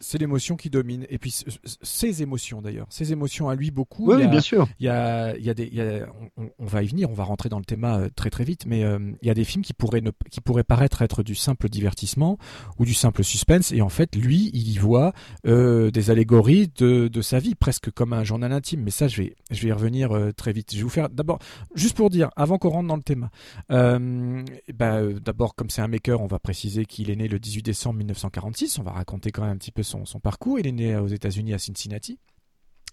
c'est 0.00 0.18
l'émotion 0.18 0.56
qui 0.56 0.70
domine. 0.70 1.06
Et 1.08 1.18
puis 1.18 1.34
ses 1.82 2.22
émotions 2.22 2.62
d'ailleurs, 2.62 2.86
ses 2.90 3.12
émotions 3.12 3.48
à 3.48 3.54
lui 3.54 3.70
beaucoup. 3.70 4.12
Oui, 4.12 4.26
bien 4.26 4.40
sûr. 4.40 4.66
Il 4.80 4.86
y 4.86 4.88
a, 4.88 5.36
il 5.36 5.44
y 5.44 5.50
a 5.50 5.54
des, 5.54 5.66
il 5.66 5.74
y 5.74 5.80
a, 5.80 6.06
on, 6.36 6.66
va 6.66 6.82
y 6.82 6.86
venir, 6.86 7.10
on 7.10 7.14
va 7.14 7.24
rentrer 7.24 7.48
dans 7.48 7.58
le 7.58 7.64
thème 7.64 7.84
euh, 7.84 8.08
très 8.14 8.30
très 8.30 8.44
vite, 8.44 8.66
mais 8.66 8.84
euh, 8.84 8.98
il 9.22 9.28
y 9.28 9.30
a 9.30 9.34
des 9.34 9.44
films 9.44 9.64
qui 9.64 9.72
pourraient 9.72 10.00
ne, 10.00 10.10
qui 10.30 10.40
pourraient 10.40 10.64
paraître 10.64 11.02
être 11.02 11.22
du 11.22 11.34
simple 11.34 11.68
divertissement 11.68 12.38
ou 12.78 12.84
du 12.84 12.94
simple 12.94 13.24
suspense, 13.24 13.72
et 13.72 13.82
en 13.82 13.88
fait 13.88 14.16
lui, 14.16 14.50
il 14.52 14.68
y 14.70 14.78
voit 14.78 15.12
euh, 15.46 15.90
des 15.90 16.10
allégories 16.10 16.70
de, 16.76 17.08
de, 17.08 17.22
sa 17.22 17.38
vie, 17.38 17.54
presque 17.54 17.90
comme 17.90 18.12
un 18.12 18.24
journal 18.24 18.52
intime. 18.52 18.82
Mais 18.82 18.90
ça, 18.90 19.08
je 19.08 19.22
vais, 19.22 19.36
je 19.50 19.62
vais 19.62 19.68
y 19.68 19.72
revenir 19.72 20.10
très 20.36 20.52
vite. 20.52 20.72
Je 20.72 20.78
vais 20.78 20.82
vous 20.82 20.88
faire 20.88 21.08
d'abord, 21.08 21.38
juste 21.74 21.96
pour 21.96 22.10
dire, 22.10 22.30
avant 22.36 22.58
qu'on 22.58 22.70
rentre 22.70 22.88
dans 22.88 22.96
le 22.96 23.02
thème, 23.02 23.28
bah, 23.68 25.00
d'abord 25.24 25.54
comme 25.54 25.70
c'est 25.70 25.82
un 25.82 25.88
maker, 25.88 26.20
on 26.20 26.26
va 26.26 26.38
préciser 26.38 26.84
qu'il 26.84 27.10
est 27.10 27.16
né 27.16 27.28
le 27.28 27.38
18 27.38 27.62
décembre 27.62 27.98
1946. 27.98 28.78
On 28.78 28.82
va 28.82 28.92
raconter 28.92 29.30
quand 29.30 29.42
même 29.42 29.52
un 29.52 29.56
petit 29.56 29.72
peu 29.72 29.82
son, 29.82 29.93
son 30.04 30.20
parcours. 30.20 30.58
Il 30.58 30.66
est 30.66 30.72
né 30.72 30.96
aux 30.96 31.06
États-Unis 31.06 31.54
à 31.54 31.58
Cincinnati. 31.58 32.18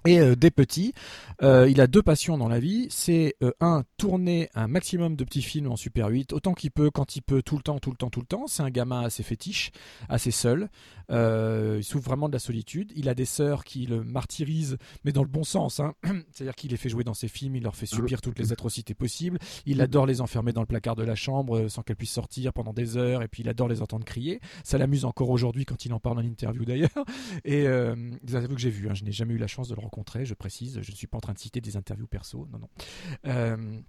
Et 0.06 0.20
euh, 0.20 0.36
des 0.36 0.50
petits, 0.50 0.94
euh, 1.44 1.70
il 1.70 1.80
a 1.80 1.86
deux 1.86 2.02
passions 2.02 2.38
dans 2.38 2.48
la 2.48 2.60
vie. 2.60 2.88
C'est 2.90 3.36
euh, 3.44 3.52
un, 3.60 3.84
tourner 3.98 4.50
un 4.56 4.68
maximum 4.68 5.16
de 5.16 5.24
petits 5.24 5.44
films 5.44 5.72
en 5.72 5.76
Super 5.76 6.08
8, 6.08 6.34
autant 6.34 6.54
qu'il 6.54 6.72
peut, 6.72 6.90
quand 6.90 7.16
il 7.16 7.22
peut, 7.22 7.44
tout 7.44 7.56
le 7.56 7.62
temps, 7.62 7.78
tout 7.78 7.92
le 7.92 7.98
temps, 7.98 8.10
tout 8.10 8.20
le 8.20 8.26
temps. 8.26 8.48
C'est 8.48 8.64
un 8.64 8.72
gamin 8.72 9.02
assez 9.02 9.22
fétiche, 9.22 9.72
assez 10.10 10.32
seul. 10.32 10.70
il 11.10 11.84
souffre 11.84 12.06
vraiment 12.06 12.30
de 12.30 12.34
la 12.34 12.40
solitude. 12.40 12.92
Il 12.96 13.10
a 13.10 13.14
des 13.14 13.26
sœurs 13.26 13.64
qui 13.64 13.86
le 13.86 14.04
martyrisent, 14.04 14.78
mais 15.04 15.12
dans 15.12 15.22
le 15.22 15.30
bon 15.30 15.44
sens. 15.44 15.80
Hein. 15.80 15.94
C'est-à-dire 16.32 16.56
qu'il 16.56 16.72
les 16.72 16.78
fait 16.78 16.90
jouer 16.90 17.04
dans 17.04 17.14
ses 17.14 17.28
films, 17.28 17.56
il 17.56 17.64
leur 17.64 17.76
fait 17.76 17.86
subir 17.86 18.22
toutes 18.22 18.40
les 18.40 18.52
atrocités 18.52 18.96
possibles. 18.96 19.38
Il 19.68 19.82
adore 19.82 20.08
les 20.08 20.20
enfermer 20.20 20.54
dans 20.54 20.62
le 20.62 20.68
placard 20.68 20.96
de 20.96 21.04
la 21.04 21.16
chambre 21.16 21.68
sans 21.68 21.84
qu'elles 21.84 21.96
puissent 21.96 22.12
sortir 22.12 22.54
pendant 22.54 22.74
des 22.74 22.98
heures, 22.98 23.22
et 23.22 23.28
puis 23.28 23.44
il 23.44 23.50
adore 23.50 23.68
les 23.68 23.84
entendre 23.84 24.06
crier. 24.06 24.40
Ça 24.64 24.80
l'amuse 24.80 25.06
encore 25.06 25.30
aujourd'hui 25.30 25.66
quand 25.66 25.86
il 25.86 25.94
en 25.94 26.00
parle 26.00 26.18
en 26.18 26.24
interview 26.24 26.66
d'ailleurs. 26.66 26.90
Et 27.46 27.68
vous 28.24 28.36
avez 28.36 28.48
vu 28.48 28.56
que 28.56 28.62
j'ai 28.62 28.72
vu, 28.72 28.90
hein. 28.90 28.96
je 28.96 29.04
n'ai 29.04 29.12
jamais 29.12 29.36
eu 29.36 29.38
la 29.38 29.48
chance 29.48 29.68
de 29.68 29.76
le 29.76 29.82
je 30.24 30.34
précise, 30.34 30.80
je 30.82 30.92
ne 30.92 30.96
suis 30.96 31.08
pas 31.08 31.18
en 31.18 31.22
train 31.22 31.34
de 31.34 31.40
citer 31.40 31.62
des 31.62 31.78
interviews 31.78 32.08
perso, 32.08 32.48
non, 32.52 32.60
non. 32.60 32.70
Euh, 33.28 33.82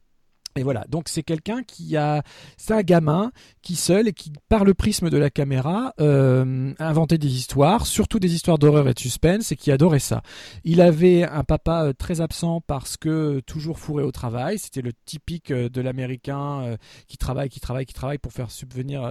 et 0.55 0.63
voilà, 0.65 0.85
donc 0.91 1.09
c'est 1.09 1.23
quelqu'un 1.23 1.63
qui 1.63 1.97
a, 1.97 2.23
c'est 2.59 2.75
un 2.75 2.83
gamin 2.83 3.33
qui 3.63 3.75
seul 3.75 4.09
et 4.09 4.13
qui, 4.13 4.33
par 4.51 4.65
le 4.65 4.75
prisme 4.75 5.09
de 5.09 5.17
la 5.17 5.31
caméra, 5.31 5.95
euh, 5.99 6.75
a 6.79 6.89
inventé 6.89 7.17
des 7.17 7.35
histoires, 7.35 7.87
surtout 7.87 8.19
des 8.19 8.35
histoires 8.35 8.59
d'horreur 8.59 8.87
et 8.87 8.93
de 8.93 8.99
suspense, 8.99 9.51
et 9.53 9.57
qui 9.57 9.71
adorait 9.73 9.99
ça. 9.99 10.23
Il 10.65 10.83
avait 10.83 11.25
un 11.25 11.43
papa 11.43 11.85
euh, 11.85 11.93
très 11.95 12.21
absent 12.21 12.61
parce 12.61 12.99
que 12.99 13.41
toujours 13.47 13.79
fourré 13.79 14.03
au 14.03 14.13
travail. 14.13 14.59
C'était 14.59 14.83
le 14.83 14.93
typique 15.07 15.51
euh, 15.51 15.71
de 15.71 15.81
l'américain 15.81 16.77
qui 17.09 17.17
travaille, 17.17 17.49
qui 17.49 17.61
travaille, 17.61 17.87
qui 17.87 17.95
travaille 17.95 18.19
pour 18.19 18.33
faire 18.33 18.51
subvenir 18.51 19.03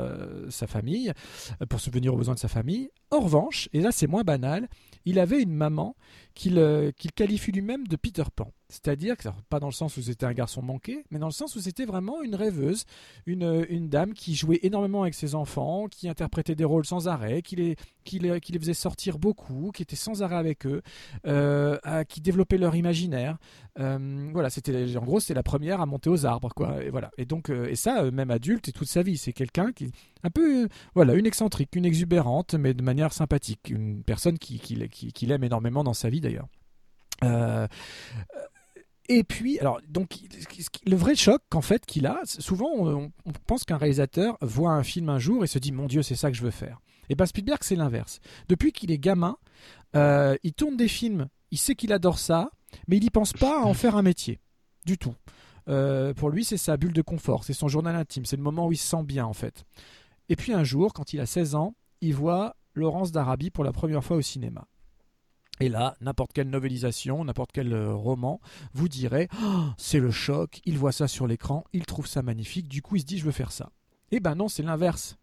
sa 0.50 0.68
famille, 0.68 1.12
pour 1.70 1.80
subvenir 1.80 2.14
aux 2.14 2.18
besoins 2.18 2.36
de 2.36 2.40
sa 2.40 2.48
famille. 2.48 2.90
En 3.10 3.20
revanche, 3.20 3.68
et 3.74 3.82
là 3.82 3.92
c'est 3.92 4.08
moins 4.08 4.24
banal, 4.24 4.70
il 5.06 5.20
avait 5.20 5.42
une 5.42 5.54
maman 5.54 5.96
qu'il 6.34 6.94
qualifie 7.16 7.52
lui-même 7.52 7.88
de 7.88 7.96
Peter 7.96 8.24
Pan. 8.36 8.52
C'est-à-dire, 8.70 9.16
pas 9.50 9.60
dans 9.60 9.68
le 9.68 9.74
sens 9.74 9.98
où 9.98 10.02
c'était 10.02 10.26
un 10.26 10.32
garçon 10.32 10.62
manqué, 10.62 11.04
mais 11.12 11.20
dans 11.20 11.28
le 11.28 11.34
sens 11.34 11.58
où 11.58 11.60
c'était 11.60 11.84
vraiment 11.84 12.22
une 12.22 12.36
rêveuse, 12.36 12.86
une, 13.26 13.66
une, 13.70 13.90
dame 13.90 14.14
qui 14.14 14.34
jouait 14.34 14.60
énormément 14.64 15.02
avec 15.02 15.14
ses 15.14 15.36
enfants, 15.36 15.88
qui 15.90 16.08
interprétait 16.08 16.56
des 16.56 16.64
rôles 16.64 16.86
sans 16.86 17.10
arrêt, 17.10 17.42
qui 17.42 17.58
les, 17.58 17.76
qui 18.06 18.20
les, 18.20 18.40
qui 18.40 18.54
les 18.54 18.60
faisait 18.60 18.74
sortir 18.74 19.20
beaucoup, 19.20 19.72
qui 19.76 19.84
était 19.84 19.98
sans 19.98 20.24
arrêt 20.24 20.38
avec 20.38 20.66
eux, 20.66 20.82
euh, 21.28 21.78
qui 22.08 22.22
développait 22.22 22.58
leur 22.58 22.76
imaginaire. 22.76 23.38
Euh, 23.80 24.30
voilà, 24.34 24.50
c'était 24.50 24.98
en 24.98 25.04
gros 25.04 25.20
c'est 25.20 25.34
la 25.34 25.44
première 25.44 25.80
à 25.80 25.86
monter 25.86 26.10
aux 26.10 26.26
arbres, 26.26 26.52
quoi. 26.54 26.84
Et 26.84 26.90
voilà. 26.90 27.12
Et 27.18 27.26
donc 27.26 27.50
euh, 27.50 27.70
et 27.70 27.76
ça, 27.76 28.10
même 28.12 28.32
adulte 28.32 28.68
et 28.68 28.72
toute 28.72 28.88
sa 28.88 29.02
vie, 29.02 29.18
c'est 29.18 29.34
quelqu'un 29.34 29.72
qui 29.72 29.92
un 30.24 30.30
peu 30.30 30.68
voilà 30.94 31.14
une 31.14 31.26
excentrique, 31.26 31.76
une 31.76 31.86
exubérante, 31.86 32.54
mais 32.56 32.74
de 32.74 32.84
manière 32.84 33.14
sympathique, 33.14 33.70
une 33.70 34.04
personne 34.04 34.38
qui, 34.38 34.60
qui, 34.60 34.88
qui, 34.90 35.26
l'aime 35.26 35.44
énormément 35.44 35.84
dans 35.84 35.94
sa 35.94 36.10
vie 36.10 36.22
d'ailleurs. 36.22 36.48
Euh, 37.24 37.68
et 39.10 39.24
puis, 39.24 39.60
alors, 39.60 39.82
donc, 39.90 40.18
le 40.86 40.96
vrai 40.96 41.16
choc 41.16 41.42
qu'en 41.50 41.62
fait 41.62 41.86
qu'il 41.86 42.06
a, 42.06 42.22
souvent 42.26 42.72
on, 42.74 43.12
pense 43.46 43.64
qu'un 43.66 43.78
réalisateur 43.78 44.38
voit 44.42 44.72
un 44.72 44.84
film 44.84 45.10
un 45.10 45.20
jour 45.20 45.44
et 45.44 45.48
se 45.48 45.60
dit 45.60 45.72
mon 45.72 45.88
Dieu, 45.88 46.02
c'est 46.02 46.16
ça 46.16 46.32
que 46.32 46.38
je 46.38 46.44
veux 46.44 46.52
faire. 46.52 46.80
Et 47.10 47.16
bien 47.16 47.26
Spielberg, 47.26 47.60
c'est 47.62 47.76
l'inverse. 47.76 48.20
Depuis 48.48 48.72
qu'il 48.72 48.90
est 48.90 48.98
gamin, 48.98 49.38
euh, 49.98 50.38
il 50.44 50.54
tourne 50.54 50.78
des 50.78 50.88
films, 50.88 51.28
il 51.52 51.58
sait 51.58 51.76
qu'il 51.76 51.92
adore 51.92 52.20
ça, 52.20 52.52
mais 52.88 52.98
il 52.98 53.04
n'y 53.04 53.10
pense 53.10 53.34
pas 53.34 53.62
à 53.62 53.66
en 53.66 53.74
faire 53.74 53.96
un 53.96 54.02
métier, 54.02 54.40
du 54.86 54.98
tout. 54.98 55.16
Euh, 55.68 56.14
pour 56.14 56.30
lui, 56.30 56.44
c'est 56.44 56.58
sa 56.58 56.78
bulle 56.78 56.94
de 56.94 57.02
confort, 57.02 57.44
c'est 57.44 57.54
son 57.54 57.68
journal 57.68 57.96
intime, 57.96 58.26
c'est 58.26 58.38
le 58.38 58.44
moment 58.44 58.68
où 58.68 58.72
il 58.72 58.78
se 58.78 58.88
sent 58.88 59.04
bien 59.04 59.26
en 59.26 59.34
fait. 59.34 59.64
Et 60.30 60.36
puis 60.36 60.54
un 60.54 60.64
jour, 60.64 60.94
quand 60.94 61.14
il 61.14 61.20
a 61.20 61.26
16 61.26 61.56
ans, 61.56 61.76
il 62.02 62.16
voit 62.16 62.56
Laurence 62.74 63.12
d'Arabie 63.12 63.52
pour 63.52 63.64
la 63.64 63.72
première 63.72 64.04
fois 64.04 64.18
au 64.18 64.22
cinéma. 64.22 64.68
Et 65.60 65.70
là, 65.70 65.96
n'importe 66.02 66.34
quelle 66.34 66.50
novelisation, 66.50 67.24
n'importe 67.24 67.52
quel 67.54 67.72
euh, 67.72 67.94
roman 67.94 68.42
vous 68.74 68.90
dirait 68.90 69.28
oh, 69.44 69.66
c'est 69.78 70.00
le 70.00 70.10
choc, 70.10 70.60
il 70.66 70.78
voit 70.78 70.92
ça 70.92 71.08
sur 71.08 71.28
l'écran, 71.28 71.66
il 71.72 71.86
trouve 71.86 72.08
ça 72.08 72.24
magnifique, 72.24 72.68
du 72.68 72.82
coup 72.82 72.96
il 72.96 73.02
se 73.02 73.06
dit 73.06 73.20
je 73.20 73.26
veux 73.26 73.32
faire 73.32 73.52
ça. 73.52 73.70
Eh 74.10 74.20
ben 74.20 74.36
non, 74.36 74.48
c'est 74.48 74.64
l'inverse 74.64 75.18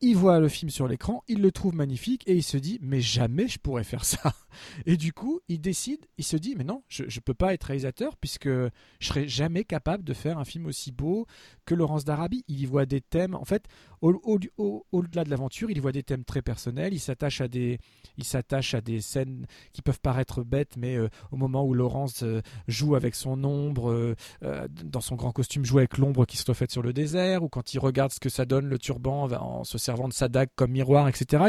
il 0.00 0.16
voit 0.16 0.40
le 0.40 0.48
film 0.48 0.70
sur 0.70 0.88
l'écran, 0.88 1.22
il 1.28 1.40
le 1.40 1.50
trouve 1.52 1.74
magnifique 1.74 2.22
et 2.26 2.34
il 2.34 2.42
se 2.42 2.56
dit 2.56 2.78
mais 2.82 3.00
jamais 3.00 3.48
je 3.48 3.58
pourrais 3.58 3.84
faire 3.84 4.04
ça. 4.04 4.34
Et 4.86 4.96
du 4.96 5.12
coup, 5.12 5.40
il 5.48 5.60
décide, 5.60 6.06
il 6.18 6.24
se 6.24 6.36
dit 6.36 6.54
mais 6.56 6.64
non, 6.64 6.82
je 6.88 7.04
ne 7.04 7.20
peux 7.20 7.34
pas 7.34 7.54
être 7.54 7.64
réalisateur 7.64 8.16
puisque 8.16 8.48
je 8.48 8.70
serais 9.00 9.28
jamais 9.28 9.64
capable 9.64 10.04
de 10.04 10.14
faire 10.14 10.38
un 10.38 10.44
film 10.44 10.66
aussi 10.66 10.92
beau 10.92 11.26
que 11.64 11.74
Laurence 11.74 12.04
d'Arabie. 12.04 12.44
Il 12.48 12.60
y 12.60 12.66
voit 12.66 12.86
des 12.86 13.00
thèmes, 13.00 13.34
en 13.34 13.44
fait, 13.44 13.64
au-delà 14.02 15.24
de 15.24 15.30
l'aventure, 15.30 15.70
il 15.70 15.80
voit 15.80 15.92
des 15.92 16.02
thèmes 16.02 16.24
très 16.24 16.42
personnels. 16.42 16.92
Il 16.92 17.00
s'attache 17.00 17.40
à 17.40 17.48
des, 17.48 19.00
scènes 19.00 19.46
qui 19.72 19.82
peuvent 19.82 20.00
paraître 20.00 20.42
bêtes, 20.42 20.76
mais 20.76 20.96
euh, 20.96 21.08
au 21.32 21.36
moment 21.36 21.64
où 21.64 21.74
Laurence 21.74 22.22
euh, 22.22 22.40
joue 22.68 22.94
avec 22.94 23.14
son 23.14 23.42
ombre, 23.44 24.14
euh, 24.42 24.68
dans 24.84 25.00
son 25.00 25.16
grand 25.16 25.32
costume, 25.32 25.64
joue 25.64 25.78
avec 25.78 25.98
l'ombre 25.98 26.26
qui 26.26 26.36
se 26.36 26.44
reflète 26.46 26.70
sur 26.70 26.82
le 26.82 26.92
désert, 26.92 27.42
ou 27.42 27.48
quand 27.48 27.74
il 27.74 27.78
regarde 27.78 28.12
ce 28.12 28.20
que 28.20 28.28
ça 28.28 28.44
donne 28.44 28.66
le 28.66 28.78
turban 28.78 29.30
en 29.30 29.64
se 29.64 29.78
servant 29.78 30.08
de 30.08 30.12
sa 30.12 30.28
dague 30.28 30.48
comme 30.56 30.72
miroir, 30.72 31.08
etc. 31.08 31.44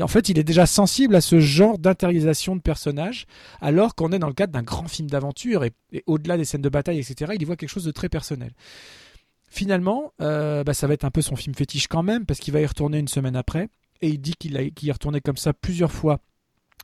En 0.00 0.08
fait, 0.08 0.28
il 0.28 0.38
est 0.38 0.44
déjà 0.44 0.66
sensible 0.66 1.14
à 1.14 1.20
ce 1.20 1.40
genre 1.40 1.78
d'intériorisation 1.78 2.56
de 2.56 2.60
personnages, 2.60 3.26
alors 3.60 3.94
qu'on 3.94 4.12
est 4.12 4.18
dans 4.18 4.28
le 4.28 4.34
cadre 4.34 4.52
d'un 4.52 4.62
grand 4.62 4.88
film 4.88 5.08
d'aventure 5.08 5.64
et, 5.64 5.72
au-delà 6.06 6.36
des 6.36 6.44
scènes 6.44 6.62
de 6.62 6.68
bataille, 6.68 6.98
etc. 6.98 7.32
Il 7.34 7.42
y 7.42 7.44
voit 7.44 7.56
quelque 7.56 7.70
chose 7.70 7.84
de 7.84 7.90
très 7.90 8.08
personnel. 8.08 8.52
Finalement, 9.48 10.12
euh, 10.20 10.62
bah, 10.62 10.74
ça 10.74 10.86
va 10.86 10.94
être 10.94 11.04
un 11.04 11.10
peu 11.10 11.22
son 11.22 11.36
film 11.36 11.54
fétiche 11.54 11.88
quand 11.88 12.02
même, 12.02 12.26
parce 12.26 12.40
qu'il 12.40 12.52
va 12.52 12.60
y 12.60 12.66
retourner 12.66 12.98
une 12.98 13.08
semaine 13.08 13.36
après, 13.36 13.68
et 14.00 14.08
il 14.08 14.20
dit 14.20 14.34
qu'il 14.34 14.52
y 14.52 14.88
est 14.88 14.92
retourné 14.92 15.20
comme 15.20 15.36
ça 15.36 15.52
plusieurs 15.52 15.92
fois 15.92 16.20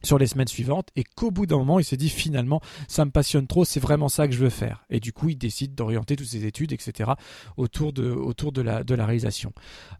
sur 0.03 0.19
les 0.19 0.27
semaines 0.27 0.49
suivantes 0.49 0.89
et 0.97 1.05
qu'au 1.05 1.31
bout 1.31 1.47
d'un 1.47 1.57
moment 1.57 1.79
il 1.79 1.85
s'est 1.85 1.97
dit 1.97 2.09
finalement 2.09 2.61
ça 2.89 3.05
me 3.05 3.11
passionne 3.11 3.47
trop 3.47 3.65
c'est 3.65 3.81
vraiment 3.81 4.09
ça 4.09 4.29
que 4.29 4.35
je 4.35 4.39
veux 4.39 4.51
faire. 4.51 4.85
Et 4.91 5.01
du 5.01 5.13
coup 5.13 5.31
il 5.31 5.37
décide 5.37 5.75
d'orienter 5.75 6.17
toutes 6.17 6.27
ses 6.27 6.47
études 6.47 6.73
etc 6.73 7.13
autour 7.57 7.93
de 7.93 8.11
autour 8.11 8.53
de 8.53 8.63
la 8.63 8.85
de 8.85 8.95
la 8.95 9.07
réalisation. 9.07 9.53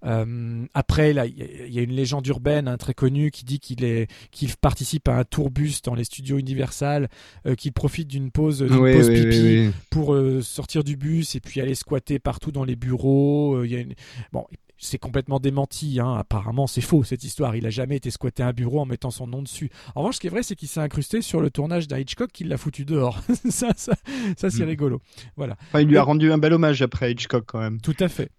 Euh, 0.05 0.65
après 0.75 1.13
là 1.13 1.27
il 1.27 1.73
y, 1.73 1.79
a 1.79 1.83
une 1.83 1.93
légende 1.93 2.27
urbaine 2.27 2.69
hein, 2.69 2.77
très 2.77 2.95
connue 2.95 3.31
qui 3.31 3.45
dit 3.45 3.61
qu'il 3.61 3.85
est 3.85 4.11
qu'il 4.31 4.55
participe 4.57 5.09
à 5.09 5.17
un 5.17 5.25
tourbus 5.25 5.81
dans 5.85 5.95
les 5.95 6.05
studios 6.05 6.39
Universal 6.39 7.09
euh, 7.47 7.55
qu'il 7.55 7.73
profite 7.73 8.09
d'une 8.09 8.31
pause, 8.31 8.67
pause 8.69 9.09
pipi 9.09 9.71
pour 9.91 10.15
euh, 10.15 10.43
sortir 10.43 10.85
du 10.85 10.97
bus 10.97 11.35
et 11.35 11.41
puis 11.41 11.61
aller 11.61 11.75
squatter 11.75 12.19
partout 12.19 12.53
dans 12.53 12.65
les 12.65 12.77
bureaux. 12.77 13.65
Il 13.65 13.71
y 13.71 13.77
a 13.77 13.81
une... 13.81 13.95
bon 14.33 14.47
c'est 14.79 14.99
complètement 14.99 15.41
démenti. 15.41 16.01
Hein. 16.01 16.15
Apparemment, 16.15 16.67
c'est 16.67 16.81
faux 16.81 17.05
cette 17.05 17.25
histoire. 17.25 17.57
Il 17.57 17.67
a 17.67 17.71
jamais 17.71 17.97
été 17.97 18.11
squatté 18.11 18.43
un 18.43 18.53
bureau 18.53 18.81
en 18.81 18.87
mettant 18.87 19.11
son 19.11 19.27
nom 19.27 19.43
dessus. 19.43 19.71
En 19.95 20.01
revanche, 20.01 20.17
ce 20.17 20.21
qui 20.21 20.27
est 20.27 20.31
vrai, 20.31 20.43
c'est 20.43 20.57
qu'il 20.57 20.69
s'est 20.69 20.81
incrusté 20.81 21.23
sur 21.23 21.41
le 21.41 21.51
tournage 21.51 21.89
d'un 21.89 21.99
Hitchcock 21.99 22.31
qu'il 22.33 22.49
l'a 22.49 22.57
foutu 22.57 22.85
dehors. 22.85 23.21
ça, 23.51 23.71
ça, 23.77 23.95
c'est 24.37 24.65
hmm. 24.65 24.69
rigolo. 24.69 25.01
Voilà. 25.37 25.57
il 25.75 25.87
lui 25.87 25.99
a 25.99 26.03
rendu 26.03 26.33
un 26.33 26.39
bel 26.39 26.53
hommage 26.53 26.83
après 26.83 27.13
Hitchcock 27.13 27.45
quand 27.47 27.61
même. 27.61 27.81
Tout 27.81 27.97
à 28.01 28.09
fait. 28.09 28.31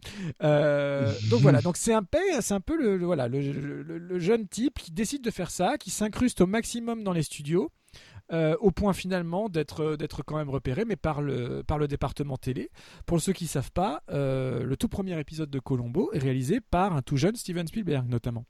Euh, 0.44 1.12
donc 1.30 1.42
voilà. 1.42 1.62
Donc 1.62 1.78
c'est 1.78 1.94
un 1.94 2.04
peu, 2.04 2.20
c'est 2.42 2.54
un 2.54 2.60
peu 2.60 2.78
le, 2.78 3.04
voilà 3.04 3.28
le, 3.28 4.20
jeune 4.20 4.48
type 4.48 4.80
qui 4.80 4.92
décide 4.92 5.24
de 5.24 5.32
faire 5.32 5.52
ça, 5.52 5.78
qui 5.78 5.90
s'incruste 5.90 6.42
au 6.42 6.48
maximum 6.48 7.04
dans 7.04 7.14
les 7.14 7.24
studios. 7.24 7.72
Euh, 8.34 8.56
au 8.60 8.72
point 8.72 8.94
finalement 8.94 9.50
d'être 9.50 9.82
euh, 9.82 9.98
d'être 9.98 10.24
quand 10.24 10.38
même 10.38 10.50
repéré, 10.50 10.84
mais 10.84 10.96
par 10.96 11.22
le, 11.22 11.62
par 11.62 11.78
le 11.78 11.88
département 11.88 12.38
télé. 12.38 12.72
Pour 13.06 13.22
ceux 13.22 13.34
qui 13.34 13.44
ne 13.44 13.50
savent 13.50 13.72
pas, 13.72 14.02
euh, 14.10 14.64
le 14.64 14.78
tout 14.78 14.88
premier 14.88 15.20
épisode 15.20 15.52
de 15.52 15.60
Colombo 15.60 16.10
est 16.12 16.18
réalisé 16.18 16.60
par 16.60 16.96
un 16.96 17.04
tout 17.04 17.18
jeune 17.18 17.36
Steven 17.36 17.68
Spielberg 17.68 18.10
notamment. 18.10 18.46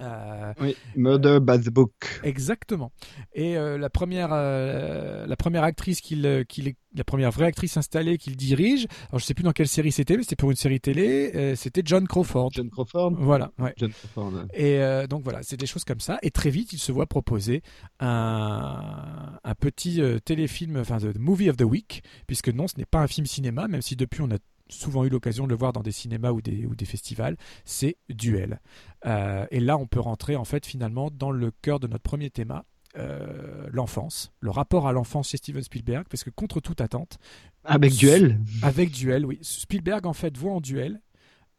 Euh, 0.00 0.52
oui, 0.60 0.76
Murder 0.96 1.38
by 1.40 1.60
the 1.60 1.70
Book. 1.70 1.92
Exactement. 2.24 2.90
Et 3.32 3.56
euh, 3.56 3.78
la 3.78 3.90
première, 3.90 4.30
euh, 4.32 5.26
la 5.26 5.36
première 5.36 5.62
actrice 5.62 6.00
qu'il, 6.00 6.22
la 6.22 7.04
première 7.04 7.30
vraie 7.30 7.46
actrice 7.46 7.76
installée 7.76 8.18
qu'il 8.18 8.36
dirige. 8.36 8.86
Alors 9.10 9.20
je 9.20 9.24
sais 9.24 9.34
plus 9.34 9.44
dans 9.44 9.52
quelle 9.52 9.68
série 9.68 9.92
c'était, 9.92 10.16
mais 10.16 10.24
c'était 10.24 10.36
pour 10.36 10.50
une 10.50 10.56
série 10.56 10.80
télé. 10.80 11.54
c'était 11.56 11.82
John 11.84 12.08
Crawford. 12.08 12.50
John 12.52 12.70
Crawford. 12.70 13.12
Voilà. 13.18 13.52
John 13.76 13.92
Crawford. 13.92 14.46
Et 14.54 14.80
donc 15.08 15.22
voilà, 15.22 15.42
c'est 15.42 15.56
des 15.56 15.66
choses 15.66 15.84
comme 15.84 16.00
ça. 16.00 16.18
Et 16.22 16.30
très 16.30 16.50
vite, 16.50 16.72
il 16.72 16.78
se 16.78 16.90
voit 16.90 17.06
proposer 17.06 17.62
un, 18.00 19.38
un 19.42 19.54
petit 19.54 20.00
téléfilm, 20.24 20.78
enfin 20.78 20.98
the 20.98 21.18
movie 21.18 21.50
of 21.50 21.56
the 21.56 21.62
week, 21.62 22.02
puisque 22.26 22.48
non, 22.48 22.66
ce 22.66 22.74
n'est 22.78 22.84
pas 22.84 23.00
un 23.00 23.06
film 23.06 23.26
cinéma, 23.26 23.68
même 23.68 23.82
si 23.82 23.96
depuis 23.96 24.22
on 24.22 24.30
a 24.30 24.38
souvent 24.68 25.04
eu 25.04 25.08
l'occasion 25.08 25.44
de 25.44 25.50
le 25.50 25.56
voir 25.56 25.72
dans 25.72 25.82
des 25.82 25.92
cinémas 25.92 26.30
ou 26.30 26.40
des, 26.40 26.66
ou 26.66 26.74
des 26.74 26.84
festivals, 26.84 27.36
c'est 27.64 27.96
Duel. 28.08 28.60
Euh, 29.06 29.46
et 29.50 29.60
là, 29.60 29.76
on 29.76 29.86
peut 29.86 30.00
rentrer 30.00 30.36
en 30.36 30.44
fait 30.44 30.66
finalement 30.66 31.10
dans 31.10 31.30
le 31.30 31.50
cœur 31.50 31.80
de 31.80 31.86
notre 31.86 32.02
premier 32.02 32.30
thème, 32.30 32.62
euh, 32.96 33.68
l'enfance, 33.72 34.32
le 34.40 34.50
rapport 34.50 34.86
à 34.86 34.92
l'enfance 34.92 35.30
chez 35.30 35.36
Steven 35.36 35.62
Spielberg, 35.62 36.06
parce 36.08 36.24
que 36.24 36.30
contre 36.30 36.60
toute 36.60 36.80
attente. 36.80 37.18
Avec 37.64 37.92
Duel 37.92 38.40
Avec 38.62 38.90
Duel, 38.90 39.26
oui. 39.26 39.38
Spielberg 39.42 40.06
en 40.06 40.12
fait 40.12 40.36
voit 40.36 40.52
en 40.52 40.60
Duel, 40.60 41.00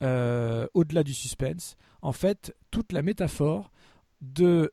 euh, 0.04 0.68
au-delà 0.74 1.04
du 1.04 1.14
suspense, 1.14 1.78
en 2.02 2.12
fait 2.12 2.56
toute 2.72 2.92
la 2.92 3.02
métaphore 3.02 3.72
de 4.22 4.72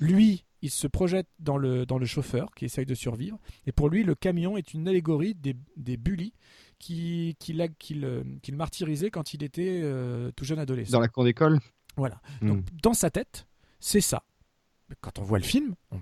lui 0.00 0.44
il 0.62 0.70
se 0.70 0.86
projette 0.86 1.26
dans 1.38 1.56
le, 1.56 1.86
dans 1.86 1.98
le 1.98 2.06
chauffeur 2.06 2.50
qui 2.54 2.64
essaye 2.64 2.86
de 2.86 2.94
survivre. 2.94 3.38
Et 3.66 3.72
pour 3.72 3.88
lui, 3.88 4.04
le 4.04 4.14
camion 4.14 4.56
est 4.56 4.74
une 4.74 4.88
allégorie 4.88 5.34
des, 5.34 5.56
des 5.76 5.96
bullies 5.96 6.34
qui, 6.78 7.36
qui, 7.38 7.58
qui, 7.78 8.52
martyrisait 8.52 9.10
quand 9.10 9.34
il 9.34 9.42
était 9.42 9.80
euh, 9.82 10.30
tout 10.36 10.44
jeune 10.44 10.58
adolescent. 10.58 10.92
Dans 10.92 11.00
la 11.00 11.08
cour 11.08 11.24
d'école? 11.24 11.60
Voilà. 11.96 12.20
Hmm. 12.40 12.48
Donc, 12.48 12.64
dans 12.82 12.94
sa 12.94 13.10
tête, 13.10 13.46
c'est 13.78 14.00
ça. 14.00 14.22
Quand 15.00 15.18
on 15.18 15.22
voit 15.22 15.38
le 15.38 15.44
film, 15.44 15.74
on 15.90 16.00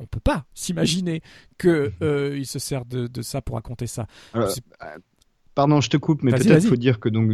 ne 0.00 0.06
peut 0.06 0.20
pas 0.20 0.46
s'imaginer 0.54 1.22
qu'il 1.58 1.92
euh, 2.02 2.44
se 2.44 2.58
sert 2.58 2.84
de, 2.84 3.06
de, 3.06 3.22
ça 3.22 3.40
pour 3.40 3.54
raconter 3.54 3.86
ça. 3.86 4.06
Pardon, 5.56 5.80
je 5.80 5.88
te 5.88 5.96
coupe, 5.96 6.22
mais 6.22 6.32
peut-être 6.32 6.66
faut 6.66 6.76
dire 6.76 7.00
que 7.00 7.08
donc 7.08 7.32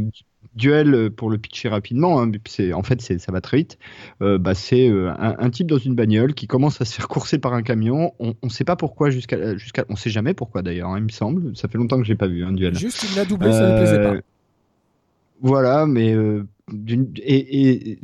duel 0.55 0.95
euh, 0.95 1.11
pour 1.11 1.29
le 1.29 1.39
pitcher 1.39 1.69
rapidement. 1.69 2.23
Hein, 2.23 2.31
c'est 2.47 2.73
en 2.73 2.85
fait 2.85 3.03
ça 3.03 3.33
va 3.33 3.41
très 3.41 3.57
vite. 3.57 3.79
Euh, 4.23 4.39
bah, 4.39 4.55
c'est 4.55 4.89
euh, 4.89 5.13
un, 5.19 5.51
type 5.51 5.67
dans 5.67 5.77
une 5.77 5.97
bagnole 5.97 6.33
qui 6.33 6.47
commence 6.47 6.81
à 6.81 6.85
se 6.85 6.95
faire 6.95 7.09
courser 7.09 7.39
par 7.39 7.53
un 7.53 7.63
camion. 7.63 8.15
On 8.21 8.37
ne 8.45 8.49
sait 8.49 8.63
pas 8.63 8.77
pourquoi 8.77 9.11
jusqu'à 9.11 9.57
jusqu'à 9.57 9.85
on 9.89 9.97
sait 9.97 10.09
jamais 10.09 10.35
pourquoi 10.35 10.63
d'ailleurs. 10.63 10.91
Hein, 10.91 10.99
il 10.99 11.05
me 11.05 11.09
semble. 11.09 11.57
Ça 11.57 11.67
fait 11.67 11.79
longtemps 11.79 11.99
que 11.99 12.05
j'ai 12.05 12.15
pas 12.15 12.29
vu 12.29 12.45
un 12.45 12.53
duel. 12.53 12.79
Juste 12.79 13.05
il 13.11 13.17
l'a 13.17 13.25
doublé, 13.25 13.51
ça 13.51 13.73
ne 13.73 13.77
plaisait 13.77 14.03
pas. 14.05 14.15
Voilà, 15.41 15.87
mais 15.87 16.15
et, 17.23 17.99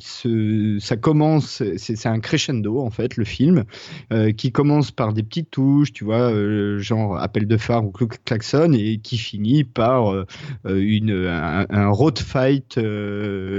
ça 0.80 0.96
commence, 0.96 1.62
c'est 1.76 2.06
un 2.06 2.20
crescendo 2.20 2.80
en 2.80 2.90
fait, 2.90 3.16
le 3.16 3.24
film, 3.24 3.64
euh, 4.12 4.32
qui 4.32 4.52
commence 4.52 4.90
par 4.90 5.12
des 5.12 5.22
petites 5.22 5.50
touches, 5.50 5.92
tu 5.92 6.04
vois, 6.04 6.32
euh, 6.32 6.78
genre 6.78 7.18
appel 7.18 7.46
de 7.46 7.56
phare 7.56 7.84
ou 7.84 7.90
klaxon, 7.90 8.72
et 8.72 8.98
qui 8.98 9.18
finit 9.18 9.64
par 9.64 10.12
euh, 10.12 10.26
une, 10.64 11.26
un, 11.26 11.88
road 11.88 12.18
fight 12.18 12.78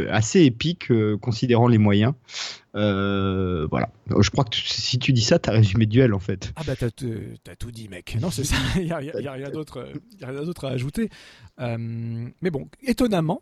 assez 0.10 0.44
épique, 0.44 0.92
considérant 1.22 1.68
les 1.68 1.78
moyens. 1.78 2.14
voilà. 2.74 3.90
Je 4.20 4.30
crois 4.32 4.44
que 4.44 4.56
si 4.56 4.98
tu 4.98 5.14
dis 5.14 5.22
ça, 5.22 5.40
t'as 5.40 5.52
résumé 5.52 5.86
duel 5.86 6.14
en 6.14 6.20
fait. 6.20 6.52
Ah 6.56 6.62
bah 6.66 6.76
t'as 6.76 6.90
tout 6.90 7.72
dit, 7.72 7.90
mec. 7.90 8.18
Non, 8.22 8.32
c'est 8.32 8.44
ça. 8.44 8.56
Il 8.76 8.86
n'y 8.86 8.92
a, 8.92 8.98
a, 8.98 9.32
rien 9.34 9.50
d'autre 9.50 10.66
à 10.66 10.70
ajouter. 10.70 11.10
mais 11.60 12.52
bon, 12.52 12.68
étonnamment, 12.84 13.42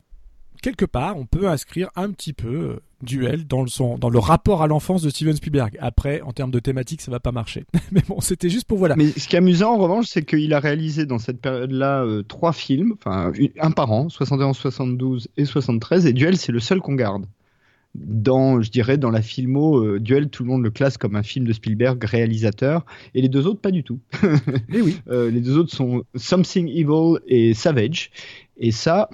quelque 0.61 0.85
part, 0.85 1.17
on 1.17 1.25
peut 1.25 1.47
inscrire 1.47 1.89
un 1.95 2.11
petit 2.11 2.33
peu 2.33 2.47
euh, 2.47 2.79
duel 3.01 3.47
dans 3.47 3.61
le, 3.61 3.67
son, 3.67 3.97
dans 3.97 4.09
le 4.09 4.19
rapport 4.19 4.61
à 4.61 4.67
l'enfance 4.67 5.01
de 5.01 5.09
Steven 5.09 5.35
Spielberg. 5.35 5.77
Après, 5.79 6.21
en 6.21 6.31
termes 6.31 6.51
de 6.51 6.59
thématique, 6.59 7.01
ça 7.01 7.11
va 7.11 7.19
pas 7.19 7.31
marcher. 7.31 7.65
Mais 7.91 8.01
bon, 8.07 8.19
c'était 8.21 8.49
juste 8.49 8.65
pour 8.65 8.77
voilà. 8.77 8.95
Mais 8.95 9.07
ce 9.09 9.27
qui 9.27 9.35
est 9.35 9.39
amusant, 9.39 9.73
en 9.73 9.77
revanche, 9.77 10.07
c'est 10.07 10.25
qu'il 10.25 10.53
a 10.53 10.59
réalisé 10.59 11.05
dans 11.05 11.19
cette 11.19 11.39
période-là 11.39 12.03
euh, 12.03 12.23
trois 12.23 12.53
films, 12.53 12.93
enfin 12.93 13.31
un 13.59 13.71
par 13.71 13.91
an, 13.91 14.09
71, 14.09 14.57
72 14.57 15.27
et 15.37 15.45
73, 15.45 16.05
et 16.05 16.13
Duel, 16.13 16.37
c'est 16.37 16.51
le 16.51 16.59
seul 16.59 16.79
qu'on 16.79 16.95
garde. 16.95 17.25
Dans, 17.95 18.61
je 18.61 18.69
dirais, 18.69 18.97
dans 18.97 19.09
la 19.09 19.23
filmo, 19.23 19.83
euh, 19.83 19.99
Duel, 19.99 20.29
tout 20.29 20.43
le 20.43 20.49
monde 20.49 20.63
le 20.63 20.69
classe 20.69 20.97
comme 20.97 21.15
un 21.15 21.23
film 21.23 21.45
de 21.45 21.53
Spielberg 21.53 22.03
réalisateur, 22.03 22.85
et 23.15 23.21
les 23.21 23.29
deux 23.29 23.47
autres, 23.47 23.59
pas 23.59 23.71
du 23.71 23.83
tout. 23.83 23.99
Et 24.73 24.81
oui. 24.81 24.97
les 25.09 25.41
deux 25.41 25.57
autres 25.57 25.73
sont 25.73 26.03
Something 26.15 26.67
Evil 26.67 27.19
et 27.27 27.53
Savage. 27.53 28.11
Et 28.59 28.71
ça, 28.71 29.09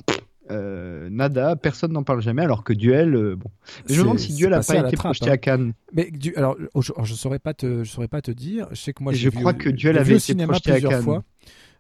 euh, 0.52 1.10
nada, 1.10 1.56
personne 1.56 1.94
n'en 1.94 2.04
parle 2.04 2.22
jamais, 2.22 2.42
alors 2.42 2.64
que 2.64 2.74
Duel, 2.74 3.16
euh, 3.16 3.36
bon. 3.36 3.50
je 3.88 3.96
me 3.96 4.00
demande 4.00 4.20
si 4.20 4.34
Duel 4.34 4.54
a 4.54 4.62
pas 4.62 4.88
été 4.88 4.98
projeté 4.98 5.30
hein. 5.30 5.34
à 5.34 5.38
Cannes. 5.38 5.74
Mais 5.94 6.12
du, 6.12 6.36
alors, 6.36 6.58
je, 6.76 6.92
je 7.04 7.14
saurais 7.14 7.40
pas 7.40 7.54
te, 7.54 7.84
je 7.84 7.90
saurais 7.90 8.08
pas 8.08 8.22
te 8.22 8.32
dire. 8.32 8.68
Je 8.72 8.76
sais 8.76 8.94
que 8.94 9.04
moi, 9.04 9.14
je 9.14 9.30
crois 9.30 9.54
que 9.54 9.70
Duel 9.70 9.98
avait 9.98 10.18
été 10.18 10.36
projeté 10.36 10.72
à 10.72 10.82
Cannes. 10.82 11.04
Fois. 11.04 11.24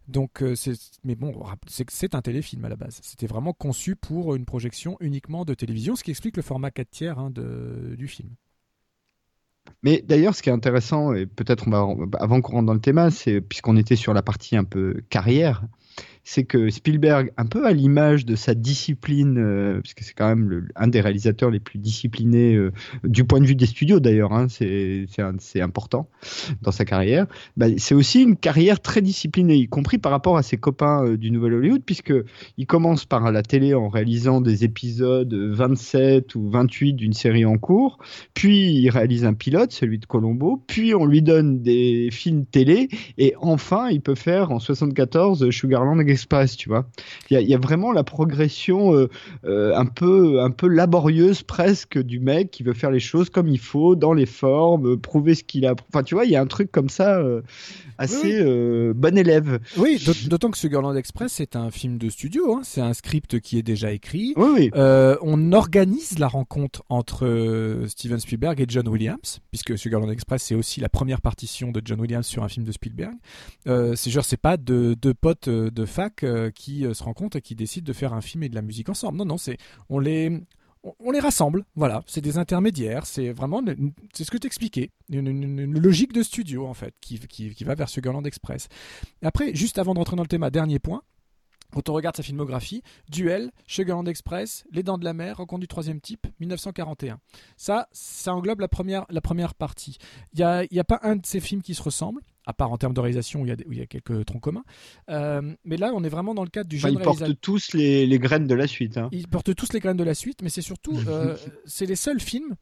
Donc, 0.07 0.41
euh, 0.41 0.55
c'est, 0.55 0.73
mais 1.03 1.15
bon, 1.15 1.33
c'est 1.67 2.15
un 2.15 2.21
téléfilm 2.21 2.65
à 2.65 2.69
la 2.69 2.75
base. 2.75 2.99
C'était 3.01 3.27
vraiment 3.27 3.53
conçu 3.53 3.95
pour 3.95 4.35
une 4.35 4.45
projection 4.45 4.97
uniquement 4.99 5.45
de 5.45 5.53
télévision, 5.53 5.95
ce 5.95 6.03
qui 6.03 6.11
explique 6.11 6.35
le 6.35 6.43
format 6.43 6.71
4 6.71 6.89
tiers 6.89 7.19
hein, 7.19 7.29
de, 7.29 7.95
du 7.97 8.07
film. 8.07 8.29
Mais 9.81 10.03
d'ailleurs, 10.05 10.35
ce 10.35 10.43
qui 10.43 10.49
est 10.49 10.53
intéressant, 10.53 11.13
et 11.13 11.25
peut-être 11.25 11.67
on 11.67 11.71
va, 11.71 12.19
avant 12.19 12.41
qu'on 12.41 12.53
rentre 12.53 12.65
dans 12.65 12.73
le 12.73 12.81
thème, 12.81 13.09
c'est 13.11 13.39
puisqu'on 13.39 13.77
était 13.77 13.95
sur 13.95 14.13
la 14.13 14.21
partie 14.21 14.57
un 14.57 14.65
peu 14.65 15.01
carrière, 15.09 15.63
c'est 16.23 16.45
que 16.45 16.69
Spielberg, 16.69 17.31
un 17.37 17.45
peu 17.45 17.65
à 17.65 17.73
l'image 17.73 18.25
de 18.25 18.35
sa 18.35 18.53
discipline, 18.53 19.37
euh, 19.37 19.81
puisque 19.81 20.03
c'est 20.03 20.13
quand 20.13 20.27
même 20.27 20.67
un 20.75 20.87
des 20.87 21.01
réalisateurs 21.01 21.51
les 21.51 21.59
plus 21.59 21.79
disciplinés 21.79 22.55
euh, 22.55 22.71
du 23.03 23.25
point 23.25 23.41
de 23.41 23.45
vue 23.45 23.55
des 23.55 23.65
studios 23.65 23.99
d'ailleurs, 23.99 24.31
hein, 24.31 24.47
c'est 24.49 25.61
important 25.61 26.07
dans 26.61 26.71
sa 26.71 26.85
carrière, 26.85 27.27
bah, 27.57 27.67
c'est 27.77 27.95
aussi 27.95 28.23
une 28.23 28.37
carrière 28.37 28.79
très 28.79 29.01
disciplinée, 29.01 29.55
y 29.55 29.67
compris 29.67 29.97
par 29.97 30.11
rapport 30.11 30.37
à 30.37 30.43
ses 30.43 30.57
copains 30.57 31.05
euh, 31.05 31.17
du 31.17 31.29
Nouvel 31.29 31.55
Hollywood, 31.55 31.81
puisque 31.85 32.13
il 32.57 32.65
commence 32.67 33.05
par 33.05 33.29
la 33.31 33.43
télé 33.43 33.73
en 33.73 33.89
réalisant 33.89 34.39
des 34.39 34.63
épisodes 34.63 35.33
27 35.33 36.35
ou 36.35 36.49
28 36.49 36.93
d'une 36.93 37.13
série 37.13 37.45
en 37.45 37.57
cours, 37.57 37.97
puis 38.33 38.71
il 38.71 38.89
réalise 38.89 39.25
un 39.25 39.33
pilote, 39.33 39.73
celui 39.73 39.99
de 39.99 40.05
Colombo, 40.05 40.63
puis 40.67 40.95
on 40.95 41.05
lui 41.05 41.21
donne 41.21 41.61
des 41.61 42.09
films 42.11 42.45
télé, 42.45 42.87
et 43.17 43.33
enfin 43.39 43.89
il 43.89 44.01
peut 44.01 44.15
faire 44.15 44.51
en 44.51 44.59
74 44.59 45.49
Sugarland 45.49 45.99
Express, 46.13 46.55
tu 46.55 46.69
vois. 46.69 46.85
Il 47.29 47.33
y 47.33 47.37
a, 47.37 47.41
y 47.41 47.53
a, 47.53 47.57
vraiment 47.57 47.91
la 47.91 48.03
progression 48.03 48.93
euh, 48.93 49.09
euh, 49.45 49.75
un 49.75 49.85
peu 49.85 50.41
un 50.41 50.51
peu 50.51 50.67
laborieuse 50.67 51.43
presque 51.43 52.01
du 52.01 52.19
mec 52.19 52.51
qui 52.51 52.63
veut 52.63 52.73
faire 52.73 52.91
les 52.91 52.99
choses 52.99 53.29
comme 53.29 53.47
il 53.47 53.59
faut, 53.59 53.95
dans 53.95 54.13
les 54.13 54.25
formes, 54.25 54.97
prouver 54.97 55.35
ce 55.35 55.43
qu'il 55.43 55.65
a. 55.65 55.75
Enfin, 55.89 56.03
tu 56.03 56.15
vois, 56.15 56.25
il 56.25 56.31
y 56.31 56.35
a 56.35 56.41
un 56.41 56.47
truc 56.47 56.71
comme 56.71 56.89
ça 56.89 57.21
assez 57.97 58.43
oui, 58.43 58.93
bon 58.95 59.17
élève. 59.17 59.59
Oui, 59.77 60.03
d'autant 60.27 60.49
que 60.51 60.57
Sugarland 60.57 60.95
Express 60.95 61.33
c'est 61.33 61.55
un 61.55 61.71
film 61.71 61.97
de 61.97 62.09
studio, 62.09 62.55
hein. 62.55 62.61
c'est 62.63 62.81
un 62.81 62.93
script 62.93 63.39
qui 63.39 63.57
est 63.57 63.63
déjà 63.63 63.91
écrit. 63.91 64.33
Oui, 64.37 64.49
oui. 64.55 64.71
on 64.73 65.51
organise 65.51 66.19
la 66.19 66.27
rencontre 66.27 66.83
entre 66.89 67.83
Steven 67.87 68.19
Spielberg 68.19 68.61
et 68.61 68.65
John 68.67 68.87
Williams, 68.87 69.39
puisque 69.51 69.77
Sugarland 69.77 70.09
Express 70.09 70.43
c'est 70.43 70.55
aussi 70.55 70.79
la 70.79 70.89
première 70.89 71.21
partition 71.21 71.71
de 71.71 71.81
John 71.83 71.99
Williams 71.99 72.25
sur 72.25 72.43
un 72.43 72.49
film 72.49 72.65
de 72.65 72.71
Spielberg. 72.71 73.15
Euh, 73.67 73.95
c'est 73.95 74.09
genre 74.09 74.25
c'est 74.25 74.37
pas 74.37 74.57
deux, 74.57 74.95
deux 74.95 75.13
potes 75.13 75.47
euh, 75.47 75.69
de 75.71 75.85
euh, 76.23 76.51
qui 76.51 76.85
se 76.93 77.03
rencontrent 77.03 77.37
et 77.37 77.41
qui 77.41 77.55
décident 77.55 77.85
de 77.85 77.93
faire 77.93 78.13
un 78.13 78.21
film 78.21 78.43
et 78.43 78.49
de 78.49 78.55
la 78.55 78.61
musique 78.61 78.89
ensemble. 78.89 79.17
Non 79.17 79.25
non, 79.25 79.37
c'est 79.37 79.57
on 79.89 79.99
les 79.99 80.41
on 80.99 81.11
les 81.11 81.19
rassemble, 81.19 81.63
voilà, 81.75 82.03
c'est 82.07 82.19
des 82.19 82.37
intermédiaires, 82.37 83.05
c'est 83.05 83.31
vraiment, 83.31 83.61
c'est 84.13 84.25
ce 84.25 84.31
que 84.31 84.37
t'expliquais, 84.37 84.91
une, 85.09 85.27
une, 85.27 85.79
logique 85.79 86.11
de 86.11 86.23
studio 86.23 86.67
en 86.67 86.73
fait, 86.73 86.93
qui, 86.99 87.19
qui, 87.19 87.55
qui 87.55 87.63
va 87.63 87.73
vers 87.73 87.87
Sugarland 87.87 88.25
Express. 88.25 88.67
Après, 89.21 89.55
juste 89.55 89.77
avant 89.77 89.93
de 89.93 89.99
rentrer 89.99 90.17
dans 90.17 90.23
le 90.23 90.27
thème, 90.27 90.49
dernier 90.49 90.79
point, 90.79 91.01
quand 91.73 91.89
on 91.89 91.93
regarde 91.93 92.15
sa 92.15 92.23
filmographie, 92.23 92.83
Duel, 93.09 93.51
Sugarland 93.67 94.07
Express, 94.07 94.65
Les 94.71 94.83
Dents 94.83 94.97
de 94.97 95.05
la 95.05 95.13
Mer, 95.13 95.37
Rencontre 95.37 95.61
du 95.61 95.67
troisième 95.67 95.99
type, 95.99 96.27
1941. 96.39 97.19
Ça, 97.57 97.87
ça 97.91 98.33
englobe 98.33 98.59
la 98.59 98.67
première, 98.67 99.05
la 99.09 99.21
première 99.21 99.55
partie. 99.55 99.97
Il 100.33 100.37
n'y 100.37 100.43
a, 100.43 100.65
y 100.71 100.79
a 100.79 100.83
pas 100.83 100.99
un 101.03 101.15
de 101.15 101.25
ces 101.25 101.39
films 101.39 101.61
qui 101.61 101.73
se 101.73 101.81
ressemble, 101.81 102.21
à 102.45 102.53
part 102.53 102.71
en 102.71 102.77
termes 102.77 102.93
de 102.93 102.99
réalisation 102.99 103.41
où 103.41 103.45
il 103.45 103.49
y 103.49 103.79
a, 103.79 103.83
y 103.83 103.87
quelques 103.87 104.25
troncs 104.25 104.41
communs. 104.41 104.63
Euh, 105.09 105.53
mais 105.63 105.77
là, 105.77 105.91
on 105.93 106.03
est 106.03 106.09
vraiment 106.09 106.33
dans 106.33 106.43
le 106.43 106.49
cadre 106.49 106.69
du 106.69 106.77
jeune 106.77 106.91
enfin, 106.91 107.01
Ils 107.01 107.03
portent 107.03 107.41
tous 107.41 107.73
les, 107.73 108.05
les, 108.05 108.19
graines 108.19 108.47
de 108.47 108.55
la 108.55 108.67
suite. 108.67 108.97
Hein. 108.97 109.09
Ils 109.11 109.27
portent 109.27 109.55
tous 109.55 109.73
les 109.73 109.79
graines 109.79 109.97
de 109.97 110.03
la 110.03 110.15
suite, 110.15 110.41
mais 110.41 110.49
c'est 110.49 110.61
surtout, 110.61 110.97
euh, 111.07 111.35
c'est 111.65 111.85
les 111.85 111.95
seuls 111.95 112.19
films 112.19 112.55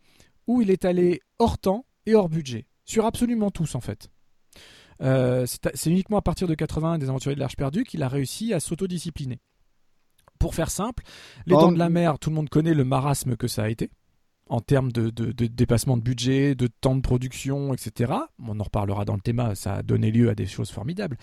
où 0.48 0.62
il 0.62 0.72
est 0.72 0.86
allé 0.86 1.22
hors 1.40 1.58
temps 1.58 1.86
et 2.06 2.16
hors 2.16 2.30
budget. 2.30 2.68
Sur 2.86 3.06
absolument 3.06 3.52
tous, 3.52 3.76
en 3.76 3.82
fait. 3.82 4.10
Euh, 5.02 5.46
c'est 5.46 5.90
uniquement 5.90 6.18
à 6.18 6.22
partir 6.22 6.48
de 6.48 6.56
80 6.56 6.98
des 6.98 7.10
Aventuriers 7.10 7.36
de 7.36 7.40
l'Arche 7.40 7.56
perdue 7.56 7.84
qu'il 7.84 8.04
a 8.04 8.08
réussi 8.08 8.54
à 8.54 8.60
s'autodiscipliner. 8.60 9.40
Pour 10.40 10.56
faire 10.56 10.72
simple, 10.72 11.04
Les 11.46 11.54
Dents 11.54 11.72
de 11.72 11.78
la 11.78 11.90
Mer, 11.90 12.18
tout 12.18 12.30
le 12.30 12.36
monde 12.36 12.50
connaît 12.50 12.74
le 12.74 12.84
marasme 12.84 13.36
que 13.36 13.48
ça 13.48 13.64
a 13.64 13.70
été 13.70 13.92
en 14.52 14.60
termes 14.60 14.92
de, 14.92 15.10
de, 15.10 15.32
de, 15.32 15.48
dépassement 15.48 15.96
de 15.96 16.02
budget, 16.02 16.56
de 16.56 16.68
temps 16.68 16.96
de 16.96 17.02
production, 17.02 17.74
etc. 17.74 18.12
On 18.46 18.60
en 18.60 18.64
reparlera 18.64 19.06
dans 19.06 19.14
le 19.14 19.22
thème, 19.22 19.56
ça 19.56 19.76
a 19.76 19.84
donné 19.84 20.12
lieu 20.12 20.30
à 20.30 20.36
des 20.36 20.46
choses 20.46 20.72
formidables. 20.72 21.18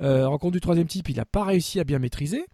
Euh, 0.00 0.26
rencontre 0.26 0.54
du 0.54 0.60
troisième 0.60 0.88
type, 0.88 1.08
il 1.08 1.16
n'a 1.16 1.24
pas 1.24 1.44
réussi 1.44 1.78
à 1.78 1.84
bien 1.84 2.00
maîtriser 2.00 2.44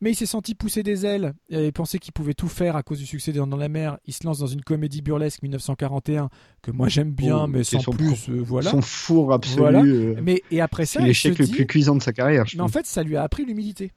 mais 0.00 0.12
il 0.12 0.14
s'est 0.14 0.26
senti 0.26 0.54
pousser 0.54 0.82
des 0.82 1.06
ailes 1.06 1.34
et 1.48 1.72
pensait 1.72 1.98
qu'il 1.98 2.12
pouvait 2.12 2.34
tout 2.34 2.48
faire 2.48 2.76
à 2.76 2.82
cause 2.82 2.98
du 2.98 3.06
succès 3.06 3.32
Dans 3.32 3.46
la 3.46 3.68
mer. 3.68 3.98
Il 4.06 4.12
se 4.12 4.24
lance 4.24 4.38
dans 4.38 4.46
une 4.46 4.62
comédie 4.62 5.02
burlesque 5.02 5.42
1941 5.42 6.28
que 6.62 6.70
moi 6.70 6.88
j'aime 6.88 7.12
bien, 7.12 7.44
oh, 7.44 7.46
mais 7.46 7.64
sans 7.64 7.82
plus. 7.82 8.28
Euh, 8.28 8.42
voilà. 8.42 8.70
Son 8.70 8.82
four 8.82 9.32
absolu. 9.32 9.58
Voilà. 9.58 9.82
Euh, 9.82 10.16
mais 10.22 10.42
et 10.50 10.60
après 10.60 10.86
ça, 10.86 11.00
l'échec 11.00 11.38
le 11.38 11.46
dit... 11.46 11.52
plus 11.52 11.66
cuisant 11.66 11.96
de 11.96 12.02
sa 12.02 12.12
carrière. 12.12 12.44
mais 12.54 12.60
en 12.60 12.68
fait, 12.68 12.86
ça 12.86 13.02
lui 13.02 13.16
a 13.16 13.22
appris 13.22 13.44
l'humilité. 13.44 13.92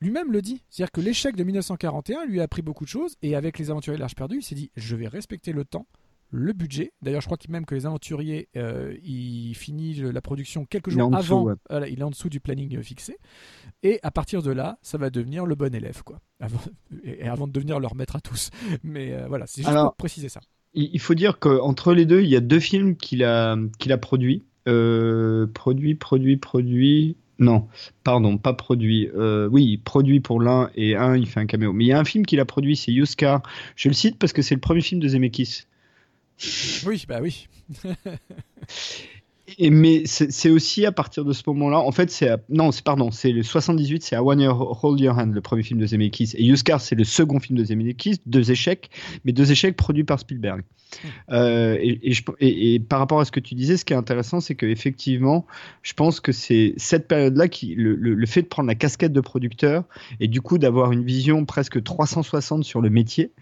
Lui-même 0.00 0.32
le 0.32 0.42
dit. 0.42 0.62
C'est-à-dire 0.68 0.90
que 0.90 1.00
l'échec 1.00 1.36
de 1.36 1.44
1941 1.44 2.26
lui 2.26 2.40
a 2.40 2.42
appris 2.44 2.62
beaucoup 2.62 2.84
de 2.84 2.88
choses 2.88 3.14
et 3.22 3.36
avec 3.36 3.58
les 3.58 3.70
aventuriers 3.70 3.96
de 3.96 4.00
l'Arche 4.00 4.16
perdue, 4.16 4.38
il 4.38 4.42
s'est 4.42 4.56
dit 4.56 4.70
je 4.76 4.96
vais 4.96 5.06
respecter 5.06 5.52
le 5.52 5.64
temps 5.64 5.86
le 6.32 6.52
budget. 6.52 6.92
D'ailleurs, 7.02 7.20
je 7.20 7.26
crois 7.26 7.36
qu'il 7.36 7.50
même 7.50 7.66
que 7.66 7.74
les 7.74 7.86
aventuriers, 7.86 8.48
euh, 8.56 8.96
il 9.04 9.54
finit 9.54 9.94
la 9.94 10.20
production 10.20 10.64
quelques 10.64 10.90
jours 10.90 11.14
avant. 11.14 11.44
ouais. 11.44 11.54
voilà, 11.68 11.88
il 11.88 12.00
est 12.00 12.02
en 12.02 12.10
dessous 12.10 12.30
du 12.30 12.40
planning 12.40 12.76
euh, 12.76 12.82
fixé. 12.82 13.18
Et 13.82 14.00
à 14.02 14.10
partir 14.10 14.42
de 14.42 14.50
là, 14.50 14.78
ça 14.82 14.96
va 14.98 15.10
devenir 15.10 15.44
le 15.44 15.54
bon 15.54 15.74
élève, 15.74 16.02
quoi. 16.02 16.20
Avant, 16.40 16.60
et 17.04 17.28
avant 17.28 17.46
de 17.46 17.52
devenir 17.52 17.78
leur 17.78 17.94
maître 17.94 18.16
à 18.16 18.20
tous. 18.20 18.50
Mais 18.82 19.12
euh, 19.12 19.26
voilà, 19.28 19.46
c'est 19.46 19.60
juste 19.60 19.68
Alors, 19.68 19.90
pour 19.90 19.96
préciser 19.96 20.28
ça. 20.28 20.40
Il 20.74 21.00
faut 21.00 21.14
dire 21.14 21.38
qu'entre 21.38 21.92
les 21.92 22.06
deux, 22.06 22.22
il 22.22 22.30
y 22.30 22.36
a 22.36 22.40
deux 22.40 22.60
films 22.60 22.96
qu'il 22.96 23.24
a, 23.24 23.56
qu'il 23.78 23.92
a 23.92 23.98
produits. 23.98 24.42
Euh, 24.68 25.46
produit, 25.52 25.94
produit, 25.94 26.38
produit. 26.38 27.16
Non, 27.38 27.66
pardon, 28.04 28.38
pas 28.38 28.54
produit. 28.54 29.10
Euh, 29.14 29.48
oui, 29.50 29.76
produit 29.76 30.20
pour 30.20 30.40
l'un 30.40 30.70
et 30.74 30.96
un, 30.96 31.16
il 31.16 31.26
fait 31.26 31.40
un 31.40 31.46
caméo. 31.46 31.74
Mais 31.74 31.84
il 31.84 31.88
y 31.88 31.92
a 31.92 31.98
un 31.98 32.04
film 32.04 32.24
qu'il 32.24 32.40
a 32.40 32.46
produit, 32.46 32.76
c'est 32.76 32.90
Yuskar. 32.90 33.42
Je 33.76 33.88
le 33.88 33.94
cite 33.94 34.18
parce 34.18 34.32
que 34.32 34.40
c'est 34.40 34.54
le 34.54 34.62
premier 34.62 34.80
film 34.80 35.00
de 35.00 35.08
Zemeckis. 35.08 35.64
Oui, 36.84 37.04
bah 37.08 37.20
oui. 37.20 37.48
Et, 39.58 39.70
mais 39.70 40.04
c'est 40.06 40.50
aussi 40.50 40.86
à 40.86 40.92
partir 40.92 41.24
de 41.24 41.32
ce 41.32 41.42
moment-là, 41.48 41.78
en 41.80 41.90
fait, 41.92 42.10
c'est 42.10 42.30
non, 42.48 42.70
c'est 42.70 42.84
pardon, 42.84 43.10
c'est 43.10 43.32
le 43.32 43.42
78, 43.42 44.02
c'est 44.02 44.16
à 44.16 44.22
One 44.22 44.40
Year 44.40 44.84
Hold 44.84 45.00
Your 45.00 45.18
Hand, 45.18 45.32
le 45.32 45.40
premier 45.40 45.62
film 45.62 45.80
de 45.80 45.86
Zemeckis, 45.86 46.32
et 46.34 46.44
Yuskar, 46.44 46.80
c'est 46.80 46.94
le 46.94 47.04
second 47.04 47.40
film 47.40 47.58
de 47.58 47.64
Zemeckis, 47.64 48.20
deux 48.26 48.50
échecs, 48.50 48.90
mais 49.24 49.32
deux 49.32 49.50
échecs 49.50 49.76
produits 49.76 50.04
par 50.04 50.20
Spielberg. 50.20 50.62
Euh, 51.30 51.76
et, 51.80 52.10
et, 52.10 52.12
je, 52.12 52.22
et, 52.40 52.78
par 52.80 52.98
rapport 52.98 53.20
à 53.20 53.24
ce 53.24 53.32
que 53.32 53.40
tu 53.40 53.54
disais, 53.54 53.76
ce 53.76 53.84
qui 53.84 53.92
est 53.92 53.96
intéressant, 53.96 54.40
c'est 54.40 54.54
que 54.54 54.66
effectivement, 54.66 55.46
je 55.82 55.94
pense 55.94 56.20
que 56.20 56.32
c'est 56.32 56.74
cette 56.76 57.08
période-là 57.08 57.48
qui, 57.48 57.74
le, 57.74 57.94
le, 57.94 58.14
le, 58.14 58.26
fait 58.26 58.42
de 58.42 58.46
prendre 58.46 58.68
la 58.68 58.74
casquette 58.74 59.12
de 59.12 59.20
producteur 59.20 59.84
et 60.20 60.28
du 60.28 60.40
coup 60.40 60.58
d'avoir 60.58 60.92
une 60.92 61.04
vision 61.04 61.44
presque 61.44 61.82
360 61.82 62.64
sur 62.64 62.80
le 62.80 62.90
métier, 62.90 63.32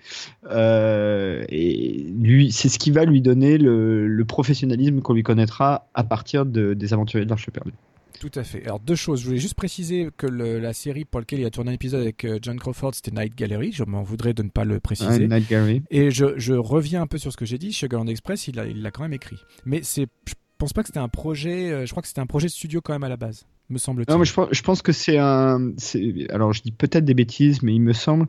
euh, 0.51 1.45
et 1.49 2.07
lui, 2.19 2.53
c'est 2.53 2.69
ce 2.69 2.79
qui 2.79 2.91
va 2.91 3.05
lui 3.05 3.21
donner 3.21 3.59
le, 3.59 4.07
le 4.07 4.25
professionnalisme 4.25 5.01
qu'on 5.01 5.15
lui 5.15 5.23
connaîtra 5.23 5.89
à 5.95 6.05
partir 6.05 6.47
de, 6.47 6.75
des 6.75 6.93
Aventuriers 6.93 7.25
de 7.25 7.31
l'Arche 7.31 7.51
perdue. 7.51 7.73
Tout 8.19 8.31
à 8.35 8.45
fait. 8.45 8.63
Alors 8.65 8.81
deux 8.81 8.97
choses. 8.97 9.21
Je 9.23 9.27
voulais 9.27 9.39
juste 9.39 9.55
préciser 9.55 10.11
que 10.17 10.27
le, 10.27 10.59
la 10.59 10.75
série 10.75 11.05
pour 11.07 11.21
laquelle 11.21 11.41
il 11.41 11.47
a 11.47 11.51
tourné 11.51 11.71
un 11.71 11.75
épisode 11.75 12.03
avec 12.03 12.25
euh, 12.25 12.39
John 12.43 12.59
Crawford, 12.59 12.95
c'était 12.95 13.13
Night 13.13 13.35
Gallery. 13.35 13.73
Je 13.73 13.83
m'en 13.85 14.03
voudrais 14.03 14.35
de 14.35 14.43
ne 14.43 14.51
pas 14.51 14.65
le 14.65 14.79
préciser. 14.79 15.27
Night 15.27 15.49
Gallery. 15.49 15.83
Et 15.91 16.11
je, 16.11 16.39
je, 16.39 16.53
reviens 16.53 17.01
un 17.03 17.07
peu 17.07 17.17
sur 17.17 17.33
ce 17.33 17.37
que 17.39 17.47
j'ai 17.47 17.57
dit. 17.57 17.73
Sugarland 17.73 18.09
Express, 18.09 18.47
il 18.49 18.57
l'a 18.57 18.67
il 18.67 18.89
quand 18.93 19.03
même 19.03 19.15
écrit. 19.15 19.39
Mais 19.65 19.81
c'est, 19.83 20.07
je 20.29 20.35
pense 20.59 20.75
pas 20.75 20.83
que 20.83 20.89
c'était 20.89 20.99
un 20.99 21.09
projet. 21.09 21.71
euh, 21.71 21.87
Je 21.87 21.91
crois 21.93 22.03
que 22.03 22.09
c'était 22.09 22.21
un 22.21 22.27
projet 22.27 22.49
de 22.49 22.53
studio 22.53 22.83
quand 22.83 22.93
même 22.93 23.05
à 23.05 23.09
la 23.09 23.17
base, 23.17 23.47
me 23.71 23.79
semble-t-il. 23.79 24.13
Non, 24.13 24.19
mais 24.19 24.25
je 24.25 24.33
pense, 24.33 24.49
je 24.51 24.63
pense 24.63 24.83
que 24.83 24.93
c'est 24.93 25.19
un. 25.19 25.73
Alors, 26.31 26.53
je 26.53 26.63
dis 26.63 26.73
peut-être 26.73 27.05
des 27.05 27.15
bêtises, 27.15 27.63
mais 27.63 27.75
il 27.75 27.81
me 27.81 27.93
semble 27.93 28.27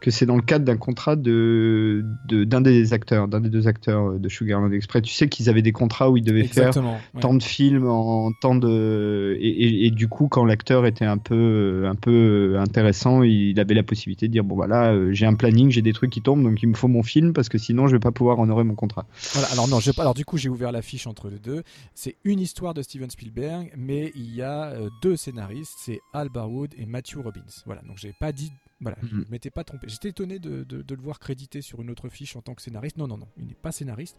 que 0.00 0.10
c'est 0.10 0.26
dans 0.26 0.36
le 0.36 0.42
cadre 0.42 0.64
d'un 0.64 0.76
contrat 0.76 1.16
de 1.16 2.04
d'un 2.28 2.60
de, 2.60 2.70
des 2.70 2.92
acteurs, 2.92 3.28
d'un 3.28 3.40
des 3.40 3.50
deux 3.50 3.68
acteurs 3.68 4.18
de 4.18 4.28
Sugarland 4.28 4.72
Express. 4.72 5.02
Tu 5.02 5.14
sais 5.14 5.28
qu'ils 5.28 5.48
avaient 5.48 5.62
des 5.62 5.72
contrats 5.72 6.10
où 6.10 6.16
ils 6.16 6.24
devaient 6.24 6.40
Exactement, 6.40 6.92
faire 6.92 7.00
ouais. 7.14 7.20
tant 7.20 7.34
de 7.34 7.42
films 7.42 7.88
en 7.88 8.32
tant 8.32 8.54
de 8.54 9.36
et, 9.40 9.48
et, 9.48 9.86
et 9.86 9.90
du 9.90 10.08
coup, 10.08 10.28
quand 10.28 10.44
l'acteur 10.44 10.86
était 10.86 11.04
un 11.04 11.18
peu 11.18 11.84
un 11.86 11.94
peu 11.94 12.56
intéressant, 12.58 13.22
il 13.22 13.58
avait 13.60 13.74
la 13.74 13.82
possibilité 13.82 14.26
de 14.28 14.32
dire 14.32 14.44
bon 14.44 14.56
voilà, 14.56 14.92
euh, 14.92 15.12
j'ai 15.12 15.26
un 15.26 15.34
planning, 15.34 15.70
j'ai 15.70 15.82
des 15.82 15.92
trucs 15.92 16.10
qui 16.10 16.22
tombent, 16.22 16.42
donc 16.42 16.62
il 16.62 16.68
me 16.68 16.74
faut 16.74 16.88
mon 16.88 17.02
film 17.02 17.32
parce 17.32 17.48
que 17.48 17.58
sinon 17.58 17.86
je 17.86 17.92
vais 17.92 18.00
pas 18.00 18.12
pouvoir 18.12 18.38
honorer 18.38 18.64
mon 18.64 18.74
contrat. 18.74 19.06
Voilà. 19.32 19.48
Alors 19.52 19.68
non, 19.68 19.78
pas. 19.94 20.02
Alors 20.02 20.14
du 20.14 20.24
coup, 20.24 20.36
j'ai 20.36 20.48
ouvert 20.48 20.72
la 20.72 20.82
fiche 20.82 21.06
entre 21.06 21.28
les 21.28 21.38
deux. 21.38 21.62
C'est 21.94 22.16
une 22.24 22.40
histoire 22.40 22.74
de 22.74 22.82
Steven 22.82 23.10
Spielberg, 23.10 23.72
mais 23.76 24.12
il 24.14 24.34
y 24.34 24.42
a 24.42 24.72
deux 25.02 25.16
scénaristes, 25.16 25.74
c'est 25.78 26.00
Al 26.12 26.28
Barwood 26.28 26.72
et 26.78 26.86
Matthew 26.86 27.16
Robbins. 27.22 27.40
Voilà. 27.66 27.82
Donc 27.82 27.98
j'ai 27.98 28.12
pas 28.18 28.32
dit. 28.32 28.50
Voilà, 28.82 28.96
Mhm. 29.02 29.08
je 29.10 29.16
ne 29.16 29.24
m'étais 29.30 29.50
pas 29.50 29.62
trompé. 29.62 29.86
J'étais 29.90 30.08
étonné 30.08 30.38
de, 30.38 30.64
de, 30.64 30.80
de 30.80 30.94
le 30.94 31.02
voir 31.02 31.18
crédité 31.18 31.60
sur 31.60 31.82
une 31.82 31.90
autre 31.90 32.08
fiche 32.08 32.34
en 32.36 32.40
tant 32.40 32.54
que 32.54 32.62
scénariste. 32.62 32.96
Non, 32.96 33.06
non, 33.06 33.18
non, 33.18 33.28
il 33.36 33.44
n'est 33.46 33.54
pas 33.54 33.72
scénariste. 33.72 34.16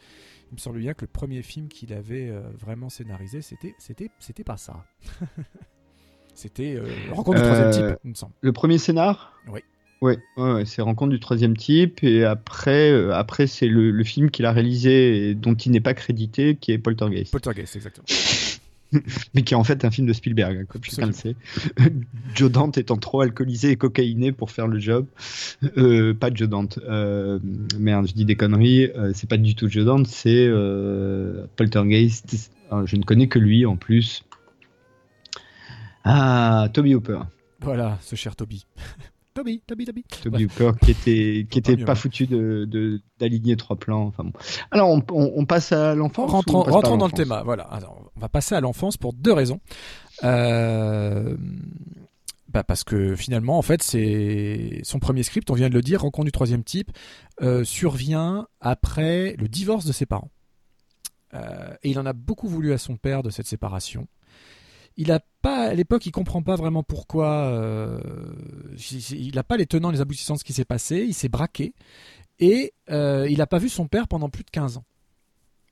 Il 0.51 0.53
me 0.55 0.59
semble 0.59 0.77
bien 0.77 0.93
que 0.93 1.01
le 1.01 1.07
premier 1.11 1.41
film 1.41 1.67
qu'il 1.67 1.91
avait 1.93 2.29
euh, 2.29 2.41
vraiment 2.59 2.89
scénarisé, 2.89 3.41
c'était, 3.41 3.73
c'était, 3.79 4.11
c'était 4.19 4.43
pas 4.43 4.57
ça. 4.57 4.85
c'était 6.35 6.75
euh, 6.75 6.85
Rencontre 7.11 7.39
du 7.39 7.43
troisième 7.43 7.71
type, 7.71 7.99
il 8.03 8.09
me 8.11 8.15
semble. 8.15 8.33
Le 8.41 8.53
premier 8.53 8.77
scénar? 8.77 9.33
Oui. 9.47 9.61
Ouais, 10.01 10.17
ouais, 10.37 10.65
c'est 10.65 10.81
Rencontre 10.81 11.11
du 11.11 11.19
troisième 11.19 11.55
type 11.55 12.03
et 12.03 12.23
après, 12.25 12.91
euh, 12.91 13.13
après 13.13 13.45
c'est 13.45 13.67
le, 13.67 13.91
le, 13.91 14.03
film 14.03 14.31
qu'il 14.31 14.45
a 14.45 14.51
réalisé 14.51 15.29
et 15.29 15.35
dont 15.35 15.53
il 15.53 15.71
n'est 15.71 15.79
pas 15.81 15.93
crédité, 15.93 16.55
qui 16.55 16.71
est 16.71 16.79
Poltergeist. 16.79 17.31
Poltergeist, 17.31 17.75
exactement. 17.75 18.05
Mais 19.33 19.43
qui 19.43 19.53
est 19.53 19.57
en 19.57 19.63
fait 19.63 19.85
un 19.85 19.91
film 19.91 20.07
de 20.07 20.13
Spielberg, 20.13 20.57
hein, 20.57 20.65
comme 20.67 20.83
chacun 20.83 21.07
le 21.07 21.13
sait. 21.13 21.35
Joe 22.35 22.51
Dante 22.51 22.77
étant 22.77 22.97
trop 22.97 23.21
alcoolisé 23.21 23.71
et 23.71 23.75
cocaïné 23.75 24.31
pour 24.31 24.51
faire 24.51 24.67
le 24.67 24.79
job. 24.79 25.05
Euh, 25.77 26.13
pas 26.13 26.33
Joe 26.33 26.49
Dante. 26.49 26.79
Euh, 26.87 27.39
merde, 27.79 28.07
je 28.07 28.13
dis 28.13 28.25
des 28.25 28.35
conneries. 28.35 28.85
Euh, 28.95 29.11
c'est 29.13 29.29
pas 29.29 29.37
du 29.37 29.55
tout 29.55 29.69
Joe 29.69 29.85
Dante, 29.85 30.07
c'est 30.07 30.45
euh, 30.47 31.45
Poltergeist. 31.55 32.51
Je 32.85 32.95
ne 32.95 33.03
connais 33.03 33.27
que 33.27 33.39
lui 33.39 33.65
en 33.65 33.75
plus. 33.75 34.23
Ah, 36.03 36.69
Toby 36.73 36.95
Hooper. 36.95 37.19
Voilà, 37.59 37.97
ce 38.01 38.15
cher 38.15 38.35
Toby. 38.35 38.65
Toby, 39.33 39.61
Toby, 39.65 39.85
Toby. 39.85 40.03
Toby 40.23 40.45
Hooper 40.45 40.71
qui 40.83 40.91
était 40.91 41.47
qui 41.49 41.59
était 41.59 41.77
pas 41.77 41.95
foutu 41.95 42.27
de 42.27 43.01
d'aligner 43.17 43.55
trois 43.55 43.77
plans. 43.77 44.07
Enfin 44.07 44.25
bon. 44.25 44.33
Alors 44.71 44.89
on, 44.89 45.01
on, 45.11 45.31
on 45.35 45.45
passe 45.45 45.71
à 45.71 45.95
l'enfance. 45.95 46.31
Rentrons, 46.31 46.63
rentrons 46.63 46.97
dans 46.97 47.05
le 47.05 47.11
thème. 47.13 47.33
Voilà. 47.45 47.63
Alors, 47.63 48.11
on 48.15 48.19
va 48.19 48.29
passer 48.29 48.55
à 48.55 48.61
l'enfance 48.61 48.97
pour 48.97 49.13
deux 49.13 49.33
raisons. 49.33 49.59
Euh... 50.23 51.37
Bah 52.49 52.63
parce 52.63 52.83
que 52.83 53.15
finalement, 53.15 53.57
en 53.57 53.61
fait, 53.61 53.81
c'est 53.81 54.81
son 54.83 54.99
premier 54.99 55.23
script. 55.23 55.49
On 55.49 55.53
vient 55.53 55.69
de 55.69 55.73
le 55.73 55.81
dire. 55.81 56.01
Rencontre 56.01 56.25
du 56.25 56.33
troisième 56.33 56.65
type 56.65 56.91
euh, 57.41 57.63
survient 57.63 58.47
après 58.59 59.37
le 59.39 59.47
divorce 59.47 59.85
de 59.85 59.93
ses 59.93 60.05
parents. 60.05 60.31
Euh, 61.33 61.73
et 61.83 61.91
il 61.91 61.97
en 61.97 62.05
a 62.05 62.11
beaucoup 62.11 62.49
voulu 62.49 62.73
à 62.73 62.77
son 62.77 62.97
père 62.97 63.23
de 63.23 63.29
cette 63.29 63.47
séparation. 63.47 64.07
Il 64.97 65.11
a 65.11 65.19
pas 65.41 65.69
à 65.69 65.73
l'époque, 65.73 66.05
il 66.05 66.11
comprend 66.11 66.41
pas 66.43 66.55
vraiment 66.55 66.83
pourquoi. 66.83 67.27
euh, 67.47 67.99
il 69.11 69.33
n'a 69.35 69.43
pas 69.43 69.57
les 69.57 69.65
tenants, 69.65 69.91
les 69.91 70.01
aboutissants 70.01 70.35
de 70.35 70.39
ce 70.39 70.43
qui 70.43 70.53
s'est 70.53 70.65
passé. 70.65 71.05
Il 71.07 71.13
s'est 71.13 71.29
braqué 71.29 71.73
et 72.39 72.73
euh, 72.89 73.27
il 73.29 73.37
n'a 73.37 73.47
pas 73.47 73.57
vu 73.59 73.69
son 73.69 73.87
père 73.87 74.07
pendant 74.07 74.29
plus 74.29 74.43
de 74.43 74.49
15 74.51 74.77
ans. 74.77 74.83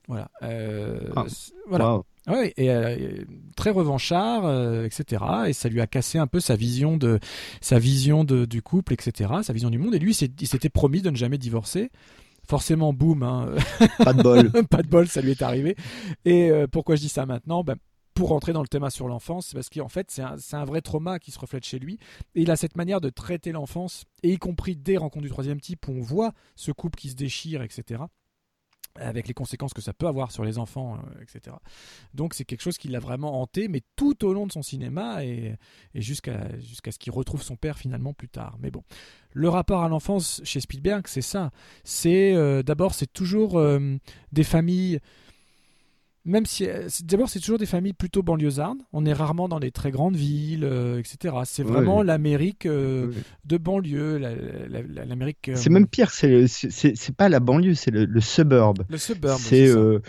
Voilà. 0.08 0.30
Euh, 0.42 1.00
Ah, 1.16 1.24
voilà. 1.68 1.94
Wow. 1.96 2.04
Ah 2.26 2.32
ouais, 2.34 2.52
et 2.58 2.70
euh, 2.70 3.24
très 3.56 3.70
revanchard, 3.70 4.44
euh, 4.44 4.84
etc. 4.84 5.24
Et 5.46 5.52
ça 5.52 5.68
lui 5.70 5.80
a 5.80 5.86
cassé 5.86 6.18
un 6.18 6.26
peu 6.26 6.38
sa 6.38 6.54
vision 6.54 6.96
de 6.98 7.18
sa 7.60 7.78
vision 7.78 8.24
de, 8.24 8.44
du 8.44 8.60
couple, 8.60 8.92
etc. 8.92 9.30
Sa 9.42 9.52
vision 9.52 9.70
du 9.70 9.78
monde. 9.78 9.94
Et 9.94 9.98
lui, 9.98 10.14
il 10.14 10.46
s'était 10.46 10.68
promis 10.68 11.00
de 11.00 11.10
ne 11.10 11.16
jamais 11.16 11.38
divorcer. 11.38 11.90
Forcément, 12.46 12.92
boum, 12.92 13.22
hein, 13.22 13.48
Pas 13.98 14.12
de 14.12 14.22
bol. 14.22 14.50
pas 14.70 14.82
de 14.82 14.88
bol, 14.88 15.08
ça 15.08 15.20
lui 15.22 15.30
est 15.30 15.42
arrivé. 15.42 15.76
Et 16.24 16.50
euh, 16.50 16.66
pourquoi 16.66 16.96
je 16.96 17.00
dis 17.00 17.08
ça 17.08 17.24
maintenant? 17.24 17.62
Ben, 17.64 17.76
Pour 18.20 18.28
rentrer 18.28 18.52
dans 18.52 18.60
le 18.60 18.68
thème 18.68 18.90
sur 18.90 19.08
l'enfance, 19.08 19.46
c'est 19.46 19.54
parce 19.54 19.70
qu'en 19.70 19.88
fait, 19.88 20.10
c'est 20.10 20.54
un, 20.54 20.64
vrai 20.66 20.82
trauma 20.82 21.18
qui 21.18 21.30
se 21.30 21.38
reflète 21.38 21.64
chez 21.64 21.78
lui. 21.78 21.98
Et 22.34 22.42
il 22.42 22.50
a 22.50 22.56
cette 22.56 22.76
manière 22.76 23.00
de 23.00 23.08
traiter 23.08 23.50
l'enfance, 23.50 24.04
et 24.22 24.30
y 24.30 24.36
compris 24.36 24.76
dès 24.76 24.98
Rencontre 24.98 25.22
du 25.22 25.30
troisième 25.30 25.58
type, 25.58 25.88
où 25.88 25.92
on 25.92 26.02
voit 26.02 26.34
ce 26.54 26.70
couple 26.70 26.98
qui 26.98 27.08
se 27.08 27.14
déchire, 27.14 27.62
etc. 27.62 28.02
Avec 28.96 29.26
les 29.26 29.32
conséquences 29.32 29.72
que 29.72 29.80
ça 29.80 29.94
peut 29.94 30.06
avoir 30.06 30.32
sur 30.32 30.44
les 30.44 30.58
enfants, 30.58 30.98
euh, 30.98 31.22
etc. 31.22 31.56
Donc 32.12 32.34
c'est 32.34 32.44
quelque 32.44 32.60
chose 32.60 32.76
qui 32.76 32.88
l'a 32.88 32.98
vraiment 32.98 33.40
hanté, 33.40 33.68
mais 33.68 33.80
tout 33.96 34.22
au 34.26 34.34
long 34.34 34.46
de 34.46 34.52
son 34.52 34.62
cinéma 34.62 35.24
et, 35.24 35.56
jusqu'à 35.94 36.42
ce 36.90 36.98
qu'il 36.98 37.14
retrouve 37.14 37.42
son 37.42 37.56
père 37.56 37.78
finalement 37.78 38.12
plus 38.12 38.28
tard. 38.28 38.58
Mais 38.60 38.70
bon, 38.70 38.84
le 39.32 39.48
rapport 39.48 39.82
à 39.82 39.88
l'enfance 39.88 40.42
chez 40.44 40.60
Spielberg, 40.60 41.06
c'est 41.06 41.22
ça. 41.22 41.52
C'est 41.84 42.34
euh, 42.34 42.62
d'abord 42.62 42.92
c'est 42.92 43.10
toujours 43.10 43.58
euh, 43.58 43.96
des 44.30 44.44
familles. 44.44 45.00
Même 46.26 46.44
si 46.44 46.66
euh, 46.68 46.86
d'abord 47.04 47.30
c'est 47.30 47.40
toujours 47.40 47.56
des 47.58 47.64
familles 47.64 47.94
plutôt 47.94 48.22
banlieusardes. 48.22 48.76
On 48.92 49.06
est 49.06 49.12
rarement 49.14 49.48
dans 49.48 49.58
des 49.58 49.70
très 49.70 49.90
grandes 49.90 50.16
villes, 50.16 50.64
euh, 50.64 50.98
etc. 50.98 51.34
C'est 51.44 51.62
Ouais. 51.64 51.70
vraiment 51.72 52.02
l'Amérique 52.02 52.66
euh, 52.66 53.06
Ouais. 53.06 53.14
de 53.46 53.56
banlieue, 53.56 54.18
la- 54.18 54.34
la- 54.34 54.82
la- 54.86 55.04
l'Amérique. 55.06 55.50
C'est 55.54 55.70
même 55.70 55.86
pire, 55.86 56.10
c'est 56.10 56.46
c'est 56.46 57.14
pas 57.16 57.30
la 57.30 57.40
banlieue, 57.40 57.74
c'est 57.74 57.90
le, 57.90 58.04
le 58.04 58.20
suburb. 58.20 58.84
le 58.90 58.98
suburb. 58.98 59.38
C'est 59.40 59.66
euh, 59.68 60.00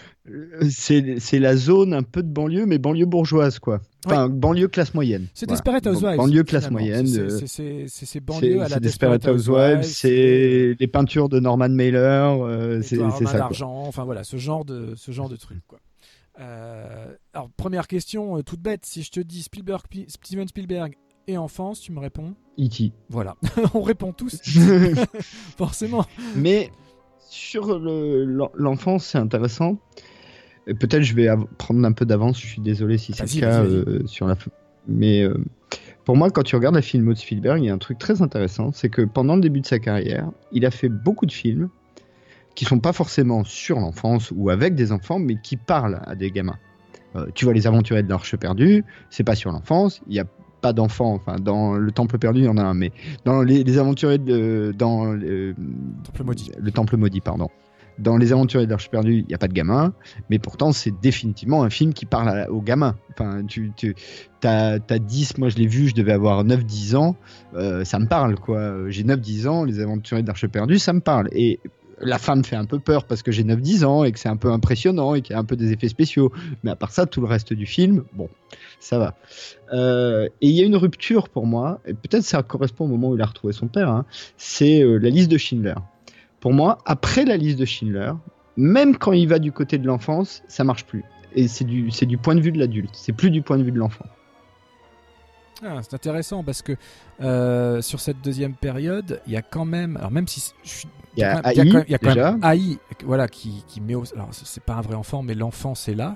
c'est 0.69 1.39
la 1.39 1.55
zone 1.55 1.93
un 1.93 2.03
peu 2.03 2.23
de 2.23 2.27
banlieue, 2.29 2.65
mais 2.65 2.77
banlieue 2.77 3.05
bourgeoise, 3.05 3.59
quoi. 3.59 3.79
Enfin, 4.05 4.27
banlieue 4.29 4.67
classe 4.67 4.93
moyenne. 4.93 5.27
C'est 5.33 5.45
Voilà. 5.47 5.61
Desperate 5.61 5.87
Housewives. 5.87 6.17
Banlieue 6.17 6.43
classe 6.43 6.67
finalement. 6.67 6.87
moyenne. 6.87 7.07
C'est- 7.07 7.29
c'est- 7.29 7.47
C'est 7.47 7.85
c'est 7.87 7.99
ces 7.99 8.05
C'est 8.05 8.19
banlieues 8.19 8.61
à 8.61 8.67
la 8.67 8.79
Desperate 8.79 9.25
Housewives, 9.27 9.83
c'est 9.83 10.75
les 10.79 10.87
peintures 10.87 11.29
de 11.29 11.39
Norman 11.39 11.69
Mailer, 11.69 12.81
c'est 12.83 12.97
ça. 12.97 13.09
quoi. 13.11 13.31
d'argent, 13.33 13.83
enfin 13.87 14.03
voilà, 14.03 14.23
ce 14.23 14.37
genre 14.37 14.65
de, 14.65 14.93
ce 14.95 15.11
genre 15.11 15.29
de 15.29 15.35
truc. 15.37 15.59
Quoi. 15.67 15.79
Euh, 16.39 17.13
alors, 17.33 17.49
première 17.57 17.87
question, 17.87 18.37
euh, 18.37 18.41
toute 18.41 18.61
bête, 18.61 18.85
si 18.85 19.03
je 19.03 19.11
te 19.11 19.19
dis 19.19 19.43
Spielberg, 19.43 19.83
Pi- 19.89 20.05
Steven 20.07 20.47
Spielberg 20.47 20.95
et 21.27 21.37
enfance, 21.37 21.81
tu 21.81 21.91
me 21.91 21.99
réponds 21.99 22.33
E.T. 22.59 22.93
Voilà, 23.09 23.35
on 23.73 23.81
répond 23.81 24.11
tous, 24.13 24.39
forcément. 25.57 26.05
Mais 26.35 26.71
sur 27.19 27.79
le- 27.79 28.25
l'en- 28.25 28.51
l'enfance, 28.55 29.05
c'est 29.05 29.17
intéressant. 29.17 29.77
Peut-être 30.65 31.01
je 31.01 31.15
vais 31.15 31.27
prendre 31.57 31.83
un 31.85 31.91
peu 31.91 32.05
d'avance, 32.05 32.39
je 32.39 32.45
suis 32.47 32.61
désolé 32.61 32.97
si 32.97 33.13
c'est 33.13 33.23
le 33.23 33.41
cas 33.41 33.63
euh, 33.63 34.05
sur 34.05 34.27
la. 34.27 34.35
Mais 34.87 35.23
pour 36.05 36.15
moi, 36.15 36.29
quand 36.31 36.43
tu 36.43 36.55
regardes 36.55 36.75
la 36.75 36.81
filmo 36.81 37.13
de 37.13 37.17
Spielberg, 37.17 37.61
il 37.61 37.65
y 37.65 37.69
a 37.69 37.73
un 37.73 37.77
truc 37.79 37.97
très 37.97 38.21
intéressant, 38.21 38.71
c'est 38.71 38.89
que 38.89 39.01
pendant 39.01 39.35
le 39.35 39.41
début 39.41 39.61
de 39.61 39.65
sa 39.65 39.79
carrière, 39.79 40.29
il 40.51 40.65
a 40.65 40.71
fait 40.71 40.89
beaucoup 40.89 41.25
de 41.25 41.31
films 41.31 41.69
qui 42.55 42.65
sont 42.65 42.79
pas 42.79 42.93
forcément 42.93 43.43
sur 43.43 43.79
l'enfance 43.79 44.31
ou 44.35 44.49
avec 44.49 44.75
des 44.75 44.91
enfants, 44.91 45.19
mais 45.19 45.35
qui 45.41 45.57
parlent 45.57 46.01
à 46.05 46.15
des 46.15 46.31
gamins. 46.31 46.57
Euh, 47.15 47.27
tu 47.33 47.45
vois 47.45 47.53
les 47.53 47.67
aventuriers 47.67 48.03
de 48.03 48.09
l'Arche 48.09 48.35
perdue, 48.37 48.85
c'est 49.09 49.23
pas 49.23 49.35
sur 49.35 49.51
l'enfance, 49.51 50.01
il 50.07 50.15
y 50.15 50.19
a 50.19 50.25
pas 50.61 50.73
d'enfants, 50.73 51.13
enfin 51.13 51.37
dans 51.39 51.73
le 51.73 51.91
Temple 51.91 52.17
perdu 52.19 52.41
il 52.41 52.45
y 52.45 52.47
en 52.47 52.57
a 52.57 52.61
un, 52.63 52.73
mais 52.73 52.91
dans 53.25 53.41
les, 53.41 53.63
les 53.63 53.77
aventuriers 53.79 54.19
de 54.19 54.73
dans 54.77 55.05
le, 55.11 55.55
Temple 56.05 56.23
maudit. 56.23 56.51
le 56.57 56.71
Temple 56.71 56.97
maudit, 56.97 57.21
pardon. 57.21 57.49
Dans 57.99 58.17
Les 58.17 58.31
Aventuriers 58.31 58.65
de 58.65 58.71
l'Arche 58.71 58.89
perdue, 58.89 59.17
il 59.19 59.25
n'y 59.27 59.33
a 59.33 59.37
pas 59.37 59.49
de 59.49 59.53
gamin, 59.53 59.93
mais 60.29 60.39
pourtant 60.39 60.71
c'est 60.71 60.93
définitivement 61.01 61.61
un 61.63 61.69
film 61.69 61.93
qui 61.93 62.05
parle 62.05 62.29
à- 62.29 62.49
aux 62.49 62.61
gamins. 62.61 62.95
Enfin, 63.11 63.43
tu, 63.45 63.71
tu 63.75 63.93
as, 64.43 64.79
10, 64.79 65.37
moi 65.37 65.49
je 65.49 65.57
l'ai 65.57 65.67
vu, 65.67 65.89
je 65.89 65.93
devais 65.93 66.13
avoir 66.13 66.43
9-10 66.43 66.95
ans, 66.95 67.15
euh, 67.55 67.83
ça 67.83 67.99
me 67.99 68.07
parle 68.07 68.39
quoi. 68.39 68.89
J'ai 68.89 69.03
9-10 69.03 69.47
ans, 69.47 69.65
Les 69.65 69.81
Aventuriers 69.81 70.23
de 70.23 70.27
l'Arche 70.27 70.47
perdue, 70.47 70.79
ça 70.79 70.93
me 70.93 71.01
parle. 71.01 71.27
Et 71.33 71.59
la 72.01 72.17
fin 72.17 72.35
me 72.35 72.43
fait 72.43 72.55
un 72.55 72.65
peu 72.65 72.79
peur 72.79 73.05
parce 73.05 73.23
que 73.23 73.31
j'ai 73.31 73.43
9-10 73.43 73.85
ans 73.85 74.03
et 74.03 74.11
que 74.11 74.19
c'est 74.19 74.29
un 74.29 74.37
peu 74.37 74.51
impressionnant 74.51 75.15
et 75.15 75.21
qu'il 75.21 75.33
y 75.33 75.35
a 75.35 75.39
un 75.39 75.43
peu 75.43 75.55
des 75.55 75.71
effets 75.71 75.87
spéciaux. 75.87 76.31
Mais 76.63 76.71
à 76.71 76.75
part 76.75 76.91
ça, 76.91 77.05
tout 77.05 77.21
le 77.21 77.27
reste 77.27 77.53
du 77.53 77.65
film, 77.65 78.03
bon, 78.13 78.29
ça 78.79 78.97
va. 78.97 79.15
Euh, 79.73 80.27
et 80.41 80.49
il 80.49 80.55
y 80.55 80.61
a 80.61 80.65
une 80.65 80.75
rupture 80.75 81.29
pour 81.29 81.45
moi, 81.45 81.79
et 81.85 81.93
peut-être 81.93 82.23
ça 82.23 82.41
correspond 82.43 82.85
au 82.85 82.87
moment 82.87 83.09
où 83.09 83.15
il 83.15 83.21
a 83.21 83.25
retrouvé 83.25 83.53
son 83.53 83.67
père, 83.67 83.89
hein, 83.89 84.05
c'est 84.37 84.81
euh, 84.81 84.97
la 84.97 85.09
liste 85.09 85.31
de 85.31 85.37
Schindler. 85.37 85.75
Pour 86.39 86.53
moi, 86.53 86.79
après 86.85 87.25
la 87.25 87.37
liste 87.37 87.59
de 87.59 87.65
Schindler, 87.65 88.11
même 88.57 88.97
quand 88.97 89.13
il 89.13 89.27
va 89.27 89.39
du 89.39 89.51
côté 89.51 89.77
de 89.77 89.87
l'enfance, 89.87 90.43
ça 90.47 90.63
marche 90.63 90.85
plus. 90.85 91.03
Et 91.33 91.47
c'est 91.47 91.63
du 91.63 92.17
point 92.17 92.35
de 92.35 92.41
vue 92.41 92.51
de 92.51 92.59
l'adulte, 92.59 92.91
c'est 92.93 93.13
plus 93.13 93.31
du 93.31 93.41
point 93.41 93.57
de 93.57 93.63
vue 93.63 93.71
de 93.71 93.77
l'enfant. 93.79 94.05
Ah, 95.63 95.79
c'est 95.81 95.93
intéressant 95.93 96.43
parce 96.43 96.61
que 96.61 96.73
euh, 97.21 97.81
sur 97.81 97.99
cette 97.99 98.21
deuxième 98.21 98.53
période, 98.53 99.21
il 99.27 99.33
y 99.33 99.37
a 99.37 99.41
quand 99.41 99.65
même, 99.65 99.97
alors 99.97 100.11
même 100.11 100.27
si 100.27 100.53
je 100.63 100.69
suis 100.69 100.87
Il 101.15 101.19
y 101.19 101.23
a 101.23 101.39
AI, 101.43 101.55
quand 101.55 101.63
même- 101.65 101.83
il 101.87 101.91
y 101.91 101.95
a 101.95 101.97
quand 101.99 102.07
déjà. 102.13 102.31
même 102.31 102.43
AI, 102.43 102.77
voilà, 103.05 103.27
qui, 103.27 103.63
qui 103.67 103.79
met 103.81 103.95
au, 103.95 104.03
alors 104.15 104.29
c'est- 104.31 104.63
pas 104.63 104.73
un 104.75 104.81
vrai 104.81 104.95
enfant, 104.95 105.21
mais 105.23 105.35
l'enfant 105.35 105.75
c'est 105.75 105.93
là, 105.93 106.15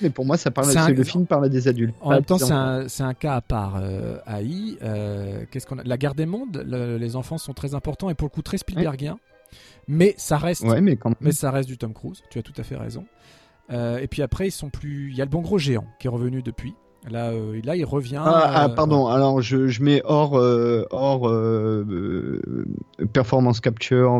Mais 0.00 0.08
pour 0.10 0.24
moi, 0.24 0.36
ça 0.38 0.50
parle, 0.50 0.68
C'est 0.72 0.78
un- 0.78 0.86
c'est 0.86 0.94
le 0.94 1.04
film 1.04 1.26
parle 1.26 1.44
à 1.44 1.48
des 1.50 1.68
adultes. 1.68 1.94
En 2.00 2.10
même 2.10 2.24
temps, 2.24 2.38
c'est 2.38 3.02
un, 3.02 3.14
cas 3.14 3.34
à 3.36 3.40
part. 3.42 3.76
euh, 3.76 4.16
AI, 4.26 4.78
euh, 4.82 5.44
qu'est-ce 5.50 5.66
qu'on 5.66 5.78
a 5.78 5.82
La 5.84 5.96
guerre 5.98 6.14
des 6.14 6.24
mondes, 6.26 6.64
le- 6.66 6.96
les 6.96 7.14
enfants 7.14 7.36
sont 7.38 7.52
très 7.52 7.74
importants 7.74 8.08
et 8.10 8.14
pour 8.14 8.26
le 8.26 8.30
coup 8.32 8.40
très 8.42 8.56
Spielbergien. 8.58 9.18
Mais 9.88 10.14
ça 10.16 10.38
reste, 10.38 10.62
Ouais, 10.62 10.80
mais 10.80 10.96
quand 10.96 11.10
même. 11.10 11.16
mais 11.20 11.32
ça 11.32 11.50
reste 11.50 11.68
du 11.68 11.76
Tom 11.76 11.92
Cruise. 11.92 12.22
Tu 12.30 12.38
as 12.38 12.42
tout 12.42 12.54
à 12.56 12.62
fait 12.62 12.76
raison. 12.76 13.04
Euh, 13.70 13.98
et 13.98 14.06
puis 14.06 14.22
après, 14.22 14.48
ils 14.48 14.52
sont 14.52 14.70
plus. 14.70 15.10
Il 15.10 15.16
y 15.16 15.20
a 15.22 15.24
le 15.24 15.30
bon 15.30 15.40
gros 15.42 15.58
géant 15.58 15.86
qui 15.98 16.06
est 16.06 16.10
revenu 16.10 16.42
depuis. 16.42 16.74
Là, 17.10 17.30
euh, 17.30 17.60
là, 17.64 17.74
il 17.74 17.84
revient. 17.84 18.22
Ah, 18.24 18.42
ah, 18.44 18.64
euh, 18.64 18.68
pardon, 18.68 19.08
alors 19.08 19.42
je, 19.42 19.66
je 19.66 19.82
mets 19.82 20.02
hors, 20.04 20.38
euh, 20.38 20.86
hors 20.90 21.28
performance 23.12 23.60
capture, 23.60 24.12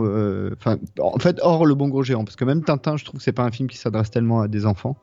enfin, 0.57 0.79
en 1.01 1.19
fait, 1.19 1.39
hors 1.43 1.65
le 1.65 1.75
bon 1.75 1.89
gros 1.89 2.03
géant, 2.03 2.25
parce 2.25 2.37
que 2.37 2.45
même 2.45 2.65
Tintin, 2.65 2.97
je 2.97 3.05
trouve 3.05 3.19
que 3.19 3.25
c'est 3.25 3.33
pas 3.33 3.45
un 3.45 3.51
film 3.51 3.69
qui 3.69 3.79
s'adresse 3.79 4.11
tellement 4.11 4.41
à 4.41 4.49
des 4.49 4.67
enfants. 4.67 4.97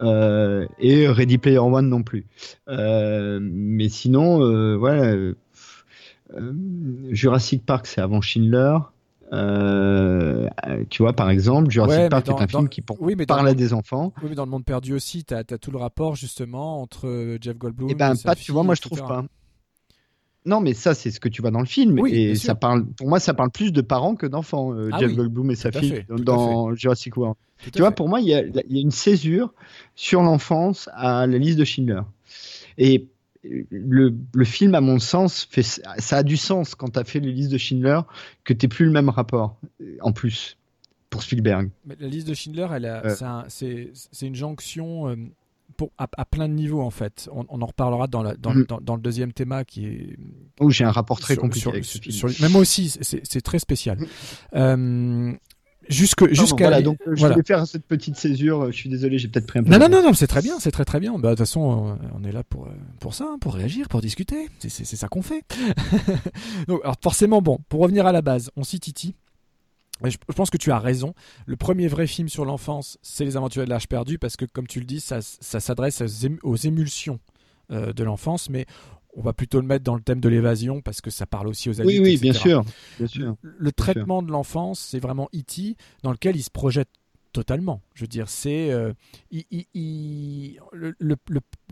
Et 0.00 1.08
Ready 1.08 1.38
Player 1.38 1.58
One 1.58 1.88
non 1.88 2.02
plus. 2.02 2.26
Mais 2.68 3.88
sinon, 3.88 4.38
ouais, 4.78 5.34
euh, 6.34 6.52
Jurassic 7.10 7.64
Park, 7.64 7.86
c'est 7.86 8.00
avant 8.00 8.20
Schindler. 8.20 8.78
Euh, 9.32 10.48
euh, 10.66 10.84
tu 10.90 11.02
vois, 11.02 11.14
par 11.14 11.30
exemple, 11.30 11.70
Jurassic 11.70 11.98
Ouais, 12.00 12.08
Park 12.08 12.26
dans- 12.26 12.36
est 12.38 12.42
un 12.42 12.46
dans- 12.46 12.58
film 12.58 12.68
qui 12.68 12.82
pour- 12.82 13.00
oui, 13.00 13.14
mais 13.16 13.24
dans 13.26 13.34
parle 13.36 13.46
le 13.46 13.52
à 13.52 13.54
des 13.54 13.72
enfants. 13.72 14.12
Oui, 14.22 14.28
mais 14.30 14.34
dans 14.34 14.44
le 14.44 14.50
monde 14.50 14.64
perdu 14.64 14.92
aussi, 14.94 15.24
tu 15.24 15.32
as, 15.34 15.42
tout 15.44 15.70
le 15.70 15.78
rapport 15.78 16.16
justement 16.16 16.80
entre 16.82 17.06
euh, 17.08 17.38
Jeff 17.40 17.56
Goldblum. 17.56 17.88
Eh 17.90 17.94
ben, 17.94 18.12
et 18.12 18.16
sa 18.16 18.24
pas, 18.30 18.34
tu 18.34 18.52
vois, 18.52 18.60
fille, 18.62 18.66
moi 18.66 18.74
je 18.74 18.80
etc. 18.80 18.96
trouve 18.96 19.08
pas. 19.08 19.24
Non, 20.44 20.60
mais 20.60 20.74
ça, 20.74 20.92
c'est 20.94 21.10
ce 21.12 21.20
que 21.20 21.28
tu 21.28 21.40
vois 21.40 21.52
dans 21.52 21.60
le 21.60 21.66
film. 21.66 21.98
Oui, 22.00 22.12
et 22.14 22.34
ça 22.34 22.54
parle, 22.56 22.84
pour 22.84 23.08
moi, 23.08 23.20
ça 23.20 23.32
parle 23.32 23.50
plus 23.50 23.72
de 23.72 23.80
parents 23.80 24.16
que 24.16 24.26
d'enfants, 24.26 24.74
Ah 24.92 24.98
Jeff 24.98 25.10
oui, 25.10 25.16
Goldblum 25.16 25.50
et 25.52 25.54
sa 25.54 25.70
fille 25.70 25.90
fait, 25.90 26.06
dans 26.18 26.74
Jurassic 26.74 27.16
World. 27.16 27.36
Tout 27.62 27.70
Tu 27.70 27.78
vois, 27.78 27.90
fait. 27.90 27.94
pour 27.94 28.08
moi, 28.08 28.20
il 28.20 28.26
y, 28.26 28.30
y 28.30 28.34
a 28.78 28.80
une 28.80 28.90
césure 28.90 29.54
sur 29.94 30.20
l'enfance 30.20 30.88
à 30.94 31.28
la 31.28 31.38
liste 31.38 31.58
de 31.58 31.64
Schindler. 31.64 32.00
Et 32.76 33.06
le, 33.44 34.14
le 34.34 34.44
film, 34.44 34.74
à 34.74 34.80
mon 34.80 34.98
sens, 34.98 35.44
fait, 35.50 35.62
ça 35.62 36.16
a 36.16 36.22
du 36.22 36.36
sens 36.36 36.74
quand 36.74 36.90
tu 36.90 36.98
as 36.98 37.04
fait 37.04 37.20
les 37.20 37.32
listes 37.32 37.50
de 37.52 37.58
Schindler 37.58 38.00
que 38.44 38.52
tu 38.52 38.68
plus 38.68 38.84
le 38.86 38.92
même 38.92 39.08
rapport, 39.08 39.56
euh, 39.80 39.96
en 40.00 40.12
plus, 40.12 40.56
pour 41.10 41.22
Spielberg. 41.22 41.70
Mais 41.84 41.96
la 42.00 42.08
liste 42.08 42.28
de 42.28 42.34
Schindler, 42.34 42.66
Euh. 42.70 43.14
c'est 43.16 43.24
un- 43.24 43.44
c'est 43.48 43.90
c'est 43.94 44.26
une 44.26 44.34
jonction 44.36 45.08
euh, 45.08 45.16
pour, 45.76 45.90
à, 45.98 46.06
à 46.16 46.24
plein 46.24 46.48
de 46.48 46.54
niveaux 46.54 46.82
en 46.82 46.90
fait. 46.90 47.28
On, 47.32 47.44
on 47.48 47.60
en 47.62 47.66
reparlera 47.66 48.06
dans, 48.06 48.22
la, 48.22 48.34
dans, 48.36 48.52
le- 48.52 48.64
dans, 48.64 48.80
dans 48.80 48.94
le 48.94 49.02
deuxième 49.02 49.32
thème 49.32 49.62
qui 49.66 49.86
est. 49.86 50.16
Où 50.60 50.70
j'ai 50.70 50.84
un 50.84 50.90
rapport 50.92 51.18
très 51.18 51.34
sur- 51.34 51.42
compliqué 51.42 51.60
sur- 51.62 51.70
avec 51.72 51.84
ce 51.84 51.98
film. 51.98 52.14
sur- 52.14 52.42
même 52.42 52.52
moi 52.52 52.60
aussi, 52.60 52.88
c'est 52.90 53.20
c'est 53.26 53.40
très 53.40 53.58
spécial. 53.58 53.98
Euh, 54.54 55.32
jusque 55.88 56.28
jusqu'à 56.32 56.64
voilà, 56.64 56.82
donc 56.82 56.98
euh, 57.06 57.12
je 57.14 57.20
voilà. 57.20 57.34
voulais 57.34 57.44
faire 57.46 57.66
cette 57.66 57.84
petite 57.86 58.16
césure. 58.16 58.66
Je 58.72 58.76
suis 58.76 58.88
désolé, 58.88 59.18
j'ai 59.18 59.28
peut-être 59.28 59.46
pris 59.46 59.58
un 59.58 59.62
peu. 59.64 59.70
Non, 59.70 59.78
non, 59.78 59.88
non, 59.88 60.02
non, 60.02 60.12
c'est 60.12 60.26
très 60.26 60.42
bien, 60.42 60.58
c'est 60.60 60.70
très 60.70 60.84
très 60.84 61.00
bien. 61.00 61.12
Bah, 61.18 61.30
De 61.30 61.34
toute 61.34 61.38
façon, 61.40 61.90
euh, 62.02 62.06
on 62.18 62.24
est 62.24 62.32
là 62.32 62.42
pour, 62.44 62.66
euh, 62.66 62.70
pour 63.00 63.14
ça, 63.14 63.24
hein, 63.32 63.38
pour 63.40 63.54
réagir, 63.54 63.88
pour 63.88 64.00
discuter. 64.00 64.48
C'est- 64.60 64.84
ça 64.84 65.08
qu'on 65.08 65.22
fait. 65.22 65.44
Donc, 66.68 66.80
alors 66.84 66.96
forcément, 67.02 67.42
bon, 67.42 67.58
pour 67.68 67.80
revenir 67.80 68.06
à 68.06 68.12
la 68.12 68.22
base, 68.22 68.50
on 68.56 68.64
cite 68.64 68.82
Titi. 68.82 69.14
Je, 70.04 70.16
pense 70.34 70.50
que 70.50 70.56
tu 70.56 70.72
as 70.72 70.78
raison. 70.78 71.14
Le 71.46 71.56
premier 71.56 71.86
vrai 71.86 72.06
film 72.08 72.28
sur 72.28 72.44
l'enfance, 72.44 72.98
c'est 73.02 73.24
Les 73.24 73.36
Aventuriers 73.36 73.66
de 73.66 73.70
l'Arche 73.70 73.86
perdue, 73.86 74.18
parce 74.18 74.36
que, 74.36 74.44
comme 74.44 74.66
tu 74.66 74.80
le 74.80 74.84
dis, 74.84 75.00
ça, 75.00 75.20
ça 75.22 75.60
s'adresse 75.60 76.00
aux, 76.00 76.06
ém- 76.06 76.38
aux 76.42 76.56
émulsions 76.56 77.20
euh, 77.70 77.92
de 77.92 78.02
l'enfance, 78.02 78.50
mais 78.50 78.66
on 79.14 79.22
va 79.22 79.32
plutôt 79.32 79.60
le 79.60 79.66
mettre 79.66 79.84
dans 79.84 79.94
le 79.94 80.02
thème 80.02 80.20
de 80.20 80.28
l'évasion, 80.28 80.80
parce 80.80 81.00
que 81.00 81.10
ça 81.10 81.26
parle 81.26 81.48
aussi 81.48 81.68
aux 81.68 81.80
adultes. 81.80 81.86
Oui, 81.86 81.98
oui, 82.00 82.14
etc. 82.14 82.22
bien 82.22 82.32
sûr, 82.32 82.64
bien 82.98 83.06
sûr. 83.06 83.36
Le 83.42 83.72
traitement 83.72 84.22
de 84.22 84.30
l'enfance, 84.30 84.80
c'est 84.80 85.00
vraiment 85.00 85.28
E.T., 85.34 85.76
dans 86.02 86.12
lequel 86.12 86.36
il 86.36 86.42
se 86.42 86.50
projette 86.50 86.88
Totalement. 87.32 87.80
Je 87.94 88.02
veux 88.02 88.08
dire, 88.08 88.28
c'est. 88.28 88.70
Euh, 88.70 88.92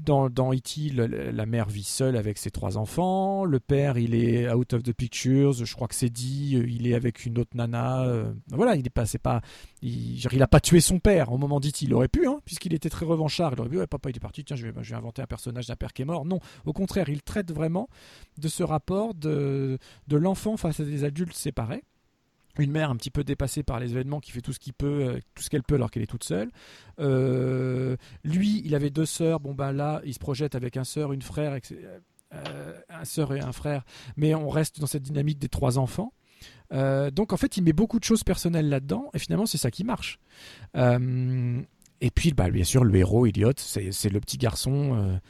dans, 0.02 0.30
dans 0.30 0.54
E.T., 0.54 0.90
la 0.90 1.44
mère 1.44 1.68
vit 1.68 1.84
seule 1.84 2.16
avec 2.16 2.38
ses 2.38 2.50
trois 2.50 2.78
enfants. 2.78 3.44
Le 3.44 3.60
père, 3.60 3.98
il 3.98 4.14
est 4.14 4.50
out 4.50 4.72
of 4.72 4.82
the 4.82 4.94
pictures. 4.94 5.52
Je 5.52 5.74
crois 5.74 5.86
que 5.86 5.94
c'est 5.94 6.08
dit. 6.08 6.56
Euh, 6.56 6.66
il 6.66 6.86
est 6.86 6.94
avec 6.94 7.26
une 7.26 7.38
autre 7.38 7.54
nana. 7.54 8.04
Euh, 8.04 8.32
voilà, 8.48 8.74
il 8.76 8.86
est 8.86 8.90
pas. 8.90 9.04
pas 9.22 9.42
il, 9.82 10.42
a 10.42 10.46
pas 10.46 10.60
tué 10.60 10.80
son 10.80 10.98
père 10.98 11.30
au 11.30 11.36
moment 11.36 11.60
d'E.T. 11.60 11.84
Il 11.84 11.92
aurait 11.92 12.08
pu, 12.08 12.26
hein, 12.26 12.40
puisqu'il 12.46 12.72
était 12.72 12.88
très 12.88 13.04
revanchard. 13.04 13.52
Il 13.52 13.60
aurait 13.60 13.68
pu, 13.68 13.78
ouais, 13.78 13.86
papa, 13.86 14.08
il 14.08 14.16
est 14.16 14.20
parti. 14.20 14.44
Tiens, 14.44 14.56
je 14.56 14.66
vais, 14.66 14.94
inventer 14.94 15.20
un 15.20 15.26
personnage 15.26 15.66
d'un 15.66 15.76
père 15.76 15.92
qui 15.92 16.00
est 16.00 16.06
mort. 16.06 16.24
Non, 16.24 16.40
au 16.64 16.72
contraire, 16.72 17.10
il 17.10 17.20
traite 17.20 17.52
vraiment 17.52 17.90
de 18.38 18.48
ce 18.48 18.62
rapport 18.62 19.12
de 19.14 19.78
l'enfant 20.10 20.56
face 20.56 20.80
à 20.80 20.84
des 20.84 21.04
adultes 21.04 21.34
séparés 21.34 21.84
une 22.58 22.70
mère 22.70 22.90
un 22.90 22.96
petit 22.96 23.10
peu 23.10 23.24
dépassée 23.24 23.62
par 23.62 23.80
les 23.80 23.92
événements 23.92 24.20
qui 24.20 24.32
fait 24.32 24.40
tout 24.40 24.52
ce 24.52 24.58
qu'il 24.58 24.72
peut, 24.72 24.86
euh, 24.86 25.20
tout 25.34 25.42
ce 25.42 25.50
qu'elle 25.50 25.62
peut 25.62 25.76
alors 25.76 25.90
qu'elle 25.90 26.02
est 26.02 26.06
toute 26.06 26.24
seule. 26.24 26.50
Euh, 26.98 27.96
lui, 28.24 28.62
il 28.64 28.74
avait 28.74 28.90
deux 28.90 29.06
sœurs. 29.06 29.40
Bon 29.40 29.54
ben 29.54 29.72
là, 29.72 30.00
il 30.04 30.14
se 30.14 30.18
projette 30.18 30.54
avec 30.54 30.76
un 30.76 30.84
sœur, 30.84 31.12
une 31.12 31.22
frère, 31.22 31.58
euh, 32.32 32.80
un 32.88 33.04
sœur 33.04 33.34
et 33.34 33.40
un 33.40 33.52
frère. 33.52 33.84
Mais 34.16 34.34
on 34.34 34.48
reste 34.48 34.80
dans 34.80 34.86
cette 34.86 35.02
dynamique 35.02 35.38
des 35.38 35.48
trois 35.48 35.78
enfants. 35.78 36.12
donc 36.70 37.32
en 37.32 37.36
fait, 37.36 37.56
il 37.56 37.62
met 37.62 37.72
beaucoup 37.72 37.98
de 37.98 38.04
choses 38.04 38.24
personnelles 38.24 38.68
là-dedans 38.68 39.10
et 39.14 39.18
finalement 39.18 39.46
c'est 39.46 39.58
ça 39.58 39.70
qui 39.70 39.84
marche. 39.84 40.18
et 40.74 42.10
puis, 42.14 42.32
bah, 42.32 42.50
bien 42.50 42.64
sûr, 42.64 42.84
le 42.84 42.94
héros, 42.96 43.26
Elliot, 43.26 43.52
c'est 43.56 44.10
le 44.10 44.20
petit 44.20 44.38
garçon 44.38 45.20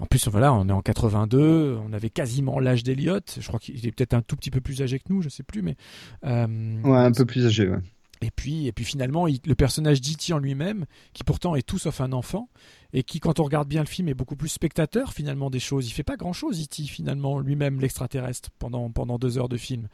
en 0.00 0.06
plus, 0.06 0.28
voilà, 0.28 0.52
on 0.52 0.68
est 0.68 0.72
en 0.72 0.82
82, 0.82 1.78
on 1.84 1.92
avait 1.92 2.10
quasiment 2.10 2.58
l'âge 2.58 2.82
d'Eliott. 2.82 3.38
Je 3.40 3.46
crois 3.46 3.60
qu'il 3.60 3.86
est 3.86 3.92
peut-être 3.92 4.14
un 4.14 4.22
tout 4.22 4.36
petit 4.36 4.50
peu 4.50 4.60
plus 4.60 4.82
âgé 4.82 4.98
que 4.98 5.04
nous, 5.08 5.22
je 5.22 5.28
sais 5.28 5.42
plus, 5.42 5.62
mais. 5.62 5.76
Euh, 6.24 6.82
ouais, 6.82 6.98
un 6.98 7.12
peu 7.12 7.24
plus 7.24 7.46
âgé, 7.46 7.68
ouais. 7.68 7.78
Et 8.24 8.30
puis, 8.30 8.66
et 8.66 8.72
puis 8.72 8.84
finalement, 8.84 9.26
le 9.26 9.54
personnage 9.54 10.00
d'E.T. 10.00 10.32
en 10.32 10.38
lui-même, 10.38 10.86
qui 11.12 11.24
pourtant 11.24 11.56
est 11.56 11.62
tout 11.62 11.78
sauf 11.78 12.00
un 12.00 12.12
enfant, 12.12 12.48
et 12.92 13.02
qui, 13.02 13.20
quand 13.20 13.38
on 13.38 13.44
regarde 13.44 13.68
bien 13.68 13.82
le 13.82 13.86
film, 13.86 14.08
est 14.08 14.14
beaucoup 14.14 14.36
plus 14.36 14.48
spectateur 14.48 15.12
finalement 15.12 15.50
des 15.50 15.60
choses. 15.60 15.86
Il 15.88 15.90
fait 15.90 16.04
pas 16.04 16.16
grand-chose, 16.16 16.62
E.T. 16.62 16.84
finalement, 16.84 17.38
lui-même, 17.38 17.80
l'extraterrestre, 17.80 18.50
pendant, 18.58 18.90
pendant 18.90 19.18
deux 19.18 19.36
heures 19.36 19.48
de 19.48 19.58
film, 19.58 19.88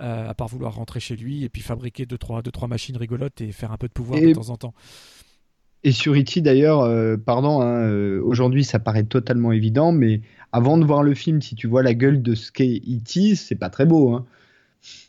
euh, 0.00 0.28
à 0.28 0.34
part 0.34 0.48
vouloir 0.48 0.74
rentrer 0.76 1.00
chez 1.00 1.16
lui 1.16 1.44
et 1.44 1.48
puis 1.48 1.62
fabriquer 1.62 2.06
deux 2.06 2.18
trois, 2.18 2.42
deux, 2.42 2.52
trois 2.52 2.68
machines 2.68 2.96
rigolotes 2.96 3.40
et 3.40 3.50
faire 3.52 3.72
un 3.72 3.76
peu 3.78 3.88
de 3.88 3.92
pouvoir 3.92 4.20
de 4.20 4.32
temps 4.32 4.50
en 4.50 4.56
temps. 4.56 4.74
Et 5.84 5.92
sur 5.92 6.14
E.T. 6.14 6.40
d'ailleurs, 6.40 6.82
euh, 6.82 7.16
pardon, 7.16 7.60
hein, 7.60 7.88
euh, 7.88 8.20
aujourd'hui 8.22 8.62
ça 8.64 8.78
paraît 8.78 9.02
totalement 9.02 9.50
évident, 9.52 9.90
mais 9.90 10.20
avant 10.52 10.78
de 10.78 10.84
voir 10.84 11.02
le 11.02 11.14
film, 11.14 11.42
si 11.42 11.54
tu 11.54 11.66
vois 11.66 11.82
la 11.82 11.94
gueule 11.94 12.22
de 12.22 12.34
ce 12.34 12.52
qu'est 12.52 12.76
E.T., 12.76 13.34
c'est 13.34 13.56
pas 13.56 13.68
très 13.68 13.84
beau. 13.84 14.14
Hein. 14.14 14.24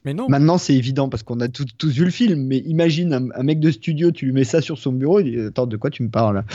Mais 0.06 0.14
non. 0.14 0.28
Maintenant 0.30 0.58
c'est 0.58 0.76
évident 0.76 1.10
parce 1.10 1.24
qu'on 1.24 1.40
a 1.42 1.48
tous 1.48 1.68
vu 1.84 2.06
le 2.06 2.12
film, 2.12 2.44
mais 2.46 2.58
imagine 2.60 3.32
un, 3.36 3.44
mec 3.44 3.60
de 3.60 3.72
studio, 3.72 4.12
tu 4.12 4.26
lui 4.26 4.34
mets 4.34 4.44
ça 4.44 4.62
sur 4.62 4.78
son 4.78 4.92
bureau, 4.92 5.20
il 5.20 5.32
dit 5.32 5.40
Attends, 5.40 5.68
de 5.68 5.78
quoi 5.78 5.90
tu 5.90 6.04
me 6.04 6.10
parles? 6.10 6.44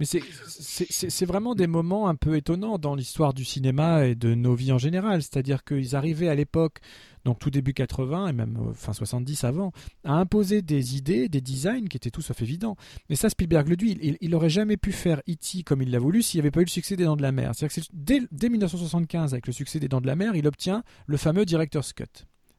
Mais 0.00 0.06
c'est 0.06 1.26
vraiment 1.26 1.54
des 1.54 1.66
moments 1.66 2.08
un 2.08 2.16
peu 2.16 2.36
étonnants 2.36 2.78
dans 2.78 2.94
l'histoire 2.94 3.32
du 3.32 3.44
cinéma 3.44 4.06
et 4.06 4.14
de 4.14 4.34
nos 4.34 4.54
vies 4.54 4.72
en 4.72 4.78
général. 4.78 5.22
C'est-à-dire 5.22 5.62
qu'ils 5.64 5.94
arrivaient 5.94 6.28
à 6.28 6.34
l'époque 6.34 6.80
donc 7.24 7.38
tout 7.38 7.50
début 7.50 7.72
80 7.72 8.28
et 8.28 8.32
même 8.32 8.58
euh, 8.60 8.74
fin 8.74 8.92
70 8.92 9.44
avant, 9.44 9.72
à 10.04 10.14
imposer 10.14 10.62
des 10.62 10.96
idées, 10.96 11.28
des 11.28 11.40
designs 11.40 11.88
qui 11.88 11.96
étaient 11.96 12.10
tout 12.10 12.20
sauf 12.20 12.40
évidents. 12.42 12.76
Mais 13.08 13.16
ça, 13.16 13.30
Spielberg 13.30 13.68
le 13.68 13.76
dit, 13.76 13.98
il, 14.02 14.18
il, 14.20 14.34
aurait 14.34 14.50
jamais 14.50 14.76
pu 14.76 14.92
faire 14.92 15.22
E.T. 15.28 15.62
comme 15.62 15.82
il 15.82 15.90
l'a 15.90 15.98
voulu 15.98 16.22
s'il 16.22 16.38
n'y 16.38 16.42
avait 16.42 16.50
pas 16.50 16.60
eu 16.60 16.64
le 16.64 16.70
succès 16.70 16.96
des 16.96 17.04
Dents 17.04 17.16
de 17.16 17.22
la 17.22 17.32
Mer. 17.32 17.52
C'est-à-dire 17.54 17.76
que 17.76 17.88
dès, 17.92 18.20
dès 18.30 18.48
1975, 18.48 19.32
avec 19.32 19.46
le 19.46 19.52
succès 19.52 19.80
des 19.80 19.88
Dents 19.88 20.00
de 20.00 20.06
la 20.06 20.16
Mer, 20.16 20.36
il 20.36 20.46
obtient 20.46 20.84
le 21.06 21.16
fameux 21.16 21.46
Director's 21.46 21.92
Cut. 21.92 22.04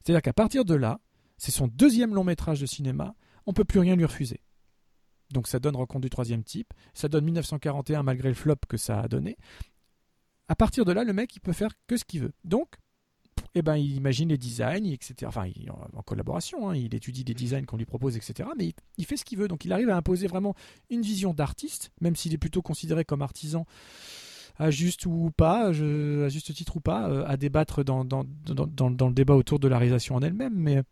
C'est-à-dire 0.03 0.21
qu'à 0.21 0.33
partir 0.33 0.65
de 0.65 0.75
là, 0.75 0.99
c'est 1.37 1.51
son 1.51 1.67
deuxième 1.67 2.15
long 2.15 2.23
métrage 2.23 2.61
de 2.61 2.65
cinéma, 2.65 3.13
on 3.45 3.53
peut 3.53 3.65
plus 3.65 3.79
rien 3.79 3.95
lui 3.95 4.05
refuser. 4.05 4.41
Donc 5.31 5.47
ça 5.47 5.59
donne 5.59 5.75
Rencontre 5.75 6.01
du 6.01 6.09
troisième 6.09 6.43
type, 6.43 6.73
ça 6.93 7.07
donne 7.07 7.25
1941 7.25 8.03
malgré 8.03 8.29
le 8.29 8.35
flop 8.35 8.57
que 8.67 8.77
ça 8.77 9.01
a 9.01 9.07
donné. 9.07 9.37
À 10.47 10.55
partir 10.55 10.85
de 10.85 10.91
là, 10.91 11.03
le 11.03 11.13
mec, 11.13 11.35
il 11.35 11.39
peut 11.39 11.53
faire 11.53 11.71
que 11.87 11.97
ce 11.97 12.05
qu'il 12.05 12.21
veut. 12.21 12.33
Donc, 12.43 12.75
eh 13.55 13.61
ben, 13.61 13.77
il 13.77 13.95
imagine 13.95 14.29
les 14.29 14.37
designs, 14.37 14.85
etc. 14.91 15.15
Enfin, 15.25 15.49
en 15.93 16.01
collaboration, 16.01 16.69
hein, 16.69 16.75
il 16.75 16.93
étudie 16.93 17.23
des 17.23 17.33
designs 17.33 17.65
qu'on 17.65 17.77
lui 17.77 17.85
propose, 17.85 18.17
etc. 18.17 18.49
Mais 18.57 18.73
il, 18.97 19.05
fait 19.05 19.17
ce 19.17 19.25
qu'il 19.25 19.39
veut. 19.39 19.47
Donc, 19.47 19.65
il 19.65 19.73
arrive 19.73 19.89
à 19.89 19.95
imposer 19.95 20.27
vraiment 20.27 20.53
une 20.89 21.01
vision 21.01 21.33
d'artiste, 21.33 21.91
même 22.01 22.15
s'il 22.15 22.33
est 22.33 22.37
plutôt 22.37 22.61
considéré 22.61 23.05
comme 23.05 23.21
artisan, 23.21 23.65
à 24.57 24.71
juste 24.71 25.05
ou 25.05 25.31
pas, 25.35 25.67
à 25.67 25.71
juste 25.71 26.53
titre 26.53 26.77
ou 26.77 26.81
pas, 26.81 27.09
euh, 27.09 27.25
à 27.27 27.37
débattre 27.37 27.83
dans, 27.83 28.05
dans, 28.05 28.25
dans, 28.45 28.67
dans, 28.91 29.07
le 29.07 29.13
débat 29.13 29.35
autour 29.35 29.59
de 29.59 29.67
la 29.67 29.79
réalisation 29.79 30.15
en 30.15 30.21
elle-même. 30.21 30.55
Mais 30.55 30.83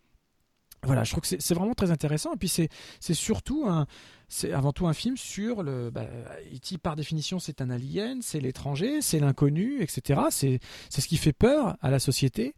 voilà, 0.83 1.03
je 1.03 1.11
trouve 1.11 1.21
que 1.21 1.35
c'est 1.39 1.53
vraiment 1.53 1.73
très 1.73 1.91
intéressant. 1.91 2.33
Et 2.33 2.37
puis 2.37 2.49
c'est 2.49 2.69
surtout 3.13 3.65
un, 3.67 3.87
c'est 4.33 4.51
avant 4.51 4.73
tout 4.73 4.87
un 4.87 4.93
film 4.93 5.15
sur 5.15 5.61
le. 5.61 5.91
Bah, 5.91 6.05
E.T. 6.53 6.79
par 6.79 6.95
définition 6.95 7.37
c'est 7.39 7.61
un 7.61 7.69
alien, 7.69 8.21
c'est 8.21 8.39
l'étranger, 8.39 9.01
c'est 9.01 9.19
l'inconnu, 9.19 9.81
etc. 9.81 10.21
C'est 10.31 10.59
ce 10.89 11.07
qui 11.07 11.17
fait 11.17 11.33
peur 11.33 11.77
à 11.81 11.91
la 11.91 11.99
société 11.99 12.55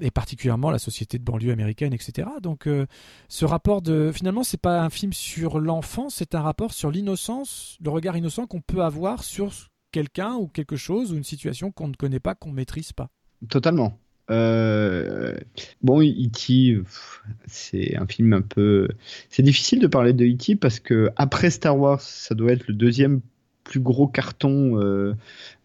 et 0.00 0.10
particulièrement 0.10 0.72
la 0.72 0.80
société 0.80 1.18
de 1.18 1.22
banlieue 1.22 1.52
américaine, 1.52 1.92
etc. 1.92 2.28
Donc 2.42 2.66
euh, 2.66 2.86
ce 3.28 3.44
rapport 3.44 3.80
de 3.80 4.10
finalement 4.12 4.42
c'est 4.42 4.60
pas 4.60 4.82
un 4.82 4.90
film 4.90 5.12
sur 5.12 5.60
l'enfant, 5.60 6.10
c'est 6.10 6.34
un 6.34 6.42
rapport 6.42 6.72
sur 6.72 6.90
l'innocence, 6.90 7.78
le 7.80 7.90
regard 7.90 8.16
innocent 8.16 8.48
qu'on 8.48 8.60
peut 8.60 8.82
avoir 8.82 9.22
sur 9.22 9.52
quelqu'un 9.92 10.34
ou 10.34 10.48
quelque 10.48 10.74
chose 10.74 11.12
ou 11.12 11.16
une 11.16 11.22
situation 11.22 11.70
qu'on 11.70 11.86
ne 11.86 11.94
connaît 11.94 12.18
pas, 12.18 12.34
qu'on 12.34 12.50
maîtrise 12.50 12.92
pas. 12.92 13.10
Totalement. 13.48 13.98
Euh, 14.30 15.34
bon, 15.82 16.02
E.T., 16.02 16.80
c'est 17.46 17.96
un 17.96 18.06
film 18.06 18.32
un 18.32 18.40
peu. 18.40 18.88
C'est 19.28 19.42
difficile 19.42 19.80
de 19.80 19.86
parler 19.86 20.12
de 20.12 20.24
E.T. 20.24 20.56
parce 20.56 20.80
que 20.80 21.10
après 21.16 21.50
Star 21.50 21.78
Wars, 21.78 22.00
ça 22.00 22.34
doit 22.34 22.52
être 22.52 22.66
le 22.68 22.74
deuxième 22.74 23.20
plus 23.64 23.80
gros 23.80 24.06
carton 24.06 24.78
euh, 24.78 25.14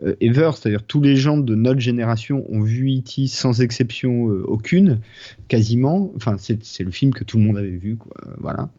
euh, 0.04 0.16
ever, 0.22 0.52
c'est-à-dire 0.56 0.84
tous 0.84 1.02
les 1.02 1.18
gens 1.18 1.38
de 1.38 1.54
notre 1.54 1.82
génération 1.82 2.46
ont 2.50 2.62
vu 2.62 2.98
E.T. 2.98 3.28
sans 3.28 3.62
exception 3.62 4.24
aucune, 4.24 5.00
quasiment. 5.48 6.12
Enfin, 6.16 6.38
c'est 6.38 6.84
le 6.84 6.92
film 6.92 7.14
que 7.14 7.24
tout 7.24 7.38
le 7.38 7.44
monde 7.44 7.58
avait 7.58 7.70
vu, 7.70 7.98
quoi. 7.98 8.16
Voilà. 8.38 8.70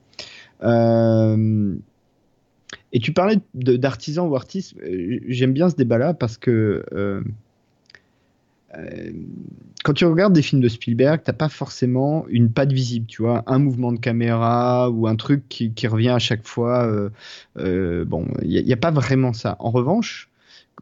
et 2.92 2.98
tu 3.00 3.12
parlais 3.12 3.38
d'artisan 3.54 4.26
ou 4.26 4.36
artiste. 4.36 4.74
J'aime 5.28 5.52
bien 5.52 5.70
ce 5.70 5.76
débat-là 5.76 6.12
parce 6.12 6.36
que 6.36 6.84
quand 9.82 9.94
tu 9.94 10.04
regardes 10.04 10.32
des 10.32 10.42
films 10.42 10.60
de 10.60 10.68
Spielberg, 10.68 11.22
t'as 11.24 11.32
pas 11.32 11.48
forcément 11.48 12.26
une 12.28 12.52
patte 12.52 12.72
visible, 12.72 13.06
tu 13.06 13.22
vois, 13.22 13.42
un 13.46 13.58
mouvement 13.58 13.92
de 13.92 13.98
caméra 13.98 14.90
ou 14.90 15.06
un 15.06 15.16
truc 15.16 15.48
qui, 15.48 15.86
revient 15.86 16.10
à 16.10 16.18
chaque 16.18 16.46
fois. 16.46 16.86
Euh, 16.86 17.10
euh, 17.58 18.04
bon, 18.04 18.26
il 18.42 18.64
n'y 18.64 18.72
a, 18.72 18.76
pas 18.76 18.90
vraiment 18.90 19.32
ça. 19.32 19.56
En 19.58 19.70
revanche, 19.70 20.28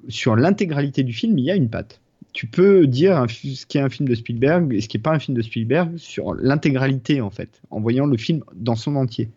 sur 0.09 0.37
l'intégralité 0.37 1.05
du 1.05 1.13
film, 1.13 1.39
il 1.39 1.45
y 1.45 1.51
a 1.51 1.55
une 1.55 1.71
patte. 1.71 2.01
Tu 2.33 2.47
peux 2.47 2.87
dire 2.87 3.25
ce 3.29 3.67
qui 3.67 3.79
est 3.79 3.81
un 3.81 3.89
film 3.89 4.09
de 4.09 4.15
Spielberg 4.15 4.73
et 4.75 4.81
ce 4.81 4.89
qui 4.89 4.97
n'est 4.97 5.03
pas 5.03 5.13
un 5.13 5.19
film 5.19 5.37
de 5.37 5.43
Spielberg 5.43 5.97
sur 5.97 6.35
l'intégralité, 6.35 7.21
en 7.21 7.31
fait, 7.31 7.63
en 7.71 7.81
voyant 7.81 8.07
le 8.07 8.17
film 8.17 8.43
dans 8.55 8.77
son 8.77 8.97
entier. 8.97 9.31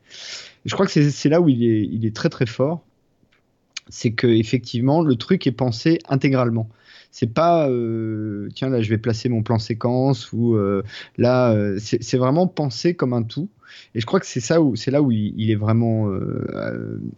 je 0.65 0.73
crois 0.73 0.85
que 0.85 1.09
c'est 1.09 1.29
là 1.29 1.39
où 1.39 1.49
il 1.49 1.63
est, 1.63 1.87
il 1.91 2.05
est 2.05 2.15
très 2.15 2.29
très 2.29 2.45
fort. 2.45 2.83
C'est 3.89 4.11
que 4.11 4.27
effectivement, 4.27 5.01
le 5.01 5.15
truc 5.15 5.47
est 5.47 5.51
pensé 5.51 5.99
intégralement 6.09 6.69
c'est 7.11 7.33
pas 7.33 7.69
euh, 7.69 8.47
tiens 8.55 8.69
là 8.69 8.81
je 8.81 8.89
vais 8.89 8.97
placer 8.97 9.29
mon 9.29 9.43
plan 9.43 9.59
séquence 9.59 10.31
ou 10.31 10.55
euh, 10.55 10.83
là 11.17 11.51
euh, 11.51 11.77
c'est 11.79 12.17
vraiment 12.17 12.47
pensé 12.47 12.95
comme 12.95 13.13
un 13.13 13.23
tout. 13.23 13.49
Et 13.95 14.01
je 14.01 14.05
crois 14.05 14.19
que 14.19 14.25
c'est 14.25 14.41
ça 14.41 14.61
où 14.61 14.75
c'est 14.75 14.91
là 14.91 15.01
où 15.01 15.11
il, 15.11 15.49
est 15.49 15.55
vraiment 15.55 16.09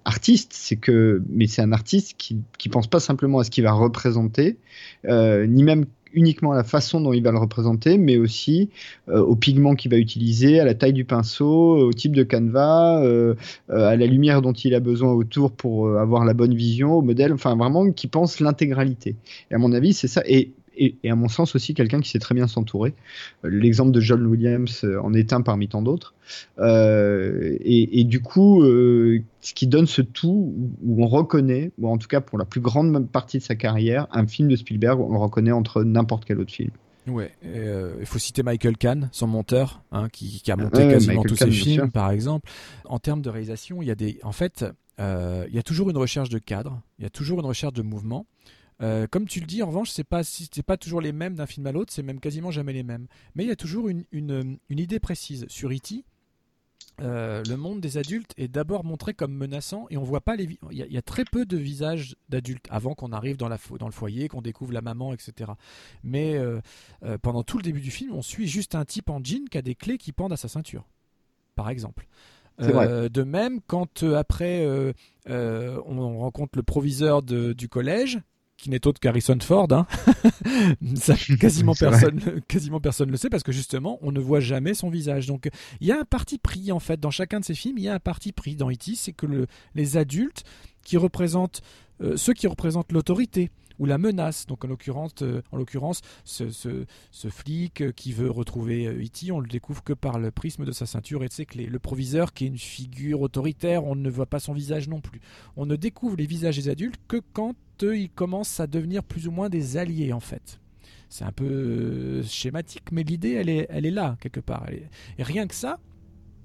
artiste. 0.05 0.51
C'est 0.53 0.75
que 0.75 1.21
mais 1.27 1.47
c'est 1.47 1.63
un 1.63 1.71
artiste 1.71 2.13
qui 2.17 2.41
qui 2.59 2.69
pense 2.69 2.85
pas 2.85 2.99
simplement 2.99 3.39
à 3.39 3.43
ce 3.43 3.49
qu'il 3.49 3.63
va 3.63 3.71
représenter 3.71 4.57
ni 5.03 5.63
même 5.63 5.85
uniquement 6.13 6.51
à 6.51 6.55
la 6.55 6.63
façon 6.63 7.01
dont 7.01 7.13
il 7.13 7.23
va 7.23 7.31
le 7.31 7.37
représenter, 7.37 7.97
mais 7.97 8.17
aussi 8.17 8.69
euh, 9.09 9.19
au 9.19 9.35
pigment 9.35 9.75
qu'il 9.75 9.91
va 9.91 9.97
utiliser, 9.97 10.59
à 10.59 10.65
la 10.65 10.73
taille 10.73 10.93
du 10.93 11.05
pinceau, 11.05 11.77
au 11.77 11.93
type 11.93 12.15
de 12.15 12.23
canevas, 12.23 13.03
euh, 13.03 13.35
euh, 13.69 13.87
à 13.87 13.95
la 13.95 14.05
lumière 14.05 14.41
dont 14.41 14.53
il 14.53 14.73
a 14.75 14.79
besoin 14.79 15.11
autour 15.11 15.51
pour 15.51 15.97
avoir 15.97 16.25
la 16.25 16.33
bonne 16.33 16.55
vision, 16.55 16.93
au 16.93 17.01
modèle, 17.01 17.33
enfin 17.33 17.55
vraiment 17.55 17.91
qui 17.91 18.07
pense 18.07 18.39
l'intégralité. 18.39 19.15
Et 19.51 19.55
à 19.55 19.57
mon 19.57 19.73
avis, 19.73 19.93
c'est 19.93 20.07
ça. 20.07 20.21
Et 20.25 20.51
et, 20.77 20.97
à 21.09 21.15
mon 21.15 21.27
sens 21.27 21.55
aussi 21.55 21.73
quelqu'un 21.73 22.01
qui 22.01 22.09
sait 22.09 22.19
très 22.19 22.35
bien 22.35 22.47
s'entourer. 22.47 22.93
L'exemple 23.43 23.91
de 23.91 23.99
John 23.99 24.25
Williams 24.25 24.85
en 25.01 25.13
est 25.13 25.33
un 25.33 25.41
parmi 25.41 25.67
tant 25.67 25.81
d'autres. 25.81 26.13
Euh, 26.59 27.57
et, 27.61 28.03
du 28.03 28.21
coup, 28.21 28.63
euh, 28.63 29.21
ce 29.41 29.53
qui 29.53 29.67
donne 29.67 29.87
ce 29.87 30.01
tout 30.01 30.53
où 30.83 31.03
on 31.03 31.07
reconnaît, 31.07 31.71
ou 31.77 31.89
en 31.89 31.97
tout 31.97 32.07
cas 32.07 32.21
pour 32.21 32.37
la 32.37 32.45
plus 32.45 32.61
grande 32.61 33.09
partie 33.09 33.37
de 33.37 33.43
sa 33.43 33.55
carrière, 33.55 34.07
un 34.11 34.25
film 34.27 34.47
de 34.47 34.55
Spielberg, 34.55 34.99
on 34.99 35.11
le 35.11 35.19
reconnaît 35.19 35.51
entre 35.51 35.83
n'importe 35.83 36.25
quel 36.25 36.39
autre 36.39 36.53
film. 36.53 36.71
Ouais, 37.05 37.31
euh, 37.45 37.95
il 37.99 38.05
faut 38.05 38.19
citer 38.19 38.43
Michael 38.43 38.77
Kahn, 38.77 39.09
son 39.11 39.27
monteur, 39.27 39.81
hein, 39.91 40.07
qui, 40.09 40.41
a 40.49 40.55
monté 40.55 40.87
quasiment 40.87 41.23
tous 41.23 41.35
ses 41.35 41.51
films, 41.51 41.91
par 41.91 42.11
exemple. 42.11 42.49
En 42.85 42.97
termes 42.97 43.21
de 43.21 43.29
réalisation, 43.29 43.81
il 43.81 43.89
y 43.89 43.91
a 43.91 43.95
des, 43.95 44.19
en 44.23 44.31
fait, 44.31 44.65
il 44.99 45.53
y 45.53 45.59
a 45.59 45.63
toujours 45.63 45.89
une 45.89 45.97
recherche 45.97 46.29
de 46.29 46.39
cadre, 46.39 46.81
il 46.99 47.03
y 47.03 47.05
a 47.05 47.09
toujours 47.09 47.39
une 47.39 47.45
recherche 47.45 47.73
de 47.73 47.81
mouvement. 47.81 48.25
Euh, 48.83 49.07
comme 49.09 49.27
tu 49.27 49.39
le 49.39 49.45
dis, 49.45 49.63
en 49.63 49.67
revanche, 49.67 49.89
c'est 49.89 50.03
pas 50.03 50.23
c'est 50.23 50.63
pas 50.63 50.77
toujours 50.77 50.99
les 50.99 51.13
mêmes 51.13 51.35
d'un 51.35 51.45
film 51.45 51.65
à 51.67 51.71
l'autre, 51.71 51.93
c'est 51.93 52.03
même 52.03 52.19
quasiment 52.19 52.51
jamais 52.51 52.73
les 52.73 52.83
mêmes. 52.83 53.07
Mais 53.33 53.43
il 53.43 53.47
y 53.47 53.51
a 53.51 53.55
toujours 53.55 53.87
une, 53.87 54.03
une, 54.11 54.57
idée 54.69 54.99
précise 54.99 55.45
sur 55.47 55.71
E.T. 55.71 56.03
euh, 57.01 57.43
le 57.47 57.55
monde 57.55 57.79
des 57.79 57.97
adultes 57.97 58.33
est 58.35 58.49
d'abord 58.49 58.83
montré 58.83 59.13
comme 59.13 59.33
menaçant 59.33 59.87
et 59.89 59.95
on 59.95 60.03
voit 60.03 60.19
pas 60.19 60.35
les. 60.35 60.59
Il 60.71 60.77
y, 60.77 60.97
a 60.97 61.01
très 61.01 61.23
peu 61.23 61.45
de 61.45 61.55
visages 61.55 62.17
d'adultes 62.27 62.67
avant 62.69 62.93
qu'on 62.93 63.13
arrive 63.13 63.37
dans, 63.37 63.47
la 63.47 63.57
dans 63.79 63.87
le 63.87 63.93
foyer, 63.93 64.27
qu'on 64.27 64.41
découvre 64.41 64.73
la 64.73 64.81
maman, 64.81 65.13
etc. 65.13 65.51
Mais 66.03 66.35
euh, 66.35 66.59
euh, 67.03 67.17
pendant 67.17 67.43
tout 67.43 67.57
le 67.57 67.63
début 67.63 67.81
du 67.81 67.91
film, 67.91 68.13
on 68.13 68.21
suit 68.21 68.47
juste 68.47 68.75
un 68.75 68.83
type 68.83 69.09
en 69.09 69.23
jean 69.23 69.47
qui 69.49 69.57
a 69.57 69.61
des 69.61 69.75
clés 69.75 69.97
qui 69.97 70.11
pendent 70.11 70.33
à 70.33 70.37
sa 70.37 70.49
ceinture, 70.49 70.85
par 71.55 71.69
exemple. 71.69 72.05
de 72.59 73.23
même, 73.23 73.61
quand 73.65 74.03
après 74.03 74.67
on 75.27 76.19
rencontre 76.19 76.57
le 76.57 76.63
proviseur 76.63 77.23
du 77.23 77.69
collège, 77.69 78.19
qui 78.57 78.69
n'est 78.69 78.85
autre 78.87 78.99
qu'Harrison 78.99 79.37
Ford. 79.41 79.67
Hein. 79.71 79.87
Ça, 80.95 81.15
quasiment 81.39 81.73
personne, 81.73 82.41
quasiment 82.47 82.79
personne 82.79 83.11
le 83.11 83.17
sait 83.17 83.29
parce 83.29 83.43
que 83.43 83.51
justement, 83.51 83.99
on 84.01 84.11
ne 84.11 84.19
voit 84.19 84.39
jamais 84.39 84.73
son 84.73 84.89
visage. 84.89 85.27
Donc, 85.27 85.49
il 85.81 85.87
y 85.87 85.91
a 85.91 85.99
un 85.99 86.05
parti 86.05 86.37
pris 86.37 86.71
en 86.71 86.79
fait 86.79 86.99
dans 86.99 87.11
chacun 87.11 87.39
de 87.39 87.45
ces 87.45 87.55
films. 87.55 87.77
Il 87.77 87.83
y 87.83 87.89
a 87.89 87.93
un 87.93 87.99
parti 87.99 88.31
pris 88.31 88.55
dans 88.55 88.71
E.T. 88.71 88.95
C'est 88.95 89.13
que 89.13 89.25
le, 89.25 89.47
les 89.75 89.97
adultes 89.97 90.43
qui 90.83 90.97
représentent 90.97 91.61
euh, 92.01 92.17
ceux 92.17 92.33
qui 92.33 92.47
représentent 92.47 92.91
l'autorité 92.91 93.51
ou 93.79 93.85
la 93.85 93.97
menace. 93.97 94.45
Donc 94.45 94.65
en 94.65 94.67
l'occurrence, 94.67 95.13
euh, 95.21 95.41
en 95.51 95.57
l'occurrence, 95.57 96.01
ce, 96.25 96.85
flic 97.29 97.81
euh, 97.81 97.91
qui 97.91 98.13
veut 98.13 98.29
retrouver 98.29 98.87
E.T., 98.87 99.31
on 99.31 99.39
le 99.39 99.47
découvre 99.47 99.83
que 99.83 99.93
par 99.93 100.19
le 100.19 100.31
prisme 100.31 100.65
de 100.65 100.71
sa 100.71 100.85
ceinture 100.85 101.23
et 101.23 101.27
de 101.27 101.33
ses 101.33 101.45
clés. 101.45 101.67
Le 101.67 101.79
proviseur 101.79 102.33
qui 102.33 102.45
est 102.45 102.47
une 102.47 102.57
figure 102.57 103.21
autoritaire, 103.21 103.85
on 103.85 103.95
ne 103.95 104.09
voit 104.09 104.25
pas 104.25 104.39
son 104.39 104.53
visage 104.53 104.87
non 104.87 105.01
plus. 105.01 105.21
On 105.55 105.65
ne 105.65 105.75
découvre 105.75 106.15
les 106.17 106.25
visages 106.25 106.57
des 106.57 106.69
adultes 106.69 106.99
que 107.07 107.21
quand 107.33 107.55
ils 107.81 108.09
commencent 108.09 108.59
à 108.59 108.67
devenir 108.67 109.03
plus 109.03 109.27
ou 109.27 109.31
moins 109.31 109.49
des 109.49 109.77
alliés 109.77 110.13
en 110.13 110.19
fait. 110.19 110.59
C'est 111.09 111.25
un 111.25 111.31
peu 111.31 111.45
euh, 111.45 112.23
schématique, 112.23 112.91
mais 112.91 113.03
l'idée 113.03 113.33
elle 113.33 113.49
est, 113.49 113.67
elle 113.69 113.85
est 113.85 113.91
là 113.91 114.17
quelque 114.19 114.39
part. 114.39 114.67
Et 114.69 115.23
rien 115.23 115.47
que 115.47 115.53
ça, 115.53 115.79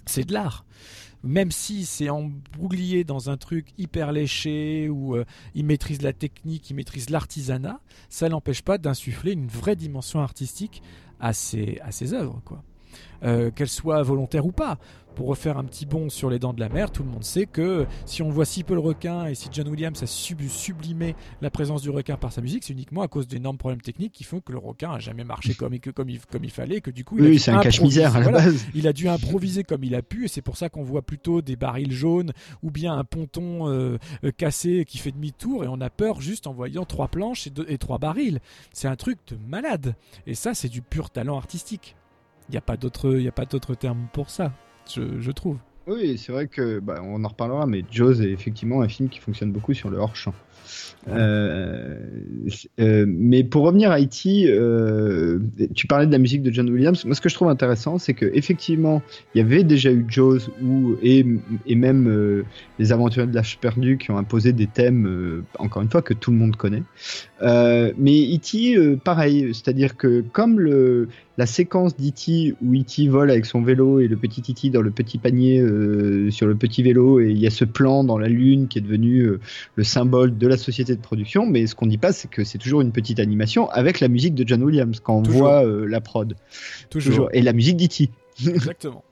c'est 0.08 0.24
de 0.24 0.32
l'art. 0.32 0.64
Même 1.24 1.50
si 1.50 1.84
c'est 1.84 2.10
embrouillé 2.10 3.02
dans 3.02 3.28
un 3.28 3.36
truc 3.36 3.68
hyper 3.76 4.12
léché 4.12 4.88
où 4.88 5.16
euh, 5.16 5.24
il 5.54 5.64
maîtrise 5.64 6.02
la 6.02 6.12
technique, 6.12 6.70
il 6.70 6.74
maîtrise 6.74 7.10
l'artisanat, 7.10 7.80
ça 8.08 8.28
n'empêche 8.28 8.62
pas 8.62 8.78
d'insuffler 8.78 9.32
une 9.32 9.48
vraie 9.48 9.74
dimension 9.74 10.20
artistique 10.20 10.80
à 11.18 11.32
ses, 11.32 11.80
à 11.82 11.90
ses 11.90 12.14
œuvres, 12.14 12.40
quoi. 12.44 12.62
Euh, 13.24 13.50
qu'elles 13.50 13.68
soient 13.68 14.02
volontaires 14.02 14.46
ou 14.46 14.52
pas 14.52 14.78
pour 15.18 15.26
refaire 15.26 15.58
un 15.58 15.64
petit 15.64 15.84
bond 15.84 16.10
sur 16.10 16.30
les 16.30 16.38
dents 16.38 16.52
de 16.52 16.60
la 16.60 16.68
mer, 16.68 16.92
tout 16.92 17.02
le 17.02 17.08
monde 17.08 17.24
sait 17.24 17.46
que 17.46 17.88
si 18.06 18.22
on 18.22 18.30
voit 18.30 18.44
si 18.44 18.62
peu 18.62 18.74
le 18.74 18.78
requin 18.80 19.26
et 19.26 19.34
si 19.34 19.48
John 19.50 19.66
Williams 19.66 20.00
a 20.00 20.06
sublimé 20.06 21.16
la 21.42 21.50
présence 21.50 21.82
du 21.82 21.90
requin 21.90 22.16
par 22.16 22.30
sa 22.32 22.40
musique, 22.40 22.62
c'est 22.62 22.72
uniquement 22.72 23.02
à 23.02 23.08
cause 23.08 23.26
d'énormes 23.26 23.58
problèmes 23.58 23.80
techniques 23.80 24.12
qui 24.12 24.22
font 24.22 24.40
que 24.40 24.52
le 24.52 24.58
requin 24.58 24.92
a 24.92 25.00
jamais 25.00 25.24
marché 25.24 25.54
comme, 25.54 25.76
comme, 25.92 26.08
il, 26.08 26.20
comme 26.20 26.44
il 26.44 26.52
fallait, 26.52 26.80
que 26.80 26.92
du 26.92 27.04
coup, 27.04 27.18
il 27.18 27.40
c'est 27.40 27.50
un 27.50 27.58
cache-misère 27.58 28.14
à 28.14 28.20
la 28.20 28.30
base. 28.30 28.64
Il 28.76 28.86
a 28.86 28.92
dû 28.92 29.08
improviser 29.08 29.64
comme 29.64 29.82
il 29.82 29.96
a 29.96 30.02
pu, 30.02 30.26
et 30.26 30.28
c'est 30.28 30.40
pour 30.40 30.56
ça 30.56 30.68
qu'on 30.68 30.84
voit 30.84 31.02
plutôt 31.02 31.42
des 31.42 31.56
barils 31.56 31.90
jaunes 31.90 32.30
ou 32.62 32.70
bien 32.70 32.96
un 32.96 33.02
ponton 33.02 33.68
euh, 33.68 33.98
euh, 34.22 34.30
cassé 34.30 34.84
qui 34.84 34.98
fait 34.98 35.10
demi-tour, 35.10 35.64
et 35.64 35.66
on 35.66 35.80
a 35.80 35.90
peur 35.90 36.20
juste 36.20 36.46
en 36.46 36.52
voyant 36.52 36.84
trois 36.84 37.08
planches 37.08 37.48
et, 37.48 37.52
et 37.66 37.78
trois 37.78 37.98
barils. 37.98 38.38
C'est 38.72 38.86
un 38.86 38.94
truc 38.94 39.18
de 39.26 39.36
malade, 39.48 39.96
et 40.28 40.36
ça, 40.36 40.54
c'est 40.54 40.68
du 40.68 40.80
pur 40.80 41.10
talent 41.10 41.36
artistique. 41.36 41.96
Il 42.48 42.52
n'y 42.52 42.58
a 42.58 42.60
pas 42.60 42.76
d'autre 42.76 43.74
terme 43.74 44.06
pour 44.12 44.30
ça 44.30 44.52
je, 44.96 45.30
trouve. 45.30 45.58
Oui, 45.86 46.18
c'est 46.18 46.32
vrai 46.32 46.46
que 46.46 46.80
bah, 46.80 47.00
on 47.02 47.24
en 47.24 47.28
reparlera, 47.28 47.66
mais 47.66 47.84
Jaws 47.90 48.20
est 48.20 48.30
effectivement 48.30 48.82
un 48.82 48.88
film 48.88 49.08
qui 49.08 49.18
fonctionne 49.18 49.52
beaucoup 49.52 49.74
sur 49.74 49.90
le 49.90 49.98
hors-champ. 49.98 50.34
Euh, 51.08 51.96
euh, 52.80 53.04
mais 53.08 53.44
pour 53.44 53.64
revenir 53.64 53.90
à 53.90 54.00
E.T., 54.00 54.46
euh, 54.48 55.38
tu 55.74 55.86
parlais 55.86 56.06
de 56.06 56.12
la 56.12 56.18
musique 56.18 56.42
de 56.42 56.52
John 56.52 56.68
Williams. 56.68 57.04
Moi, 57.04 57.14
ce 57.14 57.20
que 57.20 57.28
je 57.28 57.34
trouve 57.34 57.48
intéressant, 57.48 57.98
c'est 57.98 58.14
que 58.14 58.26
effectivement, 58.34 59.02
il 59.34 59.38
y 59.38 59.40
avait 59.40 59.64
déjà 59.64 59.90
eu 59.90 60.04
Jaws 60.08 60.50
ou 60.62 60.96
et, 61.02 61.24
et 61.66 61.74
même 61.74 62.44
les 62.78 62.92
Aventuriers 62.92 63.26
de 63.26 63.34
l'Arche 63.34 63.58
perdue 63.58 63.98
qui 63.98 64.10
ont 64.10 64.18
imposé 64.18 64.52
des 64.52 64.66
thèmes, 64.66 65.44
encore 65.58 65.82
une 65.82 65.90
fois, 65.90 66.02
que 66.02 66.14
tout 66.14 66.30
le 66.30 66.36
monde 66.36 66.56
connaît. 66.56 66.82
mais 67.40 68.34
E.T., 68.34 68.98
pareil, 69.04 69.54
c'est-à-dire 69.54 69.96
que 69.96 70.24
comme 70.32 70.60
le 70.60 71.08
la 71.36 71.46
séquence 71.46 71.96
d'E.T. 71.96 72.56
où 72.60 72.74
E.T. 72.74 73.06
vole 73.06 73.30
avec 73.30 73.46
son 73.46 73.62
vélo 73.62 74.00
et 74.00 74.08
le 74.08 74.16
petit 74.16 74.40
E.T. 74.40 74.70
dans 74.70 74.82
le 74.82 74.90
petit 74.90 75.18
panier 75.18 75.64
sur 76.30 76.48
le 76.48 76.56
petit 76.56 76.82
vélo 76.82 77.20
et 77.20 77.30
il 77.30 77.38
y 77.38 77.46
a 77.46 77.50
ce 77.50 77.64
plan 77.64 78.02
dans 78.02 78.18
la 78.18 78.26
lune 78.26 78.66
qui 78.66 78.78
est 78.78 78.82
devenu 78.82 79.38
le 79.76 79.84
symbole 79.84 80.36
de 80.36 80.46
la 80.48 80.56
société 80.58 80.94
de 80.94 81.00
production, 81.00 81.46
mais 81.46 81.66
ce 81.66 81.74
qu'on 81.74 81.86
dit 81.86 81.98
pas, 81.98 82.12
c'est 82.12 82.28
que 82.28 82.44
c'est 82.44 82.58
toujours 82.58 82.80
une 82.80 82.92
petite 82.92 83.20
animation 83.20 83.70
avec 83.70 84.00
la 84.00 84.08
musique 84.08 84.34
de 84.34 84.46
John 84.46 84.62
Williams 84.62 85.00
quand 85.00 85.16
on 85.16 85.22
voit 85.22 85.64
euh, 85.64 85.86
la 85.86 86.00
prod. 86.00 86.34
Toujours. 86.90 87.28
Et 87.32 87.42
la 87.42 87.52
musique 87.52 87.76
d'E.T. 87.76 88.10
Exactement. 88.46 89.04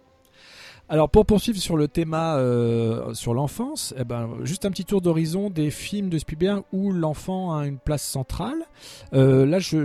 Alors 0.89 1.11
pour 1.11 1.27
poursuivre 1.27 1.59
sur 1.59 1.77
le 1.77 1.89
thème 1.89 2.15
euh, 2.15 3.13
sur 3.13 3.35
l'enfance, 3.35 3.93
eh 3.99 4.05
ben, 4.05 4.31
juste 4.43 4.65
un 4.67 4.71
petit 4.71 4.85
tour 4.85 5.01
d'horizon 5.01 5.51
des 5.51 5.71
films 5.71 6.09
de 6.09 6.19
Spielberg 6.19 6.63
où 6.73 6.93
l'enfant 6.93 7.57
a 7.57 7.67
une 7.67 7.79
place 7.79 8.05
centrale. 8.05 8.59
Euh, 9.13 9.45
là, 9.47 9.59
je, 9.59 9.85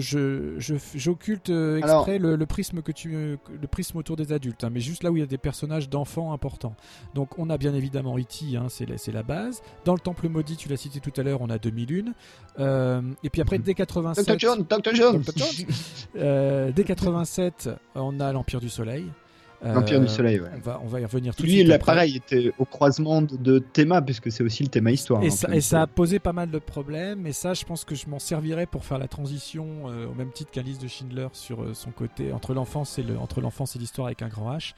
j'occulte 0.93 1.49
euh, 1.49 1.77
exprès 1.77 2.19
le, 2.19 2.45
prisme 2.45 2.83
que 2.83 2.91
tu, 2.91 3.09
le 3.09 3.67
prisme 3.67 3.97
autour 3.97 4.15
des 4.15 4.31
adultes, 4.31 4.63
hein, 4.63 4.69
mais 4.71 4.79
juste 4.79 5.01
là 5.01 5.09
où 5.09 5.17
il 5.17 5.21
y 5.21 5.23
a 5.23 5.27
des 5.27 5.39
personnages 5.39 5.89
d'enfants 5.89 6.33
importants. 6.33 6.75
Donc 7.15 7.39
on 7.39 7.49
a 7.49 7.57
bien 7.57 7.73
évidemment 7.73 8.19
E.T., 8.19 8.55
hein, 8.55 8.67
c'est, 8.69 8.85
la, 8.85 8.99
c'est 8.99 9.11
la 9.11 9.23
base. 9.23 9.63
Dans 9.85 9.93
le 9.93 9.99
Temple 9.99 10.29
maudit, 10.29 10.55
tu 10.55 10.69
l'as 10.69 10.77
cité 10.77 10.99
tout 10.99 11.19
à 11.19 11.23
l'heure, 11.23 11.41
on 11.41 11.49
a 11.49 11.57
2001. 11.57 13.03
et 13.23 13.29
puis 13.31 13.41
après, 13.41 13.57
dès 13.57 13.73
87, 13.73 14.27
Dr. 14.27 14.37
John, 14.37 14.65
Dr. 14.69 14.93
John. 14.93 15.23
dès 16.13 16.83
87, 16.83 17.71
on 17.95 18.19
a 18.19 18.31
l'Empire 18.31 18.59
du 18.59 18.69
Soleil. 18.69 19.05
L'Empire 19.63 19.99
du 19.99 20.07
euh, 20.07 20.09
Soleil, 20.09 20.39
ouais. 20.39 20.49
On 20.55 20.59
va, 20.59 20.81
on 20.83 20.87
va 20.87 20.99
y 21.01 21.05
revenir 21.05 21.35
tout 21.35 21.43
de 21.43 21.47
suite. 21.47 21.67
Lui, 21.67 21.77
pareil, 21.77 22.15
était 22.15 22.51
au 22.57 22.65
croisement 22.65 23.21
de, 23.21 23.35
de 23.37 23.59
théma, 23.59 24.01
puisque 24.01 24.31
c'est 24.31 24.43
aussi 24.43 24.63
le 24.63 24.69
thème 24.69 24.87
histoire. 24.87 25.21
Et, 25.23 25.27
hein, 25.27 25.29
ça, 25.29 25.55
et 25.55 25.61
ça, 25.61 25.81
a 25.83 25.87
posé 25.87 26.17
pas 26.17 26.33
mal 26.33 26.49
de 26.49 26.57
problèmes, 26.57 27.27
et 27.27 27.31
ça, 27.31 27.53
je 27.53 27.63
pense 27.63 27.85
que 27.85 27.93
je 27.93 28.07
m'en 28.07 28.17
servirai 28.17 28.65
pour 28.65 28.85
faire 28.85 28.97
la 28.97 29.07
transition, 29.07 29.83
euh, 29.85 30.07
au 30.07 30.15
même 30.15 30.31
titre 30.31 30.49
qu'Alice 30.49 30.79
de 30.79 30.87
Schindler, 30.87 31.27
sur 31.33 31.61
euh, 31.61 31.73
son 31.75 31.91
côté, 31.91 32.33
entre 32.33 32.55
l'enfance 32.55 32.97
et, 32.97 33.03
le, 33.03 33.15
l'histoire 33.79 34.07
avec 34.07 34.23
un 34.23 34.29
grand 34.29 34.57
H. 34.57 34.73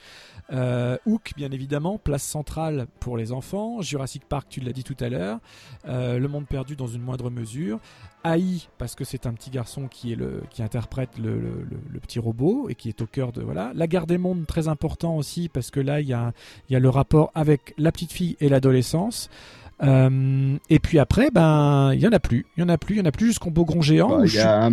Hook, 1.06 1.32
bien 1.38 1.52
évidemment, 1.52 1.98
place 1.98 2.24
centrale 2.24 2.88
pour 3.00 3.16
les 3.16 3.32
enfants. 3.32 3.82
Jurassic 3.82 4.26
Park, 4.28 4.48
tu 4.50 4.60
l'as 4.60 4.74
dit 4.74 4.84
tout 4.84 4.98
à 5.00 5.08
l'heure. 5.10 5.40
le 5.86 6.28
Monde 6.28 6.48
perdu 6.48 6.76
dans 6.76 6.88
une 6.88 7.02
moindre 7.02 7.30
mesure. 7.30 7.80
AI 8.24 8.68
parce 8.78 8.96
que 8.96 9.04
c'est 9.04 9.26
un 9.26 9.34
petit 9.34 9.50
garçon 9.50 9.88
qui 9.88 10.14
est 10.14 10.16
le 10.16 10.44
qui 10.50 10.64
interprète 10.64 11.18
le, 11.18 11.40
le, 11.40 12.00
petit 12.00 12.20
robot 12.20 12.68
et 12.70 12.76
qui 12.76 12.90
est 12.90 13.02
au 13.02 13.06
cœur 13.06 13.32
de 13.32 13.42
voilà. 13.42 13.72
La 13.76 13.88
guerre 13.88 14.08
des 14.08 14.18
mondes 14.18 14.46
très 14.46 14.68
important 14.68 15.16
aussi 15.16 15.50
parce 15.50 15.72
que 15.72 15.80
là 15.80 16.02
il 16.02 16.08
y 16.08 16.14
a 16.14 16.34
il 16.70 16.74
y 16.74 16.76
a 16.76 16.80
le 16.80 16.90
rapport 16.90 17.32
avec 17.36 17.74
la 17.78 17.92
petite 17.92 18.12
fille 18.12 18.36
et 18.40 18.50
l'adolescence. 18.50 19.30
Euh, 19.82 20.58
et 20.70 20.80
puis 20.80 21.00
après 21.00 21.32
ben 21.32 21.94
il 21.94 22.00
y 22.00 22.08
en 22.08 22.12
a 22.12 22.20
plus. 22.20 22.46
Il 22.58 22.62
y 22.62 22.64
en 22.64 22.70
a 22.70 22.78
plus 22.78 22.96
il 22.96 23.00
y 23.00 23.02
en 23.02 23.06
a 23.06 23.12
plus 23.12 23.28
jusqu'au 23.28 23.50
beau 23.50 23.66
grand 23.66 23.82
géant 23.82 24.20
bah, 24.20 24.26
y 24.26 24.40
a 24.40 24.70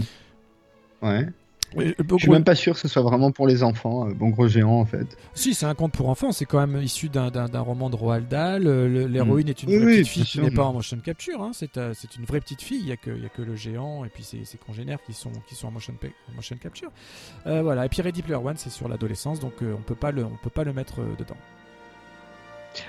ouais 1.02 1.26
je 1.76 2.16
suis 2.18 2.30
même 2.30 2.44
pas 2.44 2.54
sûr 2.54 2.74
que 2.74 2.80
ce 2.80 2.88
soit 2.88 3.02
vraiment 3.02 3.30
pour 3.30 3.46
les 3.46 3.62
enfants, 3.62 4.08
euh, 4.08 4.14
Bon 4.14 4.28
Gros 4.28 4.48
Géant 4.48 4.80
en 4.80 4.84
fait. 4.84 5.16
Si, 5.34 5.54
c'est 5.54 5.66
un 5.66 5.74
conte 5.74 5.92
pour 5.92 6.08
enfants, 6.08 6.32
c'est 6.32 6.44
quand 6.44 6.64
même 6.66 6.82
issu 6.82 7.08
d'un 7.08 7.60
roman 7.60 7.90
de 7.90 7.96
Roald 7.96 8.28
Dahl. 8.28 8.68
L'héroïne 9.06 9.48
est 9.48 9.62
une 9.62 9.78
vraie 9.78 9.98
petite 9.98 10.06
fille 10.08 10.24
qui 10.24 10.40
n'est 10.40 10.50
pas 10.50 10.64
en 10.64 10.72
motion 10.72 10.98
capture, 10.98 11.42
hein. 11.42 11.52
euh, 11.76 11.92
c'est 11.94 12.16
une 12.16 12.24
vraie 12.24 12.40
petite 12.40 12.62
fille, 12.62 12.80
il 12.80 12.86
n'y 12.86 12.92
a, 12.92 12.96
que, 12.96 13.10
a 13.10 13.28
que 13.28 13.42
le 13.42 13.54
géant 13.54 14.04
et 14.04 14.08
puis 14.08 14.24
ses, 14.24 14.44
ses 14.44 14.58
congénères 14.58 15.02
qui 15.04 15.12
sont, 15.12 15.30
qui 15.48 15.54
sont 15.54 15.68
en 15.68 15.72
motion, 15.72 15.94
motion 16.34 16.56
capture. 16.56 16.90
Euh, 17.46 17.62
voilà, 17.62 17.86
et 17.86 17.88
puis 17.88 18.02
Ready 18.02 18.22
Player 18.22 18.40
One, 18.42 18.56
c'est 18.56 18.70
sur 18.70 18.88
l'adolescence, 18.88 19.40
donc 19.40 19.54
on 19.62 19.82
peut 19.82 19.94
pas 19.94 20.10
le, 20.10 20.24
on 20.24 20.38
peut 20.42 20.50
pas 20.50 20.64
le 20.64 20.72
mettre 20.72 21.00
dedans. 21.18 21.36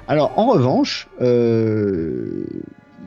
Alors 0.07 0.37
en 0.37 0.47
revanche, 0.47 1.07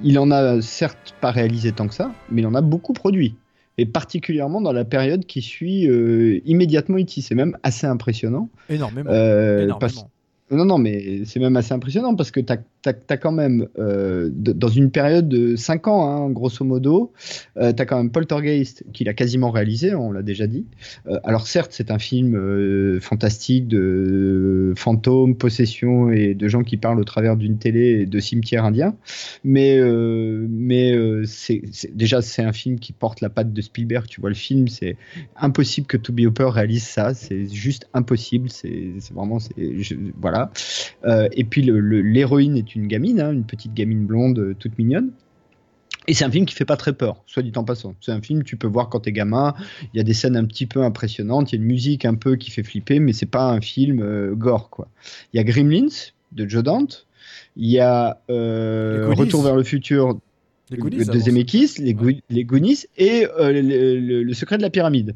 il 0.03 0.19
en 0.19 0.31
a 0.31 0.61
certes 0.61 1.15
pas 1.21 1.31
réalisé 1.31 1.73
tant 1.73 1.89
que 1.89 1.95
ça, 1.95 2.13
mais 2.31 2.43
il 2.43 2.47
en 2.47 2.55
a 2.55 2.61
beaucoup 2.61 2.93
produit 2.93 3.37
et 3.79 3.87
particulièrement 3.87 4.61
dans 4.61 4.73
la 4.73 4.85
période 4.85 5.27
qui 5.27 5.43
suit 5.43 5.89
euh, 5.89 6.41
immédiatement 6.45 6.99
E.T. 6.99 7.21
C'est 7.21 7.35
même 7.35 7.57
assez 7.63 7.87
impressionnant. 7.87 8.49
Énormément. 8.69 9.11
Euh, 9.11 9.65
énormément. 9.65 10.11
Non, 10.51 10.65
non, 10.65 10.79
mais 10.79 11.25
c'est 11.25 11.41
même 11.41 11.57
assez 11.57 11.73
impressionnant 11.73 12.15
parce 12.15 12.31
que 12.31 12.41
tu 12.41 12.53
as, 12.53 12.59
quand 12.93 13.33
même, 13.33 13.69
euh, 13.79 14.31
dans 14.33 14.69
une 14.69 14.91
période 14.91 15.29
de 15.29 15.57
5 15.57 15.89
ans, 15.89 16.09
hein, 16.09 16.31
grosso 16.31 16.65
modo, 16.65 17.13
euh, 17.57 17.73
tu 17.73 17.83
as 17.83 17.87
quand 17.87 17.97
même 17.97 18.11
Poltergeist 18.11 18.85
qui 18.93 19.05
l'a 19.05 19.15
quasiment 19.15 19.51
réalisé, 19.51 19.95
on 19.95 20.13
l'a 20.13 20.23
déjà 20.23 20.47
dit. 20.47 20.67
Euh, 21.07 21.19
alors 21.25 21.47
certes, 21.47 21.73
c'est 21.73 21.91
un 21.91 21.99
film 21.99 22.35
euh, 22.35 23.01
fantastique 23.01 23.69
de 23.69 24.73
fantômes, 24.77 25.37
possessions 25.37 26.11
et 26.11 26.35
de 26.35 26.49
gens 26.49 26.63
qui 26.63 26.77
parlent 26.77 27.01
au 27.01 27.05
travers 27.05 27.37
d'une 27.37 27.59
télé 27.59 28.03
et 28.03 28.07
de 28.07 28.21
cimetières 28.21 28.65
indiens, 28.65 28.97
mais, 29.45 29.81
mais 30.49 30.95
c'est 31.27 31.63
déjà 31.95 32.23
c'est 32.23 32.43
un 32.43 32.53
film 32.53 32.79
qui 32.79 32.93
porte 32.93 33.21
la 33.21 33.29
patte 33.29 33.53
de 33.53 33.61
Spielberg, 33.61 34.07
tu 34.07 34.21
vois 34.21 34.31
le 34.31 34.35
film, 34.35 34.69
c'est 34.69 34.97
impossible 35.37 35.87
que 35.87 35.97
Toby 35.97 36.27
Hopper 36.27 36.49
réalise 36.51 36.85
ça, 36.85 37.15
c'est 37.15 37.53
juste 37.53 37.89
impossible, 37.95 38.49
c'est 38.51 38.93
vraiment, 39.13 39.39
voilà. 40.21 40.51
Et 41.33 41.45
puis 41.45 41.63
l'héroïne 41.63 42.57
est 42.57 42.74
une 42.75 42.87
gamine, 42.89 43.21
hein, 43.21 43.33
une 43.33 43.45
petite 43.45 43.75
gamine 43.75 44.07
blonde 44.07 44.39
euh, 44.39 44.55
toute 44.59 44.77
mignonne. 44.79 45.11
Et 46.07 46.13
c'est 46.13 46.25
un 46.27 46.31
film 46.31 46.45
qui 46.45 46.55
fait 46.55 46.67
pas 46.67 46.77
très 46.77 46.93
peur, 46.93 47.23
soit 47.27 47.43
dit 47.43 47.53
en 47.57 47.65
passant. 47.65 47.95
C'est 48.03 48.13
un 48.13 48.21
film 48.21 48.43
que 48.43 48.49
tu 48.49 48.57
peux 48.59 48.67
voir 48.67 48.91
quand 48.91 49.01
t'es 49.01 49.13
gamin. 49.13 49.55
Il 49.95 49.97
y 49.97 50.01
a 50.01 50.03
des 50.03 50.13
scènes 50.13 50.37
un 50.37 50.45
petit 50.45 50.67
peu 50.67 50.83
impressionnantes, 50.83 51.51
il 51.53 51.57
y 51.57 51.59
a 51.59 51.63
une 51.63 51.67
musique 51.69 52.05
un 52.05 52.15
peu 52.15 52.37
qui 52.37 52.51
fait 52.51 52.63
flipper, 52.63 53.01
mais 53.01 53.13
c'est 53.15 53.25
pas 53.27 53.51
un 53.51 53.61
film 53.63 54.01
euh, 54.03 54.35
gore 54.35 54.69
quoi. 54.69 54.89
Il 55.33 55.39
y 55.39 55.41
a 55.41 55.45
Gremlins 55.45 56.11
de 56.33 56.47
Joe 56.49 56.63
Dante. 56.63 57.07
Il 57.57 57.71
y 57.71 57.79
a 57.81 58.21
euh, 58.29 59.15
Retour 59.15 59.43
vers 59.43 59.57
le 59.57 59.63
futur 59.63 60.19
Les 60.71 60.77
de 60.77 60.83
Goonies, 60.83 61.05
de 61.07 61.19
Zemeckis, 61.19 61.75
les, 61.79 61.97
les 62.29 62.45
Goonies 62.45 62.85
et 62.99 63.27
euh, 63.39 63.51
le, 63.53 63.63
le- 63.63 64.23
le 64.25 64.35
secret 64.35 64.59
de 64.59 64.63
la 64.63 64.71
pyramide. 64.71 65.15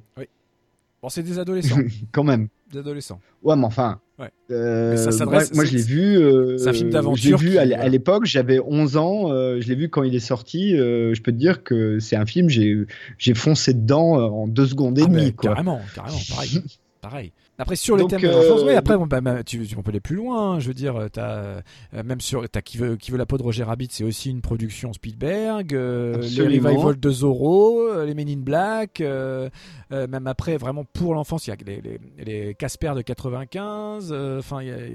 Bon, 1.02 1.09
c'est 1.10 1.22
des 1.22 1.39
adolescents. 1.39 1.76
Quand 2.12 2.24
même. 2.24 2.48
des 2.72 2.78
adolescents. 2.78 3.20
Ouais, 3.43 3.56
mais 3.56 3.64
enfin. 3.64 4.01
Ouais. 4.19 4.31
euh, 4.51 4.97
ça 4.97 5.05
moi, 5.05 5.12
s'adresse- 5.12 5.55
moi, 5.55 5.65
je 5.65 5.77
l'ai 5.77 5.82
vu. 5.82 6.19
euh, 6.19 6.59
c'est 6.59 6.69
un 6.69 6.73
film 6.73 6.90
d'aventure 6.90 7.39
Je 7.39 7.45
l'ai 7.45 7.51
vu 7.51 7.57
qui- 7.69 7.74
à, 7.74 7.89
l'époque, 7.89 8.24
j'avais 8.24 8.59
11 8.59 8.97
ans. 8.97 9.31
euh, 9.32 9.61
je 9.61 9.69
l'ai 9.69 9.77
vu 9.77 9.89
quand 9.89 10.03
il 10.03 10.15
est 10.15 10.19
sorti. 10.20 10.70
je 10.77 11.20
peux 11.23 11.31
te 11.32 11.36
dire 11.36 11.62
que 11.62 11.99
c'est 12.01 12.16
un 12.16 12.27
film, 12.27 12.49
j'ai 12.49 13.35
foncé 13.35 13.74
dedans 13.74 14.15
en 14.15 14.49
deux 14.49 14.66
secondes 14.66 14.99
et 14.99 15.03
Ah, 15.05 15.09
demie. 15.09 15.32
quoi. 15.35 15.51
carrément, 15.51 15.81
carrément, 15.95 16.19
pareil. 16.31 16.51
pareil. 17.01 17.32
Après, 17.60 17.74
sur 17.74 17.97
les 17.97 18.02
Donc, 18.02 18.10
thèmes 18.10 18.20
de 18.20 18.28
l'enfance, 18.28 18.60
euh, 18.62 18.66
oui, 18.68 18.74
après, 18.74 18.97
bah, 19.20 19.43
tu, 19.43 19.66
on 19.76 19.82
peut 19.82 19.90
aller 19.90 19.98
plus 20.01 20.14
loin. 20.14 20.52
hein. 20.55 20.60
Je 20.60 20.68
veux 20.68 20.74
dire, 20.74 20.94
euh, 20.97 21.09
t'as, 21.09 21.30
euh, 21.39 21.60
même 22.05 22.20
sur, 22.20 22.48
t'as 22.48 22.60
qui 22.62 22.78
veut, 22.78 22.94
qui 22.97 23.10
veut 23.10 23.18
la 23.18 23.26
peau 23.26 23.36
de 23.36 23.43
Roger 23.43 23.64
Rabbit, 23.64 23.89
c'est 23.90 24.05
aussi 24.05 24.30
une 24.30 24.40
production 24.43 24.93
Spielberg. 24.93 25.72
les 25.72 26.43
revivals 26.43 27.01
de 27.01 27.10
Zorro, 27.10 28.05
les 28.05 28.14
Men 28.14 28.28
in 28.28 28.36
Black, 28.39 29.01
même 29.01 30.26
après, 30.26 30.56
vraiment 30.56 30.85
pour 30.85 31.14
l'enfance, 31.14 31.47
il 31.47 31.51
y 31.51 31.52
a 31.52 31.56
les, 31.66 31.80
les, 31.80 32.24
les 32.24 32.55
Casper 32.55 32.93
de 32.94 33.02
95. 33.02 34.10
euh, 34.12 34.39
Enfin, 34.39 34.62
il 34.62 34.68
y 34.68 34.70
a. 34.70 34.76
il 34.86 34.93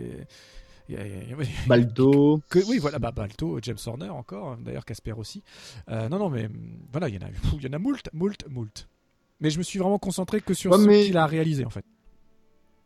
y 0.95 0.97
a- 0.97 1.05
il 1.05 1.29
y 1.29 1.33
a- 1.33 1.37
oui. 1.37 1.47
Balto. 1.67 2.41
Que, 2.49 2.59
oui, 2.69 2.77
voilà, 2.77 2.99
bah, 2.99 3.11
Balto, 3.11 3.59
James 3.61 3.77
Horner 3.85 4.09
encore, 4.09 4.49
hein, 4.51 4.57
d'ailleurs 4.63 4.85
Casper 4.85 5.13
aussi. 5.17 5.43
Euh, 5.89 6.07
non, 6.09 6.17
non, 6.19 6.29
mais 6.29 6.47
voilà, 6.91 7.09
il 7.09 7.15
y 7.15 7.17
en 7.17 7.27
a, 7.27 7.29
il 7.57 7.63
y 7.63 7.67
en 7.67 7.73
a 7.73 7.79
moult, 7.79 8.09
moult, 8.13 8.45
moult. 8.49 8.87
Mais 9.41 9.49
je 9.49 9.57
me 9.57 9.63
suis 9.63 9.79
vraiment 9.79 9.99
concentré 9.99 10.39
que 10.39 10.53
sur 10.53 10.71
Ouais, 10.71 10.77
ce 10.77 10.83
mais- 10.85 11.03
qu'il 11.05 11.17
a 11.17 11.25
réalisé 11.25 11.65
en 11.65 11.69
fait. 11.69 11.83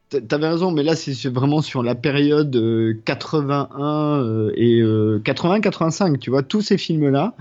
T'a- 0.09 0.21
T'avais 0.21 0.47
raison, 0.47 0.71
mais 0.71 0.84
là 0.84 0.95
c'est 0.95 1.27
vraiment 1.27 1.61
sur 1.61 1.84
la 1.84 1.93
période 1.95 2.55
euh, 2.55 2.93
81 3.03 4.21
euh, 4.23 4.51
et 4.55 4.81
80-85, 4.81 6.17
tu 6.19 6.29
vois, 6.29 6.43
tous 6.43 6.61
ces 6.61 6.77
films-là, 6.77 7.34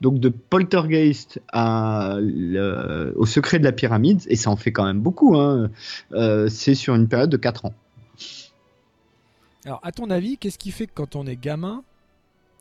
donc 0.00 0.20
de 0.20 0.28
Poltergeist 0.28 1.40
à 1.52 2.18
le- 2.20 3.12
au 3.16 3.26
secret 3.26 3.58
de 3.58 3.64
la 3.64 3.72
pyramide, 3.72 4.20
et 4.28 4.36
ça 4.36 4.50
en 4.50 4.56
fait 4.56 4.70
quand 4.72 4.84
même 4.84 5.00
beaucoup, 5.00 5.36
hein, 5.36 5.70
euh, 6.12 6.48
c'est 6.48 6.74
sur 6.76 6.94
une 6.94 7.08
période 7.08 7.30
de 7.30 7.36
4 7.36 7.64
ans. 7.64 7.74
Alors, 9.64 9.80
à 9.82 9.92
ton 9.92 10.10
avis, 10.10 10.38
qu'est-ce 10.38 10.58
qui 10.58 10.70
fait 10.72 10.86
que 10.86 10.92
quand 10.94 11.14
on 11.16 11.24
est 11.26 11.36
gamin, 11.36 11.82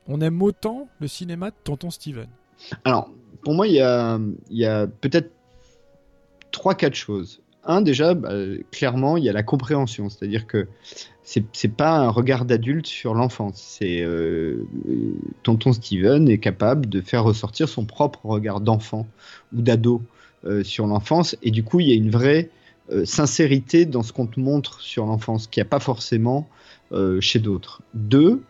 on 0.07 0.21
aime 0.21 0.41
autant 0.41 0.87
le 0.99 1.07
cinéma 1.07 1.49
de 1.49 1.55
Tonton 1.63 1.89
Steven? 1.89 2.27
Alors, 2.83 3.09
pour 3.43 3.53
moi, 3.55 3.67
il 3.67 3.73
y 3.73 3.81
a, 3.81 4.19
il 4.51 4.57
y 4.57 4.65
a 4.65 4.85
peut-être 4.87 5.31
trois, 6.51 6.75
quatre 6.75 6.93
choses. 6.95 7.41
Un, 7.63 7.81
déjà, 7.81 8.15
bah, 8.15 8.33
clairement, 8.71 9.17
il 9.17 9.23
y 9.23 9.29
a 9.29 9.33
la 9.33 9.43
compréhension, 9.43 10.09
c'est-à-dire 10.09 10.47
que 10.47 10.67
c'est 11.23 11.43
c'est 11.53 11.73
pas 11.73 11.97
un 11.99 12.09
regard 12.09 12.45
d'adulte 12.45 12.87
sur 12.87 13.13
l'enfance. 13.13 13.61
C'est 13.79 14.01
euh, 14.01 14.65
Tonton 15.43 15.71
Steven 15.71 16.27
est 16.27 16.39
capable 16.39 16.89
de 16.89 17.01
faire 17.01 17.23
ressortir 17.23 17.69
son 17.69 17.85
propre 17.85 18.25
regard 18.25 18.61
d'enfant 18.61 19.07
ou 19.55 19.61
d'ado 19.61 20.01
euh, 20.45 20.63
sur 20.63 20.87
l'enfance, 20.87 21.35
et 21.43 21.51
du 21.51 21.63
coup, 21.63 21.79
il 21.79 21.89
y 21.89 21.91
a 21.91 21.95
une 21.95 22.09
vraie 22.09 22.49
euh, 22.91 23.05
sincérité 23.05 23.85
dans 23.85 24.01
ce 24.01 24.11
qu'on 24.11 24.25
te 24.25 24.39
montre 24.39 24.81
sur 24.81 25.05
l'enfance, 25.05 25.45
qu'il 25.45 25.61
n'y 25.61 25.67
a 25.67 25.69
pas 25.69 25.79
forcément 25.79 26.47
chez 27.21 27.39
d'autres. 27.39 27.81
Deux, 27.93 28.41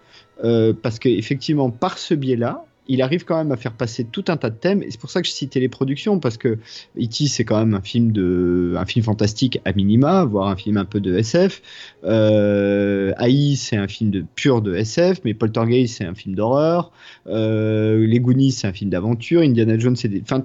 parce 0.41 0.97
qu'effectivement, 0.97 1.69
par 1.69 1.99
ce 1.99 2.15
biais-là, 2.15 2.65
il 2.87 3.01
arrive 3.01 3.23
quand 3.25 3.37
même 3.37 3.51
à 3.51 3.57
faire 3.57 3.73
passer 3.73 4.05
tout 4.05 4.25
un 4.27 4.37
tas 4.37 4.49
de 4.49 4.55
thèmes, 4.55 4.83
et 4.83 4.91
c'est 4.91 4.99
pour 4.99 5.11
ça 5.11 5.21
que 5.21 5.27
je 5.27 5.31
citais 5.31 5.59
les 5.59 5.69
productions, 5.69 6.19
parce 6.19 6.37
que 6.37 6.57
E.T. 6.97 7.27
c'est 7.27 7.45
quand 7.45 7.59
même 7.59 7.73
un 7.73 7.81
film 7.81 8.11
de, 8.11 8.73
un 8.77 8.85
film 8.85 9.05
fantastique 9.05 9.61
à 9.65 9.71
minima, 9.73 10.25
voire 10.25 10.47
un 10.47 10.55
film 10.55 10.77
un 10.77 10.85
peu 10.85 10.99
de 10.99 11.15
SF. 11.15 11.61
Euh, 12.03 13.13
AI 13.19 13.55
c'est 13.55 13.77
un 13.77 13.87
film 13.87 14.09
de 14.09 14.25
pur 14.35 14.61
de 14.61 14.75
SF, 14.75 15.21
mais 15.23 15.33
Poltergeist 15.33 15.97
c'est 15.97 16.05
un 16.05 16.15
film 16.15 16.35
d'horreur. 16.35 16.91
Euh, 17.27 18.05
les 18.05 18.19
Goonies 18.19 18.51
c'est 18.51 18.67
un 18.67 18.73
film 18.73 18.89
d'aventure. 18.89 19.41
Indiana 19.41 19.77
Jones 19.77 19.95
c'est 19.95 20.11
enfin 20.21 20.43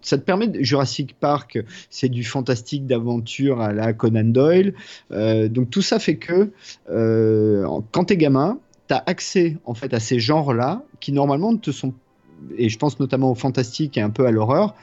ça 0.00 0.18
te 0.18 0.22
permet 0.22 0.50
Jurassic 0.60 1.14
Park 1.20 1.58
c'est 1.90 2.08
du 2.08 2.24
fantastique 2.24 2.86
d'aventure 2.86 3.60
à 3.60 3.72
la 3.72 3.92
Conan 3.92 4.24
Doyle. 4.24 4.74
Euh, 5.12 5.48
donc 5.48 5.70
tout 5.70 5.82
ça 5.82 5.98
fait 5.98 6.16
que 6.16 6.50
quand 6.86 8.04
t'es 8.04 8.16
gamin, 8.16 8.58
t'as 8.86 9.02
accès 9.06 9.56
en 9.64 9.74
fait 9.74 9.92
à 9.94 10.00
ces 10.00 10.18
genres-là 10.20 10.82
qui 11.00 11.12
normalement 11.12 11.56
te 11.56 11.70
sont 11.70 11.94
et 12.58 12.68
je 12.68 12.78
pense 12.78 13.00
notamment 13.00 13.30
au 13.30 13.34
fantastique 13.34 13.96
et 13.96 14.02
un 14.02 14.10
peu 14.10 14.26
à 14.26 14.30
l'horreur, 14.30 14.74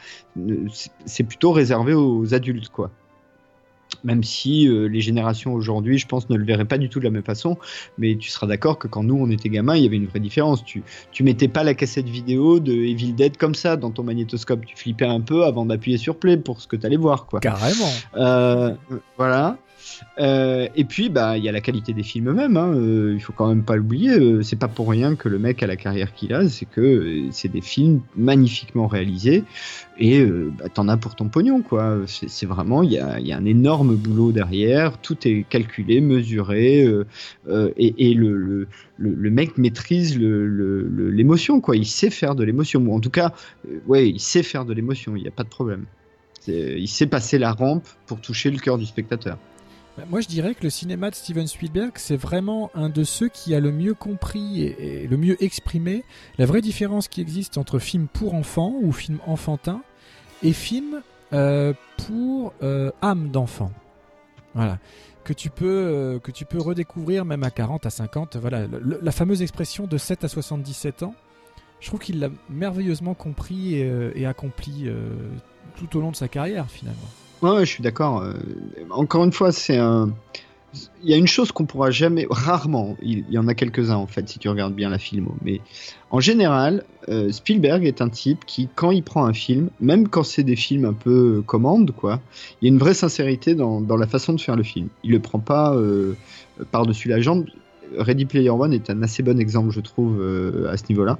c'est- 0.71 0.89
c'est 1.05 1.23
plutôt 1.23 1.51
réservé 1.51 1.93
aux 1.93 2.33
adultes 2.33 2.69
quoi. 2.69 2.89
Même 4.05 4.23
si 4.23 4.67
euh, 4.67 4.85
les 4.87 5.01
générations 5.01 5.53
aujourd'hui, 5.53 5.97
je 5.99 6.07
pense, 6.07 6.29
ne 6.29 6.37
le 6.37 6.45
verraient 6.45 6.65
pas 6.65 6.77
du 6.77 6.87
tout 6.89 6.99
de 6.99 7.03
la 7.03 7.11
même 7.11 7.23
façon, 7.23 7.57
mais 7.97 8.15
tu 8.15 8.29
seras 8.29 8.47
d'accord 8.47 8.79
que 8.79 8.87
quand 8.87 9.03
nous 9.03 9.15
on 9.15 9.29
était 9.29 9.49
gamins, 9.49 9.75
il 9.75 9.83
y 9.83 9.85
avait 9.85 9.97
une 9.97 10.07
vraie 10.07 10.21
différence. 10.21 10.63
Tu, 10.63 10.81
tu 11.11 11.23
mettais 11.23 11.49
pas 11.49 11.63
la 11.63 11.73
cassette 11.75 12.07
vidéo 12.07 12.59
de 12.61 12.71
Evil 12.71 13.13
Dead 13.13 13.35
comme 13.37 13.53
ça 13.53 13.75
dans 13.75 13.91
ton 13.91 14.03
magnétoscope, 14.03 14.65
tu 14.65 14.75
flippais 14.77 15.05
un 15.05 15.19
peu 15.19 15.43
avant 15.43 15.65
d'appuyer 15.65 15.97
sur 15.97 16.15
play 16.15 16.37
pour 16.37 16.61
ce 16.61 16.67
que 16.67 16.77
tu 16.77 16.85
allais 16.85 16.95
voir 16.97 17.25
quoi. 17.27 17.41
Carrément. 17.41 17.91
Euh, 18.15 18.73
voilà. 19.17 19.57
Euh, 20.19 20.67
et 20.75 20.83
puis, 20.83 21.09
bah, 21.09 21.37
il 21.37 21.43
y 21.43 21.49
a 21.49 21.51
la 21.51 21.61
qualité 21.61 21.93
des 21.93 22.03
films 22.03 22.29
eux-mêmes. 22.29 22.57
hein. 22.57 22.73
Euh, 22.75 23.13
il 23.13 23.21
faut 23.21 23.33
quand 23.33 23.47
même 23.47 23.63
pas 23.63 23.75
l'oublier. 23.75 24.11
Euh, 24.11 24.41
c'est 24.43 24.57
pas 24.57 24.67
pour 24.67 24.89
rien 24.89 25.15
que 25.15 25.29
le 25.29 25.39
mec 25.39 25.63
a 25.63 25.67
la 25.67 25.75
carrière 25.75 26.13
qu'il 26.13 26.33
a. 26.33 26.47
C'est 26.49 26.65
que 26.65 26.81
euh, 26.81 27.27
c'est 27.31 27.51
des 27.51 27.61
films 27.61 28.01
magnifiquement 28.15 28.87
réalisés 28.87 29.43
et 29.97 30.25
bah, 30.25 30.67
t'en 30.73 30.87
as 30.87 30.97
pour 30.97 31.15
ton 31.15 31.27
pognon, 31.29 31.61
quoi. 31.61 31.99
C'est 32.07 32.47
vraiment, 32.47 32.81
il 32.81 32.91
y 32.91 32.97
a, 32.97 33.37
un 33.37 33.45
énorme 33.45 33.95
boulot 33.95 34.31
derrière. 34.31 34.97
Tout 34.97 35.27
est 35.27 35.45
calculé, 35.47 36.01
mesuré, 36.01 36.87
et, 37.77 38.13
le, 38.15 38.67
mec 38.97 39.57
maîtrise 39.59 40.17
l'émotion, 40.17 41.61
quoi. 41.61 41.75
Il 41.75 41.85
sait 41.85 42.09
faire 42.09 42.33
de 42.33 42.43
l'émotion. 42.43 42.81
Ou 42.81 42.95
en 42.95 42.99
tout 42.99 43.11
cas, 43.11 43.33
ouais, 43.85 44.09
il 44.09 44.19
sait 44.19 44.41
faire 44.41 44.65
de 44.65 44.73
l'émotion. 44.73 45.15
Il 45.15 45.21
n'y 45.21 45.27
a 45.27 45.31
pas 45.31 45.43
de 45.43 45.49
problème. 45.49 45.85
Il 46.47 46.87
sait 46.87 47.05
passer 47.05 47.37
la 47.37 47.51
rampe 47.51 47.87
pour 48.07 48.21
toucher 48.21 48.49
le 48.49 48.57
cœur 48.57 48.79
du 48.79 48.87
spectateur. 48.87 49.37
Bah, 49.97 50.03
Moi, 50.09 50.21
je 50.21 50.27
dirais 50.27 50.55
que 50.55 50.63
le 50.63 50.69
cinéma 50.69 51.09
de 51.09 51.15
Steven 51.15 51.47
Spielberg, 51.47 51.93
c'est 51.95 52.15
vraiment 52.15 52.71
un 52.73 52.89
de 52.89 53.03
ceux 53.03 53.27
qui 53.27 53.53
a 53.53 53.59
le 53.59 53.71
mieux 53.71 53.93
compris 53.93 54.63
et, 54.63 55.07
le 55.07 55.17
mieux 55.17 55.41
exprimé 55.43 56.03
la 56.37 56.45
vraie 56.45 56.61
différence 56.61 57.07
qui 57.07 57.21
existe 57.21 57.57
entre 57.57 57.79
film 57.79 58.07
pour 58.07 58.33
enfants 58.33 58.75
ou 58.81 58.91
film 58.91 59.19
enfantin 59.25 59.81
et 60.43 60.53
film 60.53 61.01
euh, 61.33 61.73
pour 61.97 62.53
euh, 62.63 62.91
âme 63.01 63.29
d'enfant. 63.29 63.71
Voilà. 64.53 64.79
Que 65.23 65.33
tu, 65.33 65.49
peux, 65.49 65.65
euh, 65.67 66.19
que 66.19 66.31
tu 66.31 66.45
peux 66.45 66.59
redécouvrir 66.59 67.25
même 67.25 67.43
à 67.43 67.51
40, 67.51 67.85
à 67.85 67.89
50. 67.89 68.37
Voilà. 68.37 68.65
La 69.01 69.11
fameuse 69.11 69.41
expression 69.41 69.87
de 69.87 69.97
7 69.97 70.23
à 70.23 70.27
77 70.27 71.03
ans, 71.03 71.13
je 71.79 71.87
trouve 71.87 71.99
qu'il 71.99 72.19
l'a 72.19 72.29
merveilleusement 72.49 73.13
compris 73.13 73.75
et, 73.75 74.25
accompli 74.25 74.87
tout 75.75 75.97
au 75.97 76.01
long 76.01 76.11
de 76.11 76.15
sa 76.15 76.27
carrière 76.27 76.69
finalement. 76.69 77.09
Ouais, 77.41 77.61
je 77.61 77.71
suis 77.71 77.83
d'accord. 77.83 78.21
Euh, 78.21 78.33
encore 78.89 79.23
une 79.23 79.31
fois, 79.31 79.51
c'est 79.51 79.77
un. 79.77 80.11
Il 81.03 81.09
y 81.09 81.13
a 81.13 81.17
une 81.17 81.27
chose 81.27 81.51
qu'on 81.51 81.65
pourra 81.65 81.91
jamais, 81.91 82.25
rarement, 82.29 82.95
il, 83.01 83.25
y 83.29 83.37
en 83.37 83.47
a 83.49 83.53
quelques-uns 83.53 83.97
en 83.97 84.07
fait, 84.07 84.29
si 84.29 84.39
tu 84.39 84.47
regardes 84.47 84.73
bien 84.73 84.89
la 84.89 84.99
filmo, 84.99 85.35
mais 85.43 85.59
en 86.11 86.21
général, 86.21 86.85
euh, 87.09 87.29
Spielberg 87.29 87.83
est 87.85 88.01
un 88.01 88.07
type 88.07 88.45
qui, 88.45 88.69
quand 88.73 88.91
il 88.91 89.03
prend 89.03 89.25
un 89.25 89.33
film, 89.33 89.69
même 89.81 90.07
quand 90.07 90.23
c'est 90.23 90.43
des 90.43 90.55
films 90.55 90.85
un 90.85 90.93
peu 90.93 91.39
euh, 91.39 91.41
commande, 91.41 91.91
quoi, 91.91 92.21
il 92.61 92.65
y 92.65 92.71
a 92.71 92.73
une 92.73 92.79
vraie 92.79 92.93
sincérité 92.93 93.53
dans, 93.53 93.81
dans 93.81 93.97
la 93.97 94.07
façon 94.07 94.31
de 94.31 94.39
faire 94.39 94.55
le 94.55 94.63
film. 94.63 94.87
Il 95.03 95.11
le 95.11 95.19
prend 95.19 95.39
pas 95.39 95.75
euh, 95.75 96.13
par-dessus 96.71 97.09
la 97.09 97.19
jambe. 97.19 97.45
Ready 97.97 98.23
Player 98.23 98.49
One 98.49 98.71
est 98.71 98.89
un 98.89 99.03
assez 99.03 99.23
bon 99.23 99.37
exemple, 99.41 99.71
je 99.71 99.81
trouve, 99.81 100.21
à 100.69 100.77
ce 100.77 100.83
niveau-là. 100.87 101.19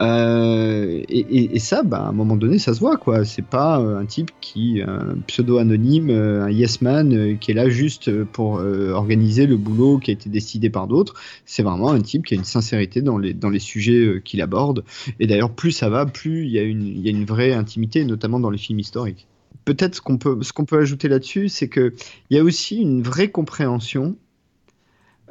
Euh, 0.00 1.02
et, 1.08 1.58
ça, 1.58 1.82
bah, 1.82 1.98
à 1.98 2.08
un 2.08 2.12
moment 2.12 2.36
donné, 2.36 2.58
ça 2.58 2.74
se 2.74 2.80
voit, 2.80 2.96
quoi. 2.96 3.24
C'est 3.24 3.44
pas 3.44 3.80
euh, 3.80 3.98
un 3.98 4.06
type 4.06 4.30
qui, 4.40 4.80
un 4.82 5.16
pseudo 5.26 5.58
anonyme, 5.58 6.10
euh, 6.10 6.44
un 6.44 6.50
yes 6.50 6.80
man, 6.82 7.38
qui 7.38 7.50
est 7.50 7.54
là 7.54 7.68
juste 7.68 8.22
pour 8.24 8.54
organiser 8.54 9.46
le 9.46 9.56
boulot 9.56 9.98
qui 9.98 10.10
a 10.10 10.14
été 10.14 10.28
décidé 10.30 10.70
par 10.70 10.86
d'autres. 10.86 11.14
C'est 11.46 11.62
vraiment 11.62 11.90
un 11.90 12.00
type 12.00 12.26
qui 12.26 12.34
a 12.34 12.36
une 12.36 12.44
sincérité 12.44 13.02
dans 13.02 13.18
les, 13.18 13.34
dans 13.34 13.50
les 13.50 13.58
sujets 13.58 14.20
qu'il 14.24 14.40
aborde. 14.42 14.84
Et 15.20 15.26
d'ailleurs, 15.26 15.50
plus 15.52 15.72
ça 15.72 15.88
va, 15.88 16.06
plus 16.06 16.44
il 16.44 16.50
y, 16.50 16.58
a 16.58 16.62
une- 16.62 16.86
y 16.86 17.08
a 17.08 17.10
une 17.10 17.24
vraie 17.24 17.52
intimité, 17.52 18.04
notamment 18.04 18.40
dans 18.40 18.50
les 18.50 18.58
films 18.58 18.78
historiques. 18.78 19.26
Peut-être 19.64 19.94
ce 19.96 20.00
qu'on 20.00 20.18
peut, 20.18 20.38
ce 20.42 20.52
qu'on 20.52 20.64
peut 20.64 20.78
ajouter 20.78 21.08
là-dessus, 21.08 21.48
c'est 21.48 21.68
que 21.68 21.94
il 22.30 22.36
y 22.36 22.40
a 22.40 22.42
aussi 22.42 22.76
une 22.78 23.02
vraie 23.02 23.30
compréhension, 23.30 24.16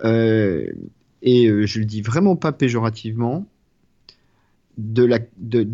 et 0.04 1.68
je 1.68 1.80
le 1.80 1.86
dis 1.86 2.02
vraiment 2.02 2.36
pas 2.36 2.52
péjorativement, 2.52 3.46
de 4.82 5.04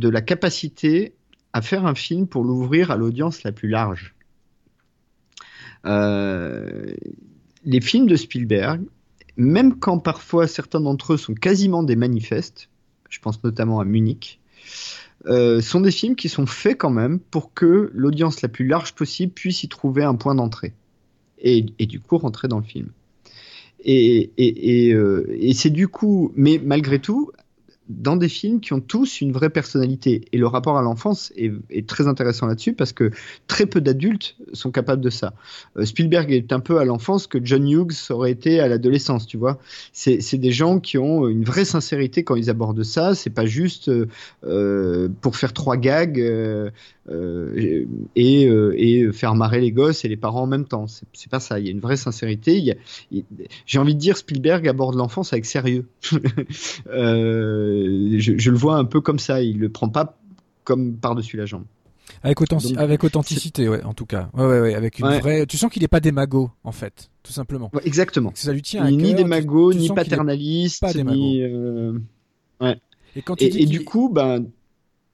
la, 0.10 0.22
capacité 0.22 1.14
à 1.54 1.62
faire 1.62 1.86
un 1.86 1.96
film 1.96 2.28
pour 2.28 2.44
l'ouvrir 2.44 2.92
à 2.92 2.98
l'audience 2.98 3.44
la 3.44 3.52
plus 3.52 3.70
large. 3.70 4.16
Euh, 5.86 6.94
les 7.64 7.82
films 7.82 8.08
de 8.08 8.16
Spielberg, 8.16 8.82
même 9.38 9.80
quand 9.80 10.00
parfois 10.00 10.48
certains 10.48 10.82
d'entre 10.82 11.14
eux 11.14 11.18
sont 11.18 11.34
quasiment 11.34 11.84
des 11.84 11.96
manifestes, 11.96 12.70
je 13.10 13.20
pense 13.20 13.44
notamment 13.44 13.80
à 13.80 13.86
Munich, 13.86 14.40
euh, 15.26 15.62
sont 15.62 15.82
des 15.82 15.92
films 15.92 16.16
qui 16.16 16.30
sont 16.30 16.46
faits 16.46 16.78
quand 16.78 16.90
même 16.90 17.20
pour 17.20 17.54
que 17.54 17.92
l'audience 17.94 18.42
la 18.42 18.50
plus 18.50 18.68
large 18.68 18.94
possible 18.94 19.32
puisse 19.32 19.64
y 19.64 19.68
trouver 19.68 20.04
un 20.04 20.16
point 20.16 20.36
d'entrée 20.36 20.74
et, 21.40 21.62
du 21.62 22.00
coup 22.00 22.18
rentrer 22.18 22.48
dans 22.48 22.60
le 22.60 22.66
film. 22.66 22.90
Et, 23.84 24.32
euh, 24.94 25.26
et 25.40 25.54
c'est 25.54 25.70
du 25.70 25.88
coup, 25.88 26.32
mais 26.36 26.60
malgré 26.64 27.00
tout, 27.00 27.32
dans 27.90 28.16
des 28.16 28.30
films 28.30 28.60
qui 28.60 28.74
ont 28.74 28.80
tous 28.80 29.22
une 29.22 29.32
vraie 29.32 29.50
personnalité. 29.50 30.26
Et 30.32 30.38
le 30.38 30.48
rapport 30.48 30.78
à 30.78 30.82
l'enfance 30.82 31.32
est, 31.36 31.88
très 31.88 32.08
intéressant 32.08 32.48
là-dessus 32.48 32.74
parce 32.74 32.92
que 32.92 33.12
très 33.48 33.66
peu 33.66 33.82
d'adultes 33.82 34.36
sont 34.54 34.72
capables 34.72 35.02
de 35.02 35.10
ça. 35.10 35.34
Euh, 35.78 35.86
Spielberg 35.86 36.32
est 36.32 36.52
un 36.52 36.60
peu 36.60 36.80
à 36.80 36.86
l'enfance 36.86 37.28
que 37.28 37.38
John 37.44 37.68
Hughes 37.68 37.94
aurait 38.10 38.32
été 38.32 38.60
à 38.60 38.68
l'adolescence, 38.68 39.26
tu 39.26 39.38
vois. 39.38 39.60
C'est 39.94 40.38
des 40.38 40.52
gens 40.52 40.80
qui 40.80 40.98
ont 40.98 41.28
une 41.28 41.44
vraie 41.44 41.66
sincérité 41.66 42.24
quand 42.24 42.36
ils 42.36 42.50
abordent 42.50 42.84
ça. 42.84 43.16
C'est 43.16 43.30
pas 43.30 43.46
juste 43.46 43.90
euh, 44.44 45.10
pour 45.22 45.36
faire 45.36 45.54
trois 45.54 45.78
gags 45.78 46.20
euh, 46.20 46.70
euh 47.10 47.86
et, 48.16 48.48
euh, 48.48 48.74
et, 48.78 49.12
faire 49.12 49.36
marrer 49.36 49.62
les 49.62 49.72
gosses 49.72 50.04
et 50.06 50.08
les 50.08 50.18
parents 50.18 50.44
en 50.44 50.48
même 50.48 50.66
temps. 50.66 50.86
C'est 50.88 51.30
pas 51.30 51.40
ça. 51.40 51.60
Il 51.60 51.66
y 51.66 51.70
a 51.70 51.72
une 51.72 51.80
vraie 51.80 51.98
sincérité. 51.98 52.76
J'ai 53.66 53.80
envie 53.80 53.96
de 53.96 54.00
dire 54.00 54.18
Spielberg 54.18 54.68
aborde 54.68 54.96
l'enfance 54.96 55.34
avec 55.34 55.46
sérieux. 55.46 55.88
euh, 56.90 58.16
je, 58.20 58.38
je, 58.38 58.52
le 58.52 58.58
vois 58.58 58.76
un 58.78 58.86
peu 58.86 59.02
comme 59.02 59.20
ça. 59.20 59.42
Il 59.42 59.60
le 59.60 59.70
prend 59.70 59.90
pas 59.90 60.18
comme 60.64 60.96
par-dessus 60.96 61.38
la 61.38 61.46
jambe. 61.46 61.64
Avec, 62.24 62.42
authentic 62.42 62.72
Donc, 62.76 62.80
avec 62.84 63.04
authenticité, 63.04 63.70
ouais, 63.70 63.84
en 63.84 63.94
tout 63.94 64.06
cas. 64.06 64.30
Ouais, 64.34 64.46
ouais, 64.46 64.60
ouais, 64.62 64.76
avec 64.76 65.00
une 65.00 65.06
Ouais. 65.06 65.20
vraie. 65.20 65.46
Tu 65.46 65.58
sens 65.58 65.72
qu'il 65.72 65.84
est 65.84 65.88
pas 65.90 66.00
démago, 66.00 66.50
en 66.64 66.72
fait, 66.72 67.10
tout 67.22 67.32
simplement. 67.34 67.70
Ouais, 67.74 67.82
exactement. 67.86 68.32
Ça 68.34 68.54
lui 68.54 68.62
tient 68.62 68.84
à 68.84 68.90
Ni 68.92 68.98
cœur, 68.98 69.16
démago, 69.16 69.72
tu- 69.72 69.78
tu 69.78 69.84
ni 69.84 69.90
paternaliste, 69.96 70.82
pas 70.82 70.94
démago. 70.94 71.18
ni. 71.18 71.42
euh, 71.44 71.94
Ouais. 72.60 72.80
Et 73.16 73.22
quand 73.22 73.36
tu 73.36 73.44
Et, 73.46 73.50
dis 73.50 73.58
et 73.58 73.60
qu'il- 73.62 73.70
du 73.70 73.84
coup, 73.84 74.10
ben. 74.10 74.46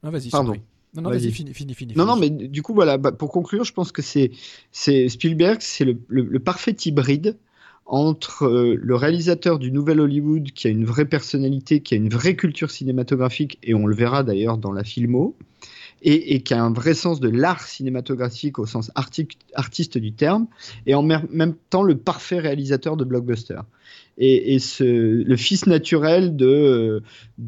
Ah, 0.02 0.12
vas-y, 0.12 0.30
Pardon. 0.30 0.56
Non, 0.96 1.02
non, 1.04 1.10
vas-y, 1.10 1.32
fini, 1.32 1.54
fini, 1.54 1.74
fini. 1.74 1.94
Non, 1.96 2.06
non, 2.06 2.16
mais 2.16 2.30
du 2.30 2.62
coup, 2.62 2.74
voilà, 2.74 2.98
bah, 2.98 3.12
pour 3.12 3.32
conclure, 3.32 3.64
je 3.64 3.74
pense 3.74 3.92
que 3.92 4.02
c'est, 4.02 4.32
c'est 4.72 5.10
Spielberg, 5.10 5.58
c'est 5.62 5.86
le, 5.86 5.98
le- 6.08 6.24
le 6.24 6.40
parfait 6.40 6.76
hybride 6.86 7.38
entre 7.86 8.44
euh, 8.46 8.76
le 8.82 8.96
réalisateur 8.96 9.60
du 9.60 9.72
Nouvel 9.72 10.00
Hollywood 10.00 10.52
qui 10.52 10.68
a 10.68 10.70
une 10.70 10.86
vraie 10.86 11.06
personnalité, 11.06 11.82
qui 11.82 11.96
a 11.96 11.98
une 11.98 12.10
vraie 12.10 12.36
culture 12.36 12.72
cinématographique, 12.72 13.58
et 13.64 13.74
on 13.74 13.86
le 13.88 13.96
verra 13.96 14.24
d'ailleurs 14.24 14.58
dans 14.58 14.72
la 14.72 14.84
filmo, 14.84 15.36
et, 16.02 16.36
et 16.36 16.42
qui 16.42 16.54
a 16.54 16.64
un 16.64 16.72
vrai 16.72 16.94
sens 16.94 17.20
de 17.20 17.30
l'art 17.30 17.62
cinématographique 17.62 18.60
au 18.60 18.66
sens 18.66 18.92
arti- 18.96 19.28
artiste 19.56 19.98
du 19.98 20.14
terme, 20.14 20.48
et 20.86 20.96
en 20.96 21.02
même 21.04 21.56
temps 21.70 21.84
le 21.84 21.98
parfait 21.98 22.40
réalisateur 22.40 22.98
de 22.98 23.04
blockbuster. 23.04 23.60
Et, 24.18 24.58
le 24.80 25.36
fils 25.36 25.66
naturel 25.66 26.36
de, 26.36 27.02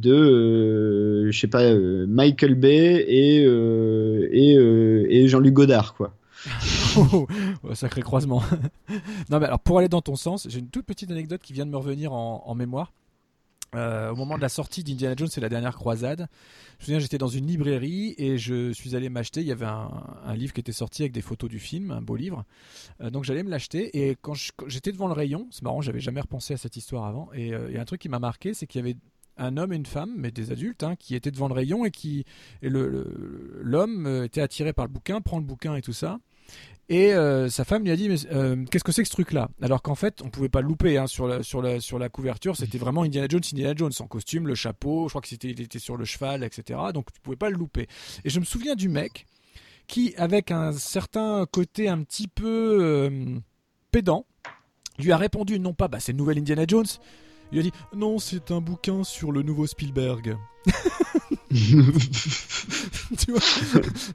euh, 0.06 1.32
je 1.32 1.40
sais 1.40 1.48
pas, 1.48 1.64
euh, 1.64 2.06
Michael 2.08 2.56
Bay 2.56 3.06
et, 3.08 3.44
euh, 3.46 4.28
et, 4.32 5.28
Jean-Luc 5.28 5.54
Godard, 5.54 5.94
quoi. 5.94 6.14
Oh, 6.98 7.28
oh, 7.64 7.76
sacré 7.76 8.02
croisement. 8.02 8.42
non, 9.30 9.40
mais 9.40 9.48
alors 9.48 9.60
pour 9.60 9.80
aller 9.80 9.90
dans 9.90 10.00
ton 10.00 10.16
sens, 10.16 10.48
j'ai 10.50 10.60
une 10.60 10.70
toute 10.70 10.86
petite 10.86 11.12
anecdote 11.12 11.42
qui 11.44 11.52
vient 11.52 11.66
de 11.66 11.72
me 11.72 11.76
revenir 11.76 12.14
en, 12.14 12.42
en 12.46 12.56
mémoire. 12.56 12.94
Euh, 13.76 14.12
au 14.12 14.16
moment 14.16 14.38
de 14.38 14.42
la 14.42 14.50
sortie 14.50 14.84
d'Indiana 14.84 15.16
Jones, 15.18 15.28
c'est 15.28 15.42
la 15.42 15.50
dernière 15.50 15.76
croisade. 15.76 16.28
Je 16.80 16.84
me 16.84 16.86
souviens, 16.86 17.00
j'étais 17.00 17.18
dans 17.18 17.28
une 17.28 17.48
librairie 17.48 18.16
et 18.18 18.38
je 18.38 18.72
suis 18.74 18.96
allé 18.96 19.10
m'acheter. 19.10 19.42
Il 19.42 19.48
y 19.48 19.52
avait 19.52 19.66
un, 19.66 20.36
livre 20.36 20.54
qui 20.54 20.60
était 20.62 20.72
sorti 20.72 21.04
avec 21.04 21.12
des 21.12 21.22
photos 21.22 21.50
du 21.50 21.60
film, 21.60 21.92
un 21.92 22.02
beau 22.02 22.16
livre. 22.16 22.46
Euh, 23.02 23.10
donc 23.10 23.24
j'allais 23.24 23.44
me 23.44 23.50
l'acheter 23.50 24.08
et 24.10 24.16
quand 24.22 24.34
j'étais 24.68 24.92
devant 24.92 25.08
le 25.08 25.14
rayon, 25.14 25.48
c'est 25.52 25.64
marrant, 25.64 25.82
j'avais 25.82 26.00
jamais 26.00 26.22
repensé 26.22 26.54
à 26.54 26.58
cette 26.58 26.78
histoire 26.78 27.06
avant. 27.06 27.30
Et 27.34 27.54
euh, 27.54 27.68
il 27.70 27.76
y 27.76 27.78
a 27.78 27.82
un 27.82 27.86
truc 27.86 28.02
qui 28.02 28.10
m'a 28.10 28.20
marqué, 28.20 28.54
c'est 28.54 28.68
qu'il 28.68 28.80
y 28.80 28.84
avait 28.84 28.98
un 29.38 29.58
homme 29.58 29.74
et 29.74 29.76
une 29.76 29.86
femme, 29.86 30.14
mais 30.16 30.32
des 30.32 30.52
adultes, 30.52 30.84
hein, 30.84 30.96
qui 30.96 31.14
étaient 31.14 31.32
devant 31.32 31.48
le 31.50 31.54
rayon 31.54 31.84
et 31.86 31.92
qui 31.92 32.24
et 32.62 32.70
le- 32.70 32.88
le- 32.90 33.60
l'homme 33.62 34.24
était 34.24 34.42
attiré 34.42 34.72
par 34.72 34.86
le 34.86 34.92
bouquin, 34.92 35.20
prend 35.20 35.38
le 35.40 35.44
bouquin 35.46 35.76
et 35.76 35.82
tout 35.82 35.94
ça. 35.94 36.20
Et 36.88 37.14
euh, 37.14 37.50
sa 37.50 37.66
femme 37.66 37.84
lui 37.84 37.92
a 37.92 37.96
dit 37.96 38.10
mais 38.10 38.18
euh, 38.32 38.64
qu'est-ce 38.70 38.84
que 38.84 38.92
c'est 38.92 39.02
que 39.02 39.08
ce 39.08 39.14
truc-là? 39.14 39.50
Alors 39.62 39.82
qu'en 39.82 39.96
fait 39.96 40.22
on 40.22 40.30
pouvait 40.30 40.50
pas 40.50 40.62
le 40.62 40.68
louper 40.68 40.98
hein, 40.98 41.08
sur 41.08 41.28
la 41.28 41.42
sur 41.42 41.62
la 41.62 41.80
sur 41.80 41.98
la 41.98 42.10
couverture. 42.10 42.56
C'était 42.56 42.78
vraiment 42.78 43.02
Indiana 43.02 43.28
Jones, 43.30 43.42
Indiana 43.52 43.74
Jones 43.76 43.92
en 44.00 44.08
costume, 44.08 44.48
le 44.48 44.54
chapeau. 44.54 45.08
Je 45.08 45.14
crois 45.14 45.22
que 45.22 45.28
c'était 45.28 45.50
il 45.50 45.62
était 45.62 45.80
sur 45.80 45.98
le 45.98 46.06
cheval, 46.06 46.44
etc. 46.44 46.80
Donc 46.94 47.12
tu 47.12 47.20
pouvais 47.22 47.38
pas 47.38 47.50
le 47.50 47.58
louper. 47.58 47.88
Et 48.24 48.30
je 48.30 48.40
me 48.40 48.46
souviens 48.46 48.76
du 48.76 48.88
mec 48.88 49.26
qui, 49.88 50.14
avec 50.18 50.52
un 50.52 50.74
certain 50.74 51.46
côté 51.52 51.90
un 51.90 52.04
petit 52.04 52.28
peu 52.28 52.78
euh, 52.82 53.40
pédant, 53.92 54.28
lui 55.00 55.12
a 55.12 55.18
répondu 55.18 55.60
non 55.60 55.74
pas 55.74 55.88
bah 55.88 56.00
c'est 56.00 56.12
le 56.12 56.20
nouvel 56.20 56.38
Indiana 56.38 56.66
Jones. 56.68 56.86
Il 57.52 57.60
a 57.60 57.62
dit 57.64 57.72
non 57.96 58.20
c'est 58.20 58.52
un 58.52 58.62
bouquin 58.62 59.04
sur 59.04 59.32
le 59.32 59.42
nouveau 59.42 59.66
Spielberg. 59.66 60.38
tu, 63.18 63.32
vois, 63.32 63.40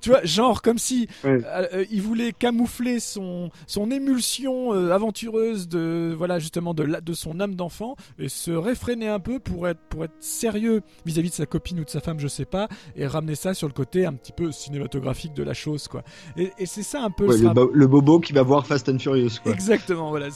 tu 0.01 0.11
vois, 0.11 0.25
genre 0.25 0.62
comme 0.62 0.79
si 0.79 1.09
Ouais. 1.25 1.41
euh, 1.45 1.67
euh, 1.75 1.85
il 1.91 2.03
voulait 2.03 2.33
camoufler 2.33 3.01
son 3.01 3.51
son 3.67 3.91
émulsion 3.91 4.73
euh, 4.75 4.91
aventureuse 4.93 5.69
de 5.69 6.15
voilà 6.17 6.39
justement 6.39 6.75
de 6.75 6.83
la- 6.83 7.01
de 7.01 7.12
son 7.12 7.41
âme 7.41 7.55
d'enfant 7.55 7.97
et 8.19 8.29
se 8.29 8.51
réfréner 8.51 9.09
un 9.09 9.21
peu 9.21 9.39
pour 9.39 9.69
être 9.69 9.81
pour 9.89 10.05
être 10.05 10.15
sérieux 10.21 10.83
vis-à-vis 11.07 11.31
de 11.31 11.35
sa 11.35 11.47
copine 11.47 11.81
ou 11.81 11.85
de 11.85 11.91
sa 11.91 12.01
femme, 12.01 12.21
je 12.21 12.29
sais 12.29 12.45
pas, 12.45 12.69
et 12.97 13.07
ramener 13.07 13.35
ça 13.35 13.55
sur 13.55 13.67
le 13.69 13.73
côté 13.75 14.07
un 14.07 14.12
petit 14.15 14.33
peu 14.33 14.53
cinématographique 14.53 15.35
de 15.35 15.43
la 15.43 15.55
chose 15.55 15.89
quoi. 15.89 16.03
Et, 16.37 16.51
et 16.59 16.67
c'est 16.67 16.83
ça 16.83 17.03
un 17.03 17.11
peu 17.11 17.27
Ouais, 17.27 17.39
le, 17.39 17.51
bo- 17.51 17.71
le 17.73 17.87
bobo 17.87 18.21
qui 18.21 18.33
va 18.33 18.43
voir 18.43 18.67
Fast 18.67 18.89
and 18.89 18.99
Furious, 18.99 19.31
quoi. 19.43 19.53
Exactement, 19.53 20.11
voilà. 20.11 20.29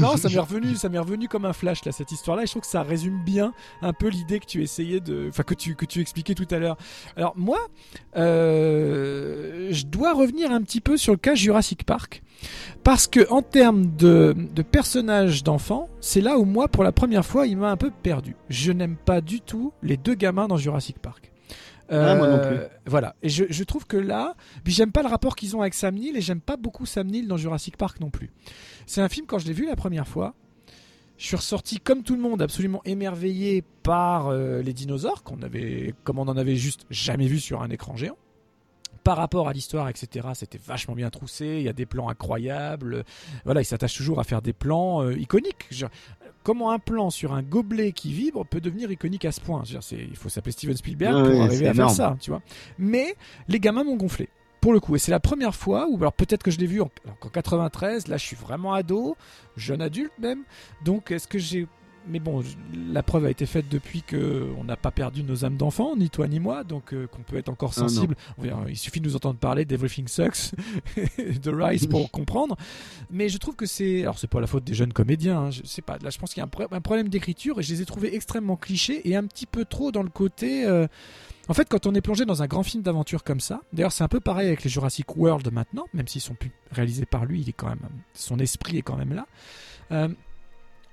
Marrant, 0.00 0.16
ça 0.16 0.28
m'est 0.28 0.38
revenu, 0.38 0.74
ça 0.76 0.88
m'est 0.88 0.98
revenu 0.98 1.28
comme 1.28 1.44
un 1.44 1.52
flash 1.52 1.84
là 1.84 1.92
cette 1.92 2.12
histoire-là. 2.12 2.44
Et 2.44 2.46
je 2.46 2.52
trouve 2.52 2.62
que 2.62 2.68
ça 2.68 2.82
résume 2.82 3.22
bien 3.24 3.52
un 3.82 3.92
peu 3.92 4.08
l'idée 4.08 4.38
que 4.40 4.46
tu 4.46 4.62
essayais 4.62 5.00
de, 5.00 5.26
enfin 5.28 5.42
que 5.42 5.54
tu 5.54 5.74
que 5.74 5.84
tu 5.86 6.00
expliquais 6.00 6.31
tout 6.34 6.46
à 6.50 6.58
l'heure. 6.58 6.76
Alors 7.16 7.34
moi, 7.36 7.58
euh, 8.16 9.68
je 9.70 9.86
dois 9.86 10.12
revenir 10.14 10.50
un 10.50 10.62
petit 10.62 10.80
peu 10.80 10.96
sur 10.96 11.12
le 11.12 11.18
cas 11.18 11.34
Jurassic 11.34 11.84
Park 11.84 12.22
parce 12.84 13.06
que 13.06 13.28
en 13.30 13.42
termes 13.42 13.94
de, 13.96 14.34
de 14.36 14.62
personnages 14.62 15.44
d'enfants, 15.44 15.88
c'est 16.00 16.20
là 16.20 16.38
où 16.38 16.44
moi, 16.44 16.68
pour 16.68 16.84
la 16.84 16.92
première 16.92 17.24
fois, 17.24 17.46
il 17.46 17.56
m'a 17.56 17.70
un 17.70 17.76
peu 17.76 17.90
perdu. 17.90 18.36
Je 18.48 18.72
n'aime 18.72 18.96
pas 18.96 19.20
du 19.20 19.40
tout 19.40 19.72
les 19.82 19.96
deux 19.96 20.14
gamins 20.14 20.48
dans 20.48 20.56
Jurassic 20.56 20.98
Park. 20.98 21.30
Ah, 21.90 22.14
moi 22.14 22.26
non 22.26 22.38
plus. 22.38 22.56
Euh, 22.56 22.68
Voilà. 22.86 23.16
Et 23.22 23.28
je, 23.28 23.44
je 23.50 23.64
trouve 23.64 23.86
que 23.86 23.98
là, 23.98 24.34
puis 24.64 24.72
j'aime 24.72 24.92
pas 24.92 25.02
le 25.02 25.08
rapport 25.08 25.36
qu'ils 25.36 25.54
ont 25.56 25.60
avec 25.60 25.74
Sam 25.74 25.94
Neill 25.94 26.16
et 26.16 26.22
j'aime 26.22 26.40
pas 26.40 26.56
beaucoup 26.56 26.86
Sam 26.86 27.06
Neill 27.06 27.28
dans 27.28 27.36
Jurassic 27.36 27.76
Park 27.76 28.00
non 28.00 28.08
plus. 28.08 28.30
C'est 28.86 29.02
un 29.02 29.10
film 29.10 29.26
quand 29.26 29.38
je 29.38 29.46
l'ai 29.46 29.52
vu 29.52 29.66
la 29.66 29.76
première 29.76 30.08
fois, 30.08 30.34
je 31.22 31.28
suis 31.28 31.36
ressorti 31.36 31.78
comme 31.78 32.02
tout 32.02 32.16
le 32.16 32.20
monde 32.20 32.42
absolument 32.42 32.82
émerveillé 32.84 33.62
par 33.84 34.26
euh, 34.26 34.60
les 34.60 34.72
dinosaures 34.72 35.22
qu'on 35.22 35.40
avait, 35.42 35.94
comme 36.02 36.18
on 36.18 36.26
en 36.26 36.36
avait 36.36 36.56
juste 36.56 36.84
jamais 36.90 37.28
vu 37.28 37.38
sur 37.38 37.62
un 37.62 37.70
écran 37.70 37.96
géant. 37.96 38.16
Par 39.04 39.18
rapport 39.18 39.48
à 39.48 39.52
l'histoire, 39.52 39.88
etc., 39.88 40.30
c'était 40.34 40.58
vachement 40.58 40.96
bien 40.96 41.10
troussé. 41.10 41.58
Il 41.58 41.62
y 41.62 41.68
a 41.68 41.72
des 41.72 41.86
plans 41.86 42.08
incroyables. 42.08 43.04
Voilà, 43.44 43.60
il 43.60 43.64
s'attache 43.64 43.96
toujours 43.96 44.18
à 44.18 44.24
faire 44.24 44.42
des 44.42 44.52
plans 44.52 45.04
euh, 45.04 45.16
iconiques. 45.16 45.84
Comment 46.42 46.72
un 46.72 46.80
plan 46.80 47.10
sur 47.10 47.34
un 47.34 47.42
gobelet 47.42 47.92
qui 47.92 48.12
vibre 48.12 48.44
peut 48.44 48.60
devenir 48.60 48.90
iconique 48.90 49.24
à 49.24 49.30
ce 49.30 49.40
point? 49.40 49.62
Il 49.92 50.16
faut 50.16 50.28
s'appeler 50.28 50.50
Steven 50.50 50.76
Spielberg 50.76 51.30
pour 51.30 51.42
arriver 51.42 51.68
à 51.68 51.74
faire 51.74 51.90
ça, 51.90 52.16
tu 52.20 52.30
vois. 52.30 52.42
Mais 52.78 53.14
les 53.46 53.60
gamins 53.60 53.84
m'ont 53.84 53.96
gonflé. 53.96 54.28
Pour 54.62 54.72
le 54.72 54.78
coup, 54.78 54.94
et 54.94 55.00
c'est 55.00 55.10
la 55.10 55.18
première 55.18 55.56
fois 55.56 55.88
où, 55.90 55.96
alors 55.96 56.12
peut-être 56.12 56.44
que 56.44 56.52
je 56.52 56.58
l'ai 56.58 56.66
vu 56.66 56.80
en, 56.80 56.88
en 57.20 57.28
93, 57.28 58.06
là 58.06 58.16
je 58.16 58.24
suis 58.24 58.36
vraiment 58.36 58.72
ado, 58.72 59.16
jeune 59.56 59.82
adulte 59.82 60.12
même, 60.20 60.44
donc 60.84 61.10
est-ce 61.10 61.26
que 61.26 61.36
j'ai. 61.36 61.66
Mais 62.08 62.18
bon, 62.18 62.42
la 62.92 63.02
preuve 63.02 63.26
a 63.26 63.30
été 63.30 63.46
faite 63.46 63.66
depuis 63.70 64.02
que 64.02 64.48
on 64.58 64.64
n'a 64.64 64.76
pas 64.76 64.90
perdu 64.90 65.22
nos 65.22 65.44
âmes 65.44 65.56
d'enfant, 65.56 65.94
ni 65.96 66.10
toi 66.10 66.26
ni 66.26 66.40
moi, 66.40 66.64
donc 66.64 66.92
euh, 66.92 67.06
qu'on 67.06 67.22
peut 67.22 67.36
être 67.36 67.48
encore 67.48 67.70
Ah, 67.76 67.80
sensible. 67.80 68.16
Verra, 68.38 68.64
il 68.68 68.76
suffit 68.76 69.00
de 69.00 69.06
nous 69.06 69.14
entendre 69.16 69.38
parler 69.38 69.64
d'Everything 69.64 70.08
Sucks, 70.08 70.52
de 71.18 71.50
Rise 71.50 71.86
pour 71.86 72.10
comprendre. 72.10 72.56
Mais 73.10 73.28
je 73.28 73.38
trouve 73.38 73.54
que 73.56 73.66
c'est. 73.66 74.02
Alors 74.02 74.18
c'est 74.18 74.26
pas 74.26 74.40
la 74.40 74.46
faute 74.46 74.64
des 74.64 74.74
jeunes 74.74 74.92
comédiens, 74.92 75.38
hein, 75.42 75.50
je 75.50 75.62
sais 75.64 75.82
pas. 75.82 75.98
Là 75.98 76.10
je 76.10 76.18
pense 76.18 76.30
qu'il 76.34 76.40
y 76.40 76.42
a 76.42 76.44
un, 76.44 76.48
pro- 76.48 76.66
un 76.70 76.80
problème 76.80 77.08
d'écriture 77.08 77.60
et 77.60 77.62
je 77.62 77.72
les 77.72 77.82
ai 77.82 77.84
trouvés 77.86 78.14
extrêmement 78.14 78.56
clichés 78.56 79.08
et 79.08 79.14
un 79.16 79.24
petit 79.26 79.46
peu 79.46 79.64
trop 79.64 79.92
dans 79.92 80.02
le 80.02 80.10
côté. 80.10 80.64
euh, 80.66 80.86
en 81.48 81.54
fait, 81.54 81.68
quand 81.68 81.86
on 81.86 81.94
est 81.94 82.00
plongé 82.00 82.24
dans 82.24 82.42
un 82.42 82.46
grand 82.46 82.62
film 82.62 82.82
d'aventure 82.82 83.24
comme 83.24 83.40
ça, 83.40 83.60
d'ailleurs 83.72 83.90
c'est 83.92 84.04
un 84.04 84.08
peu 84.08 84.20
pareil 84.20 84.46
avec 84.46 84.62
les 84.64 84.70
Jurassic 84.70 85.16
World 85.16 85.52
maintenant, 85.52 85.86
même 85.92 86.06
s'ils 86.06 86.20
sont 86.20 86.34
plus 86.34 86.52
réalisés 86.70 87.04
par 87.06 87.24
lui, 87.26 87.40
il 87.40 87.48
est 87.48 87.52
quand 87.52 87.68
même, 87.68 87.80
son 88.14 88.38
esprit 88.38 88.78
est 88.78 88.82
quand 88.82 88.96
même 88.96 89.12
là. 89.12 89.26
Euh, 89.90 90.08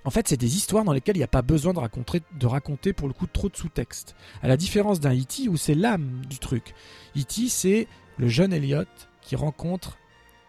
en 0.06 0.12
fait, 0.12 0.28
c'est 0.28 0.38
des 0.38 0.56
histoires 0.56 0.84
dans 0.84 0.94
lesquelles 0.94 1.18
il 1.18 1.20
n'y 1.20 1.26
a 1.26 1.28
pas 1.28 1.42
besoin 1.42 1.74
de 1.74 1.80
raconter, 1.80 2.22
de 2.38 2.48
raconter 2.48 2.94
pour 2.94 3.08
le 3.08 3.14
coup 3.14 3.28
trop 3.28 3.50
de 3.50 3.56
sous-texte. 3.56 4.16
À 4.42 4.48
la 4.48 4.58
différence 4.58 5.00
d'un 5.00 5.14
E.T. 5.14 5.50
où 5.50 5.58
c'est 5.58 5.76
l'âme 5.76 6.22
du 6.30 6.40
truc. 6.40 6.74
E.T. 7.18 7.50
c'est 7.50 7.88
le 8.18 8.28
jeune 8.28 8.54
Elliot 8.54 8.86
qui 9.22 9.36
rencontre 9.36 9.98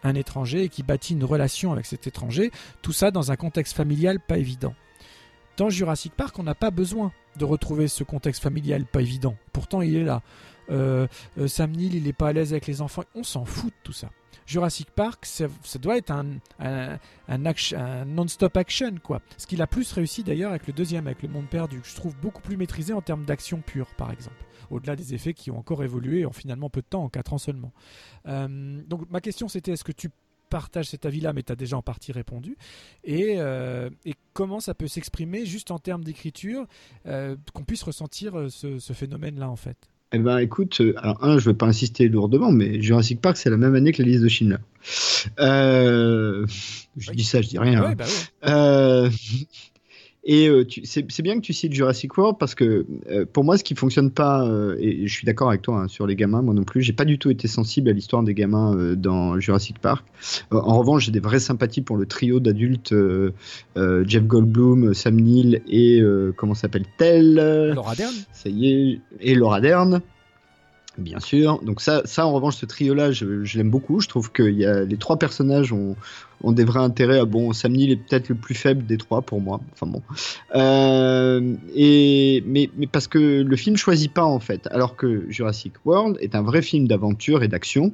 un 0.03 0.15
étranger 0.15 0.63
et 0.63 0.69
qui 0.69 0.83
bâtit 0.83 1.13
une 1.13 1.23
relation 1.23 1.71
avec 1.71 1.85
cet 1.85 2.07
étranger. 2.07 2.51
Tout 2.81 2.93
ça 2.93 3.11
dans 3.11 3.31
un 3.31 3.35
contexte 3.35 3.75
familial 3.75 4.19
pas 4.19 4.37
évident. 4.37 4.73
Dans 5.57 5.69
Jurassic 5.69 6.13
Park, 6.15 6.39
on 6.39 6.43
n'a 6.43 6.55
pas 6.55 6.71
besoin 6.71 7.11
de 7.37 7.45
retrouver 7.45 7.87
ce 7.87 8.03
contexte 8.03 8.41
familial 8.41 8.85
pas 8.85 9.01
évident. 9.01 9.35
Pourtant, 9.53 9.81
il 9.81 9.95
est 9.95 10.03
là. 10.03 10.21
Euh, 10.69 11.07
euh, 11.37 11.47
Sam 11.47 11.71
Neill, 11.71 11.95
il 11.95 12.03
n'est 12.03 12.13
pas 12.13 12.29
à 12.29 12.33
l'aise 12.33 12.53
avec 12.53 12.67
les 12.67 12.81
enfants. 12.81 13.03
On 13.15 13.23
s'en 13.23 13.45
fout 13.45 13.71
de 13.71 13.79
tout 13.83 13.93
ça. 13.93 14.09
Jurassic 14.45 14.91
Park, 14.91 15.25
ça, 15.25 15.47
doit 15.79 15.97
être 15.97 16.11
un, 16.11 16.25
non-stop 18.05 18.57
action, 18.57 18.95
quoi. 19.01 19.21
Ce 19.37 19.47
qu'il 19.47 19.61
a 19.61 19.67
plus 19.67 19.91
réussi 19.93 20.23
d'ailleurs 20.23 20.49
avec 20.49 20.67
le 20.67 20.73
deuxième, 20.73 21.07
avec 21.07 21.21
le 21.23 21.29
monde 21.29 21.47
perdu, 21.47 21.79
je 21.83 21.95
trouve 21.95 22.15
beaucoup 22.17 22.41
plus 22.41 22.57
maîtrisé 22.57 22.91
en 22.91 23.01
termes 23.01 23.23
d'action 23.23 23.61
pure, 23.61 23.87
par 23.95 24.11
exemple. 24.11 24.43
Au-delà 24.69 24.95
des 24.95 25.13
effets 25.13 25.33
qui 25.33 25.51
ont 25.51 25.57
encore 25.57 25.83
évolué 25.83 26.25
en 26.25 26.31
finalement 26.31 26.69
peu 26.69 26.81
de 26.81 26.87
temps, 26.87 27.03
en 27.03 27.09
4 27.09 27.33
ans 27.33 27.37
seulement. 27.37 27.71
Euh, 28.27 28.81
donc 28.87 29.09
ma 29.09 29.21
question 29.21 29.47
c'était 29.47 29.71
est-ce 29.71 29.83
que 29.83 29.91
tu 29.91 30.09
partages 30.49 30.89
cet 30.89 31.05
avis-là, 31.05 31.31
mais 31.33 31.43
tu 31.43 31.51
as 31.53 31.55
déjà 31.55 31.77
en 31.77 31.81
partie 31.81 32.11
répondu. 32.11 32.57
Et, 33.05 33.37
comment 34.33 34.59
ça 34.59 34.73
peut 34.73 34.87
s'exprimer 34.87 35.45
juste 35.45 35.71
en 35.71 35.79
termes 35.79 36.03
d'écriture, 36.03 36.67
qu'on 37.05 37.63
puisse 37.65 37.83
ressentir 37.83 38.51
ce, 38.51 38.79
ce 38.79 38.93
phénomène-là 38.93 39.49
en 39.49 39.55
fait? 39.55 39.91
Eh 40.13 40.19
ben, 40.19 40.39
écoute, 40.39 40.81
euh, 40.81 40.93
alors 40.97 41.23
un, 41.23 41.39
je 41.39 41.49
vais 41.49 41.55
pas 41.55 41.67
insister 41.67 42.09
lourdement, 42.09 42.51
mais 42.51 42.81
Jurassic 42.81 43.21
Park, 43.21 43.37
c'est 43.37 43.49
la 43.49 43.57
même 43.57 43.75
année 43.75 43.93
que 43.93 44.01
la 44.01 44.09
liste 44.09 44.23
de 44.23 44.27
Schindler. 44.27 44.57
Euh, 45.39 46.45
je 46.97 47.11
dis 47.11 47.23
ça, 47.23 47.41
je 47.41 47.47
dis 47.47 47.59
rien. 47.59 47.81
Ouais, 47.81 47.95
bah 47.95 48.05
euh, 48.47 49.09
et 50.23 50.49
euh, 50.49 50.67
c'est 50.83 51.21
bien 51.23 51.35
que 51.35 51.41
tu 51.41 51.51
cites 51.51 51.73
Jurassic 51.73 52.15
World 52.15 52.37
parce 52.39 52.53
que 52.53 52.85
euh, 53.09 53.25
pour 53.25 53.43
moi, 53.43 53.57
ce 53.57 53.63
qui 53.63 53.73
fonctionne 53.73 54.11
pas, 54.11 54.45
euh, 54.47 54.75
et 54.79 55.07
je 55.07 55.13
suis 55.13 55.25
d'accord 55.25 55.49
avec 55.49 55.63
toi 55.63 55.79
hein, 55.79 55.87
sur 55.87 56.05
les 56.05 56.15
gamins, 56.15 56.43
moi 56.43 56.53
non 56.53 56.63
plus, 56.63 56.83
j'ai 56.83 56.93
pas 56.93 57.05
du 57.05 57.17
tout 57.17 57.31
été 57.31 57.47
sensible 57.47 57.89
à 57.89 57.93
l'histoire 57.93 58.21
des 58.21 58.35
gamins 58.35 58.95
dans 58.95 59.39
Jurassic 59.39 59.79
Park. 59.79 60.05
en 60.51 60.77
revanche, 60.77 61.05
j'ai 61.05 61.11
des 61.11 61.19
vraies 61.19 61.39
sympathies 61.39 61.81
pour 61.81 61.97
le 61.97 62.05
trio 62.05 62.39
d'adultes 62.39 62.93
Jeff 63.75 64.23
Goldblum, 64.25 64.93
Sam 64.93 65.19
Neill 65.19 65.61
et 65.67 66.01
comment 66.37 66.53
s'appelle-t-elle 66.53 67.73
Laura 67.73 67.95
Dern. 67.95 68.13
Ça 68.31 68.49
y 68.49 68.71
est, 68.71 68.99
et 69.21 69.33
Laura 69.33 69.59
Dern. 69.59 70.01
Bien 70.97 71.19
sûr. 71.19 71.61
Donc 71.63 71.81
ça, 71.81 72.01
ça 72.05 72.25
en 72.27 72.33
revanche, 72.33 72.57
ce 72.57 72.65
trio-là, 72.65 73.11
je, 73.11 73.43
je 73.43 73.57
l'aime 73.57 73.69
beaucoup. 73.69 74.01
Je 74.01 74.09
trouve 74.09 74.31
que 74.31 74.43
y 74.43 74.65
a, 74.65 74.83
les 74.83 74.97
trois 74.97 75.17
personnages 75.17 75.71
ont, 75.71 75.95
ont 76.43 76.51
des 76.51 76.63
vrais 76.63 76.79
intérêts. 76.79 77.25
bon, 77.25 77.53
Sam 77.53 77.73
Neill 77.73 77.91
est 77.91 77.95
peut-être 77.95 78.29
le 78.29 78.35
plus 78.35 78.55
faible 78.55 78.85
des 78.85 78.97
trois 78.97 79.21
pour 79.21 79.41
moi. 79.41 79.59
Enfin 79.73 79.87
bon. 79.87 80.01
Euh, 80.55 81.55
et, 81.75 82.43
mais, 82.45 82.69
mais 82.77 82.87
parce 82.87 83.07
que 83.07 83.41
le 83.41 83.55
film 83.55 83.77
choisit 83.77 84.11
pas 84.13 84.23
en 84.23 84.39
fait. 84.39 84.67
Alors 84.71 84.95
que 84.95 85.25
Jurassic 85.29 85.73
World 85.85 86.17
est 86.19 86.35
un 86.35 86.41
vrai 86.41 86.61
film 86.61 86.87
d'aventure 86.87 87.43
et 87.43 87.47
d'action 87.47 87.93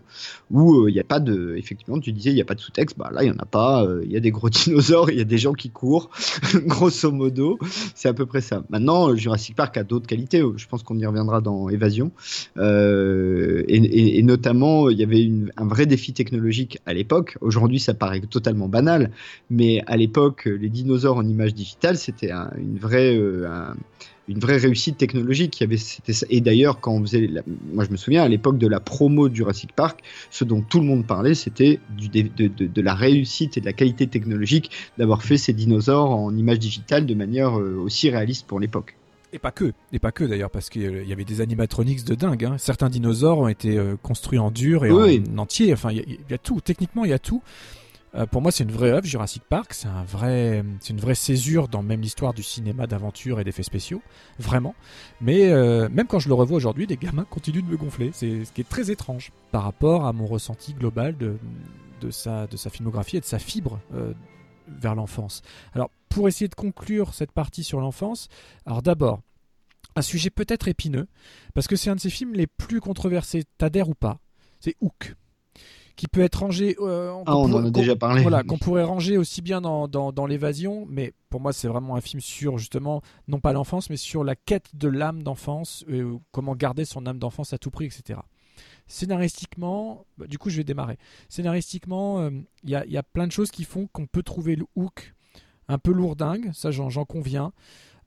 où 0.51 0.81
euh, 0.81 0.89
il 0.89 0.93
n'y 0.93 0.99
a 0.99 1.03
pas 1.03 1.19
de. 1.19 1.55
Effectivement, 1.57 1.99
tu 1.99 2.11
disais 2.11 2.31
il 2.31 2.35
n'y 2.35 2.41
a 2.41 2.45
pas 2.45 2.55
de 2.55 2.59
sous-texte. 2.59 2.97
Bah 2.97 3.09
là, 3.13 3.23
il 3.23 3.31
n'y 3.31 3.35
en 3.35 3.41
a 3.41 3.45
pas. 3.45 3.83
Euh, 3.83 4.01
il 4.05 4.11
y 4.11 4.17
a 4.17 4.19
des 4.19 4.31
gros 4.31 4.49
dinosaures, 4.49 5.09
il 5.11 5.17
y 5.17 5.21
a 5.21 5.25
des 5.25 5.37
gens 5.37 5.53
qui 5.53 5.69
courent. 5.69 6.09
grosso 6.65 7.11
modo, 7.11 7.59
c'est 7.95 8.09
à 8.09 8.13
peu 8.13 8.25
près 8.25 8.41
ça. 8.41 8.63
Maintenant, 8.69 9.15
Jurassic 9.15 9.55
Park 9.55 9.77
a 9.77 9.83
d'autres 9.83 10.07
qualités. 10.07 10.43
Je 10.55 10.67
pense 10.67 10.83
qu'on 10.83 10.97
y 10.97 11.05
reviendra 11.05 11.41
dans 11.41 11.69
Évasion. 11.69 12.11
Et, 12.57 14.21
notamment, 14.23 14.89
il 14.89 14.97
y 14.97 15.03
avait 15.03 15.29
un 15.55 15.67
vrai 15.67 15.85
défi 15.85 16.13
technologique 16.13 16.79
à 16.85 16.93
l'époque. 16.93 17.37
Aujourd'hui, 17.41 17.79
ça 17.79 17.93
paraît 17.93 18.19
totalement 18.37 18.67
banal, 18.67 19.11
mais 19.49 19.81
à 19.87 19.97
l'époque, 19.97 20.45
les 20.45 20.69
dinosaures 20.69 21.17
en 21.17 21.27
image 21.27 21.55
digitale, 21.55 21.97
c'était 21.97 22.31
une 22.31 22.77
vraie, 22.77 23.17
euh, 23.17 23.73
une 24.27 24.39
vraie 24.39 24.57
réussite 24.57 24.97
technologique. 24.97 25.59
Il 25.59 25.63
y 25.63 25.65
avait, 25.65 25.81
et 26.29 26.41
d'ailleurs, 26.41 26.79
quand 26.79 26.93
on 26.93 27.01
faisait, 27.01 27.29
moi 27.73 27.83
je 27.83 27.89
me 27.89 27.97
souviens 27.97 28.21
à 28.21 28.27
l'époque 28.27 28.59
de 28.59 28.67
la 28.67 28.79
promo 28.79 29.27
de 29.27 29.35
Jurassic 29.35 29.71
Park, 29.73 30.01
ce 30.29 30.43
dont 30.43 30.61
tout 30.61 30.79
le 30.79 30.85
monde 30.85 31.07
parlait, 31.07 31.33
c'était 31.33 31.79
de, 31.97 32.47
de, 32.47 32.81
la 32.81 32.93
réussite 32.93 33.57
et 33.57 33.61
de 33.61 33.65
la 33.65 33.73
qualité 33.73 34.05
technologique 34.05 34.69
d'avoir 34.99 35.23
fait 35.23 35.37
ces 35.37 35.53
dinosaures 35.53 36.11
en 36.11 36.35
image 36.35 36.59
digitale 36.59 37.07
de 37.07 37.15
manière 37.15 37.59
euh, 37.59 37.75
aussi 37.77 38.09
réaliste 38.11 38.45
pour 38.45 38.59
l'époque. 38.59 38.95
Et 39.33 39.39
pas 39.39 39.51
que, 39.51 39.73
et 39.91 39.99
pas 39.99 40.11
que 40.11 40.23
d'ailleurs, 40.23 40.49
parce 40.49 40.69
qu'il 40.69 41.05
y 41.05 41.11
avait 41.11 41.25
des 41.25 41.41
animatronics 41.41 42.05
de 42.05 42.15
dingue. 42.15 42.45
Hein. 42.45 42.55
Certains 42.57 42.89
dinosaures 42.89 43.39
ont 43.39 43.47
été 43.49 43.77
euh, 43.77 43.95
construits 44.01 44.39
en 44.39 44.51
dur 44.51 44.85
et 44.85 44.91
en, 44.91 45.37
entier. 45.37 45.73
Enfin, 45.73 45.91
il 45.91 46.19
y, 46.29 46.33
a 46.33 46.37
tout. 46.37 46.61
Techniquement, 46.61 47.03
il 47.03 47.11
y 47.11 47.13
a 47.13 47.19
tout. 47.19 47.41
Euh, 48.17 48.25
pour 48.25 48.41
moi, 48.41 48.51
c'est 48.51 48.63
une 48.63 48.71
vraie 48.71 48.89
œuvre, 48.89 49.05
Jurassic 49.05 49.43
Park. 49.43 49.73
C'est 49.73 49.87
un 49.87 50.03
vrai, 50.03 50.63
une 50.89 50.99
vraie 50.99 51.15
césure 51.15 51.67
dans 51.67 51.83
même 51.83 52.01
l'histoire 52.01 52.33
du 52.33 52.43
cinéma 52.43 52.87
d'aventure 52.87 53.39
et 53.39 53.43
d'effets 53.43 53.63
spéciaux, 53.63 54.01
vraiment. 54.39 54.75
Mais 55.21 55.49
euh, 55.49 55.87
même 55.89 56.07
quand 56.07 56.19
je 56.19 56.27
le 56.27 56.33
revois 56.33 56.57
aujourd'hui, 56.57 56.87
les 56.87 56.97
gamins 56.97 57.25
continuent 57.29 57.63
de 57.63 57.69
me 57.69 57.77
gonfler. 57.77 58.09
C'est 58.13 58.45
ce 58.45 58.51
qui 58.51 58.61
est 58.61 58.69
très 58.69 58.89
étrange 58.89 59.31
par 59.51 59.63
rapport 59.63 60.05
à 60.05 60.13
mon 60.13 60.25
ressenti 60.25 60.73
global 60.73 61.15
de, 61.17 61.37
sa, 62.09 62.47
filmographie 62.71 63.17
et 63.17 63.21
de 63.21 63.25
sa 63.25 63.39
fibre 63.39 63.79
euh, 63.93 64.13
vers 64.67 64.95
l'enfance. 64.95 65.43
Alors, 65.73 65.91
pour 66.09 66.27
essayer 66.27 66.47
de 66.47 66.55
conclure 66.55 67.13
cette 67.13 67.31
partie 67.31 67.63
sur 67.63 67.79
l'enfance, 67.79 68.29
alors 68.65 68.81
d'abord, 68.81 69.21
un 69.95 70.01
sujet 70.01 70.29
peut-être 70.29 70.67
épineux, 70.67 71.07
parce 71.53 71.67
que 71.67 71.75
c'est 71.75 71.89
un 71.89 71.95
de 71.95 71.99
ces 71.99 72.09
films 72.09 72.33
les 72.33 72.47
plus 72.47 72.81
controversés, 72.81 73.43
t'adhères 73.57 73.89
ou 73.89 73.95
pas, 73.95 74.19
c'est 74.59 74.75
Hook 74.81 75.15
qui 75.97 76.07
peut 76.07 76.21
être 76.21 76.35
rangé. 76.35 76.77
Euh, 76.79 77.11
ah, 77.25 77.35
on 77.35 77.51
en 77.51 77.65
a 77.65 77.71
déjà 77.71 77.95
parlé. 77.97 78.21
Voilà, 78.21 78.43
qu'on 78.43 78.57
pourrait 78.57 78.83
ranger 78.83 79.17
aussi 79.17 79.41
bien 79.41 79.59
dans, 79.59 79.87
dans, 79.87 80.25
l'évasion, 80.25 80.85
mais 80.89 81.13
pour 81.29 81.41
moi, 81.41 81.51
c'est 81.51 81.67
vraiment 81.67 81.95
un 81.95 82.01
film 82.01 82.21
sur 82.21 82.57
justement, 82.57 83.01
non 83.27 83.39
pas 83.39 83.51
l'enfance, 83.51 83.89
mais 83.89 83.97
sur 83.97 84.23
la 84.23 84.35
quête 84.35 84.69
de 84.75 84.87
l'âme 84.87 85.23
d'enfance, 85.23 85.83
euh, 85.89 86.17
comment 86.31 86.55
garder 86.55 86.85
son 86.85 87.05
âme 87.07 87.17
d'enfance 87.19 87.51
à 87.51 87.57
tout 87.57 87.71
prix, 87.71 87.85
etc. 87.85 88.19
Scénaristiquement, 88.85 90.05
bah, 90.17 90.27
du 90.27 90.37
coup, 90.37 90.49
je 90.49 90.57
vais 90.57 90.63
démarrer. 90.63 90.97
Scénaristiquement, 91.27 92.19
euh, 92.19 92.29
il 92.63 92.69
y, 92.69 92.75
a, 92.75 92.85
y, 92.85 92.97
a, 92.97 93.03
plein 93.03 93.27
de 93.27 93.31
choses 93.31 93.51
qui 93.51 93.63
font 93.63 93.87
qu'on 93.87 94.05
peut 94.05 94.23
trouver 94.23 94.55
le 94.55 94.65
hook 94.75 95.15
un 95.67 95.79
peu 95.79 95.91
lourdingue, 95.91 96.51
ça 96.53 96.71
j'en 96.71 97.05
conviens. 97.05 97.51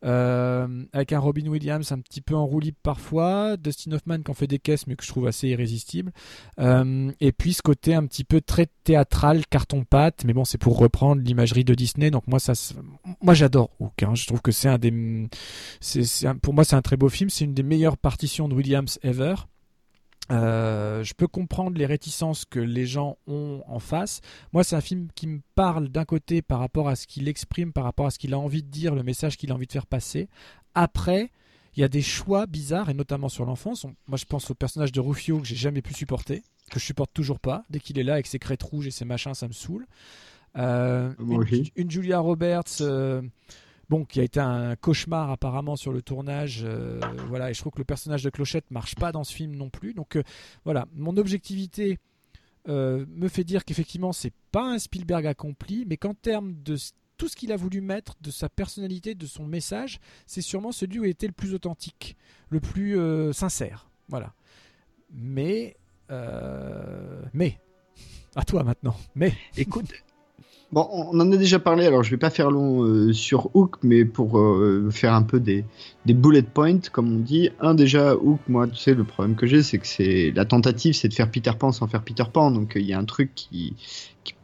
Euh, 0.03 0.85
avec 0.95 1.13
un 1.13 1.19
Robin 1.19 1.47
Williams 1.47 1.93
un 1.93 2.01
petit 2.01 2.23
peu 2.23 2.35
en 2.35 2.47
roue 2.47 2.61
libre 2.61 2.79
parfois, 2.83 3.59
Dustin 3.59 3.93
Hoffman 3.93 4.23
qui 4.23 4.31
en 4.31 4.35
fait 4.35 4.47
des 4.47 4.59
caisses 4.59 4.87
mais 4.87 4.97
que 4.97 5.05
je 5.05 5.09
trouve 5.09 5.27
assez 5.27 5.49
irrésistible, 5.49 6.11
euh, 6.59 7.13
et 7.21 7.33
puis 7.33 7.53
ce 7.53 7.61
côté 7.61 7.95
un 7.95 8.07
petit 8.07 8.25
peu 8.25 8.41
très 8.41 8.69
théâtral, 8.85 9.47
carton-pâte, 9.47 10.25
mais 10.25 10.33
bon 10.33 10.47
c'est 10.47 10.57
pour 10.57 10.79
reprendre 10.79 11.21
l'imagerie 11.21 11.65
de 11.65 11.75
Disney, 11.75 12.11
donc 12.11 12.27
moi 12.29 12.39
ça, 12.39 12.55
moi 13.21 13.35
j'adore 13.35 13.69
Hook, 13.79 14.03
hein. 14.03 14.15
je 14.15 14.27
trouve 14.27 14.41
que 14.41 14.53
c'est 14.53 14.69
un 14.69 14.79
des, 14.79 14.91
pour 16.41 16.55
moi 16.55 16.65
c'est 16.65 16.77
un 16.77 16.83
très 16.83 16.97
beau 16.97 17.11
film, 17.11 17.29
c'est 17.29 17.45
une 17.45 17.55
des 17.55 17.63
meilleures 17.63 17.99
partitions 17.99 18.49
de 18.49 18.55
Williams 18.55 18.99
ever. 19.03 19.35
Euh, 20.31 21.03
je 21.03 21.15
peux 21.15 21.27
comprendre 21.27 21.77
les 21.77 21.87
réticences 21.87 22.45
que 22.45 22.61
les 22.61 22.87
gens 22.87 23.19
ont 23.27 23.63
en 23.67 23.79
face. 23.79 24.21
Moi, 24.53 24.65
c'est 24.65 24.77
un 24.77 24.81
film 24.81 25.09
qui 25.15 25.27
me 25.27 25.41
parle 25.55 25.89
d'un 25.89 26.05
côté 26.05 26.43
par 26.43 26.61
rapport 26.61 26.89
à 26.89 26.97
ce 26.97 27.07
qu'il 27.07 27.29
exprime, 27.29 27.73
par 27.73 27.85
rapport 27.85 28.07
à 28.07 28.11
ce 28.11 28.19
qu'il 28.19 28.35
a 28.35 28.39
envie 28.39 28.63
de 28.63 28.69
dire, 28.69 28.95
le 28.95 29.03
message 29.03 29.37
qu'il 29.37 29.51
a 29.51 29.55
envie 29.55 29.67
de 29.67 29.73
faire 29.73 29.87
passer. 29.87 30.29
Après, 30.75 31.31
il 31.77 31.81
y 31.81 31.85
a 31.85 31.89
des 31.89 32.03
choix 32.03 32.47
bizarres, 32.47 32.91
et 32.91 32.95
notamment 32.95 33.29
sur 33.29 33.45
l'enfance. 33.45 33.87
Moi, 34.07 34.17
je 34.17 34.25
pense 34.25 34.51
au 34.51 34.55
personnage 34.55 34.93
de 34.93 35.01
Rufio 35.01 35.41
que 35.41 35.47
j'ai 35.47 35.57
jamais 35.57 35.83
pu 35.83 35.95
supporter, 35.95 36.43
que 36.71 36.79
je 36.79 36.85
supporte 36.85 37.13
toujours 37.13 37.41
pas. 37.41 37.65
Dès 37.71 37.81
qu'il 37.81 37.99
est 37.99 38.05
là 38.05 38.15
avec 38.15 38.27
ses 38.27 38.39
crêtes 38.39 38.63
rouges 38.63 38.87
et 38.87 38.91
ses 38.91 39.05
machins, 39.05 39.35
ça 39.35 39.49
me 39.49 39.53
saoule. 39.53 39.87
Euh, 40.57 41.13
une, 41.77 41.91
Julia 41.91 42.19
Roberts. 42.19 42.81
Euh, 42.81 43.23
bon, 43.91 44.05
qui 44.05 44.21
a 44.21 44.23
été 44.23 44.39
un 44.39 44.77
cauchemar 44.77 45.31
apparemment 45.31 45.75
sur 45.75 45.93
le 45.93 46.01
tournage. 46.01 46.63
Euh, 46.65 47.01
voilà, 47.29 47.51
et 47.51 47.55
je 47.55 47.61
trouve 47.61 47.73
que 47.73 47.79
le 47.79 47.85
personnage 47.85 48.23
de 48.23 48.31
Clochette 48.31 48.71
marche 48.71 48.95
pas 48.95 49.11
dans 49.11 49.25
ce 49.25 49.35
film 49.35 49.57
non 49.57 49.69
plus. 49.69 49.95
Donc 49.95 50.17
euh, 50.17 50.23
voilà, 50.65 50.87
mon 50.95 51.17
objectivité 51.17 51.99
euh, 52.69 53.05
me 53.09 53.27
fait 53.29 53.43
dire 53.43 53.65
qu'effectivement 53.65 54.13
c'est 54.13 54.33
pas 54.53 54.63
un 54.63 54.79
Spielberg 54.79 55.27
accompli, 55.27 55.85
mais 55.89 55.97
qu'en 55.97 56.15
termes 56.15 56.55
de 56.63 56.77
tout 57.17 57.27
ce 57.29 57.35
qu'il 57.35 57.51
a 57.51 57.57
voulu 57.57 57.81
mettre, 57.81 58.15
de 58.21 58.31
sa 58.31 58.49
personnalité, 58.49 59.17
de 59.17 59.27
son 59.27 59.45
message, 59.45 59.99
c'est 60.25 60.41
sûrement 60.41 60.71
celui 60.71 61.01
où 61.01 61.05
il 61.05 61.11
était 61.11 61.27
le 61.27 61.33
plus 61.33 61.53
authentique, 61.53 62.17
le 62.49 62.61
plus 62.61 62.97
sincère. 63.35 63.91
Voilà. 64.09 64.33
Mais, 65.13 65.77
mais, 67.35 67.61
à 68.37 68.45
toi 68.45 68.63
maintenant. 68.65 68.97
Mais, 69.15 69.35
écoute, 69.59 69.93
Bon, 70.73 70.89
on 70.93 71.19
en 71.19 71.33
a 71.33 71.37
déjà 71.37 71.59
parlé, 71.59 71.85
alors 71.85 72.05
je 72.05 72.11
vais 72.11 72.17
pas 72.17 72.31
faire 72.31 72.49
long 72.49 72.85
euh, 72.85 73.13
sur 73.13 73.51
Hook, 73.57 73.77
mais 73.83 74.05
pour 74.05 74.39
euh, 74.39 74.89
faire 74.93 75.15
un 75.15 75.23
peu 75.23 75.41
des, 75.41 75.65
des 76.07 76.15
bullet 76.15 76.43
points, 76.43 76.79
comme 76.93 77.13
on 77.13 77.19
dit. 77.19 77.51
Un, 77.59 77.75
déjà, 77.75 78.15
Hook, 78.15 78.39
moi, 78.47 78.69
tu 78.69 78.77
sais, 78.77 78.95
le 78.95 79.03
problème 79.03 79.35
que 79.35 79.49
j'ai, 79.49 79.65
c'est 79.65 79.79
que 79.79 79.87
c'est 79.87 80.31
la 80.31 80.45
tentative, 80.45 80.95
c'est 80.95 81.09
de 81.09 81.15
faire 81.15 81.29
Peter 81.29 81.51
Pan 81.59 81.73
sans 81.73 81.89
faire 81.89 82.03
Peter 82.03 82.23
Pan. 82.33 82.53
Donc, 82.53 82.75
il 82.77 82.87
y 82.87 82.93
a 82.93 82.99
un 83.01 83.05
truc 83.05 83.33
qui, 83.35 83.75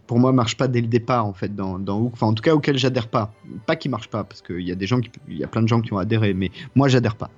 pour 0.07 0.19
moi 0.19 0.33
marche 0.33 0.57
pas 0.57 0.69
dès 0.69 0.81
le 0.81 0.87
départ 0.87 1.27
en 1.27 1.33
fait 1.33 1.51
en 1.61 2.35
tout 2.35 2.43
cas 2.43 2.55
auquel 2.55 2.79
j'adhère 2.79 3.09
pas. 3.09 3.33
Pas 3.67 3.77
qui 3.77 3.89
marche 3.89 4.09
pas 4.09 4.25
parce 4.25 4.43
qu'il 4.43 4.61
y 4.61 4.73
a 4.73 4.75
des 4.75 4.87
gens 4.87 5.01
il 5.29 5.37
y 5.37 5.45
a 5.45 5.47
plein 5.47 5.63
de 5.63 5.69
gens 5.69 5.81
qui 5.81 5.93
ont 5.93 5.99
adhéré, 5.99 6.35
mais 6.35 6.51
moi 6.75 6.89
j'adhère 6.89 7.17
pas. 7.17 7.31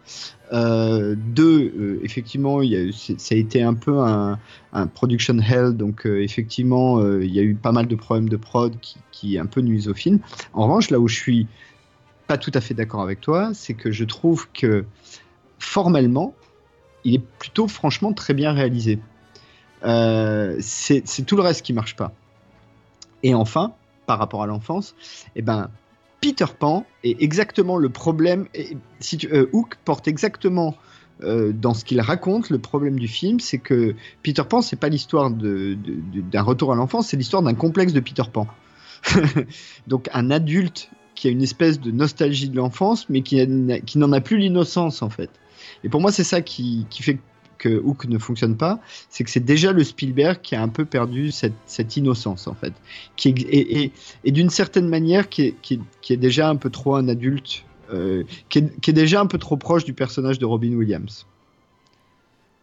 Euh, 0.52 1.14
deux, 1.16 1.72
euh, 1.76 2.00
effectivement, 2.02 2.60
ça 2.92 3.34
a 3.34 3.38
été 3.38 3.62
un 3.62 3.74
peu 3.74 3.98
un, 4.00 4.38
production 4.94 5.38
hell, 5.38 5.72
donc 5.72 6.06
euh, 6.06 6.22
effectivement 6.22 7.02
il 7.18 7.32
y 7.32 7.38
a 7.38 7.42
eu 7.42 7.54
pas 7.54 7.72
mal 7.72 7.86
de 7.86 7.96
problèmes 7.96 8.28
de 8.28 8.36
prod 8.36 8.78
qui, 8.80 8.96
qui 9.10 9.38
un 9.38 9.46
peu 9.46 9.60
nuisent 9.60 9.88
au 9.88 9.94
film. 9.94 10.20
En 10.52 10.64
revanche, 10.64 10.90
là 10.90 10.98
où 10.98 11.08
je 11.08 11.16
suis 11.16 11.46
pas 12.26 12.38
tout 12.38 12.52
à 12.54 12.60
fait 12.60 12.74
d'accord 12.74 13.00
avec 13.00 13.20
toi, 13.20 13.50
c'est 13.54 13.74
que 13.74 13.90
je 13.90 14.04
trouve 14.04 14.48
que 14.52 14.84
formellement, 15.58 16.34
il 17.04 17.14
est 17.14 17.24
plutôt 17.38 17.68
franchement 17.68 18.12
très 18.12 18.34
bien 18.34 18.52
réalisé. 18.52 18.98
C'est 19.82 21.26
tout 21.26 21.36
le 21.36 21.42
reste 21.42 21.62
qui 21.62 21.72
marche 21.72 21.96
pas. 21.96 22.12
Et 23.22 23.34
enfin, 23.34 23.72
par 24.06 24.18
rapport 24.18 24.42
à 24.42 24.46
l'enfance, 24.46 24.94
eh 25.36 25.42
ben, 25.42 25.70
Peter 26.20 26.46
Pan 26.58 26.84
est 27.04 27.20
exactement 27.22 27.76
le 27.76 27.88
problème. 27.88 28.46
Et, 28.54 28.76
euh, 29.32 29.48
Hook 29.52 29.76
porte 29.84 30.08
exactement 30.08 30.76
euh, 31.22 31.52
dans 31.52 31.74
ce 31.74 31.84
qu'il 31.84 32.00
raconte 32.00 32.50
le 32.50 32.58
problème 32.58 32.98
du 32.98 33.08
film, 33.08 33.40
c'est 33.40 33.58
que 33.58 33.94
Peter 34.22 34.42
Pan, 34.48 34.62
c'est 34.62 34.76
pas 34.76 34.88
l'histoire 34.88 35.30
d'un 35.30 36.42
retour 36.42 36.72
à 36.72 36.76
l'enfance, 36.76 37.08
c'est 37.08 37.16
l'histoire 37.16 37.42
d'un 37.42 37.54
complexe 37.54 37.92
de 37.92 38.00
Peter 38.00 38.22
Pan. 38.32 38.46
Donc 39.86 40.08
un 40.12 40.30
adulte 40.30 40.90
qui 41.14 41.26
a 41.26 41.30
une 41.30 41.42
espèce 41.42 41.80
de 41.80 41.90
nostalgie 41.90 42.48
de 42.48 42.56
l'enfance, 42.56 43.08
mais 43.08 43.22
qui 43.22 43.44
n'en 43.46 44.12
a 44.12 44.20
plus 44.20 44.38
l'innocence 44.38 45.02
en 45.02 45.10
fait. 45.10 45.30
Et 45.82 45.88
pour 45.88 46.00
moi, 46.00 46.12
c'est 46.12 46.24
ça 46.24 46.40
qui, 46.40 46.86
qui 46.90 47.02
fait 47.02 47.18
que 47.58 47.68
Hook 47.82 48.06
ne 48.06 48.18
fonctionne 48.18 48.56
pas, 48.56 48.80
c'est 49.10 49.24
que 49.24 49.30
c'est 49.30 49.44
déjà 49.44 49.72
le 49.72 49.82
Spielberg 49.84 50.40
qui 50.42 50.54
a 50.54 50.62
un 50.62 50.68
peu 50.68 50.84
perdu 50.84 51.30
cette, 51.32 51.54
cette 51.66 51.96
innocence 51.96 52.46
en 52.46 52.54
fait, 52.54 52.72
qui 53.16 53.28
est, 53.30 53.40
et, 53.42 53.82
et- 53.82 53.92
et 54.24 54.32
d'une 54.32 54.50
certaine 54.50 54.88
manière 54.88 55.28
qui 55.28 55.42
est, 55.42 55.54
qui, 55.60 55.74
est, 55.74 55.80
qui 56.00 56.12
est 56.12 56.16
déjà 56.18 56.48
un 56.48 56.56
peu 56.56 56.70
trop 56.70 56.94
un 56.96 57.08
adulte, 57.08 57.64
euh, 57.92 58.22
qui, 58.48 58.58
est, 58.60 58.80
qui 58.80 58.90
est 58.90 58.94
déjà 58.94 59.20
un 59.20 59.26
peu 59.26 59.38
trop 59.38 59.56
proche 59.56 59.84
du 59.84 59.92
personnage 59.92 60.38
de 60.38 60.46
Robin 60.46 60.72
Williams. 60.74 61.26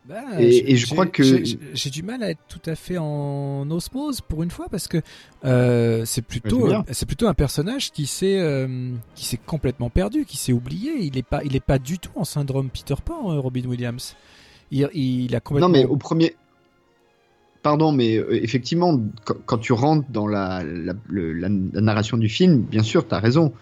Bah, 0.07 0.21
Et- 0.39 0.77
je 0.77 0.85
crois 0.85 1.07
que- 1.07 1.23
j'ai- 1.73 1.89
du 1.89 2.03
mal 2.03 2.21
à 2.21 2.29
être 2.29 2.41
tout 2.47 2.61
à 2.67 2.75
fait 2.75 2.99
en 2.99 3.67
osmose 3.71 4.21
pour 4.21 4.43
une 4.43 4.51
fois 4.51 4.67
parce 4.69 4.87
que 4.87 5.01
euh, 5.45 6.03
c'est 6.05 6.21
plutôt 6.21 6.67
Ouais, 6.67 6.75
c'est 6.91 7.07
plutôt 7.07 7.27
un 7.27 7.33
personnage 7.33 7.91
qui 7.91 8.05
s'est 8.05 8.37
euh, 8.39 8.91
qui 9.15 9.25
s'est 9.25 9.39
complètement 9.43 9.89
perdu, 9.89 10.25
qui 10.25 10.37
s'est 10.37 10.53
oublié. 10.53 10.91
Il 10.99 11.17
est 11.17 11.23
pas 11.27 11.43
il 11.43 11.55
est 11.55 11.59
pas 11.63 11.79
du 11.79 11.97
tout 11.97 12.11
en 12.15 12.23
syndrome 12.23 12.69
Peter 12.69 12.93
Pan, 13.03 13.41
Robin 13.41 13.63
Williams. 13.65 14.15
Il, 14.71 14.89
il 14.93 15.35
a 15.35 15.39
complètement 15.39 15.69
Non, 15.69 15.73
mais 15.73 15.85
au 15.85 15.97
premier. 15.97 16.35
Pardon, 17.61 17.91
mais 17.91 18.17
euh, 18.17 18.43
effectivement, 18.43 19.01
quand, 19.47 19.57
tu 19.57 19.73
rentres 19.73 20.07
dans 20.11 20.27
la, 20.27 20.63
la, 20.63 20.93
le- 21.07 21.33
la- 21.33 21.49
la 21.49 21.81
narration 21.81 22.15
du 22.15 22.29
film, 22.29 22.59
bien 22.61 22.83
sûr, 22.83 23.07
tu 23.07 23.15
as 23.15 23.19
raison. 23.19 23.53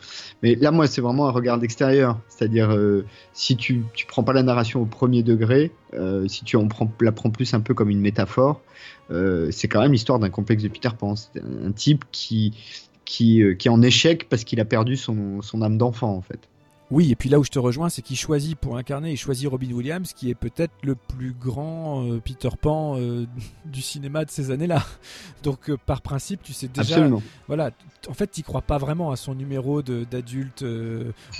Mais 0.41 0.55
là, 0.55 0.71
moi, 0.71 0.87
c'est 0.87 0.99
vraiment 0.99 1.29
un 1.29 1.31
regard 1.31 1.57
d'extérieur. 1.57 2.19
C'est-à-dire, 2.27 2.71
euh, 2.71 3.05
si 3.31 3.55
tu, 3.55 3.83
tu 3.93 4.05
prends 4.05 4.23
pas 4.23 4.33
la 4.33 4.43
narration 4.43 4.81
au 4.81 4.85
premier 4.85 5.23
degré, 5.23 5.71
euh, 5.93 6.27
si 6.27 6.43
tu 6.43 6.57
en 6.57 6.67
prends, 6.67 6.91
la 6.99 7.13
prends 7.13 7.29
plus 7.29 7.53
un 7.53 7.61
peu 7.61 7.73
comme 7.73 7.89
une 7.89 8.01
métaphore, 8.01 8.59
euh, 9.09 9.51
c'est 9.51 9.69
quand 9.69 9.79
même 9.79 9.93
l'histoire 9.93 10.19
d'un 10.19 10.29
complexe 10.29 10.63
de 10.63 10.67
Peter 10.67 10.89
Pan. 10.99 11.15
C'est 11.15 11.39
un, 11.39 11.71
type 11.71 12.03
qui, 12.11 12.51
qui, 13.05 13.41
qui 13.57 13.67
est 13.69 13.71
en 13.71 13.81
échec 13.81 14.27
parce 14.27 14.43
qu'il 14.43 14.59
a 14.59 14.65
perdu 14.65 14.97
son, 14.97 15.41
son 15.41 15.61
âme 15.61 15.77
d'enfant, 15.77 16.13
en 16.13 16.21
fait. 16.21 16.39
Oui, 16.93 17.11
et 17.11 17.15
puis 17.15 17.27
là 17.27 17.39
où 17.39 17.43
je 17.43 17.49
te 17.49 17.57
rejoins, 17.57 17.89
c'est 17.89 18.03
qu'il 18.03 18.15
choisit 18.17 18.55
pour 18.55 18.77
incarner, 18.77 19.09
il 19.09 19.17
choisit 19.17 19.49
Robin 19.49 19.71
Williams, 19.71 20.13
qui 20.13 20.29
est 20.29 20.35
peut-être 20.35 20.73
le 20.83 20.93
plus 20.93 21.33
grand 21.33 22.05
euh, 22.05 22.19
Peter 22.23 22.51
Pan 22.61 22.99
euh, 22.99 23.25
du 23.65 23.81
cinéma 23.81 24.25
de 24.25 24.29
ces 24.29 24.51
années-là. 24.51 24.85
Donc 25.41 25.71
euh, 25.71 25.77
par 25.87 26.03
principe, 26.03 26.43
tu 26.43 26.53
sais 26.53 26.67
déjà, 26.67 26.97
Absolument. 26.97 27.23
voilà, 27.47 27.71
en 28.07 28.13
fait, 28.13 28.27
tu 28.27 28.43
crois 28.43 28.61
pas 28.61 28.77
vraiment 28.77 29.09
à 29.09 29.15
son 29.15 29.33
numéro 29.33 29.81
d'adulte 29.81 30.63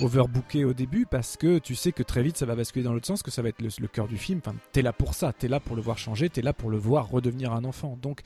overbooké 0.00 0.64
au 0.64 0.72
début, 0.72 1.06
parce 1.06 1.36
que 1.36 1.60
tu 1.60 1.76
sais 1.76 1.92
que 1.92 2.02
très 2.02 2.24
vite 2.24 2.36
ça 2.36 2.46
va 2.46 2.56
basculer 2.56 2.84
dans 2.84 2.92
l'autre 2.92 3.06
sens, 3.06 3.22
que 3.22 3.30
ça 3.30 3.40
va 3.40 3.50
être 3.50 3.62
le, 3.62 3.68
le 3.78 3.86
cœur 3.86 4.08
du 4.08 4.18
film. 4.18 4.40
Enfin, 4.44 4.56
t'es 4.72 4.82
là 4.82 4.92
pour 4.92 5.14
ça, 5.14 5.32
t'es 5.32 5.46
là 5.46 5.60
pour 5.60 5.76
le 5.76 5.82
voir 5.82 5.98
changer, 5.98 6.30
t'es 6.30 6.42
là 6.42 6.52
pour 6.52 6.68
le 6.68 6.78
voir 6.78 7.08
redevenir 7.08 7.52
un 7.52 7.62
enfant. 7.64 7.96
Donc 8.02 8.22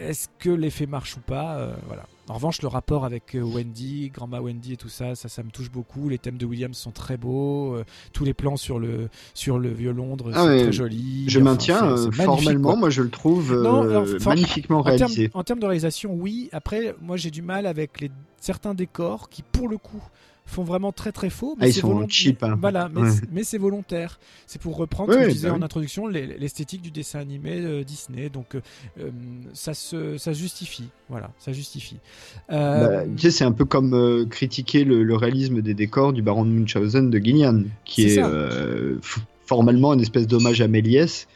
est-ce 0.00 0.28
que 0.38 0.50
l'effet 0.50 0.86
marche 0.86 1.16
ou 1.16 1.20
pas 1.20 1.56
Euh, 1.58 1.74
Voilà. 1.86 2.04
En 2.28 2.34
revanche, 2.34 2.60
le 2.60 2.66
rapport 2.66 3.04
avec 3.04 3.36
euh, 3.36 3.40
Wendy, 3.42 4.10
Grandma 4.12 4.40
Wendy 4.40 4.72
et 4.72 4.76
tout 4.76 4.88
ça, 4.88 5.14
ça, 5.14 5.28
ça 5.28 5.44
me 5.44 5.50
touche 5.50 5.70
beaucoup. 5.70 6.08
Les 6.08 6.18
thèmes 6.18 6.38
de 6.38 6.44
Williams 6.44 6.76
sont 6.76 6.90
très 6.90 7.16
beaux. 7.16 7.74
euh, 7.74 7.84
tous 8.12 8.24
les 8.24 8.34
plans 8.34 8.56
sur 8.56 8.80
le 8.80 9.08
sur 9.32 9.60
le 9.60 9.68
vieux 9.72 9.92
Londres 9.92 10.32
Ah 10.34 10.40
sont 10.42 10.46
ouais, 10.48 10.62
très 10.64 10.72
jolis. 10.72 11.26
Je 11.28 11.38
Enfin, 11.38 11.50
maintiens, 11.50 11.96
formellement, 12.12 12.70
quoi. 12.70 12.76
moi, 12.80 12.90
je 12.90 13.02
le 13.02 13.10
trouve 13.10 13.54
Non, 13.54 14.04
magnifiquement 14.24 14.80
en 14.80 14.82
termes- 14.82 14.96
réalisé. 14.98 15.30
En 15.34 15.44
termes 15.44 15.60
de 15.60 15.66
réalisation, 15.66 16.14
oui. 16.14 16.48
Après, 16.50 16.96
moi, 17.00 17.16
j'ai 17.16 17.30
du 17.30 17.42
mal 17.42 17.64
avec 17.64 18.00
les 18.00 18.10
certains 18.40 18.74
décors 18.74 19.28
qui, 19.28 19.42
pour 19.42 19.68
le 19.68 19.78
coup, 19.78 20.02
font 20.46 20.64
vraiment 20.64 20.92
très 20.92 21.12
très 21.12 21.28
faux. 21.28 21.56
Ah, 21.60 21.66
ils 21.68 21.72
c'est 21.74 21.80
sont 21.80 21.88
volont- 21.92 22.08
cheap, 22.08 22.40
mais- 22.42 22.48
hein. 22.48 22.58
Voilà, 22.60 22.88
mais 22.92 23.02
Ouais. 23.02 23.10
c'est- 23.10 23.30
mais 23.32 23.44
c'est 23.44 23.58
volontaire. 23.58 24.18
C'est 24.46 24.60
pour 24.60 24.76
reprendre 24.76 25.10
Ouais, 25.10 25.16
ce 25.16 25.20
que 25.24 25.28
je 25.28 25.34
disais 25.34 25.48
bah 25.48 25.54
en 25.54 25.58
oui. 25.58 25.64
introduction, 25.64 26.06
l'es- 26.06 26.36
l'esthétique 26.38 26.80
du 26.82 26.90
dessin 26.90 27.18
animé 27.18 27.60
euh, 27.60 27.84
Disney. 27.84 28.28
Donc, 28.30 28.54
euh, 28.54 28.60
euh, 29.00 29.10
ça 29.52 29.74
se 29.74 30.16
ça 30.18 30.32
justifie. 30.32 30.88
Voilà, 31.08 31.30
ça 31.38 31.52
justifie. 31.52 31.98
Euh, 32.50 33.04
Bah, 33.04 33.12
tu 33.16 33.22
sais, 33.22 33.30
c'est 33.30 33.44
un 33.44 33.52
peu 33.52 33.64
comme 33.64 34.26
critiquer 34.30 34.84
le, 34.84 35.02
le 35.02 35.14
réalisme 35.16 35.60
des 35.62 35.74
décors 35.74 36.12
du 36.12 36.22
baron 36.22 36.44
de 36.44 36.50
Munchausen 36.50 37.10
de 37.10 37.18
Guignan, 37.18 37.64
qui 37.84 38.04
est, 38.04 38.14
ça. 38.16 38.28
Formellement 39.46 39.94
une 39.94 40.00
espèce 40.00 40.26
d'hommage 40.26 40.60
à 40.60 40.68
Méliès. 40.68 41.28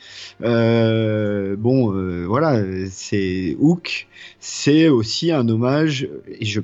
Euh, 0.43 1.57
bon, 1.57 1.95
euh, 1.95 2.25
voilà, 2.27 2.63
c'est 2.89 3.57
Hook, 3.59 4.09
c'est 4.39 4.89
aussi 4.89 5.31
un 5.33 5.49
hommage, 5.49 6.09
et 6.29 6.45
je, 6.45 6.61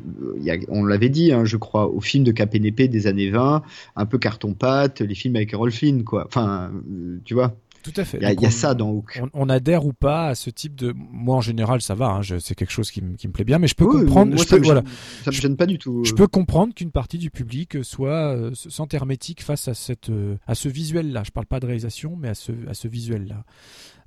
on 0.69 0.85
l'avait 0.85 1.09
dit, 1.09 1.33
hein, 1.33 1.45
je 1.45 1.57
crois, 1.57 1.89
au 1.89 2.01
film 2.01 2.25
de 2.25 2.33
KPNP 2.33 2.89
des 2.89 3.07
années 3.07 3.31
20, 3.31 3.63
un 3.97 4.07
peu 4.07 4.19
carton-pâte, 4.19 5.01
les 5.01 5.15
films 5.15 5.37
avec 5.37 5.53
Errol 5.53 5.71
Flynn, 5.71 6.05
quoi. 6.05 6.25
Enfin, 6.27 6.71
euh, 6.91 7.19
tu 7.25 7.35
vois. 7.35 7.55
Tout 7.93 8.01
à 8.01 8.05
fait. 8.05 8.19
Il 8.21 8.23
y 8.25 8.27
a, 8.27 8.33
y 8.33 8.47
on- 8.47 8.51
ça 8.51 8.75
dans 8.75 8.91
Hook. 8.91 9.21
On, 9.23 9.29
on 9.47 9.49
adhère 9.49 9.87
ou 9.87 9.93
pas 9.93 10.29
à 10.29 10.35
ce 10.35 10.51
type 10.51 10.75
de. 10.75 10.93
Moi, 10.97 11.37
en 11.37 11.41
général, 11.41 11.81
ça 11.81 11.95
va. 11.95 12.07
hein, 12.09 12.23
je- 12.23 12.39
c'est 12.39 12.55
quelque 12.55 12.73
chose 12.73 12.91
qui, 12.91 13.01
me- 13.03 13.15
qui 13.17 13.29
me 13.29 13.33
plaît 13.33 13.45
bien, 13.45 13.59
mais 13.59 13.69
je 13.69 13.75
peux 13.75 13.85
Oui, 13.85 14.01
comprendre. 14.01 14.35
moi, 14.35 14.43
je 14.43 14.49
ça 14.49 14.57
peux- 14.57 14.61
me 14.61 14.65
voilà. 14.67 14.81
gêne- 14.83 14.91
ça 15.25 15.31
me 15.31 15.37
gêne 15.37 15.57
pas 15.57 15.67
du 15.67 15.79
tout. 15.79 16.03
Je 16.05 16.13
peux 16.15 16.27
comprendre 16.27 16.75
qu'une 16.75 16.91
partie 16.91 17.19
du 17.19 17.31
public 17.31 17.79
soit 17.85 18.35
euh, 18.35 18.51
sente 18.55 18.93
hermétique 18.95 19.43
face 19.43 19.69
à 19.69 19.75
cette 19.75 20.11
euh, 20.11 20.37
à 20.47 20.55
ce 20.55 20.69
visuel-là. 20.69 21.23
Je 21.25 21.31
parle 21.31 21.47
pas 21.47 21.61
de 21.61 21.67
réalisation, 21.67 22.17
mais 22.21 22.29
à 22.29 22.35
ce 22.35 22.53
à 22.69 22.75
ce 22.75 22.89
visuel-là. 22.89 23.45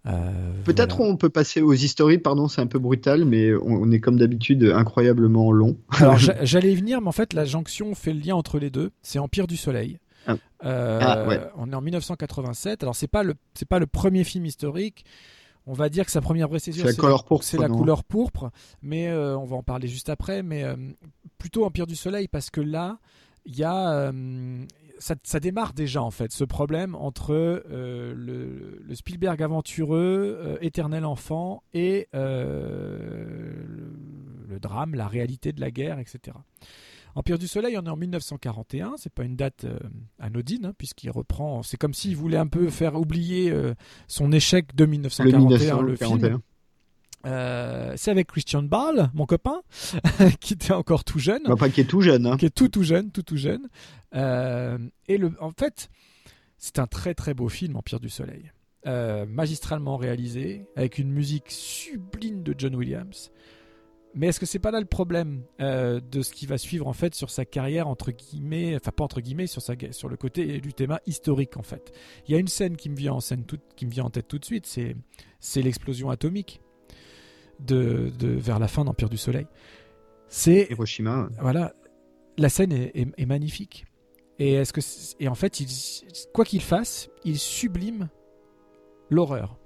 Euh, 0.05 0.51
Peut-être 0.63 0.97
voilà. 0.97 1.11
on 1.11 1.17
peut 1.17 1.29
passer 1.29 1.61
aux 1.61 1.73
histories, 1.73 2.19
pardon, 2.19 2.47
c'est 2.47 2.61
un 2.61 2.67
peu 2.67 2.79
brutal, 2.79 3.25
mais 3.25 3.53
on, 3.53 3.81
on 3.81 3.91
est 3.91 3.99
comme 3.99 4.17
d'habitude 4.17 4.63
incroyablement 4.75 5.51
long. 5.51 5.77
Alors 5.97 6.17
j'a- 6.17 6.43
j'allais 6.45 6.71
y 6.71 6.75
venir, 6.75 7.01
mais 7.01 7.07
en 7.09 7.13
fait 7.13 7.33
la 7.33 7.43
jonction 7.45 7.93
fait 7.95 8.13
le 8.13 8.19
lien 8.21 8.35
entre 8.35 8.59
les 8.59 8.69
deux. 8.69 8.91
C'est 9.01 9.19
Empire 9.19 9.45
du 9.47 9.57
Soleil. 9.57 9.99
Ah. 10.27 10.35
Euh, 10.65 10.99
Ah, 11.01 11.27
ouais. 11.27 11.39
On 11.55 11.71
est 11.71 11.75
en 11.75 11.81
1987. 11.81 12.83
Alors 12.83 12.95
c'est 12.95 13.07
pas 13.07 13.23
le 13.23 13.35
c'est 13.53 13.67
pas 13.67 13.79
le 13.79 13.87
premier 13.87 14.23
film 14.23 14.45
historique. 14.45 15.05
On 15.65 15.73
va 15.73 15.89
dire 15.89 16.05
que 16.05 16.11
sa 16.11 16.21
première 16.21 16.47
vraie 16.47 16.59
césure, 16.59 16.85
C'est 16.85 16.91
la 16.91 16.97
couleur 16.97 17.23
pourpre, 17.25 17.43
C'est 17.43 17.57
la 17.57 17.67
non 17.67 17.77
couleur 17.77 18.03
pourpre, 18.03 18.49
mais 18.81 19.07
euh, 19.09 19.37
on 19.37 19.45
va 19.45 19.55
en 19.57 19.63
parler 19.63 19.87
juste 19.87 20.09
après. 20.09 20.41
Mais 20.41 20.63
euh, 20.63 20.75
plutôt 21.37 21.65
Empire 21.65 21.85
du 21.85 21.95
Soleil 21.95 22.27
parce 22.27 22.49
que 22.49 22.61
là, 22.61 22.97
il 23.45 23.55
y 23.55 23.63
a 23.63 24.11
ça, 24.99 25.15
ça 25.23 25.39
démarre 25.39 25.73
déjà 25.73 26.03
en 26.03 26.11
fait 26.11 26.31
ce 26.31 26.43
problème 26.43 26.93
entre 26.95 27.33
euh, 27.33 28.13
le, 28.15 28.79
le 28.83 28.95
Spielberg 28.95 29.41
aventureux, 29.41 30.37
euh, 30.39 30.57
éternel 30.61 31.05
enfant 31.05 31.63
et 31.73 32.07
euh, 32.13 33.63
le, 33.65 33.95
le 34.47 34.59
drame, 34.59 34.95
la 34.95 35.07
réalité 35.07 35.53
de 35.53 35.61
la 35.61 35.71
guerre, 35.71 35.99
etc. 35.99 36.37
Empire 37.19 37.37
du 37.37 37.49
Soleil, 37.49 37.77
on 37.77 37.85
est 37.85 37.89
en 37.89 37.97
1941, 37.97 38.93
c'est 38.95 39.11
pas 39.11 39.25
une 39.25 39.35
date 39.35 39.65
euh, 39.65 39.77
anodine, 40.19 40.67
hein, 40.67 40.73
puisqu'il 40.77 41.11
reprend. 41.11 41.63
C'est 41.63 41.75
comme 41.75 41.93
s'il 41.93 42.15
voulait 42.15 42.37
un 42.37 42.47
peu 42.47 42.69
faire 42.69 42.95
oublier 42.95 43.51
euh, 43.51 43.73
son 44.07 44.31
échec 44.31 44.73
de 44.73 44.85
1941, 44.85 45.81
le, 45.81 45.97
film. 45.97 46.11
1941. 46.13 46.41
Euh, 47.25 47.93
c'est 47.97 48.09
avec 48.09 48.27
Christian 48.27 48.63
Bale, 48.63 49.11
mon 49.13 49.25
copain, 49.25 49.59
qui 50.39 50.53
était 50.53 50.71
encore 50.71 51.03
tout 51.03 51.19
jeune, 51.19 51.41
Bah, 51.43 51.57
pas 51.57 51.67
qui 51.67 51.81
est 51.81 51.89
tout 51.89 51.99
jeune. 51.99 52.25
Hein. 52.25 52.37
qui 52.37 52.45
est 52.45 52.55
tout 52.55 52.69
tout 52.69 52.83
jeune, 52.83 53.11
tout 53.11 53.23
tout 53.23 53.35
jeune. 53.35 53.67
Et 54.13 55.17
le, 55.17 55.33
en 55.41 55.51
fait, 55.51 55.89
c'est 56.57 56.79
un 56.79 56.87
très 56.87 57.15
très 57.15 57.33
beau 57.33 57.49
film, 57.49 57.75
Empire 57.75 57.99
du 57.99 58.09
Soleil, 58.09 58.49
magistralement 59.27 59.97
réalisé, 59.97 60.67
avec 60.77 60.99
une 60.99 61.11
musique 61.11 61.51
sublime 61.51 62.43
de 62.43 62.55
John 62.57 62.77
Williams. 62.77 63.29
Mais 64.15 64.27
est-ce 64.27 64.39
que 64.39 64.45
c'est 64.47 64.57
pas 64.59 64.71
là 64.71 64.79
le 64.79 64.87
problème 64.87 65.43
euh, 65.61 65.99
de 65.99 66.21
ce 66.23 66.31
qui 66.33 66.47
va 66.47 66.57
suivre 66.57 66.87
en 66.87 66.93
fait 66.93 67.13
sur 67.13 67.29
sa 67.29 67.45
carrière 67.45 67.87
entre 67.87 68.11
guillemets, 68.11 68.75
enfin 68.75 68.91
pas 68.91 69.03
entre 69.03 69.21
guillemets, 69.21 69.45
sur 69.45 69.61
sa 69.61 69.73
sur 69.91 70.09
le 70.09 70.17
côté 70.17 70.59
du 70.61 70.73
thème 70.73 70.97
historique 71.05 71.57
en 71.57 71.61
fait? 71.61 71.91
Il 72.27 72.31
y 72.31 72.35
a 72.35 72.39
une 72.39 72.47
scène 72.47 72.75
qui 72.75 72.89
me 72.89 72.95
vient 72.95 73.13
en 73.13 73.19
scène 73.19 73.45
toute, 73.45 73.61
qui 73.75 73.85
me 73.85 73.91
vient 73.91 74.05
en 74.05 74.09
tête 74.09 74.27
tout 74.27 74.39
de 74.39 74.45
suite, 74.45 74.65
c'est 74.65 74.95
c'est 75.39 75.61
l'explosion 75.61 76.09
atomique 76.09 76.59
de, 77.59 78.11
de 78.17 78.29
vers 78.29 78.57
la 78.57 78.67
fin 78.67 78.83
d'Empire 78.83 79.09
du 79.09 79.17
Soleil. 79.17 79.45
C'est 80.27 80.67
Hiroshima. 80.71 81.29
voilà, 81.39 81.73
la 82.37 82.49
scène 82.49 82.71
est, 82.71 82.91
est- 82.95 83.13
est 83.15 83.25
magnifique. 83.27 83.85
Et 84.39 84.53
est-ce 84.53 84.73
que 84.73 84.81
et 85.21 85.27
en 85.27 85.35
fait, 85.35 85.59
il, 85.59 85.67
quoi 86.33 86.45
qu'il 86.45 86.61
fasse, 86.61 87.09
il 87.25 87.37
sublime 87.37 88.09
l'horreur. 89.09 89.58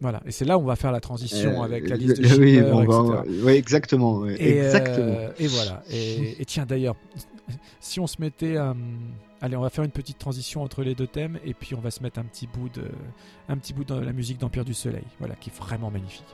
Voilà, 0.00 0.20
et 0.26 0.30
c'est 0.30 0.44
là 0.44 0.58
où 0.58 0.60
on 0.62 0.66
va 0.66 0.76
faire 0.76 0.92
la 0.92 1.00
transition 1.00 1.62
Euh, 1.62 1.64
avec 1.64 1.88
la 1.88 1.96
liste 1.96 2.18
de 2.20 2.28
le- 2.28 2.38
oui, 2.40 2.56
etc. 2.58 3.42
oui, 3.44 3.52
exactement. 3.52 4.18
oui, 4.18 4.34
Et, 4.38 4.58
exactement. 4.58 5.06
euh, 5.16 5.30
et 5.38 5.46
voilà. 5.46 5.82
Et, 5.90 6.40
et 6.40 6.44
tiens, 6.44 6.66
d'ailleurs, 6.66 6.96
si 7.80 7.98
on 8.00 8.06
se 8.06 8.16
mettait. 8.20 8.56
euh, 8.58 8.74
allez, 9.40 9.56
on 9.56 9.62
va 9.62 9.70
faire 9.70 9.84
une 9.84 9.90
petite 9.90 10.18
transition 10.18 10.62
entre 10.62 10.82
les 10.82 10.94
deux 10.94 11.06
thèmes 11.06 11.38
et 11.46 11.54
puis 11.54 11.74
on 11.74 11.80
va 11.80 11.90
se 11.90 12.02
mettre 12.02 12.18
un 12.18 12.24
petit 12.24 12.46
bout 12.46 12.68
de, 12.68 12.84
un 13.48 13.56
petit 13.56 13.72
bout 13.72 13.84
de 13.84 13.94
la 13.94 14.12
musique 14.12 14.38
d'Empire 14.38 14.64
du 14.66 14.74
Soleil, 14.74 15.04
voilà, 15.18 15.34
qui 15.34 15.48
est 15.50 15.56
vraiment 15.58 15.90
magnifique. 15.90 16.24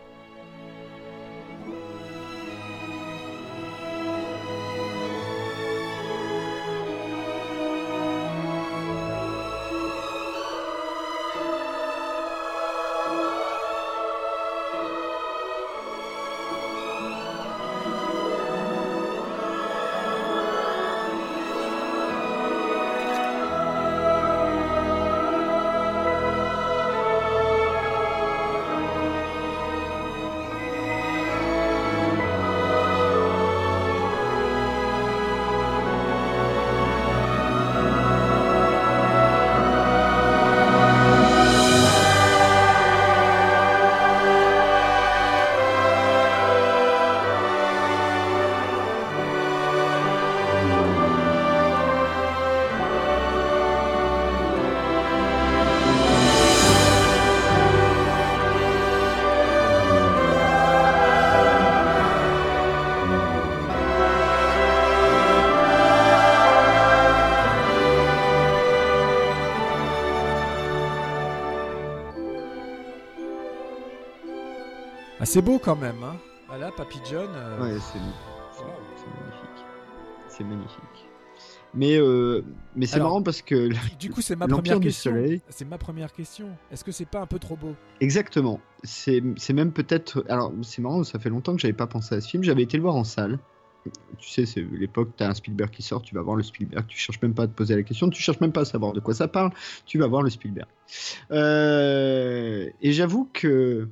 C'est 75.33 75.41
beau 75.41 75.59
quand 75.59 75.77
même. 75.77 76.03
Hein. 76.05 76.17
Voilà, 76.47 76.71
Papy 76.73 76.99
John. 77.11 77.27
euh, 77.35 77.59
Ouais, 77.63 77.79
c'est 77.81 77.99
c'est 78.55 78.65
magnifique. 79.09 79.65
C'est 80.29 80.45
magnifique. 80.45 81.09
Mais, 81.75 81.97
euh, 81.97 82.45
mais 82.77 82.85
c'est 82.85 82.99
marrant 82.99 83.23
parce 83.23 83.41
que 83.41 83.71
Du 83.99 84.11
coup, 84.11 84.21
c'est 84.21 84.37
ma 84.37 84.47
première 84.47 84.79
question. 84.79 85.15
C'est 85.49 85.65
ma 85.65 85.79
première 85.79 86.13
question. 86.13 86.49
Est-ce 86.71 86.85
que 86.85 86.93
c'est 86.93 87.07
pas 87.07 87.21
un 87.21 87.27
peu 87.27 87.39
trop 87.39 87.57
beau? 87.57 87.75
Exactement. 88.03 88.61
C'est 88.85 89.23
c'est 89.39 89.55
même 89.55 89.73
peut-être. 89.73 90.23
Alors, 90.29 90.53
c'est 90.61 90.83
marrant, 90.83 91.03
ça 91.03 91.19
fait 91.19 91.31
longtemps 91.31 91.55
que 91.55 91.63
j'avais 91.63 91.73
pas 91.73 91.87
pensé 91.87 92.15
à 92.15 92.21
ce 92.21 92.29
film. 92.29 92.43
J'avais 92.43 92.65
été 92.65 92.77
le 92.77 92.83
voir 92.83 92.97
en 92.97 93.05
salle. 93.05 93.39
Tu 94.19 94.29
sais, 94.29 94.45
c'est 94.45 94.61
l'époque, 94.61 95.13
t'as 95.17 95.31
un 95.31 95.35
Spielberg 95.35 95.71
qui 95.71 95.83
sort, 95.83 96.03
tu 96.03 96.15
vas 96.15 96.21
voir 96.23 96.37
le 96.37 96.43
Spielberg, 96.45 96.87
tu 96.87 96.97
cherches 96.99 97.21
même 97.23 97.35
pas 97.35 97.45
à 97.45 97.47
te 97.49 97.53
poser 97.53 97.75
la 97.75 97.83
question, 97.83 98.09
tu 98.11 98.23
cherches 98.23 98.39
même 98.41 98.53
pas 98.53 98.61
à 98.61 98.65
savoir 98.65 98.93
de 98.93 99.01
quoi 99.01 99.13
ça 99.13 99.27
parle, 99.27 99.51
tu 99.87 99.99
vas 99.99 100.07
voir 100.07 100.23
le 100.23 100.31
Spielberg. 100.31 100.69
Euh, 101.33 102.69
et 102.81 102.93
j'avoue 102.93 103.29
que 103.33 103.89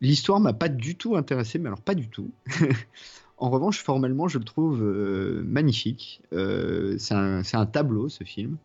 l'histoire 0.00 0.40
m'a 0.40 0.52
pas 0.52 0.68
du 0.68 0.96
tout 0.96 1.16
intéressé, 1.16 1.58
mais 1.58 1.66
alors 1.66 1.80
pas 1.80 1.94
du 1.94 2.08
tout. 2.08 2.30
en 3.38 3.50
revanche, 3.50 3.82
formellement, 3.82 4.28
je 4.28 4.38
le 4.38 4.44
trouve 4.44 4.82
euh, 4.82 5.42
magnifique. 5.44 6.20
Euh, 6.32 6.96
c'est 6.98 7.14
un, 7.14 7.66
tableau, 7.66 8.08
ce 8.08 8.24
film. 8.24 8.56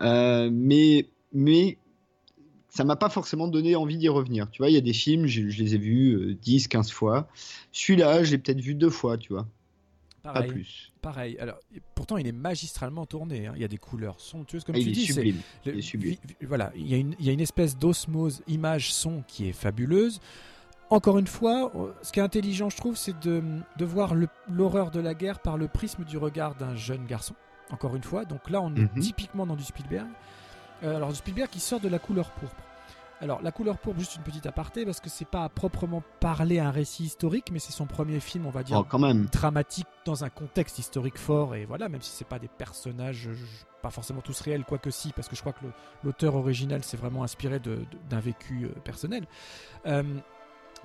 Euh, 0.00 0.50
mais, 0.52 1.08
mais 1.32 1.78
ça 2.68 2.84
m'a 2.84 2.96
pas 2.96 3.10
forcément 3.10 3.48
donné 3.48 3.76
envie 3.76 3.98
d'y 3.98 4.08
revenir. 4.08 4.50
Tu 4.50 4.58
vois, 4.58 4.70
il 4.70 4.74
y 4.74 4.78
a 4.78 4.82
des 4.82 4.92
films, 4.92 5.26
je, 5.26 5.48
je 5.48 5.62
les 5.62 5.74
ai 5.74 5.78
vus 5.78 6.14
euh, 6.14 6.34
10, 6.34 6.68
15 6.68 6.90
fois. 6.90 7.28
Celui-là, 7.72 8.24
je 8.24 8.32
l'ai 8.32 8.38
peut-être 8.38 8.60
vu 8.60 8.74
deux 8.74 8.90
fois, 8.90 9.18
tu 9.18 9.32
vois. 9.32 9.46
Pareil. 10.22 10.46
Pas 10.46 10.52
plus. 10.52 10.91
Pareil. 11.02 11.36
Alors, 11.40 11.58
pourtant, 11.96 12.16
il 12.16 12.26
est 12.28 12.32
magistralement 12.32 13.04
tourné. 13.06 13.48
hein. 13.48 13.52
Il 13.56 13.60
y 13.60 13.64
a 13.64 13.68
des 13.68 13.76
couleurs 13.76 14.20
somptueuses, 14.20 14.62
comme 14.64 14.76
Ah, 14.76 14.78
tu 14.78 14.86
il 14.86 14.92
dis. 14.92 15.06
c'est- 15.06 15.12
sublime. 15.14 15.40
le- 15.66 15.72
Il 15.72 15.78
est 15.78 15.82
sublime. 15.82 16.14
vi- 16.40 16.46
voilà, 16.46 16.70
il 16.76 16.86
y, 16.88 16.94
a 16.94 16.96
une, 16.96 17.14
il 17.18 17.26
y 17.26 17.28
a 17.28 17.32
une 17.32 17.40
espèce 17.40 17.76
d'osmose 17.76 18.42
image-son 18.46 19.24
qui 19.26 19.48
est 19.48 19.52
fabuleuse. 19.52 20.20
Encore 20.90 21.18
une 21.18 21.26
fois, 21.26 21.72
euh, 21.74 21.92
ce 22.02 22.12
qui 22.12 22.20
est 22.20 22.22
intelligent, 22.22 22.70
je 22.70 22.76
trouve, 22.76 22.96
c'est 22.96 23.18
de, 23.20 23.42
de 23.78 23.84
voir 23.84 24.14
l'horreur 24.48 24.90
de 24.90 25.00
la 25.00 25.14
guerre 25.14 25.40
par 25.40 25.56
le 25.58 25.66
prisme 25.66 26.04
du 26.04 26.18
regard 26.18 26.54
d'un 26.54 26.76
jeune 26.76 27.04
garçon. 27.06 27.34
Encore 27.70 27.96
une 27.96 28.02
fois, 28.04 28.24
donc 28.24 28.48
là, 28.48 28.60
on 28.60 28.74
est 28.76 28.94
Mhm. 28.94 29.00
typiquement 29.00 29.44
dans 29.46 29.56
du 29.56 29.64
Spielberg. 29.64 30.06
Euh, 30.84 30.96
alors, 30.96 31.08
du 31.10 31.16
Spielberg 31.16 31.48
qui 31.50 31.60
sort 31.60 31.80
de 31.80 31.88
la 31.88 31.98
couleur 31.98 32.30
pourpre. 32.32 32.62
Alors, 33.22 33.40
la 33.40 33.52
couleur 33.52 33.78
pourpre, 33.78 34.00
juste 34.00 34.16
une 34.16 34.22
petite 34.24 34.46
aparté, 34.46 34.84
parce 34.84 34.98
que 35.00 35.08
c'est 35.08 35.24
pas 35.28 35.44
à 35.44 35.48
proprement 35.48 36.02
parler 36.20 36.58
un 36.58 36.70
récit 36.72 37.04
historique, 37.04 37.50
mais 37.52 37.60
c'est 37.60 37.70
son 37.72 37.86
premier 37.86 38.18
film, 38.18 38.46
on 38.46 38.50
va 38.50 38.64
dire, 38.64 38.76
Oh, 38.80 38.84
quand 38.86 38.98
même. 38.98 39.26
dramatique 39.26 39.86
dans 40.04 40.24
un 40.24 40.28
contexte 40.28 40.78
historique 40.80 41.16
fort 41.16 41.54
et 41.54 41.64
voilà 41.64 41.88
même 41.88 42.02
si 42.02 42.10
c'est 42.10 42.26
pas 42.26 42.40
des 42.40 42.48
personnages 42.48 43.30
pas 43.82 43.90
forcément 43.90 44.20
tous 44.20 44.40
réels 44.40 44.64
quoique 44.64 44.90
si 44.90 45.12
parce 45.12 45.28
que 45.28 45.36
je 45.36 45.40
crois 45.40 45.52
que 45.52 45.64
l'auteur 46.02 46.34
original 46.34 46.82
s'est 46.82 46.96
vraiment 46.96 47.22
inspiré 47.22 47.60
d'un 47.60 48.18
vécu 48.20 48.64
euh, 48.64 48.68
personnel 48.82 49.26
Euh, 49.86 50.02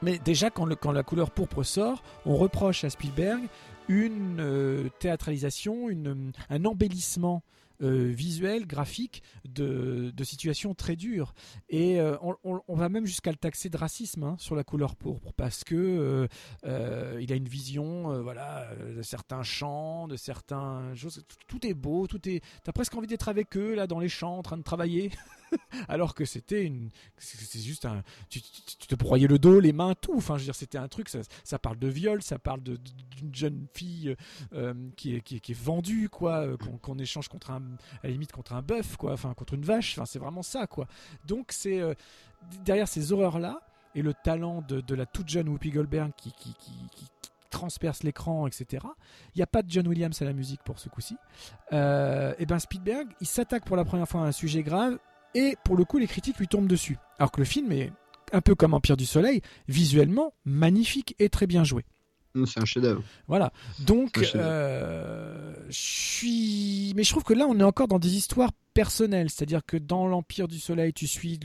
mais 0.04 0.20
déjà 0.20 0.52
quand, 0.52 0.66
le- 0.66 0.76
quand 0.76 0.92
la 0.92 1.02
couleur 1.02 1.32
pourpre 1.32 1.64
sort 1.64 2.04
on 2.28 2.36
reproche 2.36 2.84
à 2.84 2.92
Spielberg 2.92 3.42
une 3.88 4.38
euh, 4.40 4.90
théâtralisation 5.00 5.90
une, 5.90 6.32
un 6.52 6.66
embellissement 6.66 7.42
euh, 7.82 8.12
visuel, 8.12 8.66
graphique 8.66 9.22
de, 9.46 10.12
de 10.16 10.24
situations 10.24 10.74
très 10.74 10.96
dures. 10.96 11.34
Et 11.70 12.00
euh, 12.00 12.16
on, 12.44 12.76
va 12.76 12.90
même 12.90 13.06
jusqu'à 13.06 13.32
le 13.32 13.38
taxer 13.38 13.70
de 13.70 13.78
racisme 13.78 14.24
hein, 14.24 14.36
sur 14.40 14.56
la 14.56 14.64
couleur 14.64 14.96
pourpre 14.96 15.32
parce 15.34 15.64
que 15.64 16.28
euh, 16.66 17.18
il 17.22 17.32
a 17.32 17.36
une 17.36 17.48
vision, 17.48 18.22
voilà, 18.24 18.68
de 18.76 19.02
certains 19.02 19.44
champs, 19.44 20.08
de 20.08 20.16
certains 20.16 20.96
choses. 20.96 21.24
Tout, 21.28 21.60
tout 21.60 21.68
est 21.68 21.74
beau, 21.74 22.08
tout 22.08 22.28
est. 22.28 22.42
T'as 22.64 22.72
presque 22.72 22.96
envie 22.96 23.08
d'être 23.08 23.30
avec 23.30 23.56
eux 23.58 23.76
là 23.76 23.88
dans 23.88 24.00
les 24.00 24.10
champs 24.10 24.38
en 24.38 24.44
train 24.44 24.58
de 24.58 24.64
travailler, 24.64 25.12
alors 25.88 26.14
que 26.16 26.26
c'était 26.26 26.64
une. 26.64 26.90
C'est 27.18 27.60
juste 27.60 27.86
un. 27.86 28.04
Tu, 28.30 28.42
te 28.42 28.96
broyais 28.96 29.28
le 29.28 29.40
dos, 29.40 29.60
les 29.60 29.74
mains, 29.74 29.96
tout. 29.96 30.16
Enfin, 30.16 30.36
je 30.36 30.42
veux 30.42 30.46
dire, 30.46 30.56
c'était 30.56 30.78
un 30.78 30.88
truc. 30.88 31.10
Ça, 31.10 31.60
parle 31.60 31.78
de 31.78 31.88
viol, 31.88 32.22
ça 32.22 32.40
parle 32.40 32.62
d'une 32.62 33.34
jeune 33.34 33.68
fille 33.74 34.16
euh, 34.54 34.74
qui, 34.96 35.16
est, 35.16 35.22
qui, 35.22 35.54
vendue, 35.54 36.10
quoi, 36.10 36.46
euh, 36.46 36.58
qu'on 36.82 36.98
échange 37.00 37.28
contre 37.28 37.52
un, 37.52 37.62
à 38.04 38.08
la 38.08 38.10
limite 38.10 38.32
contre 38.32 38.54
un 38.54 38.62
bœuf, 38.62 38.98
quoi, 38.98 39.14
enfin 39.14 39.34
contre 39.34 39.54
une 39.54 39.66
vache. 39.66 39.98
Enfin, 39.98 40.06
c'est 40.06 40.20
vraiment 40.20 40.44
ça, 40.44 40.68
quoi. 40.68 40.88
Donc 41.26 41.52
c'est 41.52 41.80
euh, 41.80 41.94
derrière 42.64 42.88
ces 42.88 43.12
horreurs 43.12 43.40
là 43.40 43.62
et 43.96 44.02
le 44.02 44.14
talent 44.14 44.62
de, 44.62 44.96
la 44.96 45.06
toute 45.06 45.28
jeune 45.28 45.50
Whoopi 45.50 45.72
Goldberg 45.72 46.12
qui 46.16 46.32
transperce 47.50 48.04
l'écran, 48.04 48.48
etc. 48.48 48.86
Il 49.34 49.38
n'y 49.38 49.44
a 49.44 49.48
pas 49.48 49.62
de 49.62 49.70
John 49.70 49.88
Williams 49.88 50.22
à 50.22 50.26
la 50.26 50.34
musique 50.34 50.62
pour 50.64 50.80
ce 50.80 50.90
coup-ci. 50.90 51.18
Euh, 51.74 52.34
et 52.40 52.46
ben 52.46 52.60
Spielberg, 52.60 53.08
il 53.22 53.28
s'attaque 53.28 53.66
pour 53.66 53.76
la 53.76 53.86
première 53.86 54.08
fois 54.08 54.22
à 54.22 54.26
un 54.26 54.32
sujet 54.32 54.64
grave 54.64 55.00
et 55.36 55.56
pour 55.64 55.76
le 55.76 55.86
coup 55.86 55.98
les 55.98 56.08
critiques 56.08 56.38
lui 56.38 56.48
tombent 56.48 56.68
dessus. 56.68 56.98
Alors 57.20 57.32
que 57.32 57.40
le 57.40 57.46
film 57.46 57.72
est 57.72 57.92
un 58.32 58.42
peu 58.42 58.56
comme 58.56 58.74
Empire 58.74 58.98
du 58.98 59.06
Soleil, 59.06 59.42
visuellement 59.68 60.34
magnifique 60.46 61.16
et 61.20 61.30
très 61.30 61.48
bien 61.48 61.64
joué. 61.64 61.86
Non, 62.36 62.46
C'est 62.46 62.62
un 62.62 62.66
chef-d'œuvre. 62.66 63.02
Voilà. 63.28 63.52
Donc, 63.80 64.20
euh, 64.36 65.54
je 65.70 65.78
suis. 65.78 66.94
Mais 66.96 67.04
je 67.04 67.10
trouve 67.10 67.24
que 67.24 67.34
là, 67.34 67.48
on 67.50 67.60
est 67.60 67.64
encore 67.64 67.88
dans 67.88 68.00
des 68.00 68.16
histoires 68.16 68.52
personnelles. 68.74 69.30
C'est-à-dire 69.30 69.62
que 69.66 69.78
dans 69.78 70.08
l'Empire 70.08 70.48
du 70.48 70.60
Soleil, 70.60 70.94
tu 70.94 71.08
suis 71.08 71.40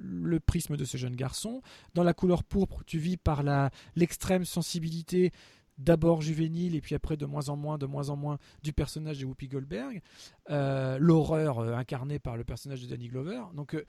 le 0.00 0.40
prisme 0.40 0.76
de 0.76 0.84
ce 0.84 0.96
jeune 0.96 1.16
garçon. 1.16 1.60
Dans 1.94 2.02
la 2.04 2.14
couleur 2.14 2.44
pourpre, 2.44 2.82
tu 2.86 2.98
vis 2.98 3.16
par 3.16 3.42
la 3.42 3.70
l'extrême 3.96 4.44
sensibilité 4.44 5.32
d'abord 5.78 6.20
juvénile 6.20 6.74
et 6.74 6.80
puis 6.80 6.94
après 6.94 7.16
de 7.16 7.24
moins 7.24 7.48
en 7.48 7.56
moins, 7.56 7.78
de 7.78 7.86
moins 7.86 8.10
en 8.10 8.16
moins 8.16 8.38
du 8.62 8.72
personnage 8.72 9.18
de 9.18 9.24
Whoopi 9.24 9.48
Goldberg. 9.48 10.02
Euh, 10.50 10.98
L'horreur 10.98 11.60
euh, 11.60 11.74
incarnée 11.74 12.18
par 12.18 12.36
le 12.36 12.44
personnage 12.44 12.82
de 12.82 12.88
Danny 12.88 13.08
Glover. 13.08 13.40
Donc, 13.54 13.74
euh, 13.74 13.84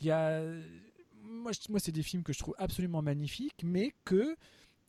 il 0.00 0.06
y 0.06 0.10
a. 0.10 0.42
Moi, 1.22 1.52
moi 1.68 1.78
c'est 1.78 1.92
des 1.92 2.02
films 2.02 2.22
que 2.22 2.32
je 2.32 2.38
trouve 2.38 2.54
absolument 2.58 3.02
magnifiques, 3.02 3.62
mais 3.64 3.92
que 4.04 4.36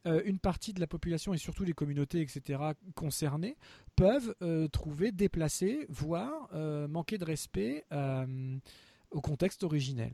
une 0.05 0.39
partie 0.39 0.73
de 0.73 0.79
la 0.79 0.87
population 0.87 1.33
et 1.33 1.37
surtout 1.37 1.63
les 1.63 1.73
communautés, 1.73 2.21
etc., 2.21 2.59
concernées, 2.95 3.57
peuvent 3.95 4.33
trouver 4.71 5.11
déplacés, 5.11 5.85
voire 5.89 6.49
manquer 6.87 7.17
de 7.17 7.25
respect 7.25 7.85
au 9.11 9.21
contexte 9.21 9.63
originel. 9.63 10.13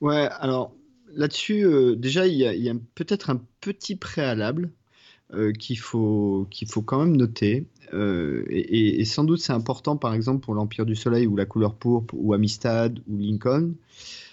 Ouais, 0.00 0.28
alors 0.38 0.76
là-dessus, 1.08 1.96
déjà, 1.96 2.26
il 2.26 2.36
y 2.36 2.68
a 2.68 2.74
peut-être 2.94 3.30
un 3.30 3.42
petit 3.60 3.96
préalable 3.96 4.70
euh, 5.34 5.52
qu'il 5.52 5.78
faut, 5.78 6.46
faut 6.68 6.82
quand 6.82 6.98
même 6.98 7.16
noter. 7.16 7.66
Euh, 7.94 8.44
et, 8.48 9.04
sans 9.04 9.24
doute, 9.24 9.40
c'est 9.40 9.52
important, 9.52 9.96
par 9.96 10.14
exemple, 10.14 10.40
pour 10.40 10.54
l'Empire 10.54 10.86
du 10.86 10.94
Soleil 10.94 11.26
ou 11.26 11.36
la 11.36 11.46
couleur 11.46 11.74
pourpre 11.74 12.14
ou 12.16 12.32
Amistad 12.32 13.00
ou 13.08 13.16
Lincoln. 13.18 13.74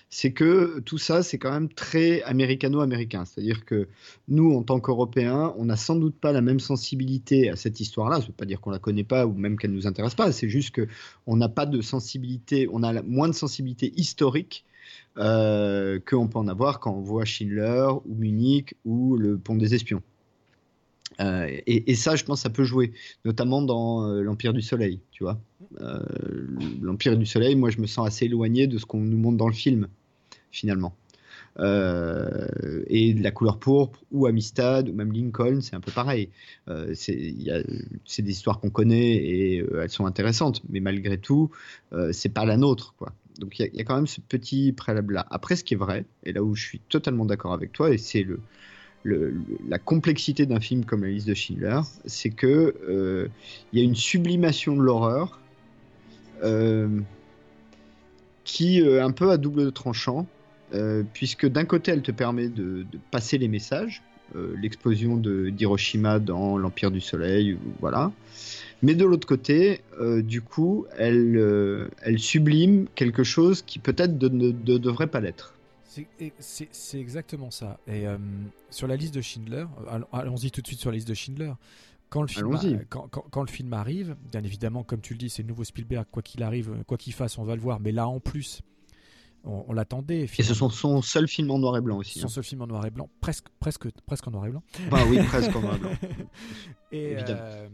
C'est 0.10 0.32
que 0.32 0.80
tout 0.80 0.98
ça, 0.98 1.22
c'est 1.22 1.38
quand 1.38 1.52
même 1.52 1.70
très 1.70 2.24
américano-américain. 2.24 3.26
C'est-à-dire 3.26 3.64
que 3.64 3.88
nous, 4.28 4.56
en 4.56 4.64
tant 4.64 4.80
qu'Européens, 4.80 5.54
on 5.58 5.66
n'a 5.66 5.76
sans 5.76 5.96
doute 5.96 6.16
pas 6.16 6.32
la 6.32 6.42
même 6.42 6.60
sensibilité 6.60 7.50
à 7.50 7.56
cette 7.56 7.80
histoire-là. 7.80 8.16
Ça 8.18 8.24
ne 8.24 8.28
veut 8.28 8.34
pas 8.34 8.46
dire 8.46 8.60
qu'on 8.60 8.72
la 8.72 8.80
connaît 8.80 9.04
pas 9.04 9.28
ou 9.28 9.34
même 9.34 9.58
qu'elle 9.58 9.72
nous 9.72 9.86
intéresse 9.86 10.16
pas. 10.16 10.32
C'est 10.32 10.50
juste 10.50 10.72
que 10.72 10.88
on 11.28 11.38
n'a 11.38 11.50
pas 11.50 11.68
de 11.68 11.82
sensibilité, 11.82 12.68
on 12.72 12.82
a 12.82 13.02
moins 13.04 13.28
de 13.28 13.34
sensibilité 13.34 13.94
historique 13.98 14.66
euh, 15.18 16.00
qu'on 16.06 16.28
peut 16.28 16.40
en 16.40 16.48
avoir 16.48 16.80
quand 16.80 16.92
on 16.92 17.02
voit 17.02 17.26
Schindler 17.26 17.88
ou 18.06 18.16
Munich 18.16 18.76
ou 18.86 19.16
le 19.16 19.38
Pont 19.38 19.56
des 19.56 19.76
Espions. 19.76 20.02
Euh, 21.20 21.50
et, 21.66 21.96
ça, 21.96 22.16
je 22.16 22.24
pense, 22.24 22.42
ça 22.42 22.50
peut 22.50 22.64
jouer, 22.64 22.94
notamment 23.26 23.62
dans 23.62 24.08
euh, 24.08 24.22
l'Empire 24.22 24.54
du 24.54 24.62
Soleil, 24.62 25.02
tu 25.12 25.24
vois. 25.24 25.40
Euh, 25.82 26.00
L'Empire 26.82 27.18
du 27.18 27.26
Soleil, 27.26 27.56
moi, 27.56 27.70
je 27.70 27.80
me 27.80 27.88
sens 27.88 28.08
assez 28.08 28.26
éloigné 28.26 28.68
de 28.68 28.78
ce 28.78 28.86
qu'on 28.86 29.00
nous 29.02 29.18
montre 29.18 29.38
dans 29.38 29.48
le 29.48 29.54
film, 29.54 29.88
finalement. 30.52 30.96
Et 31.58 33.14
de 33.14 33.22
la 33.22 33.32
couleur 33.32 33.60
pourpre 33.60 34.00
ou 34.12 34.28
Amistad 34.28 34.88
ou 34.88 34.94
même 34.94 35.12
Lincoln, 35.12 35.60
c'est 35.60 35.76
un 35.76 35.82
peu 35.82 35.92
pareil. 35.92 36.30
C'est 36.94 37.18
des 37.18 38.32
histoires 38.32 38.62
qu'on 38.62 38.70
connaît 38.70 39.16
et 39.16 39.66
elles 39.82 39.90
sont 39.90 40.06
intéressantes, 40.06 40.62
mais 40.70 40.80
malgré 40.80 41.18
tout, 41.18 41.52
c'est 42.14 42.30
pas 42.30 42.46
la 42.46 42.56
nôtre, 42.56 42.94
quoi. 42.98 43.12
Donc 43.40 43.60
il 43.60 43.70
y, 43.74 43.82
a- 43.82 43.84
quand 43.84 43.96
même 43.96 44.08
ce 44.08 44.22
petit 44.22 44.72
préalable-là. 44.72 45.26
Après, 45.32 45.58
ce 45.58 45.66
qui 45.66 45.74
est 45.74 45.78
vrai, 45.78 46.06
et 46.24 46.32
là 46.32 46.44
où 46.44 46.56
je 46.56 46.64
suis 46.64 46.80
totalement 46.80 47.26
d'accord 47.26 47.52
avec 47.52 47.74
toi, 47.74 47.98
c'est 47.98 48.24
le, 48.24 48.40
la 49.06 49.80
complexité 49.80 50.46
d'un 50.46 50.60
film 50.60 50.86
comme 50.86 51.04
La 51.04 51.10
liste 51.10 51.28
de 51.28 51.34
Schindler, 51.34 51.82
c'est 52.06 52.30
que 52.30 52.76
euh, 52.88 53.28
il 53.72 53.80
y 53.80 53.82
a 53.82 53.86
une 53.86 53.96
sublimation 53.96 54.76
de 54.76 54.82
l'horreur 54.82 55.40
euh, 56.44 57.00
qui 58.44 58.82
euh, 58.82 59.04
un 59.04 59.12
peu 59.12 59.32
à 59.32 59.38
double 59.38 59.72
tranchant, 59.72 60.28
puisque 61.14 61.48
d'un 61.48 61.66
côté 61.66 61.92
elle 61.92 62.04
te 62.04 62.12
permet 62.12 62.48
de, 62.48 62.86
passer 63.10 63.40
les 63.40 63.48
messages, 63.48 64.04
l'explosion 64.36 65.18
d'Hiroshima 65.18 66.20
dans 66.20 66.60
l'Empire 66.60 66.92
du 66.92 67.02
Soleil, 67.02 67.58
voilà. 67.80 68.12
Mais 68.84 68.94
de 68.94 69.04
l'autre 69.04 69.28
côté, 69.28 69.82
du 70.20 70.44
coup, 70.44 70.86
elle, 70.96 71.90
sublime 72.18 72.86
quelque 72.94 73.24
chose 73.24 73.64
qui 73.64 73.80
peut-être 73.80 74.22
ne 74.22 74.52
de- 74.52 74.78
devrait 74.78 75.08
pas 75.08 75.22
l'être. 75.22 75.56
C'est- 76.40 77.00
exactement 77.00 77.52
ça. 77.52 77.80
Et 77.88 78.08
euh, 78.08 78.18
sur 78.70 78.88
la 78.88 78.96
liste 78.96 79.14
de 79.16 79.22
Schindler, 79.22 79.66
euh, 79.82 79.90
allons- 79.90 80.08
allons-y 80.12 80.52
tout 80.52 80.62
de 80.62 80.68
suite 80.68 80.80
sur 80.80 80.92
la 80.92 80.96
liste 80.98 81.08
de 81.08 81.14
Schindler. 81.14 81.54
Quand 82.10 82.22
le, 82.22 82.28
film 82.28 82.54
a- 82.56 82.86
quand, 82.90 83.08
quand- 83.10 83.26
quand 83.30 83.42
le 83.42 83.48
film 83.50 83.74
arrive, 83.74 84.16
bien 84.32 84.44
évidemment, 84.44 84.84
comme 84.84 85.02
tu 85.02 85.14
le 85.14 85.20
dis, 85.20 85.30
c'est 85.30 85.44
le 85.44 85.48
nouveau 85.48 85.64
Spielberg, 85.64 86.06
quoi 86.12 86.22
qu'il 86.24 86.42
arrive, 86.44 86.84
quoi 86.88 86.98
qu'il 86.98 87.14
fasse, 87.14 87.38
on 87.38 87.44
va 87.44 87.56
le 87.56 87.62
voir. 87.62 87.80
Mais 87.80 87.92
là, 87.92 88.08
en 88.08 88.20
plus, 88.20 88.62
On, 89.46 89.64
on 89.70 89.74
l'attendait. 89.74 90.24
Et 90.38 90.44
ce 90.44 90.54
sont 90.54 90.70
son 90.70 91.02
seul 91.02 91.26
film 91.30 91.50
en 91.52 91.60
noir 91.60 91.78
et 91.78 91.82
blanc 91.82 91.96
aussi. 91.98 92.20
Son 92.20 92.26
hein. 92.26 92.30
seul 92.30 92.44
film 92.44 92.62
en 92.62 92.68
noir 92.68 92.86
et 92.86 92.90
blanc, 92.92 93.08
presque, 93.22 93.46
presque, 93.62 93.90
presque 94.06 94.28
en 94.28 94.32
noir 94.32 94.46
et 94.48 94.50
blanc. 94.50 94.62
Bah 94.92 95.00
oui, 95.10 95.18
presque 95.24 95.56
en 95.56 95.62
noir 95.62 95.76
et 95.78 95.80
blanc. 95.80 95.92
et, 96.92 97.12
Évidemment. 97.14 97.40
euh, 97.42 97.70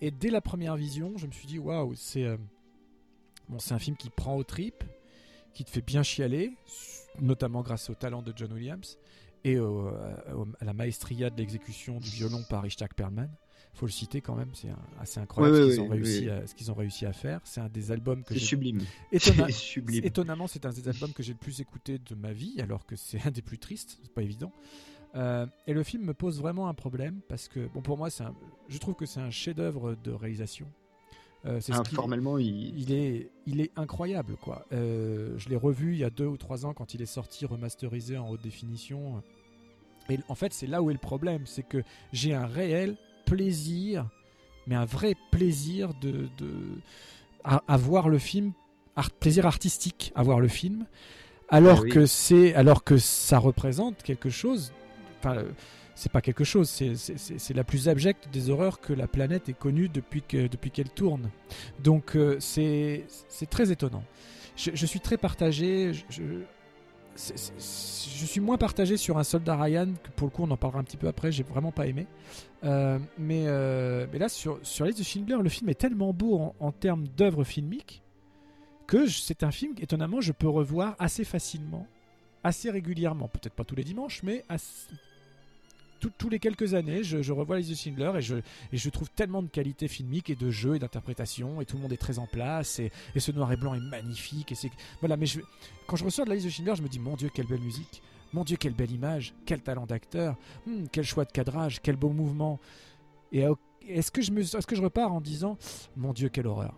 et 0.00 0.10
dès 0.10 0.28
la 0.28 0.40
première 0.40 0.74
vision, 0.74 1.12
je 1.18 1.28
me 1.28 1.30
suis 1.32 1.46
dit 1.46 1.60
waouh, 1.60 1.94
c'est 1.94 2.24
euh, 2.24 2.36
bon, 3.48 3.60
c'est 3.60 3.74
un 3.74 3.78
film 3.78 3.96
qui 3.96 4.10
prend 4.10 4.34
aux 4.34 4.42
tripes, 4.42 4.82
qui 5.54 5.64
te 5.64 5.70
fait 5.70 5.82
bien 5.82 6.02
chialer, 6.02 6.52
notamment 7.20 7.62
grâce 7.62 7.90
au 7.90 7.94
talent 7.94 8.22
de 8.22 8.32
John 8.34 8.52
Williams 8.52 8.98
et 9.44 9.58
au- 9.58 9.88
au- 9.88 10.48
à 10.60 10.64
la 10.64 10.72
maestria 10.72 11.30
de 11.30 11.36
l'exécution 11.36 11.98
du 11.98 12.08
violon 12.10 12.42
par 12.48 12.66
Ishak 12.66 12.94
Perlman. 12.94 13.28
Faut 13.72 13.86
le 13.86 13.92
citer 13.92 14.20
quand 14.20 14.34
même, 14.34 14.50
c'est 14.52 14.68
assez 15.00 15.20
incroyable 15.20 15.56
Ouais, 15.56 15.62
ce 15.62 15.70
qu'ils 15.70 15.80
ont 15.80 15.84
ouais, 15.88 15.96
réussi 15.96 16.26
ouais. 16.26 16.30
à 16.32 16.46
ce 16.46 16.54
qu'ils 16.56 16.70
ont 16.72 16.74
réussi 16.74 17.06
à 17.06 17.12
faire. 17.12 17.40
C'est 17.44 17.60
un 17.60 17.68
des 17.68 17.92
albums 17.92 18.24
que 18.24 18.34
j'ai 18.34 18.40
sublime. 18.40 18.80
Étonna- 19.12 19.12
C'est 19.46 19.52
sublime. 19.52 20.04
Étonnamment, 20.04 20.48
c'est 20.48 20.66
un 20.66 20.70
des 20.70 20.88
albums 20.88 21.12
que 21.12 21.22
j'ai 21.22 21.32
le 21.32 21.38
plus 21.38 21.60
écouté 21.60 21.98
de 21.98 22.14
ma 22.16 22.32
vie, 22.32 22.60
alors 22.60 22.84
que 22.84 22.96
c'est 22.96 23.20
un 23.24 23.30
des 23.30 23.42
plus 23.42 23.58
tristes, 23.58 23.98
c'est 24.02 24.12
pas 24.12 24.22
évident. 24.22 24.52
Euh, 25.14 25.46
et 25.66 25.72
le 25.72 25.82
film 25.84 26.04
me 26.04 26.14
pose 26.14 26.40
vraiment 26.40 26.68
un 26.68 26.74
problème 26.74 27.20
parce 27.28 27.48
que, 27.48 27.68
bon, 27.68 27.80
pour 27.80 27.96
moi, 27.96 28.08
un- 28.20 28.34
je 28.68 28.78
trouve 28.78 28.94
que 28.94 29.06
c'est 29.06 29.20
un 29.20 29.30
chef-d'œuvre 29.30 29.94
de 30.02 30.10
réalisation. 30.10 30.66
Euh, 31.46 31.58
c'est 31.60 31.72
ce 31.72 31.78
Ah, 31.78 31.82
qu'il- 31.82 31.96
formellement, 31.96 32.36
il... 32.38 32.78
il 32.78 32.92
est, 32.92 33.30
il 33.46 33.60
est 33.60 33.70
incroyable, 33.76 34.36
quoi. 34.42 34.66
Euh, 34.72 35.32
je 35.38 35.48
l'ai 35.48 35.56
revu 35.56 35.92
il 35.94 35.98
y 35.98 36.04
a 36.04 36.10
deux 36.10 36.26
ou 36.26 36.36
trois 36.36 36.66
ans 36.66 36.74
quand 36.74 36.92
il 36.94 37.00
est 37.00 37.06
sorti 37.06 37.46
remasterisé 37.46 38.18
en 38.18 38.28
haute 38.28 38.42
définition. 38.42 39.22
Et 40.10 40.18
en 40.28 40.34
fait, 40.34 40.52
c'est 40.52 40.66
là 40.66 40.82
où 40.82 40.90
est 40.90 40.94
le 40.94 40.98
problème, 40.98 41.46
c'est 41.46 41.62
que 41.62 41.82
j'ai 42.12 42.34
un 42.34 42.46
réel 42.46 42.96
plaisir, 43.24 44.06
mais 44.66 44.74
un 44.74 44.84
vrai 44.84 45.14
plaisir 45.30 45.94
de, 46.02 46.28
de 46.38 46.52
à, 47.44 47.62
à 47.68 47.76
voir 47.78 48.08
le 48.10 48.18
film, 48.18 48.52
art- 48.96 49.10
plaisir 49.10 49.46
artistique 49.46 50.12
à 50.14 50.22
voir 50.22 50.40
le 50.40 50.48
film, 50.48 50.84
alors 51.48 51.78
Ah 51.78 51.82
oui. 51.84 51.90
que 51.90 52.06
c'est, 52.06 52.54
alors 52.54 52.84
que 52.84 52.98
ça 52.98 53.38
représente 53.38 54.02
quelque 54.02 54.28
chose. 54.30 54.72
Enfin, 55.20 55.42
c'est 56.00 56.10
pas 56.10 56.22
quelque 56.22 56.44
chose, 56.44 56.70
c'est- 56.70 57.54
la 57.54 57.62
plus 57.62 57.88
abjecte 57.90 58.30
des 58.32 58.48
horreurs 58.48 58.80
que 58.80 58.94
la 58.94 59.06
planète 59.06 59.50
ait 59.50 59.52
connue 59.52 59.90
depuis 59.90 60.22
que 60.22 60.46
depuis 60.46 60.70
qu'elle 60.70 60.88
tourne. 60.88 61.30
Donc 61.84 62.16
euh, 62.16 62.38
c'est 62.40 63.04
très 63.50 63.70
étonnant. 63.70 64.02
Je, 64.56 64.86
suis 64.86 65.00
très 65.00 65.18
partagé. 65.18 65.92
Je, 65.92 66.44
suis 67.16 68.40
moins 68.40 68.56
partagé 68.56 68.96
sur 68.96 69.18
un 69.18 69.24
soldat 69.24 69.56
Ryan 69.56 69.88
que 70.02 70.10
pour 70.16 70.26
le 70.26 70.30
coup 70.30 70.42
on 70.42 70.50
en 70.50 70.56
parlera 70.56 70.80
un 70.80 70.84
petit 70.84 70.96
peu 70.96 71.06
après. 71.06 71.32
J'ai 71.32 71.42
vraiment 71.42 71.70
pas 71.70 71.86
aimé. 71.86 72.06
Euh, 72.64 72.98
mais 73.18 73.44
euh, 73.46 74.06
mais 74.10 74.18
là 74.18 74.30
sur 74.30 74.58
sur 74.62 74.86
de 74.86 75.02
Schindler, 75.02 75.36
le 75.42 75.50
film 75.50 75.68
est 75.68 75.74
tellement 75.78 76.14
beau 76.14 76.54
en, 76.58 76.72
termes 76.72 77.08
d'œuvre 77.08 77.44
filmique 77.44 78.02
que 78.86 79.06
c'est 79.06 79.42
un 79.42 79.50
film 79.50 79.74
étonnamment 79.78 80.20
je 80.20 80.32
peux 80.32 80.48
revoir 80.48 80.96
assez 80.98 81.24
facilement, 81.24 81.86
assez 82.42 82.70
régulièrement. 82.70 83.28
Peut-être 83.28 83.54
pas 83.54 83.64
tous 83.64 83.76
les 83.76 83.84
dimanches, 83.84 84.22
mais 84.22 84.44
assez- 84.48 84.88
tout- 86.00 86.12
tous 86.16 86.28
les 86.28 86.38
quelques 86.38 86.74
années, 86.74 87.04
je, 87.04 87.32
revois 87.32 87.58
les 87.58 87.74
Schindler 87.74 88.12
et 88.16 88.78
je, 88.78 88.88
trouve 88.90 89.10
tellement 89.10 89.42
de 89.42 89.48
qualité 89.48 89.86
filmique 89.88 90.30
et 90.30 90.34
de 90.34 90.50
jeu 90.50 90.76
et 90.76 90.78
d'interprétation 90.78 91.60
et 91.60 91.66
tout 91.66 91.76
le 91.76 91.82
monde 91.82 91.92
est 91.92 91.96
très 91.98 92.18
en 92.18 92.26
place 92.26 92.78
et, 92.78 92.90
ce 93.16 93.32
noir 93.32 93.52
et 93.52 93.56
blanc 93.56 93.74
est 93.74 93.80
magnifique 93.80 94.50
et 94.52 94.54
c'est 94.54 94.70
voilà 95.00 95.16
mais 95.16 95.26
je, 95.26 95.40
quand 95.86 95.96
je 95.96 96.04
ressors 96.04 96.24
de 96.24 96.30
la 96.30 96.36
de 96.36 96.48
Schindler 96.48 96.74
je 96.74 96.82
me 96.82 96.88
dis 96.88 96.98
mon 96.98 97.16
dieu 97.16 97.30
quelle 97.32 97.46
belle 97.46 97.60
musique. 97.60 98.02
Mon 98.32 98.44
dieu 98.44 98.56
quelle 98.56 98.74
belle 98.74 98.92
image. 98.92 99.34
Quel 99.44 99.60
talent 99.60 99.86
d'acteur. 99.86 100.36
Hmm, 100.66 100.84
quel 100.92 101.04
choix 101.04 101.24
de 101.24 101.32
cadrage. 101.32 101.80
Quel 101.82 101.96
beau 101.96 102.10
mouvement. 102.10 102.60
Et 103.32 103.44
est-ce 103.88 104.10
que 104.12 104.22
je 104.22 104.30
me 104.30 104.40
est-ce 104.40 104.66
que 104.66 104.76
je 104.76 104.82
repars 104.82 105.12
en 105.12 105.20
disant 105.20 105.58
mon 105.96 106.12
dieu 106.12 106.28
quelle 106.28 106.46
horreur. 106.46 106.76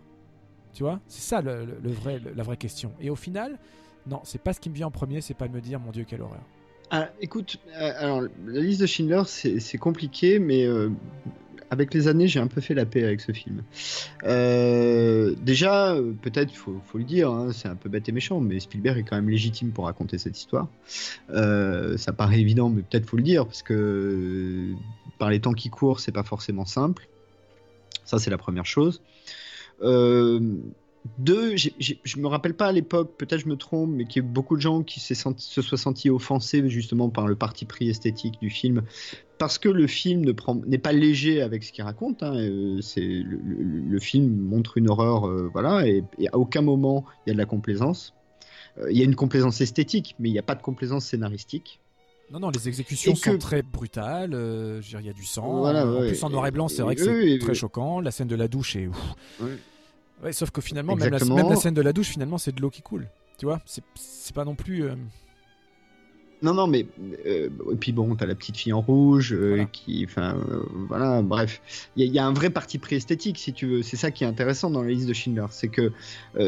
Tu 0.73 0.81
vois? 0.81 0.99
C'est 1.07 1.21
ça 1.21 1.41
le, 1.41 1.77
vrai 1.83 2.19
la 2.35 2.43
vraie 2.43 2.57
question. 2.57 2.93
Et 2.99 3.09
au 3.09 3.15
final 3.15 3.59
non 4.05 4.21
c'est 4.23 4.41
pas 4.41 4.53
ce 4.53 4.59
qui 4.59 4.69
me 4.69 4.75
vient 4.75 4.87
en 4.87 4.91
premier 4.91 5.21
c'est 5.21 5.33
pas 5.33 5.47
de 5.47 5.53
me 5.53 5.61
dire 5.61 5.79
mon 5.79 5.91
dieu 5.91 6.03
quelle 6.03 6.21
horreur 6.21 6.43
Ah, 6.95 7.09
écoute, 7.21 7.57
euh, 7.75 7.91
alors 7.97 8.21
la 8.45 8.59
liste 8.59 8.81
de 8.81 8.85
Schindler, 8.85 9.23
c'est 9.25 9.77
compliqué, 9.79 10.37
mais 10.37 10.63
euh, 10.63 10.89
avec 11.71 11.91
les 11.91 12.07
années, 12.07 12.27
j'ai 12.27 12.39
un 12.39 12.45
peu 12.45 12.61
fait 12.61 12.75
la 12.75 12.85
paix 12.85 13.03
avec 13.03 13.19
ce 13.19 13.31
film. 13.31 13.63
Euh, 14.25 15.33
déjà, 15.41 15.97
peut-être, 16.21 16.53
faut, 16.53 16.79
faut 16.85 16.99
le 16.99 17.03
dire, 17.03 17.31
hein, 17.31 17.51
c'est 17.51 17.67
un 17.67 17.75
peu 17.75 17.89
bête 17.89 18.07
et 18.09 18.11
méchant, 18.11 18.39
mais 18.39 18.59
Spielberg 18.59 18.99
est 18.99 19.03
quand 19.05 19.15
même 19.15 19.31
légitime 19.31 19.71
pour 19.71 19.85
raconter 19.85 20.19
cette 20.19 20.37
histoire. 20.37 20.67
Ça 21.29 22.13
paraît 22.15 22.39
évident, 22.39 22.69
mais 22.69 22.83
peut-être 22.83 23.09
faut 23.09 23.17
le 23.17 23.23
dire, 23.23 23.47
parce 23.47 23.63
que 23.63 24.75
par 25.17 25.31
les 25.31 25.39
temps 25.39 25.53
qui 25.53 25.71
courent, 25.71 25.99
c'est 25.99 26.11
pas 26.11 26.21
forcément 26.21 26.67
simple. 26.67 27.07
Ça, 28.05 28.19
c'est 28.19 28.29
la 28.29 28.37
première 28.37 28.67
chose. 28.67 29.01
Deux, 31.17 31.55
j'ai- 31.57 31.73
j'ai- 31.79 31.99
je 32.03 32.17
me 32.19 32.27
rappelle 32.27 32.53
pas 32.53 32.67
à 32.67 32.71
l'époque, 32.71 33.15
peut-être 33.17 33.41
je 33.41 33.47
me 33.49 33.55
trompe, 33.57 33.89
mais 33.91 34.05
qu'il 34.05 34.23
y 34.23 34.25
a 34.25 34.29
beaucoup 34.29 34.55
de 34.55 34.61
gens 34.61 34.83
qui 34.83 34.99
senti- 34.99 35.45
se 35.49 35.61
soient 35.61 35.77
sentis 35.77 36.09
offensés 36.09 36.67
justement 36.69 37.09
par 37.09 37.27
le 37.27 37.35
parti 37.35 37.65
pris 37.65 37.89
esthétique 37.89 38.39
du 38.41 38.49
film, 38.49 38.83
parce 39.37 39.57
que 39.57 39.67
le 39.69 39.85
film 39.87 40.33
n'est 40.65 40.77
pas 40.77 40.93
léger 40.93 41.41
avec 41.41 41.63
ce 41.63 41.71
qu'il 41.73 41.83
raconte. 41.83 42.23
hein, 42.23 42.35
euh, 42.35 42.79
le, 42.97 43.21
le- 43.21 43.79
le 43.89 43.99
film 43.99 44.33
montre 44.37 44.77
une 44.77 44.89
horreur, 44.89 45.27
euh, 45.27 45.49
voilà, 45.51 45.85
et, 45.87 46.03
et 46.19 46.27
à 46.29 46.37
aucun 46.37 46.61
moment 46.61 47.03
il 47.25 47.29
y 47.29 47.31
a 47.31 47.33
de 47.33 47.37
la 47.39 47.45
complaisance. 47.45 48.13
Euh, 48.79 48.89
Il 48.91 48.97
y 48.97 49.01
a 49.01 49.03
une 49.05 49.15
complaisance 49.15 49.61
esthétique, 49.61 50.15
mais 50.19 50.29
il 50.29 50.31
n'y 50.31 50.39
a 50.39 50.43
pas 50.43 50.55
de 50.55 50.61
complaisance 50.63 51.05
scénaristique. 51.05 51.79
Non, 52.31 52.39
non, 52.39 52.49
les 52.49 52.67
exécutions 52.67 53.11
Et 53.11 53.15
sont 53.15 53.33
que- 53.33 53.37
très 53.37 53.61
brutales. 53.61 54.33
euh, 54.33 54.81
il 54.99 55.05
y 55.05 55.09
a 55.09 55.13
du 55.13 55.25
sang. 55.25 55.59
Voilà, 55.59 55.85
en 55.85 55.99
plus, 55.99 56.23
en 56.23 56.29
noir 56.29 56.47
et 56.47 56.51
blanc, 56.51 56.67
c'est 56.69 56.81
vrai 56.81 56.95
que 56.95 57.03
c'est 57.03 57.37
très 57.39 57.53
choquant. 57.53 57.99
La 57.99 58.09
scène 58.11 58.27
de 58.29 58.35
la 58.35 58.47
douche 58.47 58.75
est. 58.77 58.87
ouf. 58.87 58.97
Ouais. 59.41 59.57
Ouais, 60.23 60.31
sauf 60.33 60.51
que 60.51 60.61
finalement, 60.61 60.95
même 60.95 61.09
la, 61.09 61.17
Exactement. 61.17 61.35
même 61.35 61.49
la 61.49 61.55
scène 61.57 61.73
de 61.73 61.81
la 61.81 61.91
douche, 61.93 62.09
finalement, 62.09 62.37
c'est 62.37 62.55
de 62.55 62.61
l'eau 62.61 62.69
qui 62.69 62.81
coule. 62.81 63.07
Tu 63.37 63.45
vois, 63.45 63.59
c'est 63.65 63.83
pas 64.33 64.45
non 64.45 64.55
plus. 64.55 64.83
euh, 64.83 64.95
Non, 66.41 66.53
non, 66.53 66.67
mais 66.67 66.85
euh, 67.25 67.49
et 67.71 67.75
puis 67.75 67.91
bon, 67.93 68.15
t'as 68.15 68.25
la 68.25 68.35
petite 68.35 68.57
fille 68.57 68.73
en 68.73 68.81
rouge 68.81 69.33
euh, 69.33 69.49
Voilà. 69.49 69.65
qui, 69.65 70.05
enfin, 70.07 70.35
euh, 70.49 70.61
voilà, 70.87 71.21
bref, 71.21 71.61
il 71.95 72.03
y, 72.03 72.05
a- 72.05 72.07
il 72.09 72.13
y 72.13 72.19
a 72.19 72.25
un 72.25 72.33
vrai 72.33 72.49
parti 72.49 72.79
pris 72.79 72.95
esthétique, 72.95 73.37
si 73.37 73.53
tu 73.53 73.65
veux. 73.65 73.81
C'est 73.81 73.97
ça 73.97 74.11
qui 74.11 74.23
est 74.23 74.27
intéressant 74.27 74.69
dans 74.69 74.81
la 74.81 74.89
liste 74.89 75.07
de 75.07 75.13
Schindler, 75.13 75.45
c'est 75.51 75.69
que 75.69 75.91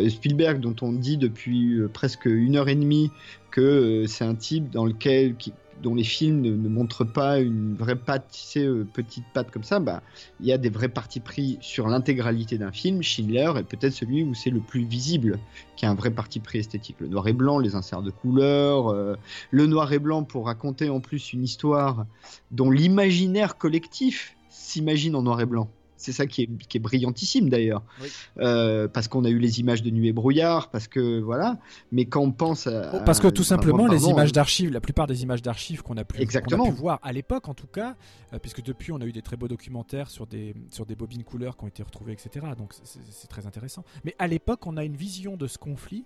Spielberg, 0.10 0.60
dont 0.60 0.76
on 0.82 0.92
dit 0.94 1.18
depuis 1.18 1.80
presque 1.94 2.26
une 2.26 2.56
heure 2.58 2.70
et 2.70 2.76
demie 2.76 3.12
que 3.52 4.06
c'est 4.08 4.26
un 4.26 4.36
type 4.36 4.70
dans 4.70 4.86
lequel, 4.86 5.36
qui, 5.36 5.54
dont 5.82 5.96
les 5.96 6.04
films 6.04 6.42
ne, 6.42 6.70
montrent 6.70 7.04
pas 7.04 7.40
une 7.40 7.76
vraie 7.76 7.96
patte, 7.96 8.36
euh, 8.58 8.86
petite 8.94 9.26
patte 9.34 9.52
comme 9.52 9.64
ça, 9.64 9.80
bah, 9.80 10.02
il 10.40 10.46
y 10.46 10.52
a 10.52 10.58
des 10.58 10.70
vrais 10.70 10.90
partis 10.90 11.20
pris 11.20 11.58
sur 11.62 11.88
l'intégralité 11.88 12.58
d'un 12.58 12.72
film. 12.72 13.02
Schindler 13.02 13.52
est 13.58 13.64
peut-être 13.64 13.94
celui 13.94 14.24
où 14.24 14.34
c'est 14.34 14.50
le 14.50 14.60
plus 14.60 14.86
visible, 14.86 15.40
qui 15.76 15.86
a 15.86 15.90
un 15.90 15.96
vrai 15.96 16.12
parti 16.12 16.40
pris 16.40 16.60
esthétique. 16.60 16.98
Le 17.00 17.08
noir 17.08 17.28
et 17.28 17.34
blanc, 17.34 17.60
les 17.60 17.76
inserts 17.76 18.02
de 18.02 18.12
couleurs, 18.12 18.90
euh, 18.90 19.16
le 19.52 19.68
noir 19.68 19.92
et 19.94 20.00
blanc 20.00 20.24
pour 20.24 20.46
raconter 20.46 20.90
en 20.90 21.00
plus 21.00 21.34
une 21.34 21.44
histoire 21.44 22.06
dont 22.52 22.72
l'imaginaire 22.72 23.58
collectif 23.58 24.38
s'imagine 24.50 25.16
en 25.16 25.22
noir 25.22 25.42
et 25.42 25.46
blanc. 25.46 25.70
C'est 26.06 26.12
ça 26.12 26.28
qui 26.28 26.44
est, 26.44 26.50
qui 26.68 26.78
est 26.78 26.80
brillantissime 26.80 27.50
d'ailleurs, 27.50 27.84
Oui. 28.02 28.10
Euh, 28.40 28.88
parce 28.88 29.08
qu'on 29.08 29.26
a 29.26 29.30
eu 29.30 29.40
les 29.40 29.60
images 29.60 29.82
de 29.82 29.90
nuit 29.90 30.08
et 30.10 30.14
brouillard, 30.14 30.70
parce 30.70 30.88
que 30.88 31.20
voilà. 31.20 31.58
Mais 31.92 32.06
quand 32.06 32.22
on 32.22 32.32
pense 32.32 32.68
à, 32.68 33.00
Parce 33.06 33.20
que 33.20 33.28
tout 33.28 33.44
simplement, 33.44 33.88
les 33.88 34.06
images 34.06 34.30
hein. 34.30 34.34
d'archives, 34.34 34.72
la 34.72 34.82
plupart 34.82 35.08
des 35.08 35.24
images 35.24 35.42
d'archives 35.42 35.82
qu'on 35.82 35.98
a, 35.98 36.04
pu- 36.04 36.22
a 36.22 36.56
voir 36.72 37.00
à 37.02 37.12
l'époque, 37.12 37.48
en 37.48 37.54
tout 37.56 37.68
cas, 37.68 37.96
euh, 38.34 38.40
puisque 38.40 38.62
depuis 38.62 38.92
on 38.92 39.02
a 39.02 39.06
eu 39.06 39.12
des 39.12 39.22
très 39.24 39.36
beaux 39.36 39.48
documentaires 39.48 40.10
sur 40.10 40.28
des, 40.28 40.54
sur 40.70 40.86
des 40.86 40.96
bobines 40.96 41.24
couleurs 41.24 41.58
qui 41.58 41.64
ont 41.64 41.68
été 41.68 41.82
retrouvées, 41.82 42.14
etc. 42.14 42.46
Donc 42.58 42.74
c'est 42.84 43.28
très 43.28 43.48
intéressant. 43.48 43.84
Mais 44.04 44.16
à 44.20 44.28
l'époque, 44.28 44.68
on 44.68 44.78
a 44.78 44.84
une 44.84 44.96
vision 44.96 45.38
de 45.38 45.48
ce 45.48 45.58
conflit. 45.58 46.06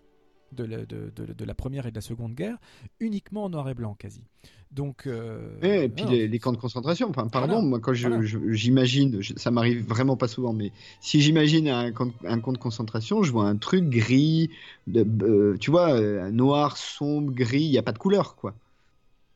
De 0.52 0.64
la, 0.64 0.78
de, 0.86 1.12
de- 1.16 1.34
de 1.34 1.46
la 1.46 1.54
première 1.54 1.86
et 1.86 1.92
de 1.92 1.96
la 1.96 2.02
seconde 2.02 2.34
guerre, 2.34 2.58
uniquement 3.00 3.44
en 3.44 3.50
noir 3.50 3.70
et 3.70 3.74
blanc 3.76 3.94
quasi. 3.94 4.24
Donc, 4.72 5.08
euh, 5.08 5.60
et 5.62 5.90
puis 5.90 6.06
les, 6.06 6.28
les 6.28 6.40
camps 6.40 6.52
de 6.52 6.58
concentration. 6.58 7.10
Enfin, 7.10 7.28
pardon, 7.28 7.56
Voilà. 7.56 7.68
moi 7.68 7.80
quand 7.80 7.94
Voilà. 7.94 8.22
j'imagine, 8.52 9.22
je- 9.22 9.34
ça 9.36 9.52
m'arrive 9.52 9.86
vraiment 9.88 10.18
pas 10.18 10.28
souvent, 10.28 10.54
mais 10.54 10.72
si 11.02 11.22
j'imagine 11.22 11.68
un 11.68 11.92
camp, 11.92 12.08
de- 12.08 12.28
un 12.28 12.40
camp 12.40 12.52
de 12.54 12.58
concentration, 12.58 13.24
je 13.24 13.32
vois 13.32 13.46
un 13.46 13.58
truc 13.58 13.90
gris, 13.90 14.50
euh, 14.96 15.58
tu 15.58 15.72
vois, 15.72 15.92
euh, 15.94 16.30
noir, 16.32 16.78
sombre, 16.78 17.32
gris, 17.32 17.62
il 17.64 17.72
y 17.72 17.78
a 17.78 17.84
pas 17.84 17.92
de 17.92 17.98
couleur, 18.00 18.36
quoi. 18.36 18.54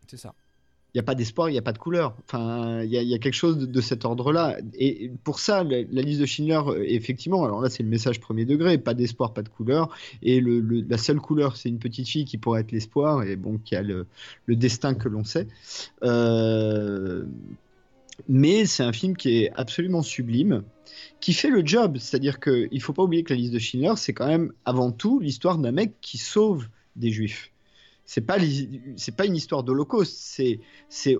c'est 0.07 0.17
ça. 0.17 0.33
Il 0.93 0.97
n'y 0.97 0.99
a 0.99 1.03
pas 1.03 1.15
d'espoir, 1.15 1.49
il 1.49 1.53
n'y 1.53 1.57
a 1.57 1.63
pas 1.63 1.73
de 1.73 1.79
couleur. 1.79 2.15
Enfin, 2.25 2.83
il 2.83 2.91
y, 2.91 3.15
a- 3.15 3.17
quelque 3.17 3.33
chose 3.33 3.57
de, 3.57 3.81
cet 3.81 4.05
ordre-là. 4.05 4.57
Et 4.75 5.11
pour 5.23 5.39
ça, 5.39 5.63
la, 5.63 5.81
liste 5.81 6.21
de 6.21 6.27
Schindler, 6.27 6.61
euh, 6.67 6.83
effectivement, 6.87 7.43
alors 7.43 7.61
là, 7.61 7.69
c'est 7.71 7.81
le 7.81 7.89
message 7.89 8.19
premier 8.19 8.45
degré, 8.45 8.77
pas 8.77 8.93
d'espoir, 8.93 9.33
pas 9.33 9.41
de 9.41 9.49
couleur. 9.49 9.89
Et 10.21 10.39
la 10.39 10.97
seule 10.99 11.19
couleur, 11.19 11.57
c'est 11.57 11.69
une 11.69 11.79
petite 11.79 12.07
fille 12.07 12.25
qui 12.25 12.37
pourrait 12.37 12.61
être 12.61 12.71
l'espoir, 12.71 13.23
et 13.23 13.35
bon, 13.35 13.57
qui 13.57 13.75
a 13.75 13.81
le, 13.81 14.05
le 14.45 14.55
destin 14.55 14.93
que 14.93 15.09
l'on 15.09 15.23
sait. 15.23 15.47
Euh, 16.03 17.25
mais 18.27 18.65
c'est 18.65 18.83
un 18.83 18.93
film 18.93 19.17
qui 19.17 19.43
est 19.43 19.51
absolument 19.55 20.03
sublime, 20.03 20.63
qui 21.19 21.33
fait 21.33 21.49
le 21.49 21.65
job. 21.65 21.97
C'est-à-dire 21.97 22.39
qu'il 22.39 22.69
ne 22.71 22.79
faut 22.79 22.93
pas 22.93 23.03
oublier 23.03 23.23
que 23.23 23.33
la 23.33 23.39
liste 23.39 23.53
de 23.53 23.59
Schindler, 23.59 23.93
c'est 23.97 24.13
quand 24.13 24.27
même 24.27 24.53
avant 24.65 24.91
tout 24.91 25.19
l'histoire 25.19 25.57
d'un 25.57 25.71
mec 25.71 25.93
qui 26.01 26.19
sauve 26.19 26.67
des 26.95 27.09
juifs. 27.09 27.52
C'est 28.05 28.21
pas 28.21 28.37
c'est 28.97 29.15
pas 29.15 29.25
une 29.25 29.35
histoire 29.35 29.63
d'Holocauste. 29.63 30.17
C'est 30.17 30.59
c'est 30.89 31.17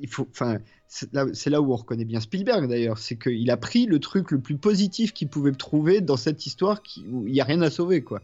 il 0.00 0.08
faut 0.08 0.26
enfin 0.30 0.58
c'est 0.88 1.50
là, 1.50 1.62
où 1.62 1.72
on 1.72 1.76
reconnaît 1.76 2.04
bien 2.04 2.20
Spielberg 2.20 2.68
d'ailleurs, 2.68 2.98
c'est 2.98 3.16
qu'il 3.16 3.50
a 3.50 3.56
pris 3.56 3.86
le 3.86 3.98
truc 3.98 4.30
le 4.30 4.40
plus 4.40 4.58
positif 4.58 5.14
qu'il 5.14 5.28
pouvait 5.28 5.52
trouver 5.52 6.02
dans 6.02 6.18
cette 6.18 6.44
histoire 6.44 6.82
qui, 6.82 7.06
où 7.10 7.26
il 7.26 7.34
y 7.34 7.40
a 7.40 7.44
rien 7.44 7.62
à 7.62 7.70
sauver 7.70 8.02
quoi. 8.02 8.20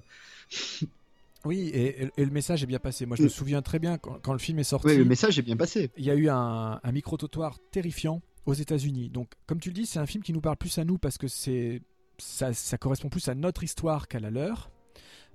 Oui, 1.44 1.70
et, 1.72 2.08
et, 2.16 2.24
le 2.24 2.30
message 2.30 2.62
est 2.62 2.66
bien 2.66 2.80
passé. 2.80 3.06
Moi, 3.06 3.16
je 3.16 3.22
me 3.22 3.28
souviens 3.28 3.62
très 3.62 3.78
bien 3.78 3.96
quand, 3.96 4.18
quand 4.20 4.32
le 4.32 4.40
film 4.40 4.58
est 4.58 4.64
sorti. 4.64 4.88
Oui, 4.88 4.96
le 4.96 5.04
message 5.04 5.38
est 5.38 5.42
bien 5.42 5.56
passé. 5.56 5.90
Il 5.96 6.04
y 6.04 6.10
a 6.10 6.14
eu 6.14 6.28
un, 6.28 6.80
un 6.82 6.92
micro-trottoir 6.92 7.58
terrifiant 7.70 8.20
aux 8.44 8.54
États-Unis. 8.54 9.08
Donc, 9.08 9.30
comme 9.46 9.60
tu 9.60 9.68
le 9.68 9.74
dis, 9.74 9.86
c'est 9.86 10.00
un 10.00 10.06
film 10.06 10.24
qui 10.24 10.32
nous 10.32 10.40
parle 10.40 10.56
plus 10.56 10.76
à 10.78 10.84
nous 10.84 10.98
parce 10.98 11.16
que 11.16 11.28
c'est 11.28 11.80
ça, 12.18 12.52
ça 12.52 12.76
correspond 12.76 13.08
plus 13.08 13.28
à 13.28 13.34
notre 13.34 13.62
histoire 13.62 14.08
qu'à 14.08 14.20
la 14.20 14.30
leur. 14.30 14.70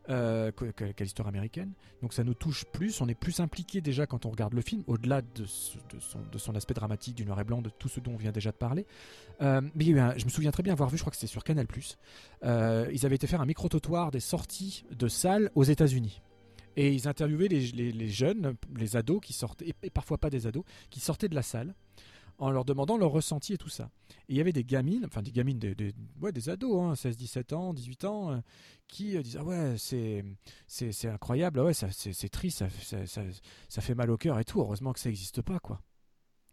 Euh, 0.09 0.51
qu'à 0.51 1.03
l'histoire 1.05 1.29
américaine. 1.29 1.71
Donc 2.01 2.11
ça 2.11 2.25
nous 2.25 2.33
touche 2.33 2.65
plus, 2.65 2.99
on 2.99 3.07
est 3.07 3.15
plus 3.15 3.39
impliqué 3.39 3.79
déjà 3.79 4.05
quand 4.05 4.25
on 4.25 4.31
regarde 4.31 4.53
le 4.53 4.59
film, 4.59 4.83
au-delà 4.85 5.21
de, 5.21 5.45
son, 5.45 6.55
aspect 6.55 6.73
dramatique, 6.73 7.15
du 7.15 7.25
noir 7.25 7.39
et 7.39 7.45
blanc, 7.45 7.61
de 7.61 7.69
tout 7.69 7.87
ce 7.87 8.01
dont 8.01 8.11
on 8.11 8.17
vient 8.17 8.33
déjà 8.33 8.51
de 8.51 8.57
parler. 8.57 8.85
Euh, 9.41 9.61
mais 9.75 9.85
je 9.85 10.25
me 10.25 10.29
souviens 10.29 10.51
très 10.51 10.61
bien 10.61 10.73
avoir 10.73 10.89
vu, 10.89 10.97
je 10.97 11.03
crois 11.03 11.11
que 11.11 11.15
c'était 11.15 11.31
sur 11.31 11.45
Canal+, 11.45 11.67
euh, 12.43 12.89
ils 12.91 13.05
avaient 13.05 13.15
été 13.15 13.27
faire 13.27 13.39
un 13.39 13.45
micro-trottoir 13.45 14.11
des 14.11 14.19
sorties 14.19 14.83
de 14.91 15.07
salles 15.07 15.49
aux 15.55 15.63
États-Unis. 15.63 16.21
Et 16.75 16.91
ils 16.91 17.07
interviewaient 17.07 17.47
les, 17.47 17.61
les, 17.71 18.09
jeunes, 18.09 18.55
les 18.75 18.97
ados 18.97 19.21
qui 19.21 19.31
sortaient, 19.31 19.73
et 19.83 19.89
parfois 19.89 20.17
pas 20.17 20.29
des 20.29 20.47
ados, 20.47 20.65
qui 20.89 20.99
sortaient 20.99 21.29
de 21.29 21.35
la 21.35 21.43
salle 21.43 21.75
en 22.43 22.51
leur 22.51 22.65
demandant 22.65 22.97
leur 22.97 23.11
ressenti 23.11 23.53
et 23.53 23.57
tout 23.57 23.69
ça. 23.69 23.89
Et 24.27 24.33
il 24.33 24.35
y 24.35 24.41
avait 24.41 24.51
des 24.51 24.65
gamines, 24.65 25.05
enfin 25.05 25.21
des 25.21 25.31
gamines, 25.31 25.59
des, 25.59 25.75
des, 25.75 25.93
ouais, 26.21 26.33
des 26.33 26.49
ados, 26.49 26.81
hein, 26.81 26.95
16, 26.95 27.15
17 27.15 27.53
ans, 27.53 27.73
18 27.73 28.05
ans, 28.05 28.31
euh, 28.31 28.37
qui 28.87 29.15
euh, 29.15 29.21
disaient 29.21 29.39
Ah 29.39 29.45
ouais, 29.45 29.75
c'est, 29.77 30.25
c'est, 30.67 30.91
c'est 30.91 31.07
incroyable, 31.07 31.61
ah 31.61 31.63
ouais, 31.63 31.73
ça, 31.73 31.89
c'est, 31.91 32.11
c'est 32.11 32.29
triste, 32.29 32.59
ça, 32.59 32.69
ça, 32.69 33.05
ça, 33.05 33.21
ça, 33.69 33.81
fait 33.81 33.95
mal 33.95 34.11
au 34.11 34.17
cœur 34.17 34.37
et 34.39 34.43
tout, 34.43 34.59
heureusement 34.59 34.91
que 34.91 34.99
ça 34.99 35.07
n'existe 35.07 35.41
pas, 35.41 35.59
quoi. 35.59 35.81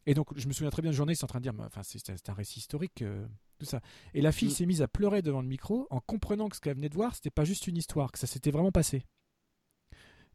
Et 0.07 0.15
donc, 0.15 0.29
je 0.39 0.47
me 0.47 0.53
souviens 0.53 0.71
très 0.71 0.83
bien 0.83 0.93
de 0.93 0.97
journée, 0.97 1.13
ils 1.13 1.25
en 1.25 1.29
train 1.29 1.41
de 1.41 1.51
dire 1.51 1.55
Enfin, 1.59 1.83
c'est, 1.83 1.99
c'est 1.99 2.29
un 2.29 2.35
récit 2.35 2.61
historique, 2.61 3.03
euh, 3.03 3.27
tout 3.59 3.67
ça. 3.67 3.81
Et 4.15 4.21
la 4.21 4.33
fille 4.33 4.49
mm. 4.49 4.53
s'est 4.53 4.67
mise 4.67 4.83
à 4.83 4.89
pleurer 4.89 5.23
devant 5.23 5.43
le 5.43 5.49
micro 5.49 5.89
en 5.91 6.01
comprenant 6.01 6.49
que 6.49 6.57
ce 6.57 6.61
qu'elle 6.61 6.77
venait 6.77 6.89
de 6.89 6.95
voir, 6.95 7.17
c'était 7.17 7.31
pas 7.31 7.45
juste 7.45 7.67
une 7.67 7.77
histoire, 7.77 8.13
que 8.13 8.19
ça 8.19 8.29
s'était 8.29 8.53
vraiment 8.53 8.73
passé. 8.73 9.05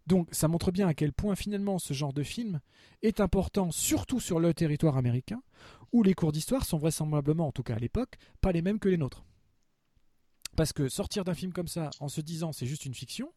Donc 0.08 0.27
ça 0.32 0.48
montre 0.48 0.72
bien 0.72 0.88
à 0.88 0.93
quel 0.93 1.14
point 1.14 1.35
finalement 1.35 1.80
ce 1.80 1.93
genre 1.93 2.14
de 2.14 2.24
film 2.24 2.59
est 3.01 3.19
important, 3.19 3.72
surtout 3.72 4.19
sur 4.19 4.40
le 4.40 4.53
territoire 4.53 4.98
américain, 4.98 5.42
où 5.92 6.03
les 6.03 6.14
cours 6.14 6.32
d'histoire 6.32 6.66
sont 6.66 6.77
vraisemblablement, 6.77 7.48
en 7.48 7.51
tout 7.51 7.64
cas 7.64 7.75
à 7.75 7.80
l'époque, 7.80 8.17
pas 8.42 8.51
les 8.51 8.61
mêmes 8.61 8.80
que 8.80 8.90
les 8.90 8.98
nôtres. 8.98 9.25
Parce 10.56 10.74
que 10.74 10.90
sortir 10.90 11.24
d'un 11.24 11.34
film 11.34 11.51
comme 11.51 11.67
ça 11.67 11.90
en 12.00 12.08
se 12.08 12.22
disant 12.22 12.51
c'est 12.51 12.67
juste 12.67 12.85
une 12.85 12.93
fiction, 12.93 13.34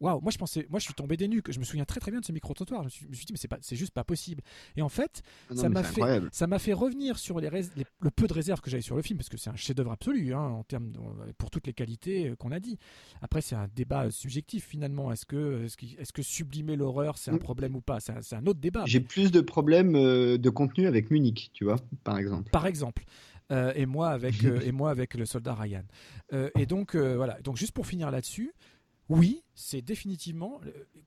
Waouh, 0.00 0.20
moi 0.20 0.30
je 0.30 0.38
pensais, 0.38 0.66
moi 0.68 0.78
je 0.78 0.84
suis 0.84 0.94
tombé 0.94 1.16
des 1.16 1.28
nuques. 1.28 1.50
Je 1.50 1.58
me 1.58 1.64
souviens 1.64 1.84
très 1.84 2.00
très 2.00 2.10
bien 2.10 2.20
de 2.20 2.24
ce 2.24 2.32
micro 2.32 2.52
trottoir. 2.52 2.86
Je, 2.88 3.06
me 3.06 3.14
suis 3.14 3.24
dit 3.24 3.32
mais 3.32 3.38
c'est 3.38 3.48
pas, 3.48 3.58
c'est 3.62 3.76
juste 3.76 3.92
pas 3.92 4.04
possible. 4.04 4.42
Et 4.76 4.82
en 4.82 4.88
fait, 4.88 5.22
Ah 5.50 5.56
ça 5.56 5.68
m'a 5.68 5.82
fait, 5.82 6.22
ça 6.32 6.46
m'a 6.46 6.58
fait 6.58 6.74
revenir 6.74 7.18
sur 7.18 7.40
les, 7.40 7.50
les, 7.50 7.84
le 8.00 8.10
peu 8.10 8.26
de 8.26 8.32
réserve 8.32 8.60
que 8.60 8.70
j'avais 8.70 8.82
sur 8.82 8.96
le 8.96 9.02
film 9.02 9.18
parce 9.18 9.28
que 9.28 9.38
c'est 9.38 9.50
un 9.50 9.56
chef-d'œuvre 9.56 9.92
absolu 9.92 10.34
hein, 10.34 10.40
en 10.40 10.64
termes 10.64 10.92
de, 10.92 11.00
pour 11.38 11.50
toutes 11.50 11.66
les 11.66 11.72
qualités 11.72 12.34
qu'on 12.38 12.52
a 12.52 12.60
dit. 12.60 12.78
Après 13.22 13.40
c'est 13.40 13.56
un 13.56 13.68
débat 13.74 14.10
subjectif 14.10 14.66
finalement. 14.66 15.10
Est-ce 15.12 15.24
que 15.24 15.64
est-ce 15.64 15.76
que, 15.76 15.86
est 15.86 16.12
que 16.12 16.22
sublimer 16.22 16.76
l'horreur 16.76 17.16
c'est 17.16 17.30
un 17.30 17.38
problème 17.38 17.76
ou 17.76 17.80
pas? 17.80 18.00
C'est 18.00 18.12
un, 18.12 18.38
un, 18.38 18.46
autre 18.46 18.60
débat. 18.60 18.84
J'ai 18.86 19.00
mais... 19.00 19.06
plus 19.06 19.30
de 19.30 19.40
problèmes 19.40 19.92
de 19.92 20.50
contenu 20.50 20.86
avec 20.86 21.10
Munich, 21.10 21.50
tu 21.52 21.64
vois, 21.64 21.76
par 22.04 22.18
exemple. 22.18 22.50
Par 22.50 22.66
exemple. 22.66 23.04
Euh, 23.52 23.72
et 23.76 23.86
moi 23.86 24.08
avec 24.08 24.34
euh, 24.44 24.60
et 24.64 24.72
moi 24.72 24.90
avec 24.90 25.14
le 25.14 25.24
soldat 25.24 25.54
Ryan. 25.54 25.84
Euh, 26.32 26.50
et 26.58 26.66
donc 26.66 26.96
voilà. 26.96 27.40
Donc 27.42 27.56
juste 27.56 27.72
pour 27.72 27.86
finir 27.86 28.10
là-dessus. 28.10 28.52
Oui, 29.08 29.42
c'est 29.54 29.82
définitivement, 29.82 30.60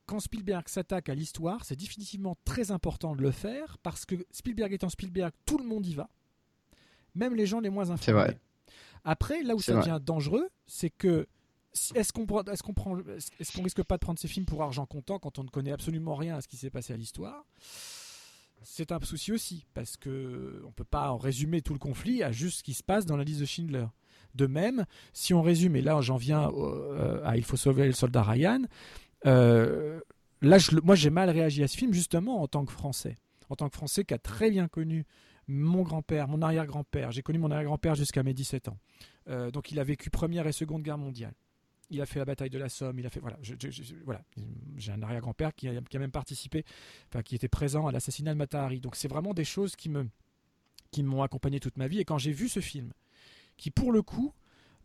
quand 0.06 0.20
Spielberg 0.20 0.68
s'attaque 0.70 1.10
à 1.10 1.16
l'histoire, 1.16 1.66
c'est 1.66 1.76
définitivement 1.76 2.38
très 2.46 2.72
important 2.72 3.16
de 3.16 3.22
le 3.22 3.32
faire 3.32 3.78
parce 3.80 4.06
que 4.06 4.16
Spielberg 4.32 4.72
étant 4.74 4.90
Spielberg, 4.90 5.34
tout 5.46 5.58
le 5.58 5.66
monde 5.66 5.86
y 5.86 5.94
va, 5.94 6.10
même 7.14 7.36
les 7.36 7.46
gens 7.46 7.60
les 7.60 7.70
moins 7.70 7.90
informés. 7.90 8.22
Vrai. 8.22 8.40
Après, 9.04 9.44
là 9.44 9.56
où 9.56 9.62
ça 9.62 9.76
devient 9.76 10.00
dangereux, 10.02 10.50
c'est 10.66 10.90
que 10.90 11.28
est-ce 11.94 12.12
qu'on 12.14 12.24
est 12.24 12.62
qu'on 12.62 12.74
prend, 12.74 12.98
est-ce 13.40 13.52
qu'on 13.52 13.64
risque 13.64 13.84
pas 13.84 13.96
de 13.96 14.00
prendre 14.00 14.20
ces 14.20 14.28
films 14.28 14.46
pour 14.46 14.64
argent 14.64 14.86
comptant 14.86 15.20
quand 15.20 15.38
on 15.38 15.44
ne 15.44 15.50
connaît 15.50 15.72
absolument 15.72 16.16
rien 16.16 16.36
à 16.36 16.42
ce 16.42 16.48
qui 16.48 16.58
s'est 16.58 16.70
passé 16.70 16.94
à 16.94 16.98
l'histoire? 16.98 17.46
C'est 18.62 18.92
un 18.92 19.00
souci 19.02 19.32
aussi 19.32 19.66
parce 19.74 19.96
que 19.96 20.62
on 20.66 20.72
peut 20.72 20.84
pas 20.84 21.12
en 21.12 21.18
résumer 21.18 21.62
tout 21.62 21.74
le 21.74 21.80
conflit 21.80 22.24
à 22.24 22.32
juste 22.32 22.60
ce 22.60 22.64
qui 22.64 22.74
se 22.74 22.84
passe 22.84 23.06
dans 23.06 23.18
la 23.18 23.24
liste 23.24 23.40
de 23.40 23.46
Schindler. 23.46 23.86
De 24.36 24.46
même, 24.46 24.86
si 25.14 25.34
on 25.34 25.42
résume, 25.42 25.76
et 25.76 25.82
là 25.82 26.00
j'en 26.02 26.18
viens 26.18 26.50
euh, 26.52 27.22
à 27.26 27.38
Il 27.38 27.44
faut 27.44 27.58
sauver 27.58 27.86
le 27.88 27.94
soldat 27.94 28.24
Ryan, 28.24 28.62
euh, 29.26 30.00
là 30.42 30.58
moi 30.84 30.96
j'ai 30.96 31.10
mal 31.10 31.30
réagi 31.30 31.64
à 31.64 31.68
ce 31.68 31.76
film 31.76 31.94
justement 31.94 32.42
en 32.42 32.48
tant 32.48 32.66
que 32.66 32.72
Français. 32.72 33.18
En 33.50 33.56
tant 33.56 33.70
que 33.70 33.76
Français 33.76 34.04
qui 34.04 34.14
a 34.14 34.20
très 34.20 34.52
bien 34.52 34.68
connu 34.68 35.06
mon 35.48 35.82
grand-père, 35.82 36.28
mon 36.28 36.42
arrière-grand-père. 36.44 37.12
J'ai 37.12 37.24
connu 37.24 37.40
mon 37.40 37.50
arrière-grand-père 37.50 37.96
jusqu'à 37.96 38.22
mes 38.22 38.34
17 38.36 38.68
ans. 38.68 38.78
Euh, 39.30 39.50
donc 39.50 39.72
il 39.72 39.80
a 39.80 39.84
vécu 39.84 40.12
Première 40.12 40.46
et 40.46 40.52
Seconde 40.52 40.84
Guerre 40.84 41.00
mondiale. 41.00 41.34
Il 41.90 42.02
a 42.02 42.06
fait 42.06 42.20
la 42.20 42.26
bataille 42.26 42.52
de 42.52 42.60
la 42.60 42.70
Somme, 42.70 43.00
il 43.00 43.06
a 43.08 43.10
fait 43.10 43.20
voilà, 43.20 43.40
voilà. 44.06 44.22
J'ai 44.78 44.92
un 44.92 45.02
arrière-grand-père 45.02 45.56
qui 45.56 45.68
a, 45.68 46.00
même 46.00 46.12
participé, 46.12 46.64
enfin 47.08 47.24
qui 47.24 47.34
était 47.34 47.48
présent 47.48 47.88
à 47.88 47.92
l'assassinat 47.92 48.34
de 48.34 48.38
Matahari. 48.38 48.80
Donc 48.80 48.96
c'est 48.96 49.08
vraiment 49.08 49.34
des 49.34 49.44
choses 49.44 49.76
qui 49.76 49.92
qui 50.92 51.02
m'ont 51.04 51.24
accompagné 51.24 51.60
toute 51.60 51.78
ma 51.78 51.88
vie. 51.88 52.00
Et 52.00 52.06
quand 52.06 52.20
j'ai 52.20 52.32
vu 52.32 52.48
ce 52.48 52.60
film, 52.60 52.94
qui 53.60 53.70
pour 53.70 53.92
le 53.92 54.02
coup 54.02 54.34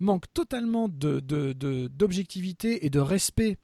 manque 0.00 0.30
totalement 0.34 0.88
d'objectivité 0.88 2.84
et 2.84 2.90
de 2.90 3.00
respect 3.00 3.56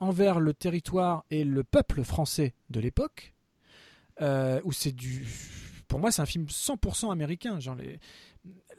envers 0.00 0.40
le 0.40 0.52
territoire 0.52 1.24
et 1.30 1.44
le 1.44 1.64
peuple 1.64 2.04
français 2.04 2.52
de 2.68 2.80
l'époque, 2.80 3.32
euh, 4.20 4.60
où 4.64 4.72
c'est 4.72 4.92
du... 4.92 5.26
Pour 5.88 6.00
moi, 6.00 6.10
c'est 6.10 6.20
un 6.20 6.26
film 6.26 6.46
100% 6.46 7.12
américain. 7.12 7.60
Genre. 7.60 7.76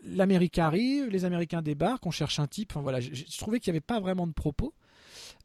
L'Amérique 0.03 0.59
arrive, 0.59 1.07
les 1.07 1.25
Américains 1.25 1.61
débarquent, 1.61 2.05
on 2.05 2.11
cherche 2.11 2.39
un 2.39 2.47
type. 2.47 2.73
Voilà, 2.75 2.99
je, 2.99 3.13
je 3.13 3.37
trouvais 3.37 3.59
qu'il 3.59 3.71
n'y 3.71 3.77
avait 3.77 3.81
pas 3.81 3.99
vraiment 3.99 4.27
de 4.27 4.33
propos. 4.33 4.73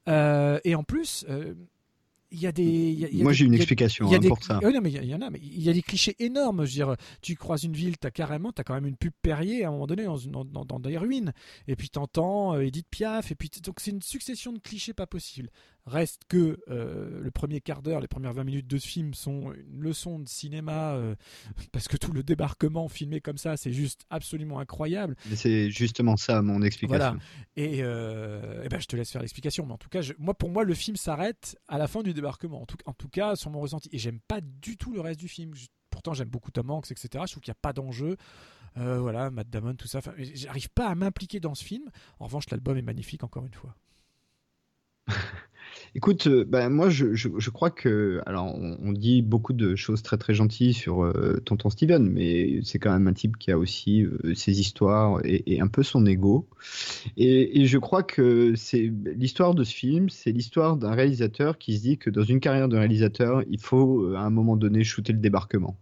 Euh, 0.09 0.59
et 0.65 0.75
en 0.75 0.83
plus, 0.83 1.25
euh, 1.29 1.55
il 2.33 2.41
y 2.41 2.47
a 2.47 2.53
des. 2.53 2.63
Y 2.63 3.05
a, 3.05 3.09
y 3.11 3.21
a 3.21 3.23
Moi, 3.23 3.33
j'ai 3.33 3.45
une 3.45 3.55
explication 3.55 4.09
y 4.09 4.15
a 4.15 4.17
hein, 4.17 4.21
des, 4.21 4.29
pour 4.29 4.43
ça. 4.43 4.59
Oui, 4.63 4.73
non, 4.73 4.81
mais 4.83 4.91
il 4.91 5.05
y, 5.05 5.15
en 5.15 5.21
a. 5.21 5.31
Mais 5.31 5.39
il 5.43 5.63
y 5.63 5.69
a 5.69 5.73
des 5.73 5.83
clichés 5.83 6.17
énormes. 6.19 6.65
Je 6.65 6.71
veux 6.71 6.87
dire, 6.87 6.97
tu 7.21 7.37
croises 7.37 7.65
une 7.65 7.75
ville, 7.75 7.99
t'as 7.99 8.11
carrément, 8.11 8.53
t'as 8.53 8.65
quand 8.65 8.75
même 8.75 8.87
une 8.87 8.97
pub 8.97 9.13
Perrier 9.23 9.65
à 9.65 9.69
un 9.69 9.73
moment 9.73 9.87
donné 9.87 10.05
dans, 10.05 10.19
dans, 10.19 10.45
dans, 10.45 10.65
dans 10.65 10.81
des 10.81 10.97
ruines. 10.97 11.33
Et 11.69 11.77
puis 11.77 11.91
t'entends 11.91 12.55
euh, 12.55 12.67
Edith 12.67 12.89
Piaf. 12.91 13.31
Et 13.31 13.35
puis 13.35 13.51
donc 13.63 13.81
c'est 13.81 13.91
une 13.91 14.03
succession 14.03 14.53
de 14.53 14.59
clichés 14.59 14.95
pas 14.95 15.07
possible. 15.07 15.51
Reste 15.85 16.23
que 16.29 16.61
euh, 16.69 17.21
le 17.21 17.31
premier 17.33 17.61
quart 17.61 17.83
d'heure, 17.83 18.01
les 18.01 18.07
premières 18.07 18.33
20 18.33 18.45
minutes 18.45 18.67
de 18.69 18.79
ce 18.79 18.87
film 18.87 19.15
sont 19.15 19.53
une 19.53 19.81
leçon 19.81 20.21
de 20.21 20.29
cinéma 20.29 20.93
euh, 20.93 21.17
parce 21.73 21.89
que 21.89 21.97
tout 21.97 22.13
le 22.13 22.23
débarquement 22.23 22.89
filmé 22.89 23.21
comme 23.21 23.37
ça, 23.39 23.57
c'est 23.57 23.73
juste 23.73 24.03
absolument 24.09 24.61
incroyable. 24.61 25.17
C'est 25.35 25.71
justement 25.71 26.17
ça 26.17 26.41
mon 26.41 26.63
explication. 26.63 26.99
Voilà. 26.99 27.17
Et, 27.57 27.83
euh, 27.83 28.63
et 28.63 28.69
ben 28.69 28.81
je 28.81 28.87
te 28.87 28.95
laisse 28.95 29.11
faire 29.11 29.23
l'explication. 29.23 29.67
Mais 29.67 29.73
en 29.73 29.79
tout 29.79 29.89
cas, 29.89 30.03
je, 30.03 30.13
moi 30.19 30.35
pour 30.35 30.51
moi 30.51 30.63
le 30.63 30.75
film 30.75 30.97
s'arrête 30.97 31.59
à 31.67 31.79
la 31.79 31.89
fin 31.89 32.03
du 32.03 32.15
débarquement. 32.15 32.63
En 32.63 32.67
tout, 32.67 32.77
en 32.87 32.93
tout 32.93 33.09
cas, 33.09 33.35
sur 33.35 33.51
mon 33.51 33.61
ressenti. 33.61 33.89
Et 33.93 33.99
j'aime 33.99 34.21
pas 34.29 34.41
du 34.41 34.77
tout 34.77 34.93
le 34.93 35.01
reste 35.01 35.19
du 35.19 35.29
film. 35.29 35.53
Je, 35.55 35.67
pourtant, 35.91 36.15
j'aime 36.15 36.29
beaucoup 36.29 36.51
Tom 36.51 36.71
Hanks, 36.71 36.91
etc. 36.91 37.09
Je 37.27 37.33
trouve 37.33 37.43
qu'il 37.43 37.51
n'y 37.51 37.57
a 37.57 37.63
pas 37.63 37.73
d'enjeu. 37.73 38.17
Euh, 38.77 38.99
voilà, 38.99 39.31
Matt 39.31 39.51
Damon, 39.51 39.75
tout 39.75 39.87
ça. 39.87 39.99
Enfin, 39.99 40.15
j'arrive 40.19 40.71
pas 40.71 40.89
à 40.89 40.95
m'impliquer 40.95 41.41
dans 41.41 41.55
ce 41.55 41.65
film. 41.65 41.91
En 42.19 42.27
revanche, 42.27 42.51
l'album 42.51 42.77
est 42.77 42.83
magnifique, 42.83 43.23
encore 43.23 43.45
une 43.45 43.55
fois. 43.55 43.77
Écoute, 45.95 46.27
euh, 46.27 46.45
ben 46.49 46.71
moi 46.71 46.89
je, 46.89 47.51
crois 47.51 47.71
que 47.71 48.23
alors 48.25 48.55
on, 48.55 48.93
dit 48.93 49.23
beaucoup 49.23 49.53
de 49.53 49.77
choses 49.77 50.03
très 50.03 50.17
très 50.17 50.35
gentilles 50.35 50.73
sur 50.73 51.05
euh, 51.05 51.41
Tonton 51.45 51.71
Steven, 51.71 52.09
mais 52.09 52.61
c'est 52.63 52.79
quand 52.79 52.93
même 52.93 53.09
un 53.09 53.13
type 53.13 53.37
qui 53.37 53.51
a 53.51 53.59
aussi 53.59 54.03
euh, 54.03 54.35
ses 54.35 54.61
histoires 54.61 55.21
et, 55.25 55.61
un 55.61 55.69
peu 55.69 55.83
son 55.83 56.07
ego. 56.07 56.49
Et, 57.17 57.67
je 57.67 57.79
crois 57.79 58.03
que 58.03 58.55
c'est 58.57 58.93
l'histoire 59.17 59.55
de 59.55 59.65
ce 59.65 59.75
film, 59.75 60.09
c'est 60.09 60.33
l'histoire 60.33 60.77
d'un 60.77 60.93
réalisateur 60.93 61.59
qui 61.59 61.77
se 61.77 61.83
dit 61.83 61.99
que 61.99 62.11
dans 62.11 62.25
une 62.25 62.41
carrière 62.41 62.69
de 62.69 62.77
réalisateur, 62.77 63.43
il 63.49 63.61
faut 63.61 64.15
à 64.15 64.21
un 64.21 64.31
moment 64.31 64.57
donné 64.57 64.85
shooter 64.85 65.13
le 65.13 65.19
débarquement. 65.19 65.77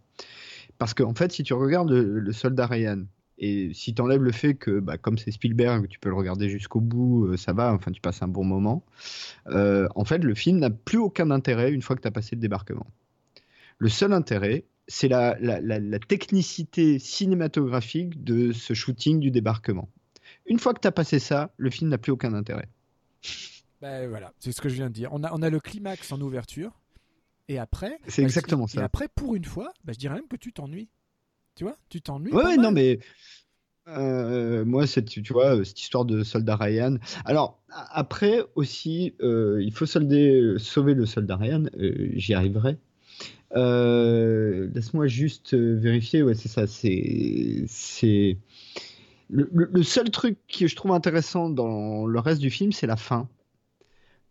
Parce 0.79 0.95
qu'en 0.95 1.11
en 1.11 1.15
fait, 1.15 1.33
si 1.33 1.43
tu 1.43 1.55
regardes 1.55 1.91
le, 1.91 2.19
le 2.19 2.33
soldat 2.33 2.67
Ryan, 2.67 3.05
et 3.43 3.73
si 3.73 3.95
tu 3.95 4.03
enlèves 4.03 4.23
le 4.23 4.33
fait 4.33 4.55
que, 4.55 4.81
bah, 4.81 4.99
comme 4.99 5.17
c'est 5.17 5.31
Spielberg, 5.31 5.89
tu 5.89 5.99
peux 5.99 6.11
le 6.11 6.15
regarder 6.15 6.51
jusqu'au 6.51 6.81
bout, 6.81 7.25
euh, 7.25 7.37
ça 7.39 7.55
va, 7.55 7.73
enfin 7.73 7.91
tu 7.91 8.03
passes 8.03 8.23
un 8.23 8.29
bon 8.29 8.45
moment. 8.45 8.85
Euh, 9.47 9.89
en 9.95 10.05
fait, 10.05 10.19
le 10.19 10.35
film 10.35 10.59
n'a 10.59 10.69
plus 10.69 10.99
aucun 10.99 11.31
intérêt 11.31 11.73
une 11.73 11.81
fois 11.81 11.97
que 11.97 12.03
tu 12.03 12.09
as 12.09 12.11
passé 12.11 12.37
le 12.37 12.41
débarquement. 12.43 12.87
Le 13.79 13.89
seul 13.89 14.13
intérêt, 14.13 14.67
c'est 14.89 15.09
la, 15.09 15.39
la, 15.41 15.59
la, 15.63 15.79
la, 15.79 15.99
technicité 15.99 16.99
cinématographique 16.99 18.23
de 18.23 18.53
ce 18.53 18.75
shooting 18.75 19.21
du 19.21 19.31
débarquement. 19.31 19.89
Une 20.45 20.59
fois 20.59 20.75
que 20.75 20.81
tu 20.81 20.89
as 20.89 20.93
passé 20.93 21.19
ça, 21.19 21.51
le 21.57 21.71
film 21.71 21.89
n'a 21.89 21.97
plus 21.97 22.13
aucun 22.13 22.35
intérêt. 22.35 22.69
Ben 23.81 24.07
voilà, 24.07 24.35
c'est 24.39 24.53
ce 24.53 24.61
que 24.61 24.69
je 24.69 24.75
viens 24.75 24.89
de 24.89 24.95
dire. 24.95 25.09
On 25.13 25.25
a, 25.25 25.33
on 25.33 25.41
a 25.41 25.49
le 25.49 25.61
climax 25.61 26.13
en 26.13 26.21
ouverture, 26.21 26.79
et 27.49 27.59
après. 27.59 27.99
C'est 28.07 28.23
exactement 28.23 28.67
et 28.67 28.69
ça. 28.69 28.81
Et 28.83 28.85
après, 28.85 29.09
pour 29.09 29.35
une 29.35 29.47
fois, 29.47 29.73
ben, 29.85 29.95
je 29.95 29.99
dirais 29.99 30.17
même 30.17 30.29
que 30.29 30.37
tu 30.37 30.53
t'ennuies. 30.53 30.91
Tu 31.61 31.65
vois, 31.65 31.77
tu 31.91 32.01
t'ennuies. 32.01 32.33
Ouais, 32.33 32.57
non, 32.57 32.73
mais 32.73 33.01
euh, 33.87 34.65
moi, 34.65 34.87
cette, 34.87 35.09
tu 35.11 35.31
vois, 35.35 35.63
cette 35.63 35.79
histoire 35.79 36.07
de 36.07 36.23
soldat 36.23 36.57
Ryan. 36.57 36.97
Alors, 37.27 37.61
après 37.69 38.43
aussi, 38.55 39.13
euh, 39.21 39.63
il 39.63 39.71
faut 39.71 39.85
solder, 39.85 40.55
sauver 40.57 40.95
le 40.95 41.05
soldat 41.05 41.37
Ryan. 41.37 41.65
Euh, 41.79 42.13
J'y 42.15 42.33
arriverai. 42.33 42.79
Laisse-moi 43.55 45.07
juste 45.07 45.53
vérifier. 45.53 46.23
Ouais, 46.23 46.33
c'est 46.33 46.49
ça. 46.49 46.67
C'est, 46.67 48.39
le, 49.29 49.51
le, 49.53 49.83
seul 49.83 50.09
truc 50.09 50.39
que 50.49 50.67
je 50.67 50.75
trouve 50.75 50.93
intéressant 50.93 51.51
dans 51.51 52.07
le 52.07 52.21
reste 52.21 52.41
du 52.41 52.49
film, 52.49 52.73
c'est 52.73 52.87
la 52.87 52.97
fin. 52.97 53.29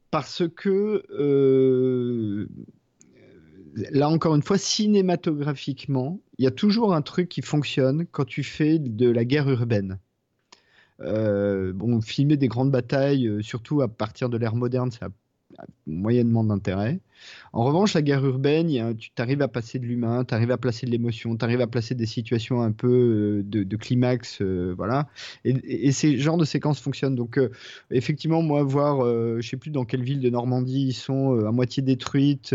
parce 0.09 0.41
que 0.56 1.03
euh, 1.11 2.48
là 3.91 4.09
encore 4.09 4.35
une 4.35 4.43
fois, 4.43 4.58
cinématographiquement, 4.58 6.19
il 6.38 6.45
y 6.45 6.48
a 6.48 6.51
toujours 6.51 6.93
un 6.93 7.01
truc 7.01 7.30
qui 7.30 7.41
fonctionne 7.41 8.06
quand 8.11 8.25
tu 8.25 8.43
fais 8.43 8.80
de 8.80 9.09
la 9.09 9.25
guerre 9.25 9.49
urbaine. 9.49 9.99
Euh, 11.01 11.72
bon, 11.74 12.01
filmer 12.01 12.38
des 12.38 12.48
grandes 12.48 12.72
batailles, 12.72 13.27
euh, 13.27 13.41
surtout 13.41 13.82
à 13.82 13.88
partir 13.88 14.30
de 14.30 14.38
l'ère 14.38 14.56
moderne, 14.56 14.91
ça 14.91 15.08
a 15.58 15.66
moyennement 15.88 16.43
d'intérêt. 16.43 16.99
En 17.53 17.64
revanche, 17.64 17.93
la 17.93 18.01
guerre 18.01 18.25
urbaine, 18.25 18.95
tu 18.98 19.11
arrives 19.17 19.41
à 19.41 19.48
passer 19.48 19.80
de 19.80 19.85
l'humain, 19.85 20.23
tu 20.23 20.33
arrives 20.33 20.51
à 20.51 20.57
placer 20.57 20.85
de 20.85 20.91
l'émotion, 20.91 21.35
tu 21.35 21.43
arrives 21.43 21.61
à 21.61 21.67
placer 21.67 21.95
des 21.95 22.06
situations 22.06 22.61
un 22.61 22.72
peu 22.72 22.88
euh, 23.39 23.43
de, 23.43 23.75
climax, 23.75 24.41
euh, 24.41 24.73
voilà. 24.75 25.07
Et, 25.45 25.91
ces 25.91 26.17
genres 26.19 26.38
de 26.38 26.45
séquences 26.45 26.80
fonctionnent. 26.80 27.15
Donc, 27.15 27.38
euh, 27.38 27.49
effectivement, 27.91 28.41
moi, 28.41 28.64
voir, 28.64 29.03
je 29.39 29.48
sais 29.48 29.57
plus 29.57 29.72
dans 29.72 29.85
quelle 29.85 30.03
ville 30.03 30.19
de 30.19 30.30
Normandie 30.30 30.88
ils 30.88 30.93
sont 30.93 31.45
à 31.45 31.51
moitié 31.51 31.81
détruites 31.81 32.53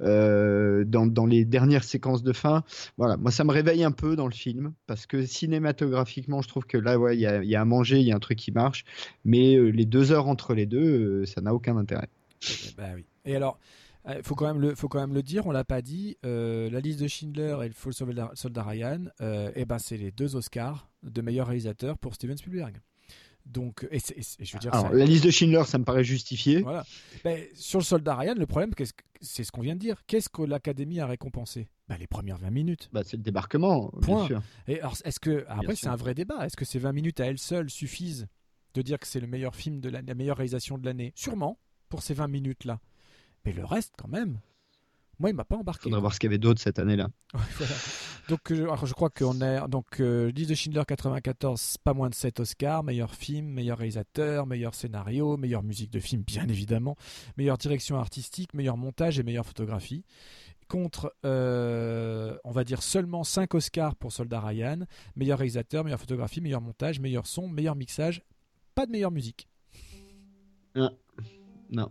dans, 0.00 1.26
les 1.26 1.44
dernières 1.44 1.84
séquences 1.84 2.22
de 2.22 2.32
fin, 2.32 2.64
voilà. 2.96 3.16
Moi, 3.16 3.30
ça 3.30 3.44
me 3.44 3.52
réveille 3.52 3.84
un 3.84 3.92
peu 3.92 4.16
dans 4.16 4.26
le 4.26 4.32
film 4.32 4.72
parce 4.86 5.06
que 5.06 5.24
cinématographiquement, 5.24 6.42
je 6.42 6.48
trouve 6.48 6.64
que 6.64 6.78
là, 6.78 6.96
il 7.12 7.20
y 7.20 7.26
a, 7.26 7.42
y 7.44 7.54
a, 7.54 7.60
à 7.60 7.64
manger, 7.64 7.98
il 7.98 8.06
y 8.06 8.12
a 8.12 8.16
un 8.16 8.20
truc 8.20 8.38
qui 8.38 8.52
marche, 8.52 8.84
mais 9.24 9.56
les 9.70 9.84
deux 9.84 10.12
heures 10.12 10.28
entre 10.28 10.54
les 10.54 10.66
deux, 10.66 11.24
ça 11.26 11.40
n'a 11.40 11.54
aucun 11.54 11.76
intérêt. 11.76 12.08
Bah 12.76 12.84
oui. 12.94 13.04
Et 13.28 13.36
alors, 13.36 13.58
il 14.06 14.12
euh, 14.12 14.22
faut 14.22 14.34
quand 14.34 14.46
même 14.46 14.60
le, 14.60 14.74
faut 14.74 14.88
quand 14.88 15.00
même 15.00 15.12
le 15.12 15.22
dire, 15.22 15.46
on 15.46 15.50
l'a 15.50 15.64
pas 15.64 15.82
dit. 15.82 16.16
Euh, 16.24 16.70
la 16.70 16.80
liste 16.80 16.98
de 17.00 17.06
Schindler 17.06 17.58
et 17.62 17.68
le 17.68 17.74
Faux 17.74 17.92
soldat, 17.92 18.62
Ryan, 18.62 19.04
euh, 19.20 19.52
et 19.54 19.66
ben 19.66 19.78
c'est 19.78 19.98
les 19.98 20.10
deux 20.10 20.34
Oscars 20.34 20.90
de 21.02 21.20
meilleur 21.20 21.46
réalisateur 21.46 21.98
pour 21.98 22.14
Steven 22.14 22.36
Spielberg. 22.36 22.80
Donc, 23.44 23.86
et, 23.90 23.96
et, 23.96 24.20
et 24.20 24.44
je 24.44 24.52
veux 24.52 24.58
dire, 24.58 24.74
Alors, 24.74 24.88
ça, 24.88 24.94
la 24.94 25.04
liste 25.04 25.24
de 25.24 25.30
Schindler, 25.30 25.62
ça 25.64 25.78
me 25.78 25.84
paraît 25.84 26.04
justifié. 26.04 26.62
Voilà. 26.62 26.84
Mais 27.24 27.50
sur 27.54 27.78
le 27.78 27.84
soldat 27.84 28.16
Ryan, 28.16 28.34
le 28.36 28.46
problème, 28.46 28.70
c'est 29.20 29.44
ce 29.44 29.52
qu'on 29.52 29.62
vient 29.62 29.74
de 29.74 29.80
dire. 29.80 30.02
Qu'est-ce 30.06 30.28
que 30.28 30.42
l'Académie 30.42 31.00
a 31.00 31.06
récompensé? 31.06 31.68
Bah, 31.88 31.96
Les 31.98 32.06
premières 32.06 32.38
20 32.38 32.50
minutes. 32.50 32.88
Bah, 32.92 33.02
c'est 33.04 33.16
le 33.16 33.22
débarquement, 33.22 33.90
Point. 34.02 34.20
bien 34.20 34.26
sûr. 34.26 34.42
Et 34.68 34.80
alors, 34.80 34.96
est-ce 35.04 35.20
que 35.20 35.44
après, 35.48 35.76
c'est 35.76 35.86
un 35.86 35.96
vrai 35.96 36.14
débat. 36.14 36.46
Est-ce 36.46 36.56
que 36.56 36.66
ces 36.66 36.78
20 36.78 36.92
minutes 36.92 37.20
à 37.20 37.26
elles 37.26 37.38
seules 37.38 37.70
suffisent 37.70 38.26
de 38.74 38.82
dire 38.82 38.98
que 38.98 39.06
c'est 39.06 39.20
le 39.20 39.26
meilleur 39.26 39.54
film 39.54 39.80
de 39.80 39.88
la, 39.88 40.02
la 40.02 40.14
meilleure 40.14 40.36
réalisation 40.36 40.76
de 40.78 40.84
l'année? 40.84 41.12
Sûrement 41.14 41.58
pour 41.88 42.02
ces 42.02 42.14
20 42.14 42.28
minutes 42.28 42.64
là. 42.64 42.80
Mais 43.44 43.52
le 43.52 43.64
reste, 43.64 43.94
quand 43.96 44.08
même, 44.08 44.40
moi, 45.18 45.30
il 45.30 45.36
m'a 45.36 45.44
pas 45.44 45.56
embarqué. 45.56 45.84
Faudrait 45.84 46.00
voir 46.00 46.14
ce 46.14 46.20
qu'il 46.20 46.28
y 46.28 46.30
avait 46.30 46.38
d'autre 46.38 46.60
cette 46.60 46.78
année-là. 46.78 47.08
voilà. 47.32 47.74
Donc, 48.28 48.52
euh, 48.52 48.68
je, 48.80 48.86
je 48.86 48.92
crois 48.92 49.10
qu'on 49.10 49.40
est 49.40 49.68
donc 49.68 50.00
euh, 50.00 50.30
liste 50.30 50.50
de 50.50 50.54
Schindler 50.54 50.82
94, 50.86 51.78
pas 51.82 51.92
moins 51.92 52.08
de 52.08 52.14
7 52.14 52.40
Oscars, 52.40 52.84
meilleur 52.84 53.14
film, 53.14 53.46
meilleur 53.46 53.78
réalisateur, 53.78 54.46
meilleur 54.46 54.74
scénario, 54.74 55.36
meilleure 55.36 55.62
musique 55.62 55.90
de 55.90 55.98
film, 55.98 56.22
bien 56.22 56.46
évidemment, 56.48 56.96
meilleure 57.36 57.58
direction 57.58 57.98
artistique, 57.98 58.54
meilleur 58.54 58.76
montage 58.76 59.18
et 59.18 59.22
meilleure 59.22 59.46
photographie. 59.46 60.04
Contre, 60.68 61.14
euh, 61.24 62.36
on 62.44 62.52
va 62.52 62.62
dire 62.62 62.82
seulement 62.82 63.24
5 63.24 63.54
Oscars 63.54 63.96
pour 63.96 64.12
Soldat 64.12 64.40
Ryan, 64.40 64.80
meilleur 65.16 65.38
réalisateur, 65.38 65.82
meilleure 65.82 65.98
photographie, 65.98 66.42
meilleur 66.42 66.60
montage, 66.60 67.00
meilleur 67.00 67.26
son, 67.26 67.48
meilleur 67.48 67.74
mixage, 67.74 68.22
pas 68.74 68.84
de 68.84 68.92
meilleure 68.92 69.10
musique. 69.10 69.48
Ah. 70.76 70.90
Non. 71.70 71.90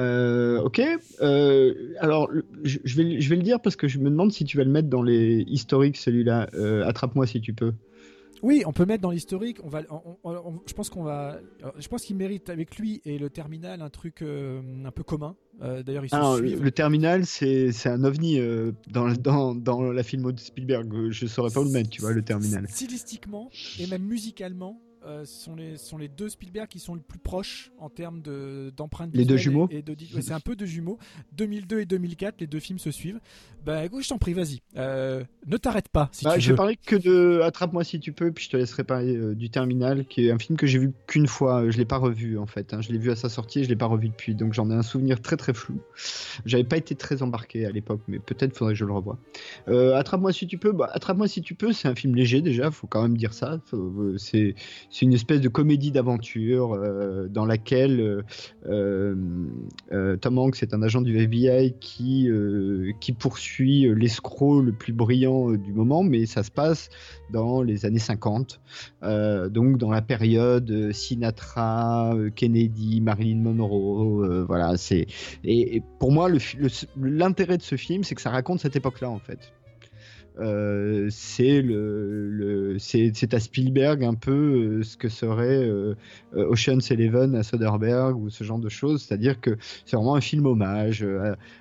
Euh, 0.00 0.60
ok. 0.60 0.80
Euh, 1.20 1.74
alors, 1.98 2.30
je, 2.62 2.78
je, 2.84 2.96
vais, 2.96 3.20
je 3.20 3.28
vais 3.28 3.36
le 3.36 3.42
dire 3.42 3.60
parce 3.60 3.76
que 3.76 3.88
je 3.88 3.98
me 3.98 4.10
demande 4.10 4.32
si 4.32 4.44
tu 4.44 4.56
vas 4.56 4.64
le 4.64 4.70
mettre 4.70 4.88
dans 4.88 5.02
les 5.02 5.44
historiques, 5.48 5.96
celui-là. 5.96 6.48
Euh, 6.54 6.86
Attrape-moi 6.86 7.26
si 7.26 7.40
tu 7.40 7.52
peux. 7.52 7.72
Oui, 8.40 8.62
on 8.66 8.72
peut 8.72 8.84
mettre 8.84 9.02
dans 9.02 9.10
l'historique. 9.10 9.58
On 9.64 9.68
va, 9.68 9.82
on, 9.90 10.16
on, 10.22 10.60
je 10.64 10.72
pense 10.72 10.90
qu'on 10.90 11.02
va, 11.02 11.40
je 11.76 11.88
pense 11.88 12.04
qu'il 12.04 12.14
mérite 12.16 12.50
avec 12.50 12.78
lui 12.78 13.00
et 13.04 13.18
le 13.18 13.30
terminal 13.30 13.82
un 13.82 13.90
truc 13.90 14.22
euh, 14.22 14.60
un 14.84 14.92
peu 14.92 15.02
commun. 15.02 15.34
Euh, 15.60 15.82
D'ailleurs, 15.82 16.04
ils 16.04 16.14
Alors, 16.14 16.36
se 16.36 16.42
le, 16.42 16.48
suivent. 16.50 16.62
le 16.62 16.70
terminal, 16.70 17.26
c'est 17.26 17.72
un 17.86 18.04
ovni 18.04 18.38
euh, 18.38 18.70
dans, 18.92 19.12
dans, 19.12 19.56
dans 19.56 19.82
la 19.90 20.02
filmo 20.04 20.30
de 20.30 20.38
Spielberg. 20.38 21.10
Je 21.10 21.26
saurais 21.26 21.50
pas 21.50 21.58
où 21.60 21.64
le 21.64 21.70
mettre, 21.70 21.90
tu 21.90 22.00
vois, 22.00 22.12
le 22.12 22.22
terminal. 22.22 22.64
Stylistiquement 22.68 23.50
et 23.80 23.88
même 23.88 24.04
musicalement, 24.04 24.80
euh, 25.06 25.24
sont 25.24 25.54
les 25.54 25.76
sont 25.76 25.98
les 25.98 26.08
deux 26.08 26.28
Spielberg 26.28 26.68
qui 26.68 26.78
sont 26.78 26.94
le 26.94 27.00
plus 27.00 27.18
proches 27.18 27.70
en 27.78 27.88
termes 27.88 28.20
de 28.20 28.72
d'empreintes 28.76 29.10
Les 29.14 29.24
deux 29.24 29.36
jumeaux 29.36 29.68
et, 29.70 29.78
et 29.78 29.82
de 29.82 29.92
ouais, 29.92 30.22
c'est 30.22 30.32
un 30.32 30.40
peu 30.40 30.56
de 30.56 30.66
jumeaux 30.66 30.98
2002 31.32 31.80
et 31.80 31.86
2004 31.86 32.40
les 32.40 32.46
deux 32.46 32.60
films 32.60 32.78
se 32.78 32.90
suivent 32.90 33.20
bah 33.64 33.84
écoute 33.84 34.02
je 34.02 34.08
t'en 34.08 34.18
prie 34.18 34.32
vas-y 34.32 34.60
euh, 34.76 35.24
ne 35.46 35.56
t'arrête 35.56 35.88
pas 35.88 36.08
si 36.12 36.24
bah, 36.24 36.34
tu 36.34 36.40
je 36.40 36.46
veux 36.48 36.52
vais 36.52 36.56
parler 36.56 36.76
que 36.76 36.96
de 36.96 37.40
Attrape-moi 37.42 37.84
si 37.84 38.00
tu 38.00 38.12
peux, 38.12 38.30
puis 38.32 38.44
je 38.44 38.50
te 38.50 38.56
laisserai 38.56 38.84
parler 38.84 39.16
euh, 39.16 39.34
du 39.34 39.50
Terminal, 39.50 40.04
qui 40.06 40.26
est 40.26 40.30
un 40.30 40.38
film 40.38 40.56
que 40.56 40.66
j'ai 40.66 40.78
vu 40.78 40.92
qu'une 41.06 41.26
fois. 41.26 41.70
Je 41.70 41.76
l'ai 41.78 41.84
pas 41.84 41.96
revu 41.96 42.38
en 42.38 42.46
fait. 42.46 42.74
Hein. 42.74 42.80
Je 42.80 42.92
l'ai 42.92 42.98
vu 42.98 43.10
à 43.10 43.16
sa 43.16 43.28
sortie, 43.28 43.60
et 43.60 43.64
je 43.64 43.68
l'ai 43.68 43.76
pas 43.76 43.86
revu 43.86 44.08
depuis, 44.08 44.34
donc 44.34 44.52
j'en 44.52 44.70
ai 44.70 44.74
un 44.74 44.82
souvenir 44.82 45.20
très 45.20 45.36
très 45.36 45.54
flou. 45.54 45.80
J'avais 46.44 46.64
pas 46.64 46.76
été 46.76 46.94
très 46.94 47.22
embarqué 47.22 47.66
à 47.66 47.70
l'époque, 47.70 48.00
mais 48.08 48.18
peut-être 48.18 48.56
faudrait 48.56 48.74
que 48.74 48.78
je 48.78 48.84
le 48.84 48.92
revoie. 48.92 49.18
Attrape-moi 49.66 50.32
si 50.32 50.46
tu 50.46 50.58
peux. 50.58 50.72
Bah, 50.72 50.90
Attrape-moi 50.92 51.28
si 51.28 51.42
tu 51.42 51.54
peux, 51.54 51.72
c'est 51.72 51.88
un 51.88 51.94
film 51.94 52.14
léger 52.14 52.40
déjà. 52.42 52.70
Faut 52.70 52.86
quand 52.86 53.02
même 53.02 53.16
dire 53.16 53.32
ça. 53.32 53.60
C'est 54.16 54.54
c'est 54.90 55.04
une 55.04 55.12
espèce 55.12 55.40
de 55.40 55.48
comédie 55.48 55.90
d'aventure 55.90 56.74
euh, 56.74 57.28
dans 57.28 57.44
laquelle 57.44 58.24
euh, 58.66 59.14
euh, 59.92 60.16
Tom 60.16 60.38
Hanks 60.38 60.62
est 60.62 60.74
un 60.74 60.82
agent 60.82 61.02
du 61.02 61.16
FBI 61.16 61.74
qui 61.80 62.28
poursuit 63.18 63.88
l'escroc 63.94 64.62
le 64.62 64.72
plus 64.72 64.92
brillant 64.92 65.52
du 65.52 65.72
moment, 65.72 66.02
mais 66.02 66.26
ça 66.26 66.42
se 66.42 66.50
passe 66.50 66.88
dans 67.30 67.62
les 67.62 67.84
années 67.84 67.98
50, 67.98 68.60
euh, 69.02 69.48
donc 69.48 69.78
dans 69.78 69.90
la 69.90 70.02
période 70.02 70.92
Sinatra, 70.92 72.14
Kennedy, 72.34 73.00
Marilyn 73.00 73.40
Monroe, 73.42 74.44
voilà. 74.46 74.76
C'est 74.76 75.06
et, 75.44 75.82
pour 75.98 76.12
moi 76.12 76.30
l'intérêt 76.96 77.58
de 77.58 77.62
ce 77.62 77.76
film, 77.76 78.04
c'est 78.04 78.14
que 78.14 78.22
ça 78.22 78.30
raconte 78.30 78.60
cette 78.60 78.76
époque-là 78.76 79.10
en 79.10 79.18
fait. 79.18 79.52
Euh, 80.40 81.08
c'est 81.10 81.64
c'est 82.78 83.34
à 83.34 83.40
Spielberg 83.40 84.04
un 84.04 84.14
peu 84.14 84.30
euh, 84.32 84.82
ce 84.82 84.96
que 84.96 85.08
serait 85.08 85.64
euh, 85.64 85.94
Ocean's 86.32 86.90
Eleven 86.90 87.34
à 87.34 87.42
Soderbergh 87.42 88.16
ou 88.16 88.30
ce 88.30 88.44
genre 88.44 88.58
de 88.58 88.68
choses, 88.68 89.02
c'est-à-dire 89.02 89.40
que 89.40 89.56
c'est 89.84 89.96
vraiment 89.96 90.14
un 90.14 90.20
film 90.20 90.46
hommage 90.46 91.04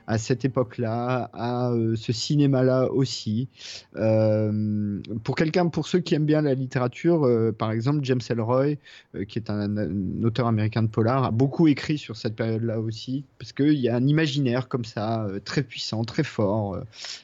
à, 0.05 0.17
cette 0.17 0.45
époque-là, 0.45 1.29
à 1.33 1.71
ce 1.95 2.11
cinéma-là 2.11 2.91
aussi. 2.91 3.47
Pour 5.23 5.35
quelqu'un, 5.35 5.67
pour 5.67 5.87
ceux 5.87 5.99
qui 5.99 6.15
aiment 6.15 6.25
bien 6.25 6.41
la 6.41 6.53
littérature, 6.53 7.27
par 7.57 7.71
exemple 7.71 7.99
James 8.03 8.21
Ellroy, 8.29 8.75
qui 9.27 9.39
est 9.39 9.49
un, 9.49 10.23
auteur 10.23 10.47
américain 10.47 10.83
de 10.83 10.87
polar, 10.87 11.23
a 11.23 11.31
beaucoup 11.31 11.67
écrit 11.67 11.97
sur 11.97 12.15
cette 12.15 12.35
période-là 12.35 12.79
aussi, 12.79 13.23
parce 13.39 13.53
qu'il 13.53 13.79
y 13.79 13.89
a 13.89 13.95
un 13.95 14.05
imaginaire 14.07 14.67
comme 14.67 14.85
ça, 14.85 15.27
très 15.45 15.63
puissant, 15.63 16.03
très 16.03 16.23
fort. 16.23 16.79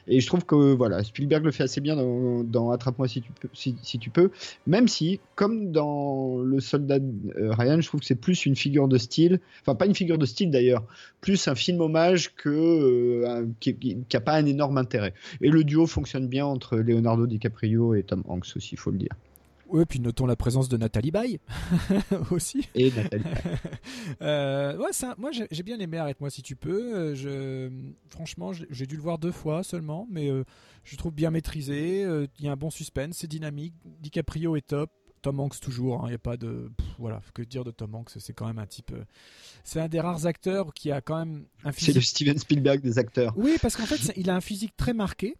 et 0.08 0.20
je 0.20 0.28
trouve 0.28 0.46
que 0.46 0.74
voilà, 0.74 1.04
Spielberg 1.04 1.43
le 1.44 1.52
fait 1.52 1.64
assez 1.64 1.82
bien 1.82 1.96
dans, 1.96 2.44
dans 2.44 2.72
Attrape-moi 2.72 3.08
si 3.08 3.22
tu 3.22 3.32
peux, 3.32 3.50
si, 3.54 3.76
tu 4.00 4.10
peux, 4.10 4.32
même 4.68 4.88
si, 4.88 5.20
comme 5.36 5.72
dans 5.72 6.40
Le 6.40 6.60
Soldat 6.60 7.00
euh, 7.38 7.52
Ryan, 7.52 7.80
je 7.82 7.88
trouve 7.88 8.00
que 8.00 8.06
c'est 8.06 8.16
plus 8.16 8.46
une 8.46 8.56
figure 8.56 8.88
de 8.88 8.98
style, 8.98 9.40
enfin 9.62 9.76
pas 9.76 9.86
une 9.86 9.96
figure 9.96 10.18
de 10.18 10.26
style 10.26 10.52
d'ailleurs, 10.52 10.84
plus 11.22 11.48
un 11.48 11.56
film 11.56 11.82
hommage 11.82 12.34
que 12.36 12.50
euh, 12.50 13.46
qui, 13.60 13.76
qui, 13.76 13.98
qui 14.08 14.18
a 14.18 14.22
pas 14.22 14.34
un 14.34 14.46
énorme 14.46 14.78
intérêt. 14.78 15.14
Et 15.42 15.50
le 15.50 15.64
duo 15.64 15.86
fonctionne 15.88 16.28
bien 16.28 16.46
entre 16.46 16.78
Leonardo 16.78 17.28
DiCaprio 17.28 17.94
et 17.96 18.04
Tom 18.04 18.24
Hanks 18.28 18.54
aussi, 18.56 18.70
il 18.74 18.80
faut 18.80 18.92
le 18.92 18.98
dire. 18.98 19.16
Ouais 19.74 19.86
puis 19.86 20.00
notons 20.00 20.26
la 20.26 20.36
présence 20.38 20.70
de 20.70 20.78
Nathalie 20.78 21.12
Baye 21.12 21.40
aussi 22.32 22.68
Et 22.76 22.92
Nathalie. 22.92 23.24
Euh, 24.22 24.78
ouais, 24.78 24.92
ça, 24.94 25.16
moi 25.18 25.32
j'ai 25.32 25.64
bien 25.64 25.80
aimé 25.80 25.98
Arrête-moi 25.98 26.30
si 26.30 26.42
tu 26.42 26.56
peux. 26.56 26.96
Euh, 26.96 27.16
je, 27.16 27.70
franchement, 28.10 28.52
j'ai 28.54 28.86
dû 28.86 28.96
le 28.96 29.02
voir 29.02 29.18
deux 29.18 29.32
fois 29.32 29.64
seulement, 29.64 30.08
mais 30.10 30.30
euh, 30.30 30.44
je 30.84 30.96
trouve 30.96 31.14
bien 31.14 31.32
maîtrisé. 31.32 32.04
Euh, 32.04 32.28
Il 32.40 32.46
y 32.46 32.48
a 32.48 32.52
un 32.52 32.56
bon 32.56 32.70
suspense, 32.70 33.18
c'est 33.18 33.28
dynamique. 33.28 33.74
DiCaprio 34.02 34.56
est 34.56 34.68
top. 34.68 34.92
Tom 35.22 35.40
Hanks 35.40 35.60
toujours. 35.62 36.02
Il 36.06 36.10
n'y 36.10 36.16
a 36.16 36.20
pas 36.20 36.36
de, 36.38 36.70
pff, 36.78 36.88
voilà, 37.00 37.22
que 37.34 37.42
dire 37.42 37.64
de 37.64 37.72
Tom 37.72 37.96
Hanks 37.96 38.12
C'est 38.18 38.34
quand 38.34 38.46
même 38.46 38.60
un 38.60 38.66
type. 38.68 38.92
euh, 38.92 39.04
c'est 39.64 39.80
un 39.80 39.88
des 39.88 40.00
rares 40.02 40.26
acteurs 40.26 40.74
qui 40.74 40.92
a 40.92 41.02
quand 41.02 41.18
même 41.20 41.46
un 41.64 41.72
c'est 41.72 41.94
le 41.94 42.00
physique. 42.02 42.04
Steven 42.04 42.38
Spielberg 42.38 42.82
des 42.82 43.00
acteurs. 43.00 43.34
Oui, 43.38 43.58
parce 43.62 43.76
qu'en 43.78 43.86
fait, 43.86 44.12
il 44.18 44.30
a 44.30 44.36
un 44.36 44.42
physique 44.42 44.76
très 44.78 44.94
marqué. 44.94 45.36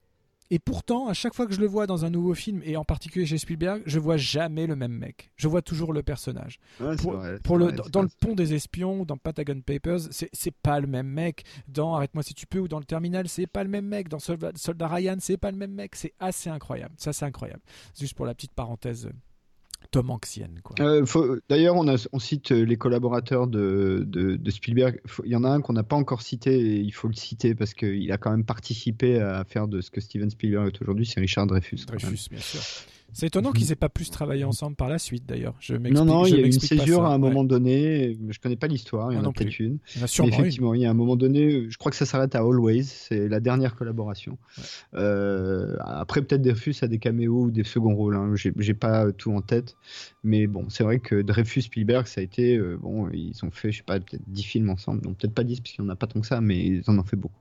Et 0.54 0.60
pourtant, 0.60 1.08
à 1.08 1.16
chaque 1.16 1.34
fois 1.34 1.48
que 1.48 1.54
je 1.56 1.60
le 1.60 1.66
vois 1.66 1.88
dans 1.88 2.06
un 2.06 2.12
nouveau 2.12 2.36
film, 2.36 2.62
et 2.64 2.78
en 2.78 2.86
particulier 2.86 3.26
chez 3.26 3.40
Spielberg, 3.40 3.82
je 3.88 3.98
vois 3.98 4.18
jamais 4.18 4.68
le 4.68 4.76
même 4.76 4.92
mec. 4.92 5.32
Je 5.36 5.48
vois 5.48 5.64
toujours 5.64 5.94
le 5.94 6.04
personnage 6.04 6.60
Ouais, 6.80 6.96
pour, 6.96 7.14
vrai, 7.14 7.40
pour 7.44 7.56
c'est 7.56 7.60
le, 7.60 7.72
vrai, 7.72 7.90
dans, 7.92 8.04
le 8.04 8.10
pont 8.20 8.36
des 8.36 8.54
espions, 8.54 9.04
dans 9.04 9.18
Patagon 9.18 9.62
Papers, 9.62 10.02
c'est 10.12 10.30
c'est 10.32 10.54
pas 10.54 10.80
le 10.80 10.86
même 10.86 11.08
mec. 11.08 11.44
Dans 11.68 11.96
Arrête-moi 11.96 12.22
si 12.22 12.36
tu 12.36 12.46
peux 12.46 12.60
ou 12.60 12.68
dans 12.68 12.78
le 12.78 12.86
terminal, 12.86 13.28
c'est 13.28 13.48
pas 13.48 13.64
le 13.64 13.70
même 13.72 13.88
mec. 13.88 14.10
Dans 14.10 14.20
Soldat, 14.20 14.52
Soldat 14.54 14.88
Ryan, 14.90 15.16
c'est 15.20 15.38
pas 15.38 15.50
le 15.50 15.58
même 15.58 15.74
mec. 15.74 15.96
C'est 15.96 16.14
assez 16.20 16.52
incroyable. 16.52 16.94
Ça, 17.00 17.14
c'est 17.14 17.26
incroyable. 17.26 17.64
Juste 18.00 18.14
pour 18.14 18.28
la 18.28 18.36
petite 18.36 18.54
parenthèse, 18.54 19.08
euh, 19.08 19.14
Tom 19.94 20.10
Hanksienne, 20.10 20.60
quoi. 20.64 20.76
Euh, 20.80 21.40
D'ailleurs, 21.50 21.76
on, 21.76 21.88
a- 21.88 22.08
on 22.12 22.20
cite 22.20 22.52
euh, 22.52 22.64
les 22.66 22.76
collaborateurs 22.76 23.48
de, 23.48 24.04
de, 24.06 24.36
de 24.36 24.52
Spielberg. 24.52 25.00
Il 25.24 25.32
y 25.32 25.36
en 25.36 25.44
a 25.46 25.50
un 25.50 25.62
qu'on 25.62 25.74
n'a 25.74 25.84
pas 25.84 25.96
encore 25.96 26.22
cité 26.22 26.60
et 26.60 26.76
il 26.80 26.92
faut 26.92 27.08
le 27.08 27.14
citer 27.14 27.56
parce 27.56 27.74
qu'il 27.74 28.12
a 28.12 28.18
quand 28.18 28.32
même 28.32 28.44
participé 28.44 29.20
à 29.22 29.44
faire 29.46 29.68
de 29.68 29.80
ce 29.82 29.90
que 29.92 30.02
Steven 30.02 30.30
Spielberg 30.30 30.68
est 30.74 30.82
aujourd'hui, 30.82 31.06
c'est 31.06 31.20
Richard 31.20 31.48
Dreyfus. 31.48 31.78
quand 31.88 31.94
même. 31.94 32.02
Dreyfus, 32.02 32.30
bien 32.32 32.40
sûr. 32.42 32.60
C'est 33.14 33.28
étonnant 33.28 33.50
Mhm. 33.50 33.56
qu'ils 33.56 33.72
aient 33.72 33.76
pas 33.76 33.90
plus 33.90 34.10
travaillé 34.10 34.44
ensemble 34.44 34.76
par 34.76 34.90
la 34.90 34.98
suite 34.98 35.24
d'ailleurs. 35.28 35.54
Je 35.60 35.76
Non, 35.76 36.04
non, 36.04 36.26
il 36.26 36.32
y 36.36 36.38
a 36.40 36.42
eu 36.42 36.46
une 36.46 36.52
césure 36.54 37.04
à 37.06 37.10
un 37.10 37.12
Ouais. 37.14 37.18
moment 37.20 37.44
donné. 37.44 38.18
Je 38.30 38.40
connais 38.40 38.56
pas 38.56 38.68
l'histoire, 38.68 39.12
il 39.12 39.16
y 39.16 39.18
en 39.18 39.22
Moi 39.22 39.30
a 39.30 39.34
peut-être 39.34 39.60
une. 39.60 39.78
Il 39.96 40.02
y 40.02 40.04
a 40.04 40.08
une. 40.26 40.34
effectivement, 40.34 40.74
il 40.74 40.82
y 40.82 40.86
a 40.86 40.90
un 40.90 40.94
moment 40.96 41.16
donné, 41.16 41.70
je 41.70 41.78
crois 41.78 41.92
que 41.92 41.96
ça 41.98 42.06
s'arrête 42.08 42.34
à 42.36 42.40
Always, 42.40 42.84
c'est 42.84 43.28
la 43.30 43.40
dernière 43.40 43.76
collaboration. 43.76 44.38
Euh, 44.96 45.76
après, 45.80 46.22
peut-être 46.22 46.42
Dreyfus 46.42 46.76
a 46.82 46.88
des 46.88 46.98
caméos 47.00 47.44
ou 47.44 47.52
des 47.52 47.64
seconds 47.64 47.96
rôles, 47.96 48.16
hein. 48.16 48.32
j'ai 48.36 48.52
j'ai 48.58 48.74
pas 48.74 49.12
tout 49.12 49.32
en 49.32 49.42
tête. 49.42 49.76
Mais 50.24 50.48
bon, 50.48 50.66
c'est 50.70 50.84
vrai 50.84 51.00
que 51.00 51.22
Dreyfus 51.22 51.62
Spielberg, 51.64 52.08
ça 52.08 52.22
a 52.22 52.24
été. 52.24 52.56
euh, 52.58 52.78
bon, 52.82 53.10
ils 53.12 53.34
ont 53.44 53.52
fait, 53.52 53.72
je 53.72 53.78
sais 53.78 53.84
pas, 53.84 54.00
peut-être 54.00 54.24
10 54.28 54.44
films 54.44 54.70
ensemble. 54.70 55.02
Donc 55.02 55.18
peut-être 55.18 55.34
pas 55.34 55.44
10, 55.44 55.60
parce 55.62 55.72
qu'il 55.74 55.84
n'y 55.84 55.90
en 55.90 55.94
a 55.94 55.96
pas 55.96 56.08
tant 56.08 56.20
que 56.20 56.28
ça, 56.28 56.42
mais 56.42 56.58
ils 56.60 56.84
en 56.88 56.98
ont 56.98 57.04
fait 57.04 57.16
beaucoup. 57.18 57.34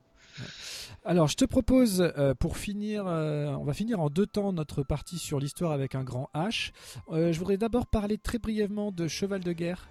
Alors, 1.05 1.27
je 1.27 1.37
te 1.37 1.45
propose, 1.45 2.01
euh, 2.17 2.33
pour 2.35 2.57
finir, 2.57 3.05
euh, 3.09 3.47
on 3.59 3.65
va 3.65 3.73
finir 3.73 3.99
en 4.01 4.09
deux 4.09 4.27
temps 4.27 4.53
notre 4.53 4.85
partie 4.85 5.19
sur 5.19 5.41
l'histoire 5.41 5.73
avec 5.73 5.97
un 5.97 6.05
grand 6.05 6.29
H. 6.35 6.73
Euh, 7.11 7.33
je 7.33 7.39
voudrais 7.41 7.57
d'abord 7.57 7.87
parler 7.87 8.19
très 8.19 8.39
brièvement 8.39 8.93
de 8.93 9.09
Cheval 9.09 9.43
de 9.43 9.53
guerre. 9.53 9.89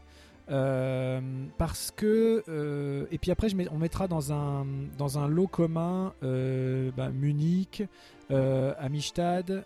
parce 1.58 1.92
que 1.96 3.08
et 3.12 3.18
puis 3.18 3.32
après 3.32 3.48
je 3.48 3.56
on 3.72 3.78
mettra 3.78 4.08
dans 4.10 4.34
un 4.34 4.66
dans 4.98 5.18
un 5.18 5.28
lot 5.30 5.48
commun 5.48 6.14
bah, 6.22 7.10
Munich, 7.10 7.84
Amistad, 8.30 9.64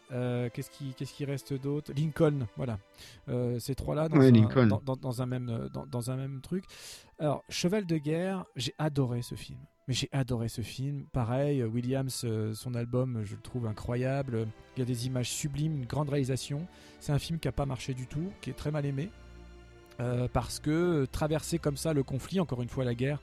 qu'est-ce 0.54 0.70
qui 0.70 0.94
qu'est-ce 0.96 1.14
qui 1.14 1.26
reste 1.26 1.54
d'autre? 1.54 1.92
Lincoln, 1.96 2.46
voilà 2.58 2.78
ces 3.60 3.74
trois 3.74 3.96
là 3.96 4.10
dans, 4.10 4.18
un, 4.44 4.48
dans, 4.68 4.82
dans- 4.86 4.96
dans 4.98 5.22
un 5.22 5.26
même 5.26 5.70
dans 5.92 6.12
un 6.12 6.16
même 6.18 6.42
truc. 6.42 6.66
Alors 7.20 7.44
Cheval 7.50 7.86
de 7.88 7.98
guerre, 7.98 8.46
j'ai 8.56 8.74
adoré 8.78 9.22
ce 9.24 9.34
film. 9.36 9.58
Mais 9.88 9.94
j'ai 9.94 10.10
adoré 10.12 10.50
ce 10.50 10.62
film. 10.62 11.06
Pareil, 11.12 11.62
euh, 11.62 11.68
Williams, 11.68 12.24
euh, 12.26 12.54
son 12.54 12.74
album, 12.74 13.22
je 13.24 13.36
le 13.36 13.42
trouve 13.42 13.68
incroyable. 13.68 14.48
Il 14.76 14.80
y 14.80 14.82
a 14.82 14.86
des 14.86 15.06
images 15.06 15.30
sublimes, 15.30 15.76
une 15.76 15.86
grande 15.86 16.10
réalisation. 16.10 16.68
C'est 17.00 17.12
un 17.12 17.20
film 17.20 17.40
qui 17.40 17.48
a 17.48 17.52
pas 17.52 17.66
marché 17.66 17.94
du 17.94 18.08
tout, 18.08 18.32
qui 18.42 18.50
est 18.50 18.54
très 18.54 18.72
mal 18.72 18.86
aimé. 18.86 19.10
Euh, 20.02 20.28
parce 20.32 20.60
que 20.60 20.72
euh, 20.72 21.08
traverser 21.08 21.58
comme 21.58 21.78
ça 21.78 21.94
le 21.94 22.04
conflit, 22.04 22.40
encore 22.40 22.62
une 22.62 22.68
fois 22.68 22.84
la 22.84 22.96
guerre, 22.96 23.22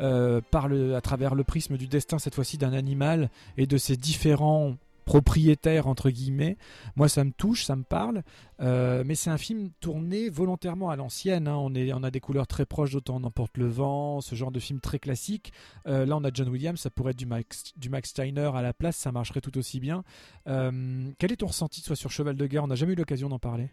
euh, 0.00 0.40
par 0.50 0.66
à 0.66 1.00
travers 1.00 1.34
le 1.34 1.44
prisme 1.44 1.76
du 1.76 1.86
destin 1.86 2.18
cette 2.18 2.34
fois-ci 2.34 2.58
d'un 2.58 2.72
animal 2.72 3.30
et 3.56 3.66
de 3.66 3.78
ses 3.78 3.96
différents 3.96 4.76
propriétaires 5.04 5.86
entre 5.86 6.10
guillemets, 6.10 6.56
moi 6.96 7.08
ça 7.08 7.24
me 7.24 7.32
touche, 7.32 7.64
ça 7.64 7.76
me 7.76 7.82
parle, 7.84 8.22
Euh, 8.62 9.04
mais 9.06 9.14
c'est 9.14 9.30
un 9.30 9.38
film 9.38 9.70
tourné 9.80 10.28
volontairement 10.28 10.90
à 10.90 10.96
l'ancienne. 10.96 11.48
hein. 11.48 11.56
On, 11.56 11.74
est, 11.74 11.92
on 11.94 12.02
a 12.02 12.10
des 12.10 12.20
couleurs 12.20 12.46
très 12.46 12.66
proches 12.66 12.92
d'Autant 12.92 13.18
n'emporte 13.18 13.56
le 13.56 13.66
vent, 13.68 14.20
ce 14.20 14.34
genre 14.34 14.52
de 14.52 14.60
film 14.60 14.80
très 14.80 14.98
classique. 14.98 15.52
Euh, 15.86 16.04
là 16.04 16.16
on 16.18 16.24
a 16.24 16.30
John 16.32 16.48
Williams, 16.50 16.78
ça 16.78 16.90
pourrait 16.90 17.12
être 17.12 17.18
du 17.18 17.24
Max, 17.26 17.72
du 17.76 17.88
Max 17.88 18.10
Steiner 18.10 18.50
à 18.54 18.60
la 18.62 18.74
place, 18.74 18.96
ça 18.96 19.12
marcherait 19.12 19.40
tout 19.40 19.56
aussi 19.56 19.80
bien. 19.80 20.04
Euh, 20.46 21.10
quel 21.18 21.32
est 21.32 21.36
ton 21.36 21.46
ressenti 21.46 21.80
soit 21.80 21.96
sur 21.96 22.10
Cheval 22.10 22.36
de 22.36 22.46
guerre? 22.46 22.64
On 22.64 22.68
n'a 22.68 22.74
jamais 22.74 22.92
eu 22.92 22.96
l'occasion 22.96 23.28
d'en 23.30 23.38
parler. 23.38 23.70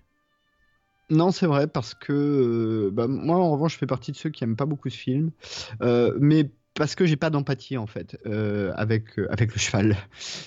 Non, 1.10 1.32
c'est 1.32 1.48
vrai, 1.48 1.68
parce 1.68 1.94
que 1.94 2.90
bah, 2.94 3.08
moi, 3.08 3.38
en 3.38 3.52
revanche, 3.52 3.74
je 3.74 3.78
fais 3.78 3.88
partie 3.88 4.12
de 4.12 4.18
ceux 4.18 4.30
qui 4.30 4.44
aiment 4.44 4.58
pas 4.58 4.66
beaucoup 4.66 4.90
ce 4.90 4.98
film, 4.98 5.32
mais 6.20 6.52
parce 6.78 6.96
que 6.96 7.06
j'ai 7.06 7.16
pas 7.16 7.30
d'empathie 7.30 7.76
en 7.78 7.88
fait 7.88 8.18
euh, 8.26 8.72
avec 8.76 9.18
euh, 9.18 9.28
avec 9.30 9.54
le 9.54 9.60
cheval. 9.60 9.98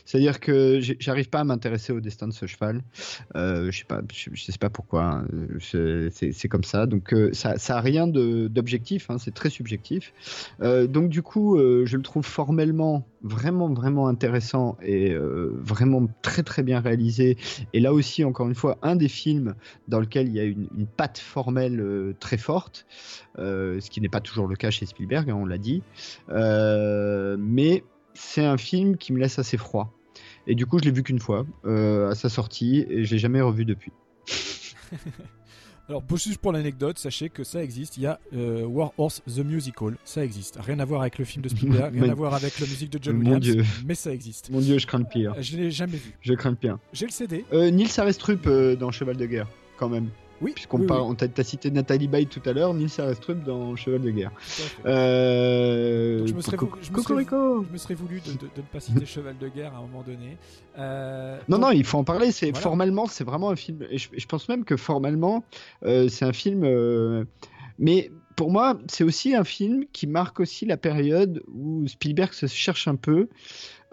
C'est-à-dire 0.07 0.41
que 0.41 0.79
j'arrive 0.81 1.29
pas 1.29 1.41
à 1.41 1.45
m'intéresser 1.45 1.93
au 1.93 2.01
destin 2.01 2.29
de 2.29 2.33
ce 2.33 2.47
cheval. 2.47 2.83
Euh, 3.35 3.71
je 3.71 3.79
sais 3.79 3.85
pas, 3.85 4.01
sais 4.13 4.59
pas 4.59 4.71
pourquoi. 4.71 5.05
hein. 5.05 5.27
C'est 5.61 6.49
comme 6.49 6.65
ça. 6.65 6.87
Donc 6.87 7.15
ça 7.33 7.59
ça 7.59 7.79
a 7.79 7.81
rien 7.81 8.07
d'objectif. 8.07 9.11
Hein, 9.11 9.19
c'est 9.19 9.35
très 9.35 9.51
subjectif. 9.51 10.13
Donc 10.61 11.09
du 11.11 11.23
coup, 11.23 11.59
je 11.59 11.97
le 11.97 12.03
trouve 12.03 12.25
formellement 12.25 13.07
vraiment 13.23 13.73
vraiment 13.73 14.09
intéressant 14.09 14.77
et 14.83 15.13
euh, 15.13 15.53
vraiment 15.55 16.09
très 16.23 16.43
très 16.43 16.63
bien 16.63 16.81
réalisé. 16.81 17.37
Et 17.73 17.81
là 17.81 17.93
aussi, 17.93 18.25
encore 18.25 18.49
une 18.49 18.55
fois, 18.55 18.79
un 18.83 18.97
des 18.97 19.09
films 19.09 19.55
dans 19.89 20.01
lequel 20.01 20.29
il 20.29 20.35
y 20.35 20.41
a 20.41 20.45
une, 20.45 20.69
patte 20.97 21.19
formelle 21.19 21.81
euh, 21.81 22.15
très 22.19 22.39
forte, 22.39 22.87
euh, 23.39 23.81
ce 23.81 23.91
qui 23.91 24.01
n'est 24.01 24.09
pas 24.09 24.21
toujours 24.21 24.47
le 24.47 24.57
cas 24.57 24.71
chez 24.71 24.87
Spielberg, 24.87 25.31
hein, 25.31 25.37
on 25.39 25.47
l'a 25.47 25.59
dit. 25.59 25.83
Mais 26.29 27.85
c'est 28.15 28.45
un 28.45 28.57
film 28.57 28.97
qui 28.97 29.13
me 29.13 29.19
laisse 29.19 29.39
assez 29.39 29.57
froid. 29.57 29.93
Et 30.47 30.55
du 30.55 30.67
coup, 30.67 30.79
je 30.79 30.85
l'ai 30.85 30.91
vu 30.91 31.03
qu'une 31.03 31.21
fois 31.21 31.47
à 31.65 32.15
sa 32.15 32.29
sortie 32.29 32.85
et 32.89 33.05
je 33.05 33.13
l'ai 33.13 33.19
jamais 33.19 33.41
revu 33.41 33.65
depuis. 33.65 33.93
Alors, 35.91 36.05
juste 36.15 36.39
pour 36.39 36.53
l'anecdote, 36.53 36.99
sachez 36.99 37.31
que 37.31 37.43
ça 37.43 37.65
existe. 37.65 37.97
Il 37.97 38.05
y 38.05 38.07
a 38.07 38.21
euh, 38.33 38.65
War 38.65 38.93
Horse 38.97 39.23
The 39.27 39.39
Musical. 39.39 39.97
Ça 40.05 40.25
existe. 40.25 40.57
Rien 40.65 40.79
à 40.79 40.85
voir 40.85 41.01
avec 41.01 41.19
le 41.19 41.25
film 41.25 41.43
de 41.43 41.49
Spielberg, 41.49 41.93
rien 42.01 42.13
à 42.13 42.15
voir 42.15 42.33
avec 42.33 42.61
la 42.61 42.67
musique 42.69 42.91
de 42.91 43.01
John 43.03 43.17
Mon 43.17 43.23
Williams, 43.23 43.41
Dieu. 43.41 43.65
mais 43.85 43.97
ça 43.97 44.15
existe. 44.15 44.51
Mon 44.51 44.61
Dieu, 44.61 44.79
je 44.79 44.87
crains 44.87 45.01
le 45.01 45.05
pire. 45.05 45.35
Je 45.41 45.57
l'ai 45.57 45.73
jamais 45.73 45.97
vu. 45.97 46.15
Je 46.21 46.33
crains 46.35 46.51
le 46.51 46.57
pire. 46.57 46.79
J'ai 46.93 47.07
le 47.07 47.11
CD. 47.11 47.45
Euh, 47.53 47.71
Nils 47.71 47.91
Arestrup 47.99 48.47
euh, 48.47 48.77
dans 48.77 48.93
Cheval 48.93 49.17
de 49.17 49.27
guerre, 49.27 49.49
quand 49.79 49.89
même. 49.89 50.11
Oui. 50.41 50.53
Puisqu'on 50.55 50.81
oui, 50.81 50.87
parle, 50.87 51.03
oui. 51.03 51.09
on 51.11 51.15
t'a 51.15 51.45
cité 51.45 51.71
Nathalie 51.71 52.09
Baye 52.09 52.27
tout 52.27 52.41
à 52.47 52.53
l'heure, 52.53 52.73
Nils 52.75 52.91
Arestrup 52.99 53.43
dans 53.45 53.77
Cheval 53.77 54.01
de 54.01 54.11
guerre. 54.11 54.31
Euh... 54.87 56.27
Je 56.27 56.33
me 56.35 56.41
serais 56.41 56.57
voulu- 56.57 56.73
je 56.75 56.79
me 56.79 56.85
serais- 56.85 57.03
Cocorico. 57.03 57.65
Je 57.69 57.73
me 57.73 57.79
serais 57.79 57.95
voulu 57.95 58.21
de, 58.21 58.33
de- 58.33 58.39
de 58.39 58.45
ne 58.59 58.63
pas 58.63 58.81
citer 58.81 59.07
Cheval 59.07 59.37
de 59.39 59.49
guerre 59.49 59.75
à 59.75 59.79
un 59.79 59.83
moment 59.83 60.03
donné. 60.03 60.37
Euh, 60.79 61.39
Non, 61.49 61.59
donc- 61.59 61.67
non, 61.67 61.73
il 61.73 61.85
faut 61.85 61.99
en 61.99 62.05
parler. 62.05 62.33
C'est 62.33 62.47
Voilà. 62.51 62.61
formellement, 62.63 63.07
c'est 63.07 63.25
vraiment 63.25 63.51
un 63.51 63.57
film. 63.57 63.85
Et 63.91 63.99
je, 63.99 64.09
je 64.17 64.27
pense 64.27 64.49
même 64.49 64.65
que 64.65 64.77
formellement, 64.77 65.45
euh, 65.85 66.09
c'est 66.09 66.25
un 66.25 66.33
film. 66.33 66.63
euh, 66.65 67.25
mais 67.79 68.11
pour 68.37 68.51
moi, 68.51 68.79
c'est 68.89 69.05
aussi 69.05 69.35
un 69.35 69.45
film 69.45 69.85
qui 69.93 70.07
marque 70.07 70.41
aussi 70.41 70.65
la 70.65 70.77
période 70.77 71.43
où 71.53 71.87
Spielberg 71.89 72.33
se 72.33 72.47
cherche 72.47 72.89
un 72.89 72.97
peu 72.97 73.29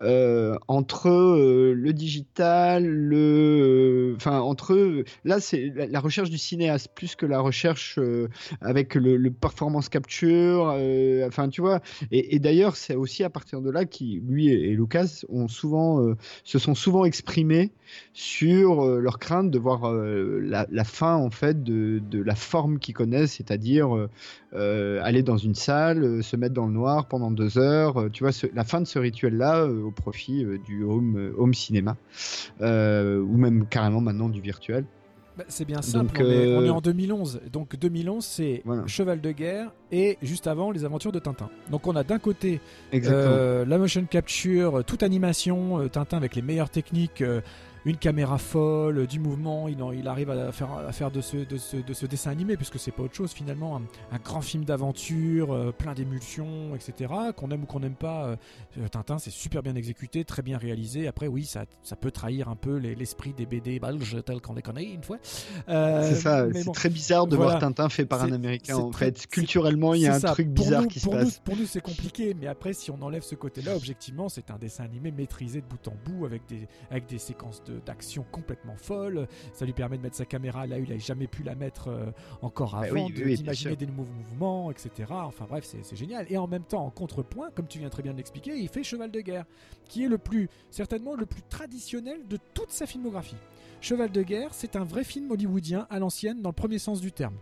euh, 0.01 0.57
entre 0.67 1.09
euh, 1.09 1.73
le 1.73 1.93
digital, 1.93 2.85
le, 2.85 4.13
enfin 4.15 4.39
entre 4.39 5.03
là 5.25 5.39
c'est 5.39 5.73
la, 5.89 5.99
recherche 5.99 6.29
du 6.29 6.37
cinéaste 6.37 6.89
plus 6.93 7.15
que 7.15 7.25
la 7.25 7.39
recherche 7.39 7.97
euh, 7.97 8.29
avec 8.61 8.93
le, 8.95 9.17
performance 9.31 9.89
capture, 9.89 10.71
euh, 10.75 11.27
enfin 11.27 11.49
tu 11.49 11.61
vois. 11.61 11.81
Et, 12.11 12.37
d'ailleurs 12.39 12.75
c'est 12.75 12.95
aussi 12.95 13.23
à 13.23 13.29
partir 13.29 13.61
de 13.61 13.71
là 13.71 13.85
qui 13.85 14.21
lui 14.25 14.49
et, 14.49 14.73
Lucas 14.75 15.23
ont 15.29 15.47
souvent 15.47 16.01
euh, 16.01 16.15
se 16.43 16.59
sont 16.59 16.75
souvent 16.75 17.03
exprimés 17.05 17.71
sur 18.13 18.85
euh, 18.85 18.99
leur 18.99 19.19
crainte 19.19 19.51
de 19.51 19.59
voir 19.59 19.89
euh, 19.89 20.39
la, 20.41 20.83
fin 20.83 21.15
en 21.15 21.29
fait 21.29 21.63
de, 21.63 21.99
de 21.99 22.21
la 22.21 22.35
forme 22.35 22.79
qu'ils 22.79 22.93
connaissent, 22.93 23.33
c'est-à-dire 23.33 23.95
euh, 23.95 24.09
euh, 24.53 24.99
aller 25.03 25.23
dans 25.23 25.37
une 25.37 25.55
salle, 25.55 26.03
euh, 26.03 26.21
se 26.21 26.35
mettre 26.35 26.53
dans 26.53 26.67
le 26.67 26.73
noir 26.73 27.07
pendant 27.07 27.31
deux 27.31 27.57
heures, 27.57 28.01
euh, 28.01 28.09
tu 28.09 28.23
vois, 28.23 28.31
la 28.53 28.63
fin 28.63 28.81
de 28.81 28.85
ce 28.85 28.97
rituel-là 28.97 29.63
euh, 29.63 29.86
au 29.87 29.91
profit 29.91 30.43
euh, 30.43 30.57
du 30.57 30.83
home, 30.83 31.15
euh, 31.17 31.33
home 31.37 31.53
cinéma, 31.53 31.97
euh, 32.61 33.21
ou 33.21 33.37
même 33.37 33.65
carrément 33.67 34.01
maintenant 34.01 34.29
du 34.29 34.41
virtuel. 34.41 34.85
Bah, 35.37 35.43
c'est 35.47 35.65
bien 35.65 35.83
simple, 35.83 36.17
Donc, 36.17 36.17
on, 36.19 36.31
est, 36.31 36.55
on 36.55 36.65
est 36.65 36.69
en 36.69 36.81
2011. 36.81 37.41
Donc 37.53 37.75
2011, 37.75 38.25
c'est 38.25 38.61
Voilà. 38.65 38.87
Cheval 38.87 39.21
de 39.21 39.31
guerre 39.31 39.71
et 39.91 40.17
juste 40.23 40.47
avant 40.47 40.71
les 40.71 40.83
aventures 40.83 41.11
de 41.11 41.19
Tintin. 41.19 41.49
Donc 41.69 41.85
on 41.85 41.95
a 41.95 42.03
d'un 42.03 42.17
côté 42.17 42.59
la 42.91 43.77
motion 43.77 44.03
capture, 44.05 44.83
toute 44.83 45.03
animation, 45.03 45.87
Tintin 45.89 46.17
avec 46.17 46.35
les 46.35 46.41
meilleures 46.41 46.71
techniques, 46.71 47.23
une 47.87 47.97
caméra 47.97 48.37
folle, 48.37 49.07
du 49.07 49.19
mouvement, 49.19 49.67
il, 49.69 49.81
en- 49.81 49.91
il 49.93 50.07
arrive 50.07 50.29
à 50.29 50.51
faire, 50.51 50.71
à 50.73 50.91
faire 50.91 51.09
de, 51.09 51.21
ce, 51.21 51.37
de, 51.37 51.57
ce, 51.57 51.77
de 51.77 51.93
ce 51.93 52.05
dessin 52.05 52.31
animé, 52.31 52.57
puisque 52.57 52.77
c'est 52.77 52.91
pas 52.91 53.03
autre 53.03 53.15
chose 53.15 53.31
finalement, 53.31 53.77
un, 53.77 53.81
un 54.11 54.19
grand 54.19 54.41
film 54.41 54.65
d'aventure, 54.65 55.53
euh, 55.53 55.71
plein 55.71 55.93
d'émulsions, 55.93 56.75
etc. 56.75 57.13
Qu'on 57.35 57.49
aime 57.51 57.63
ou 57.63 57.65
qu'on 57.65 57.79
n'aime 57.79 57.95
pas, 57.95 58.25
euh, 58.25 58.35
euh, 58.79 58.87
Tintin 58.89 59.19
c'est 59.19 59.31
super 59.31 59.63
bien 59.63 59.75
exécuté, 59.75 60.25
très 60.25 60.41
bien 60.41 60.57
réalisé. 60.57 61.07
Après 61.07 61.27
oui, 61.27 61.45
ça, 61.45 61.63
ça 61.81 61.95
peut 61.95 62.11
trahir 62.11 62.49
un 62.49 62.55
peu 62.57 62.75
les- 62.75 62.93
l'esprit 62.95 63.31
des 63.33 63.45
BD 63.45 63.79
belges 63.79 64.17
tels 64.25 64.41
qu'on 64.41 64.53
les 64.55 64.61
connaît 64.61 64.83
une 64.85 65.03
fois. 65.03 65.17
Euh, 65.69 66.07
c'est 66.09 66.15
ça, 66.15 66.45
c'est 66.53 66.65
bon. 66.65 66.71
très 66.73 66.89
bizarre 66.89 67.25
de 67.27 67.35
Voilà. 67.37 67.51
voir 67.51 67.61
Tintin 67.61 67.87
fait 67.89 68.05
par 68.05 68.21
un 68.23 68.31
Américain 68.33 68.75
en 68.75 68.89
très- 68.89 69.05
fait. 69.05 69.27
Culturellement, 69.27 69.93
il 69.93 70.01
y 70.01 70.07
a 70.07 70.15
un 70.15 70.19
ça. 70.19 70.31
truc 70.33 70.53
Pour 70.53 70.65
bizarre 70.65 70.81
nous- 70.83 70.87
qui 70.89 70.99
se 70.99 71.07
passe. 71.09 71.23
Nous, 71.25 71.31
pour 71.45 71.55
nous, 71.55 71.65
c'est 71.65 71.81
compliqué, 71.81 72.35
mais 72.39 72.47
après, 72.47 72.73
si 72.73 72.91
on 72.91 73.01
enlève 73.01 73.23
ce 73.23 73.35
côté-là, 73.35 73.75
objectivement, 73.75 74.27
c'est 74.29 74.51
un 74.51 74.57
dessin 74.57 74.83
animé 74.83 75.11
maîtrisé 75.11 75.61
de 75.61 75.65
bout 75.67 75.87
en 75.87 75.93
bout 76.05 76.25
avec 76.25 76.41
des, 76.47 76.67
avec 76.91 77.05
des 77.07 77.17
séquences 77.17 77.63
de- 77.65 77.76
d'action 77.85 78.25
complètement 78.31 78.75
folles. 78.75 79.27
Ça 79.53 79.65
lui 79.65 79.73
permet 79.73 79.97
de 79.97 80.03
mettre 80.03 80.15
sa 80.15 80.25
caméra 80.25 80.65
là 80.67 80.77
où 80.77 80.83
il 80.83 80.89
n'a 80.89 80.97
jamais 80.97 81.27
pu 81.27 81.43
la 81.43 81.55
mettre 81.55 81.87
euh, 81.89 82.05
encore 82.41 82.71
Bah 82.73 82.87
avant, 82.87 82.93
oui, 82.93 83.03
oui, 83.07 83.13
de- 83.13 83.17
oui, 83.19 83.25
bien 83.25 83.35
d'imaginer 83.35 83.75
des 83.75 83.85
nouveaux 83.87 84.05
mouvements, 84.05 84.71
etc. 84.71 84.91
Enfin 85.11 85.45
bref, 85.49 85.63
c'est 85.65 85.83
c'est 85.83 85.95
génial. 85.95 86.25
Et 86.29 86.37
en 86.37 86.47
même 86.47 86.63
temps, 86.63 86.85
en 86.85 86.89
contrepoint, 86.89 87.49
comme 87.51 87.67
tu 87.67 87.79
viens 87.79 87.89
très 87.89 88.03
bien 88.03 88.11
de 88.13 88.17
l'expliquer, 88.17 88.55
il 88.57 88.67
fait 88.69 88.83
Cheval 88.83 89.11
de 89.11 89.21
guerre, 89.21 89.45
qui 89.85 90.03
est 90.03 90.09
le 90.09 90.17
plus, 90.17 90.49
certainement 90.71 91.15
le 91.15 91.25
plus 91.25 91.41
traditionnel 91.43 92.27
de 92.27 92.37
toute 92.53 92.71
sa 92.71 92.85
filmographie. 92.85 93.35
Cheval 93.81 94.11
de 94.11 94.23
guerre, 94.23 94.53
c'est 94.53 94.75
un 94.75 94.83
vrai 94.83 95.03
film 95.03 95.29
hollywoodien 95.31 95.85
à 95.89 95.99
l'ancienne 95.99 96.41
dans 96.41 96.49
le 96.49 96.55
premier 96.55 96.79
sens 96.79 96.99
du 96.99 97.11
terme. 97.11 97.35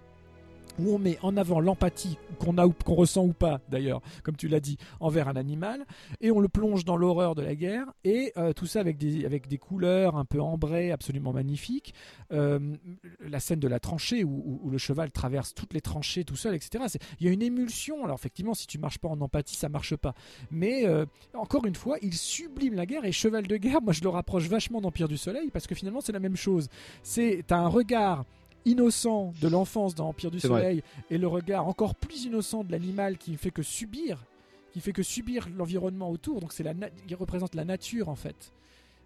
Où 0.80 0.94
on 0.94 1.00
met 1.00 1.18
en 1.22 1.38
avant 1.38 1.60
l'empathie 1.60 2.18
qu'on 2.40 2.58
a 2.58 2.66
ou 2.66 2.74
qu'on 2.74 2.96
ressent 2.96 3.26
ou 3.26 3.34
pas 3.34 3.60
d'ailleurs, 3.70 4.02
comme 4.24 4.36
tu 4.36 4.48
l'as 4.48 4.60
dit, 4.60 4.78
envers 5.00 5.28
un 5.28 5.36
animal, 5.36 5.86
et 6.22 6.32
on 6.32 6.40
le 6.40 6.48
plonge 6.48 6.86
dans 6.86 6.98
l'horreur 6.98 7.36
de 7.36 7.42
la 7.42 7.56
guerre, 7.56 7.86
et 8.04 8.34
euh, 8.38 8.54
tout 8.54 8.66
ça 8.66 8.80
avec 8.80 8.98
des, 8.98 9.26
avec 9.26 9.48
des 9.48 9.58
couleurs 9.58 10.16
un 10.18 10.26
peu 10.26 10.42
ambrées, 10.42 10.92
absolument 10.92 11.34
magnifiques. 11.34 11.94
Euh, 12.32 12.76
la 13.22 13.40
scène 13.40 13.60
de 13.60 13.68
la 13.68 13.80
tranchée 13.80 14.24
où, 14.24 14.60
où, 14.64 14.70
le 14.70 14.78
cheval 14.78 15.12
traverse 15.12 15.54
toutes 15.54 15.74
les 15.74 15.82
tranchées 15.82 16.24
tout 16.24 16.36
seul, 16.36 16.56
etc. 16.56 16.84
Il 17.20 17.28
y 17.28 17.30
a 17.30 17.34
une 17.34 17.42
émulsion. 17.42 18.04
Alors 18.04 18.18
effectivement, 18.18 18.54
si 18.54 18.68
tu 18.68 18.78
marches 18.78 18.98
pas 18.98 19.08
en 19.08 19.22
empathie, 19.22 19.56
ça 19.56 19.70
marche 19.70 19.96
pas. 19.96 20.14
Mais 20.52 20.86
euh, 20.86 21.06
encore 21.34 21.66
une 21.66 21.76
fois, 21.76 21.98
il 22.02 22.14
sublime 22.14 22.76
la 22.76 22.86
guerre 22.86 23.06
et 23.06 23.12
cheval 23.12 23.48
de 23.48 23.58
guerre. 23.58 23.82
Moi, 23.82 23.94
je 23.94 24.02
le 24.02 24.10
rapproche 24.10 24.48
vachement 24.48 24.82
d'Empire 24.82 25.08
du 25.08 25.18
Soleil 25.18 25.50
parce 25.52 25.68
que 25.68 25.76
finalement, 25.76 26.02
c'est 26.02 26.12
la 26.12 26.20
même 26.20 26.36
chose. 26.36 26.68
C'est 27.04 27.52
un 27.52 27.68
regard 27.68 28.26
innocent 28.66 29.34
de 29.42 29.48
l'enfance 29.48 29.96
dans 29.96 30.10
Empire 30.10 30.32
du 30.32 30.40
Soleil 30.40 30.84
et 31.10 31.18
le 31.18 31.28
regard 31.28 31.68
encore 31.68 31.96
plus 31.96 32.26
innocent 32.26 32.64
de 32.64 32.72
l'animal 32.72 33.18
qui 33.18 33.32
ne 33.32 33.38
fait 33.38 33.52
que 33.52 33.64
subir, 33.64 34.26
qui 34.74 34.82
fait 34.82 34.94
que 34.94 35.04
subir 35.04 35.48
l'environnement 35.56 36.10
autour. 36.10 36.42
Donc 36.42 36.52
c'est 36.52 36.64
la 36.64 36.74
il 37.08 37.16
représente 37.16 37.56
la 37.56 37.66
nature 37.66 38.10
en 38.10 38.16
fait. 38.16 38.52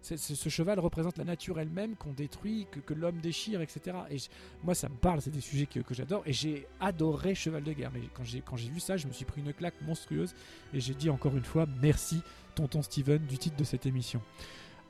ce 0.02 0.48
cheval 0.48 0.80
représente 0.80 1.18
la 1.18 1.24
nature 1.24 1.60
elle-même 1.60 1.94
qu'on 1.94 2.12
détruit, 2.12 2.66
que, 2.70 2.80
que 2.80 2.94
l'homme 2.94 3.20
déchire, 3.20 3.60
etc. 3.60 3.96
Et 4.10 4.16
moi, 4.64 4.74
ça 4.74 4.88
me 4.88 4.96
parle, 4.96 5.20
c'est 5.20 5.30
des 5.30 5.42
sujets 5.42 5.66
que, 5.66 5.80
que 5.80 5.94
j'adore. 5.94 6.22
Et 6.26 6.32
j'ai 6.32 6.66
adoré 6.80 7.34
Cheval 7.34 7.62
de 7.62 7.72
guerre. 7.72 7.90
Mais 7.92 8.00
quand 8.14 8.24
j'ai, 8.24 8.40
quand 8.40 8.56
j'ai 8.56 8.70
vu 8.70 8.80
ça, 8.80 8.96
je 8.96 9.06
me 9.06 9.12
suis 9.12 9.26
pris 9.26 9.42
une 9.42 9.52
claque 9.52 9.80
monstrueuse. 9.82 10.34
Et 10.72 10.80
j'ai 10.80 10.94
dit 10.94 11.10
encore 11.10 11.36
une 11.36 11.44
fois, 11.44 11.66
merci, 11.82 12.20
tonton 12.54 12.82
Steven, 12.82 13.24
du 13.26 13.38
titre 13.38 13.56
de 13.56 13.64
cette 13.64 13.86
émission. 13.86 14.22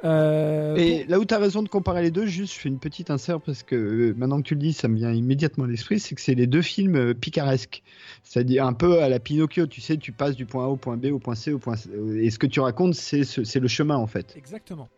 Euh, 0.04 0.76
et 0.76 1.04
là 1.04 1.18
où 1.18 1.24
tu 1.24 1.34
as 1.34 1.38
raison 1.38 1.62
de 1.62 1.68
comparer 1.68 2.02
les 2.02 2.10
deux, 2.10 2.26
juste 2.26 2.54
je 2.54 2.58
fais 2.58 2.68
une 2.68 2.78
petite 2.78 3.10
insert 3.10 3.40
parce 3.40 3.62
que 3.62 3.76
euh, 3.76 4.14
maintenant 4.16 4.40
que 4.40 4.46
tu 4.46 4.54
le 4.54 4.60
dis, 4.60 4.72
ça 4.72 4.88
me 4.88 4.96
vient 4.96 5.12
immédiatement 5.12 5.64
à 5.64 5.66
l'esprit, 5.66 6.00
c'est 6.00 6.14
que 6.14 6.20
c'est 6.20 6.34
les 6.34 6.46
deux 6.46 6.62
films 6.62 6.96
euh, 6.96 7.14
picaresques. 7.14 7.82
C'est-à-dire 8.22 8.64
un 8.64 8.72
peu 8.72 9.02
à 9.02 9.08
la 9.08 9.20
Pinocchio, 9.20 9.66
tu 9.66 9.80
sais, 9.80 9.96
tu 9.96 10.12
passes 10.12 10.36
du 10.36 10.46
point 10.46 10.64
A 10.64 10.68
au 10.68 10.76
point 10.76 10.96
B, 10.96 11.06
au 11.06 11.18
point 11.18 11.34
C, 11.34 11.52
au 11.52 11.58
point 11.58 11.76
C. 11.76 11.90
Et 12.16 12.30
ce 12.30 12.38
que 12.38 12.46
tu 12.46 12.60
racontes, 12.60 12.94
c'est, 12.94 13.24
c'est 13.24 13.60
le 13.60 13.68
chemin 13.68 13.96
en 13.96 14.06
fait. 14.06 14.34
Exactement. 14.36 14.88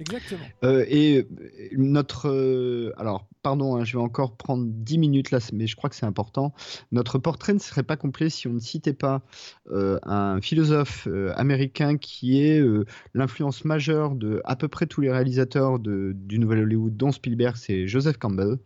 Exactement. 0.00 0.44
Euh, 0.64 0.84
et 0.88 1.18
euh, 1.18 1.68
notre. 1.76 2.28
Euh, 2.28 2.92
alors, 2.96 3.28
pardon, 3.42 3.76
hein, 3.76 3.84
je 3.84 3.96
vais 3.96 4.02
encore 4.02 4.36
prendre 4.36 4.64
10 4.66 4.98
minutes 4.98 5.30
là, 5.30 5.38
mais 5.52 5.66
je 5.66 5.76
crois 5.76 5.88
que 5.88 5.96
c'est 5.96 6.06
important. 6.06 6.52
Notre 6.90 7.18
portrait 7.18 7.54
ne 7.54 7.58
serait 7.58 7.84
pas 7.84 7.96
complet 7.96 8.28
si 8.28 8.48
on 8.48 8.54
ne 8.54 8.58
citait 8.58 8.92
pas 8.92 9.22
un 9.70 10.40
philosophe 10.40 11.06
américain 11.36 11.96
qui 11.98 12.40
est 12.40 12.62
l'influence 13.12 13.64
majeure 13.64 14.14
de 14.14 14.40
à 14.44 14.56
peu 14.56 14.68
près 14.68 14.86
tous 14.86 15.02
les 15.02 15.10
réalisateurs 15.10 15.78
du 15.78 16.38
Nouvel 16.38 16.60
Hollywood, 16.60 16.96
dont 16.96 17.12
Spielberg, 17.12 17.56
c'est 17.56 17.86
Joseph 17.86 18.16
Campbell. 18.16 18.56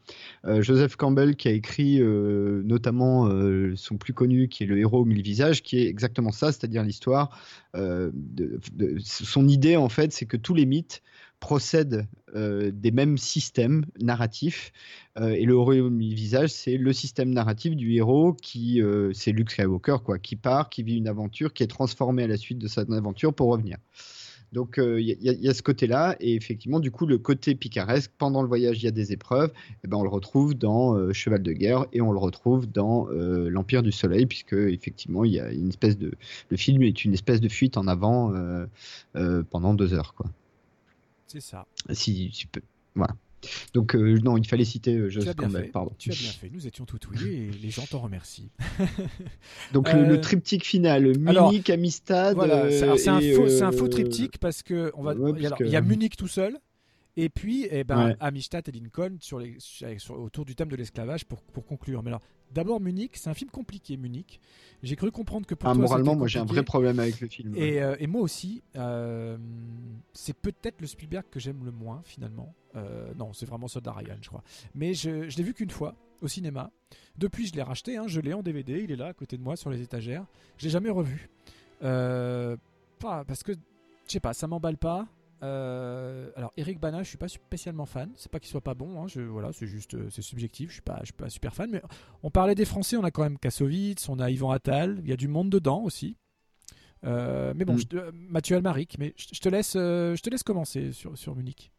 Joseph 0.60 0.94
Campbell 0.94 1.34
qui 1.34 1.48
a 1.48 1.52
écrit 1.52 2.00
notamment 2.00 3.28
son 3.74 3.96
plus 3.96 4.14
connu, 4.14 4.48
qui 4.48 4.62
est 4.62 4.66
Le 4.66 4.78
héros 4.78 5.00
aux 5.00 5.04
mille 5.04 5.22
visages, 5.22 5.62
qui 5.62 5.80
est 5.80 5.88
exactement 5.88 6.30
ça, 6.30 6.52
c'est-à-dire 6.52 6.84
l'histoire. 6.84 7.36
Son 7.74 9.48
idée, 9.48 9.76
en 9.76 9.88
fait, 9.88 10.12
c'est 10.12 10.26
que 10.26 10.36
tous 10.36 10.54
les 10.54 10.66
mythes 10.66 11.02
procèdent 11.40 12.06
euh, 12.34 12.70
des 12.72 12.90
mêmes 12.90 13.16
systèmes 13.16 13.84
narratifs. 14.00 14.72
Euh, 15.18 15.30
et 15.30 15.44
le 15.44 15.54
héros 15.54 15.88
visage, 15.90 16.50
c'est 16.50 16.76
le 16.76 16.92
système 16.92 17.30
narratif 17.30 17.74
du 17.76 17.94
héros 17.94 18.34
qui, 18.34 18.82
euh, 18.82 19.12
c'est 19.14 19.32
Luke 19.32 19.50
Skywalker, 19.50 19.98
quoi, 20.04 20.18
qui 20.18 20.36
part, 20.36 20.68
qui 20.68 20.82
vit 20.82 20.96
une 20.96 21.08
aventure, 21.08 21.52
qui 21.52 21.62
est 21.62 21.68
transformé 21.68 22.24
à 22.24 22.26
la 22.26 22.36
suite 22.36 22.58
de 22.58 22.68
cette 22.68 22.90
aventure 22.90 23.32
pour 23.32 23.48
revenir. 23.48 23.78
Donc 24.50 24.80
il 24.80 25.02
y, 25.04 25.48
a 25.48 25.52
ce 25.52 25.62
côté-là, 25.62 26.16
et 26.20 26.34
effectivement, 26.34 26.80
du 26.80 26.90
coup, 26.90 27.04
le 27.04 27.18
côté 27.18 27.54
picaresque, 27.54 28.10
pendant 28.16 28.40
le 28.40 28.48
voyage, 28.48 28.82
il 28.82 28.86
y 28.86 28.88
a 28.88 28.92
des 28.92 29.12
épreuves, 29.12 29.50
et 29.50 29.74
eh 29.84 29.88
ben, 29.88 29.98
on 29.98 30.02
le 30.02 30.08
retrouve 30.08 30.54
dans 30.54 31.12
Cheval 31.12 31.42
de 31.42 31.52
guerre, 31.52 31.84
et 31.92 32.00
on 32.00 32.12
le 32.12 32.18
retrouve 32.18 32.66
dans 32.66 33.08
l'Empire 33.10 33.82
du 33.82 33.92
Soleil, 33.92 34.24
puisque 34.24 34.54
effectivement, 34.54 35.26
il 35.26 35.32
y 35.32 35.40
a 35.40 35.52
une 35.52 35.68
espèce 35.68 35.98
de, 35.98 36.14
le 36.48 36.56
film 36.56 36.82
est 36.82 37.04
une 37.04 37.12
espèce 37.12 37.42
de 37.42 37.48
fuite 37.50 37.76
en 37.76 37.86
avant 37.88 38.32
pendant 39.50 39.74
deux 39.74 39.92
heures, 39.92 40.14
quoi. 40.14 40.30
C'est 41.28 41.40
ça. 41.40 41.66
Si 41.90 42.30
tu 42.30 42.46
peux. 42.46 42.62
Voilà. 42.94 43.14
Donc 43.72 43.94
euh, 43.94 44.18
non, 44.24 44.36
il 44.36 44.46
fallait 44.48 44.64
citer 44.64 44.96
euh, 44.96 45.08
Joseph 45.08 45.36
Campbell, 45.36 45.70
pardon. 45.70 45.92
Tu 45.96 46.10
as 46.10 46.14
bien 46.14 46.30
fait, 46.30 46.50
nous 46.50 46.66
étions 46.66 46.84
tout 46.84 46.98
ouillés 47.08 47.46
et 47.46 47.50
les 47.50 47.70
gens 47.70 47.84
t'en 47.88 48.00
remercient. 48.00 48.50
Donc 49.72 49.92
le, 49.92 50.00
euh, 50.00 50.20
triptyque 50.20 50.64
final, 50.64 51.16
Munich, 51.16 51.70
Amistad. 51.70 52.34
Voilà, 52.34 52.68
c'est 52.70 53.08
un, 53.08 53.68
un, 53.68 53.72
faux 53.72 53.86
triptyque 53.86 54.38
parce 54.38 54.64
que 54.64 54.90
on 54.94 55.04
va, 55.04 55.14
il 55.60 55.68
y 55.68 55.76
a 55.76 55.80
Munich 55.80 56.16
tout 56.16 56.26
seul, 56.26 56.58
et 57.20 57.28
puis, 57.30 57.66
eh 57.72 57.82
ben, 57.82 58.14
Amistad 58.20 58.68
et 58.68 58.70
Lincoln 58.70 59.16
sur 59.18 59.40
les, 59.40 59.56
sur, 59.58 60.20
autour 60.20 60.44
du 60.44 60.54
thème 60.54 60.68
de 60.68 60.76
l'esclavage 60.76 61.24
pour, 61.24 61.42
pour 61.42 61.66
conclure. 61.66 62.00
Mais 62.04 62.10
alors, 62.10 62.22
d'abord 62.52 62.80
Munich, 62.80 63.12
c'est 63.14 63.30
un 63.30 63.34
film 63.34 63.50
compliqué, 63.50 63.96
Munich. 63.96 64.40
J'ai 64.82 64.96
cru 64.96 65.10
comprendre 65.10 65.46
que 65.46 65.54
pour 65.54 65.68
ah, 65.68 65.72
toi, 65.72 65.82
moralement, 65.82 66.14
moi 66.14 66.28
j'ai 66.28 66.38
un 66.38 66.44
vrai 66.44 66.62
problème 66.62 66.98
avec 66.98 67.20
le 67.20 67.28
film. 67.28 67.54
Et, 67.56 67.82
euh, 67.82 67.96
et 67.98 68.06
moi 68.06 68.22
aussi, 68.22 68.62
euh, 68.76 69.36
c'est 70.12 70.36
peut-être 70.36 70.80
le 70.80 70.86
Spielberg 70.86 71.24
que 71.30 71.40
j'aime 71.40 71.64
le 71.64 71.72
moins 71.72 72.00
finalement. 72.04 72.54
Euh, 72.76 73.12
non, 73.14 73.32
c'est 73.32 73.46
vraiment 73.46 73.66
Soda 73.66 73.92
Ryan, 73.92 74.16
je 74.20 74.28
crois. 74.28 74.44
Mais 74.74 74.94
je, 74.94 75.28
je 75.28 75.36
l'ai 75.36 75.42
vu 75.42 75.54
qu'une 75.54 75.70
fois 75.70 75.94
au 76.22 76.28
cinéma. 76.28 76.70
Depuis, 77.16 77.46
je 77.46 77.54
l'ai 77.54 77.62
racheté, 77.62 77.96
hein, 77.96 78.04
je 78.06 78.20
l'ai 78.20 78.32
en 78.32 78.42
DVD, 78.42 78.80
il 78.82 78.92
est 78.92 78.96
là 78.96 79.06
à 79.06 79.12
côté 79.14 79.36
de 79.36 79.42
moi 79.42 79.56
sur 79.56 79.70
les 79.70 79.80
étagères. 79.80 80.24
Je 80.58 80.64
l'ai 80.64 80.70
jamais 80.70 80.90
revu. 80.90 81.28
pas 81.80 83.24
parce 83.24 83.42
que, 83.42 83.52
je 83.52 84.12
sais 84.12 84.20
pas, 84.20 84.32
ça 84.32 84.46
m'emballe 84.46 84.78
pas. 84.78 85.08
Euh, 85.42 86.30
alors 86.36 86.52
Eric 86.56 86.80
Bana, 86.80 87.02
je 87.02 87.08
suis 87.08 87.18
pas 87.18 87.28
spécialement 87.28 87.86
fan. 87.86 88.10
C'est 88.16 88.30
pas 88.30 88.40
qu'il 88.40 88.50
soit 88.50 88.60
pas 88.60 88.74
bon, 88.74 89.02
hein, 89.02 89.06
je, 89.06 89.20
voilà, 89.20 89.52
c'est 89.52 89.66
juste, 89.66 89.94
euh, 89.94 90.08
c'est 90.10 90.22
subjectif. 90.22 90.68
Je 90.70 90.74
suis 90.74 90.82
pas, 90.82 90.98
je 91.00 91.06
suis 91.06 91.14
pas 91.14 91.30
super 91.30 91.54
fan. 91.54 91.70
Mais 91.70 91.82
on 92.22 92.30
parlait 92.30 92.54
des 92.54 92.64
Français, 92.64 92.96
on 92.96 93.04
a 93.04 93.10
quand 93.10 93.22
même 93.22 93.38
Kassovitz, 93.38 94.08
on 94.08 94.18
a 94.18 94.30
Ivan 94.30 94.50
Attal. 94.50 95.00
Il 95.02 95.08
y 95.08 95.12
a 95.12 95.16
du 95.16 95.28
monde 95.28 95.50
dedans 95.50 95.82
aussi. 95.82 96.16
Euh, 97.04 97.52
mais 97.54 97.64
bon, 97.64 97.74
mm. 97.74 97.80
je, 97.92 98.10
Mathieu 98.12 98.56
Almaric. 98.56 98.96
Mais 98.98 99.14
je, 99.16 99.38
te 99.38 99.48
laisse, 99.48 99.74
je 99.74 100.20
te 100.20 100.30
laisse 100.30 100.42
commencer 100.42 100.92
sur, 100.92 101.16
sur 101.16 101.36
Munich. 101.36 101.70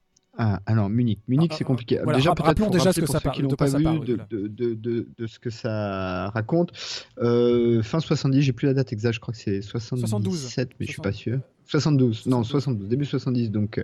Ah, 0.41 0.61
alors 0.65 0.89
Munich, 0.89 1.19
Munich 1.27 1.51
ah, 1.51 1.55
c'est 1.57 1.65
ah, 1.65 1.67
compliqué. 1.67 1.99
déjà, 2.15 2.33
rappelons 2.33 2.69
déjà 2.69 2.93
ce 2.93 3.01
que 3.01 3.07
ça 3.07 3.19
parle, 3.19 3.45
de, 3.45 3.55
pas 3.55 3.65
vu, 3.65 3.83
de, 3.83 4.47
de, 4.47 4.73
de, 5.17 5.27
ce 5.27 5.37
que 5.37 5.49
ça 5.49 6.29
raconte. 6.29 6.71
Euh, 7.17 7.83
fin 7.83 7.99
70, 7.99 8.41
j'ai 8.41 8.53
plus 8.53 8.67
la 8.67 8.73
date 8.73 8.93
exacte, 8.93 9.15
je 9.15 9.19
crois 9.19 9.33
que 9.33 9.37
c'est 9.37 9.61
77, 9.61 10.69
mais 10.79 10.85
je 10.85 10.91
suis 10.93 11.01
pas 11.01 11.11
sûr. 11.11 11.39
72, 11.65 12.27
non 12.27 12.45
72, 12.45 12.87
début 12.87 13.03
70. 13.03 13.51
Donc 13.51 13.83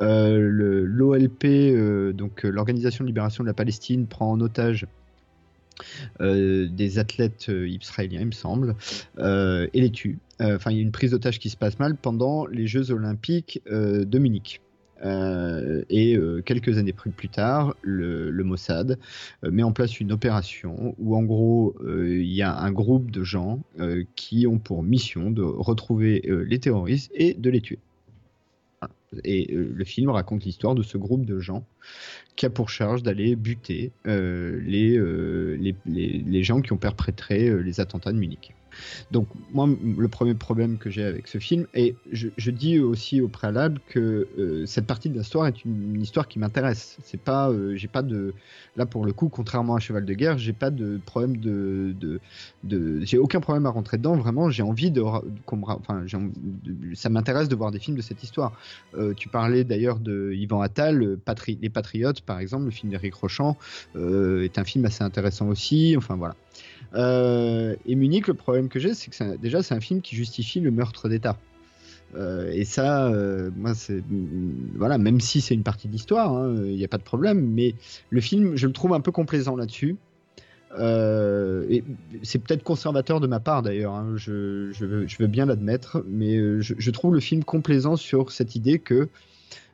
euh, 0.00 0.84
l'OLP, 0.84 1.44
euh, 1.44 2.12
donc 2.12 2.44
l'Organisation 2.44 3.02
de 3.02 3.08
libération 3.08 3.42
de 3.42 3.48
la 3.48 3.54
Palestine, 3.54 4.06
prend 4.06 4.30
en 4.30 4.40
otage 4.40 4.86
euh, 6.20 6.68
des 6.68 7.00
athlètes 7.00 7.48
israéliens, 7.48 8.20
il 8.20 8.26
me 8.26 8.30
semble, 8.30 8.76
et 9.18 9.80
les 9.80 9.90
tue. 9.90 10.20
Enfin, 10.40 10.70
il 10.70 10.76
y 10.76 10.78
a 10.78 10.82
une 10.82 10.92
prise 10.92 11.10
d'otage 11.10 11.40
qui 11.40 11.50
se 11.50 11.56
passe 11.56 11.80
mal 11.80 11.96
pendant 11.96 12.46
les 12.46 12.68
Jeux 12.68 12.92
Olympiques 12.92 13.60
de 13.68 14.18
Munich. 14.20 14.60
Euh, 15.04 15.84
et 15.90 16.16
euh, 16.16 16.42
quelques 16.42 16.78
années 16.78 16.92
plus 16.92 17.28
tard, 17.28 17.74
le, 17.82 18.30
Mossad 18.42 18.98
euh, 19.44 19.50
met 19.50 19.62
en 19.62 19.72
place 19.72 20.00
une 20.00 20.12
opération 20.12 20.94
où 20.98 21.16
en 21.16 21.22
gros 21.22 21.76
il 21.86 22.32
y 22.32 22.42
a 22.42 22.56
un 22.56 22.72
groupe 22.72 23.10
de 23.10 23.22
gens 23.22 23.60
qui 24.16 24.46
ont 24.46 24.58
pour 24.58 24.82
mission 24.82 25.30
de 25.30 25.42
retrouver 25.42 26.22
les 26.46 26.58
terroristes 26.58 27.10
et 27.14 27.34
de 27.34 27.50
les 27.50 27.60
tuer. 27.60 27.78
Et 29.24 29.46
le 29.54 29.84
film 29.84 30.10
raconte 30.10 30.44
l'histoire 30.44 30.74
de 30.74 30.82
ce 30.82 30.98
groupe 30.98 31.24
de 31.24 31.38
gens 31.38 31.64
qui 32.36 32.44
a 32.46 32.50
pour 32.50 32.68
charge 32.68 33.02
d'aller 33.02 33.36
buter 33.36 33.90
les, 34.04 34.98
les, 34.98 35.74
les, 35.86 36.24
les, 36.26 36.42
gens 36.42 36.60
qui 36.60 36.72
ont 36.72 36.78
perpétré 36.78 37.62
les 37.62 37.80
attentats 37.80 38.12
de 38.12 38.18
Munich. 38.18 38.54
Donc 39.10 39.28
moi, 39.52 39.68
le 39.96 40.08
premier 40.08 40.34
problème 40.34 40.78
que 40.78 40.90
j'ai 40.90 41.04
avec 41.04 41.28
ce 41.28 41.38
film, 41.38 41.66
et 41.74 41.96
je, 42.12 42.50
dis 42.50 42.78
aussi 42.78 43.20
au 43.20 43.28
préalable 43.28 43.80
que 43.88 44.28
euh, 44.38 44.66
cette 44.66 44.86
partie 44.86 45.08
de 45.08 45.18
l'histoire 45.18 45.46
est 45.46 45.64
une, 45.64 46.00
histoire 46.00 46.28
qui 46.28 46.38
m'intéresse. 46.38 46.96
C'est 47.02 47.20
pas, 47.20 47.50
euh, 47.50 47.76
j'ai 47.76 47.88
pas 47.88 48.02
de, 48.02 48.34
là 48.76 48.86
pour 48.86 49.04
le 49.04 49.12
coup, 49.12 49.28
contrairement 49.28 49.74
à 49.74 49.80
Cheval 49.80 50.04
de 50.04 50.14
guerre, 50.14 50.38
j'ai 50.38 50.52
pas 50.52 50.70
de 50.70 51.00
problème 51.04 51.36
de, 51.36 52.20
j'ai 53.02 53.18
aucun 53.18 53.40
problème 53.40 53.66
à 53.66 53.70
rentrer 53.70 53.98
dedans. 53.98 54.16
Vraiment, 54.16 54.50
j'ai 54.50 54.62
envie 54.62 54.90
de, 54.90 55.02
ça 56.94 57.08
m'intéresse 57.08 57.48
de 57.48 57.56
voir 57.56 57.70
des 57.70 57.78
films 57.78 57.96
de 57.96 58.02
cette 58.02 58.22
histoire. 58.22 58.52
Euh, 58.94 59.14
tu 59.14 59.28
parlais 59.28 59.64
d'ailleurs 59.64 59.98
de 59.98 60.32
Yvan 60.34 60.60
Attal, 60.60 61.18
Les 61.60 61.70
Patriotes 61.70 62.20
par 62.22 62.40
exemple, 62.40 62.64
le 62.64 62.70
film 62.70 62.90
d'Éric 62.90 63.14
Rochant 63.14 63.56
est 63.94 64.58
un 64.58 64.64
film 64.64 64.84
assez 64.84 65.02
intéressant 65.02 65.48
aussi. 65.48 65.94
Enfin 65.96 66.16
voilà. 66.16 66.34
Euh, 66.94 67.76
et 67.86 67.94
Munich, 67.94 68.28
le 68.28 68.34
problème 68.34 68.68
que 68.68 68.78
j'ai, 68.78 68.94
c'est 68.94 69.10
que 69.10 69.36
déjà, 69.36 69.62
c'est 69.62 69.74
un 69.74 69.80
film 69.80 70.00
qui 70.00 70.16
justifie 70.16 70.60
le 70.60 70.70
meurtre 70.70 71.08
d'État. 71.08 71.38
Euh, 72.14 72.50
et 72.52 72.64
ça, 72.64 73.08
euh, 73.08 73.50
moi, 73.54 73.74
c'est 73.74 74.02
voilà, 74.74 74.96
même 74.96 75.20
si 75.20 75.40
c'est 75.40 75.54
une 75.54 75.62
partie 75.62 75.88
d'histoire, 75.88 76.32
hein, 76.32 76.54
il 76.64 76.76
n'y 76.76 76.84
a 76.84 76.88
pas 76.88 76.98
de 76.98 77.02
problème. 77.02 77.40
Mais 77.52 77.74
le 78.10 78.20
film, 78.20 78.56
je 78.56 78.66
le 78.66 78.72
trouve 78.72 78.94
un 78.94 79.00
peu 79.00 79.12
complaisant 79.12 79.56
là-dessus. 79.56 79.96
et 80.78 81.84
c'est 82.22 82.38
peut-être 82.38 82.62
conservateur 82.62 83.20
de 83.20 83.26
ma 83.26 83.40
part 83.40 83.62
d'ailleurs, 83.62 83.94
hein, 83.94 84.14
je, 84.16 84.72
veux, 84.84 85.26
bien 85.26 85.46
l'admettre, 85.46 86.02
mais 86.08 86.38
je, 86.60 86.90
trouve 86.90 87.14
le 87.14 87.20
film 87.20 87.44
complaisant 87.44 87.96
sur 87.96 88.32
cette 88.32 88.54
idée 88.54 88.78
que 88.78 89.08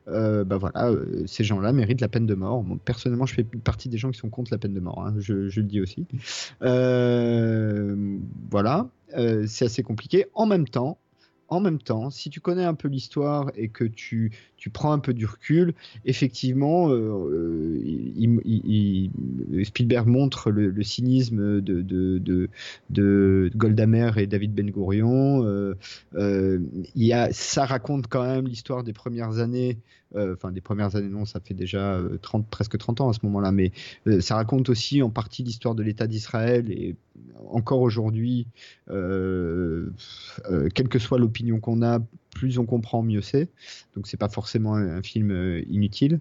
bah 0.07 0.57
voilà, 0.57 0.91
ces 1.25 1.43
gens-là 1.43 1.73
méritent 1.73 2.01
la 2.01 2.07
peine 2.07 2.25
de 2.25 2.35
mort. 2.35 2.63
personnellement, 2.85 3.25
je 3.25 3.33
fais 3.33 3.43
partie 3.43 3.89
des 3.89 3.97
gens 3.97 4.11
qui 4.11 4.19
sont 4.19 4.29
contre 4.29 4.51
la 4.51 4.57
peine 4.57 4.73
de 4.73 4.79
mort. 4.79 5.05
Hein, 5.05 5.15
je, 5.17 5.49
je, 5.49 5.61
le 5.61 5.67
dis 5.67 5.81
aussi. 5.81 6.05
voilà, 8.51 8.87
c'est 9.47 9.65
assez 9.65 9.83
compliqué. 9.83 10.27
En 10.33 10.45
même 10.45 10.67
temps, 10.67 10.97
en 11.47 11.59
même 11.59 11.79
temps, 11.79 12.09
si 12.09 12.29
tu 12.29 12.39
connais 12.39 12.63
un 12.63 12.73
peu 12.73 12.87
l'histoire 12.87 13.51
et 13.55 13.69
que 13.69 13.83
tu, 13.83 14.31
tu 14.65 14.71
prends 14.71 14.93
un 14.93 14.97
peu 14.97 15.13
du 15.13 15.27
recul, 15.27 15.75
effectivement, 16.05 16.89
euh, 16.89 17.69
euh, 17.77 19.63
Spielberg 19.63 20.07
montre 20.07 20.49
le, 20.49 20.81
cynisme 20.81 21.61
de, 21.61 21.83
de, 21.83 22.17
de, 22.17 22.49
de, 22.89 23.51
Goldamer 23.55 24.09
et 24.17 24.25
David 24.25 24.55
Ben 24.55 24.71
Gurion. 24.71 25.45
Euh, 25.45 25.75
il 26.95 27.03
y 27.03 27.13
a, 27.13 27.31
ça 27.31 27.67
raconte 27.67 28.07
quand 28.07 28.23
même 28.23 28.47
l'histoire 28.47 28.83
des 28.83 28.93
premières 28.93 29.37
années, 29.37 29.77
enfin 30.15 30.51
des 30.51 30.61
premières 30.61 30.95
années, 30.95 31.09
non, 31.09 31.25
ça 31.25 31.39
fait 31.39 31.53
déjà 31.53 32.01
30, 32.23 32.47
presque 32.47 32.79
30 32.79 33.01
ans 33.01 33.09
à 33.09 33.13
ce 33.13 33.19
moment-là, 33.21 33.51
mais 33.51 33.71
ça 34.19 34.33
raconte 34.33 34.69
aussi 34.69 35.03
en 35.03 35.11
partie 35.11 35.43
l'histoire 35.43 35.75
de 35.75 35.83
l'État 35.83 36.07
d'Israël 36.07 36.71
et 36.71 36.95
encore 37.51 37.81
aujourd'hui, 37.81 38.47
quelle 38.87 40.89
que 40.89 40.97
soit 40.97 41.19
l'opinion 41.19 41.59
qu'on 41.59 41.83
a, 41.83 41.99
plus 42.35 42.59
on 42.59 42.65
comprend, 42.67 43.01
mieux 43.01 43.21
c'est. 43.21 43.49
Donc 43.95 44.05
c'est 44.05 44.17
pas 44.17 44.29
forcément 44.29 44.75
un, 44.75 45.01
film 45.01 45.31
euh, 45.31 45.63
inutile. 45.67 46.19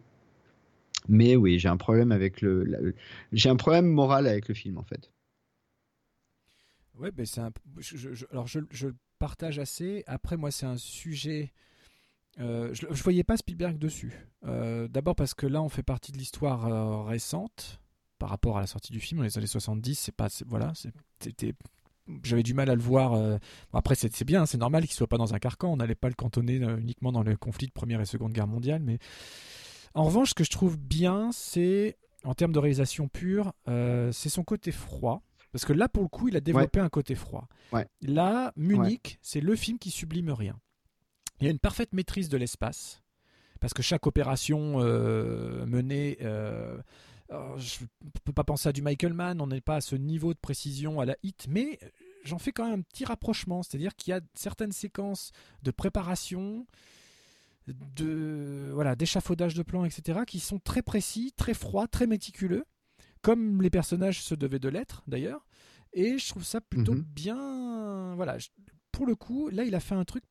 Mais 1.07 1.37
oui, 1.37 1.59
j'ai 1.59 1.69
un 1.69 1.77
problème 1.77 2.13
avec 2.13 2.41
le, 2.41 2.95
j'ai 3.33 3.51
un 3.51 3.57
problème 3.57 3.87
moral 3.87 4.27
avec 4.27 4.49
le 4.49 4.55
film 4.55 4.79
en 4.79 4.85
fait. 4.85 5.11
Ouais, 6.99 7.11
ben 7.11 7.27
c'est 7.27 7.41
un, 7.41 7.53
alors 8.31 8.47
je, 8.47 8.61
je, 8.71 8.89
partage 9.19 9.59
assez. 9.59 10.05
Après, 10.07 10.37
moi, 10.37 10.51
c'est 10.51 10.67
un 10.67 10.77
sujet. 10.77 11.53
Euh, 12.41 12.73
je, 12.73 12.87
je 12.91 13.03
voyais 13.03 13.25
pas 13.25 13.37
Spielberg 13.37 13.79
dessus. 13.79 14.13
Euh, 14.45 14.87
d'abord 14.89 15.15
parce 15.15 15.35
que 15.35 15.47
là, 15.47 15.63
on 15.63 15.69
fait 15.69 15.83
partie 15.83 16.13
de 16.13 16.19
l'histoire 16.19 17.07
récente 17.07 17.81
par 18.19 18.29
rapport 18.29 18.59
à 18.59 18.61
la 18.61 18.67
sortie 18.67 18.93
du 18.93 19.01
film 19.01 19.19
dans 19.19 19.25
les 19.25 19.37
années 19.39 19.47
70. 19.47 19.99
C'est 19.99 20.15
pas, 20.15 20.29
voilà, 20.47 20.73
c'était 21.21 21.55
j'avais 22.23 22.43
du 22.43 22.55
mal 22.55 22.71
à 22.71 22.75
le 22.75 22.81
voir. 22.81 23.15
Euh, 23.15 23.39
après, 23.73 23.95
c'est 23.95 24.25
bien, 24.25 24.47
c'est 24.47 24.59
normal 24.59 24.85
qu'il 24.85 24.93
soit 24.95 25.07
pas 25.07 25.19
dans 25.19 25.35
un 25.35 25.39
carcan. 25.39 25.73
On 25.73 25.77
n'allait 25.77 25.95
pas 25.95 26.09
le 26.09 26.15
cantonner 26.15 26.63
euh, 26.63 26.79
uniquement 26.79 27.13
dans 27.13 27.23
le 27.23 27.37
conflit 27.37 27.67
de 27.67 27.73
Première 27.73 28.01
et 28.01 28.07
Seconde 28.07 28.33
Guerre 28.33 28.47
mondiale. 28.47 28.83
Mais 28.83 28.99
en 29.95 30.05
revanche, 30.05 30.31
ce 30.31 30.35
que 30.35 30.45
je 30.45 30.51
trouve 30.51 30.79
bien, 30.79 31.31
c'est 31.33 31.97
en 32.25 32.35
termes 32.35 32.53
de 32.53 32.59
réalisation 32.59 33.09
pure, 33.09 33.53
euh, 33.69 34.13
c'est 34.13 34.29
son 34.29 34.45
côté 34.45 34.73
froid. 34.73 35.23
Parce 35.53 35.65
que 35.65 35.73
là, 35.73 35.89
pour 35.89 36.03
le 36.03 36.09
coup, 36.09 36.29
il 36.29 36.37
a 36.37 36.41
développé 36.41 36.81
un 36.81 36.89
côté 36.89 37.15
froid. 37.15 37.49
Là, 38.03 38.53
Munich, 38.57 39.19
c'est 39.23 39.41
le 39.41 39.55
film 39.55 39.79
qui 39.79 39.91
sublime 39.91 40.31
rien. 40.31 40.59
Il 41.41 41.45
y 41.45 41.49
a 41.49 41.51
une 41.51 41.61
parfaite 41.61 41.93
maîtrise 41.93 42.29
de 42.29 42.37
l'espace. 42.37 43.03
Parce 43.61 43.73
que 43.73 43.83
chaque 43.83 44.07
opération 44.09 44.79
menée 44.79 46.19
je 47.31 47.85
ne 47.85 48.11
peux 48.25 48.33
pas 48.33 48.45
penser 48.45 48.69
à 48.69 48.73
du 48.73 48.83
Michael 48.83 49.15
Mann, 49.15 49.41
on 49.41 49.47
n'est 49.47 49.61
pas 49.61 49.77
à 49.77 49.81
ce 49.81 49.97
niveau 49.97 50.35
de 50.35 50.39
précision 50.39 51.01
à 51.01 51.05
la 51.05 51.17
hit, 51.23 51.47
mais 51.49 51.79
j'en 52.25 52.39
fais 52.39 52.53
quand 52.53 52.65
même 52.65 52.81
un 52.81 52.83
petit 52.83 53.05
rapprochement, 53.05 53.63
c'est-à-dire 53.63 53.95
qu'il 53.97 54.11
y 54.11 54.15
a 54.15 54.21
certaines 54.35 54.73
séquences 54.73 55.33
de 55.63 55.71
préparation, 55.71 56.67
de 57.67 58.71
voilà, 58.73 58.97
d'échafaudage 58.97 59.55
de 59.55 59.63
plans, 59.63 59.85
etc., 59.85 60.21
qui 60.27 60.41
sont 60.41 60.59
très 60.59 60.83
précis, 60.83 61.33
très 61.37 61.55
froids, 61.55 61.89
très 61.89 62.07
méticuleux, 62.07 62.65
comme 63.23 63.63
les 63.63 63.71
personnages 63.71 64.23
se 64.23 64.35
devaient 64.35 64.59
de 64.59 64.69
l'être 64.69 65.03
d'ailleurs. 65.07 65.47
Et 65.93 66.19
je 66.19 66.29
trouve 66.29 66.45
ça 66.45 66.61
plutôt 66.61 66.95
mhm. 66.95 67.03
bien. 67.03 68.15
Voilà, 68.17 68.37
pour 68.93 69.07
le 69.07 69.15
coup, 69.15 69.49
là, 69.49 69.65
il 69.65 69.75
a 69.75 69.81
fait 69.81 69.95
un 69.95 70.05
truc. 70.05 70.25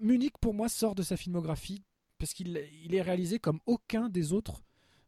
Munich, 0.00 0.36
pour 0.40 0.54
moi, 0.54 0.68
sort 0.68 0.94
de 0.94 1.02
sa 1.02 1.16
filmographie 1.16 1.84
parce 2.18 2.32
qu'il 2.34 2.60
il 2.84 2.94
est 2.94 3.02
réalisé 3.02 3.38
comme 3.38 3.60
aucun 3.66 4.08
des 4.08 4.32
autres 4.32 4.62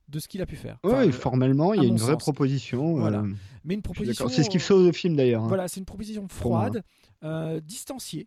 de 0.08 0.18
ce 0.18 0.28
qu'il 0.28 0.42
a 0.42 0.46
pu 0.46 0.56
faire. 0.56 0.78
oui, 0.84 1.12
formellement, 1.12 1.74
il 1.74 1.82
y 1.82 1.86
a 1.86 1.88
une 1.88 1.96
vraie 1.96 2.18
proposition. 2.18 2.96
Euh, 2.96 3.00
voilà. 3.00 3.24
Mais 3.64 3.74
une 3.74 3.82
proposition. 3.82 4.28
C'est 4.28 4.42
ce 4.42 4.50
qui 4.50 4.58
fait 4.58 4.74
le 4.74 4.92
film 4.92 5.16
d'ailleurs. 5.16 5.44
Hein. 5.44 5.48
Voilà, 5.48 5.68
c'est 5.68 5.80
une 5.80 5.86
proposition 5.86 6.28
froide, 6.28 6.82
euh, 7.22 7.60
distanciée 7.60 8.26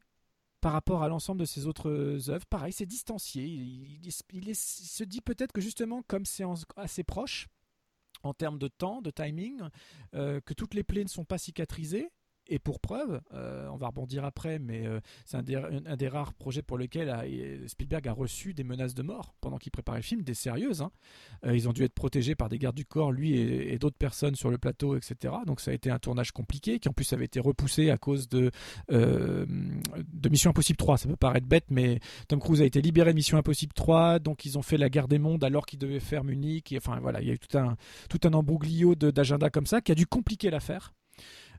par 0.62 0.74
rapport 0.74 1.04
à 1.04 1.08
l'ensemble 1.08 1.40
de 1.40 1.46
ses 1.46 1.68
autres 1.68 2.30
œuvres. 2.30 2.46
Pareil, 2.48 2.74
c'est 2.74 2.86
distancié. 2.86 3.44
Il, 3.46 4.56
se 4.56 5.04
dit 5.04 5.22
peut-être 5.22 5.52
que 5.52 5.62
justement, 5.62 6.02
comme 6.08 6.26
c'est 6.26 6.44
assez 6.76 7.04
proche 7.04 7.48
en 8.24 8.34
termes 8.34 8.58
de 8.58 8.68
temps, 8.68 9.02
de 9.02 9.12
timing, 9.12 9.62
euh, 10.16 10.42
que 10.42 10.54
toutes 10.54 10.74
les 10.74 10.84
plaies 10.84 11.04
ne 11.04 11.10
sont 11.10 11.26
pas 11.26 11.38
cicatrisées 11.38 12.10
et 12.50 12.60
pour 12.60 12.80
preuve, 12.80 13.22
euh, 13.34 13.68
on 13.72 13.76
va 13.76 13.88
rebondir 13.88 14.26
après, 14.26 14.60
mais 14.60 14.86
euh, 14.86 15.00
c'est 15.26 15.38
un, 15.38 15.44
des, 15.44 16.08
rares 16.08 16.34
projets 16.34 16.62
pour 16.62 16.78
lesquels 16.78 17.10
euh, 17.10 17.68
Spielberg 17.68 18.08
a 18.08 18.14
reçu 18.14 18.54
des 18.54 18.64
menaces 18.64 18.94
de 18.94 19.04
mort 19.04 19.36
pendant 19.42 19.58
qu'il 19.58 19.72
préparait 19.72 20.00
le 20.00 20.04
film, 20.04 20.22
des 20.22 20.34
sérieuses. 20.34 20.82
Hein. 20.82 20.92
ils 21.46 21.68
ont 21.68 21.74
dû 21.74 21.84
être 21.84 21.94
protégés 21.94 22.36
par 22.36 22.50
des 22.50 22.58
gardes 22.58 22.76
du 22.76 22.86
corps, 22.86 23.12
lui 23.12 23.38
et, 23.38 23.78
d'autres 23.78 23.98
personnes 23.98 24.36
sur 24.36 24.50
le 24.50 24.58
plateau, 24.58 24.96
etc. 24.96 25.34
Donc 25.46 25.62
ça 25.62 25.72
a 25.72 25.74
été 25.74 25.90
un 25.90 26.00
tournage 26.00 26.32
compliqué, 26.32 26.80
qui 26.80 26.90
en 26.90 26.94
plus 26.94 27.12
avait 27.14 27.26
été 27.26 27.40
repoussé 27.40 27.90
à 27.90 27.98
cause 27.98 28.28
de, 28.30 28.52
Mission 30.30 30.50
Impossible 30.52 30.78
3. 30.78 30.98
Ça 30.98 31.10
peut 31.10 31.16
paraître 31.16 31.48
bête, 31.48 31.66
mais 31.70 32.00
Tom 32.28 32.40
Cruise 32.40 32.62
a 32.62 32.66
été 32.66 32.82
libéré 32.82 33.12
de 33.12 33.16
Mission 33.16 33.38
Impossible 33.38 33.74
3, 33.74 34.20
donc 34.20 34.46
ils 34.46 34.58
ont 34.58 34.62
fait 34.62 34.78
la 34.78 34.90
guerre 34.90 35.08
des 35.08 35.20
mondes 35.20 35.44
alors 35.44 35.66
qu'il 35.66 35.80
devait 35.80 36.00
faire 36.00 36.24
Munich. 36.24 36.74
enfin 36.78 37.00
voilà, 37.02 37.22
il 37.22 37.28
y 37.28 37.32
a 37.32 37.34
eu 37.34 37.40
tout 37.40 37.58
un, 37.58 37.76
tout 38.10 38.20
un 38.24 38.32
d'agenda 39.12 39.50
comme 39.50 39.66
ça 39.66 39.82
qui 39.82 39.92
a 39.92 39.96
dû 39.96 40.06
compliquer 40.06 40.50
l'affaire. 40.50 40.94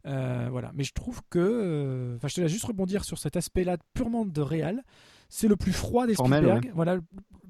Euh, 0.07 0.49
voilà. 0.51 0.73
Mais 0.75 0.85
je 0.85 0.93
trouve 0.93 1.21
que, 1.31 1.39
euh, 1.39 2.17
enfin, 2.17 2.29
je 2.29 2.35
te 2.35 2.41
laisse 2.41 2.53
juste 2.53 2.65
rebondir 2.65 3.05
sur 3.05 3.19
cet 3.19 3.37
aspect-là 3.37 3.77
purement 3.95 4.25
de 4.25 4.41
réel. 4.41 4.83
C'est 5.29 5.49
le 5.49 5.57
plus 5.57 5.73
froid 5.73 6.07
des 6.07 6.15
Spielberg. 6.15 6.71
Voilà, 6.75 6.97
le 6.97 7.03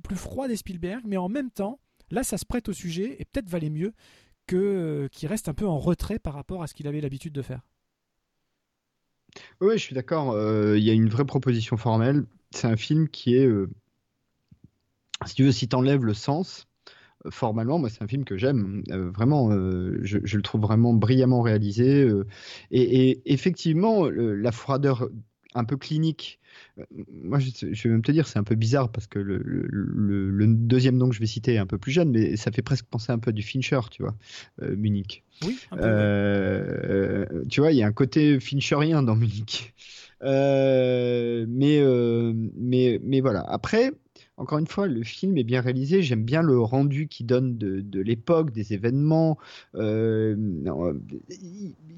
plus 0.03 0.17
froid 0.17 0.49
des 0.49 0.57
Spielberg, 0.57 1.03
mais 1.07 1.17
en 1.17 1.29
même 1.29 1.51
temps, 1.51 1.79
là, 2.11 2.23
ça 2.23 2.39
se 2.39 2.45
prête 2.45 2.69
au 2.69 2.73
sujet 2.73 3.17
et 3.19 3.25
peut-être 3.25 3.49
valait 3.49 3.71
mieux 3.71 3.93
que 4.47 4.57
euh, 4.57 5.09
qu'il 5.09 5.29
reste 5.29 5.49
un 5.49 5.55
peu 5.55 5.67
en 5.67 5.79
retrait 5.79 6.19
par 6.19 6.35
rapport 6.35 6.63
à 6.63 6.67
ce 6.67 6.75
qu'il 6.75 6.87
avait 6.87 7.01
l'habitude 7.01 7.33
de 7.33 7.43
faire. 7.43 7.61
Oui, 9.61 9.75
je 9.75 9.83
suis 9.83 9.95
d'accord. 9.95 10.35
Il 10.77 10.83
y 10.83 10.91
a 10.91 10.95
une 10.95 11.09
vraie 11.09 11.27
proposition 11.27 11.77
formelle. 11.77 12.25
C'est 12.51 12.67
un 12.67 12.77
film 12.77 13.09
qui 13.09 13.37
est, 13.37 13.49
si 15.27 15.35
tu 15.35 15.45
veux, 15.45 15.53
si 15.53 15.69
t'enlèves 15.69 16.05
le 16.05 16.15
sens, 16.15 16.68
formellement, 17.31 17.79
moi, 17.79 17.89
c'est 17.89 18.03
un 18.03 18.09
film 18.09 18.25
que 18.25 18.37
j'aime. 18.37 18.83
Euh, 18.91 19.11
vraiment, 19.11 19.51
euh, 19.51 19.99
je, 20.03 20.19
le 20.19 20.43
trouve 20.43 20.63
vraiment 20.63 20.95
brillamment 20.95 21.43
réalisé. 21.43 22.03
Euh, 22.03 22.27
et, 22.71 23.21
effectivement, 23.27 24.09
la 24.11 24.53
froideur 24.53 25.09
un 25.55 25.65
peu 25.65 25.77
clinique. 25.77 26.41
Moi, 27.11 27.39
je, 27.39 27.67
vais 27.67 27.91
même 27.91 28.03
te 28.03 28.13
dire, 28.13 28.29
c'est 28.29 28.39
un 28.39 28.45
peu 28.45 28.55
bizarre 28.55 28.91
parce 28.91 29.07
que 29.07 29.19
le, 29.19 30.47
deuxième 30.47 30.97
nom 30.97 31.09
que 31.09 31.15
je 31.15 31.21
vais 31.21 31.27
citer 31.27 31.55
est 31.55 31.59
un 31.59 31.67
peu 31.67 31.79
plus 31.79 31.93
jeune, 31.93 32.11
mais 32.11 32.37
ça 32.37 32.53
fait 32.53 32.63
presque 32.63 32.85
penser 32.87 33.13
un 33.13 33.19
peu 33.19 33.33
du 33.33 33.43
Fincher, 33.43 33.81
tu 33.91 34.03
vois, 34.03 34.15
Munich. 34.61 35.25
Oui. 35.45 35.59
tu 37.51 37.61
vois, 37.61 37.73
il 37.73 37.79
y 37.79 37.83
a 37.83 37.87
un 37.87 37.93
côté 37.93 38.41
Fincherien 38.41 39.03
dans 39.03 39.17
Munich. 39.17 39.75
mais, 40.23 41.83
mais, 42.57 43.01
mais 43.03 43.21
voilà. 43.21 43.41
Après, 43.49 43.93
encore 44.39 44.59
une 44.59 44.69
fois, 44.69 44.87
le 44.87 45.03
film 45.03 45.37
est 45.37 45.45
bien 45.45 45.61
réalisé. 45.61 46.01
J'aime 46.01 46.23
bien 46.23 46.43
le 46.43 46.61
rendu 46.61 47.09
qu'il 47.09 47.27
donne 47.27 47.59
de, 47.59 48.01
l'époque, 48.01 48.53
des 48.53 48.73
événements. 48.73 49.37
Il 49.75 49.81
euh, 49.81 50.37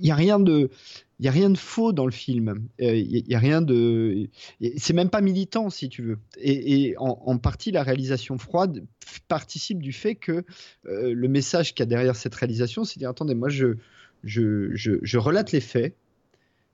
n'y 0.01 0.11
a 0.11 0.15
rien 0.15 0.41
de, 0.41 0.71
il 1.19 1.29
a 1.29 1.31
rien 1.31 1.51
de 1.51 1.59
faux 1.59 1.93
dans 1.93 2.07
le 2.07 2.13
film. 2.13 2.67
Il 2.79 2.89
euh, 2.89 2.97
y, 2.97 3.35
a 3.35 3.39
rien 3.39 3.61
de, 3.61 4.31
c'est 4.79 4.95
même 4.95 5.11
pas 5.11 5.21
militant 5.21 5.69
si 5.69 5.91
tu 5.91 6.03
veux. 6.03 6.19
Et, 6.39 6.95
en, 6.99 7.37
partie, 7.37 7.73
la 7.73 7.83
réalisation 7.83 8.39
froide 8.39 8.87
participe 9.29 9.83
du 9.83 9.93
fait 9.93 10.15
que 10.15 10.45
euh, 10.87 11.13
le 11.15 11.29
message 11.29 11.75
qu'il 11.75 11.81
y 11.81 11.85
a 11.85 11.87
derrière 11.87 12.17
cette 12.17 12.35
réalisation, 12.35 12.85
c'est 12.85 12.99
dire 12.99 13.11
attendez, 13.11 13.35
moi 13.35 13.51
je, 13.51 13.77
je, 14.25 14.71
je 14.75 15.19
relate 15.19 15.53
les 15.53 15.61
faits, 15.61 15.95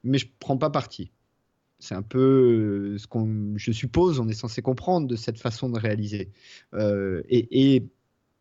mais 0.04 0.18
je 0.18 0.28
prends 0.38 0.56
pas 0.56 0.70
parti. 0.70 1.10
C'est 1.78 1.94
un 1.94 2.02
peu 2.02 2.94
euh, 2.94 2.98
ce 2.98 3.06
qu'on, 3.06 3.52
je 3.56 3.70
suppose, 3.70 4.18
on 4.18 4.28
est 4.28 4.34
censé 4.34 4.62
comprendre 4.62 5.06
de 5.06 5.16
cette 5.16 5.38
façon 5.38 5.68
de 5.68 5.78
réaliser. 5.78 6.30
Euh, 6.74 7.22
et, 7.28 7.84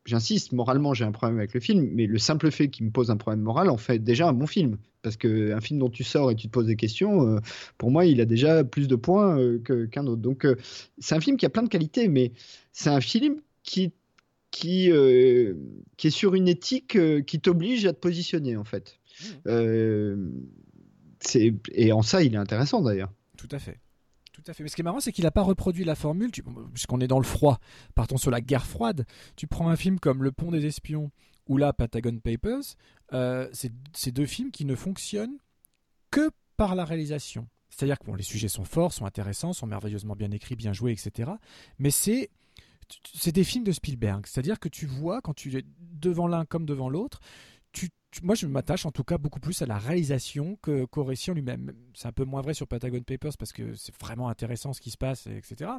j'insiste, 0.05 0.51
moralement, 0.53 0.93
j'ai 0.93 1.03
un 1.03 1.11
problème 1.11 1.39
avec 1.39 1.53
le 1.53 1.59
film, 1.59 1.89
mais 1.91 2.05
le 2.05 2.17
simple 2.19 2.51
fait 2.51 2.69
qu'il 2.69 2.85
me 2.85 2.91
pose 2.91 3.09
un 3.09 3.17
problème 3.17 3.41
moral 3.41 3.69
en 3.69 3.77
fait 3.77 3.99
déjà 3.99 4.27
un 4.27 4.33
bon 4.33 4.47
film. 4.47 4.77
Parce 5.01 5.17
qu'un 5.17 5.59
film 5.61 5.80
dont 5.80 5.89
tu 5.89 6.03
sors 6.03 6.31
et 6.31 6.35
tu 6.35 6.47
te 6.47 6.51
poses 6.51 6.67
des 6.67 6.75
questions, 6.75 7.27
euh, 7.27 7.39
pour 7.77 7.91
moi, 7.91 8.05
il 8.05 8.22
a 8.22 8.25
déjà 8.25 8.64
plus 8.64 8.88
de 8.88 8.95
points 8.95 9.38
qu'un 9.91 10.07
autre. 10.07 10.22
Donc, 10.22 10.47
c'est 10.97 11.15
un 11.15 11.19
film 11.19 11.38
qui 11.38 11.45
a 11.45 11.49
plein 11.49 11.64
de 11.64 11.69
qualités, 11.69 12.07
mais 12.07 12.31
c'est 12.72 12.89
un 12.89 13.01
film 13.01 13.41
qui, 13.64 13.91
qui, 14.49 14.89
qui 15.97 16.07
est 16.07 16.09
sur 16.09 16.35
une 16.35 16.47
éthique 16.47 16.97
qui 17.25 17.39
t'oblige 17.39 17.85
à 17.85 17.93
te 17.93 17.99
positionner, 17.99 18.55
en 18.55 18.64
fait. 18.64 18.97
Mmh. 19.45 20.31
et 21.73 21.91
en 21.91 22.01
ça, 22.01 22.23
il 22.23 22.33
est 22.33 22.38
intéressant 22.38 22.81
d'ailleurs. 22.81 23.11
Tout 23.45 23.56
à 23.56 23.59
fait. 23.59 23.80
Tout 24.32 24.43
à 24.48 24.53
fait. 24.53 24.64
Mais 24.64 24.69
ce 24.69 24.75
qui 24.75 24.82
est 24.82 24.83
marrant, 24.83 24.99
c'est 24.99 25.11
qu'il 25.11 25.24
n'a 25.24 25.32
pas 25.32 25.41
reproduit 25.41 25.85
la 25.85 25.95
formule, 25.95 26.32
puisqu'on 26.74 26.99
est 26.99 27.07
dans 27.07 27.19
le 27.19 27.25
froid, 27.25 27.59
partons 27.93 28.17
sur 28.17 28.32
la 28.32 28.41
guerre 28.41 28.65
froide. 28.65 29.06
Tu 29.35 29.48
prends 29.48 29.69
un 29.69 29.75
film 29.75 29.99
comme 29.99 30.24
Le 30.24 30.32
Pont 30.32 30.51
des 30.51 30.65
Espions 30.65 31.11
ou 31.48 31.57
là 31.57 31.74
Patagon 31.74 32.17
Papers, 32.17 32.75
euh, 33.14 33.48
c'est 33.51 34.11
deux 34.11 34.25
films 34.25 34.51
qui 34.51 34.65
ne 34.65 34.75
fonctionnent 34.75 35.38
que 36.11 36.32
par 36.57 36.75
la 36.75 36.85
réalisation. 36.85 37.48
C'est-à-dire 37.69 37.99
que 37.99 38.06
bon, 38.06 38.15
les 38.15 38.24
sujets 38.24 38.48
sont 38.48 38.64
forts, 38.64 38.93
sont 38.93 39.06
intéressants, 39.06 39.53
sont 39.53 39.67
merveilleusement 39.67 40.15
bien 40.15 40.32
écrits, 40.32 40.56
bien 40.56 40.74
joués, 40.74 40.91
etc. 40.91 41.32
Mais 41.77 41.91
c'est 41.91 42.30
c'est 43.14 43.32
des 43.32 43.43
films 43.43 43.64
de 43.64 43.72
Spielberg, 43.72 44.27
c'est-à-dire 44.27 44.59
que 44.59 44.69
tu 44.69 44.85
vois 44.85 45.19
quand 45.22 45.33
tu 45.33 45.56
es 45.57 45.64
devant 45.80 46.27
l'un 46.27 46.45
comme 46.45 46.65
devant 46.65 46.88
l'autre, 46.88 47.19
moi 48.24 48.35
je 48.35 48.48
m'attache 48.48 48.85
en 48.85 48.92
tout 48.92 49.03
cas 49.03 49.18
beaucoup 49.18 49.40
plus 49.40 49.61
à 49.61 49.66
la 49.66 49.77
réalisation 49.77 50.58
que 50.61 50.85
qu'au 50.85 51.03
récit 51.03 51.32
en 51.32 51.34
lui-même. 51.34 51.74
C'est 51.94 52.08
un 52.08 52.11
peu 52.11 52.26
moins 52.26 52.42
vrai 52.42 52.53
sur 52.53 52.68
Patagon 52.68 53.02
Papers 53.02 53.38
parce 53.38 53.53
que 53.53 53.74
c'est 53.76 53.95
vraiment 54.00 54.30
intéressant 54.30 54.74
ce 54.74 54.82
qui 54.82 54.92
se 54.92 54.98
passe, 54.98 55.27
etc. 55.27 55.72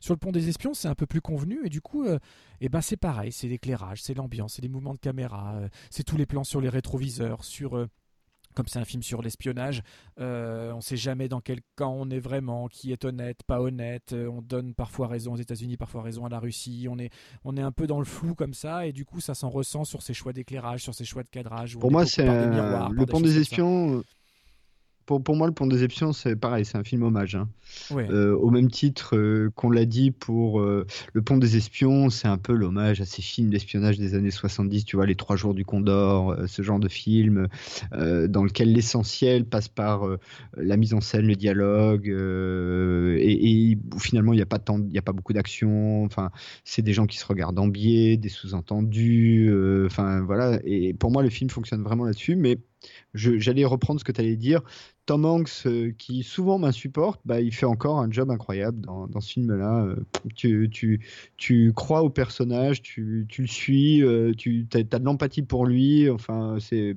Sur 0.00 0.14
le 0.14 0.18
pont 0.18 0.32
des 0.32 0.48
espions, 0.48 0.74
c'est 0.74 0.88
un 0.88 0.94
peu 0.94 1.06
plus 1.06 1.20
convenu 1.20 1.60
et 1.64 1.68
du 1.68 1.80
coup, 1.80 2.04
euh, 2.04 2.18
eh 2.60 2.68
ben 2.68 2.80
c'est 2.80 2.96
pareil, 2.96 3.32
c'est 3.32 3.48
l'éclairage, 3.48 4.02
c'est 4.02 4.14
l'ambiance, 4.14 4.54
c'est 4.54 4.62
les 4.62 4.68
mouvements 4.68 4.94
de 4.94 4.98
caméra, 4.98 5.54
euh, 5.54 5.68
c'est 5.90 6.04
tous 6.04 6.16
les 6.16 6.26
plans 6.26 6.44
sur 6.44 6.60
les 6.60 6.68
rétroviseurs, 6.68 7.44
sur 7.44 7.76
euh, 7.76 7.86
comme 8.54 8.66
c'est 8.66 8.78
un 8.78 8.84
film 8.84 9.02
sur 9.02 9.22
l'espionnage, 9.22 9.82
euh, 10.18 10.72
on 10.72 10.76
ne 10.76 10.80
sait 10.80 10.96
jamais 10.96 11.28
dans 11.28 11.40
quel 11.40 11.60
camp 11.76 11.94
on 11.96 12.10
est 12.10 12.18
vraiment, 12.18 12.68
qui 12.68 12.92
est 12.92 13.04
honnête, 13.04 13.42
pas 13.46 13.60
honnête. 13.60 14.12
Euh, 14.12 14.28
on 14.28 14.42
donne 14.42 14.74
parfois 14.74 15.08
raison 15.08 15.34
aux 15.34 15.36
États-Unis, 15.36 15.76
parfois 15.76 16.02
raison 16.02 16.24
à 16.24 16.28
la 16.28 16.38
Russie. 16.38 16.86
On 16.90 16.98
est, 16.98 17.10
on 17.44 17.56
est 17.56 17.62
un 17.62 17.72
peu 17.72 17.86
dans 17.86 17.98
le 17.98 18.04
flou 18.04 18.34
comme 18.34 18.54
ça, 18.54 18.86
et 18.86 18.92
du 18.92 19.04
coup, 19.04 19.20
ça 19.20 19.34
s'en 19.34 19.50
ressent 19.50 19.84
sur 19.84 20.02
ses 20.02 20.14
choix 20.14 20.32
d'éclairage, 20.32 20.82
sur 20.82 20.94
ses 20.94 21.04
choix 21.04 21.22
de 21.22 21.28
cadrage. 21.28 21.78
Pour 21.78 21.92
moi, 21.92 22.06
c'est 22.06 22.26
le 22.26 23.04
pont 23.06 23.20
des 23.20 23.38
espions 23.38 24.02
pour, 25.10 25.20
pour, 25.20 25.34
moi, 25.34 25.48
Le 25.48 25.52
Pont 25.52 25.66
des 25.66 25.82
Espions, 25.82 26.12
c'est 26.12 26.36
pareil, 26.36 26.64
c'est 26.64 26.78
un 26.78 26.84
film 26.84 27.02
hommage. 27.02 27.34
Hein. 27.34 27.48
Euh, 27.90 28.32
au 28.36 28.50
même 28.50 28.70
titre 28.70 29.16
euh, 29.16 29.50
qu'on 29.56 29.68
l'a 29.68 29.84
dit 29.84 30.12
pour 30.12 30.60
euh, 30.60 30.86
Le 31.14 31.20
Pont 31.20 31.36
des 31.36 31.56
Espions, 31.56 32.10
c'est 32.10 32.28
un 32.28 32.38
peu 32.38 32.52
l'hommage 32.52 33.00
à 33.00 33.04
ces 33.04 33.20
films 33.20 33.50
d'espionnage 33.50 33.98
des 33.98 34.14
années 34.14 34.30
70, 34.30 34.84
tu 34.84 34.94
vois, 34.94 35.06
Les 35.06 35.16
Trois 35.16 35.34
Jours 35.34 35.52
du 35.52 35.64
Condor, 35.64 36.36
ce 36.46 36.62
genre 36.62 36.78
de 36.78 36.86
film, 36.86 37.48
dans 37.90 38.44
lequel 38.44 38.72
l'essentiel 38.72 39.46
passe 39.46 39.66
par 39.66 40.06
la 40.56 40.76
mise 40.76 40.94
en 40.94 41.00
scène, 41.00 41.26
le 41.26 41.34
dialogue, 41.34 42.06
et, 42.06 43.72
et, 43.72 43.78
finalement, 43.98 44.32
il 44.32 44.36
n'y 44.36 44.42
a, 44.42 44.46
pas 44.46 44.60
tant, 44.60 44.78
y 44.90 44.98
a 44.98 45.02
pas 45.02 45.12
beaucoup 45.12 45.32
d'action. 45.32 46.04
Enfin, 46.04 46.30
c'est 46.62 46.82
des 46.82 46.92
gens 46.92 47.06
qui 47.06 47.18
se 47.18 47.26
regardent 47.26 47.58
en 47.58 47.66
biais, 47.66 48.16
des 48.16 48.28
sous-entendus. 48.28 49.52
Enfin, 49.86 50.20
voilà. 50.20 50.60
Et 50.62 50.94
pour 50.94 51.10
moi, 51.10 51.24
le 51.24 51.30
film 51.30 51.50
fonctionne 51.50 51.82
vraiment 51.82 52.04
là-dessus, 52.04 52.36
mais 52.36 52.58
j'allais 53.14 53.64
reprendre 53.64 54.00
ce 54.00 54.04
que 54.04 54.12
tu 54.12 54.20
allais 54.20 54.36
dire. 54.36 54.62
Tom 55.06 55.24
Hanks, 55.24 55.66
euh, 55.66 55.92
qui 55.98 56.22
souvent 56.22 56.58
m'insupporte, 56.58 57.20
bah, 57.24 57.40
il 57.40 57.52
fait 57.52 57.66
encore 57.66 57.98
un 57.98 58.10
job 58.10 58.30
incroyable 58.30 58.80
dans, 58.80 59.20
ce 59.20 59.32
film-là. 59.32 59.84
Euh, 59.84 59.96
tu, 60.36 60.68
tu, 60.70 61.00
tu, 61.36 61.72
crois 61.74 62.02
au 62.02 62.10
personnage, 62.10 62.82
tu, 62.82 63.26
tu 63.28 63.42
le 63.42 63.48
suis, 63.48 64.02
euh, 64.04 64.32
tu 64.36 64.66
as, 64.74 64.78
as, 64.78 64.98
de 64.98 65.04
l'empathie 65.04 65.42
pour 65.42 65.66
lui. 65.66 66.08
Enfin, 66.08 66.58
c'est 66.60 66.96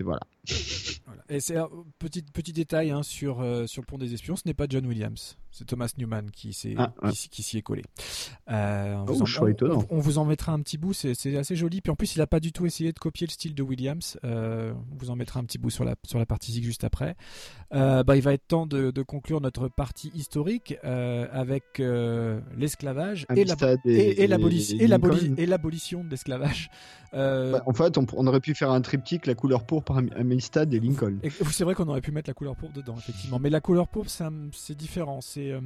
voilà. 0.00 0.20
Voilà. 1.06 1.22
Et 1.28 1.40
c'est 1.40 1.56
un 1.56 1.68
petit, 1.98 2.22
petit 2.22 2.52
détail 2.52 2.90
hein, 2.90 3.02
sur, 3.02 3.40
euh, 3.40 3.66
sur 3.66 3.82
le 3.82 3.86
pont 3.86 3.98
des 3.98 4.14
espions, 4.14 4.36
ce 4.36 4.42
n'est 4.46 4.54
pas 4.54 4.66
John 4.68 4.86
Williams, 4.86 5.36
c'est 5.50 5.64
Thomas 5.66 5.92
Newman 5.98 6.30
qui 6.30 6.52
s'y 6.52 6.74
ah, 6.76 6.92
ouais. 7.02 7.10
qui, 7.12 7.28
qui 7.28 7.42
s'y 7.42 7.58
est 7.58 7.62
collé. 7.62 7.82
Euh, 8.50 8.94
on, 8.94 9.04
oh, 9.08 9.12
vous 9.14 9.22
en, 9.22 9.26
on, 9.62 9.86
on, 9.90 9.98
vous 9.98 10.18
en 10.18 10.24
mettra 10.24 10.52
un 10.52 10.60
petit 10.60 10.78
bout, 10.78 10.92
c'est 10.92 11.36
assez 11.36 11.56
joli. 11.56 11.80
Puis 11.80 11.90
en 11.90 11.96
plus, 11.96 12.14
il 12.14 12.18
n'a 12.18 12.26
pas 12.26 12.40
du 12.40 12.52
tout 12.52 12.66
essayé 12.66 12.92
de 12.92 12.98
copier 12.98 13.26
le 13.26 13.32
style 13.32 13.54
de 13.54 13.62
Williams. 13.62 14.18
Euh, 14.24 14.72
on 14.92 14.96
vous 14.96 15.10
en 15.10 15.16
mettra 15.16 15.40
un 15.40 15.44
petit 15.44 15.58
bout 15.58 15.70
sur 15.70 15.84
la, 15.84 15.96
sur 16.06 16.18
la 16.18 16.26
partie 16.26 16.62
juste 16.62 16.84
après. 16.84 17.16
Bah, 17.70 18.16
il 18.16 18.22
va 18.22 18.32
être 18.32 18.46
temps 18.46 18.66
de, 18.66 18.90
de 18.90 19.02
conclure 19.02 19.40
notre 19.40 19.68
partie 19.68 20.10
historique 20.14 20.76
avec 20.82 21.80
l'esclavage 22.56 23.26
et 23.34 24.26
l'abolition 24.26 26.04
de 26.04 26.10
l'esclavage. 26.10 26.70
Bah, 27.12 27.62
en 27.66 27.72
fait, 27.72 27.98
on, 27.98 28.06
on, 28.14 28.26
aurait 28.26 28.40
pu 28.40 28.54
faire 28.54 28.70
un 28.70 28.80
triptyque, 28.80 29.26
la 29.26 29.34
couleur 29.34 29.64
pourpre, 29.64 30.00
Amistad 30.36 30.72
et 30.74 30.80
Lincoln. 30.80 31.18
C'est 31.50 31.64
vrai 31.64 31.74
qu'on 31.74 31.88
aurait 31.88 32.00
pu 32.00 32.12
mettre 32.12 32.28
la 32.28 32.34
couleur 32.34 32.56
pourpre 32.56 32.74
dedans, 32.74 32.94
effectivement. 32.98 33.38
Mais 33.38 33.50
la 33.50 33.60
couleur 33.60 33.88
pourpre, 33.88 34.10
c'est 34.52 34.74
différent. 34.76 35.20
C'est 35.20 35.50
euh, 35.50 35.60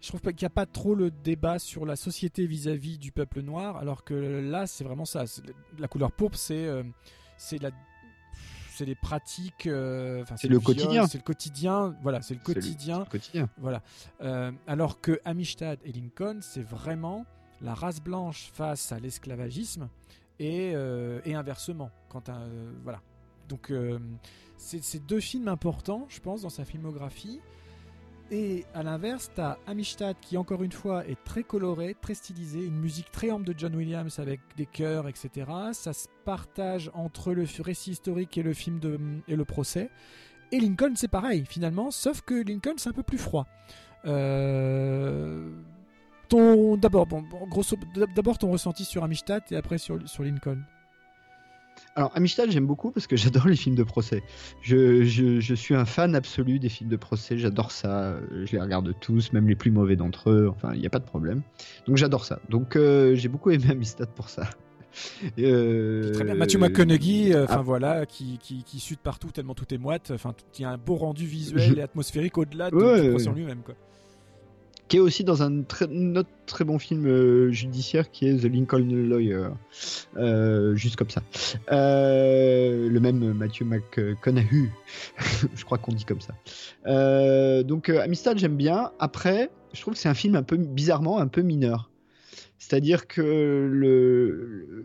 je 0.00 0.08
trouve 0.08 0.20
qu'il 0.20 0.34
n'y 0.40 0.46
a 0.46 0.50
pas 0.50 0.66
trop 0.66 0.94
le 0.94 1.10
débat 1.10 1.58
sur 1.58 1.84
la 1.84 1.96
société 1.96 2.46
vis-à-vis 2.46 2.96
-vis 2.96 2.98
du 2.98 3.12
peuple 3.12 3.42
noir, 3.42 3.76
alors 3.76 4.04
que 4.04 4.14
là, 4.14 4.66
c'est 4.66 4.84
vraiment 4.84 5.04
ça. 5.04 5.24
La 5.78 5.88
couleur 5.88 6.10
pourpre, 6.12 6.38
c'est 6.38 6.66
euh, 6.66 6.82
c'est 7.36 7.60
la 7.60 7.70
c'est 8.78 8.84
les 8.84 8.94
pratiques. 8.94 9.66
Euh, 9.66 10.24
c'est 10.36 10.46
le, 10.46 10.54
le 10.54 10.60
quotidien. 10.60 11.06
C'est 11.08 11.18
le 11.18 11.24
quotidien. 11.24 11.96
Voilà, 12.02 12.22
c'est 12.22 12.34
le 12.34 12.40
quotidien. 12.40 12.98
Le, 12.98 13.04
le 13.04 13.10
quotidien. 13.10 13.48
Voilà. 13.58 13.82
Euh, 14.22 14.52
alors 14.68 15.00
que 15.00 15.20
Amistad 15.24 15.78
et 15.84 15.92
Lincoln, 15.92 16.38
c'est 16.40 16.62
vraiment 16.62 17.26
la 17.60 17.74
race 17.74 18.00
blanche 18.00 18.50
face 18.54 18.92
à 18.92 19.00
l'esclavagisme 19.00 19.88
et, 20.38 20.72
euh, 20.74 21.20
et, 21.24 21.34
inversement. 21.34 21.90
Quand 22.08 22.28
un, 22.28 22.48
voilà. 22.84 23.00
Donc, 23.48 23.70
euh, 23.70 23.98
c'est 24.56 25.04
deux 25.06 25.20
films 25.20 25.48
importants, 25.48 26.06
je 26.08 26.20
pense, 26.20 26.42
dans 26.42 26.50
sa 26.50 26.64
filmographie. 26.64 27.40
Et 28.30 28.66
à 28.74 28.82
l'inverse, 28.82 29.30
t'as 29.34 29.56
Amistad 29.66 30.14
qui, 30.20 30.36
encore 30.36 30.62
une 30.62 30.72
fois, 30.72 31.06
est 31.06 31.22
très 31.24 31.42
coloré, 31.42 31.96
très 31.98 32.12
stylisé, 32.12 32.62
une 32.62 32.78
musique 32.78 33.10
très 33.10 33.30
ample 33.30 33.46
de 33.46 33.54
John 33.56 33.74
Williams 33.74 34.18
avec 34.18 34.40
des 34.56 34.66
chœurs, 34.66 35.08
etc. 35.08 35.50
Ça 35.72 35.94
se 35.94 36.08
partage 36.26 36.90
entre 36.92 37.32
le 37.32 37.46
récit 37.60 37.92
historique 37.92 38.36
et 38.36 38.42
le 38.42 38.52
film 38.52 39.22
et 39.28 39.34
le 39.34 39.44
procès. 39.46 39.88
Et 40.52 40.60
Lincoln, 40.60 40.92
c'est 40.94 41.08
pareil, 41.08 41.44
finalement, 41.46 41.90
sauf 41.90 42.20
que 42.20 42.34
Lincoln, 42.34 42.74
c'est 42.76 42.90
un 42.90 42.92
peu 42.92 43.02
plus 43.02 43.18
froid. 43.18 43.46
Euh... 44.04 45.50
D'abord, 46.30 47.06
bon, 47.06 47.24
grosso... 47.48 47.76
ton 48.38 48.50
ressenti 48.50 48.84
sur 48.84 49.02
Amistad 49.02 49.42
et 49.50 49.56
après 49.56 49.78
sur 49.78 49.98
Lincoln. 50.20 50.58
Alors, 51.96 52.12
Amistad, 52.14 52.50
j'aime 52.50 52.66
beaucoup 52.66 52.90
parce 52.90 53.06
que 53.06 53.16
j'adore 53.16 53.48
les 53.48 53.56
films 53.56 53.74
de 53.74 53.82
procès. 53.82 54.22
Je, 54.62 55.04
je, 55.04 55.40
je, 55.40 55.54
suis 55.54 55.74
un 55.74 55.84
fan 55.84 56.14
absolu 56.14 56.58
des 56.58 56.68
films 56.68 56.90
de 56.90 56.96
procès. 56.96 57.38
J'adore 57.38 57.72
ça. 57.72 58.16
Je 58.30 58.52
les 58.52 58.60
regarde 58.60 58.94
tous, 59.00 59.32
même 59.32 59.48
les 59.48 59.56
plus 59.56 59.70
mauvais 59.70 59.96
d'entre 59.96 60.30
eux. 60.30 60.48
Enfin, 60.48 60.74
il 60.74 60.80
n'y 60.80 60.86
a 60.86 60.90
pas 60.90 61.00
de 61.00 61.04
problème. 61.04 61.42
Donc, 61.86 61.96
j'adore 61.96 62.24
ça. 62.24 62.40
Donc, 62.48 62.76
euh, 62.76 63.14
j'ai 63.14 63.28
beaucoup 63.28 63.50
aimé 63.50 63.64
Amistad 63.70 64.08
pour 64.10 64.28
ça. 64.28 64.48
Euh... 65.38 66.12
Très 66.12 66.24
bien. 66.24 66.34
Matthew 66.34 66.56
McConaughey, 66.56 67.32
euh, 67.32 67.46
ah. 67.48 67.62
voilà, 67.62 68.04
qui, 68.04 68.38
qui, 68.38 68.64
qui 68.64 68.80
suit 68.80 68.96
partout 68.96 69.30
tellement 69.30 69.54
tout 69.54 69.72
est 69.72 69.78
moite. 69.78 70.10
Enfin, 70.12 70.34
il 70.58 70.62
y 70.62 70.64
a 70.64 70.70
un 70.70 70.78
beau 70.78 70.96
rendu 70.96 71.24
visuel 71.24 71.78
et 71.78 71.82
atmosphérique 71.82 72.36
au-delà 72.38 72.70
de, 72.70 72.76
ouais, 72.76 73.02
du 73.02 73.10
procès 73.10 73.28
en 73.28 73.32
lui-même, 73.32 73.60
quoi 73.62 73.76
qui 74.88 74.96
est 74.96 75.00
aussi 75.00 75.22
dans 75.22 75.42
un 75.42 75.64
autre 76.16 76.30
très 76.46 76.64
bon 76.64 76.78
film 76.78 77.06
euh, 77.06 77.52
judiciaire 77.52 78.10
qui 78.10 78.26
est 78.26 78.38
The 78.38 78.44
Lincoln 78.44 78.88
Lawyer, 78.88 79.48
euh, 80.16 80.74
juste 80.74 80.96
comme 80.96 81.10
ça. 81.10 81.22
Euh, 81.70 82.88
le 82.88 83.00
même 83.00 83.34
Matthew 83.34 83.62
McConaughey, 83.62 84.70
je 85.54 85.64
crois 85.64 85.78
qu'on 85.78 85.92
dit 85.92 86.06
comme 86.06 86.20
ça. 86.20 86.34
Donc 87.64 87.90
Amistad 87.90 88.38
j'aime 88.38 88.56
bien. 88.56 88.92
Après, 88.98 89.50
je 89.74 89.80
trouve 89.82 89.94
que 89.94 90.00
c'est 90.00 90.08
un 90.08 90.14
film 90.14 90.34
un 90.36 90.42
peu 90.42 90.56
bizarrement 90.56 91.18
un 91.18 91.28
peu 91.28 91.42
mineur. 91.42 91.90
C'est-à-dire 92.58 93.06
que 93.06 94.84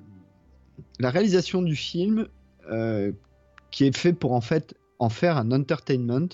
la 1.00 1.10
réalisation 1.10 1.62
du 1.62 1.76
film, 1.76 2.28
qui 3.72 3.86
est 3.86 3.98
fait 3.98 4.14
pour 4.14 4.34
en 4.34 4.42
fait 4.42 4.76
en 5.00 5.10
faire 5.10 5.38
un 5.38 5.52
entertainment 5.52 6.28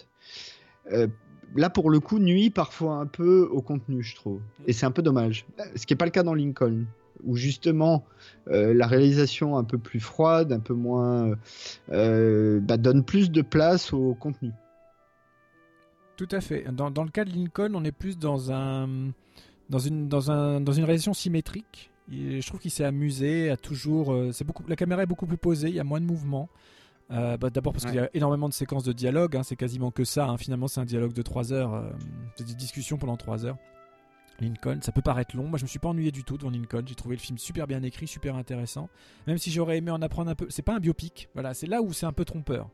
là 1.55 1.69
pour 1.69 1.89
le 1.89 1.99
coup 1.99 2.19
nuit 2.19 2.49
parfois 2.49 2.95
un 2.95 3.05
peu 3.05 3.47
au 3.51 3.61
contenu, 3.61 4.03
je 4.03 4.15
trouve. 4.15 4.41
Et 4.67 4.73
c'est 4.73 4.85
un 4.85 4.91
peu 4.91 5.01
dommage. 5.01 5.45
Ce 5.75 5.85
qui 5.85 5.93
n'est 5.93 5.97
pas 5.97 6.05
le 6.05 6.11
cas 6.11 6.23
dans 6.23 6.33
Lincoln, 6.33 6.85
où 7.23 7.35
justement 7.35 8.05
euh, 8.47 8.73
la 8.73 8.87
réalisation 8.87 9.57
un 9.57 9.63
peu 9.63 9.77
plus 9.77 9.99
froide, 9.99 10.51
un 10.51 10.59
peu 10.59 10.73
moins, 10.73 11.33
euh, 11.91 12.59
bah, 12.59 12.77
donne 12.77 13.03
plus 13.03 13.31
de 13.31 13.41
place 13.41 13.93
au 13.93 14.13
contenu. 14.13 14.51
Tout 16.17 16.27
à 16.31 16.41
fait. 16.41 16.65
Dans, 16.73 16.91
dans, 16.91 17.03
le 17.03 17.11
cas 17.11 17.23
de 17.23 17.31
Lincoln, 17.31 17.71
on 17.73 17.83
est 17.85 17.93
plus 17.93 18.17
dans 18.17 18.51
un 18.51 19.11
dans 19.69 19.79
une 19.79 20.09
dans 20.09 20.31
un 20.31 20.59
dans 20.59 20.73
une 20.73 20.83
réalisation 20.83 21.13
symétrique. 21.13 21.91
Je 22.11 22.45
trouve 22.45 22.59
qu'il 22.59 22.71
s'est 22.71 22.83
amusé 22.83 23.49
à 23.51 23.57
toujours. 23.57 24.13
Euh, 24.13 24.31
c'est 24.31 24.43
beaucoup. 24.43 24.63
La 24.67 24.75
caméra 24.75 25.03
est 25.03 25.05
beaucoup 25.05 25.27
plus 25.27 25.37
posée. 25.37 25.69
Il 25.69 25.75
y 25.75 25.79
a 25.79 25.83
moins 25.83 26.01
de 26.01 26.05
mouvement. 26.05 26.49
Euh, 27.11 27.37
bah, 27.37 27.49
D'abord 27.49 27.73
parce 27.73 27.85
ouais. 27.85 27.91
qu'il 27.91 27.99
y 27.99 28.03
a 28.03 28.09
énormément 28.13 28.49
de 28.49 28.53
séquences 28.53 28.83
de 28.83 28.93
dialogue, 28.93 29.35
hein, 29.35 29.43
c'est 29.43 29.55
quasiment 29.55 29.91
que 29.91 30.03
ça. 30.03 30.27
Hein. 30.27 30.37
Finalement, 30.37 30.67
c'est 30.67 30.79
un 30.79 30.85
dialogue 30.85 31.13
de 31.13 31.21
3 31.21 31.53
heures, 31.53 31.73
euh, 31.73 31.89
c'est 32.35 32.45
des 32.45 32.53
discussions 32.53 32.97
pendant 32.97 33.17
3 33.17 33.45
heures. 33.45 33.57
Lincoln, 34.41 34.79
ça 34.81 34.91
peut 34.91 35.01
paraître 35.01 35.35
long. 35.35 35.47
Moi, 35.47 35.57
je 35.57 35.63
me 35.63 35.67
suis 35.67 35.79
pas 35.79 35.89
ennuyé 35.89 36.11
du 36.11 36.23
tout 36.23 36.37
devant 36.37 36.49
Lincoln. 36.49 36.83
J'ai 36.85 36.95
trouvé 36.95 37.15
le 37.15 37.21
film 37.21 37.37
super 37.37 37.67
bien 37.67 37.83
écrit, 37.83 38.07
super 38.07 38.35
intéressant. 38.35 38.89
Même 39.27 39.37
si 39.37 39.51
j'aurais 39.51 39.77
aimé 39.77 39.91
en 39.91 40.01
apprendre 40.01 40.31
un 40.31 40.35
peu. 40.35 40.47
C'est 40.49 40.61
pas 40.61 40.75
un 40.75 40.79
biopic. 40.79 41.27
Voilà, 41.33 41.53
c'est 41.53 41.67
là 41.67 41.81
où 41.81 41.91
c'est 41.91 42.05
un 42.05 42.13
peu 42.13 42.23
trompeur. 42.23 42.69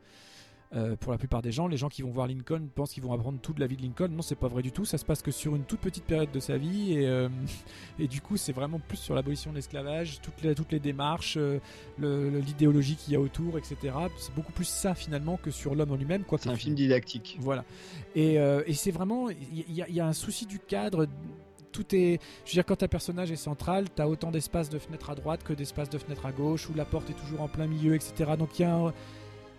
Euh, 0.75 0.95
pour 0.97 1.13
la 1.13 1.17
plupart 1.17 1.41
des 1.41 1.53
gens, 1.53 1.67
les 1.67 1.77
gens 1.77 1.87
qui 1.87 2.01
vont 2.01 2.11
voir 2.11 2.27
Lincoln 2.27 2.67
pensent 2.73 2.93
qu'ils 2.93 3.03
vont 3.03 3.13
apprendre 3.13 3.39
toute 3.39 3.59
la 3.59 3.67
vie 3.67 3.77
de 3.77 3.81
Lincoln. 3.81 4.09
Non, 4.09 4.21
c'est 4.21 4.35
pas 4.35 4.49
vrai 4.49 4.61
du 4.61 4.71
tout. 4.71 4.83
Ça 4.83 4.97
se 4.97 5.05
passe 5.05 5.21
que 5.21 5.31
sur 5.31 5.55
une 5.55 5.63
toute 5.63 5.79
petite 5.79 6.03
période 6.03 6.31
de 6.31 6.39
sa 6.39 6.57
vie 6.57 6.93
et, 6.93 7.07
euh, 7.07 7.29
et 7.99 8.07
du 8.07 8.19
coup, 8.19 8.35
c'est 8.35 8.51
vraiment 8.51 8.79
plus 8.79 8.97
sur 8.97 9.15
l'abolition 9.15 9.51
de 9.51 9.55
l'esclavage, 9.55 10.19
toutes 10.21 10.41
les, 10.41 10.53
toutes 10.53 10.71
les 10.73 10.79
démarches, 10.81 11.37
euh, 11.37 11.59
l'idéologie 11.97 12.95
qu'il 12.95 13.13
y 13.13 13.15
a 13.15 13.21
autour, 13.21 13.57
etc. 13.57 13.77
C'est 14.17 14.35
beaucoup 14.35 14.51
plus 14.51 14.67
ça 14.67 14.95
finalement 14.95 15.37
que 15.37 15.49
sur 15.49 15.75
l'homme 15.75 15.91
en 15.91 15.95
lui-même. 15.95 16.23
C'est 16.37 16.49
un 16.49 16.55
film 16.55 16.75
didactique. 16.75 17.37
Voilà. 17.39 17.63
Et, 18.15 18.35
et 18.35 18.73
c'est 18.73 18.91
vraiment, 18.91 19.29
il 19.29 19.71
y, 19.71 19.93
y, 19.93 19.99
a 19.99 20.07
un 20.07 20.13
souci 20.13 20.45
du 20.45 20.59
cadre 20.59 21.07
tout 21.71 21.95
est. 21.95 22.19
Je 22.45 22.51
veux 22.51 22.53
dire, 22.53 22.65
quand 22.65 22.83
un 22.83 22.87
personnage 22.87 23.31
est 23.31 23.35
central, 23.35 23.85
t'as 23.93 24.07
autant 24.07 24.31
d'espace 24.31 24.69
de 24.69 24.79
fenêtre 24.79 25.09
à 25.09 25.15
droite 25.15 25.43
que 25.43 25.53
d'espace 25.53 25.89
de 25.89 25.97
fenêtre 25.97 26.25
à 26.25 26.31
gauche, 26.31 26.69
où 26.69 26.73
la 26.73 26.85
porte 26.85 27.09
est 27.09 27.13
toujours 27.13 27.41
en 27.41 27.47
plein 27.47 27.67
milieu, 27.67 27.95
etc. 27.95 28.31
Donc 28.37 28.59
il 28.59 28.63
y 28.63 28.65
a 28.65 28.73
un, 28.73 28.93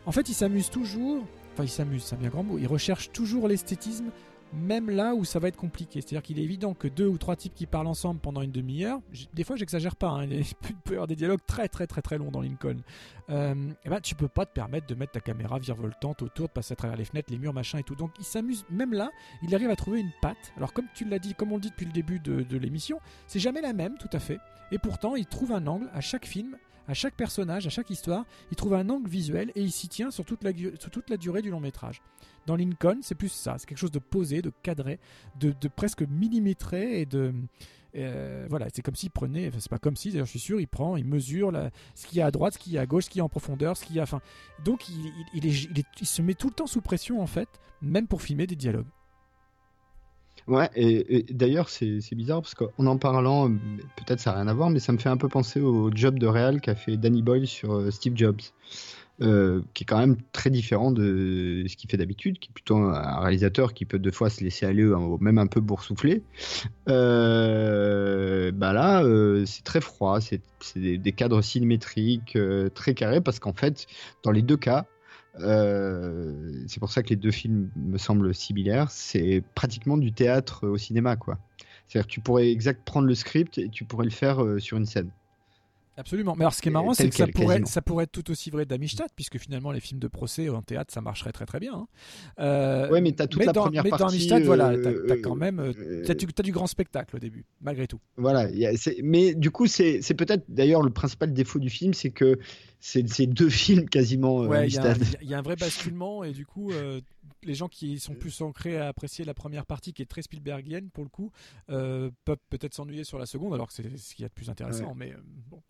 en 0.06 0.12
fait, 0.12 0.28
il 0.28 0.34
s'amuse 0.34 0.70
toujours. 0.70 1.24
Enfin, 1.52 1.64
il 1.64 1.68
s'amuse, 1.68 2.04
c'est 2.04 2.14
un 2.14 2.18
bien 2.18 2.28
grand 2.28 2.42
mot. 2.42 2.58
Il 2.58 2.66
recherche 2.66 3.10
toujours 3.12 3.48
l'esthétisme 3.48 4.10
même 4.52 4.90
là 4.90 5.14
où 5.14 5.24
ça 5.24 5.38
va 5.38 5.48
être 5.48 5.56
compliqué. 5.56 6.00
C'est-à-dire 6.00 6.22
qu'il 6.22 6.38
est 6.38 6.42
évident 6.42 6.74
que 6.74 6.88
deux 6.88 7.06
ou 7.06 7.18
trois 7.18 7.36
types 7.36 7.54
qui 7.54 7.66
parlent 7.66 7.86
ensemble 7.86 8.20
pendant 8.20 8.42
une 8.42 8.52
demi-heure, 8.52 9.00
des 9.34 9.44
fois 9.44 9.56
j'exagère 9.56 9.96
pas, 9.96 10.08
hein, 10.08 10.26
il 10.26 10.44
peut 10.84 10.92
y 10.92 10.94
avoir 10.94 11.06
des 11.08 11.16
dialogues 11.16 11.40
très 11.46 11.68
très 11.68 11.86
très 11.86 12.02
très 12.02 12.18
longs 12.18 12.30
dans 12.30 12.40
Lincoln. 12.40 12.78
Euh, 13.28 13.54
et 13.54 13.74
eh 13.84 13.88
ben, 13.88 14.00
tu 14.00 14.14
peux 14.14 14.28
pas 14.28 14.46
te 14.46 14.52
permettre 14.52 14.86
de 14.86 14.94
mettre 14.94 15.12
ta 15.12 15.20
caméra 15.20 15.58
virevoltante 15.58 16.22
autour, 16.22 16.48
de 16.48 16.52
passer 16.52 16.72
à 16.72 16.76
travers 16.76 16.96
les 16.96 17.04
fenêtres, 17.04 17.30
les 17.30 17.38
murs, 17.38 17.52
machin 17.52 17.78
et 17.78 17.82
tout. 17.82 17.96
Donc 17.96 18.12
il 18.18 18.24
s'amuse, 18.24 18.64
même 18.70 18.92
là, 18.92 19.10
il 19.42 19.54
arrive 19.54 19.70
à 19.70 19.76
trouver 19.76 20.00
une 20.00 20.12
patte. 20.22 20.52
Alors 20.56 20.72
comme 20.72 20.86
tu 20.94 21.04
l'as 21.04 21.18
dit, 21.18 21.34
comme 21.34 21.52
on 21.52 21.56
le 21.56 21.62
dit 21.62 21.70
depuis 21.70 21.86
le 21.86 21.92
début 21.92 22.20
de, 22.20 22.42
de 22.42 22.56
l'émission, 22.56 23.00
c'est 23.26 23.40
jamais 23.40 23.60
la 23.60 23.72
même 23.72 23.98
tout 23.98 24.10
à 24.12 24.18
fait. 24.18 24.38
Et 24.72 24.78
pourtant, 24.78 25.14
il 25.14 25.26
trouve 25.26 25.52
un 25.52 25.66
angle 25.66 25.88
à 25.92 26.00
chaque 26.00 26.26
film 26.26 26.56
à 26.88 26.94
chaque 26.94 27.14
personnage, 27.14 27.66
à 27.66 27.70
chaque 27.70 27.90
histoire, 27.90 28.24
il 28.50 28.56
trouve 28.56 28.74
un 28.74 28.88
angle 28.88 29.08
visuel 29.08 29.50
et 29.54 29.62
il 29.62 29.72
s'y 29.72 29.88
tient 29.88 30.10
sur 30.10 30.24
toute, 30.24 30.44
la, 30.44 30.52
la 31.08 31.16
durée 31.16 31.42
du 31.42 31.50
long 31.50 31.60
métrage. 31.60 32.02
Dans 32.46 32.56
Lincoln, 32.56 32.98
c'est 33.02 33.14
plus 33.14 33.30
ça, 33.32 33.56
c'est 33.58 33.66
quelque 33.66 33.78
chose 33.78 33.90
de 33.90 33.98
posé, 33.98 34.40
de 34.40 34.52
cadré, 34.62 35.00
de, 35.40 35.52
presque 35.68 36.02
millimétré 36.02 37.00
et 37.00 37.06
de... 37.06 37.34
Euh, 37.96 38.46
voilà, 38.50 38.66
c'est 38.74 38.82
comme 38.82 38.94
s'il 38.94 39.10
prenait, 39.10 39.48
enfin, 39.48 39.58
c'est 39.58 39.70
pas 39.70 39.78
comme 39.78 39.96
si, 39.96 40.10
d'ailleurs 40.10 40.26
je 40.26 40.32
suis 40.32 40.38
sûr, 40.38 40.60
il 40.60 40.68
prend, 40.68 40.96
il 40.96 41.06
mesure 41.06 41.50
ce 41.94 42.06
qu'il 42.06 42.18
y 42.18 42.20
a 42.20 42.26
à 42.26 42.30
droite, 42.30 42.54
ce 42.54 42.58
qu'il 42.58 42.74
y 42.74 42.78
a 42.78 42.82
à 42.82 42.86
gauche, 42.86 43.04
ce 43.04 43.10
qu'il 43.10 43.18
y 43.18 43.22
a 43.22 43.24
en 43.24 43.30
profondeur, 43.30 43.74
ce 43.76 43.86
qu'il 43.86 43.96
y 43.96 44.00
a. 44.00 44.04
Donc 44.64 44.88
il, 44.90 45.12
il, 45.32 46.06
se 46.06 46.20
met 46.20 46.34
tout 46.34 46.48
le 46.48 46.52
temps 46.52 46.66
sous 46.66 46.82
pression 46.82 47.22
en 47.22 47.26
fait, 47.26 47.48
même 47.80 48.06
pour 48.06 48.20
filmer 48.20 48.46
des 48.46 48.56
dialogues. 48.56 48.86
Ouais, 50.48 50.70
et, 50.76 51.24
d'ailleurs, 51.30 51.68
c'est 51.68 52.14
bizarre 52.14 52.40
parce 52.40 52.54
qu'en 52.54 52.86
en 52.86 52.98
parlant, 52.98 53.50
peut-être 53.96 54.20
ça 54.20 54.30
n'a 54.30 54.38
rien 54.38 54.48
à 54.48 54.54
voir, 54.54 54.70
mais 54.70 54.78
ça 54.78 54.92
me 54.92 54.98
fait 54.98 55.08
un 55.08 55.16
peu 55.16 55.28
penser 55.28 55.60
au 55.60 55.90
job 55.92 56.18
de 56.18 56.26
réal 56.26 56.60
qu'a 56.60 56.76
fait 56.76 56.96
Danny 56.96 57.22
Boyle 57.22 57.48
sur 57.48 57.74
euh, 57.74 57.90
Steve 57.90 58.16
Jobs. 58.16 58.40
Euh, 59.22 59.62
qui 59.72 59.84
est 59.84 59.86
quand 59.86 59.98
même 59.98 60.18
très 60.32 60.50
différent 60.50 60.90
de 60.90 61.64
ce 61.66 61.74
qu'il 61.74 61.88
fait 61.88 61.96
d'habitude, 61.96 62.38
qui 62.38 62.50
est 62.50 62.52
plutôt 62.52 62.76
un 62.76 63.20
réalisateur 63.20 63.72
qui 63.72 63.86
peut 63.86 63.98
deux 63.98 64.10
fois 64.10 64.28
se 64.28 64.44
laisser 64.44 64.66
aller, 64.66 64.84
même 65.20 65.38
un 65.38 65.46
peu 65.46 65.62
boursoufler. 65.62 66.22
Euh, 66.90 68.52
bah 68.52 68.74
là, 68.74 69.02
euh, 69.04 69.46
c'est 69.46 69.64
très 69.64 69.80
froid, 69.80 70.20
c'est 70.20 70.42
des, 70.74 70.98
des, 70.98 71.12
cadres 71.12 71.40
cinémétriques 71.40 72.36
très 72.74 72.92
carrés, 72.92 73.22
parce 73.22 73.38
qu'en 73.38 73.54
fait, 73.54 73.86
dans 74.22 74.32
les 74.32 74.42
deux 74.42 74.58
cas, 74.58 74.84
euh, 75.40 76.64
c'est 76.66 76.80
pour 76.80 76.90
ça 76.90 77.02
que 77.02 77.10
les 77.10 77.16
deux 77.16 77.30
films 77.30 77.70
me 77.76 77.98
semblent 77.98 78.34
similaires. 78.34 78.90
C'est 78.90 79.42
pratiquement 79.54 79.96
du 79.96 80.12
théâtre 80.12 80.66
au 80.66 80.78
cinéma, 80.78 81.16
quoi. 81.16 81.38
C'est-à-dire 81.86 82.06
que 82.06 82.12
tu 82.12 82.20
pourrais 82.20 82.50
exact 82.50 82.82
prendre 82.84 83.06
le 83.06 83.14
script 83.14 83.58
et 83.58 83.68
tu 83.68 83.84
pourrais 83.84 84.04
le 84.04 84.10
faire 84.10 84.42
euh, 84.42 84.58
sur 84.58 84.76
une 84.76 84.86
scène. 84.86 85.10
Absolument. 85.96 86.34
Mais 86.36 86.44
alors, 86.44 86.54
ce 86.54 86.60
qui 86.60 86.68
est 86.68 86.72
marrant, 86.72 86.92
c'est 86.92 87.08
que 87.08 87.14
ça 87.14 87.26
pourrait, 87.26 87.62
ça 87.64 87.80
pourrait 87.80 88.04
être 88.04 88.12
tout 88.12 88.30
aussi 88.30 88.50
vrai 88.50 88.66
d'Amistad, 88.66 89.08
puisque 89.16 89.38
finalement, 89.38 89.72
les 89.72 89.80
films 89.80 90.00
de 90.00 90.08
procès 90.08 90.48
en 90.48 90.62
théâtre, 90.62 90.92
ça 90.92 91.00
marcherait 91.00 91.32
très 91.32 91.46
très 91.46 91.58
bien. 91.58 91.74
Hein. 91.74 91.86
Euh, 92.38 92.90
ouais, 92.90 93.00
mais 93.00 93.12
t'as 93.12 93.26
toute 93.26 93.44
la 93.44 93.52
dans, 93.52 93.62
première 93.62 93.84
mais 93.84 93.90
partie. 93.90 94.04
dans 94.04 94.10
Amistad, 94.10 94.42
voilà, 94.42 94.76
t'as 94.76 95.14
as 95.14 95.18
quand 95.18 95.36
même, 95.36 95.60
euh, 95.60 96.02
t'as 96.04 96.14
du, 96.14 96.26
as 96.38 96.42
du 96.42 96.52
grand 96.52 96.66
spectacle 96.66 97.16
au 97.16 97.18
début, 97.18 97.44
malgré 97.60 97.86
tout. 97.86 98.00
Voilà. 98.16 98.50
Y 98.50 98.66
a, 98.66 98.72
mais 99.02 99.34
du 99.34 99.50
coup, 99.50 99.66
c'est 99.66 100.00
peut-être 100.16 100.44
d'ailleurs 100.48 100.82
le 100.82 100.90
principal 100.90 101.32
défaut 101.32 101.58
du 101.58 101.70
film, 101.70 101.94
c'est 101.94 102.10
que 102.10 102.38
c'est 102.80 103.26
deux 103.26 103.48
films 103.48 103.88
quasiment. 103.88 104.42
Euh, 104.42 104.48
ouais, 104.48 104.68
il 104.68 104.72
y, 104.72 105.26
y, 105.26 105.34
a 105.34 105.38
un 105.38 105.42
vrai 105.42 105.56
basculement 105.56 106.24
et 106.24 106.32
du 106.32 106.46
coup, 106.46 106.70
euh, 106.72 107.00
les 107.42 107.54
gens 107.54 107.68
qui 107.68 107.98
sont 107.98 108.14
plus 108.14 108.40
ancrés 108.40 108.78
à 108.78 108.88
apprécier 108.88 109.24
la 109.24 109.34
première 109.34 109.66
partie, 109.66 109.92
qui 109.92 110.02
est 110.02 110.06
très 110.06 110.22
Spielbergienne 110.22 110.90
pour 110.90 111.04
le 111.04 111.10
coup, 111.10 111.30
euh, 111.70 112.10
peuvent 112.24 112.38
peut-être 112.50 112.74
s'ennuyer 112.74 113.04
sur 113.04 113.18
la 113.18 113.26
seconde, 113.26 113.54
alors 113.54 113.68
que 113.68 113.74
c'est 113.74 113.96
ce 113.96 114.14
qu'il 114.14 114.22
y 114.22 114.26
a 114.26 114.28
de 114.28 114.34
plus 114.34 114.50
intéressant. 114.50 114.94
Mais 114.94 115.12
euh, 115.12 115.18
bon. 115.48 115.62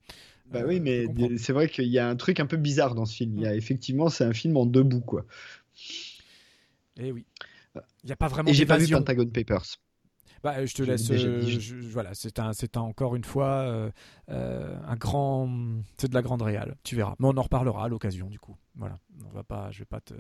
Bah 0.46 0.62
oui, 0.66 0.80
mais 0.80 1.06
c'est 1.38 1.52
vrai 1.52 1.68
qu'il 1.68 1.88
y 1.88 1.98
a 1.98 2.08
un 2.08 2.16
truc 2.16 2.40
un 2.40 2.46
peu 2.46 2.56
bizarre 2.56 2.94
dans 2.94 3.04
ce 3.04 3.16
film. 3.16 3.36
Il 3.36 3.42
y 3.42 3.46
a 3.46 3.52
mm. 3.52 3.58
effectivement, 3.58 4.08
c'est 4.08 4.24
un 4.24 4.32
film 4.32 4.56
en 4.56 4.66
deux 4.66 4.82
bouts, 4.82 5.00
quoi. 5.00 5.26
Et 6.98 7.08
eh 7.08 7.12
oui. 7.12 7.26
Il 7.74 8.06
n'y 8.06 8.12
a 8.12 8.16
pas 8.16 8.28
vraiment. 8.28 8.48
Et 8.48 8.54
j'ai 8.54 8.64
pas 8.64 8.78
vu 8.78 8.88
Pentagon 8.88 9.26
Papers. 9.26 9.76
Bah, 10.42 10.64
je 10.64 10.74
te 10.74 10.82
laisse. 10.82 11.10
Euh, 11.10 11.42
voilà, 11.90 12.14
c'est 12.14 12.38
un, 12.38 12.52
c'est 12.52 12.76
encore 12.76 13.16
une 13.16 13.24
fois 13.24 13.90
un 14.28 14.96
grand, 14.96 15.50
c'est 15.98 16.08
de 16.08 16.14
la 16.14 16.22
grande 16.22 16.42
réale. 16.42 16.76
Tu 16.84 16.96
verras. 16.96 17.16
Mais 17.18 17.26
on 17.26 17.36
en 17.36 17.42
reparlera 17.42 17.84
à 17.84 17.88
l'occasion 17.88 18.28
du 18.28 18.38
coup. 18.38 18.56
Voilà, 18.76 18.98
on 19.26 19.30
va 19.30 19.42
pas, 19.42 19.70
je 19.72 19.80
vais 19.80 19.86
pas 19.86 20.00
te, 20.00 20.14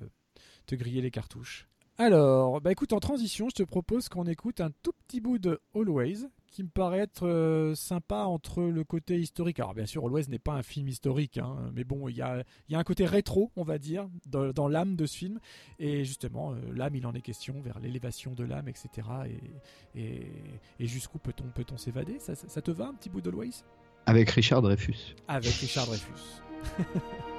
te 0.66 0.74
griller 0.74 1.02
les 1.02 1.10
cartouches. 1.10 1.68
Alors, 1.98 2.60
bah 2.60 2.72
écoute, 2.72 2.92
en 2.92 3.00
transition, 3.00 3.48
je 3.48 3.54
te 3.54 3.62
propose 3.62 4.10
qu'on 4.10 4.26
écoute 4.26 4.60
un 4.60 4.70
tout 4.82 4.92
petit 5.06 5.18
bout 5.18 5.38
de 5.38 5.60
Always, 5.74 6.26
qui 6.50 6.62
me 6.62 6.68
paraît 6.68 6.98
être 6.98 7.26
euh, 7.26 7.74
sympa 7.74 8.24
entre 8.24 8.62
le 8.62 8.84
côté 8.84 9.18
historique. 9.18 9.60
Alors, 9.60 9.72
bien 9.72 9.86
sûr, 9.86 10.04
Always 10.04 10.24
n'est 10.28 10.38
pas 10.38 10.52
un 10.52 10.62
film 10.62 10.88
historique, 10.88 11.38
hein, 11.38 11.70
mais 11.74 11.84
bon, 11.84 12.08
il 12.08 12.16
y 12.16 12.20
a, 12.20 12.44
un 12.70 12.84
côté 12.84 13.06
rétro, 13.06 13.50
on 13.56 13.62
va 13.62 13.78
dire, 13.78 14.10
dans, 14.26 14.68
l'âme 14.68 14.94
de 14.94 15.06
ce 15.06 15.16
film. 15.16 15.40
Et 15.78 16.04
justement, 16.04 16.52
euh, 16.52 16.56
l'âme, 16.74 16.96
il 16.96 17.06
en 17.06 17.14
est 17.14 17.22
question, 17.22 17.62
vers 17.62 17.78
l'élévation 17.78 18.34
de 18.34 18.44
l'âme, 18.44 18.68
etc. 18.68 19.08
Et, 19.94 20.26
et, 20.78 20.86
jusqu'où 20.86 21.18
peut-on 21.18 21.48
peut 21.48 21.64
s'évader? 21.78 22.18
Ça, 22.18 22.34
ça, 22.34 22.46
ça 22.46 22.60
te 22.60 22.70
va, 22.70 22.88
un 22.88 22.94
petit 22.94 23.08
bout 23.08 23.22
d'Always? 23.22 23.64
Avec 24.04 24.30
Richard 24.30 24.60
Dreyfus. 24.60 25.14
Avec 25.28 25.54
Richard 25.54 25.86
Dreyfus. 25.86 26.42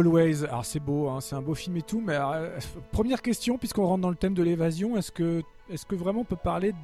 Always. 0.00 0.44
Alors 0.44 0.64
c'est 0.64 0.80
beau, 0.80 1.08
hein, 1.08 1.20
c'est 1.20 1.34
un 1.34 1.42
beau 1.42 1.54
film 1.54 1.76
et 1.76 1.82
tout, 1.82 2.02
mais 2.04 2.16
euh, 2.16 2.58
première 2.92 3.22
question, 3.22 3.58
puisqu'on 3.58 3.86
rentre 3.86 4.02
dans 4.02 4.10
le 4.10 4.16
thème 4.16 4.34
de 4.34 4.42
l'évasion, 4.42 4.96
est-ce 4.96 5.12
que, 5.12 5.42
est 5.70 5.84
que 5.86 5.94
vraiment 5.94 6.20
on 6.20 6.24
peut 6.24 6.36
parler 6.36 6.72
de... 6.72 6.78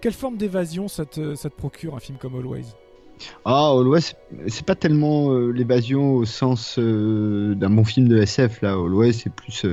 Quelle 0.00 0.12
forme 0.12 0.36
d'évasion 0.36 0.88
ça 0.88 1.04
te, 1.04 1.34
ça 1.34 1.50
te 1.50 1.56
procure 1.56 1.96
un 1.96 2.00
film 2.00 2.18
comme 2.18 2.36
Always? 2.36 2.66
Ah, 3.44 3.70
Always, 3.70 4.12
c'est 4.46 4.64
pas 4.64 4.76
tellement 4.76 5.32
euh, 5.32 5.50
l'évasion 5.50 6.14
au 6.14 6.24
sens 6.24 6.78
euh, 6.78 7.54
d'un 7.54 7.70
bon 7.70 7.84
film 7.84 8.08
de 8.08 8.18
SF 8.18 8.62
là. 8.62 8.72
Always, 8.74 9.12
c'est 9.12 9.32
plus 9.32 9.66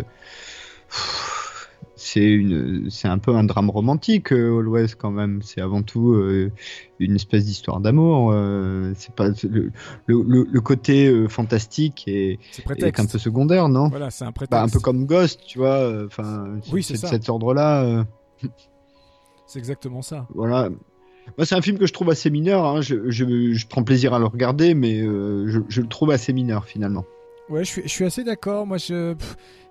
c'est 1.95 2.23
une, 2.23 2.89
c'est 2.89 3.07
un 3.07 3.17
peu 3.17 3.33
un 3.35 3.43
drame 3.43 3.69
romantique, 3.69 4.33
euh, 4.33 4.59
Always 4.59 4.89
quand 4.97 5.11
même. 5.11 5.41
C'est 5.41 5.61
avant 5.61 5.81
tout 5.81 6.13
euh, 6.13 6.51
une 6.99 7.15
espèce 7.15 7.45
d'histoire 7.45 7.79
d'amour. 7.79 8.31
Euh, 8.33 8.91
c'est 8.95 9.15
pas 9.15 9.29
le, 9.29 9.71
le, 10.05 10.47
le 10.49 10.61
côté 10.61 11.27
fantastique 11.29 12.03
et, 12.07 12.39
est, 12.69 12.99
un 12.99 13.05
peu 13.05 13.17
secondaire, 13.17 13.69
non? 13.69 13.87
Voilà, 13.87 14.09
c'est 14.09 14.25
un 14.25 14.33
prétexte. 14.33 14.51
Bah, 14.51 14.63
un 14.63 14.69
peu 14.69 14.79
comme 14.79 15.05
Ghost, 15.05 15.41
tu 15.47 15.59
vois. 15.59 16.05
Enfin, 16.05 16.57
oui, 16.71 16.83
c'est 16.83 17.01
de 17.01 17.07
cet 17.07 17.29
ordre-là. 17.29 18.05
C'est 19.47 19.59
exactement 19.59 20.01
ça. 20.01 20.25
Voilà. 20.33 20.69
Moi, 21.37 21.45
c'est 21.45 21.53
un 21.53 21.61
film 21.61 21.77
que 21.77 21.85
je 21.85 21.93
trouve 21.93 22.09
assez 22.09 22.31
mineur. 22.31 22.65
Hein. 22.65 22.81
Je, 22.81 23.11
je, 23.11 23.53
je, 23.53 23.67
prends 23.67 23.83
plaisir 23.83 24.15
à 24.15 24.19
le 24.19 24.25
regarder, 24.25 24.73
mais 24.73 25.01
je, 25.01 25.61
je, 25.69 25.81
le 25.81 25.87
trouve 25.87 26.09
assez 26.09 26.33
mineur 26.33 26.65
finalement. 26.65 27.05
Ouais, 27.49 27.63
je 27.63 27.69
suis, 27.69 27.81
je 27.83 27.89
suis 27.89 28.05
assez 28.05 28.23
d'accord. 28.23 28.65
Moi, 28.65 28.77
je 28.77 29.15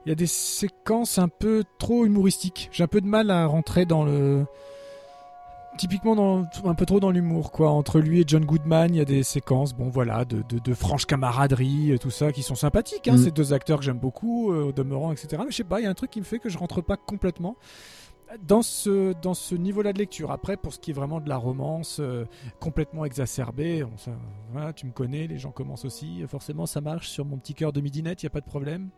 il 0.06 0.10
y 0.10 0.12
a 0.12 0.14
des 0.14 0.26
séquences 0.26 1.18
un 1.18 1.28
peu 1.28 1.64
trop 1.78 2.04
humoristiques. 2.04 2.68
J'ai 2.72 2.84
un 2.84 2.88
peu 2.88 3.00
de 3.00 3.06
mal 3.06 3.30
à 3.30 3.46
rentrer 3.46 3.86
dans 3.86 4.04
le 4.04 4.44
typiquement 5.76 6.14
dans, 6.14 6.46
un 6.64 6.74
peu 6.74 6.86
trop 6.86 7.00
dans 7.00 7.10
l'humour 7.10 7.50
quoi 7.50 7.70
entre 7.70 7.98
lui 7.98 8.20
et 8.20 8.24
John 8.24 8.44
Goodman 8.44 8.94
il 8.94 8.98
y 8.98 9.00
a 9.00 9.04
des 9.04 9.24
séquences 9.24 9.74
bon 9.74 9.88
voilà 9.88 10.24
de, 10.24 10.42
de, 10.48 10.60
de 10.60 10.72
franche 10.72 11.04
camaraderie 11.04 11.98
tout 12.00 12.10
ça 12.10 12.30
qui 12.30 12.44
sont 12.44 12.54
sympathiques 12.54 13.08
hein, 13.08 13.14
mm. 13.14 13.24
ces 13.24 13.30
deux 13.32 13.52
acteurs 13.52 13.80
que 13.80 13.84
j'aime 13.84 13.98
beaucoup 13.98 14.52
euh, 14.52 14.66
au 14.66 14.72
demeurant 14.72 15.10
etc 15.10 15.42
mais 15.44 15.50
je 15.50 15.56
sais 15.56 15.64
pas 15.64 15.80
il 15.80 15.82
y 15.82 15.86
a 15.86 15.90
un 15.90 15.94
truc 15.94 16.12
qui 16.12 16.20
me 16.20 16.24
fait 16.24 16.38
que 16.38 16.48
je 16.48 16.58
rentre 16.58 16.80
pas 16.80 16.96
complètement 16.96 17.56
dans 18.46 18.62
ce, 18.62 19.12
dans 19.20 19.34
ce 19.34 19.54
niveau-là 19.54 19.92
de 19.92 19.98
lecture. 19.98 20.30
Après, 20.30 20.56
pour 20.56 20.72
ce 20.72 20.78
qui 20.78 20.90
est 20.90 20.94
vraiment 20.94 21.20
de 21.20 21.28
la 21.28 21.36
romance 21.36 21.98
euh, 22.00 22.24
complètement 22.60 23.04
exacerbée, 23.04 23.84
on, 23.84 23.96
ça, 23.96 24.12
voilà, 24.52 24.72
tu 24.72 24.86
me 24.86 24.92
connais, 24.92 25.26
les 25.26 25.38
gens 25.38 25.50
commencent 25.50 25.84
aussi, 25.84 26.22
forcément 26.28 26.66
ça 26.66 26.80
marche 26.80 27.08
sur 27.08 27.24
mon 27.24 27.36
petit 27.36 27.54
cœur 27.54 27.72
de 27.72 27.80
midinette, 27.80 28.22
il 28.22 28.26
n'y 28.26 28.28
a 28.28 28.30
pas 28.30 28.40
de 28.40 28.46
problème 28.46 28.90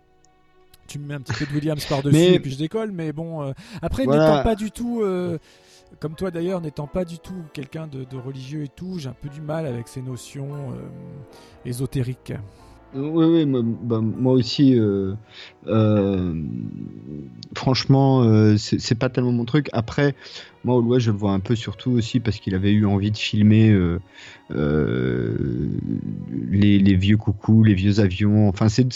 tu 0.89 1.01
me 1.01 1.07
mets 1.09 1.15
un 1.15 1.21
petit 1.21 1.33
peu 1.33 1.47
de 1.47 1.53
Williams 1.53 1.85
par-dessus 1.89 2.17
et 2.17 2.39
puis 2.39 2.53
je 2.53 2.59
décolle. 2.59 2.93
Mais 2.93 3.13
bon, 3.13 3.43
euh, 3.43 3.53
après, 3.83 4.07
n'étant 4.07 4.45
pas 4.45 4.55
du 4.55 4.71
tout, 4.71 5.01
euh, 5.03 5.37
comme 5.99 6.15
toi 6.15 6.31
d'ailleurs, 6.31 6.61
n'étant 6.61 6.87
pas 6.87 7.05
du 7.05 7.19
tout 7.19 7.43
quelqu'un 7.53 7.89
de, 7.89 8.07
religieux 8.17 8.63
et 8.63 8.69
tout, 8.69 9.01
j'ai 9.01 9.09
un 9.09 9.17
peu 9.21 9.29
du 9.29 9.41
mal 9.41 9.67
avec 9.67 9.89
ces 9.89 10.01
notions 10.01 10.73
ésotériques. 11.65 12.35
Oui, 12.95 13.25
oui, 13.27 13.47
moi, 13.47 13.63
bah, 13.65 14.31
aussi. 14.31 14.79
Euh, 14.79 15.17
euh, 15.67 16.41
franchement, 17.57 18.23
euh, 18.23 18.57
c'est 18.57 18.95
pas 18.95 19.11
tellement 19.11 19.33
mon 19.33 19.45
truc. 19.45 19.69
Après, 19.73 20.15
moi, 20.65 20.79
West, 20.79 21.07
je 21.07 21.11
le 21.11 21.19
vois 21.19 21.33
un 21.33 21.41
peu 21.41 21.57
surtout 21.57 21.91
aussi 21.91 22.21
parce 22.21 22.39
qu'il 22.39 22.55
avait 22.55 22.73
eu 22.73 22.87
envie 22.87 23.11
de 23.11 23.17
filmer 23.17 23.77
les, 24.49 24.55
vieux 26.95 27.17
coucous, 27.17 27.65
les 27.65 27.75
vieux 27.75 28.01
avions. 28.01 28.49
Enfin, 28.49 28.69
c'est 28.69 28.87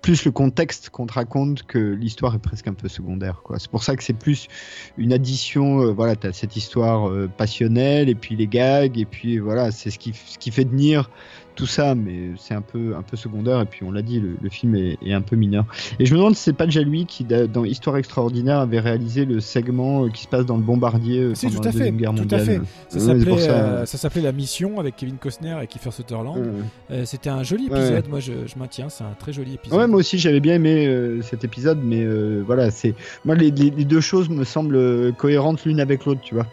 plus- 0.00 0.24
le 0.24 0.32
contexte 0.32 0.90
qu'on 0.90 1.06
te 1.06 1.14
raconte 1.14 1.62
que 1.64 1.78
l'histoire 1.78 2.34
est 2.34 2.40
presque 2.40 2.68
un 2.68 2.74
peu 2.74 2.88
secondaire. 2.88 3.42
C'est 3.58 3.70
pour 3.70 3.84
ça 3.84 3.96
que 3.96 4.02
c'est 4.02 4.18
plus 4.18 4.48
une 4.96 5.12
addition. 5.12 5.92
voilà, 5.92 6.16
t'as 6.16 6.32
cette 6.32 6.56
histoire 6.56 7.10
passionnelle 7.36 8.08
et 8.08 8.14
puis 8.14 8.36
les 8.36 8.48
gags 8.48 8.98
et 8.98 9.06
puis 9.06 9.38
voilà, 9.38 9.70
c'est 9.70 9.90
ce 9.90 9.98
qui, 9.98 10.14
ce 10.14 10.38
qui 10.38 10.50
fait 10.50 10.64
tenir 10.64 11.10
tout 11.54 11.66
ça, 11.66 11.94
mais 11.94 12.30
c'est 12.38 12.54
un 12.54 12.60
peu, 12.62 12.94
un 12.96 13.02
peu 13.02 13.16
secondaire. 13.16 13.60
Et 13.60 13.64
puis 13.66 13.84
on 13.84 13.90
l'a 13.92 14.02
dit, 14.02 14.18
le, 14.20 14.36
le 14.40 14.48
film 14.48 14.74
est, 14.76 14.96
est 15.04 15.12
un 15.12 15.20
peu 15.20 15.36
mineur. 15.36 15.64
Et 15.98 16.06
je 16.06 16.12
me 16.14 16.18
demande 16.18 16.34
si 16.36 16.42
c'est 16.42 16.52
pas 16.52 16.64
déjà 16.66 16.80
lui 16.82 17.06
qui, 17.06 17.24
da- 17.24 17.46
dans 17.46 17.64
Histoire 17.64 17.96
extraordinaire, 17.96 18.58
avait 18.60 18.80
réalisé 18.80 19.24
le 19.24 19.40
segment 19.40 20.04
euh, 20.04 20.08
qui 20.08 20.22
se 20.22 20.28
passe 20.28 20.46
dans 20.46 20.56
le 20.56 20.62
bombardier 20.62 21.20
euh, 21.20 21.34
Si, 21.34 21.46
pendant 21.46 21.58
tout 21.58 21.62
la 21.64 21.68
à 21.68 21.72
fait, 21.72 21.78
deuxième 21.78 21.96
guerre 21.96 22.10
tout 22.14 22.18
à 22.18 22.38
mondiale. 22.38 22.44
fait. 22.44 22.54
Ça 22.54 22.60
Ouais, 22.60 22.64
c'est 22.88 23.00
s'appelait, 23.00 23.24
pour 23.26 23.40
ça. 23.40 23.50
euh, 23.50 23.86
ça 23.86 23.98
s'appelait 23.98 24.22
La 24.22 24.32
Mission 24.32 24.80
avec 24.80 24.96
Kevin 24.96 25.16
Costner 25.16 25.56
et 25.62 25.66
Kiefer 25.66 25.90
Sutherland. 25.90 26.38
Ouais. 26.38 26.52
Euh, 26.92 27.04
C'était 27.04 27.30
un 27.30 27.42
joli 27.42 27.68
Ouais. 27.68 27.78
épisode. 27.78 28.08
Moi, 28.08 28.20
je, 28.20 28.32
je 28.46 28.58
maintiens, 28.58 28.88
c'est 28.88 29.04
un 29.04 29.14
très 29.18 29.32
joli 29.32 29.54
épisode. 29.54 29.78
Ouais, 29.78 29.86
moi 29.86 29.98
aussi 30.00 30.18
j'avais 30.18 30.40
bien 30.40 30.54
aimé 30.54 30.86
euh, 30.86 31.20
cet 31.22 31.44
épisode, 31.44 31.78
mais 31.82 32.02
euh, 32.04 32.42
voilà, 32.46 32.70
c'est 32.70 32.94
moi 33.24 33.34
les, 33.34 33.50
les- 33.50 33.70
les 33.70 33.84
deux 33.84 34.00
choses 34.00 34.28
me 34.28 34.44
semblent 34.44 35.12
cohérentes 35.18 35.64
l'une 35.64 35.80
avec 35.80 36.04
l'autre, 36.04 36.20
tu 36.22 36.34
vois. 36.34 36.46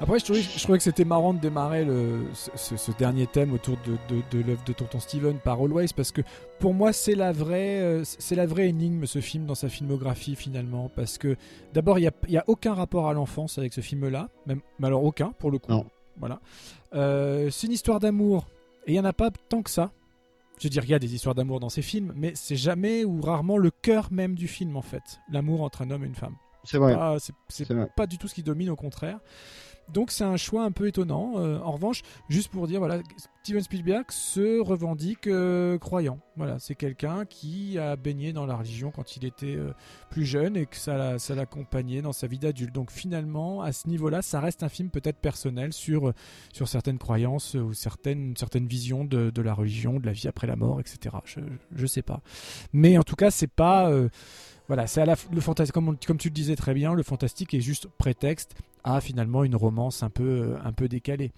Après, 0.00 0.20
je 0.20 0.24
trouvais, 0.24 0.42
je 0.42 0.62
trouvais 0.62 0.78
que 0.78 0.84
c'était 0.84 1.04
marrant 1.04 1.34
de 1.34 1.40
démarrer 1.40 1.84
le, 1.84 2.20
ce, 2.34 2.92
dernier 2.92 3.26
thème 3.26 3.52
autour 3.52 3.76
de, 3.84 3.96
de, 4.14 4.22
de 4.30 4.44
l'œuvre 4.44 4.62
de 4.64 4.72
Tonton 4.72 5.00
Steven 5.00 5.38
par 5.38 5.60
Always, 5.60 5.88
parce 5.94 6.12
que 6.12 6.22
pour 6.60 6.72
moi, 6.72 6.92
c'est 6.92 7.16
la 7.16 7.32
vraie, 7.32 7.80
euh, 7.80 8.04
c'est 8.04 8.36
la 8.36 8.46
vraie 8.46 8.68
énigme 8.68 9.06
ce 9.06 9.20
film 9.20 9.44
dans 9.44 9.56
sa 9.56 9.68
filmographie 9.68 10.36
finalement, 10.36 10.88
parce 10.94 11.18
que 11.18 11.36
d'abord, 11.74 11.98
il 11.98 12.08
n'y 12.28 12.36
a, 12.36 12.44
aucun 12.46 12.74
rapport 12.74 13.08
à 13.08 13.12
l'enfance 13.12 13.58
avec 13.58 13.72
ce 13.72 13.80
film-là, 13.80 14.28
même, 14.46 14.60
mais 14.78 14.86
alors 14.86 15.02
aucun 15.02 15.32
pour 15.32 15.50
le 15.50 15.58
coup. 15.58 15.72
Non. 15.72 15.84
Voilà. 16.16 16.40
Euh, 16.94 17.50
c'est 17.50 17.66
une 17.66 17.72
histoire 17.72 17.98
d'amour, 17.98 18.46
et 18.86 18.92
il 18.92 18.94
y 18.94 19.00
en 19.00 19.04
a 19.04 19.12
pas 19.12 19.30
tant 19.48 19.62
que 19.62 19.70
ça. 19.70 19.90
Je 20.58 20.64
veux 20.64 20.70
dire, 20.70 20.84
il 20.84 20.90
y 20.90 20.94
a 20.94 20.98
des 21.00 21.12
histoires 21.14 21.34
d'amour 21.34 21.58
dans 21.58 21.68
ces 21.70 21.82
films, 21.82 22.12
mais 22.16 22.32
c'est 22.36 22.56
jamais 22.56 23.04
ou 23.04 23.20
rarement 23.20 23.56
le 23.58 23.70
cœur 23.70 24.12
même 24.12 24.36
du 24.36 24.46
film 24.46 24.76
en 24.76 24.82
fait, 24.82 25.18
l'amour 25.28 25.62
entre 25.62 25.82
un 25.82 25.90
homme 25.90 26.04
et 26.04 26.06
une 26.06 26.14
femme. 26.14 26.36
C'est 26.64 26.78
vrai. 26.78 26.96
C'est- 27.18 27.32
c'est 27.48 27.64
C'est 27.64 27.74
vrai. 27.74 27.88
pas 27.96 28.06
du 28.06 28.18
tout 28.18 28.28
ce 28.28 28.34
qui 28.34 28.42
domine, 28.42 28.70
au 28.70 28.76
contraire. 28.76 29.18
Donc 29.92 30.10
c'est 30.10 30.24
un 30.24 30.36
choix 30.36 30.64
un 30.64 30.70
peu 30.70 30.86
étonnant. 30.88 31.34
Euh, 31.36 31.58
en 31.60 31.72
revanche, 31.72 32.02
juste 32.28 32.50
pour 32.50 32.66
dire, 32.66 32.78
voilà, 32.78 33.00
Steven 33.42 33.62
Spielberg 33.62 34.04
se 34.10 34.60
revendique 34.60 35.26
euh, 35.26 35.78
croyant. 35.78 36.18
Voilà, 36.36 36.58
c'est 36.58 36.74
quelqu'un 36.74 37.24
qui 37.24 37.78
a 37.78 37.96
baigné 37.96 38.32
dans 38.32 38.44
la 38.44 38.56
religion 38.56 38.90
quand 38.90 39.16
il 39.16 39.24
était 39.24 39.56
euh, 39.56 39.72
plus 40.10 40.26
jeune 40.26 40.56
et 40.56 40.66
que 40.66 40.76
ça, 40.76 40.96
l'a- 40.96 41.18
ça 41.18 41.34
l'accompagnait 41.34 42.02
dans 42.02 42.12
sa 42.12 42.26
vie 42.26 42.38
d'adulte. 42.38 42.74
Donc 42.74 42.90
finalement, 42.90 43.62
à 43.62 43.72
ce 43.72 43.88
niveau-là, 43.88 44.20
ça 44.22 44.40
reste 44.40 44.62
un 44.62 44.68
film 44.68 44.90
peut-être 44.90 45.18
personnel 45.18 45.72
sur, 45.72 46.12
sur 46.52 46.68
certaines 46.68 46.98
croyances 46.98 47.54
ou 47.54 47.72
certaines, 47.72 48.36
certaines 48.36 48.66
visions 48.66 49.04
de, 49.04 49.32
la 49.40 49.54
religion, 49.54 49.98
de 49.98 50.06
la 50.06 50.12
vie 50.12 50.28
après 50.28 50.46
la 50.46 50.56
mort, 50.56 50.80
etc. 50.80 51.16
Je, 51.24 51.40
je 51.74 51.86
sais 51.86 52.02
pas. 52.02 52.20
Mais 52.72 52.98
en 52.98 53.02
tout 53.02 53.16
cas, 53.16 53.30
c'est 53.30 53.46
pas... 53.50 53.90
voilà, 54.66 54.86
c'est 54.86 55.04
le 55.06 55.40
fantastique, 55.40 55.74
comme 55.74 56.18
tu 56.18 56.28
le 56.28 56.34
disais 56.34 56.56
très 56.56 56.74
bien, 56.74 56.92
le 56.94 57.02
fantastique 57.02 57.54
est 57.54 57.60
juste 57.60 57.86
prétexte 57.98 58.54
à 58.94 59.00
finalement 59.00 59.44
une 59.44 59.56
romance 59.56 60.02
un 60.02 60.10
peu, 60.10 60.54
un 60.64 60.72
peu 60.72 60.88
décalée. 60.88 61.32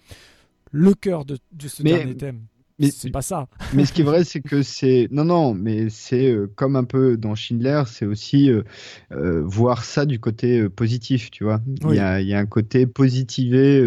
Le 0.71 0.93
cœur 0.93 1.25
de, 1.25 1.37
de 1.51 1.67
ce 1.67 1.83
Mais- 1.83 1.91
dernier 1.91 2.15
thème, 2.15 2.39
mais- 2.79 2.91
c'est 2.91 3.11
pas 3.11 3.21
ça. 3.21 3.47
Mais 3.73 3.85
ce 3.85 3.91
qui 3.93 4.01
est 4.01 4.05
vrai, 4.05 4.23
c'est 4.23 4.41
que 4.41 4.63
c'est 4.63 5.07
non, 5.11 5.25
non, 5.25 5.53
mais 5.53 5.89
c'est 5.89 6.31
euh, 6.31 6.47
comme 6.55 6.75
un 6.75 6.83
peu 6.85 7.17
dans 7.17 7.35
Schindler, 7.35 7.83
c'est 7.87 8.05
aussi 8.05 8.49
euh, 8.49 8.63
euh, 9.11 9.41
voir 9.45 9.83
ça 9.83 10.05
du 10.05 10.19
côté 10.19 10.67
positif, 10.69 11.29
tu 11.29 11.43
vois. 11.43 11.61
Il 11.81 11.85
Oui. 11.87 11.95
y, 11.97 11.99
a, 11.99 12.21
il 12.21 12.27
y 12.27 12.33
a 12.33 12.39
un 12.39 12.45
côté 12.45 12.87
positivé, 12.87 13.79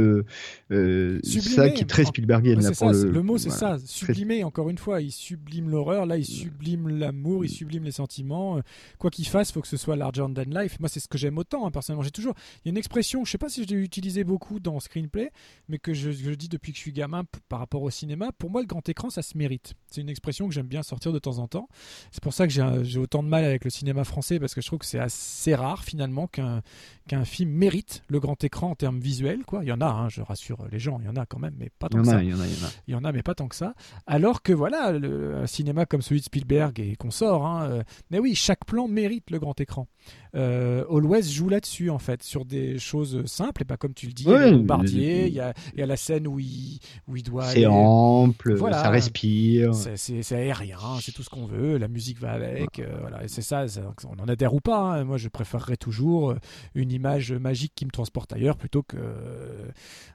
euh, 0.71 1.21
ça 1.23 1.69
qui 1.71 1.83
est 1.83 1.87
très 1.87 2.05
En- 2.05 2.09
Spielbergien. 2.09 2.55
Là, 2.57 2.73
ça, 2.75 2.91
le, 2.93 3.11
le 3.11 3.23
mot 3.23 3.37
c'est 3.39 3.51
voilà. 3.51 3.79
ça, 3.79 3.87
sublimer 3.87 4.45
encore 4.45 4.71
une 4.71 4.79
fois, 4.79 5.01
il 5.03 5.13
sublime 5.13 5.69
l'horreur, 5.71 6.07
là 6.07 6.17
il 6.17 6.25
sublime 6.25 6.89
l'amour, 6.89 7.45
il 7.45 7.49
sublime 7.51 7.85
les 7.85 7.93
sentiments, 7.93 8.59
Euh, 8.59 8.63
quoi 8.99 9.11
qu'il 9.11 9.27
fasse, 9.27 9.53
faut 9.53 9.61
que 9.61 9.69
ce 9.69 9.77
soit 9.77 9.97
larger 9.97 10.23
than 10.35 10.45
life. 10.49 10.79
Moi 10.81 10.89
c'est 10.89 11.01
ce 11.01 11.09
que 11.09 11.19
j'aime 11.19 11.39
autant 11.39 11.67
hein, 11.67 11.71
personnellement, 11.71 12.03
j'ai 12.03 12.11
toujours 12.11 12.35
il 12.65 12.69
y 12.69 12.69
a 12.69 12.71
une 12.71 12.77
expression, 12.79 13.25
je 13.25 13.31
sais 13.31 13.39
pas 13.39 13.49
si 13.49 13.65
je 13.65 13.69
l'ai 13.69 13.83
utilisée 13.83 14.25
beaucoup 14.25 14.61
dans 14.61 14.81
screenplay, 14.81 15.31
mais 15.69 15.79
que 15.79 15.93
je, 15.93 16.11
je 16.13 16.31
dis 16.31 16.49
depuis 16.49 16.73
que 16.73 16.79
je 16.79 16.83
suis 16.83 16.93
gamin 16.93 17.25
par 17.49 17.59
rapport 17.59 17.83
au 17.83 17.91
cinéma, 17.91 18.31
pour 18.39 18.51
moi 18.51 18.61
le 18.61 18.67
grand 18.67 18.89
écran 18.89 19.11
ça 19.11 19.23
se 19.23 19.37
mérite. 19.37 19.75
C'est 19.91 20.01
une 20.01 20.09
expression 20.09 20.49
que 20.49 20.55
j'aime 20.55 20.67
bien 20.67 20.83
sortir 20.83 21.13
de 21.13 21.19
temps 21.19 21.39
en 21.39 21.47
temps. 21.49 21.69
C'est 22.11 22.23
pour 22.23 22.33
ça 22.35 22.47
que 22.47 22.53
j'ai 22.53 22.99
autant 22.99 23.23
de 23.23 23.29
mal 23.29 23.45
avec 23.45 23.65
le 23.65 23.71
cinéma 23.71 24.05
français 24.05 24.41
parce 24.41 24.55
que 24.55 24.61
je 24.61 24.67
trouve 24.67 24.79
que 24.81 24.87
c'est 24.87 24.99
assez 24.99 25.55
rare 25.55 25.85
finalement 25.85 26.27
qu'un 26.27 26.63
qu'un 27.07 27.25
film 27.25 27.51
mérite 27.51 28.03
le 28.09 28.19
grand 28.19 28.43
écran 28.45 28.71
en 28.71 28.75
termes 28.75 28.99
visuels 28.99 29.45
quoi. 29.45 29.61
Il 29.63 29.69
y 29.69 29.73
en 29.73 29.81
a 29.81 29.87
hein, 29.87 30.09
je 30.09 30.23
rassure 30.23 30.64
les 30.71 30.79
gens, 30.79 30.99
il 31.01 31.07
y 31.07 31.09
en 31.09 31.17
a 31.17 31.27
quand 31.27 31.39
même 31.39 31.55
mais 31.59 31.71
pas 31.79 31.89
tant 31.89 31.99
que 32.01 32.05
ça. 32.07 32.23
il 32.23 32.31
y 32.31 32.35
en 32.35 32.41
a, 32.41 32.47
il 32.47 32.53
y 32.53 32.63
en 32.63 32.67
a. 32.67 32.71
Il 32.89 32.93
y 32.93 32.95
en 32.97 33.05
a, 33.05 33.13
mais 33.13 33.23
pas 33.23 33.35
tant 33.35 33.49
que 33.49 33.57
ça. 33.57 33.75
Alors 34.07 34.43
que 34.43 34.53
voilà, 34.53 34.93
le, 34.93 35.37
un 35.37 35.47
cinéma 35.47 35.87
comme 35.87 36.03
celui 36.03 36.21
de 36.21 36.25
Spielberg 36.25 36.79
et 36.81 36.97
qu'on 36.97 37.11
sort, 37.11 37.47
hein, 37.47 37.69
euh, 37.71 37.83
mais 38.11 38.19
oui, 38.19 38.35
chaque 38.35 38.65
plan 38.65 38.89
mérite 38.89 39.31
le 39.31 39.39
grand 39.39 39.59
écran. 39.61 39.87
Euh, 40.35 40.85
Always 40.91 41.23
joue 41.23 41.49
là-dessus, 41.49 41.91
en 41.91 41.99
fait, 41.99 42.23
sur 42.23 42.45
des 42.45 42.79
choses 42.79 43.25
simples, 43.27 43.63
et 43.63 43.65
pas 43.65 43.77
comme 43.77 43.95
tu 43.95 44.07
le 44.07 44.13
dis, 44.13 44.27
Ouais, 44.27 44.51
le 44.51 44.59
bombardier, 44.59 45.29
il 45.29 45.33
y 45.35 45.41
a, 45.41 45.55
il 45.75 45.79
y 45.81 45.83
a 45.83 45.87
la 45.87 45.97
scène 45.97 46.27
où 46.27 46.39
il, 46.41 46.81
où 47.09 47.17
il 47.17 47.23
doit. 47.23 47.45
C'est 47.47 47.67
ample, 47.67 48.55
Voilà. 48.55 48.83
ça 48.83 48.91
respire. 48.91 49.75
C'est- 49.75 50.33
aérien, 50.35 50.79
c'est 51.01 51.13
tout 51.13 51.23
ce 51.23 51.31
qu'on 51.31 51.47
veut, 51.47 51.79
la 51.79 51.89
musique 51.89 52.19
va 52.21 52.33
avec, 52.33 52.79
euh, 52.81 52.97
voilà, 53.01 53.23
et 53.25 53.29
c'est 53.29 53.43
ça, 53.43 53.69
ça- 53.69 53.93
on 54.09 54.21
en 54.23 54.27
adhère 54.29 54.55
ou 54.55 54.61
pas. 54.61 54.79
hein. 54.79 55.05
Moi, 55.05 55.17
je 55.19 55.29
préférerais 55.29 55.77
toujours 55.77 56.33
euh, 56.33 56.37
une 56.75 56.91
image 56.91 57.33
magique 57.33 57.73
qui 57.75 57.85
me 57.87 57.91
transporte 57.91 58.33
ailleurs 58.33 58.57
plutôt 58.57 58.83
que. 58.83 58.97
euh, 58.99 59.69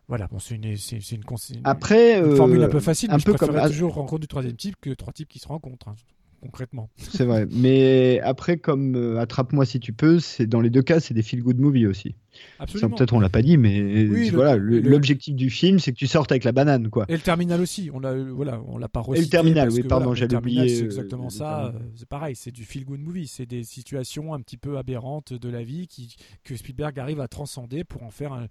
voilà, 0.08 0.28
bon, 0.32 0.40
c'est 0.40 0.56
une, 0.56 0.78
c'est- 0.78 0.98
une, 0.98 1.22
une- 1.22 1.62
Après, 1.64 2.20
une 2.20 2.26
euh, 2.26 2.36
formule 2.36 2.64
un 2.64 2.70
peu 2.70 2.80
facile, 2.80 3.12
un 3.12 3.18
mais 3.18 3.24
peu 3.24 3.34
je 3.34 3.38
comme 3.38 3.48
préférerais 3.50 3.66
Al- 3.68 3.72
toujours 3.72 3.94
rencontre 3.94 4.22
du 4.22 4.28
troisième 4.28 4.56
type 4.56 4.76
que 4.82 4.92
trois 4.92 5.14
types 5.14 5.28
qui 5.30 5.40
se 5.40 5.48
rencontrent, 5.48 5.88
hein, 5.90 5.96
concrètement. 6.42 6.90
C'est 6.98 7.26
vrai. 7.26 7.46
Mais 7.52 8.20
après, 8.22 8.58
comme 8.58 8.96
euh, 8.96 9.20
Attrape-moi 9.20 9.66
si 9.66 9.80
tu 9.80 9.92
peux, 9.94 10.20
c'est 10.20 10.48
dans 10.48 10.62
les 10.62 10.70
deux 10.70 10.82
cas, 10.84 11.00
c'est 11.00 11.14
des 11.14 11.22
feel-good 11.24 11.58
movies 11.60 11.88
aussi. 11.88 12.16
Absolument. 12.60 12.96
Peut-être 12.96 13.12
on 13.14 13.20
l'a 13.20 13.28
pas 13.30 13.42
dit, 13.42 13.58
mais 13.58 14.08
Oui, 14.08 14.30
voilà, 14.30 14.56
le- 14.56 14.80
l'objectif 14.80 15.36
du 15.36 15.50
film, 15.50 15.80
c'est 15.80 15.92
que 15.92 15.98
tu 15.98 16.08
sortes 16.08 16.32
avec 16.32 16.46
la 16.46 16.54
banane, 16.54 16.90
quoi. 16.90 17.06
Et 17.10 17.14
le 17.14 17.20
terminal 17.20 17.60
aussi, 17.60 17.90
on 17.94 18.00
l'a, 18.00 18.14
voilà, 18.16 18.62
on 18.68 18.78
l'a 18.78 18.88
pas 18.88 19.04
Et 19.16 19.20
le 19.20 19.26
terminal, 19.28 19.70
oui, 19.70 19.82
que, 19.82 19.88
pardon, 19.88 20.06
voilà, 20.06 20.20
j'avais 20.22 20.36
oublié, 20.38 20.70
C'est 20.70 20.84
euh, 20.84 20.86
exactement 20.86 21.30
ça. 21.30 21.66
euh, 21.76 21.80
C'est 21.96 22.08
pareil, 22.08 22.36
c'est 22.38 22.52
du 22.52 22.64
feel 22.64 22.86
good 22.86 23.02
movie. 23.02 23.28
C'est 23.28 23.48
des 23.48 23.64
situations 23.64 24.34
un 24.34 24.40
petit 24.40 24.58
peu 24.58 24.78
aberrantes 24.78 25.34
de 25.34 25.50
la 25.50 25.64
vie 25.64 25.88
qui, 25.88 26.16
que 26.46 26.56
Spielberg 26.56 26.98
arrive 27.00 27.20
à 27.20 27.28
transcender 27.28 27.84
pour 27.84 28.04
en 28.04 28.12
faire 28.12 28.32
un- 28.32 28.46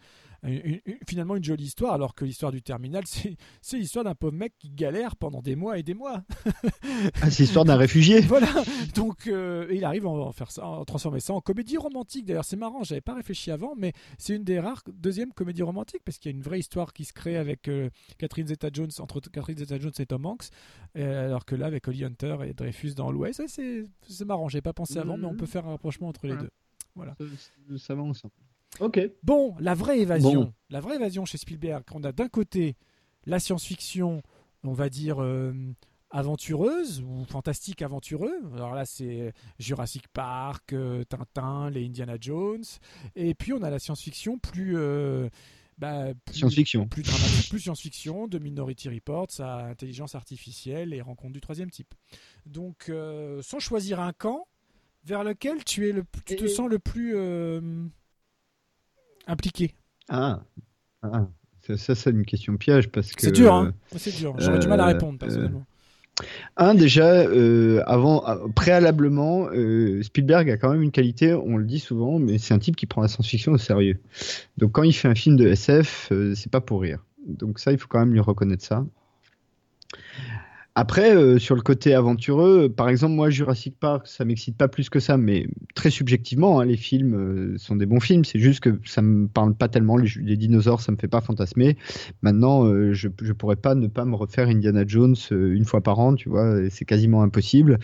une- 0.45 0.81
une- 0.87 0.99
finalement 1.09 1.37
une 1.37 1.45
jolie 1.45 1.65
histoire. 1.65 1.95
Alors 1.95 2.15
que 2.15 2.25
l'histoire 2.25 2.53
du 2.53 2.63
terminal, 2.63 3.03
c'est, 3.61 3.77
l'histoire 3.77 4.05
d'un 4.05 4.15
pauvre 4.15 4.35
mec 4.37 4.55
qui 4.59 4.71
galère 4.71 5.17
pendant 5.17 5.43
des 5.43 5.57
mois 5.57 5.79
et 5.79 5.83
des 5.83 5.95
mois. 5.95 6.23
Ah, 7.21 7.31
c'est 7.31 7.43
l'histoire 7.45 7.65
d'un 7.65 7.77
réfugié. 7.77 8.21
voilà. 8.23 8.49
Donc 8.95 9.27
euh, 9.27 9.67
il 9.73 9.85
arrive 9.85 10.07
à 10.07 10.11
en 10.11 10.33
faire 10.33 10.51
ça, 10.51 10.63
à 10.63 10.85
transformer 10.87 11.21
ça 11.21 11.33
en 11.35 11.41
comédie 11.41 11.77
romantique. 11.77 12.25
D'ailleurs, 12.25 12.45
c'est 12.45 12.57
marrant. 12.57 12.85
J'avais 12.85 13.01
pas 13.01 13.15
réfléchi 13.15 13.51
avant, 13.51 13.75
mais 13.77 13.93
c'est 14.19 14.37
une 14.37 14.45
des 14.45 14.61
rares 14.61 14.83
deuxièmes 14.93 15.33
comédies 15.33 15.63
romantiques 15.63 16.03
parce 16.05 16.19
qu'il 16.19 16.31
y 16.31 16.35
a 16.35 16.37
une 16.37 16.43
vraie 16.43 16.61
histoire 16.61 16.93
qui 16.93 17.05
se 17.05 17.13
crée 17.13 17.37
avec 17.37 17.69
euh, 17.69 17.91
Catherine 18.19 18.47
Zeta-Jones 18.47 18.91
entre 19.01 19.21
Catherine 19.21 19.59
Zeta-Jones 19.59 19.93
et 19.99 20.07
Tom 20.07 20.27
Hanks, 20.27 20.49
alors 20.95 21.45
que 21.45 21.55
là 21.55 21.67
avec 21.67 21.87
Holly 21.89 22.05
Hunter 22.05 22.37
et 22.47 22.55
Dreyfus 22.55 22.95
dans 22.95 23.11
l'Ouest, 23.11 23.43
c'est 23.49 23.85
c'est 24.09 24.25
marrant. 24.25 24.49
J'avais 24.49 24.63
pas 24.63 24.73
pensé 24.73 24.99
avant, 24.99 25.17
mais 25.17 25.27
on 25.27 25.35
peut 25.37 25.47
faire 25.47 25.67
un 25.67 25.71
rapprochement 25.71 26.09
entre 26.09 26.27
les 26.27 26.33
Ouais. 26.35 26.39
deux. 26.43 26.51
Voilà. 26.95 27.15
Ça, 27.19 27.79
ça 27.79 27.93
avance. 27.93 28.23
Ok. 28.81 29.01
Bon, 29.23 29.55
la 29.61 29.75
vraie 29.75 30.01
évasion. 30.01 30.45
Bon. 30.45 30.53
La 30.71 30.81
vraie 30.81 30.97
évasion 30.97 31.25
chez 31.25 31.39
Spielberg, 31.39 31.83
on 31.95 32.05
a 32.05 32.13
d'un 32.13 32.29
côté 32.29 32.77
la 33.27 33.41
science-fiction, 33.41 34.23
on 34.65 34.73
va 34.73 34.89
dire 34.89 35.23
euh, 35.23 35.53
aventureuse 36.11 37.03
ou 37.03 37.25
fantastique 37.25 37.83
aventureux. 37.83 38.33
Alors 38.55 38.75
là, 38.75 38.85
c'est 38.85 39.33
Jurassic 39.59 40.09
Park, 40.09 40.73
euh, 40.73 41.05
Tintin, 41.05 41.71
les 41.71 41.85
Indiana 41.87 42.17
Jones. 42.21 42.65
Et 43.17 43.35
puis 43.35 43.53
on 43.53 43.63
a 43.63 43.71
la 43.71 43.79
science-fiction 43.79 44.39
plus. 44.39 44.77
euh, 44.77 45.29
bah, 45.79 46.13
plus- 46.25 46.35
Science-fiction. 46.39 46.89
Plus 46.89 47.03
dramatique, 47.03 47.49
plus 47.51 47.61
science-fiction, 47.61 48.27
de 48.27 48.39
Minority 48.39 48.89
Report, 48.89 49.29
à 49.39 49.65
intelligence 49.67 50.15
artificielle 50.15 50.93
et 50.93 51.01
rencontre 51.01 51.33
du 51.33 51.41
troisième 51.41 51.71
type. 51.71 51.95
Donc, 52.47 52.87
euh, 52.89 53.41
sans 53.43 53.59
choisir 53.61 54.01
un 54.01 54.13
camp, 54.13 54.47
vers 55.05 55.23
lequel 55.25 55.65
tu, 55.65 55.89
es 55.89 55.93
le, 55.93 56.05
tu 56.27 56.37
te 56.37 56.45
Et- 56.45 56.49
sens 56.49 56.69
le 56.69 56.79
plus 56.81 57.13
euh, 57.17 57.87
impliqué. 59.29 59.75
Ah. 60.09 60.41
Ah. 61.03 61.29
Ça, 61.67 61.77
ça, 61.77 61.95
c'est 61.95 62.11
une 62.11 62.25
question 62.25 62.57
piège 62.57 62.89
parce 62.89 63.13
que. 63.13 63.23
C'est 63.23 63.33
dur, 63.33 63.55
hein 63.55 63.73
C'est 63.97 64.17
dur. 64.17 64.35
J'aurais 64.39 64.59
du 64.59 64.69
mal 64.69 64.81
à 64.81 64.85
euh, 64.85 64.89
répondre, 64.89 65.19
personnellement. 65.19 65.65
Un 66.57 66.75
déjà, 66.75 67.09
euh, 67.09 67.83
avant, 67.87 68.27
euh, 68.29 68.49
préalablement, 68.55 69.49
euh, 69.53 70.03
Spielberg 70.03 70.51
a 70.51 70.57
quand 70.57 70.71
même 70.73 70.83
une 70.83 70.91
qualité, 70.91 71.35
on 71.35 71.57
le 71.57 71.65
dit 71.65 71.79
souvent, 71.79 72.19
mais 72.19 72.39
c'est 72.39 72.55
un 72.55 72.59
type 72.59 72.77
qui 72.77 72.87
prend 72.87 73.03
la 73.03 73.09
science-fiction 73.09 73.53
au 73.53 73.59
sérieux. 73.59 74.01
Donc 74.57 74.73
quand 74.73 74.83
il 74.83 74.93
fait 74.93 75.09
un 75.09 75.15
film 75.15 75.37
de 75.37 75.47
SF, 75.47 76.09
euh, 76.11 76.35
c'est 76.35 76.51
pas 76.51 76.61
pour 76.61 76.83
rire. 76.83 77.05
Donc 77.27 77.59
ça, 77.59 77.73
il 77.73 77.79
faut 77.79 77.89
quand 77.89 78.01
même 78.01 78.13
lui 78.13 78.21
reconnaître 78.21 78.65
ça. 78.65 78.85
Après, 80.81 81.13
euh, 81.13 81.41
sur 81.41 81.57
le 81.57 81.61
côté 81.61 81.93
aventureux, 81.93 82.69
par 82.69 82.89
exemple, 82.89 83.15
moi, 83.15 83.31
Jurassic 83.31 83.77
Park, 83.81 84.07
ça 84.07 84.25
m'excite 84.25 84.57
pas 84.57 84.69
plus 84.69 84.89
que 84.91 85.01
ça, 85.01 85.17
mais 85.17 85.49
très 85.75 85.91
subjectivement, 85.91 86.61
hein, 86.61 86.67
les 86.67 86.77
films 86.77 87.15
euh, 87.17 87.59
sont 87.59 87.75
des 87.75 87.85
bons 87.85 87.99
films. 87.99 88.25
C'est 88.25 88.39
juste 88.39 88.61
que 88.61 88.79
ça 88.85 89.03
me 89.03 89.27
parle 89.27 89.57
pas 89.57 89.67
tellement. 89.67 89.97
Les, 89.97 90.37
dinosaures, 90.37 90.81
ça 90.81 90.93
me 90.93 90.97
fait 90.97 91.09
pas 91.09 91.21
fantasmer. 91.21 91.77
Maintenant, 92.23 92.65
euh, 92.65 92.93
je, 92.93 93.09
je 93.21 93.33
pourrais 93.33 93.57
pas 93.57 93.75
ne 93.75 93.89
pas 93.89 94.05
me 94.05 94.15
refaire 94.15 94.47
Indiana 94.47 94.85
Jones 94.87 95.17
euh, 95.33 95.53
une 95.53 95.65
fois 95.65 95.81
par 95.81 95.99
an, 95.99 96.15
tu 96.15 96.29
vois. 96.29 96.71
C'est 96.71 96.85
quasiment 96.85 97.23
impossible. 97.23 97.81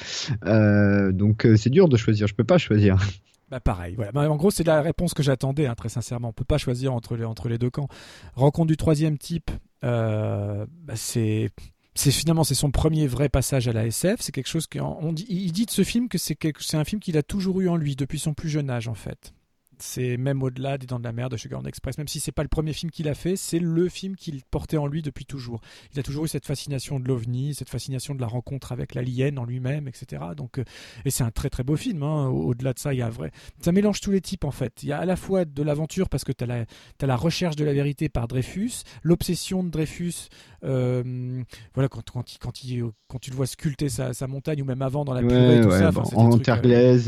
Euh, 0.46 1.10
donc, 1.10 1.46
euh, 1.46 1.56
c'est 1.56 1.70
dur 1.70 1.88
de 1.88 1.96
choisir. 1.96 2.28
Je 2.28 2.34
peux 2.34 2.44
pas 2.44 2.58
choisir. 2.58 2.96
Bah 3.50 3.60
pareil, 3.60 3.94
voilà. 3.94 4.10
Bah, 4.10 4.28
en 4.28 4.36
gros, 4.36 4.50
c'est 4.50 4.66
la 4.66 4.80
réponse 4.80 5.12
que 5.12 5.22
j'attendais, 5.22 5.66
hein, 5.66 5.74
très 5.74 5.90
sincèrement. 5.90 6.28
On 6.28 6.32
peut 6.32 6.46
pas 6.46 6.56
choisir 6.56 6.94
entre 6.94 7.14
les, 7.14 7.24
entre 7.24 7.50
les 7.50 7.58
deux 7.58 7.68
camps. 7.68 7.88
Rencontre 8.34 8.68
du 8.68 8.76
troisième 8.78 9.18
type, 9.18 9.50
euh, 9.84 10.64
bah, 10.82 10.94
c'est 10.96 11.50
c'est 11.94 12.10
finalement 12.10 12.44
c'est 12.44 12.54
son 12.54 12.70
premier 12.70 13.06
vrai 13.06 13.28
passage 13.28 13.68
à 13.68 13.72
la 13.72 13.86
SF. 13.86 14.20
C'est 14.20 14.32
quelque 14.32 14.48
chose 14.48 14.66
qu'on 14.66 15.12
dit. 15.12 15.26
Il 15.28 15.52
dit 15.52 15.66
de 15.66 15.70
ce 15.70 15.84
film 15.84 16.08
que 16.08 16.18
c'est 16.18 16.36
un 16.74 16.84
film 16.84 17.00
qu'il 17.00 17.16
a 17.16 17.22
toujours 17.22 17.60
eu 17.60 17.68
en 17.68 17.76
lui 17.76 17.96
depuis 17.96 18.18
son 18.18 18.34
plus 18.34 18.48
jeune 18.48 18.70
âge 18.70 18.88
en 18.88 18.94
fait. 18.94 19.32
C'est 19.78 20.16
même 20.16 20.42
au-delà 20.42 20.78
des 20.78 20.86
Dents 20.86 20.98
de 20.98 21.04
la 21.04 21.12
Mer 21.12 21.28
de 21.28 21.36
Sugarland 21.36 21.66
Express, 21.66 21.98
même 21.98 22.08
si 22.08 22.20
c'est 22.20 22.32
pas 22.32 22.42
le 22.42 22.48
premier 22.48 22.72
film 22.72 22.90
qu'il 22.90 23.08
a 23.08 23.14
fait, 23.14 23.36
c'est 23.36 23.58
le 23.58 23.88
film 23.88 24.16
qu'il 24.16 24.42
portait 24.50 24.76
en 24.76 24.86
lui 24.86 25.02
depuis 25.02 25.24
toujours. 25.26 25.60
Il 25.92 26.00
a 26.00 26.02
toujours 26.02 26.24
eu 26.24 26.28
cette 26.28 26.46
fascination 26.46 27.00
de 27.00 27.08
l'ovni, 27.08 27.54
cette 27.54 27.68
fascination 27.70 28.14
de 28.14 28.20
la 28.20 28.26
rencontre 28.26 28.72
avec 28.72 28.94
l'alien 28.94 29.38
en 29.38 29.44
lui-même, 29.44 29.88
etc. 29.88 30.22
Donc, 30.36 30.58
euh, 30.58 30.64
et 31.04 31.10
c'est 31.10 31.24
un 31.24 31.30
très 31.30 31.50
très 31.50 31.62
beau 31.64 31.76
film. 31.76 32.02
hein. 32.02 32.26
Au- 32.28 32.48
Au-delà 32.50 32.72
de 32.72 32.78
ça, 32.78 32.94
il 32.94 32.98
y 32.98 33.02
a 33.02 33.06
un 33.06 33.10
vrai, 33.10 33.30
ça 33.60 33.72
mélange 33.72 34.00
tous 34.00 34.10
les 34.10 34.20
types 34.20 34.44
en 34.44 34.50
fait. 34.50 34.82
Il 34.82 34.88
y 34.88 34.92
a 34.92 34.98
à 34.98 35.04
la 35.04 35.16
fois 35.16 35.44
de 35.44 35.62
l'aventure 35.62 36.08
parce 36.08 36.24
que 36.24 36.32
tu 36.32 36.44
as 36.44 36.46
la, 36.46 36.64
t'as 36.98 37.06
la 37.06 37.16
recherche 37.16 37.56
de 37.56 37.64
la 37.64 37.72
vérité 37.72 38.08
par 38.08 38.28
Dreyfus, 38.28 38.82
l'obsession 39.02 39.62
de 39.64 39.70
Dreyfus, 39.70 40.28
euh, 40.64 41.42
voilà 41.74 41.88
quand, 41.88 42.10
quand, 42.10 42.32
il, 42.34 42.38
quand, 42.38 42.64
il, 42.64 42.84
quand 43.08 43.18
tu 43.18 43.30
le 43.30 43.36
vois 43.36 43.46
sculpter 43.46 43.88
sa, 43.88 44.12
sa 44.14 44.26
montagne 44.26 44.62
ou 44.62 44.64
même 44.64 44.82
avant 44.82 45.04
dans 45.04 45.12
la 45.14 45.20
purée, 45.20 45.34
Ouais, 45.58 45.60
tout 45.62 45.68
ouais, 45.68 45.78
ça. 45.78 45.90
bon, 45.90 46.00
enfin, 46.02 46.16
en 46.16 46.30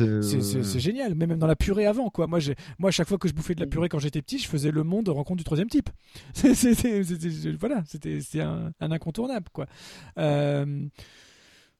euh, 0.00 0.18
euh, 0.58 0.62
c'est- 0.62 0.80
génial, 0.80 1.14
mais 1.14 1.26
même 1.26 1.38
dans 1.38 1.46
la 1.46 1.56
purée 1.56 1.86
avant, 1.86 2.10
quoi. 2.10 2.26
Moi, 2.26 2.38
j'ai, 2.38 2.54
moi, 2.78 2.88
à 2.88 2.90
chaque 2.90 3.08
fois 3.08 3.18
que 3.18 3.28
je 3.28 3.34
bouffais 3.34 3.54
de 3.54 3.60
la 3.60 3.66
purée 3.66 3.88
quand 3.88 3.98
j'étais 3.98 4.22
petit, 4.22 4.38
je 4.38 4.48
faisais 4.48 4.70
le 4.70 4.82
monde 4.84 5.08
rencontre 5.08 5.38
du 5.38 5.44
troisième 5.44 5.68
type. 5.68 5.90
C'était, 6.34 7.02
voilà, 7.58 7.82
c'était, 7.86 8.20
c'est 8.20 8.40
un, 8.40 8.72
un 8.80 8.90
incontournable, 8.90 9.48
quoi. 9.52 9.66
Euh, 10.18 10.86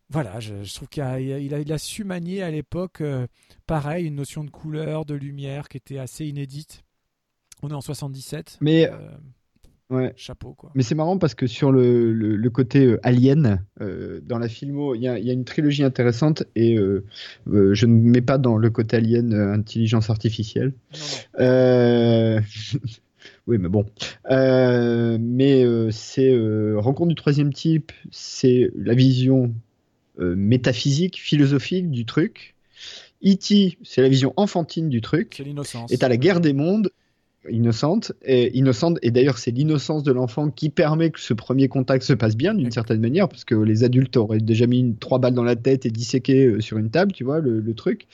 voilà, 0.09 0.39
je, 0.39 0.63
je 0.63 0.75
trouve 0.75 0.89
qu'il 0.89 1.03
a, 1.03 1.19
il 1.21 1.33
a, 1.33 1.39
il 1.39 1.55
a- 1.55 1.61
il 1.61 1.73
a 1.73 1.79
su 1.79 2.05
manier 2.05 2.43
à 2.43 2.51
l'époque, 2.51 3.01
euh, 3.01 3.27
pareil, 3.67 4.07
une 4.07 4.15
notion 4.15 4.45
de 4.45 4.51
couleur, 4.51 5.05
de 5.05 5.15
lumière 5.15 5.69
qui 5.69 5.79
était 5.79 5.99
assez 5.99 6.27
inédite. 6.27 6.85
On 7.63 7.71
est 7.71 7.75
en 7.75 7.81
77. 7.81 8.59
Mais- 8.61 8.89
euh, 8.91 8.99
Ouais. 9.89 10.13
chapeau, 10.17 10.53
quoi. 10.53 10.73
Mais 10.75 10.83
c'est 10.83 10.97
marrant 10.97 11.17
parce 11.17 11.35
que 11.35 11.47
sur 11.47 11.71
le, 11.71 12.13
le, 12.13 12.37
le 12.37 12.51
côté 12.51 12.87
euh, 12.87 13.01
alien, 13.05 13.65
euh, 13.81 14.21
dans 14.25 14.39
la 14.39 14.49
filmo, 14.49 14.95
il 14.95 15.01
y 15.01 15.05
y 15.05 15.31
a 15.31 15.33
une 15.33 15.45
trilogie 15.45 15.85
intéressante 15.85 16.43
et 16.57 16.77
euh, 16.77 17.05
je 17.47 17.87
ne 17.87 17.93
mets 17.93 18.21
pas 18.21 18.39
dans 18.39 18.57
le 18.57 18.71
côté 18.71 18.97
alien 18.97 19.33
intelligence 19.33 20.11
artificielle. 20.11 20.73
Euh, 21.39 22.41
oui, 23.47 23.59
mais 23.59 23.69
bon. 23.69 23.87
Mais 24.29 25.65
c'est 25.93 26.37
Rencontre 26.77 27.09
du 27.09 27.15
troisième 27.15 27.53
type, 27.53 27.93
c'est 28.11 28.71
la 28.77 28.95
vision 28.95 29.55
métaphysique, 30.19 31.21
philosophique 31.21 31.91
du 31.91 32.05
truc. 32.05 32.55
E.T., 33.25 33.79
c'est 33.83 34.03
la 34.03 34.09
vision 34.09 34.33
enfantine 34.37 34.89
du 34.89 35.01
truc. 35.01 35.35
C'est 35.37 35.45
l'innocence. 35.45 35.91
Et 35.93 35.99
t'as 35.99 36.09
la 36.09 36.17
guerre 36.17 36.41
des 36.41 36.53
mondes, 36.53 36.91
innocente, 37.51 38.13
et 38.25 38.57
innocente, 38.57 38.99
et 39.03 39.11
d'ailleurs 39.11 39.39
c'est 39.39 39.51
l'innocence 39.51 40.03
de 40.03 40.13
l'enfant 40.13 40.51
qui 40.51 40.71
permet 40.71 41.11
que 41.11 41.21
ce 41.21 41.35
premier 41.35 41.69
contact 41.69 42.03
se 42.05 42.13
passe 42.13 42.37
bien 42.37 42.55
d'une 42.55 42.71
certaine 42.71 43.01
manière, 43.01 43.29
parce 43.29 43.45
que 43.45 43.55
les 43.55 43.85
adultes 43.85 44.17
auraient 44.17 44.39
déjà 44.41 44.67
mis 44.67 44.81
une, 44.81 44.97
trois 44.97 45.19
balles 45.19 45.35
dans 45.35 45.43
la 45.45 45.57
tête 45.57 45.87
et 45.87 45.91
disséqué 45.91 46.47
euh, 46.47 46.61
sur 46.61 46.79
une 46.79 46.91
table, 46.91 47.13
tu 47.13 47.25
vois, 47.25 47.41
le, 47.41 47.61
le 47.61 47.75
truc. 47.75 48.07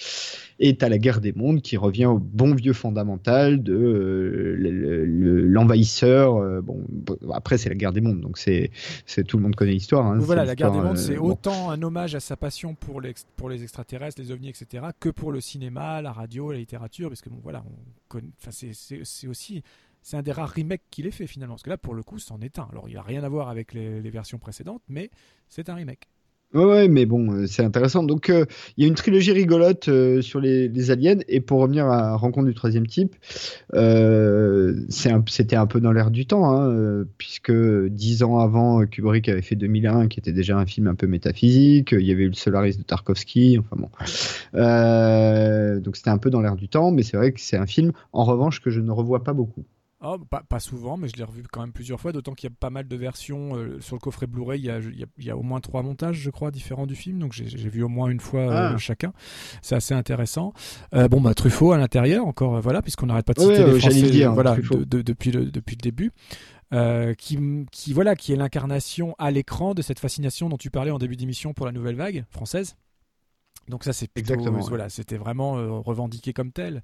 Et 0.65 0.77
t'as 0.77 0.89
la 0.89 0.99
guerre 0.99 1.21
des 1.21 1.33
mondes 1.33 1.61
qui 1.61 1.77
revient 1.77 2.07
au 2.07 2.19
bon 2.19 2.55
vieux 2.55 2.73
fondamental 2.73 3.63
de 3.65 3.73
euh, 3.75 4.55
le- 4.57 4.71
le- 4.71 5.05
le- 5.05 5.47
l'envahisseur. 5.49 6.37
euh, 6.37 6.61
bon, 6.61 6.85
après 7.33 7.59
c'est 7.59 7.69
la 7.69 7.75
guerre 7.75 7.93
des 7.93 8.01
mondes, 8.01 8.21
donc 8.21 8.39
c'est, 8.39 8.71
tout 9.27 9.37
le 9.39 9.43
monde 9.43 9.57
connaît 9.57 9.73
l'histoire. 9.73 10.07
hein, 10.07 10.19
voilà, 10.21 10.45
la 10.45 10.55
guerre 10.55 10.71
des 10.71 10.79
mondes, 10.81 10.97
c'est 10.99 11.17
bon. 11.17 11.31
autant 11.31 11.71
un 11.71 11.83
hommage 11.83 12.15
à 12.15 12.21
sa 12.21 12.37
passion 12.37 12.75
pour 12.75 13.01
les, 13.01 13.15
pour 13.37 13.49
les 13.49 13.63
extraterrestres, 13.63 14.21
les 14.21 14.31
ovnis, 14.31 14.51
etc., 14.51 14.85
que 15.01 15.09
pour 15.09 15.33
le 15.33 15.41
cinéma, 15.41 16.01
la 16.03 16.13
radio, 16.13 16.53
la 16.53 16.59
littérature, 16.59 17.09
parce 17.09 17.23
que 17.23 17.31
bon, 17.31 17.39
voilà, 17.43 17.65
on 17.67 17.73
connaît, 18.09 18.31
c'est, 18.51 19.05
c'est, 19.23 19.29
aussi, 19.29 19.63
c'est 20.03 20.17
un 20.17 20.23
des 20.23 20.33
rares 20.33 20.53
remakes 20.55 20.83
qu'il 20.91 21.07
ait 21.07 21.13
fait 21.13 21.27
finalement, 21.27 21.55
parce 21.55 21.63
que 21.63 21.71
là, 21.71 21.79
pour 21.79 21.95
le 21.95 22.03
coup, 22.03 22.19
c'en 22.19 22.41
est 22.41 22.59
un. 22.59 22.65
Alors, 22.71 22.89
il 22.89 22.95
n'a 22.95 23.03
rien 23.03 23.23
à 23.23 23.29
voir 23.29 23.49
avec 23.49 23.73
les 23.73 24.11
versions 24.11 24.39
précédentes, 24.39 24.83
mais 24.89 25.11
c'est 25.49 25.69
un 25.69 25.75
remake. 25.75 26.09
Ouais, 26.55 26.87
mais 26.89 27.07
bon, 27.07 27.33
euh, 27.33 27.47
c'est 27.47 27.65
intéressant. 27.65 28.03
Donc, 28.03 28.29
euh, 28.29 28.45
il 28.77 28.83
y 28.83 28.85
a 28.85 28.89
une 28.89 28.95
trilogie 28.95 29.33
rigolote 29.33 29.89
euh, 29.89 30.21
sur 30.21 30.39
les, 30.39 30.91
aliens. 30.91 31.21
Et 31.29 31.41
pour 31.41 31.61
revenir 31.61 31.87
à 31.87 32.17
Rencontre 32.17 32.47
du 32.47 32.55
troisième 32.55 32.87
type, 32.87 33.17
c'était 34.89 35.57
un 35.57 35.67
peu 35.67 35.81
dans 35.81 35.93
l'air 35.93 36.11
du 36.11 36.27
temps, 36.27 36.51
hein, 36.51 37.05
puisque 37.17 37.53
dix 37.53 38.23
ans 38.23 38.39
avant, 38.39 38.85
Kubrick 38.87 39.29
avait 39.29 39.43
fait 39.43 39.57
2001, 39.57 40.09
qui 40.09 40.21
était 40.21 40.33
déjà 40.33 40.59
un 40.59 40.67
film 40.67 40.89
un 40.89 40.95
peu 40.95 41.07
métaphysique. 41.07 41.93
Il 41.93 42.07
y 42.07 42.13
avait 42.13 42.25
eu 42.25 42.29
le 42.29 42.35
Solaris 42.35 42.77
de 42.77 42.83
Tarkovsky. 42.83 43.59
Enfin 43.59 43.77
bon. 43.77 43.89
Donc, 45.81 45.97
c'était 45.97 46.11
un 46.11 46.19
peu 46.19 46.31
dans 46.31 46.43
l'air 46.43 46.57
du 46.57 46.69
temps, 46.69 46.91
mais 46.91 47.03
c'est 47.03 47.17
vrai 47.17 47.33
que 47.33 47.41
c'est 47.41 47.57
un 47.57 47.67
film, 47.67 47.93
en 48.13 48.25
revanche, 48.25 48.61
que 48.61 48.71
je 48.71 48.81
ne 48.81 48.91
revois 48.91 49.25
pas 49.25 49.33
beaucoup. 49.33 49.65
Oh, 50.05 50.19
pas, 50.19 50.43
pas 50.49 50.59
souvent, 50.59 50.97
mais 50.97 51.07
je 51.09 51.15
l'ai 51.17 51.23
revu 51.23 51.43
quand 51.51 51.61
même 51.61 51.73
plusieurs 51.73 52.01
fois, 52.01 52.11
d'autant 52.13 52.33
qu'il 52.35 52.51
y 52.51 52.53
a 52.53 52.57
pas 52.59 52.71
mal 52.71 52.89
de 52.89 52.97
versions. 52.97 53.57
euh, 53.57 53.81
sur 53.81 53.95
le 53.97 54.01
coffret 54.01 54.27
Blu-ray, 54.27 54.59
il 54.61 54.65
y 54.67 54.71
a, 54.71 54.79
il 54.81 54.99
y 54.99 55.05
a- 55.05 55.07
il 55.19 55.25
y 55.25 55.31
a 55.31 55.37
au 55.37 55.43
moins 55.43 55.61
trois 55.61 55.83
montages, 55.83 56.17
je 56.17 56.31
crois, 56.31 56.51
différents 56.51 56.87
du 56.87 56.95
film, 56.97 57.19
donc 57.21 57.33
j'ai 57.33 57.69
vu 57.69 57.83
au 57.85 57.89
moins 57.89 58.09
une 58.09 58.19
fois 58.21 58.41
euh, 58.41 58.73
Ah. 58.75 58.79
chacun. 58.79 59.13
C'est 59.63 59.77
assez 59.77 59.95
intéressant. 59.95 60.53
Euh, 60.95 61.07
bon, 61.09 61.21
bah, 61.21 61.35
Truffaut 61.35 61.73
à 61.73 61.79
l'intérieur, 61.79 62.27
encore, 62.27 62.61
voilà, 62.61 62.83
puisqu'on 62.83 63.07
n'arrête 63.07 63.27
pas 63.27 63.35
de 63.35 63.41
Ouais, 63.41 63.55
citer 63.55 63.61
euh, 63.63 63.73
les 63.75 63.81
Français 63.81 64.11
dire, 64.11 64.33
voilà, 64.35 64.57
de- 64.57 64.85
de- 64.85 65.03
depuis, 65.03 65.31
le, 65.31 65.47
depuis 65.53 65.77
le 65.77 65.83
début. 65.83 66.11
Euh, 66.73 67.13
qui, 67.15 67.39
qui, 67.71 67.93
voilà, 67.93 68.17
qui 68.17 68.33
est 68.33 68.37
l'incarnation 68.37 69.15
à 69.19 69.31
l'écran 69.31 69.75
de 69.75 69.83
cette 69.83 69.99
fascination 69.99 70.49
dont 70.49 70.57
tu 70.57 70.71
parlais 70.71 70.91
en 70.91 70.97
début 70.99 71.17
d'émission 71.17 71.53
pour 71.53 71.67
la 71.67 71.73
nouvelle 71.73 71.97
vague 71.97 72.25
française. 72.31 72.77
Donc 73.69 73.85
ça 73.85 73.93
c'est 73.93 74.09
plutôt- 74.09 74.35
Exactement, 74.35 74.59
ouais. 74.61 74.69
voilà 74.69 74.89
c'était 74.89 75.17
vraiment 75.17 75.57
euh, 75.57 75.71
revendiqué 75.79 76.33
comme 76.33 76.51
tel. 76.53 76.83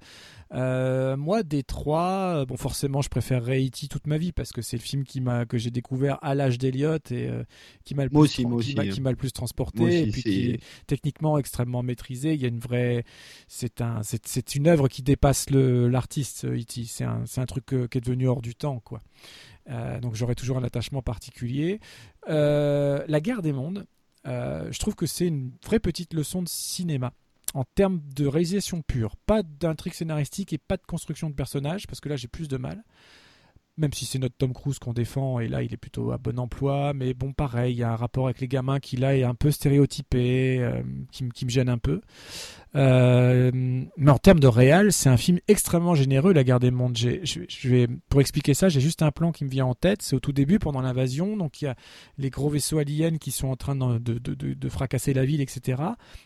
Euh, 0.53 1.17
moi 1.17 1.43
des 1.43 1.61
trois 1.63 2.37
euh, 2.37 2.45
bon 2.45 2.55
forcément 2.57 3.01
je 3.01 3.09
préférerais 3.09 3.61
E.T. 3.65 3.87
toute 3.89 4.07
ma 4.07 4.17
vie 4.17 4.31
parce 4.31 4.51
que 4.53 4.61
c'est 4.61 4.77
le 4.77 4.81
film 4.81 5.03
qui 5.03 5.19
m'a 5.21 5.45
que 5.45 5.57
j'ai 5.57 5.71
découvert 5.71 6.17
à 6.23 6.35
l'âge 6.35 6.57
d'Eliott 6.57 7.11
et 7.11 7.29
qui 7.83 7.95
m'a 7.95 8.03
le 8.05 8.09
plus 8.09 8.17
aussi, 8.51 8.69
qui 8.71 8.75
m'a- 8.75 8.83
hein. 8.83 8.89
qui 8.89 9.01
m'a 9.01 9.09
le 9.11 9.17
plus 9.17 9.33
transporté 9.33 9.83
aussi, 9.83 9.97
et 9.97 10.11
puis 10.11 10.23
qui 10.23 10.49
est 10.51 10.59
techniquement 10.87 11.37
extrêmement 11.37 11.83
maîtrisé. 11.83 12.33
Il 12.33 12.41
y 12.41 12.45
a 12.45 12.47
une 12.47 12.59
vraie 12.59 13.03
c'est 13.47 13.81
un 13.81 14.01
c'est 14.03 14.25
c'est 14.25 14.55
une 14.55 14.67
œuvre 14.67 14.87
qui 14.87 15.03
dépasse 15.03 15.49
le 15.49 15.89
l'artiste 15.89 16.45
E.T. 16.45 16.85
C'est 16.85 17.03
un 17.03 17.23
c'est 17.25 17.41
un 17.41 17.45
truc 17.45 17.65
qui 17.65 17.75
est 17.97 18.01
devenu 18.01 18.27
hors 18.27 18.41
du 18.41 18.55
temps 18.55 18.79
quoi. 18.79 19.01
Donc 20.01 20.15
j'aurais 20.15 20.33
toujours 20.35 20.57
un 20.57 20.63
attachement 20.63 21.01
particulier. 21.03 21.79
La 22.27 23.19
guerre 23.21 23.41
des 23.41 23.51
mondes, 23.53 23.85
je 24.25 24.79
trouve 24.79 24.95
que 24.95 25.05
c'est 25.05 25.27
une 25.27 25.51
vraie 25.65 25.79
petite 25.79 26.13
leçon 26.13 26.41
de 26.43 26.49
cinéma 26.49 27.13
en 27.53 27.63
termes 27.63 28.01
de 28.15 28.27
réalisation 28.27 28.81
pure. 28.81 29.15
Pas 29.25 29.43
d'intrigue 29.43 29.93
scénaristique 29.93 30.53
et 30.53 30.57
pas 30.57 30.77
de 30.77 30.85
construction 30.85 31.29
de 31.29 31.35
personnages, 31.35 31.87
parce 31.87 31.99
que 31.99 32.09
là 32.09 32.15
j'ai 32.15 32.27
plus 32.27 32.47
de 32.47 32.57
mal. 32.57 32.83
Même 33.79 33.93
si 33.93 34.05
c'est 34.05 34.19
notre 34.19 34.35
Tom 34.35 34.53
Cruise 34.53 34.77
qu'on 34.77 34.93
défend, 34.93 35.39
et 35.39 35.47
là 35.47 35.63
il 35.63 35.73
est 35.73 35.77
plutôt 35.77 36.11
à 36.11 36.17
bon 36.17 36.37
emploi, 36.37 36.93
mais 36.93 37.13
bon 37.13 37.31
pareil, 37.33 37.73
il 37.73 37.77
y 37.79 37.83
a 37.83 37.91
un 37.91 37.95
rapport 37.95 38.25
avec 38.25 38.41
les 38.41 38.47
gamins 38.49 38.79
qui 38.79 38.97
là 38.97 39.15
est 39.17 39.23
un 39.23 39.33
peu 39.35 39.49
stéréotypé, 39.51 40.59
euh, 40.59 40.83
qui, 41.11 41.23
me- 41.23 41.49
gêne 41.49 41.69
un 41.69 41.77
peu. 41.77 42.01
Euh, 42.75 43.51
mais 43.53 44.11
en 44.11 44.17
termes 44.19 44.39
de 44.39 44.47
réal, 44.47 44.91
c'est 44.91 45.09
un 45.09 45.17
film 45.17 45.39
extrêmement 45.47 45.95
généreux, 45.95 46.33
La 46.33 46.43
Guerre 46.43 46.59
des 46.59 46.71
Mondes. 46.71 46.97
Pour 48.09 48.21
expliquer 48.21 48.53
ça, 48.53 48.69
j'ai 48.69 48.81
juste 48.81 49.01
un 49.01 49.11
plan 49.11 49.31
qui 49.31 49.45
me 49.45 49.49
vient 49.49 49.65
en 49.65 49.73
tête. 49.75 50.01
C'est 50.01 50.15
au 50.15 50.19
tout 50.19 50.33
début, 50.33 50.59
pendant 50.59 50.81
l'invasion. 50.81 51.35
Donc 51.37 51.61
il 51.61 51.65
y 51.65 51.67
a 51.67 51.75
les 52.17 52.29
gros 52.29 52.49
vaisseaux 52.49 52.77
aliens 52.77 53.17
qui 53.17 53.31
sont 53.31 53.47
en 53.47 53.55
train 53.55 53.75
de- 53.75 53.99
de 53.99 54.69
fracasser 54.69 55.13
la 55.13 55.25
ville, 55.25 55.41
etc. 55.41 55.81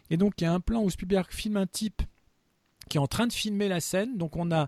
Et 0.09 0.17
donc 0.17 0.33
il 0.41 0.43
y 0.43 0.48
a 0.48 0.53
un 0.53 0.59
plan 0.59 0.82
où 0.83 0.90
Spielberg 0.90 1.27
filme 1.30 1.57
un 1.57 1.67
type 1.67 2.01
qui 2.90 2.98
est 2.98 3.01
en 3.01 3.07
train 3.07 3.27
de 3.27 3.33
filmer 3.33 3.69
la 3.69 3.80
scène. 3.80 4.17
Donc 4.17 4.35
on 4.35 4.51
a 4.51 4.67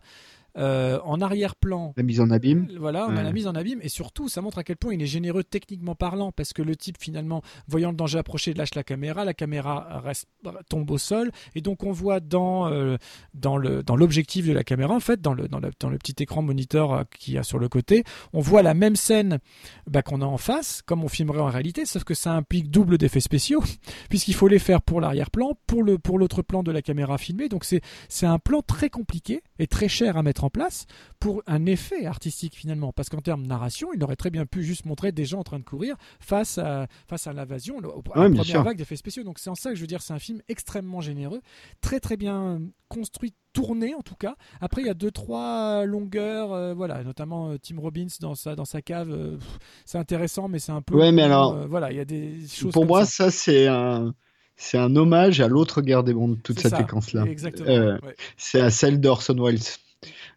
euh, 0.58 1.00
en 1.04 1.20
arrière-plan 1.20 1.94
La 1.98 2.04
mise 2.04 2.22
en 2.22 2.30
abîme. 2.30 2.68
voilà, 2.80 3.08
on 3.10 3.18
a 3.18 3.24
la 3.24 3.32
mise 3.32 3.48
en 3.48 3.56
abîme 3.56 3.80
et 3.82 3.90
surtout, 3.90 4.30
ça 4.30 4.42
montre 4.42 4.58
à 4.58 4.64
quel 4.64 4.78
point 4.78 4.94
il 4.94 5.02
est 5.02 5.08
généreux 5.08 5.44
techniquement 5.44 5.96
parlant 5.96 6.32
parce 6.32 6.54
que 6.54 6.62
le 6.62 6.76
type 6.76 6.98
finalement, 7.00 7.42
voyant 7.68 7.92
le 7.92 7.98
danger 7.98 8.20
approcher, 8.20 8.54
lâche 8.54 8.74
la 8.76 8.84
caméra, 8.84 9.26
la 9.26 9.34
caméra 9.34 10.02
reste, 10.04 10.30
tombe 10.70 10.90
au 10.92 10.98
sol 10.98 11.32
et 11.56 11.62
donc 11.62 11.84
on 11.84 11.92
voit 11.92 12.20
dans 12.20 12.72
euh, 12.72 12.98
dans 13.34 13.58
l'objectif 13.58 14.48
de 14.48 14.54
la 14.54 14.64
caméra 14.64 14.94
en 14.94 15.00
fait, 15.00 15.22
dans 15.22 15.34
le 15.34 15.48
dans 15.48 15.60
le, 15.60 15.72
dans 15.80 15.90
le 15.90 15.98
petit 15.98 16.24
écran 16.24 16.42
moniteur 16.42 16.94
euh, 16.94 17.04
qu'il 17.18 17.34
y 17.34 17.38
a 17.38 17.44
sur 17.44 17.60
le 17.60 17.68
côté, 17.68 18.04
on 18.32 18.40
voit 18.40 18.62
la 18.62 18.74
même 18.74 18.96
scène 18.96 19.40
bah, 19.88 20.02
qu'on 20.02 20.22
a 20.22 20.26
en 20.26 20.38
face, 20.38 20.82
comme 20.86 21.04
on 21.04 21.10
filmerait 21.10 21.42
en 21.42 21.50
réalité, 21.50 21.86
sauf 21.86 22.04
que 22.04 22.14
ça 22.14 22.32
implique 22.32 22.70
double 22.72 22.98
d'effets 22.98 23.20
spéciaux 23.20 23.64
puisqu'il 24.10 24.36
faut 24.36 24.48
les 24.48 24.60
faire 24.60 24.82
pour 24.82 25.02
l'arrière-plan, 25.02 25.58
pour 25.68 25.84
le 25.84 25.98
pour 25.98 26.18
l'autre 26.18 26.42
plan 26.42 26.64
de 26.64 26.72
la 26.72 26.82
caméra 26.82 27.18
filmée, 27.18 27.50
donc 27.50 27.66
c'est 27.66 27.82
c'est 28.08 28.26
un 28.26 28.40
plan 28.40 28.62
très 28.62 28.90
compliqué 28.90 29.42
et 29.60 29.68
très 29.68 29.90
cher 29.90 30.16
à 30.16 30.24
mettre 30.24 30.44
en 30.44 30.45
mettre 30.46 30.48
en 30.48 30.50
place 30.50 30.86
pour 31.20 31.42
un 31.48 31.66
effet 31.66 32.06
artistique 32.06 32.56
finalement. 32.56 32.94
Parce 32.94 33.10
qu'en 33.10 33.22
termes 33.22 33.44
de 33.44 33.48
narration, 33.48 33.90
il 33.94 34.04
aurait 34.04 34.16
très 34.16 34.30
bien 34.30 34.46
pu 34.46 34.64
juste 34.64 34.86
montrer 34.86 35.12
des 35.12 35.26
gens 35.26 35.40
en 35.40 35.44
train 35.44 35.60
de 35.60 35.64
courir 35.64 35.96
face 36.20 36.58
à, 36.58 36.88
face 37.08 37.28
à 37.28 37.34
l'invasion, 37.34 37.80
à 37.80 37.82
la 37.82 37.90
première 38.30 38.64
vague 38.64 38.78
d'effets 38.78 38.96
spéciaux. 38.96 39.24
Donc 39.24 39.40
c'est 39.40 39.50
en 39.50 39.56
ça 39.56 39.70
que 39.72 39.76
je 39.76 39.82
veux 39.82 39.88
dire, 39.88 40.02
c'est 40.02 40.14
un 40.14 40.20
film 40.20 40.42
extrêmement 40.48 41.02
généreux, 41.02 41.42
très 41.82 42.00
très 42.00 42.18
bien 42.18 42.60
construit 42.90 43.34
tourné 43.54 43.96
en 43.96 44.02
tout 44.02 44.16
cas. 44.16 44.36
Après, 44.62 44.82
il 44.82 44.88
y 44.88 44.90
a 44.90 44.94
deux 44.94 45.12
trois 45.12 45.86
longueurs, 45.86 46.54
euh, 46.54 46.74
voilà, 46.74 47.04
notamment 47.04 47.50
euh, 47.52 47.58
Tim 47.58 47.80
Robbins 47.80 48.08
dans 48.20 48.36
sa 48.36 48.56
dans 48.56 48.66
sa 48.66 48.82
cave. 48.82 49.10
euh, 49.12 49.38
c'est 49.86 49.98
intéressant, 49.98 50.48
mais 50.48 50.60
c'est 50.60 50.72
un 50.74 50.82
peu. 50.82 50.96
Ouais, 50.96 51.12
mais 51.12 51.24
alors, 51.24 51.54
euh, 51.54 51.66
voilà, 51.68 51.92
il 51.92 51.98
y 51.98 52.02
a 52.02 52.06
des 52.06 52.48
choses. 52.48 52.74
Pour 52.74 52.86
moi, 52.86 53.06
ça. 53.06 53.26
ça, 53.26 53.32
c'est 53.32 53.68
un, 53.68 54.14
c'est 54.58 54.78
un 54.78 54.96
hommage 54.96 55.40
à 55.42 55.48
l'autre 55.48 55.82
guerre 55.82 56.04
des 56.04 56.14
mondes, 56.14 56.42
toute 56.44 56.60
cette 56.60 56.76
séquence-là. 56.76 57.24
exactement, 57.26 57.70
Euh, 57.70 57.98
ouais. 58.04 58.16
C'est 58.38 58.62
à 58.62 58.70
celle 58.70 59.00
d'Orson 59.00 59.36
Welles. 59.40 59.60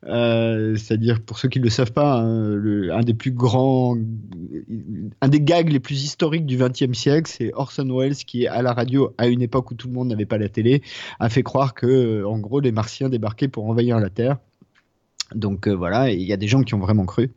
Euh, 0.06 0.76
C'est-à-dire, 0.76 1.20
pour 1.20 1.38
ceux 1.38 1.48
qui 1.48 1.58
ne 1.58 1.64
le 1.64 1.70
savent 1.70 1.92
pas, 1.92 2.18
hein, 2.20 2.90
un 2.90 3.00
des 3.00 3.14
plus 3.14 3.32
grands, 3.32 3.96
un 5.20 5.28
des 5.28 5.40
gags 5.40 5.68
les 5.70 5.80
plus 5.80 6.04
historiques 6.04 6.46
du 6.46 6.56
XXe 6.56 6.96
siècle, 6.96 7.30
c'est 7.32 7.52
Orson 7.54 7.88
Welles 7.90 8.14
qui, 8.16 8.46
à 8.46 8.62
la 8.62 8.72
radio, 8.72 9.14
à 9.18 9.26
une 9.26 9.42
époque 9.42 9.70
où 9.70 9.74
tout 9.74 9.88
le 9.88 9.94
monde 9.94 10.08
n'avait 10.08 10.26
pas 10.26 10.38
la 10.38 10.48
télé, 10.48 10.82
a 11.18 11.28
fait 11.28 11.42
croire 11.42 11.74
que, 11.74 11.86
euh, 11.86 12.28
en 12.28 12.38
gros, 12.38 12.60
les 12.60 12.72
Martiens 12.72 13.08
débarquaient 13.08 13.48
pour 13.48 13.68
envahir 13.68 13.98
la 13.98 14.10
Terre. 14.10 14.38
Donc 15.34 15.68
euh, 15.68 15.72
voilà, 15.76 16.10
il 16.10 16.22
y 16.22 16.32
a 16.32 16.38
des 16.38 16.48
gens 16.48 16.62
qui 16.62 16.72
ont 16.74 16.78
vraiment 16.78 17.04
cru. 17.04 17.32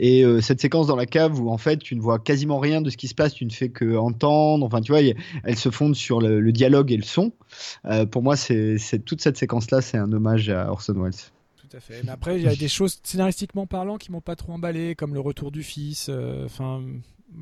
Et 0.00 0.24
cette 0.40 0.60
séquence 0.60 0.88
dans 0.88 0.96
la 0.96 1.06
cave 1.06 1.40
où 1.40 1.50
en 1.50 1.58
fait 1.58 1.76
tu 1.76 1.94
ne 1.94 2.00
vois 2.00 2.18
quasiment 2.18 2.58
rien 2.58 2.80
de 2.80 2.90
ce 2.90 2.96
qui 2.96 3.06
se 3.06 3.14
passe, 3.14 3.32
tu 3.32 3.44
ne 3.44 3.50
fais 3.50 3.68
que 3.68 3.96
entendre. 3.96 4.66
Enfin, 4.66 4.80
tu 4.80 4.90
vois, 4.90 5.02
elle 5.44 5.56
se 5.56 5.70
fonde 5.70 5.94
sur 5.94 6.20
le, 6.20 6.50
dialogue 6.50 6.90
et 6.90 6.96
le 6.96 7.04
son. 7.04 7.32
Pour 8.10 8.22
moi, 8.24 8.34
c'est- 8.34 9.04
toute 9.04 9.20
cette 9.20 9.36
séquence-là, 9.36 9.82
c'est 9.82 9.98
un 9.98 10.12
hommage 10.12 10.48
à 10.48 10.68
Orson 10.68 10.94
Welles. 10.94 11.14
Tout 11.70 11.76
à 11.76 11.80
fait. 11.80 12.02
Mais 12.04 12.10
après, 12.10 12.36
il 12.38 12.44
y 12.44 12.48
a 12.48 12.54
des 12.56 12.68
choses 12.68 12.98
scénaristiquement 13.02 13.66
parlant 13.66 13.96
qui 13.98 14.10
m'ont 14.12 14.20
pas 14.20 14.36
trop 14.36 14.52
emballé, 14.52 14.94
comme 14.94 15.14
le 15.14 15.20
retour 15.20 15.50
du 15.50 15.62
fils. 15.62 16.06
euh, 16.08 16.44
Enfin, 16.46 16.82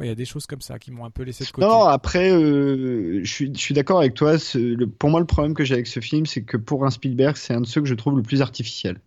il 0.00 0.06
y 0.06 0.10
a 0.10 0.14
des 0.16 0.24
choses 0.24 0.46
comme 0.46 0.60
ça 0.60 0.78
qui 0.78 0.90
m'ont 0.90 1.04
un 1.04 1.10
peu 1.10 1.22
laissé 1.22 1.44
de 1.44 1.50
côté. 1.50 1.66
Non, 1.66 1.84
après, 1.84 2.32
euh, 2.32 3.20
je 3.22 3.30
suis, 3.32 3.52
je 3.54 3.58
suis 3.60 3.74
d'accord 3.74 3.98
avec 4.00 4.14
toi. 4.14 4.36
le- 4.54 4.86
pour 4.86 5.10
moi, 5.10 5.20
le 5.20 5.26
problème 5.26 5.54
que 5.54 5.64
j'ai 5.64 5.74
avec 5.74 5.86
ce 5.86 6.00
film, 6.00 6.26
c'est 6.26 6.42
que 6.42 6.56
pour 6.56 6.84
un 6.84 6.90
Spielberg, 6.90 7.36
c'est 7.36 7.54
un 7.54 7.60
de 7.60 7.66
ceux 7.66 7.80
que 7.80 7.86
je 7.88 7.94
trouve 7.94 8.16
le 8.16 8.22
plus 8.22 8.42
artificiel. 8.42 8.98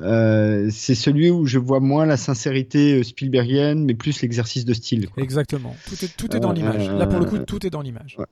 Euh, 0.00 0.68
c'est 0.70 0.94
celui 0.94 1.28
où 1.30 1.44
je 1.44 1.58
vois 1.58 1.80
moins 1.80 2.06
la 2.06 2.16
sincérité 2.16 3.02
Spielbergienne, 3.02 3.84
mais 3.84 3.94
plus 3.94 4.22
l'exercice 4.22 4.64
de 4.64 4.72
style. 4.72 5.08
quoi. 5.08 5.22
Exactement. 5.22 5.74
Tout 5.88 6.04
est, 6.04 6.16
tout 6.16 6.36
est 6.36 6.40
dans 6.40 6.52
l'image. 6.52 6.88
Là, 6.88 7.06
pour 7.06 7.18
le 7.18 7.24
coup, 7.26 7.38
tout 7.38 7.66
est 7.66 7.70
dans 7.70 7.82
l'image. 7.82 8.16
ouais. 8.18 8.26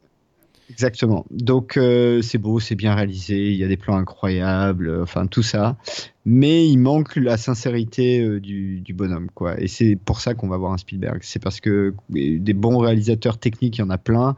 Exactement. 0.70 1.24
Donc 1.30 1.76
euh, 1.76 2.22
c'est 2.22 2.38
beau, 2.38 2.58
c'est 2.58 2.74
bien 2.74 2.94
réalisé, 2.94 3.50
il 3.50 3.56
y 3.56 3.64
a 3.64 3.68
des 3.68 3.76
plans 3.76 3.96
incroyables, 3.96 4.88
euh, 4.88 5.02
enfin 5.02 5.26
tout 5.26 5.42
ça. 5.42 5.76
Mais 6.24 6.68
il 6.68 6.78
manque 6.78 7.16
la 7.16 7.36
sincérité 7.36 8.20
euh, 8.20 8.40
du, 8.40 8.80
du 8.80 8.92
bonhomme, 8.92 9.28
quoi. 9.32 9.60
Et 9.60 9.68
c'est 9.68 9.96
pour 9.96 10.20
ça 10.20 10.34
qu'on 10.34 10.48
va 10.48 10.56
voir 10.56 10.72
un 10.72 10.78
Spielberg. 10.78 11.20
C'est 11.22 11.40
parce 11.40 11.60
que 11.60 11.94
des 12.10 12.52
bons 12.52 12.78
réalisateurs 12.78 13.38
techniques, 13.38 13.78
il 13.78 13.82
y 13.82 13.84
en 13.84 13.90
a 13.90 13.98
plein. 13.98 14.36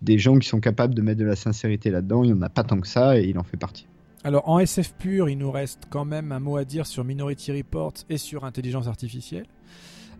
Des 0.00 0.18
gens 0.18 0.38
qui 0.38 0.48
sont 0.48 0.60
capables 0.60 0.94
de 0.94 1.02
mettre 1.02 1.20
de 1.20 1.26
la 1.26 1.36
sincérité 1.36 1.90
là-dedans, 1.90 2.24
il 2.24 2.32
n'y 2.32 2.38
en 2.38 2.42
a 2.42 2.48
pas 2.48 2.64
tant 2.64 2.80
que 2.80 2.88
ça, 2.88 3.18
et 3.18 3.24
il 3.24 3.38
en 3.38 3.44
fait 3.44 3.58
partie. 3.58 3.86
Alors, 4.24 4.48
en 4.48 4.58
SF 4.58 4.94
pur, 4.94 5.28
il 5.28 5.38
nous 5.38 5.50
reste 5.50 5.84
quand 5.90 6.04
même 6.04 6.32
un 6.32 6.40
mot 6.40 6.56
à 6.56 6.64
dire 6.64 6.86
sur 6.86 7.04
Minority 7.04 7.52
Report 7.52 7.92
et 8.08 8.18
sur 8.18 8.44
intelligence 8.44 8.88
artificielle. 8.88 9.46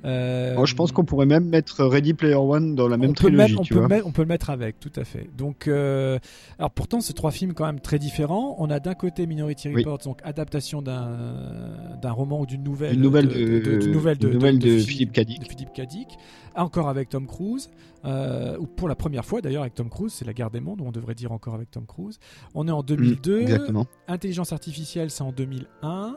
Euh, 0.06 0.64
je 0.64 0.74
pense 0.74 0.92
qu'on 0.92 1.04
pourrait 1.04 1.26
même 1.26 1.44
mettre 1.46 1.84
Ready 1.84 2.14
Player 2.14 2.34
One 2.36 2.74
dans 2.76 2.86
la 2.88 2.96
même 2.96 3.10
on 3.10 3.12
peut, 3.12 3.28
le 3.28 3.36
trilogie, 3.36 3.52
mettre, 3.52 3.60
on, 3.60 3.64
tu 3.64 3.72
peut 3.74 3.80
vois. 3.80 3.88
le 3.88 3.94
mettre, 3.96 4.06
on 4.06 4.12
peut 4.12 4.22
le 4.22 4.28
mettre 4.28 4.50
avec, 4.50 4.78
tout 4.78 4.92
à 4.96 5.04
fait. 5.04 5.28
Donc, 5.36 5.66
euh, 5.66 6.18
alors 6.58 6.70
pourtant, 6.70 7.00
c'est 7.00 7.12
trois 7.12 7.32
films 7.32 7.54
quand 7.54 7.66
même 7.66 7.80
très 7.80 7.98
différents. 7.98 8.54
On 8.58 8.70
a 8.70 8.78
d'un 8.80 8.94
côté 8.94 9.26
Minority 9.26 9.68
Oui. 9.68 9.82
Report, 9.82 9.98
donc 9.98 10.20
adaptation 10.22 10.80
d'un 10.80 12.10
roman 12.12 12.40
ou 12.40 12.46
d'une 12.46 12.62
nouvelle, 12.62 12.94
Une 12.94 13.00
nouvelle 13.02 13.28
de, 13.28 13.34
de- 13.58 13.86
nouvelle 13.88 14.18
nouvelle 14.22 14.60
Philippe- 14.80 15.12
Cadic. 15.12 15.48
Philippe 15.50 15.72
Cadic, 15.74 16.08
encore 16.56 16.88
avec 16.88 17.08
Tom 17.08 17.26
Cruise, 17.26 17.70
euh, 18.04 18.56
ou 18.58 18.66
pour 18.66 18.88
la 18.88 18.94
première 18.94 19.24
fois 19.24 19.40
d'ailleurs 19.40 19.62
avec 19.62 19.74
Tom 19.74 19.88
Cruise, 19.90 20.12
c'est 20.12 20.24
la 20.24 20.32
guerre 20.32 20.50
des 20.50 20.60
mondes, 20.60 20.80
on 20.80 20.92
devrait 20.92 21.14
dire 21.14 21.32
encore 21.32 21.54
avec 21.54 21.70
Tom 21.70 21.86
Cruise. 21.86 22.18
On 22.54 22.68
est 22.68 22.72
en 22.72 22.82
2002. 22.82 23.38
Mm, 23.38 23.42
exactement. 23.42 23.86
Intelligence 24.08 24.52
artificielle, 24.52 25.10
c'est 25.10 25.22
en 25.22 25.32
2001. 25.32 26.16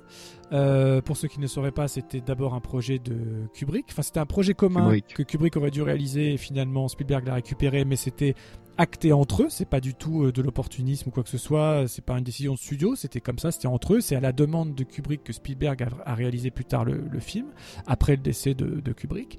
Euh, 0.52 1.02
pour 1.02 1.18
ceux 1.18 1.28
qui 1.28 1.40
ne 1.40 1.48
sauraient 1.48 1.72
pas, 1.72 1.88
c'était 1.88 2.22
d'abord 2.22 2.54
un 2.54 2.60
projet 2.60 3.00
de 3.00 3.48
Kubrick. 3.54 3.88
Enfin, 3.92 4.02
c'était 4.02 4.20
un 4.20 4.26
projet 4.26 4.54
commun 4.54 4.84
Kubrick. 4.86 5.14
que 5.14 5.24
Kubrick 5.24 5.58
aurait 5.58 5.72
dû 5.72 5.82
réaliser 5.82 6.34
et 6.34 6.38
finalement 6.38 6.88
Spielberg 6.88 7.26
l'a 7.26 7.36
récupéré, 7.36 7.86
mais 7.86 7.96
c'était 7.96 8.36
acté 8.78 9.12
entre 9.12 9.44
eux. 9.44 9.48
C'est 9.50 9.68
pas 9.68 9.82
du 9.82 9.94
tout 9.94 10.24
euh, 10.24 10.32
de 10.32 10.42
l'opportunisme 10.42 11.10
ou 11.10 11.12
quoi 11.12 11.24
que 11.24 11.30
ce 11.30 11.38
soit. 11.38 11.88
C'est 11.88 12.04
pas 12.04 12.18
une 12.18 12.24
décision 12.24 12.54
de 12.54 12.60
studio. 12.60 12.96
C'était 12.96 13.20
comme 13.20 13.38
ça. 13.38 13.52
C'était 13.52 13.68
entre 13.68 13.96
eux. 13.96 14.02
C'est 14.02 14.16
à 14.16 14.22
la 14.22 14.32
demande 14.32 14.74
de 14.74 14.84
Kubrick 14.84 15.24
que 15.24 15.34
Spielberg 15.34 15.84
a, 15.84 15.90
a 16.06 16.16
réalisé 16.16 16.50
plus 16.50 16.66
tard 16.66 16.86
le, 16.86 17.04
le 17.12 17.20
film 17.20 17.48
après 17.86 18.14
le 18.16 18.22
décès 18.22 18.54
de, 18.54 18.80
de 18.80 18.94
Kubrick. 18.94 19.38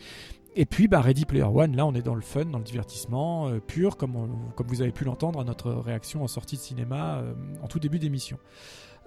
Et 0.56 0.66
puis, 0.66 0.88
bah, 0.88 1.00
Ready 1.00 1.24
Player 1.26 1.44
One, 1.44 1.76
là, 1.76 1.86
on 1.86 1.94
est 1.94 2.02
dans 2.02 2.14
le 2.16 2.20
fun, 2.20 2.44
dans 2.46 2.58
le 2.58 2.64
divertissement 2.64 3.48
euh, 3.48 3.60
pur, 3.60 3.96
comme, 3.96 4.16
on- 4.16 4.50
comme 4.56 4.66
vous 4.66 4.82
avez 4.82 4.90
pu 4.92 5.04
l'entendre 5.04 5.40
à 5.40 5.44
notre 5.44 5.70
réaction 5.70 6.24
en 6.24 6.28
sortie 6.28 6.56
de 6.56 6.60
cinéma 6.60 7.18
euh, 7.18 7.32
en 7.62 7.68
tout 7.68 7.78
début 7.78 7.98
d'émission. 8.00 8.36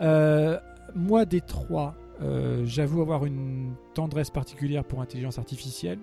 Euh, 0.02 0.58
moi, 0.96 1.26
des 1.26 1.42
trois, 1.42 1.96
euh, 2.22 2.64
j'avoue 2.66 3.02
avoir 3.02 3.26
une 3.26 3.74
tendresse 3.94 4.30
particulière 4.30 4.84
pour 4.86 5.02
intelligence 5.02 5.38
artificielle, 5.38 6.00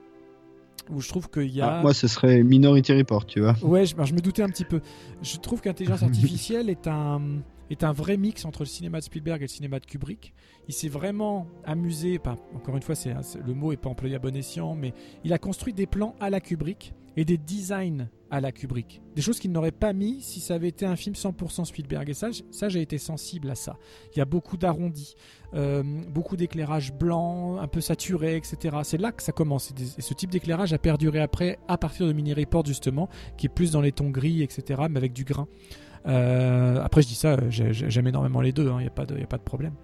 où 0.91 1.01
je 1.01 1.09
trouve 1.09 1.29
qu'il 1.31 1.51
y 1.55 1.61
a... 1.63 1.79
Ah, 1.79 1.83
moi, 1.83 1.95
ce 1.95 2.07
serait 2.07 2.43
Minority 2.43 2.93
Report, 2.93 3.25
tu 3.25 3.41
vois. 3.41 3.55
Ouais, 3.63 3.87
je, 3.87 3.95
je 4.05 4.13
me 4.13 4.21
doutais 4.21 4.43
un 4.43 4.49
petit 4.49 4.65
peu. 4.65 4.81
Je 5.23 5.37
trouve 5.39 5.61
qu'intelligence 5.63 6.03
artificielle 6.05 6.69
est 6.69 6.87
un 6.87 7.21
est 7.71 7.85
un 7.85 7.93
vrai 7.93 8.17
mix 8.17 8.45
entre 8.45 8.61
le 8.61 8.67
cinéma 8.67 8.99
de 8.99 9.05
Spielberg 9.05 9.41
et 9.41 9.45
le 9.45 9.49
cinéma 9.49 9.81
de 9.81 9.87
Kubrick. 9.87 10.35
Il 10.69 10.75
s'est 10.75 10.89
vraiment 10.89 11.47
amusé, 11.65 12.19
pas, 12.19 12.37
encore 12.55 12.77
une 12.77 12.83
fois, 12.83 12.95
le 13.45 13.55
mot 13.55 13.73
est 13.73 13.77
pas 13.77 13.89
employé 13.89 14.17
à 14.17 14.19
bon 14.19 14.35
escient, 14.37 14.75
mais 14.75 14.93
il 15.25 15.33
a 15.33 15.39
construit 15.39 15.73
des 15.73 15.87
plans 15.87 16.15
à 16.21 16.31
la 16.31 16.41
Kubrick 16.41 16.95
et 17.17 17.25
des 17.25 17.39
designs 17.39 18.09
à 18.31 18.41
la 18.41 18.53
Kubrick. 18.53 19.03
Des 19.17 19.23
choses 19.23 19.41
qu'il 19.41 19.51
n'aurait 19.51 19.73
pas 19.73 19.93
mis 19.93 20.21
si 20.21 20.41
ça 20.41 20.55
avait 20.55 20.69
été 20.69 20.87
un 20.87 20.95
film 20.95 21.15
100% 21.15 21.65
Spielberg. 21.65 22.09
Et 22.09 22.15
ça, 22.15 22.31
j'ai 22.69 22.81
été 22.81 22.97
sensible 22.97 23.51
à 23.51 23.55
ça. 23.57 23.77
Il 24.15 24.19
y 24.19 24.23
a 24.23 24.25
beaucoup 24.25 24.57
d'arrondis, 24.57 25.17
euh, 25.55 25.83
beaucoup 26.09 26.37
d'éclairage 26.37 26.93
blanc, 26.93 27.59
un 27.59 27.67
peu 27.67 27.81
saturé, 27.81 28.37
etc. 28.37 28.79
C'est 28.85 28.99
là 29.01 29.11
que 29.11 29.23
ça 29.23 29.33
commence. 29.33 29.73
Et 29.99 30.01
ce 30.01 30.15
type 30.15 30.31
d'éclairage 30.31 30.73
a 30.73 30.79
perduré 30.79 31.21
après, 31.21 31.59
à 31.67 31.77
partir 31.77 32.07
de 32.07 32.13
Mini 32.13 32.33
Report 32.33 32.65
justement, 32.65 33.09
qui 33.37 33.47
est 33.47 33.51
plus 33.51 33.73
dans 33.73 33.81
les 33.81 33.93
tons 33.93 34.11
gris, 34.11 34.43
etc., 34.43 34.83
mais 34.89 34.99
avec 34.99 35.13
du 35.13 35.25
grain. 35.25 35.49
Euh, 36.07 36.83
après, 36.83 37.03
je 37.03 37.09
dis 37.09 37.15
ça, 37.15 37.37
j'ai- 37.51 37.73
j'ai- 37.73 37.91
j'aime 37.91 38.07
énormément 38.07 38.41
les 38.41 38.53
deux, 38.53 38.71
il 38.71 38.77
n'y 38.79 38.87
a, 38.87 38.91
pas 38.91 39.07
de- 39.07 39.21
a 39.23 39.27
pas 39.27 39.39
de 39.39 39.43
problème. 39.43 39.75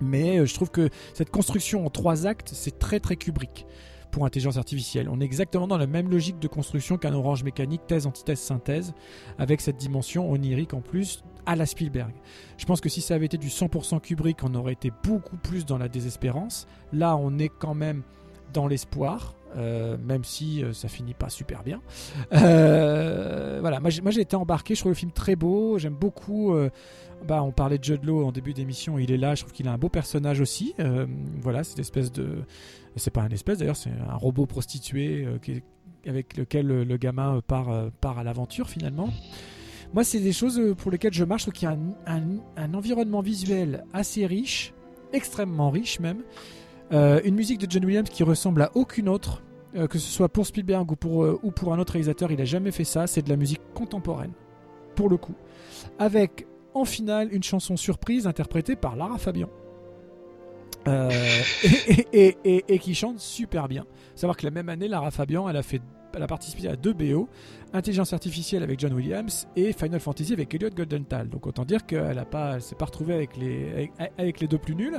Mais 0.00 0.38
euh, 0.38 0.46
je 0.46 0.54
trouve 0.54 0.70
que 0.70 0.88
cette 1.12 1.30
construction 1.30 1.86
en 1.86 1.90
trois 1.90 2.26
actes, 2.26 2.50
c'est 2.54 2.78
très 2.78 2.98
très 3.00 3.16
Kubrick 3.16 3.66
pour 4.10 4.24
intelligence 4.24 4.56
artificielle. 4.56 5.08
On 5.10 5.20
est 5.20 5.24
exactement 5.24 5.66
dans 5.68 5.76
la 5.76 5.86
même 5.86 6.10
logique 6.10 6.38
de 6.38 6.48
construction 6.48 6.98
qu'un 6.98 7.14
orange 7.14 7.42
mécanique, 7.44 7.82
thèse, 7.86 8.06
antithèse, 8.06 8.38
synthèse, 8.40 8.94
avec 9.38 9.60
cette 9.60 9.76
dimension 9.76 10.30
onirique 10.30 10.72
en 10.74 10.80
plus 10.80 11.22
à 11.46 11.56
la 11.56 11.66
Spielberg. 11.66 12.12
Je 12.56 12.64
pense 12.64 12.80
que 12.80 12.88
si 12.88 13.00
ça 13.00 13.14
avait 13.14 13.26
été 13.26 13.36
du 13.38 13.50
100% 13.50 14.00
Kubrick, 14.00 14.38
on 14.44 14.54
aurait 14.54 14.72
été 14.72 14.90
beaucoup 15.04 15.36
plus 15.36 15.66
dans 15.66 15.78
la 15.78 15.88
désespérance. 15.88 16.66
Là, 16.92 17.16
on 17.16 17.38
est 17.38 17.48
quand 17.50 17.74
même 17.74 18.02
dans 18.52 18.66
l'espoir, 18.68 19.34
euh, 19.56 19.96
même 20.04 20.24
si 20.24 20.62
euh, 20.64 20.72
ça 20.72 20.88
finit 20.88 21.14
pas 21.14 21.28
super 21.28 21.62
bien. 21.62 21.80
Euh, 22.32 23.58
voilà, 23.60 23.80
moi 23.80 23.90
j'ai 23.90 24.20
été 24.20 24.36
embarqué, 24.36 24.74
je 24.74 24.80
trouve 24.80 24.92
le 24.92 24.96
film 24.96 25.12
très 25.12 25.36
beau, 25.36 25.78
j'aime 25.78 25.94
beaucoup. 25.94 26.54
bah, 27.26 27.42
on 27.42 27.52
parlait 27.52 27.78
de 27.78 27.84
Judd 27.84 28.04
Law 28.04 28.24
en 28.26 28.32
début 28.32 28.52
d'émission, 28.52 28.98
il 28.98 29.10
est 29.10 29.16
là, 29.16 29.34
je 29.34 29.42
trouve 29.42 29.52
qu'il 29.52 29.66
a 29.68 29.72
un 29.72 29.78
beau 29.78 29.88
personnage 29.88 30.40
aussi. 30.40 30.74
Voilà, 31.40 31.64
cette 31.64 31.78
espèce 31.78 32.12
de. 32.12 32.44
C'est 32.96 33.12
pas 33.12 33.22
un 33.22 33.30
espèce 33.30 33.58
d'ailleurs, 33.58 33.76
c'est 33.76 33.90
un 33.90 34.16
robot 34.16 34.46
prostitué 34.46 35.26
qui 35.42 35.62
avec 36.06 36.36
lequel 36.36 36.66
le 36.66 36.96
gamin 36.98 37.40
part, 37.46 37.90
part 38.00 38.18
à 38.18 38.24
l'aventure 38.24 38.68
finalement. 38.68 39.08
Moi, 39.94 40.02
c'est 40.04 40.20
des 40.20 40.32
choses 40.32 40.60
pour 40.76 40.90
lesquelles 40.90 41.14
je 41.14 41.24
marche. 41.24 41.42
Je 41.42 41.50
trouve 41.50 41.58
qu'il 41.58 41.68
y 41.68 41.72
a 41.72 41.78
un- 42.12 42.40
un 42.56 42.74
environnement 42.74 43.20
visuel 43.20 43.84
assez 43.92 44.26
riche, 44.26 44.74
extrêmement 45.12 45.70
riche 45.70 46.00
même. 46.00 46.22
Euh, 46.92 47.20
une 47.24 47.34
musique 47.34 47.58
de 47.60 47.70
John 47.70 47.84
Williams 47.84 48.08
qui 48.08 48.22
ressemble 48.22 48.62
à 48.62 48.70
aucune 48.74 49.08
autre, 49.08 49.42
euh, 49.74 49.86
que 49.86 49.98
ce 49.98 50.08
soit 50.10 50.28
pour 50.28 50.46
Spielberg 50.46 50.90
ou 50.92 50.96
pour, 50.96 51.24
euh, 51.24 51.38
ou 51.42 51.50
pour 51.50 51.72
un 51.72 51.78
autre 51.78 51.92
réalisateur, 51.94 52.30
il 52.30 52.40
a 52.40 52.44
jamais 52.44 52.70
fait 52.70 52.84
ça. 52.84 53.06
C'est 53.06 53.22
de 53.22 53.30
la 53.30 53.36
musique 53.36 53.60
contemporaine, 53.74 54.32
pour 54.94 55.08
le 55.08 55.16
coup. 55.16 55.34
Avec 55.98 56.46
en 56.74 56.84
finale 56.84 57.32
une 57.32 57.42
chanson 57.42 57.76
surprise 57.76 58.26
interprétée 58.26 58.76
par 58.76 58.96
Lara 58.96 59.18
Fabian. 59.18 59.48
Et, 60.86 62.06
et- 62.12 62.36
et- 62.44 62.64
et 62.68 62.78
qui 62.78 62.94
chante 62.94 63.18
super 63.18 63.68
bien. 63.68 63.86
Savoir 64.14 64.36
que 64.36 64.44
la 64.44 64.50
même 64.50 64.68
année, 64.68 64.86
Lara 64.86 65.10
Fabian, 65.10 65.48
elle 65.48 65.56
a 65.56 65.62
fait, 65.62 65.80
elle 66.16 66.22
a 66.22 66.26
participé 66.26 66.68
à 66.68 66.76
deux 66.76 66.92
BO, 66.92 67.28
Intelligence 67.72 68.12
artificielle 68.12 68.62
avec 68.62 68.78
John 68.78 68.92
Williams 68.92 69.48
et 69.56 69.72
Final 69.72 69.98
Fantasy 69.98 70.32
avec 70.32 70.54
Elliot 70.54 70.70
Goldenthal. 70.76 71.28
Donc 71.28 71.46
autant 71.46 71.64
dire 71.64 71.84
qu'elle 71.86 72.18
a 72.18 72.24
pas, 72.24 72.60
s'est 72.60 72.76
pas 72.76 72.84
retrouvée 72.84 73.14
avec 73.14 73.36
les, 73.36 73.90
avec, 74.16 74.40
les 74.40 74.46
deux 74.46 74.58
plus 74.58 74.76
nuls. 74.76 74.98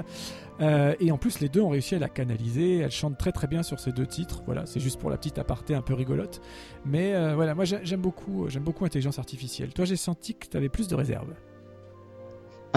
Euh, 0.61 0.93
et 0.99 1.11
en 1.11 1.17
plus, 1.17 1.39
les 1.39 1.47
deux 1.47 1.61
ont 1.61 1.69
réussi 1.69 1.95
à 1.95 1.99
la 1.99 2.09
canaliser. 2.09 2.79
Elle 2.79 2.91
chante 2.91 3.17
très 3.17 3.31
très 3.31 3.47
bien 3.47 3.63
sur 3.63 3.79
ces 3.79 3.93
deux 3.93 4.05
titres. 4.05 4.41
Voilà, 4.45 4.65
c'est 4.65 4.81
juste 4.81 4.99
pour 4.99 5.09
la 5.09 5.15
petite 5.17 5.37
aparté 5.37 5.73
un 5.73 5.81
peu 5.81 5.93
rigolote. 5.93 6.41
Mais 6.85 7.15
euh, 7.15 7.33
voilà, 7.35 7.55
moi 7.55 7.63
j'ai- 7.63 7.79
j'aime 7.83 8.01
beaucoup, 8.01 8.49
j'aime 8.49 8.63
beaucoup 8.63 8.83
Intelligence 8.83 9.19
artificielle. 9.19 9.73
Toi, 9.73 9.85
j'ai 9.85 9.95
senti 9.95 10.35
que 10.35 10.47
tu 10.47 10.57
avais 10.57 10.69
plus 10.69 10.87
de 10.89 10.95
réserve. 10.95 11.27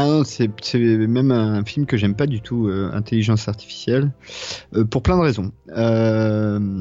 Ah 0.00 0.06
non, 0.06 0.22
c'est 0.22 0.48
même 0.76 1.32
un 1.32 1.64
film 1.64 1.84
que 1.84 1.96
j'aime 1.96 2.14
pas 2.14 2.28
du 2.28 2.40
tout, 2.40 2.68
euh, 2.68 2.88
Intelligence 2.92 3.48
Artificielle, 3.48 4.12
euh, 4.76 4.84
pour 4.84 5.02
plein 5.02 5.16
de 5.16 5.22
raisons. 5.22 5.50
Euh, 5.76 6.80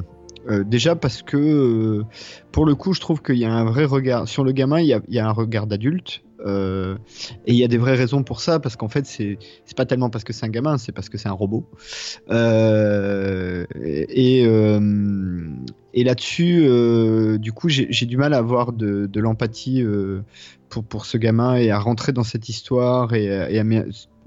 euh, 0.49 0.63
déjà 0.63 0.95
parce 0.95 1.21
que, 1.21 1.37
euh, 1.37 2.03
pour 2.51 2.65
le 2.65 2.75
coup, 2.75 2.93
je 2.93 3.01
trouve 3.01 3.21
qu'il 3.21 3.37
y 3.37 3.45
a 3.45 3.51
un 3.51 3.65
vrai 3.65 3.85
regard 3.85 4.27
sur 4.27 4.43
le 4.43 4.51
gamin. 4.51 4.79
Il 4.79 4.87
y 4.87 5.19
a, 5.19 5.27
un 5.27 5.31
regard 5.31 5.67
d'adulte. 5.67 6.23
euh, 6.45 6.97
et 7.45 7.53
il 7.53 7.57
y 7.57 7.63
a 7.63 7.67
des 7.67 7.79
vraies 7.79 7.95
raisons 7.95 8.21
pour 8.21 8.41
ça 8.41 8.59
parce 8.59 8.75
qu'en 8.75 8.89
fait 8.89 9.07
c'est 9.07 9.39
pas 9.75 9.87
tellement 9.87 10.11
parce 10.11 10.23
que 10.23 10.33
c'est 10.33 10.45
un 10.45 10.49
gamin 10.49 10.77
c'est 10.77 10.91
parce 10.91 11.09
que 11.09 11.17
c'est 11.17 11.27
un 11.27 11.31
robot 11.31 11.65
et 12.29 12.35
là-dessus 15.95 17.39
du 17.39 17.51
coup 17.53 17.69
j'ai 17.69 18.05
du 18.05 18.17
mal 18.17 18.35
à 18.35 18.37
avoir 18.37 18.71
de, 18.71 19.19
l'empathie 19.19 19.83
pour 20.69 21.07
ce 21.07 21.17
gamin 21.17 21.55
et 21.55 21.71
à 21.71 21.79
rentrer 21.79 22.11
dans 22.11 22.23
cette 22.23 22.49
histoire 22.49 23.15
et, 23.15 23.25
et 23.25 23.57
à 23.57 23.63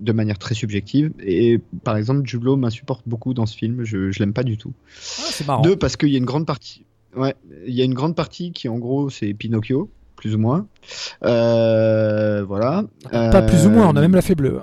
de 0.00 0.12
manière 0.12 0.38
très 0.38 0.54
subjective 0.54 1.12
et 1.22 1.60
par 1.84 1.96
exemple 1.96 2.22
Jude 2.26 2.42
Law 2.44 2.56
m'insupporte 2.56 3.02
beaucoup 3.06 3.34
dans 3.34 3.46
ce 3.46 3.56
film 3.56 3.84
je 3.84 4.10
je 4.10 4.18
l'aime 4.18 4.32
pas 4.32 4.42
du 4.42 4.56
tout 4.56 4.72
Ah, 4.78 5.22
c'est 5.30 5.46
marrant. 5.46 5.62
deux, 5.62 5.76
parce 5.76 5.96
qu'il 5.96 6.08
y 6.08 6.14
a 6.14 6.18
une 6.18 6.24
grande 6.24 6.46
partie. 6.46 6.84
Ouais, 7.16 7.34
il 7.66 7.74
y 7.74 7.82
a 7.82 7.84
une 7.84 7.94
grande 7.94 8.14
partie 8.14 8.52
qui, 8.52 8.68
en 8.68 8.78
gros, 8.78 9.10
c'est 9.10 9.34
Pinocchio, 9.34 9.90
plus 10.14 10.34
ou 10.36 10.38
moins. 10.38 10.68
Euh, 11.24 12.44
voilà. 12.46 12.84
Pas 13.10 13.42
plus 13.42 13.66
ou 13.66 13.70
moins, 13.70 13.88
on 13.88 13.96
a 13.96 13.98
Euh, 13.98 14.02
même 14.02 14.14
la 14.14 14.22
fait 14.22 14.34
bleue. 14.34 14.60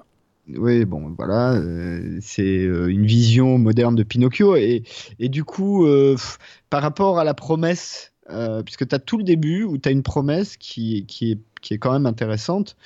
Oui, 0.55 0.85
bon, 0.85 1.13
voilà, 1.17 1.55
euh, 1.55 2.19
c'est 2.21 2.59
euh, 2.63 2.87
une 2.87 3.05
vision 3.05 3.57
moderne 3.57 3.95
de 3.95 4.03
Pinocchio 4.03 4.55
et, 4.55 4.83
et 5.19 5.27
du 5.27 5.43
coup, 5.43 5.85
euh, 5.85 6.13
pff, 6.13 6.37
par 6.69 6.81
rapport 6.81 7.19
à 7.19 7.25
la 7.25 7.33
promesse, 7.33 8.13
euh, 8.29 8.63
puisque 8.63 8.87
tu 8.87 8.95
as 8.95 8.99
tout 8.99 9.17
le 9.17 9.25
début 9.25 9.63
où 9.63 9.77
tu 9.77 9.89
as 9.89 9.91
une 9.91 10.03
promesse 10.03 10.55
qui, 10.55 11.05
qui, 11.05 11.31
est, 11.33 11.39
qui 11.67 11.73
est 11.73 11.79
quand 11.79 11.91
même 11.91 12.05
intéressante, 12.05 12.77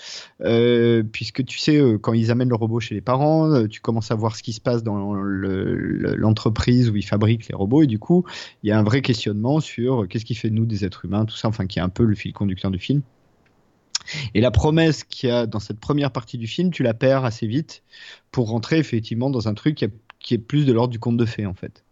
euh, 0.41 1.03
puisque 1.03 1.45
tu 1.45 1.59
sais, 1.59 1.77
euh, 1.77 1.99
quand 1.99 2.13
ils 2.13 2.31
amènent 2.31 2.49
le 2.49 2.55
robot 2.55 2.79
chez 2.79 2.95
les 2.95 3.01
parents, 3.01 3.47
euh, 3.51 3.67
tu 3.67 3.79
commences 3.79 4.09
à 4.09 4.15
voir 4.15 4.35
ce 4.35 4.41
qui 4.41 4.53
se 4.53 4.59
passe 4.59 4.81
dans 4.81 5.13
le- 5.13 5.75
le- 5.75 6.15
l'entreprise 6.15 6.89
où 6.89 6.95
ils 6.95 7.05
fabriquent 7.05 7.47
les 7.47 7.53
robots 7.55 7.83
et 7.83 7.87
du 7.87 7.99
coup, 7.99 8.25
il 8.63 8.69
y 8.69 8.71
a 8.71 8.79
un 8.79 8.81
vrai 8.81 9.03
questionnement 9.03 9.59
sur 9.59 10.07
qu'est-ce 10.07 10.25
qui 10.25 10.33
fait 10.33 10.49
de 10.49 10.55
nous 10.55 10.65
des 10.65 10.83
êtres 10.83 11.05
humains, 11.05 11.25
tout 11.25 11.35
ça, 11.35 11.47
enfin, 11.47 11.67
qui 11.67 11.77
est 11.77 11.81
un 11.83 11.89
peu 11.89 12.03
le 12.05 12.15
fil 12.15 12.33
conducteur 12.33 12.71
du 12.71 12.79
film. 12.79 13.03
Et 14.33 14.41
la 14.41 14.49
promesse 14.49 15.03
qu'il 15.03 15.29
y 15.29 15.31
a 15.31 15.45
dans 15.45 15.59
cette 15.59 15.79
première 15.79 16.09
partie 16.09 16.39
du 16.39 16.47
film, 16.47 16.71
tu 16.71 16.81
la 16.81 16.95
perds 16.95 17.23
assez 17.23 17.45
vite 17.45 17.83
pour 18.31 18.49
rentrer 18.49 18.79
effectivement 18.79 19.29
dans 19.29 19.47
un 19.47 19.53
truc 19.53 19.85
qui 20.19 20.33
est 20.33 20.39
plus 20.39 20.65
de 20.65 20.73
l'ordre 20.73 20.91
du 20.91 20.97
conte 20.97 21.17
de 21.17 21.25
fées 21.25 21.45
en 21.45 21.53
fait. 21.53 21.83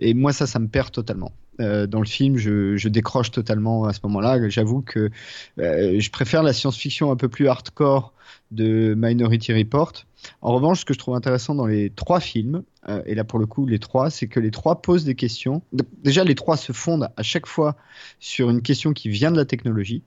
Et 0.00 0.12
moi 0.12 0.32
ça, 0.32 0.48
ça 0.48 0.58
me 0.58 0.66
perd 0.66 0.90
totalement. 0.90 1.30
Euh, 1.60 1.86
dans 1.86 2.00
le 2.00 2.06
film, 2.06 2.36
je, 2.36 2.88
décroche 2.88 3.30
totalement 3.30 3.84
à 3.84 3.92
ce 3.92 4.00
moment-là. 4.04 4.48
J'avoue 4.48 4.82
que 4.82 5.10
euh, 5.58 6.00
je 6.00 6.10
préfère 6.10 6.42
la 6.42 6.52
science-fiction 6.52 7.10
un 7.10 7.16
peu 7.16 7.28
plus 7.28 7.48
hardcore 7.48 8.12
de 8.50 8.94
Minority 8.96 9.52
Report. 9.52 9.92
En 10.42 10.54
revanche, 10.54 10.80
ce 10.80 10.84
que 10.84 10.94
je 10.94 10.98
trouve 10.98 11.14
intéressant 11.14 11.54
dans 11.54 11.66
les 11.66 11.90
trois 11.90 12.20
films, 12.20 12.62
euh, 12.88 13.02
et 13.06 13.14
là 13.14 13.24
pour 13.24 13.38
le 13.38 13.46
coup 13.46 13.66
les 13.66 13.78
trois, 13.78 14.10
c'est 14.10 14.28
que 14.28 14.40
les 14.40 14.50
trois 14.50 14.82
posent 14.82 15.04
des 15.04 15.14
questions. 15.14 15.62
Déjà, 16.02 16.24
les 16.24 16.34
trois 16.34 16.56
se 16.56 16.72
fondent 16.72 17.08
à 17.16 17.22
chaque 17.22 17.46
fois 17.46 17.76
sur 18.20 18.50
une 18.50 18.62
question 18.62 18.92
qui 18.92 19.08
vient 19.08 19.30
de 19.30 19.36
la 19.36 19.44
technologie 19.44 20.02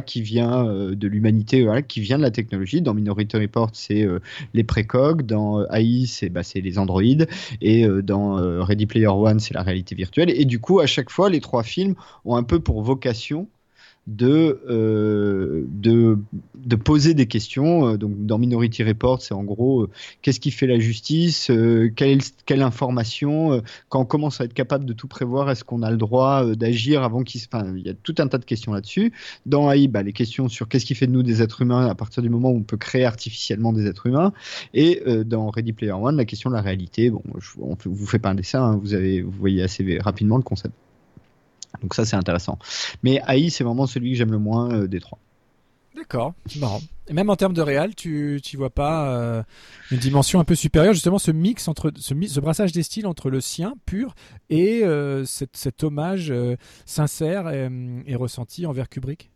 qui 0.00 0.22
vient 0.22 0.66
euh, 0.66 0.94
de 0.94 1.08
l'humanité, 1.08 1.66
qui 1.88 2.00
vient 2.00 2.18
de 2.18 2.22
la 2.22 2.30
technologie. 2.30 2.80
Dans 2.80 2.94
Minority 2.94 3.36
Report, 3.36 3.70
c'est 3.72 4.04
euh, 4.04 4.20
les 4.54 4.64
précogs. 4.64 5.22
Dans 5.22 5.60
euh, 5.60 5.66
AI, 5.72 6.06
c'est 6.06 6.28
bah, 6.28 6.42
les 6.54 6.78
androïdes. 6.78 7.28
Et 7.60 7.86
dans 8.02 8.34
Ready 8.62 8.86
Player 8.86 9.06
One, 9.06 9.40
c'est 9.40 9.54
la 9.54 9.62
réalité 9.62 9.94
virtuelle. 9.94 10.30
Et 10.30 10.44
du 10.44 10.60
coup, 10.60 10.80
à 10.80 10.86
chaque 10.86 11.10
fois, 11.10 11.28
les 11.30 11.40
trois 11.40 11.62
films 11.62 11.94
ont 12.24 12.36
un 12.36 12.42
peu 12.42 12.60
pour 12.60 12.82
vocation 12.82 13.48
de, 14.06 14.60
euh, 14.68 15.64
de, 15.68 16.18
de 16.56 16.76
poser 16.76 17.14
des 17.14 17.26
questions. 17.26 17.88
Euh, 17.88 17.96
Donc, 17.96 18.26
dans 18.26 18.38
Minority 18.38 18.82
Report, 18.82 19.22
c'est 19.22 19.34
en 19.34 19.44
gros 19.44 19.82
euh, 19.82 19.90
qu'est-ce 20.22 20.40
qui 20.40 20.50
fait 20.50 20.66
la 20.66 20.78
justice, 20.78 21.50
quelle, 21.96 22.20
quelle 22.46 22.62
information, 22.62 23.62
quand 23.88 24.00
on 24.00 24.04
commence 24.04 24.40
à 24.40 24.44
être 24.44 24.54
capable 24.54 24.84
de 24.84 24.92
tout 24.92 25.08
prévoir, 25.08 25.50
est-ce 25.50 25.64
qu'on 25.64 25.82
a 25.82 25.90
le 25.90 25.96
droit 25.96 26.44
d'agir 26.54 27.02
avant 27.02 27.22
qu'il 27.22 27.40
se. 27.40 27.46
Enfin, 27.52 27.72
il 27.76 27.86
y 27.86 27.90
a 27.90 27.94
tout 27.94 28.14
un 28.18 28.28
tas 28.28 28.38
de 28.38 28.44
questions 28.44 28.72
là-dessus. 28.72 29.12
Dans 29.46 29.70
AI, 29.70 29.88
bah, 29.88 30.02
les 30.02 30.12
questions 30.12 30.48
sur 30.48 30.68
qu'est-ce 30.68 30.86
qui 30.86 30.94
fait 30.94 31.06
de 31.06 31.12
nous 31.12 31.22
des 31.22 31.42
êtres 31.42 31.62
humains 31.62 31.86
à 31.86 31.94
partir 31.94 32.22
du 32.22 32.30
moment 32.30 32.50
où 32.50 32.56
on 32.56 32.62
peut 32.62 32.76
créer 32.76 33.04
artificiellement 33.04 33.72
des 33.72 33.86
êtres 33.86 34.06
humains. 34.06 34.32
Et 34.74 35.02
dans 35.24 35.50
Ready 35.50 35.72
Player 35.72 35.92
One, 35.92 36.16
la 36.16 36.24
question 36.24 36.50
de 36.50 36.54
la 36.54 36.62
réalité. 36.62 37.10
Bon, 37.10 37.22
je, 37.38 37.50
on 37.60 37.76
vous 37.84 38.06
fait 38.06 38.18
pas 38.18 38.30
un 38.30 38.34
dessin, 38.34 38.62
hein, 38.62 38.80
vous, 38.82 38.94
avez, 38.94 39.22
vous 39.22 39.30
voyez 39.30 39.62
assez 39.62 39.98
rapidement 40.00 40.36
le 40.36 40.42
concept. 40.42 40.74
Donc 41.80 41.94
ça, 41.94 42.04
c'est 42.04 42.16
intéressant. 42.16 42.58
Mais 43.02 43.22
AI, 43.26 43.50
c'est 43.50 43.64
vraiment 43.64 43.86
celui 43.86 44.12
que 44.12 44.18
j'aime 44.18 44.32
le 44.32 44.38
moins 44.38 44.72
euh, 44.72 44.86
des 44.86 45.00
trois. 45.00 45.18
D'accord, 45.94 46.34
c'est 46.46 46.58
marrant. 46.58 46.80
Et 47.08 47.12
même 47.12 47.28
en 47.28 47.36
termes 47.36 47.52
de 47.52 47.60
réal, 47.60 47.94
tu 47.94 48.40
tu 48.42 48.56
vois 48.56 48.70
pas 48.70 49.14
euh, 49.14 49.42
une 49.90 49.98
dimension 49.98 50.40
un 50.40 50.44
peu 50.44 50.54
supérieure, 50.54 50.94
justement 50.94 51.18
ce 51.18 51.30
mix 51.30 51.68
entre 51.68 51.92
ce, 51.96 52.14
ce 52.14 52.40
brassage 52.40 52.72
des 52.72 52.82
styles 52.82 53.06
entre 53.06 53.28
le 53.28 53.40
sien 53.40 53.74
pur 53.84 54.14
et 54.48 54.84
euh, 54.84 55.24
cet, 55.24 55.56
cet 55.56 55.84
hommage 55.84 56.32
sincère 56.86 57.50
et, 57.50 57.68
et 58.06 58.16
ressenti 58.16 58.64
envers 58.64 58.88
Kubrick? 58.88 59.30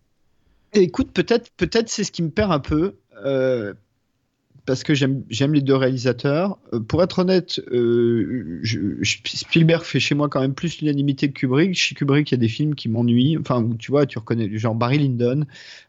Écoute, 0.73 1.13
peut-être, 1.13 1.51
peut-être 1.57 1.91
c'est 1.91 2.05
ce 2.05 2.13
qui 2.13 2.23
me 2.23 2.31
perd 2.31 2.51
un 2.51 2.61
peu. 2.61 2.97
Parce 4.67 4.83
que 4.83 4.93
j'aime 4.95 5.25
les 5.55 5.63
deux 5.63 5.75
réalisateurs. 5.77 6.59
Euh, 6.73 6.81
pour 6.81 7.03
être 7.03 7.21
honnête, 7.21 7.61
euh, 7.73 8.59
je- 8.63 8.97
je- 9.01 9.19
Spielberg 9.25 9.83
fait 9.83 10.01
chez 10.01 10.15
moi 10.15 10.29
quand 10.29 10.41
même 10.41 10.55
plus 10.55 10.81
l'unanimité 10.81 11.31
que 11.31 11.39
Kubrick. 11.39 11.75
Chez 11.75 11.95
Kubrick, 11.95 12.31
il 12.31 12.35
y 12.35 12.39
a 12.39 12.39
des 12.41 12.49
films 12.49 12.75
qui 12.75 12.89
m'ennuient. 12.89 13.39
Enfin, 13.39 13.67
tu 13.79 13.91
vois, 13.91 14.05
tu 14.07 14.19
reconnais, 14.19 14.51
genre 14.59 14.75
Barry 14.75 14.99
Lyndon. 14.99 15.45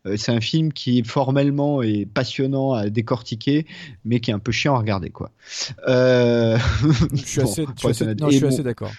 euh, 0.06 0.16
c'est 0.16 0.32
un 0.32 0.40
film 0.42 0.72
qui 0.72 1.04
formellement 1.04 1.82
est 1.82 2.06
passionnant 2.06 2.74
à 2.74 2.90
décortiquer, 2.90 3.66
mais 4.06 4.20
qui 4.20 4.32
est 4.32 4.34
un 4.34 4.40
peu 4.40 4.52
chiant 4.52 4.76
à 4.76 4.80
regarder, 4.80 5.10
quoi. 5.10 5.32
Je 7.14 7.18
suis 7.18 7.42
bon, 7.42 7.52
assez, 7.52 7.66
assez 8.48 8.64
d'accord. 8.64 8.92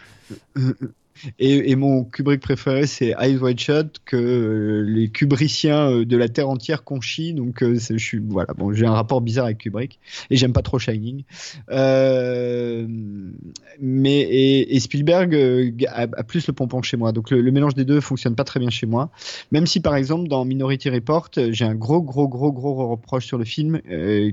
Et, 1.39 1.77
mon 1.77 2.05
Kubrick 2.05 2.41
préféré, 2.41 2.87
c'est 2.87 3.15
Eyes 3.19 3.37
Wide 3.37 3.59
Shut, 3.61 3.99
que 4.05 4.17
euh, 4.17 4.85
les 4.87 5.09
Kubriciens 5.09 5.91
euh, 5.91 6.05
de 6.05 6.17
la 6.17 6.29
Terre 6.29 6.49
entière 6.49 6.85
conchient. 6.85 7.35
Donc, 7.35 7.63
euh, 7.63 7.79
je 7.79 7.97
suis, 7.97 8.19
voilà, 8.19 8.53
bon, 8.57 8.73
j'ai 8.73 8.87
un 8.87 8.93
rapport 8.93 9.21
bizarre 9.21 9.47
avec 9.47 9.59
Kubrick. 9.59 9.99
Et 10.31 10.37
j'aime 10.37 10.53
pas 10.53 10.63
trop 10.63 10.79
Shining. 10.79 11.25
Mais, 13.81 14.21
et, 14.21 14.81
Spielberg 14.81 15.87
a, 15.89 16.07
plus 16.25 16.47
le 16.47 16.53
pompon 16.53 16.83
chez 16.83 16.97
moi. 16.97 17.13
Donc, 17.13 17.31
le, 17.31 17.51
mélange 17.51 17.75
des 17.75 17.85
deux 17.85 18.01
fonctionne 18.01 18.35
pas 18.35 18.45
très 18.45 18.61
bien 18.61 18.71
chez 18.71 18.87
moi. 18.87 19.11
Même 19.53 19.67
si, 19.67 19.81
par 19.81 19.97
exemple, 19.97 20.29
dans 20.29 20.45
Minority 20.45 20.91
Report, 20.91 21.31
j'ai 21.51 21.65
un 21.65 21.75
gros, 21.75 22.03
gros, 22.03 22.29
gros, 22.29 22.53
gros 22.53 22.89
reproche 22.89 23.27
sur 23.27 23.39
le 23.39 23.45
film 23.45 23.81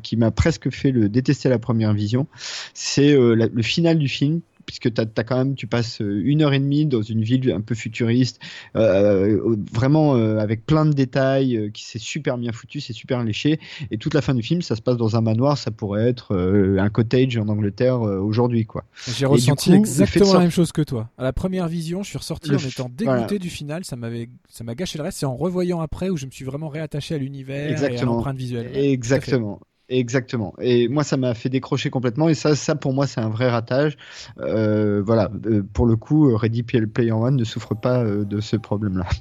qui 0.03 0.17
m'a 0.17 0.31
presque 0.31 0.69
fait 0.69 0.91
le 0.91 1.09
détester 1.09 1.47
à 1.47 1.51
la 1.51 1.59
première 1.59 1.93
vision. 1.93 2.27
C'est 2.73 3.15
le 3.15 3.61
final 3.61 3.97
du 3.97 4.07
film 4.07 4.41
puisque 4.65 4.93
t'as 4.93 5.23
quand 5.23 5.37
même, 5.37 5.55
tu 5.55 5.67
passes 5.67 6.01
euh, 6.01 6.21
une 6.23 6.41
heure 6.41 6.53
et 6.53 6.59
demie 6.59 6.85
dans 6.85 7.01
une 7.01 7.23
ville 7.23 7.51
un 7.51 7.61
peu 7.61 7.75
futuriste, 7.75 8.39
euh, 8.75 9.37
euh, 9.37 9.55
vraiment 9.71 10.15
euh, 10.15 10.37
avec 10.39 10.65
plein 10.65 10.85
de 10.85 10.93
détails, 10.93 11.57
euh, 11.57 11.69
qui 11.69 11.83
c'est 11.83 11.99
super 11.99 12.37
bien 12.37 12.51
foutu, 12.51 12.81
c'est 12.81 12.93
super 12.93 13.23
léché, 13.23 13.59
et 13.91 13.97
toute 13.97 14.13
la 14.13 14.21
fin 14.21 14.33
du 14.33 14.43
film, 14.43 14.61
ça 14.61 14.75
se 14.75 14.81
passe 14.81 14.97
dans 14.97 15.15
un 15.15 15.21
manoir, 15.21 15.57
ça 15.57 15.71
pourrait 15.71 16.07
être 16.07 16.35
un 16.35 16.89
cottage 16.89 17.37
en 17.37 17.47
Angleterre 17.47 18.01
aujourd'hui, 18.01 18.65
quoi. 18.65 18.85
J'ai 19.07 19.25
ressenti 19.25 19.71
coup, 19.71 19.75
exactement 19.75 20.33
la 20.33 20.39
même 20.39 20.51
chose 20.51 20.71
que 20.71 20.81
toi. 20.81 21.09
À 21.17 21.23
la 21.23 21.33
première 21.33 21.67
vision, 21.67 22.03
je 22.03 22.09
suis 22.09 22.17
ressorti 22.17 22.49
Le 22.49 22.57
en 22.57 22.59
étant 22.59 22.89
dégoûté 22.89 23.05
voilà. 23.05 23.37
du 23.37 23.49
final. 23.49 23.85
Ça 23.85 23.95
m'avait, 23.95 24.29
ça 24.49 24.63
m'a 24.63 24.75
gâché 24.75 24.97
le 24.97 25.03
reste. 25.03 25.19
C'est 25.19 25.25
en 25.25 25.35
revoyant 25.35 25.81
après 25.81 26.09
où 26.09 26.17
je 26.17 26.25
me 26.25 26.31
suis 26.31 26.45
vraiment 26.45 26.69
réattaché 26.69 27.15
à 27.15 27.17
l'univers 27.17 27.83
et 27.83 27.97
à 27.97 28.03
l'empreinte 28.03 28.37
visuelle. 28.37 28.71
Ouais. 28.73 28.89
Exactement. 28.89 29.59
Exactement. 29.87 30.53
Et 30.59 30.87
moi, 30.87 31.03
ça 31.03 31.15
m'a 31.15 31.33
fait 31.35 31.49
décrocher 31.49 31.89
complètement. 31.89 32.27
Et 32.27 32.33
ça, 32.33 32.55
ça 32.55 32.75
pour 32.75 32.93
moi, 32.93 33.05
c'est 33.05 33.21
un 33.21 33.29
vrai 33.29 33.49
ratage. 33.49 33.97
Euh, 34.39 35.01
voilà. 35.05 35.29
Euh, 35.45 35.63
pour 35.73 35.85
le 35.85 35.95
coup, 35.95 36.29
euh, 36.29 36.35
Ready 36.35 36.63
Player 36.63 37.11
One 37.11 37.35
ne 37.35 37.43
souffre 37.43 37.75
pas 37.75 37.99
euh, 38.03 38.25
de 38.25 38.39
ce 38.41 38.55
problème-là. 38.55 39.05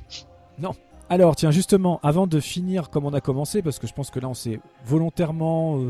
Non. 0.61 0.71
Alors, 1.11 1.35
tiens, 1.35 1.51
justement, 1.51 1.99
avant 2.05 2.29
de 2.29 2.39
finir 2.39 2.89
comme 2.89 3.05
on 3.07 3.13
a 3.13 3.21
commencé, 3.21 3.61
parce 3.61 3.81
que 3.81 3.89
je 3.89 3.93
pense 3.93 4.13
que 4.13 4.21
là, 4.21 4.29
on 4.29 4.35
s'est 4.35 4.61
volontairement 4.87 5.81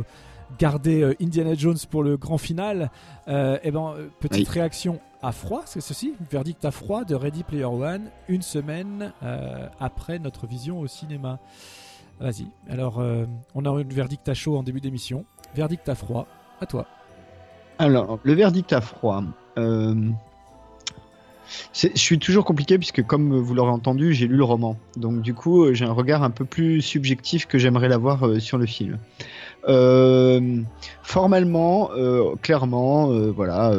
gardé 0.59 1.15
Indiana 1.21 1.53
Jones 1.55 1.77
pour 1.91 2.03
le 2.03 2.17
grand 2.17 2.39
final, 2.39 2.91
eh 3.29 3.71
ben, 3.71 3.95
petite 4.21 4.49
Oui. 4.49 4.55
réaction 4.55 5.01
à 5.21 5.33
froid, 5.33 5.65
c'est 5.67 5.83
ceci, 5.83 6.15
verdict 6.31 6.65
à 6.65 6.71
froid 6.71 7.05
de 7.05 7.15
Ready 7.15 7.43
Player 7.43 7.67
One, 7.67 8.05
une 8.29 8.41
semaine 8.41 9.13
après 9.79 10.19
notre 10.19 10.47
vision 10.47 10.81
au 10.81 10.87
cinéma. 10.87 11.39
Vas-y. 12.21 12.47
Alors, 12.69 13.01
euh, 13.01 13.27
on 13.55 13.65
a 13.65 13.79
eu 13.79 13.83
une 13.83 13.93
verdict 13.93 14.29
à 14.29 14.35
chaud 14.35 14.57
en 14.57 14.63
début 14.63 14.81
d'émission. 14.81 15.25
Verdict 15.55 15.89
à 15.89 15.95
froid, 15.95 16.27
à 16.61 16.67
toi. 16.67 16.87
Alors, 17.79 18.19
le 18.23 18.33
verdict 18.35 18.73
à 18.73 18.81
froid. 18.81 19.25
Euh, 19.59 20.11
je 21.73 21.89
suis 21.95 22.19
toujours 22.19 22.45
compliqué 22.45 22.79
puisque, 22.79 23.05
comme 23.05 23.39
vous 23.39 23.55
l'aurez 23.55 23.71
entendu, 23.71 24.15
j'ai 24.15 24.27
lu 24.27 24.37
le 24.37 24.45
roman. 24.45 24.77
Donc, 24.97 25.21
du 25.21 25.35
coup, 25.35 25.73
j'ai 25.75 25.85
un 25.85 25.93
regard 25.93 26.23
un 26.23 26.31
peu 26.31 26.45
plus 26.45 26.81
subjectif 26.81 27.47
que 27.47 27.59
j'aimerais 27.59 27.89
l'avoir 27.89 28.27
euh, 28.27 28.41
sur 28.41 28.59
le 28.59 28.67
film. 28.67 28.99
Euh, 29.67 30.63
formellement, 31.03 31.91
euh, 31.97 32.35
clairement, 32.43 33.11
euh, 33.11 33.31
voilà, 33.31 33.73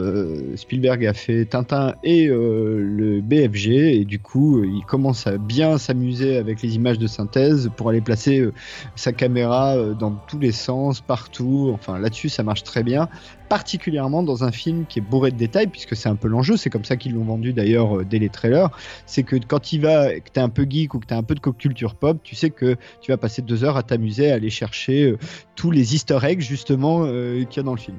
Spielberg 0.56 1.06
a 1.06 1.14
fait 1.14 1.46
Tintin 1.46 1.94
et 2.04 2.28
le 2.28 3.22
BFG, 3.22 4.00
et 4.00 4.06
du 4.06 4.20
coup, 4.20 4.64
il 4.64 4.84
commence 4.86 5.28
à 5.28 5.38
bien 5.38 5.78
s'amuser 5.78 6.38
avec 6.38 6.62
les 6.62 6.76
images 6.76 6.98
de 6.98 7.08
synthèse 7.08 7.70
pour 7.76 7.90
aller 7.90 8.02
placer 8.02 8.48
sa 8.96 9.12
caméra 9.12 9.76
dans 9.94 10.12
tous 10.12 10.40
les 10.40 10.52
sens, 10.52 11.02
partout. 11.02 11.72
Enfin, 11.74 12.00
là-dessus, 12.00 12.30
ça 12.30 12.44
marche 12.44 12.64
très 12.64 12.84
bien, 12.84 13.10
particulièrement 13.50 14.24
dans 14.24 14.44
un 14.44 14.52
film 14.52 14.86
qui 14.88 15.00
est 15.00 15.02
bourré 15.02 15.32
de 15.32 15.38
détails, 15.38 15.68
puisque 15.68 15.96
c'est 15.96 16.10
un 16.10 16.16
peu 16.16 16.28
l'enjeu. 16.28 16.58
C'est 16.58 16.70
comme 16.70 16.86
ça 16.86 16.96
qu'ils 16.98 17.14
l'ont 17.14 17.24
vendu 17.24 17.54
d'ailleurs 17.54 17.98
euh, 17.98 18.06
dès 18.06 18.20
les 18.20 18.30
trailers. 18.30 18.70
C'est 19.06 19.24
que 19.24 19.36
quand 19.36 19.74
il 19.74 19.82
va, 19.82 20.20
que 20.20 20.30
t'es 20.32 20.40
un 20.40 20.50
peu 20.50 20.66
geek 20.70 20.94
ou 20.94 21.00
que 21.00 21.06
t'as 21.06 21.18
un 21.18 21.24
peu 21.24 21.36
de 21.36 21.40
culture 21.40 21.96
pop, 21.96 22.18
tu 22.24 22.36
sais 22.36 22.50
que 22.50 22.76
tu 23.02 23.12
vas 23.12 23.18
passer 23.18 23.42
deux 23.42 23.64
heures 23.64 23.78
à 23.78 23.84
t'amuser 23.84 24.32
à 24.32 24.36
aller 24.36 24.50
chercher 24.50 25.12
euh, 25.12 25.18
tous 25.56 25.72
les 25.72 25.96
Easter 25.96 26.20
eggs 26.24 26.42
justement 26.42 27.04
euh, 27.04 27.44
qu'il 27.46 27.58
y 27.58 27.60
a 27.60 27.64
dans 27.64 27.76
le 27.76 27.80
film. 27.80 27.98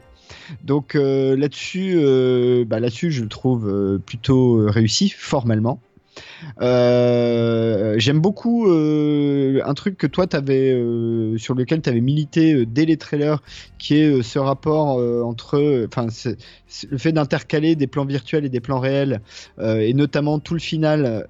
Donc 0.64 0.94
là-dessus, 0.94 1.94
bah, 2.66 2.80
là-dessus, 2.80 3.12
je 3.12 3.22
le 3.22 3.28
trouve 3.28 4.00
plutôt 4.04 4.66
réussi 4.66 5.08
formellement. 5.08 5.80
Euh, 6.60 7.94
J'aime 7.98 8.20
beaucoup 8.20 8.68
euh, 8.68 9.60
un 9.64 9.74
truc 9.74 9.96
que 9.96 10.06
toi 10.06 10.26
t'avais 10.26 10.72
euh, 10.72 11.38
sur 11.38 11.54
lequel 11.54 11.82
tu 11.82 11.88
avais 11.88 12.00
milité 12.00 12.66
dès 12.66 12.84
les 12.84 12.96
trailers, 12.96 13.42
qui 13.78 13.96
est 13.96 14.22
ce 14.22 14.38
rapport 14.38 14.96
entre, 15.24 15.86
enfin, 15.86 16.06
le 16.90 16.98
fait 16.98 17.12
d'intercaler 17.12 17.76
des 17.76 17.86
plans 17.86 18.04
virtuels 18.04 18.44
et 18.44 18.48
des 18.48 18.60
plans 18.60 18.80
réels, 18.80 19.20
et 19.60 19.94
notamment 19.94 20.38
tout 20.38 20.54
le 20.54 20.60
final 20.60 21.26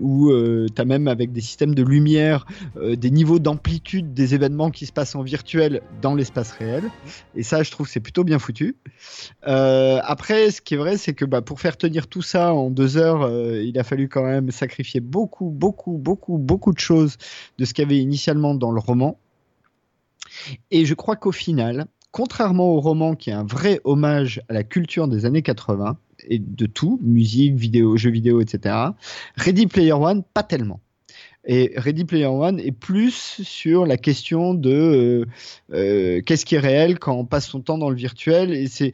où 0.00 0.30
tu 0.32 0.80
as 0.80 0.84
même 0.84 1.08
avec 1.08 1.32
des 1.32 1.40
systèmes 1.40 1.74
de 1.74 1.82
lumière, 1.82 2.46
des 2.80 3.10
niveaux 3.10 3.38
d'amplitude 3.38 4.14
des 4.14 4.34
événements 4.34 4.70
qui 4.70 4.86
se 4.86 4.92
passent 4.92 5.14
en 5.14 5.22
virtuel 5.22 5.82
dans 6.00 6.14
l'espace 6.14 6.52
réel. 6.52 6.84
Et 7.36 7.42
ça, 7.42 7.62
je 7.62 7.70
trouve 7.70 7.88
c'est 7.88 8.00
plutôt 8.00 8.24
bien 8.24 8.38
foutu. 8.38 8.76
Après, 9.42 10.50
ce 10.50 10.60
qui 10.60 10.74
est 10.74 10.78
vrai, 10.78 10.96
c'est 10.96 11.14
que 11.14 11.24
bah, 11.24 11.42
pour 11.42 11.60
faire 11.60 11.76
tenir 11.76 12.06
tout 12.06 12.22
ça 12.22 12.54
en 12.54 12.70
deux 12.70 12.96
heures, 12.96 13.30
il 13.62 13.78
a 13.78 13.84
fallu 13.84 14.08
quand 14.08 14.24
même 14.24 14.41
sacrifier 14.50 15.00
beaucoup, 15.00 15.50
beaucoup, 15.50 15.98
beaucoup, 15.98 16.38
beaucoup 16.38 16.72
de 16.72 16.78
choses 16.78 17.16
de 17.58 17.64
ce 17.64 17.74
qu'il 17.74 17.82
y 17.82 17.86
avait 17.86 17.98
initialement 17.98 18.54
dans 18.54 18.70
le 18.70 18.80
roman. 18.80 19.18
Et 20.70 20.84
je 20.84 20.94
crois 20.94 21.16
qu'au 21.16 21.32
final, 21.32 21.86
contrairement 22.10 22.70
au 22.70 22.80
roman 22.80 23.14
qui 23.14 23.30
est 23.30 23.34
un 23.34 23.44
vrai 23.44 23.80
hommage 23.84 24.42
à 24.48 24.52
la 24.52 24.64
culture 24.64 25.08
des 25.08 25.24
années 25.24 25.42
80 25.42 25.96
et 26.28 26.38
de 26.38 26.66
tout, 26.66 26.98
musique, 27.02 27.54
vidéo, 27.54 27.96
jeux 27.96 28.10
vidéo, 28.10 28.40
etc., 28.40 28.74
Ready 29.36 29.66
Player 29.66 29.92
One, 29.92 30.22
pas 30.22 30.42
tellement. 30.42 30.80
Et 31.44 31.72
Ready 31.76 32.04
Player 32.04 32.26
One 32.26 32.60
est 32.60 32.70
plus 32.72 33.40
sur 33.42 33.84
la 33.84 33.96
question 33.96 34.54
de 34.54 34.70
euh, 34.70 35.26
euh, 35.72 36.20
qu'est-ce 36.24 36.44
qui 36.44 36.54
est 36.54 36.60
réel 36.60 37.00
quand 37.00 37.14
on 37.16 37.24
passe 37.24 37.48
son 37.48 37.60
temps 37.60 37.78
dans 37.78 37.90
le 37.90 37.96
virtuel. 37.96 38.52
Et 38.52 38.68
c'est, 38.68 38.92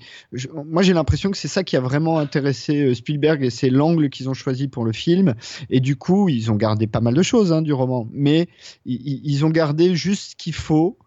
moi 0.65 0.83
j'ai 0.83 0.95
l'impression 0.95 1.31
que 1.31 1.37
c'est 1.37 1.49
ça 1.49 1.63
qui 1.63 1.77
a 1.77 1.81
vraiment 1.81 2.19
intéressé 2.19 2.77
euh, 2.83 2.95
Spielberg 2.95 3.45
et 3.45 3.51
c'est 3.51 3.69
l'angle 3.69 4.09
qu'ils 4.09 4.31
ont 4.31 4.35
choisi 4.35 4.67
pour 4.67 4.85
le 4.85 4.93
film. 4.93 5.35
Et 5.69 5.81
du 5.81 5.97
coup, 5.97 6.29
ils 6.31 6.51
ont 6.51 6.57
gardé 6.57 6.87
pas 6.87 7.01
mal 7.01 7.15
de 7.15 7.23
choses 7.23 7.53
hein, 7.53 7.61
du 7.61 7.73
roman, 7.75 8.09
mais 8.13 8.49
ils- 8.87 9.45
ont 9.45 9.51
gardé 9.51 9.95
juste 9.95 10.31
ce 10.31 10.37
qu'il 10.37 10.55
faut 10.55 10.99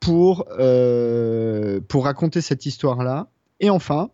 pour 0.00 0.44
pour 1.88 2.04
raconter 2.04 2.40
cette 2.40 2.66
histoire-là. 2.66 3.30
Et 3.60 3.70
enfin. 3.70 4.10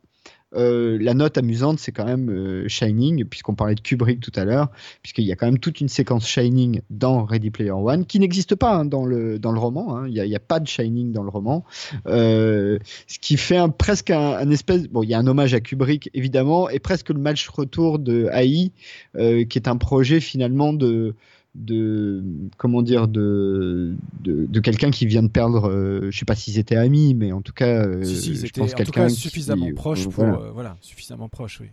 Euh, 0.56 0.98
la 1.00 1.14
note 1.14 1.38
amusante, 1.38 1.78
c'est 1.78 1.92
quand 1.92 2.04
même 2.04 2.30
euh, 2.30 2.68
Shining, 2.68 3.24
puisqu'on 3.24 3.54
parlait 3.54 3.74
de 3.74 3.80
Kubrick 3.80 4.20
tout 4.20 4.32
à 4.34 4.44
l'heure, 4.44 4.70
puisqu'il 5.02 5.24
y 5.24 5.32
a 5.32 5.36
quand 5.36 5.46
même 5.46 5.58
toute 5.58 5.80
une 5.80 5.88
séquence 5.88 6.26
Shining 6.26 6.80
dans 6.90 7.24
Ready 7.24 7.50
Player 7.50 7.70
One, 7.70 8.06
qui 8.06 8.18
n'existe 8.18 8.54
pas 8.54 8.74
hein, 8.74 8.84
dans, 8.84 9.04
le, 9.04 9.38
roman. 9.42 9.96
hein. 9.96 10.08
Il 10.08 10.22
n'y 10.22 10.34
a, 10.34 10.40
pas 10.40 10.60
de 10.60 10.66
Shining 10.66 11.12
dans 11.12 11.22
le 11.22 11.30
roman. 11.30 11.64
Euh, 12.06 12.78
ce 13.06 13.18
qui 13.18 13.36
fait 13.36 13.60
presque 13.76 14.10
un, 14.10 14.32
un 14.32 14.50
espèce. 14.50 14.88
Bon, 14.88 15.02
il 15.02 15.10
y 15.10 15.14
a 15.14 15.18
un 15.18 15.26
hommage 15.26 15.54
à 15.54 15.60
Kubrick, 15.60 16.10
évidemment, 16.14 16.68
et 16.68 16.78
presque 16.78 17.10
le 17.10 17.18
match 17.20 17.48
retour 17.48 17.98
de 17.98 18.28
AI, 18.32 18.72
qui 19.14 19.58
est 19.58 19.68
un 19.68 19.76
projet 19.76 20.20
finalement 20.20 20.72
de 20.72 21.14
de 21.56 22.22
comment 22.56 22.82
dire 22.82 23.08
de 23.08 23.94
de, 24.22 24.46
de 24.46 24.60
quelqu'un 24.60 24.90
qui 24.90 25.06
vient 25.06 25.22
de 25.22 25.28
perdre 25.28 25.68
euh, 25.70 26.10
je 26.10 26.18
sais 26.18 26.24
pas 26.24 26.34
s'ils 26.34 26.58
étaient 26.58 26.76
amis 26.76 27.14
mais 27.14 27.32
en 27.32 27.40
tout 27.40 27.52
cas 27.52 27.86
euh, 27.86 28.04
si, 28.04 28.36
je 28.36 28.52
pense 28.52 28.74
quelqu'un 28.74 29.04
cas 29.04 29.08
qui- 29.08 29.14
suffisamment 29.16 29.72
proches 29.74 30.04
pour. 30.04 30.12
voilà. 30.14 30.34
euh, 30.34 30.50
voilà, 30.52 30.76
suffisamment 30.80 31.28
proches, 31.28 31.60
oui. 31.60 31.68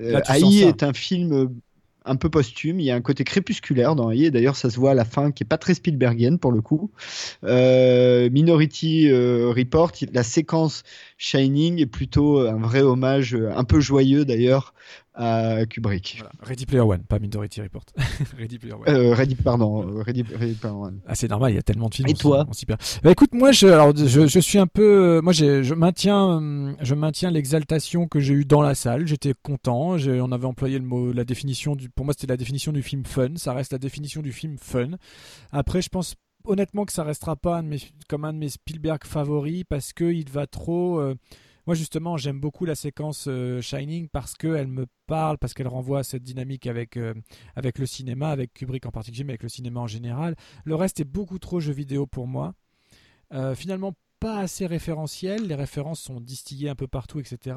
Euh, 0.00 0.12
Là, 0.12 0.22
AI 0.36 0.62
est 0.62 0.82
un 0.82 0.92
film 0.92 1.32
euh, 1.32 1.46
un 2.06 2.16
peu 2.16 2.30
posthume. 2.30 2.80
Il 2.80 2.86
y 2.86 2.90
a 2.90 2.94
un 2.94 3.00
côté 3.02 3.24
crépusculaire 3.24 3.94
dans 3.94 4.10
AI. 4.10 4.30
D'ailleurs, 4.30 4.56
ça 4.56 4.70
se 4.70 4.78
voit 4.78 4.92
à 4.92 4.94
la 4.94 5.04
fin, 5.04 5.32
qui 5.32 5.42
est 5.42 5.46
pas 5.46 5.58
très 5.58 5.74
Spielbergienne 5.74 6.38
pour 6.38 6.52
le 6.52 6.62
coup. 6.62 6.90
Euh, 7.44 8.30
Minority 8.30 9.08
euh, 9.10 9.52
Report, 9.54 9.92
la 10.12 10.22
séquence 10.22 10.82
Shining 11.18 11.80
est 11.80 11.86
plutôt 11.86 12.40
un 12.40 12.58
vrai 12.58 12.80
hommage, 12.80 13.34
euh, 13.34 13.50
un 13.54 13.64
peu 13.64 13.80
joyeux 13.80 14.24
d'ailleurs, 14.24 14.74
à 15.14 15.66
Kubrick. 15.66 16.16
Voilà. 16.18 16.32
Ready 16.40 16.66
Player 16.66 16.82
One, 16.82 17.02
pas 17.04 17.18
Minority 17.18 17.60
Report. 17.62 17.84
Ready 18.38 18.58
Player 18.58 18.74
One. 18.74 18.88
Euh, 18.88 19.14
Ready, 19.14 19.34
pardon, 19.34 19.82
euh, 19.86 20.02
Ready, 20.02 20.22
Ready 20.22 20.54
Player 20.54 20.74
One. 20.74 21.00
Ah, 21.06 21.14
c'est 21.14 21.28
normal, 21.28 21.52
il 21.52 21.56
y 21.56 21.58
a 21.58 21.62
tellement 21.62 21.88
de 21.88 21.94
films. 21.94 22.08
Et 22.08 22.14
toi 22.14 22.46
on 22.48 22.52
s'y 22.52 22.64
perd. 22.66 22.80
Bah 23.02 23.10
écoute, 23.10 23.34
moi, 23.34 23.52
je, 23.52 23.66
alors, 23.66 23.94
je, 23.96 24.26
je 24.26 24.38
suis 24.40 24.58
un 24.58 24.66
peu, 24.66 25.18
euh, 25.18 25.20
moi, 25.22 25.32
je 25.32 25.74
maintiens, 25.74 26.74
je 26.80 26.94
maintiens 26.94 27.30
l'exaltation 27.30 28.06
que 28.06 28.20
j'ai 28.20 28.34
eue 28.34 28.44
dans 28.44 28.62
la 28.62 28.74
salle. 28.74 29.06
J'étais 29.06 29.34
content. 29.42 29.96
On 29.98 30.32
avait 30.32 30.46
employé 30.46 30.78
le 30.78 30.84
mot, 30.84 31.12
la 31.12 31.24
définition 31.24 31.74
du, 31.76 31.88
pour 31.90 32.04
moi, 32.04 32.14
c'était 32.16 32.32
la 32.32 32.36
définition 32.36 32.72
du 32.72 32.82
film 32.82 33.04
fun. 33.04 33.30
Ça 33.36 33.52
reste 33.52 33.72
la 33.72 33.78
définition 33.78 34.22
du 34.22 34.32
film 34.32 34.56
fun. 34.58 34.90
Après, 35.52 35.82
je 35.82 35.88
pense 35.88 36.14
honnêtement 36.44 36.84
que 36.86 36.92
ça 36.92 37.04
restera 37.04 37.36
pas 37.36 37.58
un 37.58 37.62
de 37.64 37.68
mes- 37.68 37.82
comme 38.08 38.24
un 38.24 38.32
de 38.32 38.38
mes 38.38 38.48
Spielberg 38.48 39.00
favoris 39.04 39.64
parce 39.68 39.92
que 39.92 40.04
il 40.04 40.30
va 40.30 40.46
trop. 40.46 40.98
euh, 41.00 41.14
moi, 41.70 41.76
justement, 41.76 42.16
j'aime 42.16 42.40
beaucoup 42.40 42.64
la 42.64 42.74
séquence 42.74 43.26
euh, 43.28 43.60
Shining 43.60 44.08
parce 44.08 44.34
qu'elle 44.34 44.66
me 44.66 44.86
parle, 45.06 45.38
parce 45.38 45.54
qu'elle 45.54 45.68
renvoie 45.68 46.00
à 46.00 46.02
cette 46.02 46.24
dynamique 46.24 46.66
avec, 46.66 46.96
euh, 46.96 47.14
avec 47.54 47.78
le 47.78 47.86
cinéma, 47.86 48.30
avec 48.30 48.52
Kubrick 48.54 48.86
en 48.86 48.90
particulier, 48.90 49.22
mais 49.22 49.34
avec 49.34 49.44
le 49.44 49.48
cinéma 49.48 49.78
en 49.78 49.86
général. 49.86 50.34
Le 50.64 50.74
reste 50.74 50.98
est 50.98 51.04
beaucoup 51.04 51.38
trop 51.38 51.60
jeu 51.60 51.72
vidéo 51.72 52.08
pour 52.08 52.26
moi. 52.26 52.54
Euh, 53.32 53.54
finalement, 53.54 53.92
pas 54.20 54.38
assez 54.38 54.66
référentiel. 54.66 55.46
Les 55.46 55.54
références 55.54 56.00
sont 56.00 56.20
distillées 56.20 56.68
un 56.68 56.74
peu 56.74 56.86
partout, 56.86 57.18
etc. 57.18 57.56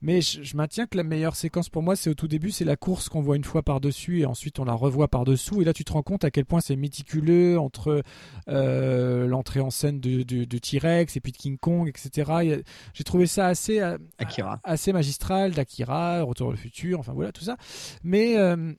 Mais 0.00 0.20
je, 0.20 0.42
je 0.42 0.56
maintiens 0.56 0.86
que 0.86 0.96
la 0.96 1.02
meilleure 1.02 1.36
séquence 1.36 1.68
pour 1.68 1.82
moi, 1.82 1.96
c'est 1.96 2.08
au 2.08 2.14
tout 2.14 2.28
début, 2.28 2.50
c'est 2.52 2.64
la 2.64 2.76
course 2.76 3.08
qu'on 3.08 3.20
voit 3.20 3.36
une 3.36 3.44
fois 3.44 3.62
par-dessus 3.62 4.20
et 4.20 4.26
ensuite 4.26 4.58
on 4.60 4.64
la 4.64 4.72
revoit 4.74 5.08
par-dessous. 5.08 5.60
Et 5.62 5.64
là, 5.64 5.72
tu 5.72 5.84
te 5.84 5.92
rends 5.92 6.02
compte 6.02 6.24
à 6.24 6.30
quel 6.30 6.44
point 6.46 6.60
c'est 6.60 6.76
méticuleux 6.76 7.58
entre 7.58 8.02
euh, 8.48 9.26
l'entrée 9.26 9.60
en 9.60 9.70
scène 9.70 10.00
de, 10.00 10.22
de- 10.22 10.44
de 10.44 10.58
T-Rex 10.58 11.16
et 11.16 11.20
puis 11.20 11.32
de 11.32 11.36
King 11.36 11.58
Kong, 11.58 11.88
etc. 11.88 12.62
J'ai 12.94 13.04
trouvé 13.04 13.26
ça 13.26 13.46
assez, 13.48 13.80
euh, 13.80 13.98
Akira. 14.18 14.60
assez 14.64 14.92
magistral 14.92 15.52
d'Akira, 15.52 16.22
Retour 16.22 16.50
le 16.50 16.56
futur, 16.56 17.00
enfin 17.00 17.12
voilà 17.12 17.32
tout 17.32 17.44
ça. 17.44 17.56
Mais 18.04 18.36
euh, 18.38 18.72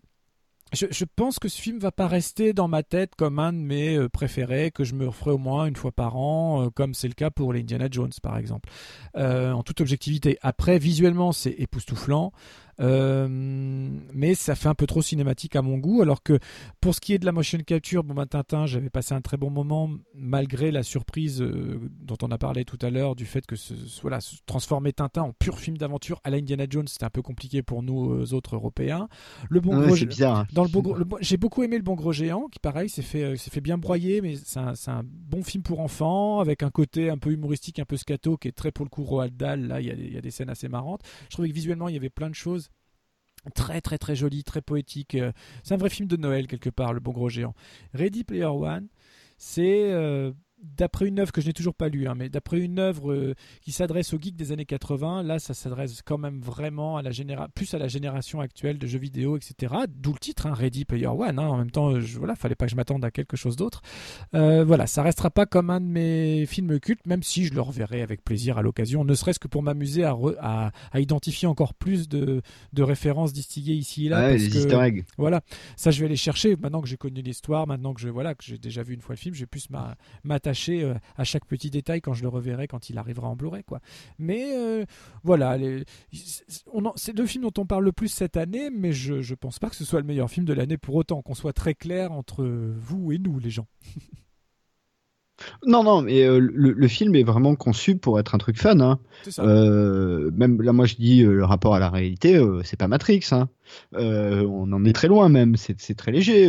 je, 0.74 1.06
pense 1.06 1.40
que 1.40 1.48
ce 1.48 1.62
film 1.62 1.80
va 1.80 1.92
pas 1.92 2.08
rester 2.08 2.52
dans 2.52 2.68
ma 2.68 2.84
tête 2.84 3.16
comme 3.16 3.40
un 3.40 3.54
de 3.54 3.58
mes 3.58 3.96
euh, 3.96 4.10
préférés, 4.10 4.72
que 4.72 4.84
je 4.84 4.96
me 4.96 5.08
referai 5.08 5.32
au 5.32 5.38
moins 5.38 5.66
une 5.66 5.76
fois 5.76 5.92
par 5.92 6.18
an, 6.18 6.66
euh, 6.66 6.70
comme 6.70 6.94
c'est 6.94 7.08
le 7.08 7.14
cas 7.14 7.30
pour 7.30 7.54
les 7.54 7.62
Indiana 7.62 7.88
Jones 7.90 8.12
par 8.22 8.38
exemple. 8.38 8.70
Euh, 9.16 9.52
en 9.54 9.64
toute 9.64 9.80
objectivité. 9.82 10.38
Après, 10.42 10.78
visuellement, 10.78 11.32
c'est 11.32 11.52
époustouflant. 11.52 12.34
Euh, 12.80 13.28
mais 14.14 14.36
ça 14.36 14.56
fait 14.56 14.70
un 14.70 14.76
peu 14.76 14.86
trop 14.88 15.02
cinématique 15.02 15.56
à 15.56 15.62
mon 15.62 15.78
goût. 15.78 16.02
Alors 16.02 16.22
que 16.24 16.40
pour 16.82 16.94
ce 16.96 17.02
qui 17.02 17.14
est 17.14 17.20
de 17.20 17.26
la 17.26 17.32
motion 17.32 17.58
capture, 17.66 18.04
bon, 18.04 18.14
ben, 18.14 18.26
Tintin, 18.26 18.66
j'avais 18.66 18.90
passé 18.90 19.14
un 19.14 19.22
très 19.22 19.38
bon 19.38 19.50
moment 19.50 19.90
malgré 20.14 20.72
la 20.72 20.84
surprise 20.84 21.42
euh, 21.42 21.80
dont 22.02 22.18
on 22.22 22.32
a 22.32 22.38
parlé 22.38 22.66
tout 22.66 22.78
à 22.82 22.90
l'heure 22.90 23.16
du 23.16 23.26
fait 23.26 23.46
que 23.46 23.56
ce, 23.56 23.74
voilà, 24.02 24.20
transformer 24.46 24.94
Tintin 24.94 25.24
en 25.24 25.34
pur 25.34 25.60
film 25.60 25.78
d'aventure 25.78 26.20
à 26.24 26.30
la 26.30 26.38
Indiana 26.38 26.66
Jones, 26.70 26.88
c'était 26.88 27.06
un 27.06 27.10
peu 27.10 27.22
compliqué 27.22 27.62
pour 27.64 27.84
nous 27.84 28.12
euh, 28.12 28.34
autres 28.34 28.56
Européens. 28.56 29.08
Le 29.50 29.60
bon 29.60 29.78
Ouais, 29.78 29.86
gros, 29.88 29.96
bizarre. 29.96 30.38
hein. 30.40 30.48
dans 30.54 30.64
le 30.64 30.70
bon 30.70 30.82
gros- 30.82 30.96
le 30.96 31.06
j'ai 31.22 31.38
beaucoup 31.38 31.64
aimé 31.64 31.78
le 31.78 31.84
bon 31.84 31.96
gros 31.96 32.12
géant, 32.12 32.48
qui 32.52 32.60
pareil 32.60 32.90
s'est 32.90 33.02
fait, 33.02 33.36
s'est 33.38 33.50
fait 33.52 33.62
bien 33.62 33.78
broyer, 33.78 34.22
mais 34.22 34.36
c'est 34.36 34.60
un, 34.60 34.76
c'est 34.76 34.92
un 34.92 35.04
bon 35.04 35.44
film 35.44 35.64
pour 35.64 35.80
enfants 35.80 36.40
avec 36.40 36.64
un 36.64 36.70
côté 36.70 37.10
un 37.10 37.18
peu 37.18 37.32
humoristique, 37.32 37.80
un 37.80 37.86
peu 37.86 37.98
scato, 37.98 38.38
qui 38.38 38.48
est 38.48 38.52
très 38.52 38.72
pour 38.72 38.86
le 38.86 38.90
coup 38.90 39.04
Roald 39.04 39.36
Dahl. 39.36 39.62
Là, 39.68 39.82
il 39.82 39.88
y, 39.88 39.92
a 39.92 39.96
des- 39.96 40.04
il 40.06 40.14
y 40.14 40.18
a 40.18 40.22
des 40.22 40.32
scènes 40.32 40.50
assez 40.50 40.68
marrantes. 40.68 41.02
Je 41.30 41.34
trouvais 41.36 41.50
que 41.50 41.54
visuellement, 41.54 41.88
il 41.90 41.94
y 41.96 41.98
avait 41.98 42.10
plein 42.10 42.30
de 42.30 42.36
choses 42.36 42.67
très 43.54 43.82
très 43.82 43.98
très 43.98 44.16
jolies, 44.16 44.44
très 44.44 44.62
poétiques. 44.62 45.16
Euh, 45.16 45.32
C'est 45.64 45.74
un 45.74 45.78
vrai 45.78 45.90
film 45.90 46.08
de 46.08 46.18
Noël 46.18 46.48
quelque 46.48 46.70
part, 46.70 46.94
le 46.94 47.00
bon 47.00 47.12
gros 47.12 47.30
géant. 47.30 47.54
Ready 47.94 48.24
Player 48.24 48.46
One, 48.46 48.88
c'est 49.38 49.92
euh, 49.92 50.32
d'après 50.62 51.08
une 51.08 51.20
œuvre 51.20 51.32
que 51.32 51.40
je 51.42 51.48
n'ai 51.48 51.54
toujours 51.54 51.76
pas 51.76 51.88
lue, 51.90 52.08
hein, 52.08 52.16
mais 52.16 52.30
d'après 52.30 52.60
une 52.60 52.80
œuvre 52.80 53.12
euh, 53.12 53.36
qui 53.62 53.72
s'adresse 53.72 54.14
aux 54.14 54.20
geeks 54.20 54.36
des 54.36 54.52
années 54.52 54.66
80, 54.66 55.22
là 55.24 55.38
ça 55.40 55.54
s'adresse 55.54 56.02
quand 56.02 56.18
même 56.18 56.40
vraiment 56.42 56.98
à 56.98 57.02
la 57.04 57.12
généra 57.12 57.48
plus 57.50 57.74
à 57.74 57.78
la 57.78 57.88
génération 57.88 58.42
actuelle 58.42 58.78
de 58.80 58.88
jeux 58.88 58.98
vidéo, 59.00 59.38
etc. 59.38 59.74
D'où 59.88 60.14
le 60.14 60.20
titre, 60.20 60.48
hein, 60.48 60.54
Ready 60.54 60.86
Player 60.86 61.08
One. 61.08 61.38
hein. 61.40 61.48
En 61.48 61.58
même 61.58 61.70
temps, 61.72 62.00
je, 62.00 62.18
voilà, 62.18 62.36
fallait 62.36 62.56
pas 62.56 62.66
que 62.66 62.72
je 62.72 62.76
m'attende 62.76 63.06
à 63.06 63.12
quelque 63.12 63.38
chose 63.38 63.56
d'autre. 63.56 63.82
Euh, 64.34 64.64
voilà, 64.66 64.88
ça 64.88 65.04
restera 65.04 65.30
pas 65.30 65.46
comme 65.46 65.70
un 65.70 65.80
de 65.80 65.86
mes 65.86 66.46
films 66.48 66.80
cultes, 66.80 67.06
même 67.06 67.22
si 67.24 67.46
je 67.46 67.54
le 67.54 67.62
reverrai 67.62 68.02
avec 68.02 68.24
plaisir 68.24 68.58
à 68.58 68.62
l'occasion, 68.64 69.04
ne 69.04 69.14
serait-ce 69.14 69.40
que 69.40 69.48
pour 69.48 69.62
m'amuser 69.62 70.04
à, 70.06 70.16
à, 70.40 70.72
à 70.92 71.00
identifier 71.00 71.48
encore 71.48 71.76
plus 71.76 72.10
de, 72.10 72.42
de 72.74 72.84
références 72.84 73.32
distillées 73.32 73.76
ici 73.76 74.08
et 74.08 74.10
là. 74.10 74.22
Ouais, 74.22 74.32
parce 74.32 74.44
les 74.44 74.50
que- 74.50 74.56
easter 74.58 74.80
eggs. 74.82 75.06
Voilà, 75.20 75.42
ça 75.76 75.92
je 75.92 76.00
vais 76.00 76.08
aller 76.08 76.16
chercher. 76.16 76.56
Maintenant 76.56 76.82
que 76.82 76.88
j'ai 76.88 76.98
connu 76.98 77.22
l'histoire, 77.22 77.68
maintenant 77.68 77.94
que 77.94 78.02
je 78.02 78.10
voilà 78.10 78.34
que 78.34 78.44
j'ai 78.44 78.58
déjà 78.58 78.82
vu 78.82 78.96
une 78.96 79.02
fois 79.02 79.14
le 79.14 79.20
film, 79.20 79.36
je 79.36 79.42
vais 79.42 79.46
plus 79.46 79.70
m'a- 79.70 79.96
m'attacher 80.24 80.47
attaché 80.48 80.84
euh, 80.84 80.94
à 81.18 81.24
chaque 81.24 81.46
petit 81.46 81.70
détail 81.70 82.02
quand 82.02 82.14
je 82.14 82.24
le 82.24 82.30
reverrai 82.30 82.68
quand 82.68 82.90
il 82.90 82.98
arrivera 82.98 83.28
en 83.28 83.36
Blu-ray 83.36 83.64
quoi. 83.64 83.80
Mais 84.18 84.56
euh, 84.56 84.86
voilà, 85.24 85.58
c'est 86.96 87.18
le 87.18 87.26
film 87.26 87.44
dont 87.44 87.62
on 87.62 87.66
parle 87.66 87.84
le 87.84 87.92
plus 87.92 88.08
cette 88.08 88.38
année, 88.38 88.70
mais 88.70 88.94
je 88.94 89.22
je 89.22 89.36
pense 89.36 89.60
pas 89.60 89.70
que 89.70 89.76
ce 89.76 89.86
soit 89.86 90.00
le 90.00 90.06
meilleur 90.06 90.30
film 90.30 90.46
de 90.46 90.54
l'année 90.54 90.78
pour 90.78 90.96
autant 90.96 91.22
qu'on 91.22 91.36
soit 91.36 91.54
très 91.54 91.74
clair 91.74 92.12
entre 92.12 92.46
vous 92.46 93.12
et 93.12 93.18
nous 93.18 93.40
les 93.40 93.50
gens. 93.50 93.68
Non, 95.66 95.84
non, 95.84 96.02
mais 96.02 96.24
euh, 96.24 96.40
le, 96.40 96.88
film 96.88 97.16
est 97.16 97.24
vraiment 97.24 97.56
conçu 97.56 97.96
pour 97.96 98.20
être 98.20 98.34
un 98.34 98.38
truc 98.38 98.58
fun. 98.58 98.80
Hein. 98.80 99.00
Euh, 99.40 100.32
même 100.34 100.62
là, 100.62 100.74
moi, 100.74 100.86
je 100.86 100.96
dis 100.96 101.24
euh, 101.24 101.34
le 101.34 101.46
rapport 101.46 101.76
à 101.76 101.80
la 101.80 101.90
réalité, 101.90 102.42
c'est 102.64 102.78
pas 102.78 102.88
Matrix. 102.88 103.22
Hein. 103.32 103.50
On 103.94 104.72
en 104.72 104.86
est 104.86 104.94
très 104.94 105.08
loin 105.08 105.30
même. 105.30 105.56
C'est 105.56 105.96
très 105.96 106.12
léger 106.12 106.48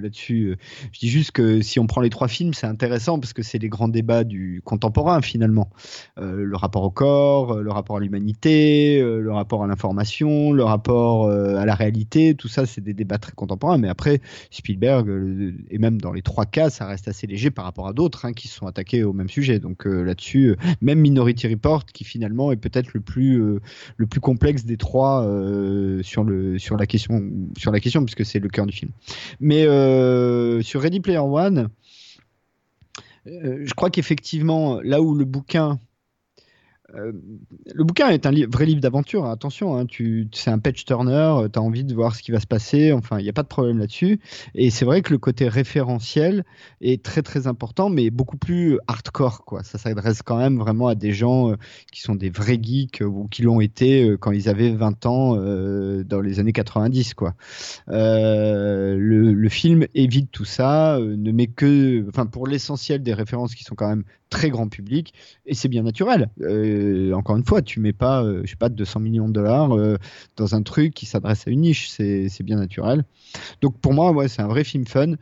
là-dessus. 0.00 0.56
Je 0.92 1.00
dis 1.00 1.08
juste 1.08 1.32
que 1.32 1.60
si 1.62 1.78
on 1.78 1.86
prend 1.86 2.00
les 2.00 2.10
trois 2.10 2.28
films, 2.28 2.54
c'est 2.54 2.66
intéressant 2.66 3.18
parce 3.18 3.32
que 3.32 3.42
c'est 3.42 3.58
les 3.58 3.68
grands 3.68 3.88
débats 3.88 4.24
du 4.24 4.62
contemporain 4.64 5.20
finalement. 5.20 5.70
le 6.16 6.56
rapport 6.56 6.82
au 6.82 6.90
corps, 6.90 7.60
le 7.60 7.70
rapport 7.70 7.96
à 7.96 8.00
l'humanité, 8.00 9.00
le 9.00 9.32
rapport 9.32 9.64
à 9.64 9.66
l'information, 9.66 10.52
le 10.52 10.64
rapport 10.64 11.28
à 11.28 11.64
la 11.64 11.74
réalité. 11.74 12.34
Tout 12.34 12.48
ça, 12.48 12.66
c'est 12.66 12.80
des 12.80 12.94
débats 12.94 13.18
très 13.18 13.32
contemporains. 13.32 13.78
Mais 13.78 13.88
après, 13.88 14.20
Spielberg 14.50 15.08
et 15.70 15.78
même 15.78 16.00
dans 16.00 16.12
les 16.12 16.22
trois 16.22 16.46
cas, 16.46 16.70
ça 16.70 16.86
reste 16.86 17.08
assez 17.08 17.26
léger 17.26 17.50
par 17.50 17.64
rapport 17.64 17.88
à 17.88 17.92
d'autres 17.92 18.20
qui 18.32 18.48
se 18.48 18.56
sont 18.56 18.66
attaqués 18.66 19.02
au 19.02 19.12
même 19.12 19.28
sujet. 19.28 19.58
Donc 19.58 19.86
euh, 19.86 20.02
là-dessus, 20.02 20.50
euh, 20.50 20.56
même 20.80 21.00
Minority 21.00 21.48
Report, 21.48 21.86
qui 21.86 22.04
finalement 22.04 22.52
est 22.52 22.56
peut-être 22.56 22.92
le 22.92 23.00
plus 23.00 23.40
euh, 23.40 23.60
le 23.96 24.06
plus 24.06 24.20
complexe 24.20 24.64
des 24.64 24.76
trois 24.76 25.20
sur 26.02 26.24
le 26.24 26.49
sur 26.58 26.76
la 26.76 26.86
question 26.86 27.22
sur 27.56 27.72
la 27.72 27.80
question 27.80 28.04
puisque 28.04 28.24
c'est 28.24 28.38
le 28.38 28.48
cœur 28.48 28.66
du 28.66 28.72
film. 28.72 28.92
Mais 29.40 29.62
sur 30.62 30.80
Ready 30.80 31.00
Player 31.00 31.18
One, 31.18 31.68
je 33.26 33.72
crois 33.74 33.90
qu'effectivement, 33.90 34.80
là 34.82 35.02
où 35.02 35.14
le 35.14 35.24
bouquin 35.24 35.78
euh, 36.94 37.12
le 37.72 37.84
bouquin 37.84 38.08
est 38.08 38.26
un 38.26 38.32
vrai 38.48 38.66
livre 38.66 38.80
d'aventure, 38.80 39.24
hein, 39.24 39.32
attention, 39.32 39.76
hein, 39.78 39.86
c'est 40.32 40.50
un 40.50 40.58
patch 40.58 40.84
turner, 40.84 41.12
euh, 41.12 41.48
tu 41.48 41.58
as 41.58 41.62
envie 41.62 41.84
de 41.84 41.94
voir 41.94 42.16
ce 42.16 42.22
qui 42.22 42.32
va 42.32 42.40
se 42.40 42.46
passer, 42.46 42.92
enfin, 42.92 43.18
il 43.18 43.22
n'y 43.22 43.28
a 43.28 43.32
pas 43.32 43.42
de 43.42 43.48
problème 43.48 43.78
là-dessus. 43.78 44.20
Et 44.54 44.70
c'est 44.70 44.84
vrai 44.84 45.02
que 45.02 45.12
le 45.12 45.18
côté 45.18 45.48
référentiel 45.48 46.44
est 46.80 47.02
très 47.02 47.22
très 47.22 47.46
important, 47.46 47.90
mais 47.90 48.10
beaucoup 48.10 48.36
plus 48.36 48.78
hardcore. 48.86 49.44
Ça 49.62 49.78
s'adresse 49.78 50.22
quand 50.22 50.38
même 50.38 50.58
vraiment 50.58 50.88
à 50.88 50.94
des 50.94 51.12
gens 51.12 51.52
euh, 51.52 51.56
qui 51.92 52.00
sont 52.00 52.14
des 52.14 52.30
vrais 52.30 52.58
geeks 52.60 53.02
ou 53.06 53.28
qui 53.28 53.42
l'ont 53.42 53.60
été 53.60 54.16
quand 54.20 54.32
ils 54.32 54.48
avaient 54.48 54.70
20 54.70 55.06
ans 55.06 55.36
dans 55.36 56.20
les 56.20 56.40
années 56.40 56.52
90. 56.52 57.14
Quoi. 57.14 57.34
Le, 57.88 59.48
film 59.50 59.86
évite 59.94 60.30
tout 60.30 60.44
ça, 60.44 60.98
ne 61.00 61.32
met 61.32 61.48
que, 61.48 62.06
enfin, 62.08 62.26
pour 62.26 62.46
l'essentiel 62.46 63.02
des 63.02 63.14
références 63.14 63.54
qui 63.54 63.64
sont 63.64 63.74
quand 63.74 63.88
même 63.88 64.04
très 64.30 64.48
grand 64.48 64.68
public 64.68 65.12
et 65.44 65.54
c'est 65.54 65.68
bien 65.68 65.82
naturel. 65.82 66.30
Encore 67.14 67.36
une 67.36 67.44
fois, 67.44 67.62
tu 67.62 67.80
mets 67.80 67.92
pas, 67.92 68.22
euh, 68.22 68.42
je 68.44 68.50
sais 68.50 68.56
pas, 68.56 68.68
200 68.68 69.00
millions 69.00 69.28
de 69.28 69.32
dollars 69.32 69.76
euh, 69.76 69.96
dans 70.36 70.54
un 70.54 70.62
truc 70.62 70.94
qui 70.94 71.06
s'adresse 71.06 71.46
à 71.46 71.50
une 71.50 71.60
niche, 71.60 71.88
c'est 71.88 72.42
bien 72.42 72.56
naturel. 72.56 73.04
Donc 73.60 73.78
pour 73.78 73.92
moi, 73.92 74.28
c'est 74.28 74.42
un 74.42 74.48
vrai 74.48 74.64
film 74.64 74.86
fun 74.86 75.14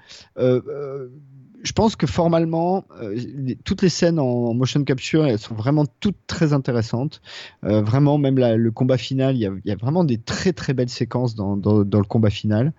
je 1.63 1.73
pense 1.73 1.97
que 1.97 2.07
formellement, 2.07 2.85
euh, 3.01 3.17
toutes 3.65 3.83
les 3.83 3.89
scènes 3.89 4.19
en 4.19 4.55
motion 4.55 4.85
capture, 4.85 5.27
elles 5.27 5.39
sont 5.39 5.55
vraiment 5.55 5.85
toutes 6.01 6.17
très 6.27 6.53
intéressantes. 6.53 7.21
Euh, 7.65 7.83
vraiment, 7.83 8.19
même 8.19 8.39
le 8.39 8.71
combat 8.71 8.99
final, 8.99 9.37
il 9.37 9.61
y, 9.65 9.71
a, 9.73 9.77
vraiment 9.77 10.05
des 10.05 10.19
très 10.19 10.53
très 10.53 10.73
belles 10.73 10.89
séquences 10.89 11.35
dans, 11.35 11.57
le 11.57 12.03
combat 12.05 12.31
final. 12.31 12.73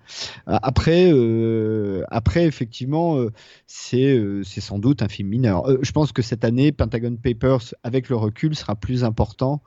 Euh, 0.48 0.58
après, 0.62 1.12
après 2.10 2.46
effectivement, 2.46 3.18
c'est 3.68 4.20
c'est 4.44 4.62
sans 4.62 4.80
doute 4.80 5.02
un 5.02 5.08
film 5.08 5.30
mineur. 5.30 5.64
je 5.82 5.92
pense 5.92 6.12
que 6.12 6.22
cette 6.22 6.44
année, 6.44 6.72
Pentagon 6.72 7.16
Papers, 7.22 7.74
avec 7.84 8.10
le 8.10 8.16
recul, 8.16 8.56
sera 8.56 8.76
plus 8.76 9.04
important 9.04 9.62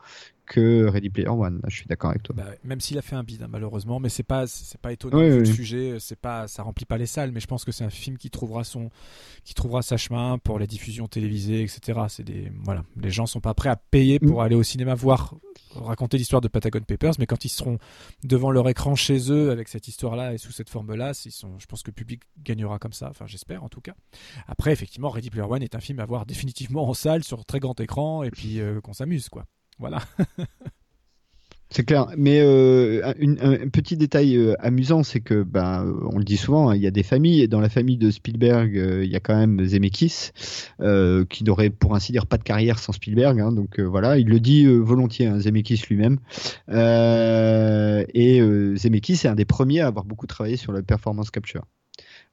que 0.47 0.87
Ready 0.87 1.11
Player 1.11 1.29
One. 1.29 1.61
je 1.69 1.77
suis 1.77 1.87
d'accord 1.87 2.11
avec 2.11 2.23
toi. 2.23 2.35
Bah, 2.37 2.47
même 2.65 2.81
s'il 2.81 2.99
a 2.99 3.03
fait 3.03 3.17
un 3.17 3.23
bid, 3.23 3.43
hein, 3.43 3.49
malheureusement, 3.51 4.01
mais 4.01 4.09
c'est 4.09 4.23
pas 4.23 4.47
c'est 4.47 4.81
pas 4.81 4.93
étonnant 4.93 5.19
le 5.19 5.45
sujet. 5.45 5.97
C'est 6.01 6.19
pas 6.19 6.49
ça 6.49 6.62
remplit 6.62 6.85
pas 6.85 6.99
les 6.99 7.07
salles, 7.07 7.33
mais 7.33 7.41
je 7.41 7.47
pense 7.47 7.65
que 7.65 7.73
c'est 7.73 7.85
un 7.85 7.91
film 7.91 8.19
qui 8.19 8.31
trouvera 8.31 8.65
son 8.65 8.91
qui 9.45 9.55
trouvera 9.55 9.83
sa 9.83 9.97
chemin 9.97 10.39
pour 10.39 10.59
la 10.59 10.67
diffusion 10.67 11.07
télévisée, 11.09 11.62
etc. 11.62 12.01
C'est 12.09 12.25
des 12.25 12.53
voilà, 12.62 12.85
les 13.01 13.11
gens 13.11 13.27
sont 13.27 13.41
pas 13.41 13.55
prêts 13.55 13.71
à 13.71 13.77
payer 13.77 14.19
pour 14.19 14.39
mm. 14.39 14.45
aller 14.45 14.57
au 14.57 14.62
cinéma 14.62 14.95
voir 14.95 15.35
raconter 15.75 16.19
l'histoire 16.19 16.41
de 16.41 16.49
Patagon 16.49 16.81
Papers, 16.81 17.15
mais 17.19 17.27
quand 17.27 17.45
ils 17.45 17.49
seront 17.49 17.79
devant 18.25 18.51
leur 18.51 18.69
écran 18.69 18.95
chez 18.95 19.31
eux 19.31 19.51
avec 19.51 19.69
cette 19.69 19.89
histoire-là 19.89 20.35
et 20.35 20.39
sous 20.39 20.53
cette 20.53 20.69
forme-là, 20.69 21.15
sont, 21.15 21.59
je 21.59 21.67
pense 21.67 21.83
que 21.83 21.91
le 21.91 21.95
public 21.95 22.23
gagnera 22.43 22.79
comme 22.79 22.93
ça. 22.93 23.09
Enfin, 23.11 23.27
j'espère 23.27 23.65
en 23.65 23.69
tout 23.69 23.81
cas. 23.81 23.95
Après, 24.47 24.73
effectivement, 24.73 25.11
Ready 25.11 25.31
Player 25.31 25.47
One 25.49 25.62
est 25.62 25.75
un 25.75 25.81
film 25.81 26.01
à 26.01 26.07
voir 26.07 26.27
définitivement 26.27 26.89
en 26.89 26.95
salle 26.95 27.25
sur 27.25 27.45
très 27.45 27.61
grand 27.61 27.79
écran 27.81 28.23
et 28.23 28.31
puis 28.31 28.61
euh, 28.61 28.81
qu'on 28.81 28.93
s'amuse, 28.93 29.29
quoi. 29.29 29.47
Voilà. 29.83 30.01
C'est 31.75 31.85
clair, 31.85 32.09
mais 32.19 32.41
euh, 32.43 33.01
un, 33.02 33.69
petit 33.69 33.97
détail 33.97 34.36
euh, 34.36 34.55
amusant, 34.61 35.02
c'est 35.02 35.20
que, 35.20 35.43
ben, 35.43 35.91
on 36.12 36.19
le 36.19 36.25
dit 36.25 36.36
souvent, 36.36 36.69
hein, 36.69 36.77
il 36.77 36.83
y 36.83 36.86
a 36.86 36.91
des 36.91 37.02
familles, 37.02 37.41
et 37.41 37.49
dans 37.49 37.61
la 37.61 37.70
famille 37.70 37.97
de 37.97 38.11
Spielberg, 38.11 38.77
euh, 38.77 39.02
il 39.02 39.11
y 39.11 39.17
a 39.17 39.20
quand 39.20 39.35
même 39.35 39.65
Zemeckis, 39.65 40.33
qui 41.31 41.44
n'aurait 41.44 41.70
pour 41.70 41.94
ainsi 41.94 42.12
dire 42.12 42.27
pas 42.27 42.36
de 42.36 42.43
carrière 42.43 42.78
sans 42.78 42.93
Spielberg, 42.93 43.41
hein, 43.41 43.52
donc 43.52 43.81
voilà, 43.81 44.19
il 44.19 44.28
le 44.28 44.39
dit 44.39 44.67
volontiers, 44.67 45.28
hein, 45.28 45.41
Zemeckis 45.41 45.83
lui-même, 45.89 46.19
et 46.69 48.41
Zemeckis 48.77 49.20
est 49.25 49.28
un 49.28 49.35
des 49.35 49.47
premiers 49.47 49.81
à 49.81 49.86
avoir 49.86 50.05
beaucoup 50.05 50.27
travaillé 50.27 50.59
sur 50.59 50.73
la 50.73 50.83
performance 50.83 51.31
capture 51.31 51.65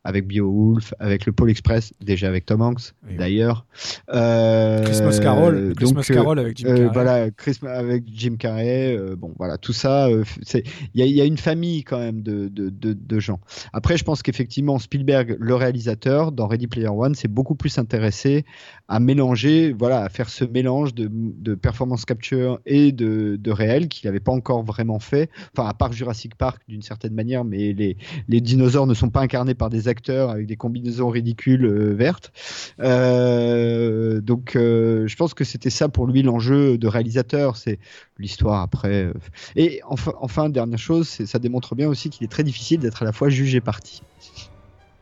avec 0.03 0.27
Beowulf, 0.27 0.93
avec 0.99 1.25
le 1.25 1.33
Pôle 1.33 1.49
Express, 1.49 1.93
déjà 1.99 2.27
avec 2.27 2.45
Tom 2.45 2.61
Hanks, 2.61 2.93
d'ailleurs. 3.17 3.65
Euh, 4.13 4.83
Christmas 4.83 5.19
Carol, 5.21 5.73
Christmas 5.75 6.03
Carol 6.07 6.39
avec 6.39 6.57
Jim 6.57 6.67
euh, 6.67 6.75
Carrey. 6.75 6.89
voilà, 6.93 7.31
Christmas 7.31 7.71
avec 7.71 8.03
Jim 8.07 8.35
Carrey. 8.39 8.95
Euh, 8.97 9.15
bon, 9.17 9.33
voilà, 9.37 9.57
tout 9.57 9.73
ça, 9.73 10.07
il 10.09 11.05
y, 11.05 11.09
y, 11.09 11.21
a 11.21 11.25
une 11.25 11.37
famille 11.37 11.83
quand 11.83 11.99
même 11.99 12.21
de, 12.21 12.47
de, 12.47 12.69
de, 12.69 12.93
de 12.93 13.19
gens. 13.19 13.39
Après, 13.73 13.97
je 13.97 14.03
pense 14.05 14.23
qu'effectivement, 14.23 14.79
Spielberg, 14.79 15.35
le 15.37 15.55
réalisateur, 15.55 16.31
dans 16.31 16.47
Ready 16.47 16.67
Player 16.67 16.87
One, 16.87 17.13
s'est 17.13 17.27
beaucoup 17.27 17.55
plus 17.55 17.77
intéressé 17.77 18.45
à 18.87 18.99
mélanger, 18.99 19.73
voilà, 19.77 20.01
à 20.03 20.09
faire 20.09 20.29
ce 20.29 20.45
mélange 20.45 20.93
de, 20.93 21.09
de 21.11 21.55
performance 21.55 22.05
capture 22.05 22.59
et 22.65 22.91
de, 22.91 23.35
de 23.39 23.51
réel 23.51 23.89
qu'il 23.89 24.07
n'avait 24.07 24.19
pas 24.19 24.31
encore 24.31 24.63
vraiment 24.63 24.99
fait. 24.99 25.29
Enfin, 25.55 25.67
à 25.67 25.73
part 25.73 25.91
Jurassic 25.91 26.35
Park 26.35 26.61
d'une 26.67 26.81
certaine 26.81 27.13
manière, 27.13 27.43
mais 27.43 27.73
les, 27.73 27.97
les 28.29 28.41
dinosaures 28.41 28.87
ne 28.87 28.93
sont 28.93 29.09
pas 29.09 29.21
incarnés 29.21 29.55
par 29.55 29.69
des 29.69 29.88
acteurs 29.89 30.29
avec 30.29 30.47
des 30.47 30.55
combinaisons 30.55 31.09
ridicules 31.09 31.65
euh, 31.65 31.93
vertes. 31.93 32.31
Euh, 32.79 34.21
donc, 34.21 34.55
euh, 34.55 35.07
je 35.07 35.15
pense 35.15 35.33
que 35.33 35.43
c'était 35.43 35.69
ça 35.69 35.89
pour 35.89 36.07
lui 36.07 36.21
l'enjeu 36.21 36.77
de 36.77 36.87
réalisateur, 36.87 37.57
c'est 37.57 37.79
l'histoire 38.17 38.61
après. 38.61 39.11
Et 39.55 39.81
enfin, 39.87 40.13
enfin 40.21 40.49
dernière 40.49 40.79
chose, 40.79 41.07
ça 41.07 41.39
démontre 41.39 41.75
bien 41.75 41.87
aussi 41.89 42.09
qu'il 42.09 42.23
est 42.23 42.29
très 42.29 42.43
difficile 42.43 42.79
d'être 42.79 43.01
à 43.01 43.05
la 43.05 43.11
fois 43.11 43.29
juge 43.29 43.55
et 43.55 43.61
parti. 43.61 44.01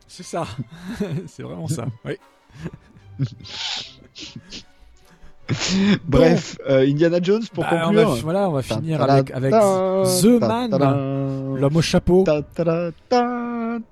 C'est 0.06 0.24
ça, 0.24 0.46
c'est 1.26 1.42
vraiment 1.42 1.68
ça. 1.68 1.86
Oui. 2.04 2.16
Bref, 6.06 6.58
Indiana 6.68 7.20
Jones 7.22 7.44
pour 7.54 7.64
bah, 7.64 7.84
conclure. 7.84 8.08
On 8.08 8.14
va, 8.14 8.20
voilà, 8.20 8.50
on 8.50 8.52
va 8.52 8.62
finir 8.62 9.00
avec, 9.00 9.30
avec 9.30 9.50
The 9.50 10.40
Man, 10.40 10.70
l'homme 11.58 11.76
au 11.76 11.82
chapeau. 11.82 12.24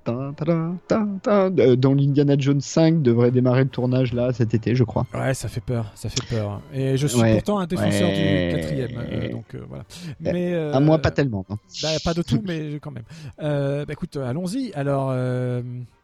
Euh, 0.07 1.75
dont 1.75 1.93
l'Indiana 1.93 2.35
Jones 2.37 2.61
5 2.61 3.01
devrait 3.01 3.31
démarrer 3.31 3.63
le 3.63 3.69
tournage 3.69 4.13
là 4.13 4.33
cet 4.33 4.53
été, 4.53 4.75
je 4.75 4.83
crois. 4.83 5.05
Ouais, 5.13 5.33
ça 5.33 5.47
fait 5.47 5.61
peur, 5.61 5.91
ça 5.95 6.09
fait 6.09 6.25
peur. 6.27 6.61
Et 6.73 6.97
je 6.97 7.07
suis 7.07 7.19
pourtant 7.19 7.59
un 7.59 7.67
défenseur 7.67 8.09
du 8.09 8.55
quatrième, 8.55 8.91
euh, 8.97 9.31
donc 9.31 9.55
euh, 9.55 9.63
voilà. 9.67 9.83
Mais 10.19 10.55
à 10.55 10.79
moi, 10.79 10.99
pas 10.99 11.11
tellement. 11.11 11.45
Bah, 11.49 11.89
pas 12.03 12.13
de 12.13 12.21
tout, 12.21 12.41
mais 12.45 12.79
quand 12.81 12.91
même. 12.91 13.05
bah, 13.37 13.91
écoute, 13.91 14.17
allons-y. 14.17 14.73
Alors, 14.73 15.13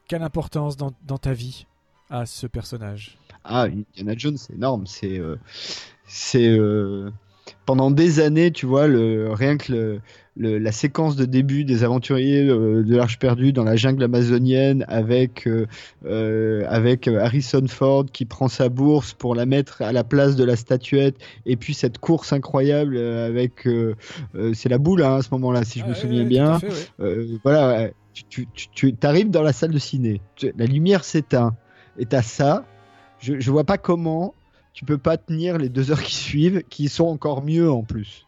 quelle 0.08 0.24
importance 0.24 0.77
dans, 0.77 0.92
dans, 1.08 1.18
ta 1.18 1.34
vie 1.34 1.66
à 2.10 2.26
ce 2.26 2.48
personnage? 2.48 3.18
Ah, 3.43 3.64
Indiana 3.64 4.14
Jones, 4.16 4.38
c'est 4.38 4.53
énorme. 4.53 4.85
C'est 4.88 5.19
c'est 6.08 6.58
pendant 7.66 7.92
des 7.92 8.19
années, 8.19 8.51
tu 8.51 8.66
vois, 8.66 8.88
le, 8.88 9.32
rien 9.32 9.58
que 9.58 9.72
le, 9.72 10.01
la 10.35 10.72
séquence 10.72 11.16
de 11.16 11.25
début 11.25 11.64
des 11.64 11.83
aventuriers 11.83 12.48
euh, 12.50 12.83
de 12.83 12.95
l'Arche 12.95 13.19
perdue 13.19 13.53
dans 13.53 13.64
la 13.64 13.75
jungle 13.75 14.03
amazonienne 14.03 14.83
avec, 14.88 15.48
euh, 15.48 15.67
euh, 16.06 16.66
avec 16.67 17.08
Harrison 17.08 17.66
Ford 17.67 18.06
qui 18.11 18.25
prend 18.25 18.48
sa 18.48 18.69
bourse 18.69 19.14
pour 19.14 19.35
la 19.35 19.45
mettre 19.45 19.82
à 19.82 19.92
la 19.92 20.03
place 20.03 20.35
de 20.35 20.43
la 20.43 20.56
statuette 20.56 21.16
et 21.45 21.56
puis 21.56 21.74
cette 21.74 22.00
course 22.00 22.33
incroyable 22.33 22.98
avec 22.98 23.67
c'est 24.53 24.69
la 24.69 24.77
boule 24.77 25.03
hein, 25.03 25.17
à 25.17 25.22
ce 25.22 25.30
moment-là 25.32 25.64
si 25.64 25.80
je 25.80 25.85
me 25.85 25.92
ah 25.92 25.95
souviens 25.95 26.24
bien. 26.24 26.59
voilà 27.43 27.90
tu, 28.14 28.48
tu, 28.53 28.67
tu 28.74 28.95
arrives 29.03 29.30
dans 29.30 29.43
la 29.43 29.53
salle 29.53 29.72
de 29.72 29.80
ciné 29.80 30.22
la 30.58 30.66
lumière 30.66 31.03
s'éteint 31.03 31.56
et 31.98 32.06
t'as 32.06 32.22
ça. 32.22 32.66
Je, 33.19 33.40
je 33.40 33.51
vois 33.51 33.64
pas 33.64 33.77
comment 33.77 34.33
tu 34.74 34.85
peux 34.85 34.98
pas 34.98 35.18
tenir 35.18 35.58
les 35.58 35.69
deux 35.69 35.92
heures 35.92 36.02
qui 36.02 36.16
suivent 36.16 36.64
qui 36.69 36.90
sont 36.90 37.06
encore 37.06 37.43
mieux 37.43 37.72
en 37.72 37.84
plus 37.84 38.26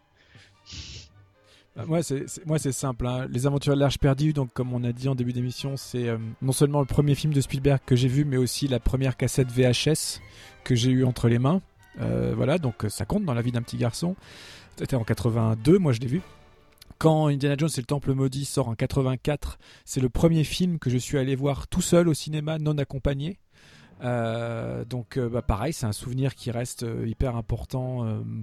Bah, 1.75 1.85
moi, 1.87 2.01
c'est 2.01 2.71
simple. 2.71 3.05
Hein. 3.05 3.27
Les 3.29 3.47
Aventures 3.47 3.73
de 3.73 3.79
l'Arche 3.79 3.97
perdue, 3.97 4.31
donc 4.31 4.53
comme 4.53 4.73
on 4.73 4.83
a 4.83 4.93
dit 4.93 5.09
en 5.09 5.15
début 5.15 5.33
d'émission, 5.33 5.75
c'est 5.75 6.07
euh, 6.07 6.17
non 6.41 6.53
seulement 6.53 6.79
le 6.79 6.85
premier 6.85 7.15
film 7.15 7.33
de 7.33 7.41
Spielberg 7.41 7.81
que 7.85 7.95
j'ai 7.95 8.07
vu, 8.07 8.23
mais 8.23 8.37
aussi 8.37 8.67
la 8.67 8.79
première 8.79 9.17
cassette 9.17 9.49
VHS 9.51 10.21
que 10.63 10.75
j'ai 10.75 10.91
eu 10.91 11.03
entre 11.03 11.27
les 11.27 11.39
mains. 11.39 11.61
Euh, 11.99 12.33
voilà, 12.35 12.57
donc 12.57 12.85
ça 12.89 13.05
compte 13.05 13.25
dans 13.25 13.33
la 13.33 13.41
vie 13.41 13.51
d'un 13.51 13.61
petit 13.61 13.77
garçon. 13.77 14.15
C'était 14.77 14.95
en 14.95 15.03
82, 15.03 15.79
moi 15.79 15.93
je 15.93 15.99
l'ai 15.99 16.07
vu. 16.07 16.21
Quand 16.97 17.27
Indiana 17.27 17.55
Jones 17.57 17.69
et 17.75 17.81
le 17.81 17.85
Temple 17.85 18.13
maudit 18.13 18.45
sort 18.45 18.69
en 18.69 18.75
84, 18.75 19.57
c'est 19.83 19.99
le 19.99 20.09
premier 20.09 20.43
film 20.43 20.79
que 20.79 20.89
je 20.89 20.97
suis 20.97 21.17
allé 21.17 21.35
voir 21.35 21.67
tout 21.67 21.81
seul 21.81 22.07
au 22.07 22.13
cinéma, 22.13 22.57
non 22.57 22.77
accompagné. 22.77 23.37
Euh, 24.03 24.83
donc 24.83 25.17
euh, 25.17 25.29
bah, 25.29 25.41
pareil, 25.41 25.71
c'est 25.73 25.85
un 25.85 25.93
souvenir 25.93 26.35
qui 26.35 26.51
reste 26.51 26.83
euh, 26.83 27.07
hyper 27.07 27.35
important 27.35 27.85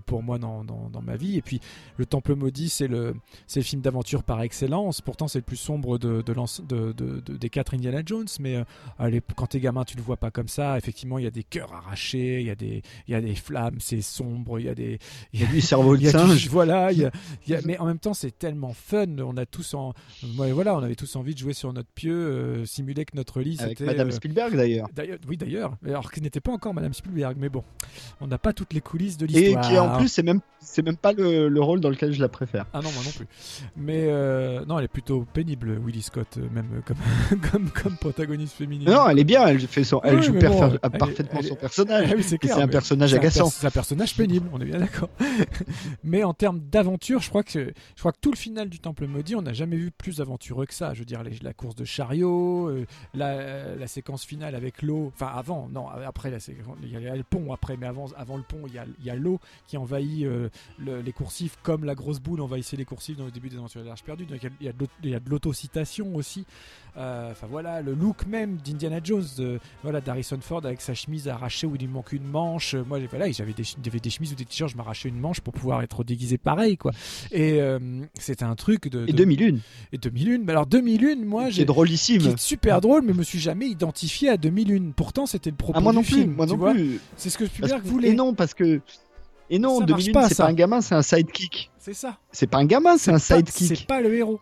pour 0.06 0.22
moi 0.22 0.38
dans, 0.38 0.64
dans, 0.64 1.02
ma 1.02 1.16
vie. 1.16 1.36
Et 1.36 1.42
puis 1.42 1.60
le 1.96 2.06
Temple 2.06 2.34
maudit, 2.34 2.68
c'est 2.68 2.86
le, 2.86 3.14
le 3.54 3.62
film 3.62 3.82
d'aventure 3.82 4.22
par 4.22 4.40
excellence. 4.42 5.00
Pourtant, 5.00 5.28
c'est 5.28 5.38
le 5.38 5.44
plus 5.44 5.56
sombre 5.56 5.98
de, 5.98 6.22
de, 6.22 6.92
de, 6.92 7.20
des 7.20 7.50
quatre 7.50 7.74
Indiana 7.74 8.02
Jones. 8.04 8.28
Mais 8.40 8.62
allez, 8.98 9.20
quand 9.36 9.46
t'es 9.46 9.60
gamin, 9.60 9.84
tu 9.84 9.96
le 9.96 10.02
vois 10.02 10.16
pas 10.16 10.30
comme 10.30 10.48
ça. 10.48 10.78
Effectivement, 10.78 11.18
il 11.18 11.24
y 11.24 11.28
a 11.28 11.30
des 11.30 11.42
cœurs 11.42 11.72
arrachés, 11.72 12.40
il 12.40 12.46
y 12.46 12.50
a 12.50 12.54
des, 12.54 12.82
y 13.08 13.14
a 13.14 13.20
des 13.20 13.34
flammes, 13.34 13.76
c'est 13.80 14.00
sombre, 14.00 14.58
il 14.58 14.66
y 14.66 14.68
a 14.68 14.74
des, 14.74 14.98
il 15.32 15.40
y 15.40 15.44
a 15.44 15.46
du 15.46 15.60
cerveau 15.60 15.96
de 15.96 16.06
singe. 16.08 16.48
voilà, 16.48 16.92
y 16.92 17.04
a, 17.04 17.10
y 17.46 17.54
a, 17.54 17.60
mais 17.64 17.78
en 17.78 17.86
même 17.86 17.98
temps, 17.98 18.14
c'est 18.14 18.36
tellement 18.38 18.72
fun. 18.72 19.18
On 19.18 19.36
a 19.36 19.46
tous 19.46 19.74
en, 19.74 19.92
voilà, 20.22 20.76
on 20.76 20.82
avait 20.82 20.94
tous 20.94 21.16
envie 21.16 21.34
de 21.34 21.38
jouer 21.38 21.54
sur 21.54 21.72
notre 21.72 21.90
pieu, 21.90 22.64
simuler 22.64 23.04
que 23.04 23.16
notre 23.16 23.40
lit. 23.40 23.58
Avec 23.60 23.80
Madame 23.80 24.10
Spielberg 24.10 24.54
d'ailleurs. 24.56 24.88
D'ailleurs, 24.94 25.18
oui 25.28 25.36
d'ailleurs, 25.42 25.76
alors 25.84 26.10
qu'il 26.10 26.22
n'était 26.22 26.40
pas 26.40 26.52
encore 26.52 26.74
Madame 26.74 26.94
Spielberg, 26.94 27.36
mais 27.38 27.48
bon, 27.48 27.64
on 28.20 28.26
n'a 28.26 28.38
pas 28.38 28.52
toutes 28.52 28.72
les 28.72 28.80
coulisses 28.80 29.16
de 29.16 29.26
l'histoire. 29.26 29.64
Et 29.64 29.68
qui 29.68 29.78
en 29.78 29.96
plus, 29.96 30.08
c'est 30.08 30.22
même, 30.22 30.40
c'est 30.60 30.82
même 30.82 30.96
pas 30.96 31.12
le, 31.12 31.48
le, 31.48 31.60
rôle 31.60 31.80
dans 31.80 31.90
lequel 31.90 32.12
je 32.12 32.20
la 32.20 32.28
préfère. 32.28 32.66
Ah 32.72 32.80
non, 32.80 32.90
moi 32.92 33.02
non 33.04 33.10
plus. 33.10 33.26
Mais 33.76 34.06
euh, 34.08 34.64
non, 34.64 34.78
elle 34.78 34.84
est 34.84 34.88
plutôt 34.88 35.26
pénible, 35.32 35.78
Willy 35.84 36.02
Scott, 36.02 36.38
euh, 36.38 36.48
même 36.52 36.82
comme, 36.86 37.40
comme, 37.50 37.70
comme 37.70 37.96
protagoniste 37.96 38.54
féminine. 38.54 38.88
Non, 38.88 39.08
elle 39.08 39.18
est 39.18 39.24
bien, 39.24 39.46
elle, 39.46 39.60
fait 39.60 39.84
son, 39.84 40.00
elle 40.04 40.22
joue 40.22 40.38
parfaitement 40.98 41.42
son 41.42 41.56
personnage. 41.56 42.12
Ah 42.12 42.22
c'est 42.22 42.52
un 42.52 42.68
personnage 42.68 43.14
agaçant. 43.14 43.50
C'est 43.50 43.66
un 43.66 43.70
personnage 43.70 44.16
pénible, 44.16 44.48
on 44.52 44.60
est 44.60 44.64
bien 44.64 44.78
d'accord. 44.78 45.10
mais 46.04 46.22
en 46.24 46.34
termes 46.34 46.60
d'aventure, 46.60 47.20
je 47.20 47.28
crois 47.28 47.42
que 47.42 47.72
je 47.94 48.00
crois 48.00 48.12
que 48.12 48.18
tout 48.20 48.30
le 48.30 48.36
final 48.36 48.68
du 48.68 48.78
Temple 48.78 49.06
maudit, 49.06 49.34
on 49.34 49.42
n'a 49.42 49.52
jamais 49.52 49.76
vu 49.76 49.90
plus 49.90 50.20
aventureux 50.20 50.66
que 50.66 50.74
ça. 50.74 50.94
Je 50.94 51.00
veux 51.00 51.04
dire, 51.04 51.22
la 51.42 51.52
course 51.52 51.74
de 51.74 51.84
chariot, 51.84 52.68
euh, 52.68 52.86
la, 53.14 53.74
la 53.74 53.86
séquence 53.86 54.24
finale 54.24 54.54
avec 54.54 54.82
l'eau, 54.82 55.12
enfin 55.14 55.31
avant 55.32 55.68
non, 55.68 55.88
après, 55.88 56.30
il 56.82 56.90
y 56.90 57.08
a 57.08 57.16
le 57.16 57.22
pont 57.22 57.52
après, 57.52 57.76
mais 57.76 57.86
avant, 57.86 58.06
avant 58.16 58.36
le 58.36 58.42
pont, 58.42 58.62
il 58.66 58.74
y 58.74 58.78
a, 58.78 58.84
il 59.00 59.04
y 59.04 59.10
a 59.10 59.14
l'eau 59.14 59.40
qui 59.66 59.76
envahit 59.76 60.24
euh, 60.24 60.48
les 60.78 61.12
coursifs, 61.12 61.56
comme 61.62 61.84
la 61.84 61.94
grosse 61.94 62.20
boule 62.20 62.40
envahissait 62.40 62.76
les 62.76 62.84
coursifs 62.84 63.16
dans 63.16 63.24
le 63.24 63.30
début 63.30 63.48
des 63.48 63.56
Aventures 63.56 63.82
de 63.82 63.86
l'Arche 63.86 64.02
perdue. 64.02 64.26
Donc 64.26 64.38
il 64.42 64.66
y 64.66 64.68
a, 64.68 64.72
il 65.02 65.10
y 65.10 65.14
a 65.14 65.20
de 65.20 65.30
l'autocitation 65.30 66.14
aussi. 66.14 66.44
Euh, 66.98 67.30
enfin 67.30 67.46
voilà, 67.50 67.80
le 67.80 67.94
look 67.94 68.26
même 68.26 68.58
d'Indiana 68.62 69.00
Jones, 69.02 69.24
de, 69.38 69.58
voilà, 69.82 70.02
d'Harrison 70.02 70.38
Ford 70.42 70.60
avec 70.64 70.82
sa 70.82 70.92
chemise 70.92 71.26
arrachée 71.26 71.66
où 71.66 71.74
il 71.74 71.80
lui 71.80 71.88
manque 71.88 72.12
une 72.12 72.26
manche. 72.26 72.74
Moi, 72.74 72.98
voilà, 73.08 73.30
j'avais 73.30 73.54
des, 73.54 73.64
des 73.98 74.10
chemises 74.10 74.32
ou 74.32 74.34
des 74.34 74.44
t-shirts, 74.44 74.72
je 74.72 74.76
m'arrachais 74.76 75.08
une 75.08 75.18
manche 75.18 75.40
pour 75.40 75.54
pouvoir 75.54 75.82
être 75.82 76.04
déguisé 76.04 76.36
pareil, 76.36 76.76
quoi. 76.76 76.92
Et 77.30 77.60
euh, 77.60 77.78
c'était 78.18 78.44
un 78.44 78.54
truc 78.56 78.88
de, 78.88 79.06
Et 79.08 79.12
2001. 79.12 79.56
Et 79.92 79.98
2001. 79.98 80.38
Mais 80.44 80.52
alors 80.52 80.66
2001, 80.66 81.24
moi, 81.24 81.48
j'ai. 81.48 81.64
drôlissime. 81.64 82.34
Qui 82.34 82.42
super 82.42 82.80
drôle, 82.82 83.02
mais 83.02 83.14
me 83.14 83.22
suis 83.22 83.40
jamais 83.40 83.68
identifié 83.68 84.28
à 84.28 84.36
2001. 84.36 84.92
Pourtant, 84.94 85.24
c'était 85.24 85.50
le 85.50 85.56
propos 85.56 85.78
ah, 85.78 85.80
moi 85.80 85.92
du 85.92 85.98
non 85.98 86.04
film. 86.04 86.34
Moi 86.34 86.46
non 86.46 86.58
plus. 86.58 87.00
C'est 87.16 87.30
ce 87.30 87.38
que 87.38 87.46
Spielberg 87.46 87.82
voulait. 87.84 88.10
Et 88.10 88.14
non, 88.14 88.34
parce 88.34 88.52
que. 88.52 88.80
Et 89.48 89.58
non, 89.58 89.80
2001, 89.80 90.28
c'est 90.28 90.36
pas 90.36 90.46
un 90.46 90.52
gamin, 90.52 90.80
c'est 90.80 90.94
un 90.94 91.02
sidekick. 91.02 91.70
C'est 91.78 91.94
ça. 91.94 92.18
C'est 92.30 92.46
pas 92.46 92.58
un 92.58 92.64
gamin, 92.64 92.96
c'est 92.96 93.12
un 93.12 93.18
sidekick. 93.18 93.76
C'est 93.76 93.86
pas 93.86 94.00
le 94.00 94.14
héros 94.14 94.40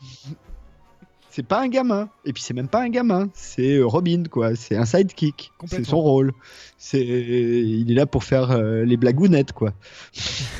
c'est 1.30 1.46
pas 1.46 1.62
un 1.62 1.68
gamin. 1.68 2.08
Et 2.24 2.32
puis 2.32 2.42
c'est 2.42 2.54
même 2.54 2.68
pas 2.68 2.82
un 2.82 2.88
gamin, 2.88 3.28
c'est 3.34 3.76
euh, 3.76 3.86
Robin, 3.86 4.24
quoi. 4.30 4.54
C'est 4.56 4.76
un 4.76 4.84
sidekick. 4.84 5.52
C'est 5.66 5.84
son 5.84 6.00
rôle. 6.00 6.32
C'est, 6.76 7.04
il 7.04 7.90
est 7.90 7.94
là 7.94 8.06
pour 8.06 8.24
faire 8.24 8.50
euh, 8.50 8.84
les 8.84 8.96
blagounettes, 8.96 9.52
quoi. 9.52 9.72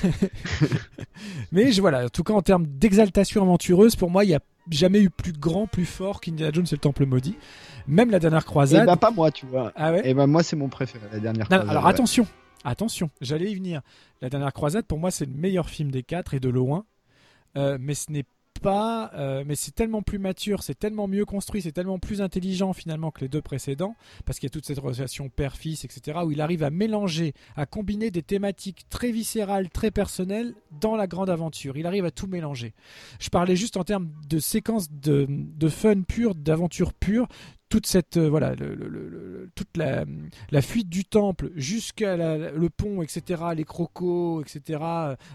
Mais 1.52 1.72
je, 1.72 1.80
voilà, 1.80 2.06
en 2.06 2.08
tout 2.08 2.22
cas 2.22 2.34
en 2.34 2.42
termes 2.42 2.66
d'exaltation 2.66 3.42
aventureuse, 3.42 3.96
pour 3.96 4.10
moi, 4.10 4.24
il 4.24 4.28
n'y 4.28 4.34
a 4.34 4.40
jamais 4.70 5.00
eu 5.00 5.10
plus 5.10 5.32
grand, 5.32 5.66
plus 5.66 5.84
fort 5.84 6.20
qu'Indiana 6.20 6.52
Jones 6.52 6.66
et 6.66 6.74
le 6.74 6.78
Temple 6.78 7.06
maudit. 7.06 7.36
Même 7.88 8.10
la 8.10 8.20
dernière 8.20 8.44
croisade. 8.44 8.80
Et 8.80 8.82
eh 8.84 8.86
bah 8.86 8.92
ben, 8.92 8.98
pas 8.98 9.10
moi, 9.10 9.30
tu 9.30 9.46
vois. 9.46 9.72
Ah 9.74 9.92
ouais. 9.92 10.00
Et 10.00 10.10
eh 10.10 10.14
ben 10.14 10.26
moi 10.26 10.42
c'est 10.42 10.56
mon 10.56 10.68
préféré, 10.68 11.04
la 11.12 11.18
dernière 11.18 11.46
croisade. 11.46 11.68
Alors 11.68 11.86
attention, 11.86 12.26
attention, 12.64 13.10
j'allais 13.20 13.50
y 13.50 13.54
venir. 13.54 13.80
La 14.20 14.30
dernière 14.30 14.52
croisade, 14.52 14.84
pour 14.84 14.98
moi, 14.98 15.10
c'est 15.10 15.24
le 15.24 15.34
meilleur 15.34 15.68
film 15.68 15.90
des 15.90 16.02
quatre 16.02 16.34
et 16.34 16.40
de 16.40 16.48
loin. 16.48 16.84
Euh, 17.56 17.78
mais 17.80 17.94
ce 17.94 18.12
n'est 18.12 18.26
pas, 18.60 19.10
euh, 19.14 19.42
mais 19.46 19.54
c'est 19.54 19.74
tellement 19.74 20.02
plus 20.02 20.18
mature, 20.18 20.62
c'est 20.62 20.78
tellement 20.78 21.08
mieux 21.08 21.24
construit, 21.24 21.62
c'est 21.62 21.72
tellement 21.72 21.98
plus 21.98 22.22
intelligent 22.22 22.72
finalement 22.72 23.10
que 23.10 23.20
les 23.22 23.28
deux 23.28 23.42
précédents, 23.42 23.96
parce 24.24 24.38
qu'il 24.38 24.46
y 24.46 24.50
a 24.50 24.54
toute 24.54 24.66
cette 24.66 24.78
relation 24.78 25.28
père-fils, 25.28 25.84
etc., 25.84 26.18
où 26.24 26.30
il 26.30 26.40
arrive 26.40 26.62
à 26.62 26.70
mélanger, 26.70 27.32
à 27.56 27.66
combiner 27.66 28.10
des 28.10 28.22
thématiques 28.22 28.86
très 28.88 29.10
viscérales, 29.10 29.70
très 29.70 29.90
personnelles 29.90 30.54
dans 30.80 30.96
la 30.96 31.06
grande 31.06 31.30
aventure. 31.30 31.76
Il 31.76 31.86
arrive 31.86 32.04
à 32.04 32.10
tout 32.10 32.26
mélanger. 32.26 32.74
Je 33.18 33.30
parlais 33.30 33.56
juste 33.56 33.76
en 33.76 33.84
termes 33.84 34.10
de 34.28 34.38
séquences 34.38 34.90
de, 34.90 35.26
de 35.28 35.68
fun 35.68 36.02
pur, 36.02 36.34
d'aventure 36.34 36.92
pure 36.92 37.28
toute 37.70 37.86
cette 37.86 38.16
euh, 38.16 38.28
voilà 38.28 38.54
toute 39.54 39.76
la, 39.76 40.04
fuite 40.60 40.90
du 40.90 41.04
temple 41.04 41.50
jusqu'à 41.54 42.16
le 42.16 42.68
pont 42.68 43.00
etc 43.00 43.42
les 43.54 43.64
crocos 43.64 44.42
etc 44.42 44.80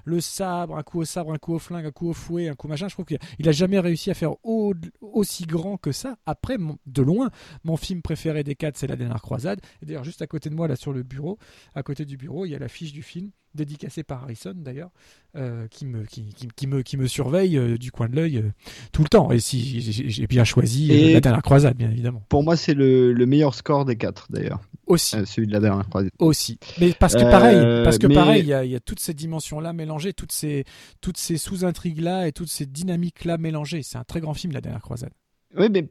le 0.04 0.22
sabre 0.22 0.78
un 0.78 0.84
coup 0.84 1.00
au 1.00 1.06
sabre 1.06 1.34
un 1.34 1.38
coup 1.38 1.54
au 1.54 1.60
flingue 1.60 1.86
un 1.86 1.92
coup 1.92 2.10
au 2.10 2.14
fouet 2.14 2.50
un 2.50 2.56
coup 2.56 2.68
machin. 2.68 2.88
Je 2.90 2.94
trouve 2.94 3.06
qu'il 3.06 3.50
a 3.50 3.52
jamais 3.52 3.80
réussi 3.80 4.12
à 4.12 4.14
faire 4.14 4.36
aussi 4.44 5.46
grand 5.46 5.78
que 5.78 5.92
ça. 5.92 6.18
Après 6.26 6.58
de 6.86 7.02
loin 7.02 7.32
mon 7.64 7.78
film 7.78 8.02
préféré 8.02 8.44
des 8.44 8.56
quatre 8.56 8.78
c'est 8.78 8.88
la 8.88 8.98
dernière 8.98 9.22
croisade. 9.22 9.62
D'ailleurs 9.82 10.04
juste 10.04 10.22
à 10.22 10.28
côté 10.28 10.50
de 10.50 10.56
moi 10.56 10.68
là 10.68 10.76
sur 10.76 10.92
le 10.92 11.04
bureau 11.04 11.40
à 11.74 11.84
côté 11.84 12.06
du 12.06 12.18
bureau 12.18 12.46
il 12.46 12.52
y 12.52 12.56
a 12.56 12.60
l'affiche 12.60 12.92
du 12.92 13.02
film 13.02 13.32
dédicacé 13.56 14.04
par 14.04 14.24
Harrison 14.24 14.54
d'ailleurs, 14.56 14.92
euh, 15.36 15.68
qui, 15.70 15.86
me, 15.86 16.04
qui, 16.04 16.34
qui, 16.56 16.68
me, 16.68 16.82
qui 16.82 16.98
me 16.98 17.08
surveille 17.08 17.58
euh, 17.58 17.78
du 17.78 17.92
coin 17.92 18.08
de 18.08 18.16
l'œil 18.16 18.38
euh, 18.38 18.52
tout 18.92 19.02
le 19.02 19.10
temps. 19.10 19.32
Et 19.32 19.40
si 19.40 19.82
j'ai 19.82 20.28
bien 20.28 20.44
choisi 20.44 21.14
la 21.14 21.22
dernière 21.22 21.42
croisade, 21.42 21.76
bien 21.76 21.90
évidemment. 21.90 22.24
Pour 22.30 22.44
moi, 22.44 22.56
c'est 22.56 22.74
le, 22.74 23.14
le, 23.14 23.26
meilleur 23.26 23.56
score 23.56 23.86
des 23.86 23.96
quatre 23.96 24.28
d'ailleurs. 24.30 24.62
Aussi. 24.88 25.16
celui 25.26 25.48
de 25.48 25.52
la 25.52 25.60
dernière 25.60 25.88
croisade. 25.90 26.12
Aussi. 26.20 26.60
Mais 26.80 26.94
parce 26.94 27.16
que 27.16 27.24
pareil, 27.24 27.84
parce 27.84 27.98
que 27.98 28.08
pareil, 28.08 28.42
il 28.42 28.48
y 28.48 28.54
a, 28.54 28.64
y 28.64 28.76
a, 28.76 28.80
toutes 28.80 29.00
ces 29.00 29.14
dimensions-là 29.14 29.74
mélangées, 29.74 30.14
toutes 30.14 30.32
ces, 30.32 30.64
toutes 31.02 31.18
ces 31.18 31.38
sous-intrigues-là 31.38 32.28
et 32.28 32.32
toutes 32.32 32.50
ces 32.50 32.66
dynamiques-là 32.66 33.38
mélangées. 33.38 33.82
C'est 33.82 33.98
un 33.98 34.04
très 34.04 34.22
grand 34.22 34.36
film, 34.36 34.54
la 34.54 34.62
dernière 34.62 34.82
croisade. 34.82 35.12
Oui, 35.58 35.70
mais 35.72 35.84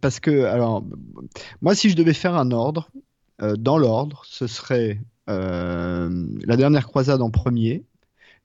parce 0.00 0.18
que, 0.18 0.44
alors, 0.44 0.84
moi, 1.60 1.74
si 1.74 1.90
je 1.90 1.96
devais 1.96 2.14
faire 2.14 2.34
un 2.34 2.50
ordre, 2.50 2.90
dans 3.58 3.78
l'ordre, 3.78 4.22
ce 4.26 4.46
serait 4.46 4.98
la 5.26 6.56
dernière 6.56 6.86
croisade 6.86 7.22
en 7.22 7.30
premier, 7.30 7.84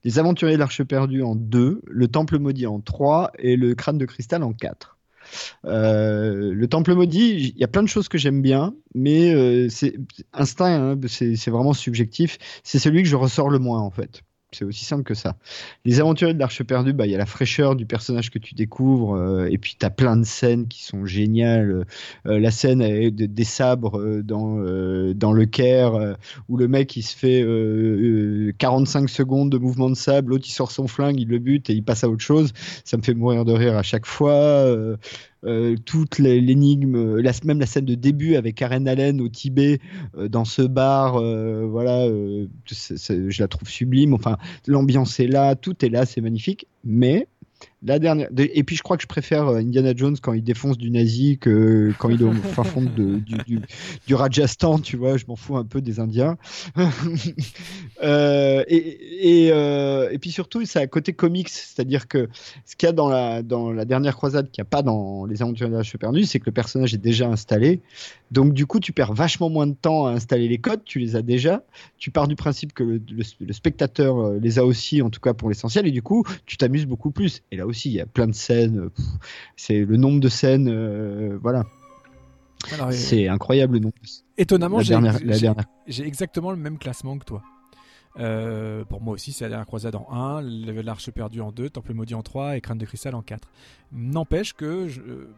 Les 0.04 0.18
Aventuriers 0.18 0.54
de 0.54 0.60
l'Arche 0.60 0.82
perdue 0.84 1.22
en 1.22 1.34
deux, 1.34 1.82
Le 1.86 2.08
Temple 2.08 2.38
maudit 2.38 2.66
en 2.66 2.80
trois 2.80 3.32
et 3.38 3.56
Le 3.56 3.74
Crâne 3.74 3.98
de 3.98 4.04
cristal 4.06 4.42
en 4.42 4.52
quatre. 4.52 4.96
Euh, 5.64 6.52
le 6.54 6.68
Temple 6.68 6.94
maudit, 6.94 7.52
il 7.54 7.58
y 7.58 7.64
a 7.64 7.68
plein 7.68 7.82
de 7.82 7.88
choses 7.88 8.08
que 8.08 8.18
j'aime 8.18 8.42
bien, 8.42 8.74
mais 8.94 9.34
euh, 9.34 9.68
c'est 9.68 9.94
instinct, 10.32 10.92
hein, 10.92 11.00
c'est 11.08 11.50
vraiment 11.50 11.72
subjectif. 11.72 12.38
C'est 12.62 12.78
celui 12.78 13.02
que 13.02 13.08
je 13.08 13.16
ressors 13.16 13.50
le 13.50 13.58
moins 13.58 13.80
en 13.80 13.90
fait. 13.90 14.22
C'est 14.52 14.64
aussi 14.64 14.84
simple 14.84 15.02
que 15.02 15.14
ça. 15.14 15.36
Les 15.84 15.98
aventuriers 15.98 16.32
de 16.32 16.38
l'Arche 16.38 16.62
perdue, 16.62 16.92
bah, 16.92 17.04
il 17.06 17.10
y 17.10 17.14
a 17.16 17.18
la 17.18 17.26
fraîcheur 17.26 17.74
du 17.74 17.84
personnage 17.84 18.30
que 18.30 18.38
tu 18.38 18.54
découvres, 18.54 19.16
euh, 19.16 19.48
et 19.50 19.58
puis 19.58 19.76
tu 19.78 19.84
as 19.84 19.90
plein 19.90 20.16
de 20.16 20.24
scènes 20.24 20.68
qui 20.68 20.84
sont 20.84 21.04
géniales. 21.04 21.84
Euh, 22.26 22.38
la 22.38 22.52
scène 22.52 23.10
des 23.10 23.44
sabres 23.44 23.98
euh, 23.98 24.22
dans, 24.22 24.56
dans 25.14 25.32
le 25.32 25.46
Caire, 25.46 26.16
où 26.48 26.56
le 26.56 26.68
mec 26.68 26.96
il 26.96 27.02
se 27.02 27.16
fait 27.16 28.54
45 28.58 29.10
secondes 29.10 29.50
de 29.50 29.58
mouvement 29.58 29.90
de 29.90 29.96
sable, 29.96 30.30
l'autre 30.30 30.44
il 30.46 30.52
sort 30.52 30.70
son 30.70 30.86
flingue, 30.86 31.20
il 31.20 31.28
le 31.28 31.40
bute 31.40 31.68
et 31.68 31.72
il 31.72 31.82
passe 31.82 32.04
à 32.04 32.08
autre 32.08 32.22
chose. 32.22 32.52
Ça 32.84 32.96
me 32.96 33.02
fait 33.02 33.14
mourir 33.14 33.44
de 33.44 33.52
rire 33.52 33.76
à 33.76 33.82
chaque 33.82 34.06
fois. 34.06 34.64
Euh, 35.44 35.76
toute 35.84 36.18
l'énigme, 36.18 37.18
la, 37.18 37.32
même 37.44 37.60
la 37.60 37.66
scène 37.66 37.84
de 37.84 37.94
début 37.94 38.36
avec 38.36 38.56
Karen 38.56 38.88
Allen 38.88 39.20
au 39.20 39.28
Tibet 39.28 39.80
euh, 40.16 40.28
dans 40.28 40.44
ce 40.44 40.62
bar, 40.62 41.16
euh, 41.16 41.66
voilà, 41.66 42.08
je 42.08 43.42
la 43.42 43.48
trouve 43.48 43.68
sublime. 43.68 44.14
Enfin, 44.14 44.38
l'ambiance 44.66 45.20
est 45.20 45.26
là, 45.26 45.54
tout 45.54 45.84
est 45.84 45.88
là, 45.88 46.06
c'est 46.06 46.20
magnifique. 46.20 46.66
Mais 46.84 47.28
la 47.86 47.98
dernière. 47.98 48.28
Et 48.36 48.64
puis 48.64 48.76
je 48.76 48.82
crois 48.82 48.96
que 48.96 49.02
je 49.02 49.06
préfère 49.06 49.46
euh, 49.46 49.58
Indiana 49.58 49.92
Jones 49.94 50.16
quand 50.20 50.32
il 50.32 50.42
défonce 50.42 50.76
du 50.76 50.90
nazi 50.90 51.38
que 51.38 51.92
quand 51.98 52.10
il 52.10 52.20
est 52.20 52.24
au 52.24 52.32
fin 52.54 52.64
fond 52.64 52.82
de, 52.82 53.18
du, 53.18 53.60
du, 54.06 54.14
Rajasthan, 54.14 54.80
tu 54.80 54.96
vois. 54.96 55.16
Je 55.16 55.24
m'en 55.28 55.36
fous 55.36 55.56
un 55.56 55.64
peu 55.64 55.80
des 55.80 56.00
Indiens. 56.00 56.36
euh, 58.02 58.64
et, 58.66 59.44
et, 59.44 59.52
euh, 59.52 60.10
et, 60.10 60.18
puis 60.18 60.32
surtout, 60.32 60.64
c'est 60.66 60.80
à 60.80 60.86
côté 60.86 61.12
comics, 61.12 61.48
c'est-à-dire 61.48 62.08
que 62.08 62.28
ce 62.64 62.74
qu'il 62.74 62.86
y 62.86 62.90
a 62.90 62.92
dans 62.92 63.08
la, 63.08 63.42
dans 63.42 63.72
la 63.72 63.84
dernière 63.84 64.16
croisade, 64.16 64.50
qu'il 64.50 64.62
n'y 64.62 64.66
a 64.66 64.70
pas 64.70 64.82
dans 64.82 65.24
Les 65.24 65.42
Aventures 65.42 65.70
de 65.70 65.76
la 65.76 65.82
perdue, 65.98 66.24
c'est 66.24 66.40
que 66.40 66.46
le 66.46 66.52
personnage 66.52 66.92
est 66.92 66.98
déjà 66.98 67.28
installé. 67.28 67.80
Donc 68.32 68.52
du 68.52 68.66
coup, 68.66 68.80
tu 68.80 68.92
perds 68.92 69.14
vachement 69.14 69.48
moins 69.48 69.68
de 69.68 69.74
temps 69.74 70.06
à 70.06 70.10
installer 70.10 70.48
les 70.48 70.58
codes, 70.58 70.82
tu 70.84 70.98
les 70.98 71.14
as 71.14 71.22
déjà. 71.22 71.62
Tu 71.98 72.10
pars 72.10 72.26
du 72.26 72.34
principe 72.34 72.72
que 72.72 72.82
le, 72.82 73.00
le, 73.10 73.22
le 73.40 73.52
spectateur 73.52 74.32
les 74.32 74.58
a 74.58 74.64
aussi, 74.64 75.02
en 75.02 75.10
tout 75.10 75.20
cas 75.20 75.32
pour 75.32 75.48
l'essentiel, 75.48 75.86
et 75.86 75.92
du 75.92 76.02
coup, 76.02 76.24
tu 76.46 76.56
t'amuses 76.56 76.86
beaucoup 76.86 77.12
plus. 77.12 77.42
Et 77.52 77.56
là 77.56 77.66
aussi, 77.66 77.75
aussi, 77.76 77.90
il 77.90 77.94
y 77.94 78.00
a 78.00 78.06
plein 78.06 78.26
de 78.26 78.34
scènes. 78.34 78.90
C'est 79.56 79.80
le 79.80 79.96
nombre 79.96 80.20
de 80.20 80.28
scènes, 80.28 81.36
voilà. 81.36 81.64
C'est 82.90 83.28
incroyable 83.28 83.74
le 83.74 83.80
nombre. 83.80 83.94
Étonnamment, 84.38 84.80
j'ai 84.80 86.06
exactement 86.06 86.50
le 86.50 86.56
même 86.56 86.78
classement 86.78 87.18
que 87.18 87.24
toi. 87.24 87.42
Euh, 88.18 88.84
pour 88.84 89.02
moi 89.02 89.14
aussi, 89.14 89.32
c'est 89.32 89.44
la 89.44 89.50
dernière 89.50 89.66
croisade 89.66 89.94
en 89.94 90.06
1, 90.10 90.42
l'Arche 90.82 91.10
perdue 91.10 91.40
en 91.40 91.52
2, 91.52 91.70
Temple 91.70 91.94
maudit 91.94 92.14
en 92.14 92.22
3 92.22 92.56
et 92.56 92.60
Crâne 92.60 92.78
de 92.78 92.86
cristal 92.86 93.14
en 93.14 93.22
4. 93.22 93.48
N'empêche 93.92 94.54
que, 94.54 94.88
je, 94.88 95.00
euh, 95.02 95.34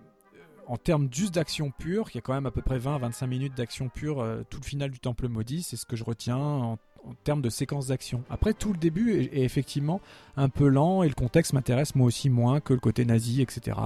en 0.66 0.76
termes 0.76 1.08
juste 1.10 1.34
d'action 1.34 1.72
pure, 1.76 2.08
il 2.12 2.16
y 2.16 2.18
a 2.18 2.20
quand 2.20 2.34
même 2.34 2.46
à 2.46 2.50
peu 2.50 2.62
près 2.62 2.78
20-25 2.78 3.26
minutes 3.26 3.56
d'action 3.56 3.88
pure, 3.88 4.20
euh, 4.20 4.42
tout 4.48 4.60
le 4.60 4.64
final 4.64 4.90
du 4.90 5.00
Temple 5.00 5.28
maudit, 5.28 5.62
c'est 5.62 5.76
ce 5.76 5.86
que 5.86 5.96
je 5.96 6.04
retiens 6.04 6.36
en, 6.36 6.78
termes 7.24 7.42
de 7.42 7.50
séquence 7.50 7.88
d'action. 7.88 8.22
Après, 8.30 8.52
tout 8.52 8.72
le 8.72 8.78
début 8.78 9.12
est, 9.20 9.42
effectivement 9.42 10.00
un 10.36 10.48
peu 10.48 10.68
lent 10.68 11.02
et 11.02 11.08
le 11.08 11.14
contexte 11.14 11.52
m'intéresse 11.52 11.94
moi 11.94 12.06
aussi 12.06 12.30
moins 12.30 12.60
que 12.60 12.74
le 12.74 12.80
côté 12.80 13.04
nazi, 13.04 13.42
etc. 13.42 13.76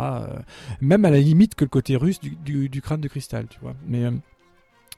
même 0.81 1.05
à 1.05 1.11
la 1.11 1.21
limite 1.21 1.55
que 1.55 1.65
le 1.65 1.71
côté 1.71 1.97
russe 1.97 2.21
du, 2.21 2.69
du 2.69 2.83
crâne 2.83 3.01
de 3.01 3.09
cristal, 3.09 3.47
tu 3.49 3.59
vois. 3.61 3.75
Mais 3.87 4.05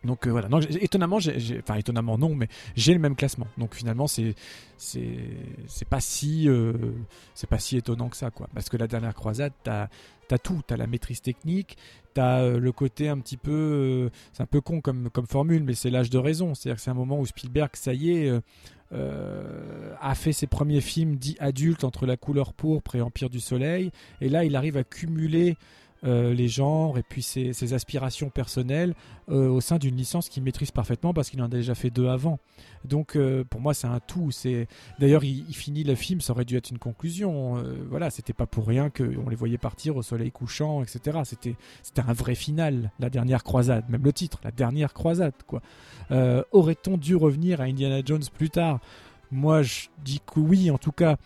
donc 0.05 0.26
euh, 0.26 0.31
voilà, 0.31 0.49
étonnamment, 0.81 1.16
enfin 1.16 1.74
étonnamment 1.76 2.18
non, 2.18 2.34
mais 2.34 2.49
j'ai 2.76 2.92
le 2.92 3.00
même 3.00 3.16
classement. 3.16 3.47
Donc 3.58 3.74
finalement, 3.74 4.07
c'est 4.07 4.34
pas 5.89 6.00
si 6.00 6.49
euh, 6.49 6.73
c'est 7.34 7.49
pas 7.49 7.58
si 7.58 7.76
étonnant 7.76 8.08
que 8.08 8.16
ça 8.16 8.31
quoi. 8.31 8.49
Parce 8.55 8.68
que 8.68 8.76
la 8.76 8.86
dernière 8.86 9.15
croisade, 9.15 9.52
t'as 9.62 9.89
as 10.31 10.39
tout, 10.39 10.60
t'as 10.66 10.76
la 10.76 10.86
maîtrise 10.86 11.23
technique, 11.23 11.76
t'as 12.12 12.41
euh, 12.41 12.58
le 12.58 12.73
côté 12.73 13.08
un 13.08 13.18
petit 13.18 13.36
peu, 13.36 14.10
c'est 14.33 14.42
un 14.42 14.47
peu 14.47 14.60
con 14.60 14.81
comme 14.81 15.10
comme 15.10 15.26
formule, 15.26 15.65
mais 15.65 15.74
c'est 15.74 15.91
l'âge 15.91 16.10
de 16.10 16.18
raison. 16.18 16.55
C'est-à-dire 16.55 16.76
que 16.76 16.83
c'est 16.83 16.91
un 16.91 16.94
moment 16.94 17.18
où 17.18 17.26
Spielberg, 17.26 17.70
ça 17.74 17.94
y 17.94 18.10
est. 18.10 18.33
a 18.92 20.15
fait 20.15 20.33
ses 20.33 20.47
premiers 20.47 20.83
films 20.83 21.16
dits 21.16 21.36
adultes 21.41 21.84
entre 21.84 22.07
La 22.07 22.16
couleur 22.16 22.52
pourpre 22.52 22.94
et 22.94 23.00
Empire 23.00 23.31
du 23.31 23.41
Soleil, 23.41 23.91
et 24.20 24.28
là 24.28 24.44
il 24.44 24.55
arrive 24.55 24.76
à 24.76 24.84
cumuler 24.84 25.57
les 26.05 26.49
genres 26.49 26.99
et 26.99 27.02
puis 27.02 27.23
ses, 27.23 27.73
aspirations 27.73 28.28
personnelles 28.28 28.94
euh, 29.31 29.49
au 29.49 29.62
sein 29.62 29.78
d'une 29.78 29.97
licence 29.97 30.28
qu'il 30.28 30.42
maîtrise 30.42 30.70
parfaitement 30.70 31.15
parce 31.15 31.31
qu'il 31.31 31.41
en 31.41 31.47
a 31.47 31.49
déjà 31.49 31.74
fait 31.74 31.91
deux 31.91 32.08
avant. 32.08 32.39
Donc 32.84 33.16
euh, 33.16 33.42
pour 33.44 33.60
moi 33.60 33.73
c'est 33.73 33.86
un 33.86 34.00
tout. 34.00 34.31
C'est 34.31 34.68
d'ailleurs 34.99 35.24
il, 35.24 35.55
finit 35.55 35.83
le 35.83 35.94
film, 35.94 36.20
ça 36.20 36.33
aurait 36.33 36.44
dû 36.44 36.57
être 36.57 36.70
une 36.70 36.78
conclusion. 36.78 37.62
voilà, 37.89 38.10
c'était 38.10 38.34
pas 38.34 38.47
pour 38.47 38.66
rien 38.66 38.91
qu'on 38.91 39.28
les 39.28 39.36
voyait 39.36 39.58
partir 39.58 39.97
au 39.97 40.02
soleil 40.02 40.31
couchant, 40.31 40.83
etc. 40.83 41.20
C'était 41.24 41.57
c'était 41.83 42.02
un 42.02 42.12
vrai 42.12 42.34
final, 42.34 42.91
la 42.99 43.08
dernière 43.08 43.42
croisade, 43.42 43.89
même 43.89 44.05
le 44.05 44.12
titre, 44.12 44.41
la 44.44 44.50
dernière 44.50 44.92
croisade 44.92 45.34
quoi. 45.47 45.62
Aurait-on 46.52 46.99
dû 46.99 47.16
revenir 47.16 47.60
à 47.60 47.65
Indiana 47.65 48.02
Jones 48.05 48.24
plus 48.36 48.50
tard? 48.50 48.81
Moi 49.31 49.62
je 49.62 49.89
dis 50.05 50.20
que 50.20 50.41
oui, 50.41 50.70
en 50.70 50.78
tout 50.78 50.92
cas. 50.92 51.16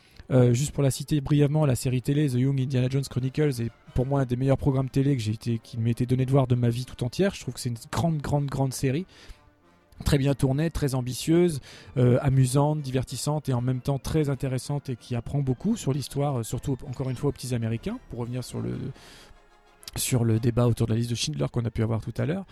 juste 0.52 0.70
pour 0.70 0.84
la 0.84 0.92
citer 0.92 1.20
brièvement, 1.20 1.66
la 1.66 1.74
série 1.74 2.02
télé 2.02 2.28
The 2.28 2.34
Young 2.34 2.60
Indiana 2.60 2.88
Jones 2.88 3.04
Chronicles 3.10 3.60
est 3.60 3.72
pour 3.98 4.06
moi 4.06 4.20
un 4.20 4.26
des 4.26 4.36
meilleurs 4.36 4.58
programmes 4.58 4.88
télé 4.88 5.16
que 5.16 5.22
j'ai 5.24 5.32
été, 5.32 5.58
qui 5.58 5.76
m'était 5.76 6.06
donné 6.06 6.24
de 6.24 6.30
voir 6.30 6.46
de 6.46 6.54
ma 6.54 6.68
vie 6.68 6.84
tout 6.84 7.02
entière. 7.02 7.34
Je 7.34 7.40
trouve 7.40 7.54
que 7.54 7.58
c'est 7.58 7.70
une 7.70 7.76
grande, 7.90 8.18
grande, 8.18 8.46
grande 8.46 8.72
série 8.72 9.06
très 10.04 10.18
bien 10.18 10.34
tournée, 10.34 10.70
très 10.70 10.94
ambitieuse, 10.94 11.58
euh, 11.96 12.16
amusante, 12.22 12.80
divertissante 12.80 13.48
et 13.48 13.54
en 13.54 13.60
même 13.60 13.80
temps 13.80 13.98
très 13.98 14.30
intéressante 14.30 14.90
et 14.90 14.94
qui 14.94 15.16
apprend 15.16 15.40
beaucoup 15.40 15.76
sur 15.76 15.92
l'histoire, 15.92 16.38
euh, 16.38 16.42
surtout 16.44 16.78
encore 16.86 17.10
une 17.10 17.16
fois 17.16 17.30
aux 17.30 17.32
petits 17.32 17.56
Américains, 17.56 17.98
pour 18.08 18.20
revenir 18.20 18.44
sur 18.44 18.60
le 18.60 18.78
sur 19.96 20.22
le 20.22 20.38
débat 20.38 20.68
autour 20.68 20.86
de 20.86 20.92
la 20.92 20.98
liste 20.98 21.10
de 21.10 21.16
Schindler 21.16 21.46
qu'on 21.50 21.64
a 21.64 21.70
pu 21.70 21.82
avoir 21.82 22.00
tout 22.00 22.14
à 22.18 22.24
l'heure. 22.24 22.44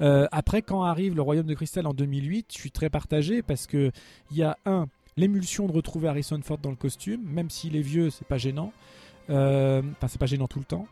Euh, 0.00 0.26
après, 0.32 0.62
quand 0.62 0.82
arrive 0.82 1.14
le 1.14 1.22
Royaume 1.22 1.46
de 1.46 1.54
Cristal 1.54 1.86
en 1.86 1.94
2008, 1.94 2.46
je 2.52 2.58
suis 2.58 2.72
très 2.72 2.90
partagé 2.90 3.40
parce 3.42 3.68
que 3.68 3.92
il 4.32 4.36
y 4.36 4.42
a 4.42 4.58
un 4.66 4.88
l'émulsion 5.16 5.66
de 5.66 5.72
retrouver 5.72 6.08
Harrison 6.08 6.40
Ford 6.42 6.58
dans 6.58 6.70
le 6.70 6.76
costume, 6.76 7.20
même 7.22 7.50
s'il 7.50 7.76
est 7.76 7.82
vieux, 7.82 8.10
c'est 8.10 8.26
pas 8.26 8.38
gênant. 8.38 8.72
Euh, 9.30 9.82
enfin, 9.92 10.08
c'est 10.08 10.18
pas 10.18 10.26
gênant 10.26 10.48
tout 10.48 10.58
le 10.58 10.64
temps. 10.64 10.86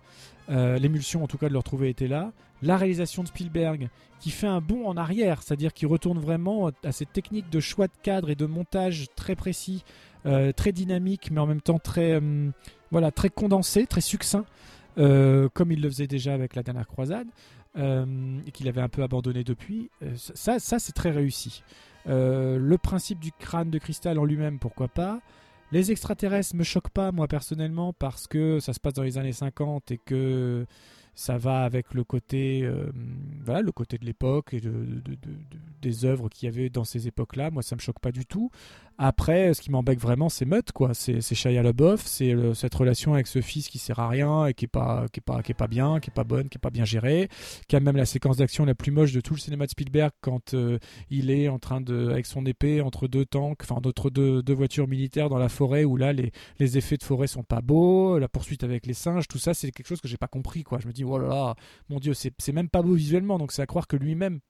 Euh, 0.49 0.79
l'émulsion, 0.79 1.25
en 1.25 1.27
tout 1.27 1.39
cas, 1.39 1.49
de 1.49 1.53
le 1.53 1.59
retrouver 1.59 1.89
était 1.89 2.09
là. 2.09 2.33
La 2.63 2.77
réalisation 2.77 3.23
de 3.23 3.29
Spielberg, 3.29 3.89
qui 4.21 4.31
fait 4.31 4.47
un 4.47 4.61
bond 4.61 4.87
en 4.87 4.97
arrière, 4.97 5.43
c'est-à-dire 5.43 5.73
qui 5.73 5.87
retourne 5.87 6.19
vraiment 6.19 6.71
à 6.85 6.93
cette 6.93 7.13
technique 7.13 7.51
de 7.51 7.61
choix 7.61 7.87
de 7.87 7.93
cadre 8.03 8.31
et 8.31 8.35
de 8.35 8.47
montage 8.47 9.07
très 9.15 9.35
précis, 9.35 9.85
euh, 10.25 10.53
très 10.53 10.73
dynamique, 10.73 11.31
mais 11.31 11.41
en 11.41 11.47
même 11.47 11.61
temps 11.61 11.79
très, 11.79 12.21
voilà, 12.91 13.11
très 13.11 13.29
condensé, 13.29 13.87
très 13.87 14.01
succinct, 14.01 14.47
comme 14.97 15.71
il 15.73 15.83
le 15.83 15.91
faisait 15.91 16.07
déjà 16.07 16.33
avec 16.33 16.55
la 16.55 16.63
dernière 16.63 16.87
croisade, 16.87 17.29
et 17.77 18.51
qu'il 18.53 18.69
avait 18.69 18.81
un 18.81 18.89
peu 18.89 19.03
abandonné 19.03 19.45
depuis. 19.45 19.91
ça, 20.15 20.59
ça 20.59 20.79
c'est 20.79 20.95
très 20.95 21.11
réussi. 21.11 21.63
le 22.07 22.77
principe 22.77 23.19
du 23.19 23.33
crâne 23.33 23.69
de 23.69 23.79
cristal 23.79 24.19
en 24.19 24.25
lui-même, 24.25 24.59
pourquoi 24.59 24.89
pas. 24.89 25.21
Les 25.73 25.91
extraterrestres 25.91 26.55
me 26.55 26.63
choquent 26.63 26.91
pas 26.91 27.13
moi 27.13 27.27
personnellement 27.27 27.93
parce 27.93 28.27
que 28.27 28.61
ça 28.61 28.73
se 28.73 28.81
passe 28.81 28.95
dans 28.95 29.03
les 29.03 29.19
années 29.19 29.33
50 29.33 29.91
et 29.91 29.99
que 29.99 30.67
ça 31.17 31.39
va 31.39 31.65
avec 31.65 31.95
le 31.95 32.05
côté, 32.05 32.61
euh, 32.63 32.93
voilà, 33.43 33.63
le 33.63 33.73
côté 33.73 33.97
de 33.97 34.05
l'époque 34.05 34.53
et 34.53 34.61
de, 34.61 35.03
des 35.81 36.05
œuvres 36.05 36.29
qu'il 36.29 36.47
y 36.47 36.49
avait 36.53 36.69
dans 36.69 36.85
ces 36.85 37.09
époques-là. 37.09 37.51
Moi, 37.51 37.63
ça 37.63 37.75
me 37.75 37.81
choque 37.81 37.99
pas 38.01 38.13
du 38.13 38.27
tout. 38.27 38.51
Après, 38.99 39.53
ce 39.53 39.61
qui 39.61 39.71
m'embête 39.71 40.01
vraiment, 40.01 40.31
c'est 40.31 40.47
Mutt, 40.47 40.73
quoi. 40.73 40.95
C'est 40.95 41.21
Shia 41.21 41.63
LaBeouf, 41.63 42.07
c'est 42.07 42.35
cette 42.55 42.75
relation 42.75 43.13
avec 43.13 43.27
ce 43.27 43.43
fils 43.43 43.69
qui 43.69 43.79
sert 43.79 43.99
à 43.99 44.09
rien 44.09 44.47
et 44.47 44.55
qui 44.55 44.65
est 44.65 44.69
pas, 44.69 45.07
qui 45.13 45.21
est 45.21 45.23
pas, 45.23 45.43
qui 45.43 45.53
est 45.53 45.55
pas 45.55 45.67
bien, 45.67 46.01
qui 46.01 46.09
est 46.09 46.15
pas 46.15 46.25
bonne, 46.25 46.49
qui 46.49 46.57
est 46.57 46.59
pas 46.59 46.71
bien 46.71 46.87
gérée, 46.87 47.29
qui 47.69 47.77
a 47.77 47.81
même 47.81 47.97
la 47.97 48.07
séquence 48.07 48.39
d'action 48.39 48.65
la 48.65 48.75
plus 48.75 48.93
moche 48.93 49.13
de 49.13 49.21
tout 49.21 49.35
le 49.35 49.41
cinéma 49.41 49.67
de 49.67 49.71
Spielberg 49.71 50.13
quand 50.23 50.55
euh, 50.55 50.79
il 51.11 51.31
est 51.31 51.49
en 51.49 51.59
train 51.59 51.83
de, 51.83 52.11
avec 52.11 52.25
son 52.25 52.47
épée 52.47 52.81
entre 52.81 53.07
deux 53.07 53.27
tanks, 53.27 53.59
enfin 53.63 53.77
entre 53.85 54.09
deux, 54.11 54.43
voitures 54.55 54.89
militaires 54.89 55.29
dans 55.29 55.39
la 55.39 55.51
forêt 55.51 55.85
où 55.85 55.99
là 55.99 56.15
les, 56.15 56.33
les 56.59 56.79
effets 56.79 56.97
de 56.97 57.03
forêt 57.03 57.27
sont 57.27 57.43
pas 57.43 57.61
beaux, 57.61 58.19
la 58.19 58.29
poursuite 58.29 58.65
avec 58.65 58.87
les 58.87 58.95
singes, 58.95 59.29
tout 59.29 59.39
ça, 59.39 59.53
c'est 59.53 59.71
quelque 59.73 59.87
chose 59.87 60.01
que 60.01 60.09
j'ai 60.09 60.17
pas 60.17 60.29
compris, 60.29 60.63
quoi. 60.63 60.79
Je 60.81 60.87
me 60.87 60.93
dis, 60.93 61.05
oh 61.05 61.19
là 61.19 61.29
là, 61.29 61.55
mon 61.91 61.99
dieu, 61.99 62.15
c'est 62.15 62.53
même 62.53 62.71
pas 62.71 62.81
beau 62.81 62.95
visuellement, 62.95 63.39
donc 63.39 63.53
c'est 63.53 63.63
à 63.63 63.67
croire 63.67 63.87
que 63.87 63.97
lui-même 63.97 64.41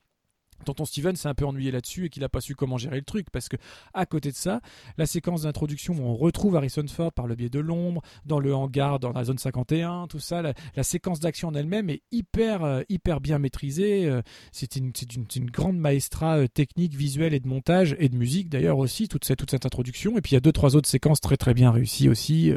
Tonton 0.65 0.85
Steven 0.85 1.17
s'est 1.17 1.28
un 1.28 1.35
peu 1.35 1.44
ennuyé 1.44 1.70
là-dessus 1.70 2.07
et 2.07 2.09
qu'il 2.09 2.23
n'a 2.23 2.28
pas 2.28 2.41
su 2.41 2.55
comment 2.55 2.78
gérer 2.78 2.97
le 2.97 3.05
truc 3.05 3.31
parce 3.31 3.49
que 3.49 3.57
à 3.94 4.07
côté 4.07 4.31
de 4.31 4.36
ça, 4.36 4.60
la 4.99 5.07
séquence 5.07 5.43
d'introduction 5.43 5.94
où 5.94 6.02
on 6.02 6.15
retrouve 6.15 6.57
Harrison 6.57 6.86
Ford 6.89 7.12
par 7.12 7.26
le 7.26 7.35
biais 7.35 7.49
de 7.49 7.59
l'ombre, 7.59 8.02
dans 8.25 8.41
le 8.41 8.55
hangar, 8.55 8.99
dans 8.99 9.12
la 9.12 9.25
zone 9.25 9.39
51, 9.39 10.07
tout 10.09 10.18
ça, 10.18 10.43
la, 10.43 10.55
séquence 10.83 11.20
d'action 11.20 11.49
en 11.49 11.55
elle-même 11.55 11.91
est 11.91 12.02
hyper 12.12 12.65
euh, 12.65 12.83
hyper 12.89 13.20
bien 13.20 13.39
maîtrisée. 13.39 14.07
Euh, 14.07 14.23
c'est 14.52 14.76
une, 14.76 14.93
une, 15.35 15.51
grande 15.51 15.78
maestra 15.78 16.39
euh, 16.39 16.47
technique, 16.47 16.94
visuelle 16.94 17.35
et 17.35 17.41
de 17.41 17.49
montage 17.49 17.97
et 17.99 18.09
de 18.09 18.17
musique 18.17 18.49
d'ailleurs 18.49 18.78
aussi 18.78 19.09
toute 19.09 19.25
cette 19.25 19.39
toute 19.39 19.51
cette 19.51 19.67
introduction. 19.67 20.17
Et 20.17 20.20
puis 20.20 20.33
il 20.33 20.35
y 20.35 20.36
a 20.36 20.41
deux 20.41 20.52
trois 20.52 20.76
autres 20.76 20.89
séquences 20.89 21.20
très 21.20 21.36
très 21.36 21.55
bien 21.55 21.70
réussies 21.70 22.09
aussi 22.09 22.52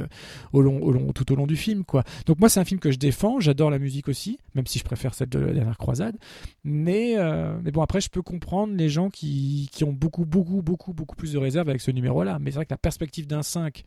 tout 0.51 1.31
au 1.33 1.35
long 1.35 1.47
du 1.47 1.55
film 1.55 1.83
quoi. 1.83 2.03
Donc 2.25 2.39
moi 2.39 2.49
c'est 2.49 2.59
un 2.59 2.65
film 2.65 2.79
que 2.79 2.91
je 2.91 2.97
défends, 2.97 3.39
j'adore 3.39 3.69
la 3.69 3.79
musique 3.79 4.07
aussi, 4.07 4.37
même 4.55 4.67
si 4.67 4.79
je 4.79 4.83
préfère 4.83 5.13
celle 5.13 5.29
de 5.29 5.39
la 5.39 5.53
dernière 5.53 5.77
croisade. 5.77 6.17
Mais 6.63 7.15
mais 7.63 7.71
bon 7.71 7.81
après, 7.89 8.01
je 8.01 8.09
peux 8.09 8.21
comprendre 8.21 8.75
les 8.75 8.87
gens 8.87 9.09
qui, 9.09 9.67
qui, 9.71 9.83
ont 9.83 9.91
beaucoup, 9.91 10.23
beaucoup, 10.23 10.61
beaucoup, 10.61 10.93
beaucoup 10.93 11.15
plus 11.15 11.33
de 11.33 11.39
réserves 11.39 11.69
avec 11.69 11.81
ce 11.81 11.89
numéro-là. 11.89 12.37
Mais 12.37 12.51
c'est 12.51 12.57
vrai 12.57 12.65
que 12.67 12.73
la 12.73 12.77
perspective 12.77 13.25
d'un 13.25 13.41
5, 13.41 13.83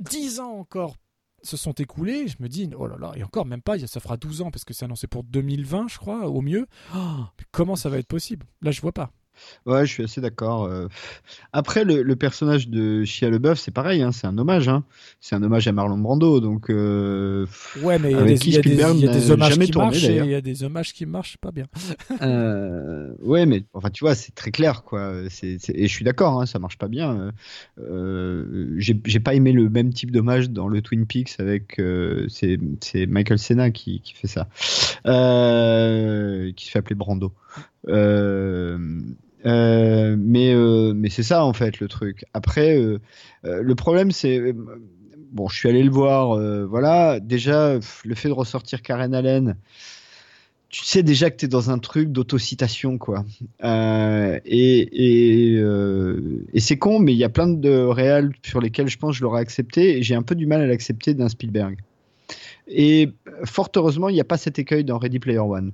10 0.00 0.40
ans 0.40 0.52
encore 0.52 0.96
se 1.42 1.58
sont 1.58 1.72
écoulés, 1.72 2.26
je 2.26 2.36
me 2.40 2.48
dis, 2.48 2.70
oh 2.74 2.86
là 2.86 2.96
là, 2.98 3.12
et 3.14 3.22
encore 3.22 3.44
même 3.44 3.60
pas, 3.60 3.78
ça 3.86 4.00
fera 4.00 4.16
12 4.16 4.40
ans 4.40 4.50
parce 4.50 4.64
que 4.64 4.72
c'est 4.72 4.86
annoncé 4.86 5.08
pour 5.08 5.24
2020, 5.24 5.88
je 5.88 5.98
crois, 5.98 6.26
au 6.26 6.40
mieux. 6.40 6.66
Oh, 6.96 7.26
comment 7.52 7.76
ça 7.76 7.90
va 7.90 7.98
être 7.98 8.08
possible? 8.08 8.46
Là, 8.62 8.70
je 8.70 8.80
vois 8.80 8.92
pas. 8.92 9.10
Ouais, 9.66 9.86
je 9.86 9.92
suis 9.92 10.04
assez 10.04 10.20
d'accord. 10.20 10.64
Euh. 10.64 10.86
Après, 11.52 11.84
le, 11.84 12.16
personnage 12.16 12.68
de 12.68 13.04
Shia 13.04 13.30
LeBeouf, 13.30 13.58
c'est 13.58 13.70
pareil, 13.70 14.02
hein, 14.02 14.12
c'est 14.12 14.26
un 14.26 14.38
hommage. 14.38 14.68
Hein. 14.68 14.84
C'est 15.20 15.34
un 15.34 15.42
hommage 15.42 15.66
à 15.68 15.72
Marlon 15.72 15.98
Brando. 15.98 16.40
Donc, 16.40 16.70
euh, 16.70 17.46
ouais, 17.82 17.98
mais 17.98 18.12
il 18.12 18.16
y 18.16 18.20
a 18.56 18.60
des, 18.60 18.74
y 18.76 19.08
a 19.08 19.12
des, 19.12 19.30
hommages 19.30 19.58
qui 19.58 19.72
marchent 19.72 20.04
et 20.04 20.16
il 20.18 20.30
y 20.30 20.34
a 20.34 20.40
des 20.40 20.62
hommages 20.62 20.92
qui 20.92 21.06
marchent 21.06 21.36
pas 21.38 21.50
bien. 21.50 21.66
euh, 22.22 23.12
ouais, 23.20 23.46
mais 23.46 23.64
enfin, 23.74 23.90
tu 23.90 24.04
vois, 24.04 24.14
c'est 24.14 24.34
très 24.34 24.50
clair, 24.50 24.82
quoi. 24.82 25.14
et 25.42 25.88
je 25.88 25.92
suis 25.92 26.04
d'accord, 26.04 26.40
hein, 26.40 26.46
ça 26.46 26.58
marche 26.58 26.78
pas 26.78 26.88
bien. 26.88 27.32
Euh, 27.80 28.74
J'ai 28.78 29.20
pas 29.20 29.34
aimé 29.34 29.52
le 29.52 29.68
même 29.68 29.92
type 29.92 30.10
d'hommage 30.10 30.50
dans 30.50 30.68
le 30.68 30.80
Twin 30.82 31.06
Peaks 31.06 31.34
avec. 31.38 31.80
C'est 32.28 33.06
Michael 33.06 33.38
Senna 33.38 33.70
qui, 33.70 34.00
qui 34.00 34.14
fait 34.14 34.28
ça. 34.28 34.48
Qui 35.04 36.64
se 36.64 36.70
fait 36.70 36.78
appeler 36.78 36.94
Brando. 36.94 37.32
Euh, 37.88 38.78
euh, 39.44 40.16
mais 40.18 40.54
euh, 40.54 40.92
mais 40.94 41.10
c'est 41.10 41.22
ça 41.22 41.44
en 41.44 41.52
fait 41.52 41.80
le 41.80 41.88
truc. 41.88 42.24
Après, 42.32 42.78
euh, 42.78 42.98
le 43.42 43.74
problème 43.74 44.10
c'est 44.10 44.54
bon, 45.32 45.48
je 45.48 45.56
suis 45.56 45.68
allé 45.68 45.82
le 45.82 45.90
voir. 45.90 46.38
voilà, 46.66 47.20
déjà 47.20 47.78
le 48.04 48.14
fait 48.14 48.28
de 48.28 48.34
ressortir 48.34 48.82
Karen 48.82 49.14
Allen 49.14 49.56
tu 50.68 50.84
sais 50.84 51.02
déjà 51.02 51.30
que 51.30 51.36
tu 51.36 51.44
es 51.44 51.48
dans 51.48 51.70
un 51.70 51.78
truc 51.78 52.10
d'autocitation, 52.10 52.98
quoi. 52.98 53.24
Et 53.62 55.56
et, 56.52 56.60
c'est 56.60 56.76
con, 56.76 56.98
mais 56.98 57.12
il 57.12 57.18
y 57.18 57.24
a 57.24 57.28
plein 57.28 57.46
de 57.46 57.70
réals 57.70 58.32
sur 58.42 58.60
lesquels 58.60 58.88
je 58.88 58.98
pense 58.98 59.12
que 59.12 59.18
je 59.18 59.22
l'aurais 59.22 59.40
accepté, 59.40 59.98
et 59.98 60.02
j'ai 60.02 60.16
un 60.16 60.22
peu 60.22 60.34
du 60.34 60.46
mal 60.46 60.60
à 60.60 60.66
l'accepter 60.66 61.14
d'un 61.14 61.28
Spielberg. 61.28 61.78
Et 62.66 63.10
fort 63.44 63.70
heureusement, 63.76 64.08
il 64.08 64.14
n'y 64.14 64.20
a 64.20 64.24
pas 64.24 64.38
cet 64.38 64.58
écueil 64.58 64.84
dans 64.84 64.98
Ready 64.98 65.20
Player 65.20 65.38
One 65.38 65.72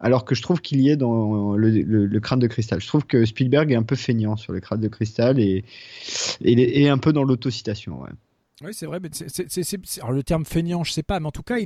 alors 0.00 0.24
que 0.24 0.34
je 0.34 0.42
trouve 0.42 0.60
qu'il 0.60 0.80
y 0.80 0.88
est 0.88 0.96
dans 0.96 1.54
le, 1.56 2.18
crâne 2.20 2.40
de 2.40 2.46
cristal. 2.46 2.80
Je 2.80 2.86
trouve 2.86 3.04
que 3.04 3.24
Spielberg 3.24 3.70
est 3.70 3.76
un 3.76 3.82
peu 3.82 3.96
feignant 3.96 4.36
sur 4.36 4.52
le 4.52 4.60
crâne 4.60 4.80
de 4.80 4.88
cristal 4.88 5.38
et, 5.38 5.64
un 6.88 6.98
peu 6.98 7.12
dans 7.12 7.22
l'autocitation. 7.22 8.00
Ouais. 8.00 8.10
Oui, 8.62 8.74
c'est 8.74 8.84
vrai. 8.84 9.00
Mais 9.00 9.08
alors 10.00 10.12
le 10.12 10.22
terme 10.22 10.44
feignant, 10.44 10.84
je 10.84 10.92
sais 10.92 11.02
pas, 11.02 11.18
mais 11.18 11.26
en 11.26 11.30
tout 11.30 11.42
cas, 11.42 11.56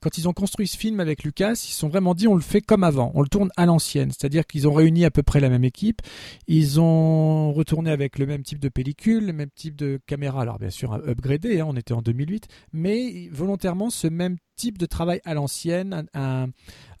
quand 0.00 0.18
ils 0.18 0.28
ont 0.28 0.32
construit 0.32 0.68
ce 0.68 0.76
film 0.76 1.00
avec 1.00 1.24
Lucas, 1.24 1.52
ils 1.52 1.56
se 1.56 1.78
sont 1.78 1.88
vraiment 1.88 2.14
dit 2.14 2.28
on 2.28 2.36
le 2.36 2.40
fait 2.40 2.60
comme 2.60 2.84
avant, 2.84 3.10
on 3.14 3.22
le 3.22 3.28
tourne 3.28 3.50
à 3.56 3.66
l'ancienne. 3.66 4.12
C'est-à-dire 4.12 4.46
qu'ils 4.46 4.68
ont 4.68 4.72
réuni 4.72 5.04
à 5.04 5.10
peu 5.10 5.24
près 5.24 5.40
la 5.40 5.48
même 5.48 5.64
équipe, 5.64 6.00
ils 6.46 6.80
ont 6.80 7.52
retourné 7.52 7.90
avec 7.90 8.18
le 8.20 8.26
même 8.26 8.42
type 8.42 8.60
de 8.60 8.68
pellicule, 8.68 9.26
le 9.26 9.32
même 9.32 9.50
type 9.50 9.74
de 9.74 10.00
caméra. 10.06 10.42
Alors 10.42 10.60
bien 10.60 10.70
sûr, 10.70 10.94
upgradé, 10.94 11.58
hein, 11.58 11.66
on 11.68 11.76
était 11.76 11.94
en 11.94 12.02
2008, 12.02 12.46
mais 12.72 13.28
volontairement 13.32 13.90
ce 13.90 14.06
même 14.06 14.36
type 14.58 14.76
de 14.76 14.84
travail 14.84 15.20
à 15.24 15.32
l'ancienne. 15.32 16.06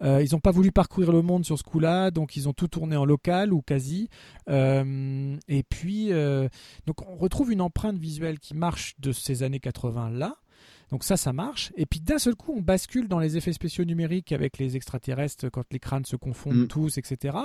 Euh, 0.02 0.22
ils 0.22 0.32
n'ont 0.32 0.40
pas 0.40 0.52
voulu 0.52 0.72
parcourir 0.72 1.12
le 1.12 1.22
monde 1.22 1.44
sur 1.44 1.58
ce 1.58 1.64
coup-là, 1.64 2.10
donc 2.10 2.36
ils 2.36 2.48
ont 2.48 2.52
tout 2.52 2.68
tourné 2.68 2.96
en 2.96 3.04
local 3.04 3.52
ou 3.52 3.60
quasi. 3.60 4.08
Euh, 4.48 5.36
et 5.48 5.62
puis, 5.64 6.12
euh, 6.12 6.48
donc 6.86 7.06
on 7.06 7.16
retrouve 7.16 7.52
une 7.52 7.60
empreinte 7.60 7.98
visuelle 7.98 8.38
qui 8.38 8.54
marche 8.54 8.94
de 9.00 9.12
ces 9.12 9.42
années 9.42 9.60
80 9.60 10.10
là. 10.10 10.36
Donc 10.90 11.04
ça, 11.04 11.18
ça 11.18 11.34
marche. 11.34 11.72
Et 11.76 11.84
puis 11.84 12.00
d'un 12.00 12.18
seul 12.18 12.34
coup, 12.34 12.54
on 12.56 12.62
bascule 12.62 13.08
dans 13.08 13.18
les 13.18 13.36
effets 13.36 13.52
spéciaux 13.52 13.84
numériques 13.84 14.32
avec 14.32 14.56
les 14.56 14.76
extraterrestres 14.76 15.50
quand 15.50 15.64
les 15.70 15.80
crânes 15.80 16.06
se 16.06 16.16
confondent 16.16 16.64
mm. 16.64 16.68
tous, 16.68 16.96
etc. 16.96 17.36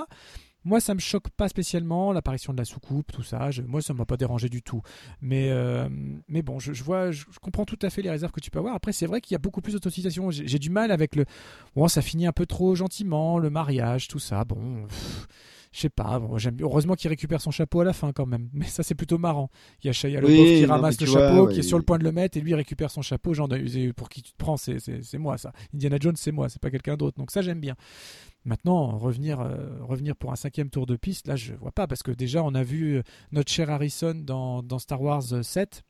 Moi, 0.64 0.80
ça 0.80 0.94
me 0.94 1.00
choque 1.00 1.28
pas 1.30 1.48
spécialement 1.48 2.12
l'apparition 2.12 2.52
de 2.52 2.58
la 2.58 2.64
soucoupe, 2.64 3.12
tout 3.12 3.22
ça. 3.22 3.50
moi, 3.66 3.82
ça 3.82 3.94
m'a 3.94 4.06
pas 4.06 4.16
dérangé 4.16 4.48
du 4.48 4.62
tout. 4.62 4.82
Mais, 5.20 5.50
euh, 5.50 5.88
mais 6.28 6.42
bon, 6.42 6.58
je, 6.58 6.82
vois, 6.82 7.10
je, 7.10 7.24
comprends 7.40 7.64
tout 7.64 7.78
à 7.82 7.90
fait 7.90 8.02
les 8.02 8.10
réserves 8.10 8.32
que 8.32 8.40
tu 8.40 8.50
peux 8.50 8.58
avoir. 8.58 8.74
Après, 8.74 8.92
c'est 8.92 9.06
vrai 9.06 9.20
qu'il 9.20 9.34
y 9.34 9.36
a 9.36 9.38
beaucoup 9.38 9.60
plus 9.60 9.72
d'autocisation. 9.72 10.30
J'ai 10.30 10.58
du 10.58 10.70
mal 10.70 10.90
avec 10.90 11.16
le. 11.16 11.24
Bon, 11.76 11.88
ça 11.88 12.02
finit 12.02 12.26
un 12.26 12.32
peu 12.32 12.46
trop 12.46 12.74
gentiment, 12.74 13.38
le 13.38 13.50
mariage, 13.50 14.08
tout 14.08 14.18
ça. 14.18 14.44
Bon. 14.44 14.86
Je 15.74 15.80
sais 15.80 15.90
pas, 15.90 16.20
bon, 16.20 16.38
j'aime 16.38 16.56
heureusement 16.60 16.94
qu'il 16.94 17.08
récupère 17.08 17.40
son 17.40 17.50
chapeau 17.50 17.80
à 17.80 17.84
la 17.84 17.92
fin 17.92 18.12
quand 18.12 18.26
même. 18.26 18.48
Mais 18.52 18.66
ça 18.66 18.84
c'est 18.84 18.94
plutôt 18.94 19.18
marrant. 19.18 19.50
Il 19.82 19.88
y 19.88 19.90
a 19.90 19.92
Shia 19.92 20.20
oui, 20.22 20.60
qui 20.60 20.66
ramasse 20.66 21.00
le 21.00 21.06
chapeau, 21.06 21.48
qui 21.48 21.58
est 21.58 21.62
sur 21.62 21.78
le 21.78 21.84
point 21.84 21.98
de 21.98 22.04
le 22.04 22.12
mettre 22.12 22.38
et 22.38 22.40
lui 22.40 22.54
récupère 22.54 22.92
son 22.92 23.02
chapeau. 23.02 23.34
Genre 23.34 23.48
pour 23.96 24.08
qui 24.08 24.22
tu 24.22 24.30
te 24.30 24.36
prends, 24.38 24.56
c'est 24.56 25.18
moi 25.18 25.36
ça. 25.36 25.52
Indiana 25.74 25.96
Jones 26.00 26.14
c'est 26.16 26.30
moi, 26.30 26.48
c'est 26.48 26.62
pas 26.62 26.70
quelqu'un 26.70 26.96
d'autre. 26.96 27.18
Donc 27.18 27.32
ça 27.32 27.42
j'aime 27.42 27.58
bien. 27.58 27.74
Maintenant, 28.44 28.98
revenir, 28.98 29.40
euh, 29.40 29.78
revenir 29.80 30.14
pour 30.16 30.30
un 30.30 30.36
cinquième 30.36 30.68
tour 30.68 30.84
de 30.84 30.96
piste, 30.96 31.28
là, 31.28 31.34
je 31.34 31.54
vois 31.54 31.72
pas, 31.72 31.86
parce 31.86 32.02
que 32.02 32.10
déjà, 32.10 32.42
on 32.42 32.54
a 32.54 32.62
vu 32.62 32.96
euh, 32.96 33.02
notre 33.32 33.50
cher 33.50 33.70
Harrison 33.70 34.14
dans, 34.14 34.62
dans 34.62 34.78
Star 34.78 35.00
Wars 35.00 35.22
7, 35.42 35.82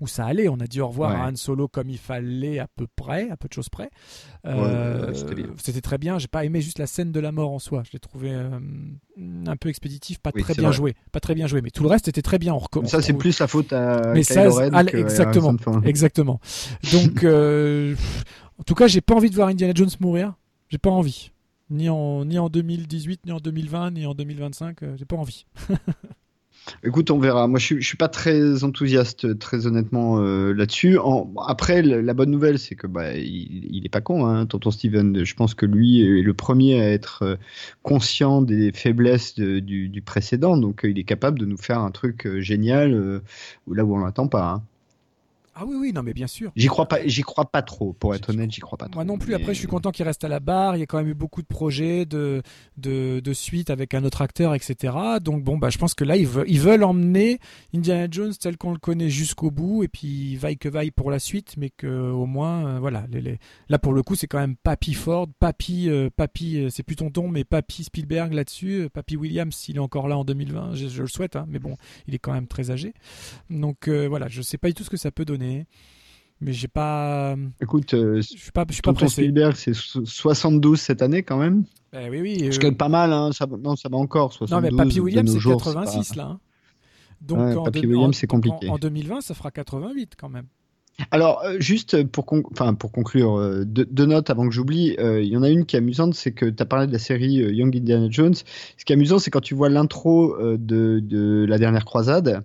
où 0.00 0.06
ça 0.06 0.24
allait. 0.24 0.48
On 0.48 0.58
a 0.60 0.66
dit 0.66 0.80
au 0.80 0.88
revoir 0.88 1.12
à 1.12 1.28
Han 1.28 1.36
Solo 1.36 1.68
comme 1.68 1.90
il 1.90 1.98
fallait, 1.98 2.58
à 2.58 2.66
peu 2.66 2.86
près, 2.96 3.30
à 3.30 3.36
peu 3.36 3.48
de 3.48 3.52
choses 3.52 3.68
près. 3.68 3.90
Euh, 4.46 5.12
c'était 5.58 5.80
très 5.80 5.98
bien. 5.98 6.18
J'ai 6.18 6.28
pas 6.28 6.44
aimé 6.44 6.60
juste 6.60 6.78
la 6.78 6.86
scène 6.86 7.12
de 7.12 7.20
la 7.20 7.32
mort 7.32 7.52
en 7.52 7.58
soi. 7.58 7.82
Je 7.84 7.92
l'ai 7.92 7.98
trouvé 7.98 8.32
un 8.34 9.56
peu 9.56 9.68
expéditif, 9.68 10.18
pas 10.18 10.32
très 10.32 10.54
bien 10.54 10.72
joué, 10.72 10.94
pas 11.12 11.20
très 11.20 11.34
bien 11.34 11.46
joué. 11.46 11.62
Mais 11.62 11.70
tout 11.70 11.82
le 11.82 11.88
reste 11.88 12.08
était 12.08 12.22
très 12.22 12.38
bien. 12.38 12.54
On 12.54 12.86
ça, 12.86 13.02
c'est 13.02 13.12
plus 13.12 13.38
la 13.38 13.46
faute 13.46 13.72
à 13.72 14.12
mais 14.14 14.22
ça, 14.22 14.46
exactement, 14.92 15.54
exactement. 15.84 16.40
Donc, 16.92 17.24
en 18.58 18.62
tout 18.64 18.74
cas, 18.74 18.86
j'ai 18.86 19.00
pas 19.00 19.14
envie 19.14 19.30
de 19.30 19.34
voir 19.34 19.48
Indiana 19.48 19.72
Jones 19.74 19.90
mourir. 20.00 20.34
J'ai 20.68 20.78
pas 20.78 20.90
envie 20.90 21.32
ni 21.70 21.88
en, 21.88 22.24
ni 22.24 22.38
en 22.38 22.48
2018, 22.48 23.26
ni 23.26 23.32
en 23.32 23.38
2020, 23.38 23.92
ni 23.92 24.06
en 24.06 24.14
2025. 24.14 24.82
Euh, 24.82 24.96
j'ai 24.96 25.04
pas 25.04 25.16
envie. 25.16 25.46
Écoute, 26.84 27.10
on 27.10 27.18
verra. 27.18 27.46
Moi, 27.46 27.58
je, 27.58 27.76
je 27.78 27.86
suis 27.86 27.96
pas 27.96 28.08
très 28.08 28.64
enthousiaste, 28.64 29.38
très 29.38 29.66
honnêtement, 29.66 30.20
euh, 30.20 30.52
là-dessus. 30.52 30.98
Après, 31.46 31.82
la 31.82 32.14
bonne 32.14 32.30
nouvelle, 32.30 32.58
c'est 32.58 32.74
que 32.74 32.86
bah, 32.86 33.14
il, 33.14 33.88
pas 33.90 34.00
con, 34.00 34.26
hein, 34.26 34.46
tonton 34.46 34.70
Steven. 34.70 35.24
Je 35.24 35.34
pense 35.34 35.54
que 35.54 35.66
lui 35.66 36.02
est 36.02 36.22
le 36.22 36.34
premier 36.34 36.80
à 36.80 36.90
être 36.90 37.22
euh, 37.22 37.36
conscient 37.82 38.42
des 38.42 38.72
faiblesses 38.72 39.34
du, 39.34 40.02
précédent, 40.04 40.56
donc 40.56 40.80
il 40.84 40.98
est 40.98 41.04
capable 41.04 41.38
de 41.38 41.44
nous 41.44 41.58
faire 41.58 41.80
un 41.80 41.90
truc 41.90 42.26
génial 42.38 43.20
là 43.70 43.84
où 43.84 43.94
on 43.94 43.98
l'attend 43.98 44.28
pas. 44.28 44.50
Hein. 44.50 44.62
Ah 45.60 45.64
oui, 45.66 45.76
oui, 45.78 45.92
non, 45.92 46.02
mais 46.02 46.14
bien 46.14 46.26
sûr. 46.26 46.52
J'y 46.56 46.68
crois 46.68 46.86
pas, 46.88 47.06
j'y 47.06 47.20
crois 47.20 47.50
pas 47.50 47.60
trop, 47.60 47.92
pour 47.92 48.14
être 48.14 48.30
honnête, 48.30 48.50
j'y 48.50 48.62
crois 48.62 48.78
pas 48.78 48.86
trop. 48.86 48.94
Moi 48.94 49.04
non 49.04 49.18
plus. 49.18 49.34
Après, 49.34 49.52
je 49.52 49.58
suis 49.58 49.68
content 49.68 49.90
qu'il 49.90 50.06
reste 50.06 50.24
à 50.24 50.28
la 50.28 50.40
barre. 50.40 50.74
Il 50.74 50.80
y 50.80 50.82
a 50.82 50.86
quand 50.86 50.96
même 50.96 51.08
eu 51.08 51.14
beaucoup 51.14 51.42
de 51.42 51.46
projets 51.46 52.06
de, 52.06 52.42
de, 52.78 53.20
de 53.20 53.32
suite 53.34 53.68
avec 53.68 53.92
un 53.92 54.02
autre 54.04 54.22
acteur, 54.22 54.54
etc. 54.54 54.94
Donc 55.20 55.44
bon, 55.44 55.58
bah, 55.58 55.68
je 55.68 55.76
pense 55.76 55.92
que 55.92 56.02
là, 56.02 56.16
ils 56.16 56.26
veulent, 56.26 56.48
ils 56.48 56.60
veulent 56.60 56.82
emmener 56.82 57.40
Indiana 57.74 58.08
Jones 58.10 58.32
tel 58.40 58.56
qu'on 58.56 58.72
le 58.72 58.78
connaît 58.78 59.10
jusqu'au 59.10 59.50
bout, 59.50 59.82
et 59.82 59.88
puis 59.88 60.36
vaille 60.36 60.56
que 60.56 60.70
vaille 60.70 60.92
pour 60.92 61.10
la 61.10 61.18
suite, 61.18 61.56
mais 61.58 61.68
que 61.68 62.10
au 62.10 62.24
moins, 62.24 62.66
euh, 62.66 62.78
voilà, 62.78 63.04
les, 63.10 63.20
les... 63.20 63.38
là 63.68 63.78
pour 63.78 63.92
le 63.92 64.02
coup, 64.02 64.14
c'est 64.14 64.28
quand 64.28 64.38
même 64.38 64.56
Papy 64.56 64.94
Ford, 64.94 65.28
Papy, 65.40 65.90
euh, 65.90 66.08
Papy, 66.14 66.56
euh, 66.56 66.68
c'est 66.70 66.84
plus 66.84 66.96
tonton, 66.96 67.28
mais 67.28 67.44
Papy 67.44 67.84
Spielberg 67.84 68.32
là-dessus, 68.32 68.88
Papy 68.94 69.16
Williams, 69.16 69.54
s'il 69.54 69.76
est 69.76 69.80
encore 69.80 70.08
là 70.08 70.16
en 70.16 70.24
2020, 70.24 70.74
je, 70.74 71.02
le 71.02 71.08
souhaite, 71.08 71.36
hein, 71.36 71.44
mais 71.48 71.58
bon, 71.58 71.76
il 72.06 72.14
est 72.14 72.18
quand 72.18 72.32
même 72.32 72.46
très 72.46 72.70
âgé. 72.70 72.94
Donc 73.50 73.88
voilà, 73.88 74.28
je 74.28 74.40
sais 74.40 74.56
pas 74.56 74.68
du 74.68 74.74
tout 74.74 74.84
ce 74.84 74.90
que 74.90 74.96
ça 74.96 75.10
peut 75.10 75.26
donner. 75.26 75.49
Mais 76.40 76.52
j'ai 76.52 76.68
pas. 76.68 77.36
Écoute, 77.60 77.92
euh, 77.92 78.16
je 78.16 78.22
suis 78.22 78.50
pas, 78.50 78.64
je 78.68 78.74
suis 78.74 78.82
pas 78.82 78.94
pressé. 78.94 79.32
C'est 79.54 79.74
72 79.74 80.80
cette 80.80 81.02
année 81.02 81.22
quand 81.22 81.36
même. 81.36 81.64
Ben 81.92 82.10
oui, 82.10 82.20
oui. 82.20 82.52
Ce 82.52 82.64
euh... 82.64 82.70
pas 82.72 82.88
mal, 82.88 83.12
hein. 83.12 83.30
ça, 83.32 83.46
non, 83.46 83.76
ça 83.76 83.88
va 83.88 83.98
encore. 83.98 84.32
72, 84.32 84.50
non, 84.50 84.60
mais 84.62 84.84
Papy 84.84 85.00
Williams, 85.00 85.30
c'est 85.30 85.48
86 85.48 86.16
là. 86.16 86.24
Hein. 86.24 86.40
Donc 87.20 87.38
ouais, 87.38 87.56
en, 87.56 87.64
Papy 87.64 87.86
Williams, 87.86 88.16
c'est 88.16 88.26
compliqué. 88.26 88.70
En, 88.70 88.74
en 88.74 88.78
2020, 88.78 89.20
ça 89.20 89.34
fera 89.34 89.50
88 89.50 90.14
quand 90.16 90.30
même. 90.30 90.46
Alors, 91.10 91.42
euh, 91.44 91.56
juste 91.58 92.04
pour, 92.04 92.26
enfin, 92.52 92.74
pour 92.74 92.92
conclure, 92.92 93.38
euh, 93.38 93.64
deux, 93.64 94.06
notes 94.06 94.30
avant 94.30 94.48
que 94.48 94.54
j'oublie. 94.54 94.96
Euh, 94.98 95.22
il 95.22 95.28
y 95.28 95.36
en 95.36 95.42
a 95.42 95.48
une 95.48 95.64
qui 95.64 95.76
est 95.76 95.78
amusante, 95.78 96.14
c'est 96.14 96.32
que 96.32 96.46
tu 96.46 96.62
as 96.62 96.66
parlé 96.66 96.86
de 96.86 96.92
la 96.92 96.98
série 96.98 97.34
Young 97.34 97.76
Indiana 97.76 98.08
Jones. 98.10 98.34
Ce 98.34 98.84
qui 98.84 98.92
est 98.92 98.96
amusant, 98.96 99.18
c'est 99.18 99.30
quand 99.30 99.40
tu 99.40 99.54
vois 99.54 99.68
l'intro 99.68 100.36
de, 100.40 101.00
de, 101.00 101.46
La 101.48 101.58
Dernière 101.58 101.84
Croisade, 101.84 102.42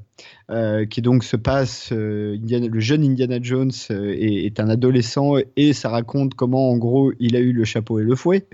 qui 0.90 1.02
donc 1.02 1.24
se 1.24 1.36
passe, 1.36 1.92
le 1.92 2.80
jeune 2.80 3.04
Indiana 3.04 3.40
Jones 3.42 3.72
est, 3.90 4.46
est, 4.46 4.60
un 4.60 4.70
adolescent 4.70 5.36
et 5.56 5.74
ça 5.74 5.90
raconte 5.90 6.36
comment, 6.36 6.70
en 6.72 6.78
gros, 6.78 7.12
il 7.20 7.36
a 7.36 7.40
eu 7.40 7.52
le 7.52 7.64
chapeau 7.66 8.00
et 8.00 8.04
le 8.04 8.16
fouet, 8.16 8.48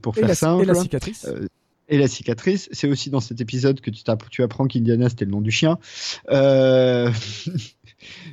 pour 0.00 0.14
faire 0.14 0.34
simple. 0.34 0.64
Et 0.64 0.66
la 0.66 0.74
cicatrice 0.74 1.26
et 1.88 1.98
la 1.98 2.08
cicatrice. 2.08 2.68
C'est 2.72 2.88
aussi 2.88 3.10
dans 3.10 3.20
cet 3.20 3.40
épisode 3.40 3.80
que 3.80 3.90
tu, 3.90 4.02
tu 4.30 4.42
apprends 4.42 4.66
qu'Indiana 4.66 5.08
c'était 5.08 5.26
le 5.26 5.30
nom 5.30 5.40
du 5.40 5.50
chien. 5.50 5.78
Euh... 6.30 7.10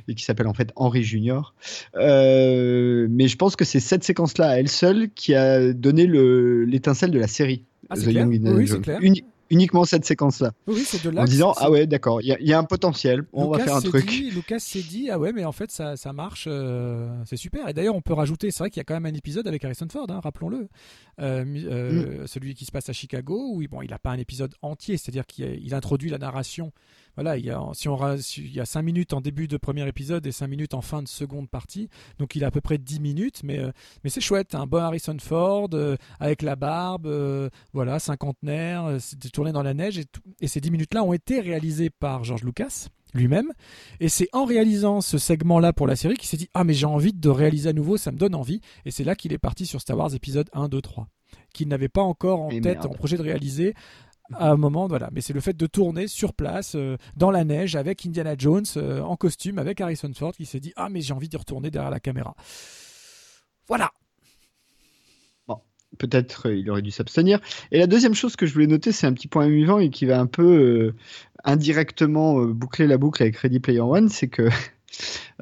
et 0.08 0.14
qui 0.14 0.24
s'appelle 0.24 0.46
en 0.46 0.54
fait 0.54 0.70
Henry 0.76 1.02
Junior. 1.02 1.54
Euh, 1.96 3.06
mais 3.10 3.28
je 3.28 3.36
pense 3.36 3.56
que 3.56 3.64
c'est 3.64 3.80
cette 3.80 4.04
séquence-là 4.04 4.50
à 4.50 4.54
elle 4.56 4.68
seule 4.68 5.10
qui 5.10 5.34
a 5.34 5.72
donné 5.72 6.06
l'étincelle 6.06 7.10
de 7.10 7.18
la 7.18 7.28
série. 7.28 7.64
Ah, 7.88 7.96
The 7.96 8.06
Young 8.06 8.40
oui, 8.44 8.68
c'est 8.68 8.80
clair 8.80 9.00
uniquement 9.50 9.84
cette 9.84 10.04
séquence-là. 10.04 10.52
Oui, 10.66 10.82
c'est 10.86 11.04
de 11.04 11.10
là. 11.10 11.22
En 11.22 11.24
disant 11.24 11.52
ah 11.58 11.70
ouais 11.70 11.86
d'accord, 11.86 12.22
il 12.22 12.36
y, 12.40 12.52
a 12.52 12.58
un 12.58 12.64
potentiel, 12.64 13.24
on 13.32 13.48
va 13.48 13.58
faire 13.58 13.74
un 13.74 13.80
truc. 13.80 14.10
Lucas 14.32 14.60
s'est 14.60 14.82
dit 14.82 15.10
ah 15.10 15.18
ouais 15.18 15.32
mais 15.32 15.44
en 15.44 15.52
fait 15.52 15.70
ça, 15.70 15.96
ça 15.96 16.12
marche, 16.12 16.46
euh, 16.48 17.10
c'est 17.26 17.36
super. 17.36 17.68
Et 17.68 17.74
d'ailleurs 17.74 17.96
on 17.96 18.00
peut 18.00 18.14
rajouter, 18.14 18.50
c'est 18.50 18.60
vrai 18.60 18.70
qu'il 18.70 18.78
y 18.78 18.82
a 18.82 18.84
quand 18.84 18.94
même 18.94 19.06
un 19.06 19.16
épisode 19.16 19.46
avec 19.46 19.64
Harrison 19.64 19.88
Ford, 19.90 20.06
hein, 20.08 20.20
rappelons-le, 20.22 20.68
euh, 21.20 21.44
euh, 21.46 22.22
mm. 22.22 22.26
celui 22.26 22.54
qui 22.54 22.64
se 22.64 22.70
passe 22.70 22.88
à 22.88 22.92
Chicago 22.92 23.52
où 23.52 23.62
bon 23.68 23.82
il 23.82 23.90
n'a 23.90 23.98
pas 23.98 24.10
un 24.10 24.18
épisode 24.18 24.54
entier, 24.62 24.96
c'est-à-dire 24.96 25.26
qu'il 25.26 25.74
introduit 25.74 26.10
la 26.10 26.18
narration 26.18 26.72
voilà, 27.16 27.36
il 27.36 27.44
y 27.44 27.50
a, 27.50 27.60
si 27.72 27.88
on, 27.88 27.98
il 28.36 28.52
y 28.52 28.60
a 28.60 28.66
5 28.66 28.82
minutes 28.82 29.12
en 29.12 29.20
début 29.20 29.48
de 29.48 29.56
premier 29.56 29.86
épisode 29.86 30.26
et 30.26 30.32
5 30.32 30.46
minutes 30.46 30.74
en 30.74 30.80
fin 30.80 31.02
de 31.02 31.08
seconde 31.08 31.48
partie. 31.48 31.88
Donc 32.18 32.34
il 32.34 32.44
a 32.44 32.48
à 32.48 32.50
peu 32.50 32.60
près 32.60 32.78
10 32.78 33.00
minutes, 33.00 33.40
mais, 33.44 33.58
euh, 33.58 33.70
mais 34.04 34.10
c'est 34.10 34.20
chouette. 34.20 34.54
Un 34.54 34.66
bon 34.66 34.78
Harrison 34.78 35.16
Ford 35.20 35.68
euh, 35.72 35.96
avec 36.18 36.42
la 36.42 36.56
barbe, 36.56 37.06
euh, 37.06 37.48
voilà, 37.72 37.98
cinquantenaire, 37.98 38.96
c'était 39.00 39.28
tourné 39.28 39.52
dans 39.52 39.62
la 39.62 39.74
neige. 39.74 39.98
Et, 39.98 40.04
et 40.40 40.48
ces 40.48 40.60
10 40.60 40.70
minutes-là 40.70 41.04
ont 41.04 41.12
été 41.12 41.40
réalisées 41.40 41.90
par 41.90 42.24
George 42.24 42.44
Lucas 42.44 42.88
lui-même. 43.14 43.52
Et 44.00 44.08
c'est 44.08 44.28
en 44.32 44.44
réalisant 44.44 45.00
ce 45.00 45.18
segment-là 45.18 45.72
pour 45.72 45.86
la 45.86 45.96
série 45.96 46.16
qu'il 46.16 46.28
s'est 46.28 46.36
dit 46.36 46.48
Ah, 46.54 46.64
mais 46.64 46.74
j'ai 46.74 46.86
envie 46.86 47.12
de 47.12 47.28
réaliser 47.28 47.68
à 47.68 47.72
nouveau, 47.72 47.96
ça 47.96 48.12
me 48.12 48.18
donne 48.18 48.34
envie. 48.34 48.60
Et 48.84 48.90
c'est 48.90 49.04
là 49.04 49.14
qu'il 49.14 49.32
est 49.32 49.38
parti 49.38 49.66
sur 49.66 49.80
Star 49.80 49.96
Wars 49.96 50.14
épisode 50.14 50.48
1, 50.52 50.68
2, 50.68 50.80
3, 50.80 51.08
qu'il 51.52 51.68
n'avait 51.68 51.88
pas 51.88 52.02
encore 52.02 52.40
en 52.40 52.50
tête, 52.60 52.84
en 52.84 52.90
projet 52.90 53.16
de 53.16 53.22
réaliser 53.22 53.74
à 54.34 54.50
un 54.50 54.56
moment, 54.56 54.86
voilà. 54.86 55.08
Mais 55.12 55.20
c'est 55.20 55.32
le 55.32 55.40
fait 55.40 55.56
de 55.56 55.66
tourner 55.66 56.06
sur 56.06 56.34
place, 56.34 56.74
euh, 56.74 56.96
dans 57.16 57.30
la 57.30 57.44
neige, 57.44 57.76
avec 57.76 58.04
Indiana 58.06 58.34
Jones, 58.36 58.64
euh, 58.76 59.00
en 59.00 59.16
costume, 59.16 59.58
avec 59.58 59.80
Harrison 59.80 60.10
Ford, 60.14 60.32
qui 60.32 60.46
s'est 60.46 60.60
dit 60.60 60.72
Ah, 60.76 60.88
mais 60.88 61.00
j'ai 61.00 61.12
envie 61.12 61.28
de 61.28 61.36
retourner 61.36 61.70
derrière 61.70 61.90
la 61.90 62.00
caméra. 62.00 62.34
Voilà. 63.66 63.92
Bon, 65.48 65.60
peut-être 65.98 66.48
euh, 66.48 66.56
il 66.56 66.70
aurait 66.70 66.82
dû 66.82 66.90
s'abstenir. 66.90 67.40
Et 67.72 67.78
la 67.78 67.86
deuxième 67.86 68.14
chose 68.14 68.36
que 68.36 68.46
je 68.46 68.52
voulais 68.52 68.66
noter, 68.66 68.92
c'est 68.92 69.06
un 69.06 69.12
petit 69.12 69.28
point 69.28 69.46
amusant 69.46 69.78
et 69.78 69.90
qui 69.90 70.06
va 70.06 70.20
un 70.20 70.26
peu 70.26 70.94
indirectement 71.44 72.44
boucler 72.44 72.86
la 72.86 72.98
boucle 72.98 73.22
avec 73.22 73.36
Ready 73.36 73.60
Player 73.60 73.80
One, 73.80 74.08
c'est 74.08 74.28
que 74.28 74.48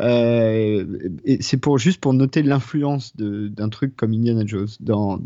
euh, 0.01 0.85
c'est 1.41 1.57
pour 1.57 1.79
juste 1.79 2.01
pour 2.01 2.13
noter 2.15 2.43
l'influence 2.43 3.17
d'un 3.17 3.69
truc 3.69 3.97
comme 3.97 4.13
Indiana 4.13 4.43
Jones. 4.45 4.69
Dans, 4.81 5.19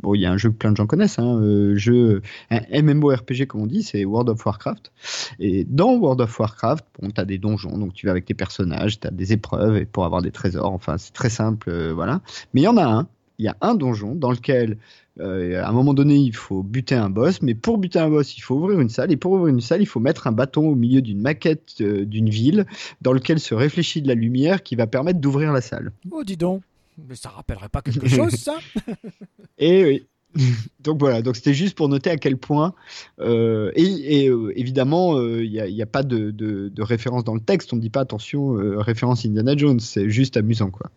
bon, 0.00 0.14
il 0.14 0.20
y 0.20 0.26
a 0.26 0.32
un 0.32 0.36
jeu 0.36 0.50
que 0.50 0.56
plein 0.56 0.72
de 0.72 0.76
gens 0.76 0.86
connaissent, 0.86 1.18
hein, 1.18 1.40
euh, 1.40 1.76
jeu, 1.76 2.22
un 2.50 2.82
MMORPG 2.82 3.46
comme 3.46 3.62
on 3.62 3.66
dit, 3.66 3.82
c'est 3.82 4.04
World 4.04 4.28
of 4.28 4.44
Warcraft. 4.44 4.92
Et 5.38 5.64
dans 5.64 5.94
World 5.96 6.20
of 6.20 6.38
Warcraft, 6.38 6.84
bon, 7.00 7.10
tu 7.10 7.20
as 7.20 7.24
des 7.24 7.38
donjons, 7.38 7.78
donc 7.78 7.94
tu 7.94 8.06
vas 8.06 8.12
avec 8.12 8.26
tes 8.26 8.34
personnages, 8.34 9.00
tu 9.00 9.06
as 9.06 9.10
des 9.10 9.32
épreuves 9.32 9.76
et 9.76 9.86
pour 9.86 10.04
avoir 10.04 10.22
des 10.22 10.30
trésors. 10.30 10.72
Enfin, 10.72 10.98
c'est 10.98 11.12
très 11.12 11.30
simple, 11.30 11.70
euh, 11.70 11.92
voilà. 11.94 12.20
Mais 12.54 12.62
il 12.62 12.64
y 12.64 12.68
en 12.68 12.76
a 12.76 12.84
un 12.84 13.08
il 13.40 13.44
y 13.44 13.48
a 13.48 13.56
un 13.62 13.74
donjon 13.74 14.14
dans 14.14 14.30
lequel, 14.30 14.76
euh, 15.20 15.62
à 15.62 15.68
un 15.68 15.72
moment 15.72 15.94
donné, 15.94 16.16
il 16.16 16.34
faut 16.34 16.62
buter 16.62 16.94
un 16.94 17.10
boss, 17.10 17.42
mais 17.42 17.54
pour 17.54 17.78
buter 17.78 17.98
un 17.98 18.08
boss, 18.08 18.36
il 18.36 18.40
faut 18.40 18.56
ouvrir 18.56 18.80
une 18.80 18.88
salle, 18.88 19.12
et 19.12 19.16
pour 19.16 19.32
ouvrir 19.32 19.52
une 19.54 19.60
salle, 19.60 19.82
il 19.82 19.86
faut 19.86 20.00
mettre 20.00 20.26
un 20.26 20.32
bâton 20.32 20.66
au 20.68 20.74
milieu 20.74 21.02
d'une 21.02 21.20
maquette 21.20 21.74
euh, 21.80 22.04
d'une 22.04 22.30
ville 22.30 22.66
dans 23.02 23.12
lequel 23.12 23.38
se 23.38 23.54
réfléchit 23.54 24.02
de 24.02 24.08
la 24.08 24.14
lumière 24.14 24.62
qui 24.62 24.76
va 24.76 24.86
permettre 24.86 25.20
d'ouvrir 25.20 25.52
la 25.52 25.60
salle. 25.60 25.92
Oh, 26.10 26.24
dis 26.24 26.36
donc, 26.36 26.62
mais 27.08 27.14
ça 27.14 27.28
rappellerait 27.28 27.68
pas 27.68 27.82
quelque 27.82 28.08
chose, 28.08 28.32
ça? 28.32 28.58
Et 29.58 29.84
oui. 29.84 30.06
donc 30.80 31.00
voilà, 31.00 31.22
donc 31.22 31.34
c'était 31.34 31.54
juste 31.54 31.76
pour 31.76 31.88
noter 31.88 32.08
à 32.08 32.16
quel 32.16 32.36
point, 32.36 32.72
euh, 33.18 33.72
et, 33.74 34.26
et, 34.26 34.30
évidemment, 34.54 35.20
il 35.20 35.50
n'y 35.50 35.58
a, 35.58 35.66
y 35.66 35.82
a, 35.82 35.86
pas 35.86 36.04
de, 36.04 36.30
de, 36.30 36.68
de, 36.68 36.82
référence 36.82 37.24
dans 37.24 37.34
le 37.34 37.40
texte, 37.40 37.72
on 37.72 37.76
ne 37.76 37.80
dit 37.80 37.90
pas 37.90 38.02
attention, 38.02 38.52
référence 38.76 39.26
Indiana 39.26 39.56
Jones, 39.56 39.80
c'est 39.80 40.08
juste 40.08 40.36
amusant 40.36 40.70
quoi. 40.70 40.92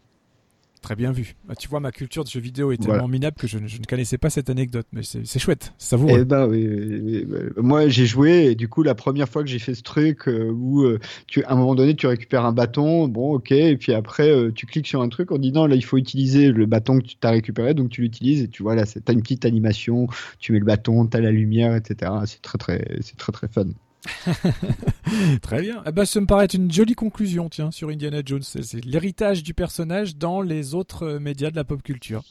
Très 0.83 0.97
bien 0.97 1.13
vu. 1.13 1.35
Bah, 1.47 1.55
tu 1.55 1.69
vois, 1.69 1.79
ma 1.79 1.93
culture 1.93 2.25
de 2.25 2.29
jeux 2.29 2.41
vidéo 2.41 2.73
est 2.73 2.77
tellement 2.77 2.95
voilà. 2.95 3.07
minable 3.07 3.37
que 3.37 3.47
je, 3.47 3.57
je, 3.67 3.79
ne 3.79 3.85
connaissais 3.85 4.17
pas 4.17 4.29
cette 4.29 4.49
anecdote, 4.49 4.85
mais 4.91 5.01
c'est 5.01 5.39
chouette, 5.39 5.73
ça 5.77 5.95
vaut. 5.95 6.09
Eh 6.09 6.25
ben, 6.25 6.45
oui, 6.45 6.67
oui, 6.67 7.25
oui, 7.25 7.39
moi 7.55 7.87
j'ai 7.87 8.05
joué 8.05 8.47
et 8.47 8.55
du 8.55 8.67
coup 8.67 8.83
la 8.83 8.93
première 8.93 9.29
fois 9.29 9.43
que 9.43 9.49
j'ai 9.49 9.59
fait 9.59 9.75
ce 9.75 9.81
truc 9.81 10.27
euh, 10.27 10.51
où 10.51 10.81
euh, 10.81 10.99
tu, 11.25 11.41
à 11.45 11.53
un 11.53 11.55
moment 11.55 11.73
donné 11.73 11.95
tu 11.95 12.05
récupères 12.05 12.43
un 12.43 12.51
bâton, 12.51 13.07
bon 13.07 13.35
ok, 13.35 13.53
et 13.53 13.77
puis 13.77 13.93
après 13.93 14.29
euh, 14.29 14.51
tu 14.51 14.65
cliques 14.65 14.87
sur 14.87 15.01
un 15.01 15.07
truc, 15.07 15.31
on 15.31 15.37
dit 15.37 15.53
non 15.53 15.67
là 15.67 15.75
il 15.75 15.85
faut 15.85 15.95
utiliser 15.95 16.51
le 16.51 16.65
bâton 16.65 16.99
que 16.99 17.05
tu 17.05 17.15
as 17.21 17.29
récupéré, 17.29 17.73
donc 17.73 17.89
tu 17.89 18.01
l'utilises 18.01 18.41
et 18.41 18.49
tu 18.49 18.61
vois 18.61 18.75
là 18.75 18.83
t'as 18.85 19.13
une 19.13 19.21
petite 19.21 19.45
animation, 19.45 20.07
tu 20.39 20.51
mets 20.51 20.59
le 20.59 20.65
bâton, 20.65 21.05
t'as 21.05 21.21
la 21.21 21.31
lumière, 21.31 21.75
etc. 21.77 22.11
C'est 22.25 22.41
très 22.41 22.57
très 22.57 22.97
c'est 22.99 23.15
très 23.15 23.31
très 23.31 23.47
fun. 23.47 23.67
Très 25.41 25.61
bien. 25.61 25.83
Eh 25.85 25.91
ben, 25.91 26.05
ça 26.05 26.19
me 26.19 26.25
paraît 26.25 26.45
être 26.45 26.53
une 26.55 26.71
jolie 26.71 26.95
conclusion, 26.95 27.49
tiens, 27.49 27.71
sur 27.71 27.89
Indiana 27.89 28.21
Jones. 28.25 28.43
C'est 28.43 28.83
l'héritage 28.85 29.43
du 29.43 29.53
personnage 29.53 30.17
dans 30.17 30.41
les 30.41 30.75
autres 30.75 31.17
médias 31.19 31.51
de 31.51 31.55
la 31.55 31.63
pop 31.63 31.81
culture. 31.81 32.23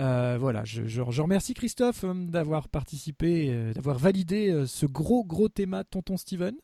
Euh, 0.00 0.36
voilà, 0.40 0.64
je, 0.64 0.86
je, 0.86 1.02
je, 1.08 1.22
remercie 1.22 1.54
Christophe 1.54 2.02
euh, 2.02 2.14
d'avoir 2.14 2.68
participé, 2.68 3.46
euh, 3.50 3.72
d'avoir 3.72 3.96
validé 3.96 4.50
euh, 4.50 4.66
ce 4.66 4.86
gros 4.86 5.22
gros 5.22 5.48
théma 5.48 5.84
Tonton 5.84 6.16
Steven, 6.16 6.56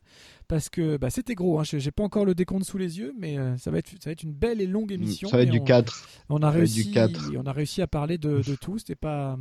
parce 0.49 0.67
que 0.67 0.97
bah, 0.97 1.09
c'était 1.09 1.33
gros. 1.33 1.57
Hein, 1.57 1.63
J'ai 1.63 1.91
pas 1.91 2.03
encore 2.03 2.25
le 2.25 2.35
décompte 2.35 2.65
sous 2.65 2.77
les 2.77 2.99
yeux, 2.99 3.13
mais 3.17 3.37
euh, 3.37 3.55
ça 3.57 3.71
va 3.71 3.77
être 3.77 3.91
ça 4.03 4.09
va 4.09 4.11
être 4.11 4.23
une 4.23 4.33
belle 4.33 4.59
et 4.59 4.67
longue 4.67 4.91
émission. 4.91 5.29
Ça 5.29 5.37
va 5.37 5.43
être 5.43 5.49
du 5.49 5.59
on, 5.59 5.63
4. 5.63 6.07
On 6.27 6.41
a 6.41 6.49
réussi, 6.49 6.87
du 6.87 6.91
4. 6.91 7.31
on 7.37 7.45
a 7.45 7.53
réussi 7.53 7.81
à 7.81 7.87
parler 7.87 8.17
de, 8.17 8.41
de 8.41 8.55
tout. 8.55 8.77
C'était 8.79 8.95
pas 8.95 9.37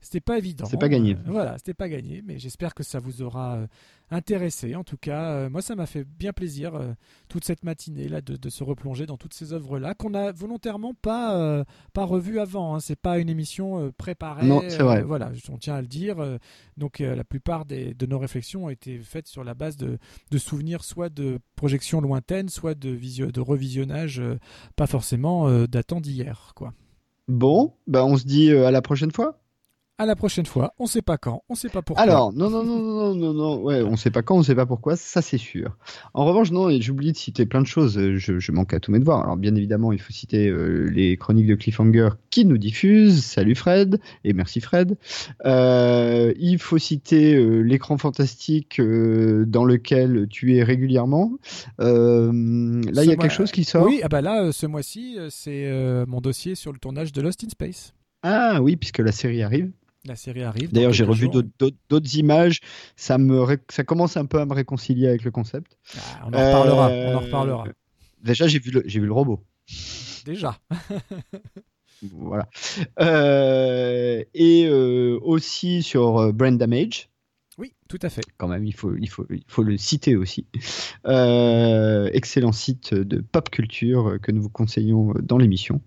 c'était 0.00 0.20
pas 0.20 0.38
évident. 0.38 0.66
C'est 0.66 0.78
pas 0.78 0.88
gagné. 0.88 1.14
Euh, 1.14 1.30
voilà, 1.30 1.56
c'était 1.58 1.74
pas 1.74 1.88
gagné, 1.88 2.22
mais 2.24 2.38
j'espère 2.38 2.74
que 2.74 2.82
ça 2.82 3.00
vous 3.00 3.22
aura 3.22 3.56
euh, 3.56 3.66
intéressé. 4.10 4.76
En 4.76 4.84
tout 4.84 4.98
cas, 4.98 5.30
euh, 5.30 5.50
moi, 5.50 5.62
ça 5.62 5.74
m'a 5.74 5.86
fait 5.86 6.04
bien 6.04 6.32
plaisir 6.32 6.78
toute 7.28 7.44
cette 7.44 7.64
matinée 7.64 8.08
là 8.08 8.20
de, 8.20 8.36
de, 8.36 8.48
se 8.50 8.62
replonger 8.62 9.06
dans 9.06 9.16
toutes 9.16 9.34
ces 9.34 9.52
œuvres 9.52 9.78
là 9.78 9.94
qu'on 9.94 10.14
a 10.14 10.32
volontairement 10.32 10.94
pas 10.94 11.64
pas 11.92 12.04
revues 12.04 12.38
avant. 12.38 12.74
Hein. 12.74 12.80
C'est 12.80 12.98
pas 13.00 13.18
une 13.18 13.28
émission 13.28 13.92
préparée. 13.96 14.46
Non, 14.46 14.62
c'est 14.68 14.82
vrai. 14.82 15.02
voilà, 15.02 15.32
on 15.50 15.58
tient 15.58 15.74
à 15.74 15.80
le 15.80 15.88
dire. 15.88 16.16
donc, 16.76 17.00
la 17.00 17.24
plupart 17.24 17.64
des, 17.64 17.94
de 17.94 18.06
nos 18.06 18.18
réflexions 18.18 18.66
ont 18.66 18.70
été 18.70 18.98
faites 18.98 19.26
sur 19.26 19.44
la 19.44 19.54
base 19.54 19.76
de, 19.76 19.98
de 20.30 20.38
souvenirs, 20.38 20.84
soit 20.84 21.08
de 21.08 21.38
projections 21.56 22.00
lointaines, 22.00 22.48
soit 22.48 22.74
de, 22.74 22.90
visio, 22.90 23.32
de 23.32 23.40
revisionnage, 23.40 24.22
pas 24.76 24.86
forcément 24.86 25.66
datant 25.66 26.00
d'hier, 26.00 26.52
quoi. 26.54 26.72
Bon, 27.28 27.74
bah 27.88 28.04
on 28.04 28.16
se 28.16 28.24
dit 28.24 28.52
à 28.52 28.70
la 28.70 28.82
prochaine 28.82 29.10
fois. 29.10 29.40
À 29.98 30.04
la 30.04 30.14
prochaine 30.14 30.44
fois. 30.44 30.74
On 30.78 30.84
sait 30.84 31.00
pas 31.00 31.16
quand, 31.16 31.42
on 31.48 31.54
sait 31.54 31.70
pas 31.70 31.80
pourquoi. 31.80 32.02
Alors, 32.02 32.30
non, 32.30 32.50
non, 32.50 32.62
non, 32.62 32.82
non, 32.82 33.14
non, 33.14 33.32
non, 33.32 33.62
ouais, 33.62 33.80
on 33.80 33.96
sait 33.96 34.10
pas 34.10 34.20
quand, 34.20 34.36
on 34.36 34.42
sait 34.42 34.54
pas 34.54 34.66
pourquoi, 34.66 34.94
ça 34.94 35.22
c'est 35.22 35.38
sûr. 35.38 35.74
En 36.12 36.26
revanche, 36.26 36.50
non, 36.50 36.68
j'ai 36.68 36.90
oublié 36.92 37.12
de 37.12 37.16
citer 37.16 37.46
plein 37.46 37.62
de 37.62 37.66
choses, 37.66 37.94
je, 37.94 38.38
je, 38.38 38.52
manque 38.52 38.74
à 38.74 38.80
tous 38.80 38.92
mes 38.92 38.98
devoirs. 38.98 39.22
Alors, 39.22 39.38
bien 39.38 39.54
évidemment, 39.54 39.92
il 39.92 39.98
faut 39.98 40.12
citer 40.12 40.48
euh, 40.48 40.84
les 40.92 41.16
chroniques 41.16 41.46
de 41.46 41.54
Cliffhanger 41.54 42.10
qui 42.28 42.44
nous 42.44 42.58
diffusent. 42.58 43.24
Salut 43.24 43.54
Fred, 43.54 43.98
et 44.24 44.34
merci 44.34 44.60
Fred. 44.60 44.98
Euh, 45.46 46.34
il 46.38 46.58
faut 46.58 46.76
citer 46.76 47.34
euh, 47.34 47.60
l'écran 47.60 47.96
fantastique 47.96 48.78
euh, 48.80 49.46
dans 49.46 49.64
lequel 49.64 50.26
tu 50.28 50.56
es 50.56 50.62
régulièrement. 50.62 51.32
Euh, 51.80 52.82
là, 52.92 53.02
il 53.02 53.08
y 53.08 53.12
a 53.12 53.16
quelque 53.16 53.32
chose 53.32 53.50
qui 53.50 53.64
sort. 53.64 53.86
Oui, 53.86 54.00
ah 54.02 54.08
bah 54.08 54.20
là, 54.20 54.52
ce 54.52 54.66
mois-ci, 54.66 55.16
c'est 55.30 55.72
mon 56.06 56.20
dossier 56.20 56.54
sur 56.54 56.70
le 56.70 56.78
tournage 56.78 57.12
de 57.12 57.22
Lost 57.22 57.42
in 57.44 57.48
Space. 57.48 57.94
Ah 58.22 58.60
oui, 58.60 58.76
puisque 58.76 58.98
la 58.98 59.12
série 59.12 59.42
arrive. 59.42 59.70
La 60.06 60.16
série 60.16 60.42
arrive. 60.42 60.72
D'ailleurs, 60.72 60.92
j'ai 60.92 61.04
revu 61.04 61.28
d'autres 61.28 62.16
images. 62.16 62.60
Ça, 62.96 63.18
me 63.18 63.58
ça 63.68 63.84
commence 63.84 64.16
un 64.16 64.26
peu 64.26 64.38
à 64.40 64.46
me 64.46 64.54
réconcilier 64.54 65.08
avec 65.08 65.24
le 65.24 65.30
concept. 65.30 65.78
Ah, 65.96 66.00
on 66.26 66.32
en 66.32 66.46
reparlera. 66.46 66.90
Euh... 66.90 67.12
On 67.12 67.16
en 67.16 67.20
reparlera. 67.20 67.64
Déjà, 68.22 68.46
j'ai 68.46 68.58
vu, 68.58 68.70
le, 68.70 68.82
vu 68.82 69.00
le 69.00 69.12
robot. 69.12 69.40
Déjà. 70.24 70.58
voilà. 72.12 72.48
Euh, 73.00 74.22
et 74.34 74.66
euh, 74.66 75.18
aussi 75.22 75.82
sur 75.82 76.32
Brain 76.32 76.52
Damage. 76.52 77.08
Tout 77.88 77.98
à 78.02 78.08
fait. 78.08 78.22
Quand 78.36 78.48
même, 78.48 78.64
il 78.64 78.74
faut, 78.74 78.96
il 78.96 79.08
faut, 79.08 79.26
il 79.30 79.44
faut 79.46 79.62
le 79.62 79.76
citer 79.76 80.16
aussi. 80.16 80.46
Euh, 81.06 82.10
excellent 82.12 82.52
site 82.52 82.94
de 82.94 83.20
pop 83.20 83.48
culture 83.50 84.18
que 84.20 84.32
nous 84.32 84.42
vous 84.42 84.50
conseillons 84.50 85.14
dans 85.22 85.38
l'émission. 85.38 85.80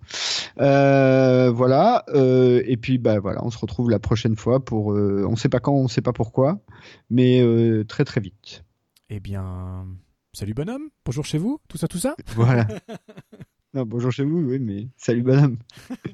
Euh, 0.59 1.51
voilà. 1.51 2.05
Euh, 2.09 2.63
et 2.65 2.77
puis, 2.77 2.97
bah 2.97 3.19
voilà, 3.19 3.43
on 3.43 3.49
se 3.49 3.57
retrouve 3.57 3.89
la 3.89 3.99
prochaine 3.99 4.37
fois 4.37 4.63
pour. 4.63 4.87
on 4.87 5.31
ne 5.31 5.35
sait 5.35 5.49
pas 5.49 5.59
quand, 5.59 5.73
on 5.73 5.83
ne 5.83 5.89
sait 5.89 6.01
pas 6.01 6.13
pourquoi, 6.13 6.59
mais 7.09 7.43
très 7.87 8.05
très 8.05 8.21
vite. 8.21 8.63
Eh 9.09 9.19
bien, 9.19 9.85
salut 10.33 10.53
bonhomme. 10.53 10.89
Bonjour 11.05 11.25
chez 11.25 11.37
vous. 11.37 11.59
Tout 11.67 11.77
ça, 11.77 11.87
tout 11.87 11.99
ça? 11.99 12.15
Voilà. 12.35 12.67
Non, 13.75 13.83
bonjour 13.85 14.11
chez 14.11 14.23
vous, 14.23 14.39
oui, 14.39 14.57
mais 14.57 14.87
salut 14.97 15.21
bonhomme. 15.21 15.59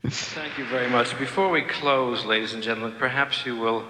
Thank 0.03 0.57
you 0.59 0.65
very 0.69 0.91
much. 0.91 1.17
Before 1.17 1.49
we 1.49 1.63
close, 1.65 2.25
ladies 2.25 2.53
and 2.53 2.61
gentlemen, 2.61 2.91
perhaps 2.99 3.45
you 3.45 3.55
will. 3.55 3.83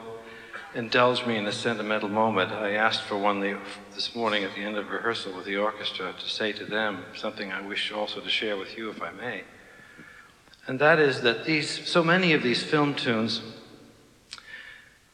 Indulge 0.76 1.26
me 1.26 1.38
in 1.38 1.48
a 1.48 1.54
sentimental 1.54 2.10
moment. 2.10 2.52
I 2.52 2.74
asked 2.74 3.04
for 3.04 3.18
one 3.18 3.40
this 3.94 4.14
morning 4.14 4.44
at 4.44 4.54
the 4.56 4.62
end 4.62 4.76
of 4.76 4.90
rehearsal 4.90 5.34
with 5.34 5.46
the 5.46 5.56
orchestra 5.56 6.14
to 6.20 6.30
say 6.30 6.52
to 6.52 6.66
them 6.66 7.06
something 7.16 7.50
I 7.50 7.62
wish 7.62 7.94
also 7.94 8.20
to 8.20 8.30
share 8.30 8.58
with 8.58 8.78
you, 8.78 8.90
if 8.90 9.02
I 9.02 9.12
may. 9.12 9.46
And 10.68 10.78
that 10.80 11.00
is 11.00 11.22
that 11.22 11.46
these, 11.46 11.88
so 11.88 12.04
many 12.04 12.34
of 12.34 12.44
these 12.44 12.62
film 12.62 12.94
tunes 12.94 13.42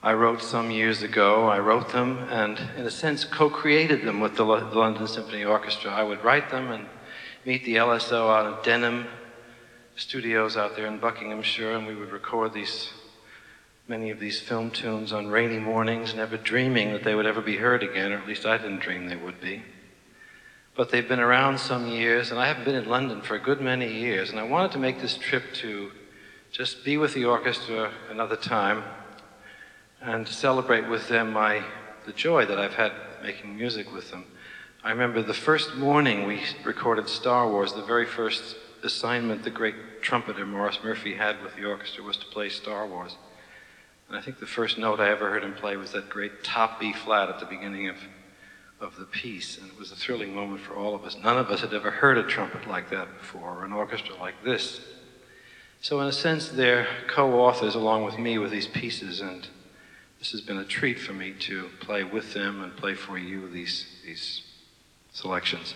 I 0.02 0.14
wrote 0.14 0.42
some 0.42 0.72
years 0.72 1.04
ago. 1.04 1.48
I 1.48 1.60
wrote 1.60 1.92
them 1.92 2.18
and, 2.32 2.58
in 2.76 2.88
a 2.88 2.92
sense, 2.92 3.24
co 3.24 3.48
created 3.48 4.04
them 4.04 4.20
with 4.20 4.38
the, 4.38 4.46
L- 4.46 4.68
the 4.68 4.80
London 4.80 5.08
Symphony 5.08 5.46
Orchestra. 5.46 5.92
I 5.92 6.02
would 6.02 6.24
write 6.24 6.50
them 6.50 6.72
and 6.72 6.88
meet 7.46 7.66
the 7.66 7.76
LSO 7.76 8.36
out 8.36 8.48
in 8.48 8.64
Denham 8.64 9.06
studios 9.96 10.58
out 10.58 10.76
there 10.76 10.88
in 10.88 10.98
Buckinghamshire, 10.98 11.74
and 11.74 11.86
we 11.86 11.94
would 11.94 12.12
record 12.12 12.52
these 12.52 12.90
many 13.92 14.10
of 14.10 14.22
these 14.22 14.40
film 14.40 14.72
tunes 14.72 15.12
on 15.12 15.28
rainy 15.28 15.60
mornings, 15.60 16.16
never 16.16 16.38
dreaming 16.38 16.94
that 16.94 17.04
they 17.04 17.14
would 17.14 17.26
ever 17.26 17.42
be 17.42 17.58
heard 17.58 17.84
again, 17.84 18.14
or 18.14 18.18
at 18.20 18.26
least 18.26 18.46
I 18.46 18.58
didn't 18.58 18.80
dream 18.80 19.10
they 19.10 19.18
would 19.18 19.42
be. 19.42 19.64
But 20.78 20.92
they've 20.92 21.10
been 21.10 21.20
around 21.20 21.60
some 21.60 21.86
years, 21.88 22.32
and 22.32 22.40
I 22.40 22.48
haven't 22.48 22.64
been 22.64 22.76
in 22.76 22.88
London 22.88 23.22
for 23.22 23.36
a 23.36 23.40
good 23.40 23.60
many 23.60 23.92
years, 23.92 24.30
and 24.30 24.40
I 24.40 24.44
wanted 24.44 24.72
to 24.72 24.80
make 24.80 25.02
this 25.02 25.18
trip 25.18 25.44
to 25.56 25.92
just 26.54 26.86
be 26.86 26.96
with 26.96 27.14
the 27.14 27.26
orchestra 27.26 27.92
another 28.10 28.38
time 28.38 28.82
and 30.00 30.26
celebrate 30.26 30.88
with 30.88 31.10
them 31.10 31.34
my 31.34 31.62
the 32.06 32.14
joy 32.14 32.46
that 32.46 32.58
I've 32.58 32.76
had 32.76 32.94
making 33.22 33.58
music 33.58 33.94
with 33.94 34.10
them. 34.10 34.24
I 34.86 34.92
remember 34.92 35.22
the 35.22 35.34
first 35.34 35.76
morning 35.76 36.26
we 36.26 36.42
recorded 36.64 37.10
Star 37.10 37.46
Wars, 37.50 37.74
the 37.74 37.84
very 37.84 38.06
first 38.06 38.56
assignment 38.84 39.44
the 39.44 39.50
great 39.50 40.02
trumpeter 40.02 40.46
Morris 40.46 40.80
Murphy 40.82 41.16
had 41.16 41.44
with 41.44 41.58
the 41.58 41.66
orchestra 41.66 42.06
was 42.06 42.16
to 42.16 42.26
play 42.28 42.48
Star 42.48 42.88
Wars. 42.88 43.18
And 44.12 44.20
I 44.20 44.22
think 44.22 44.42
the 44.42 44.46
first 44.46 44.78
note 44.78 45.00
I 45.00 45.10
ever 45.10 45.30
heard 45.30 45.42
him 45.42 45.54
play 45.54 45.78
was 45.78 45.94
that 45.94 46.10
great 46.10 46.44
top 46.44 46.82
B 46.82 46.92
flat 46.92 47.30
at 47.30 47.40
the 47.40 47.46
beginning 47.46 47.88
of, 47.88 47.96
of 48.82 48.98
the 48.98 49.06
piece. 49.06 49.58
And 49.58 49.72
it 49.72 49.80
was 49.80 49.94
a 49.94 49.96
thrilling 49.96 50.36
moment 50.36 50.60
for 50.60 50.76
all 50.76 50.94
of 50.94 51.06
us. 51.06 51.16
None 51.16 51.38
of 51.38 51.50
us 51.50 51.62
had 51.62 51.74
ever 51.74 51.90
heard 51.90 52.18
a 52.18 52.24
trumpet 52.24 52.68
like 52.68 52.90
that 52.90 53.08
before, 53.18 53.60
or 53.60 53.64
an 53.64 53.72
orchestra 53.72 54.14
like 54.18 54.34
this. 54.44 54.82
So, 55.80 56.02
in 56.02 56.08
a 56.08 56.12
sense, 56.12 56.50
they're 56.50 56.88
co 57.08 57.40
authors 57.40 57.74
along 57.74 58.04
with 58.04 58.20
me 58.20 58.38
with 58.38 58.52
these 58.52 58.68
pieces, 58.68 59.22
and 59.22 59.48
this 60.20 60.34
has 60.34 60.42
been 60.42 60.58
a 60.58 60.66
treat 60.66 61.00
for 61.00 61.14
me 61.14 61.32
to 61.40 61.70
play 61.80 62.04
with 62.04 62.34
them 62.34 62.62
and 62.62 62.76
play 62.76 62.96
for 62.96 63.18
you 63.18 63.50
these, 63.50 63.86
these 64.06 64.42
selections. 65.14 65.74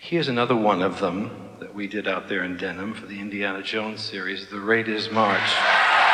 Here's 0.00 0.28
another 0.28 0.54
one 0.54 0.82
of 0.82 1.00
them 1.00 1.56
that 1.58 1.74
we 1.74 1.88
did 1.88 2.06
out 2.06 2.28
there 2.28 2.44
in 2.44 2.56
Denham 2.56 2.94
for 2.94 3.06
the 3.06 3.18
Indiana 3.18 3.60
Jones 3.60 4.02
series, 4.02 4.46
The 4.50 4.60
Raiders 4.60 5.10
March. 5.10 6.11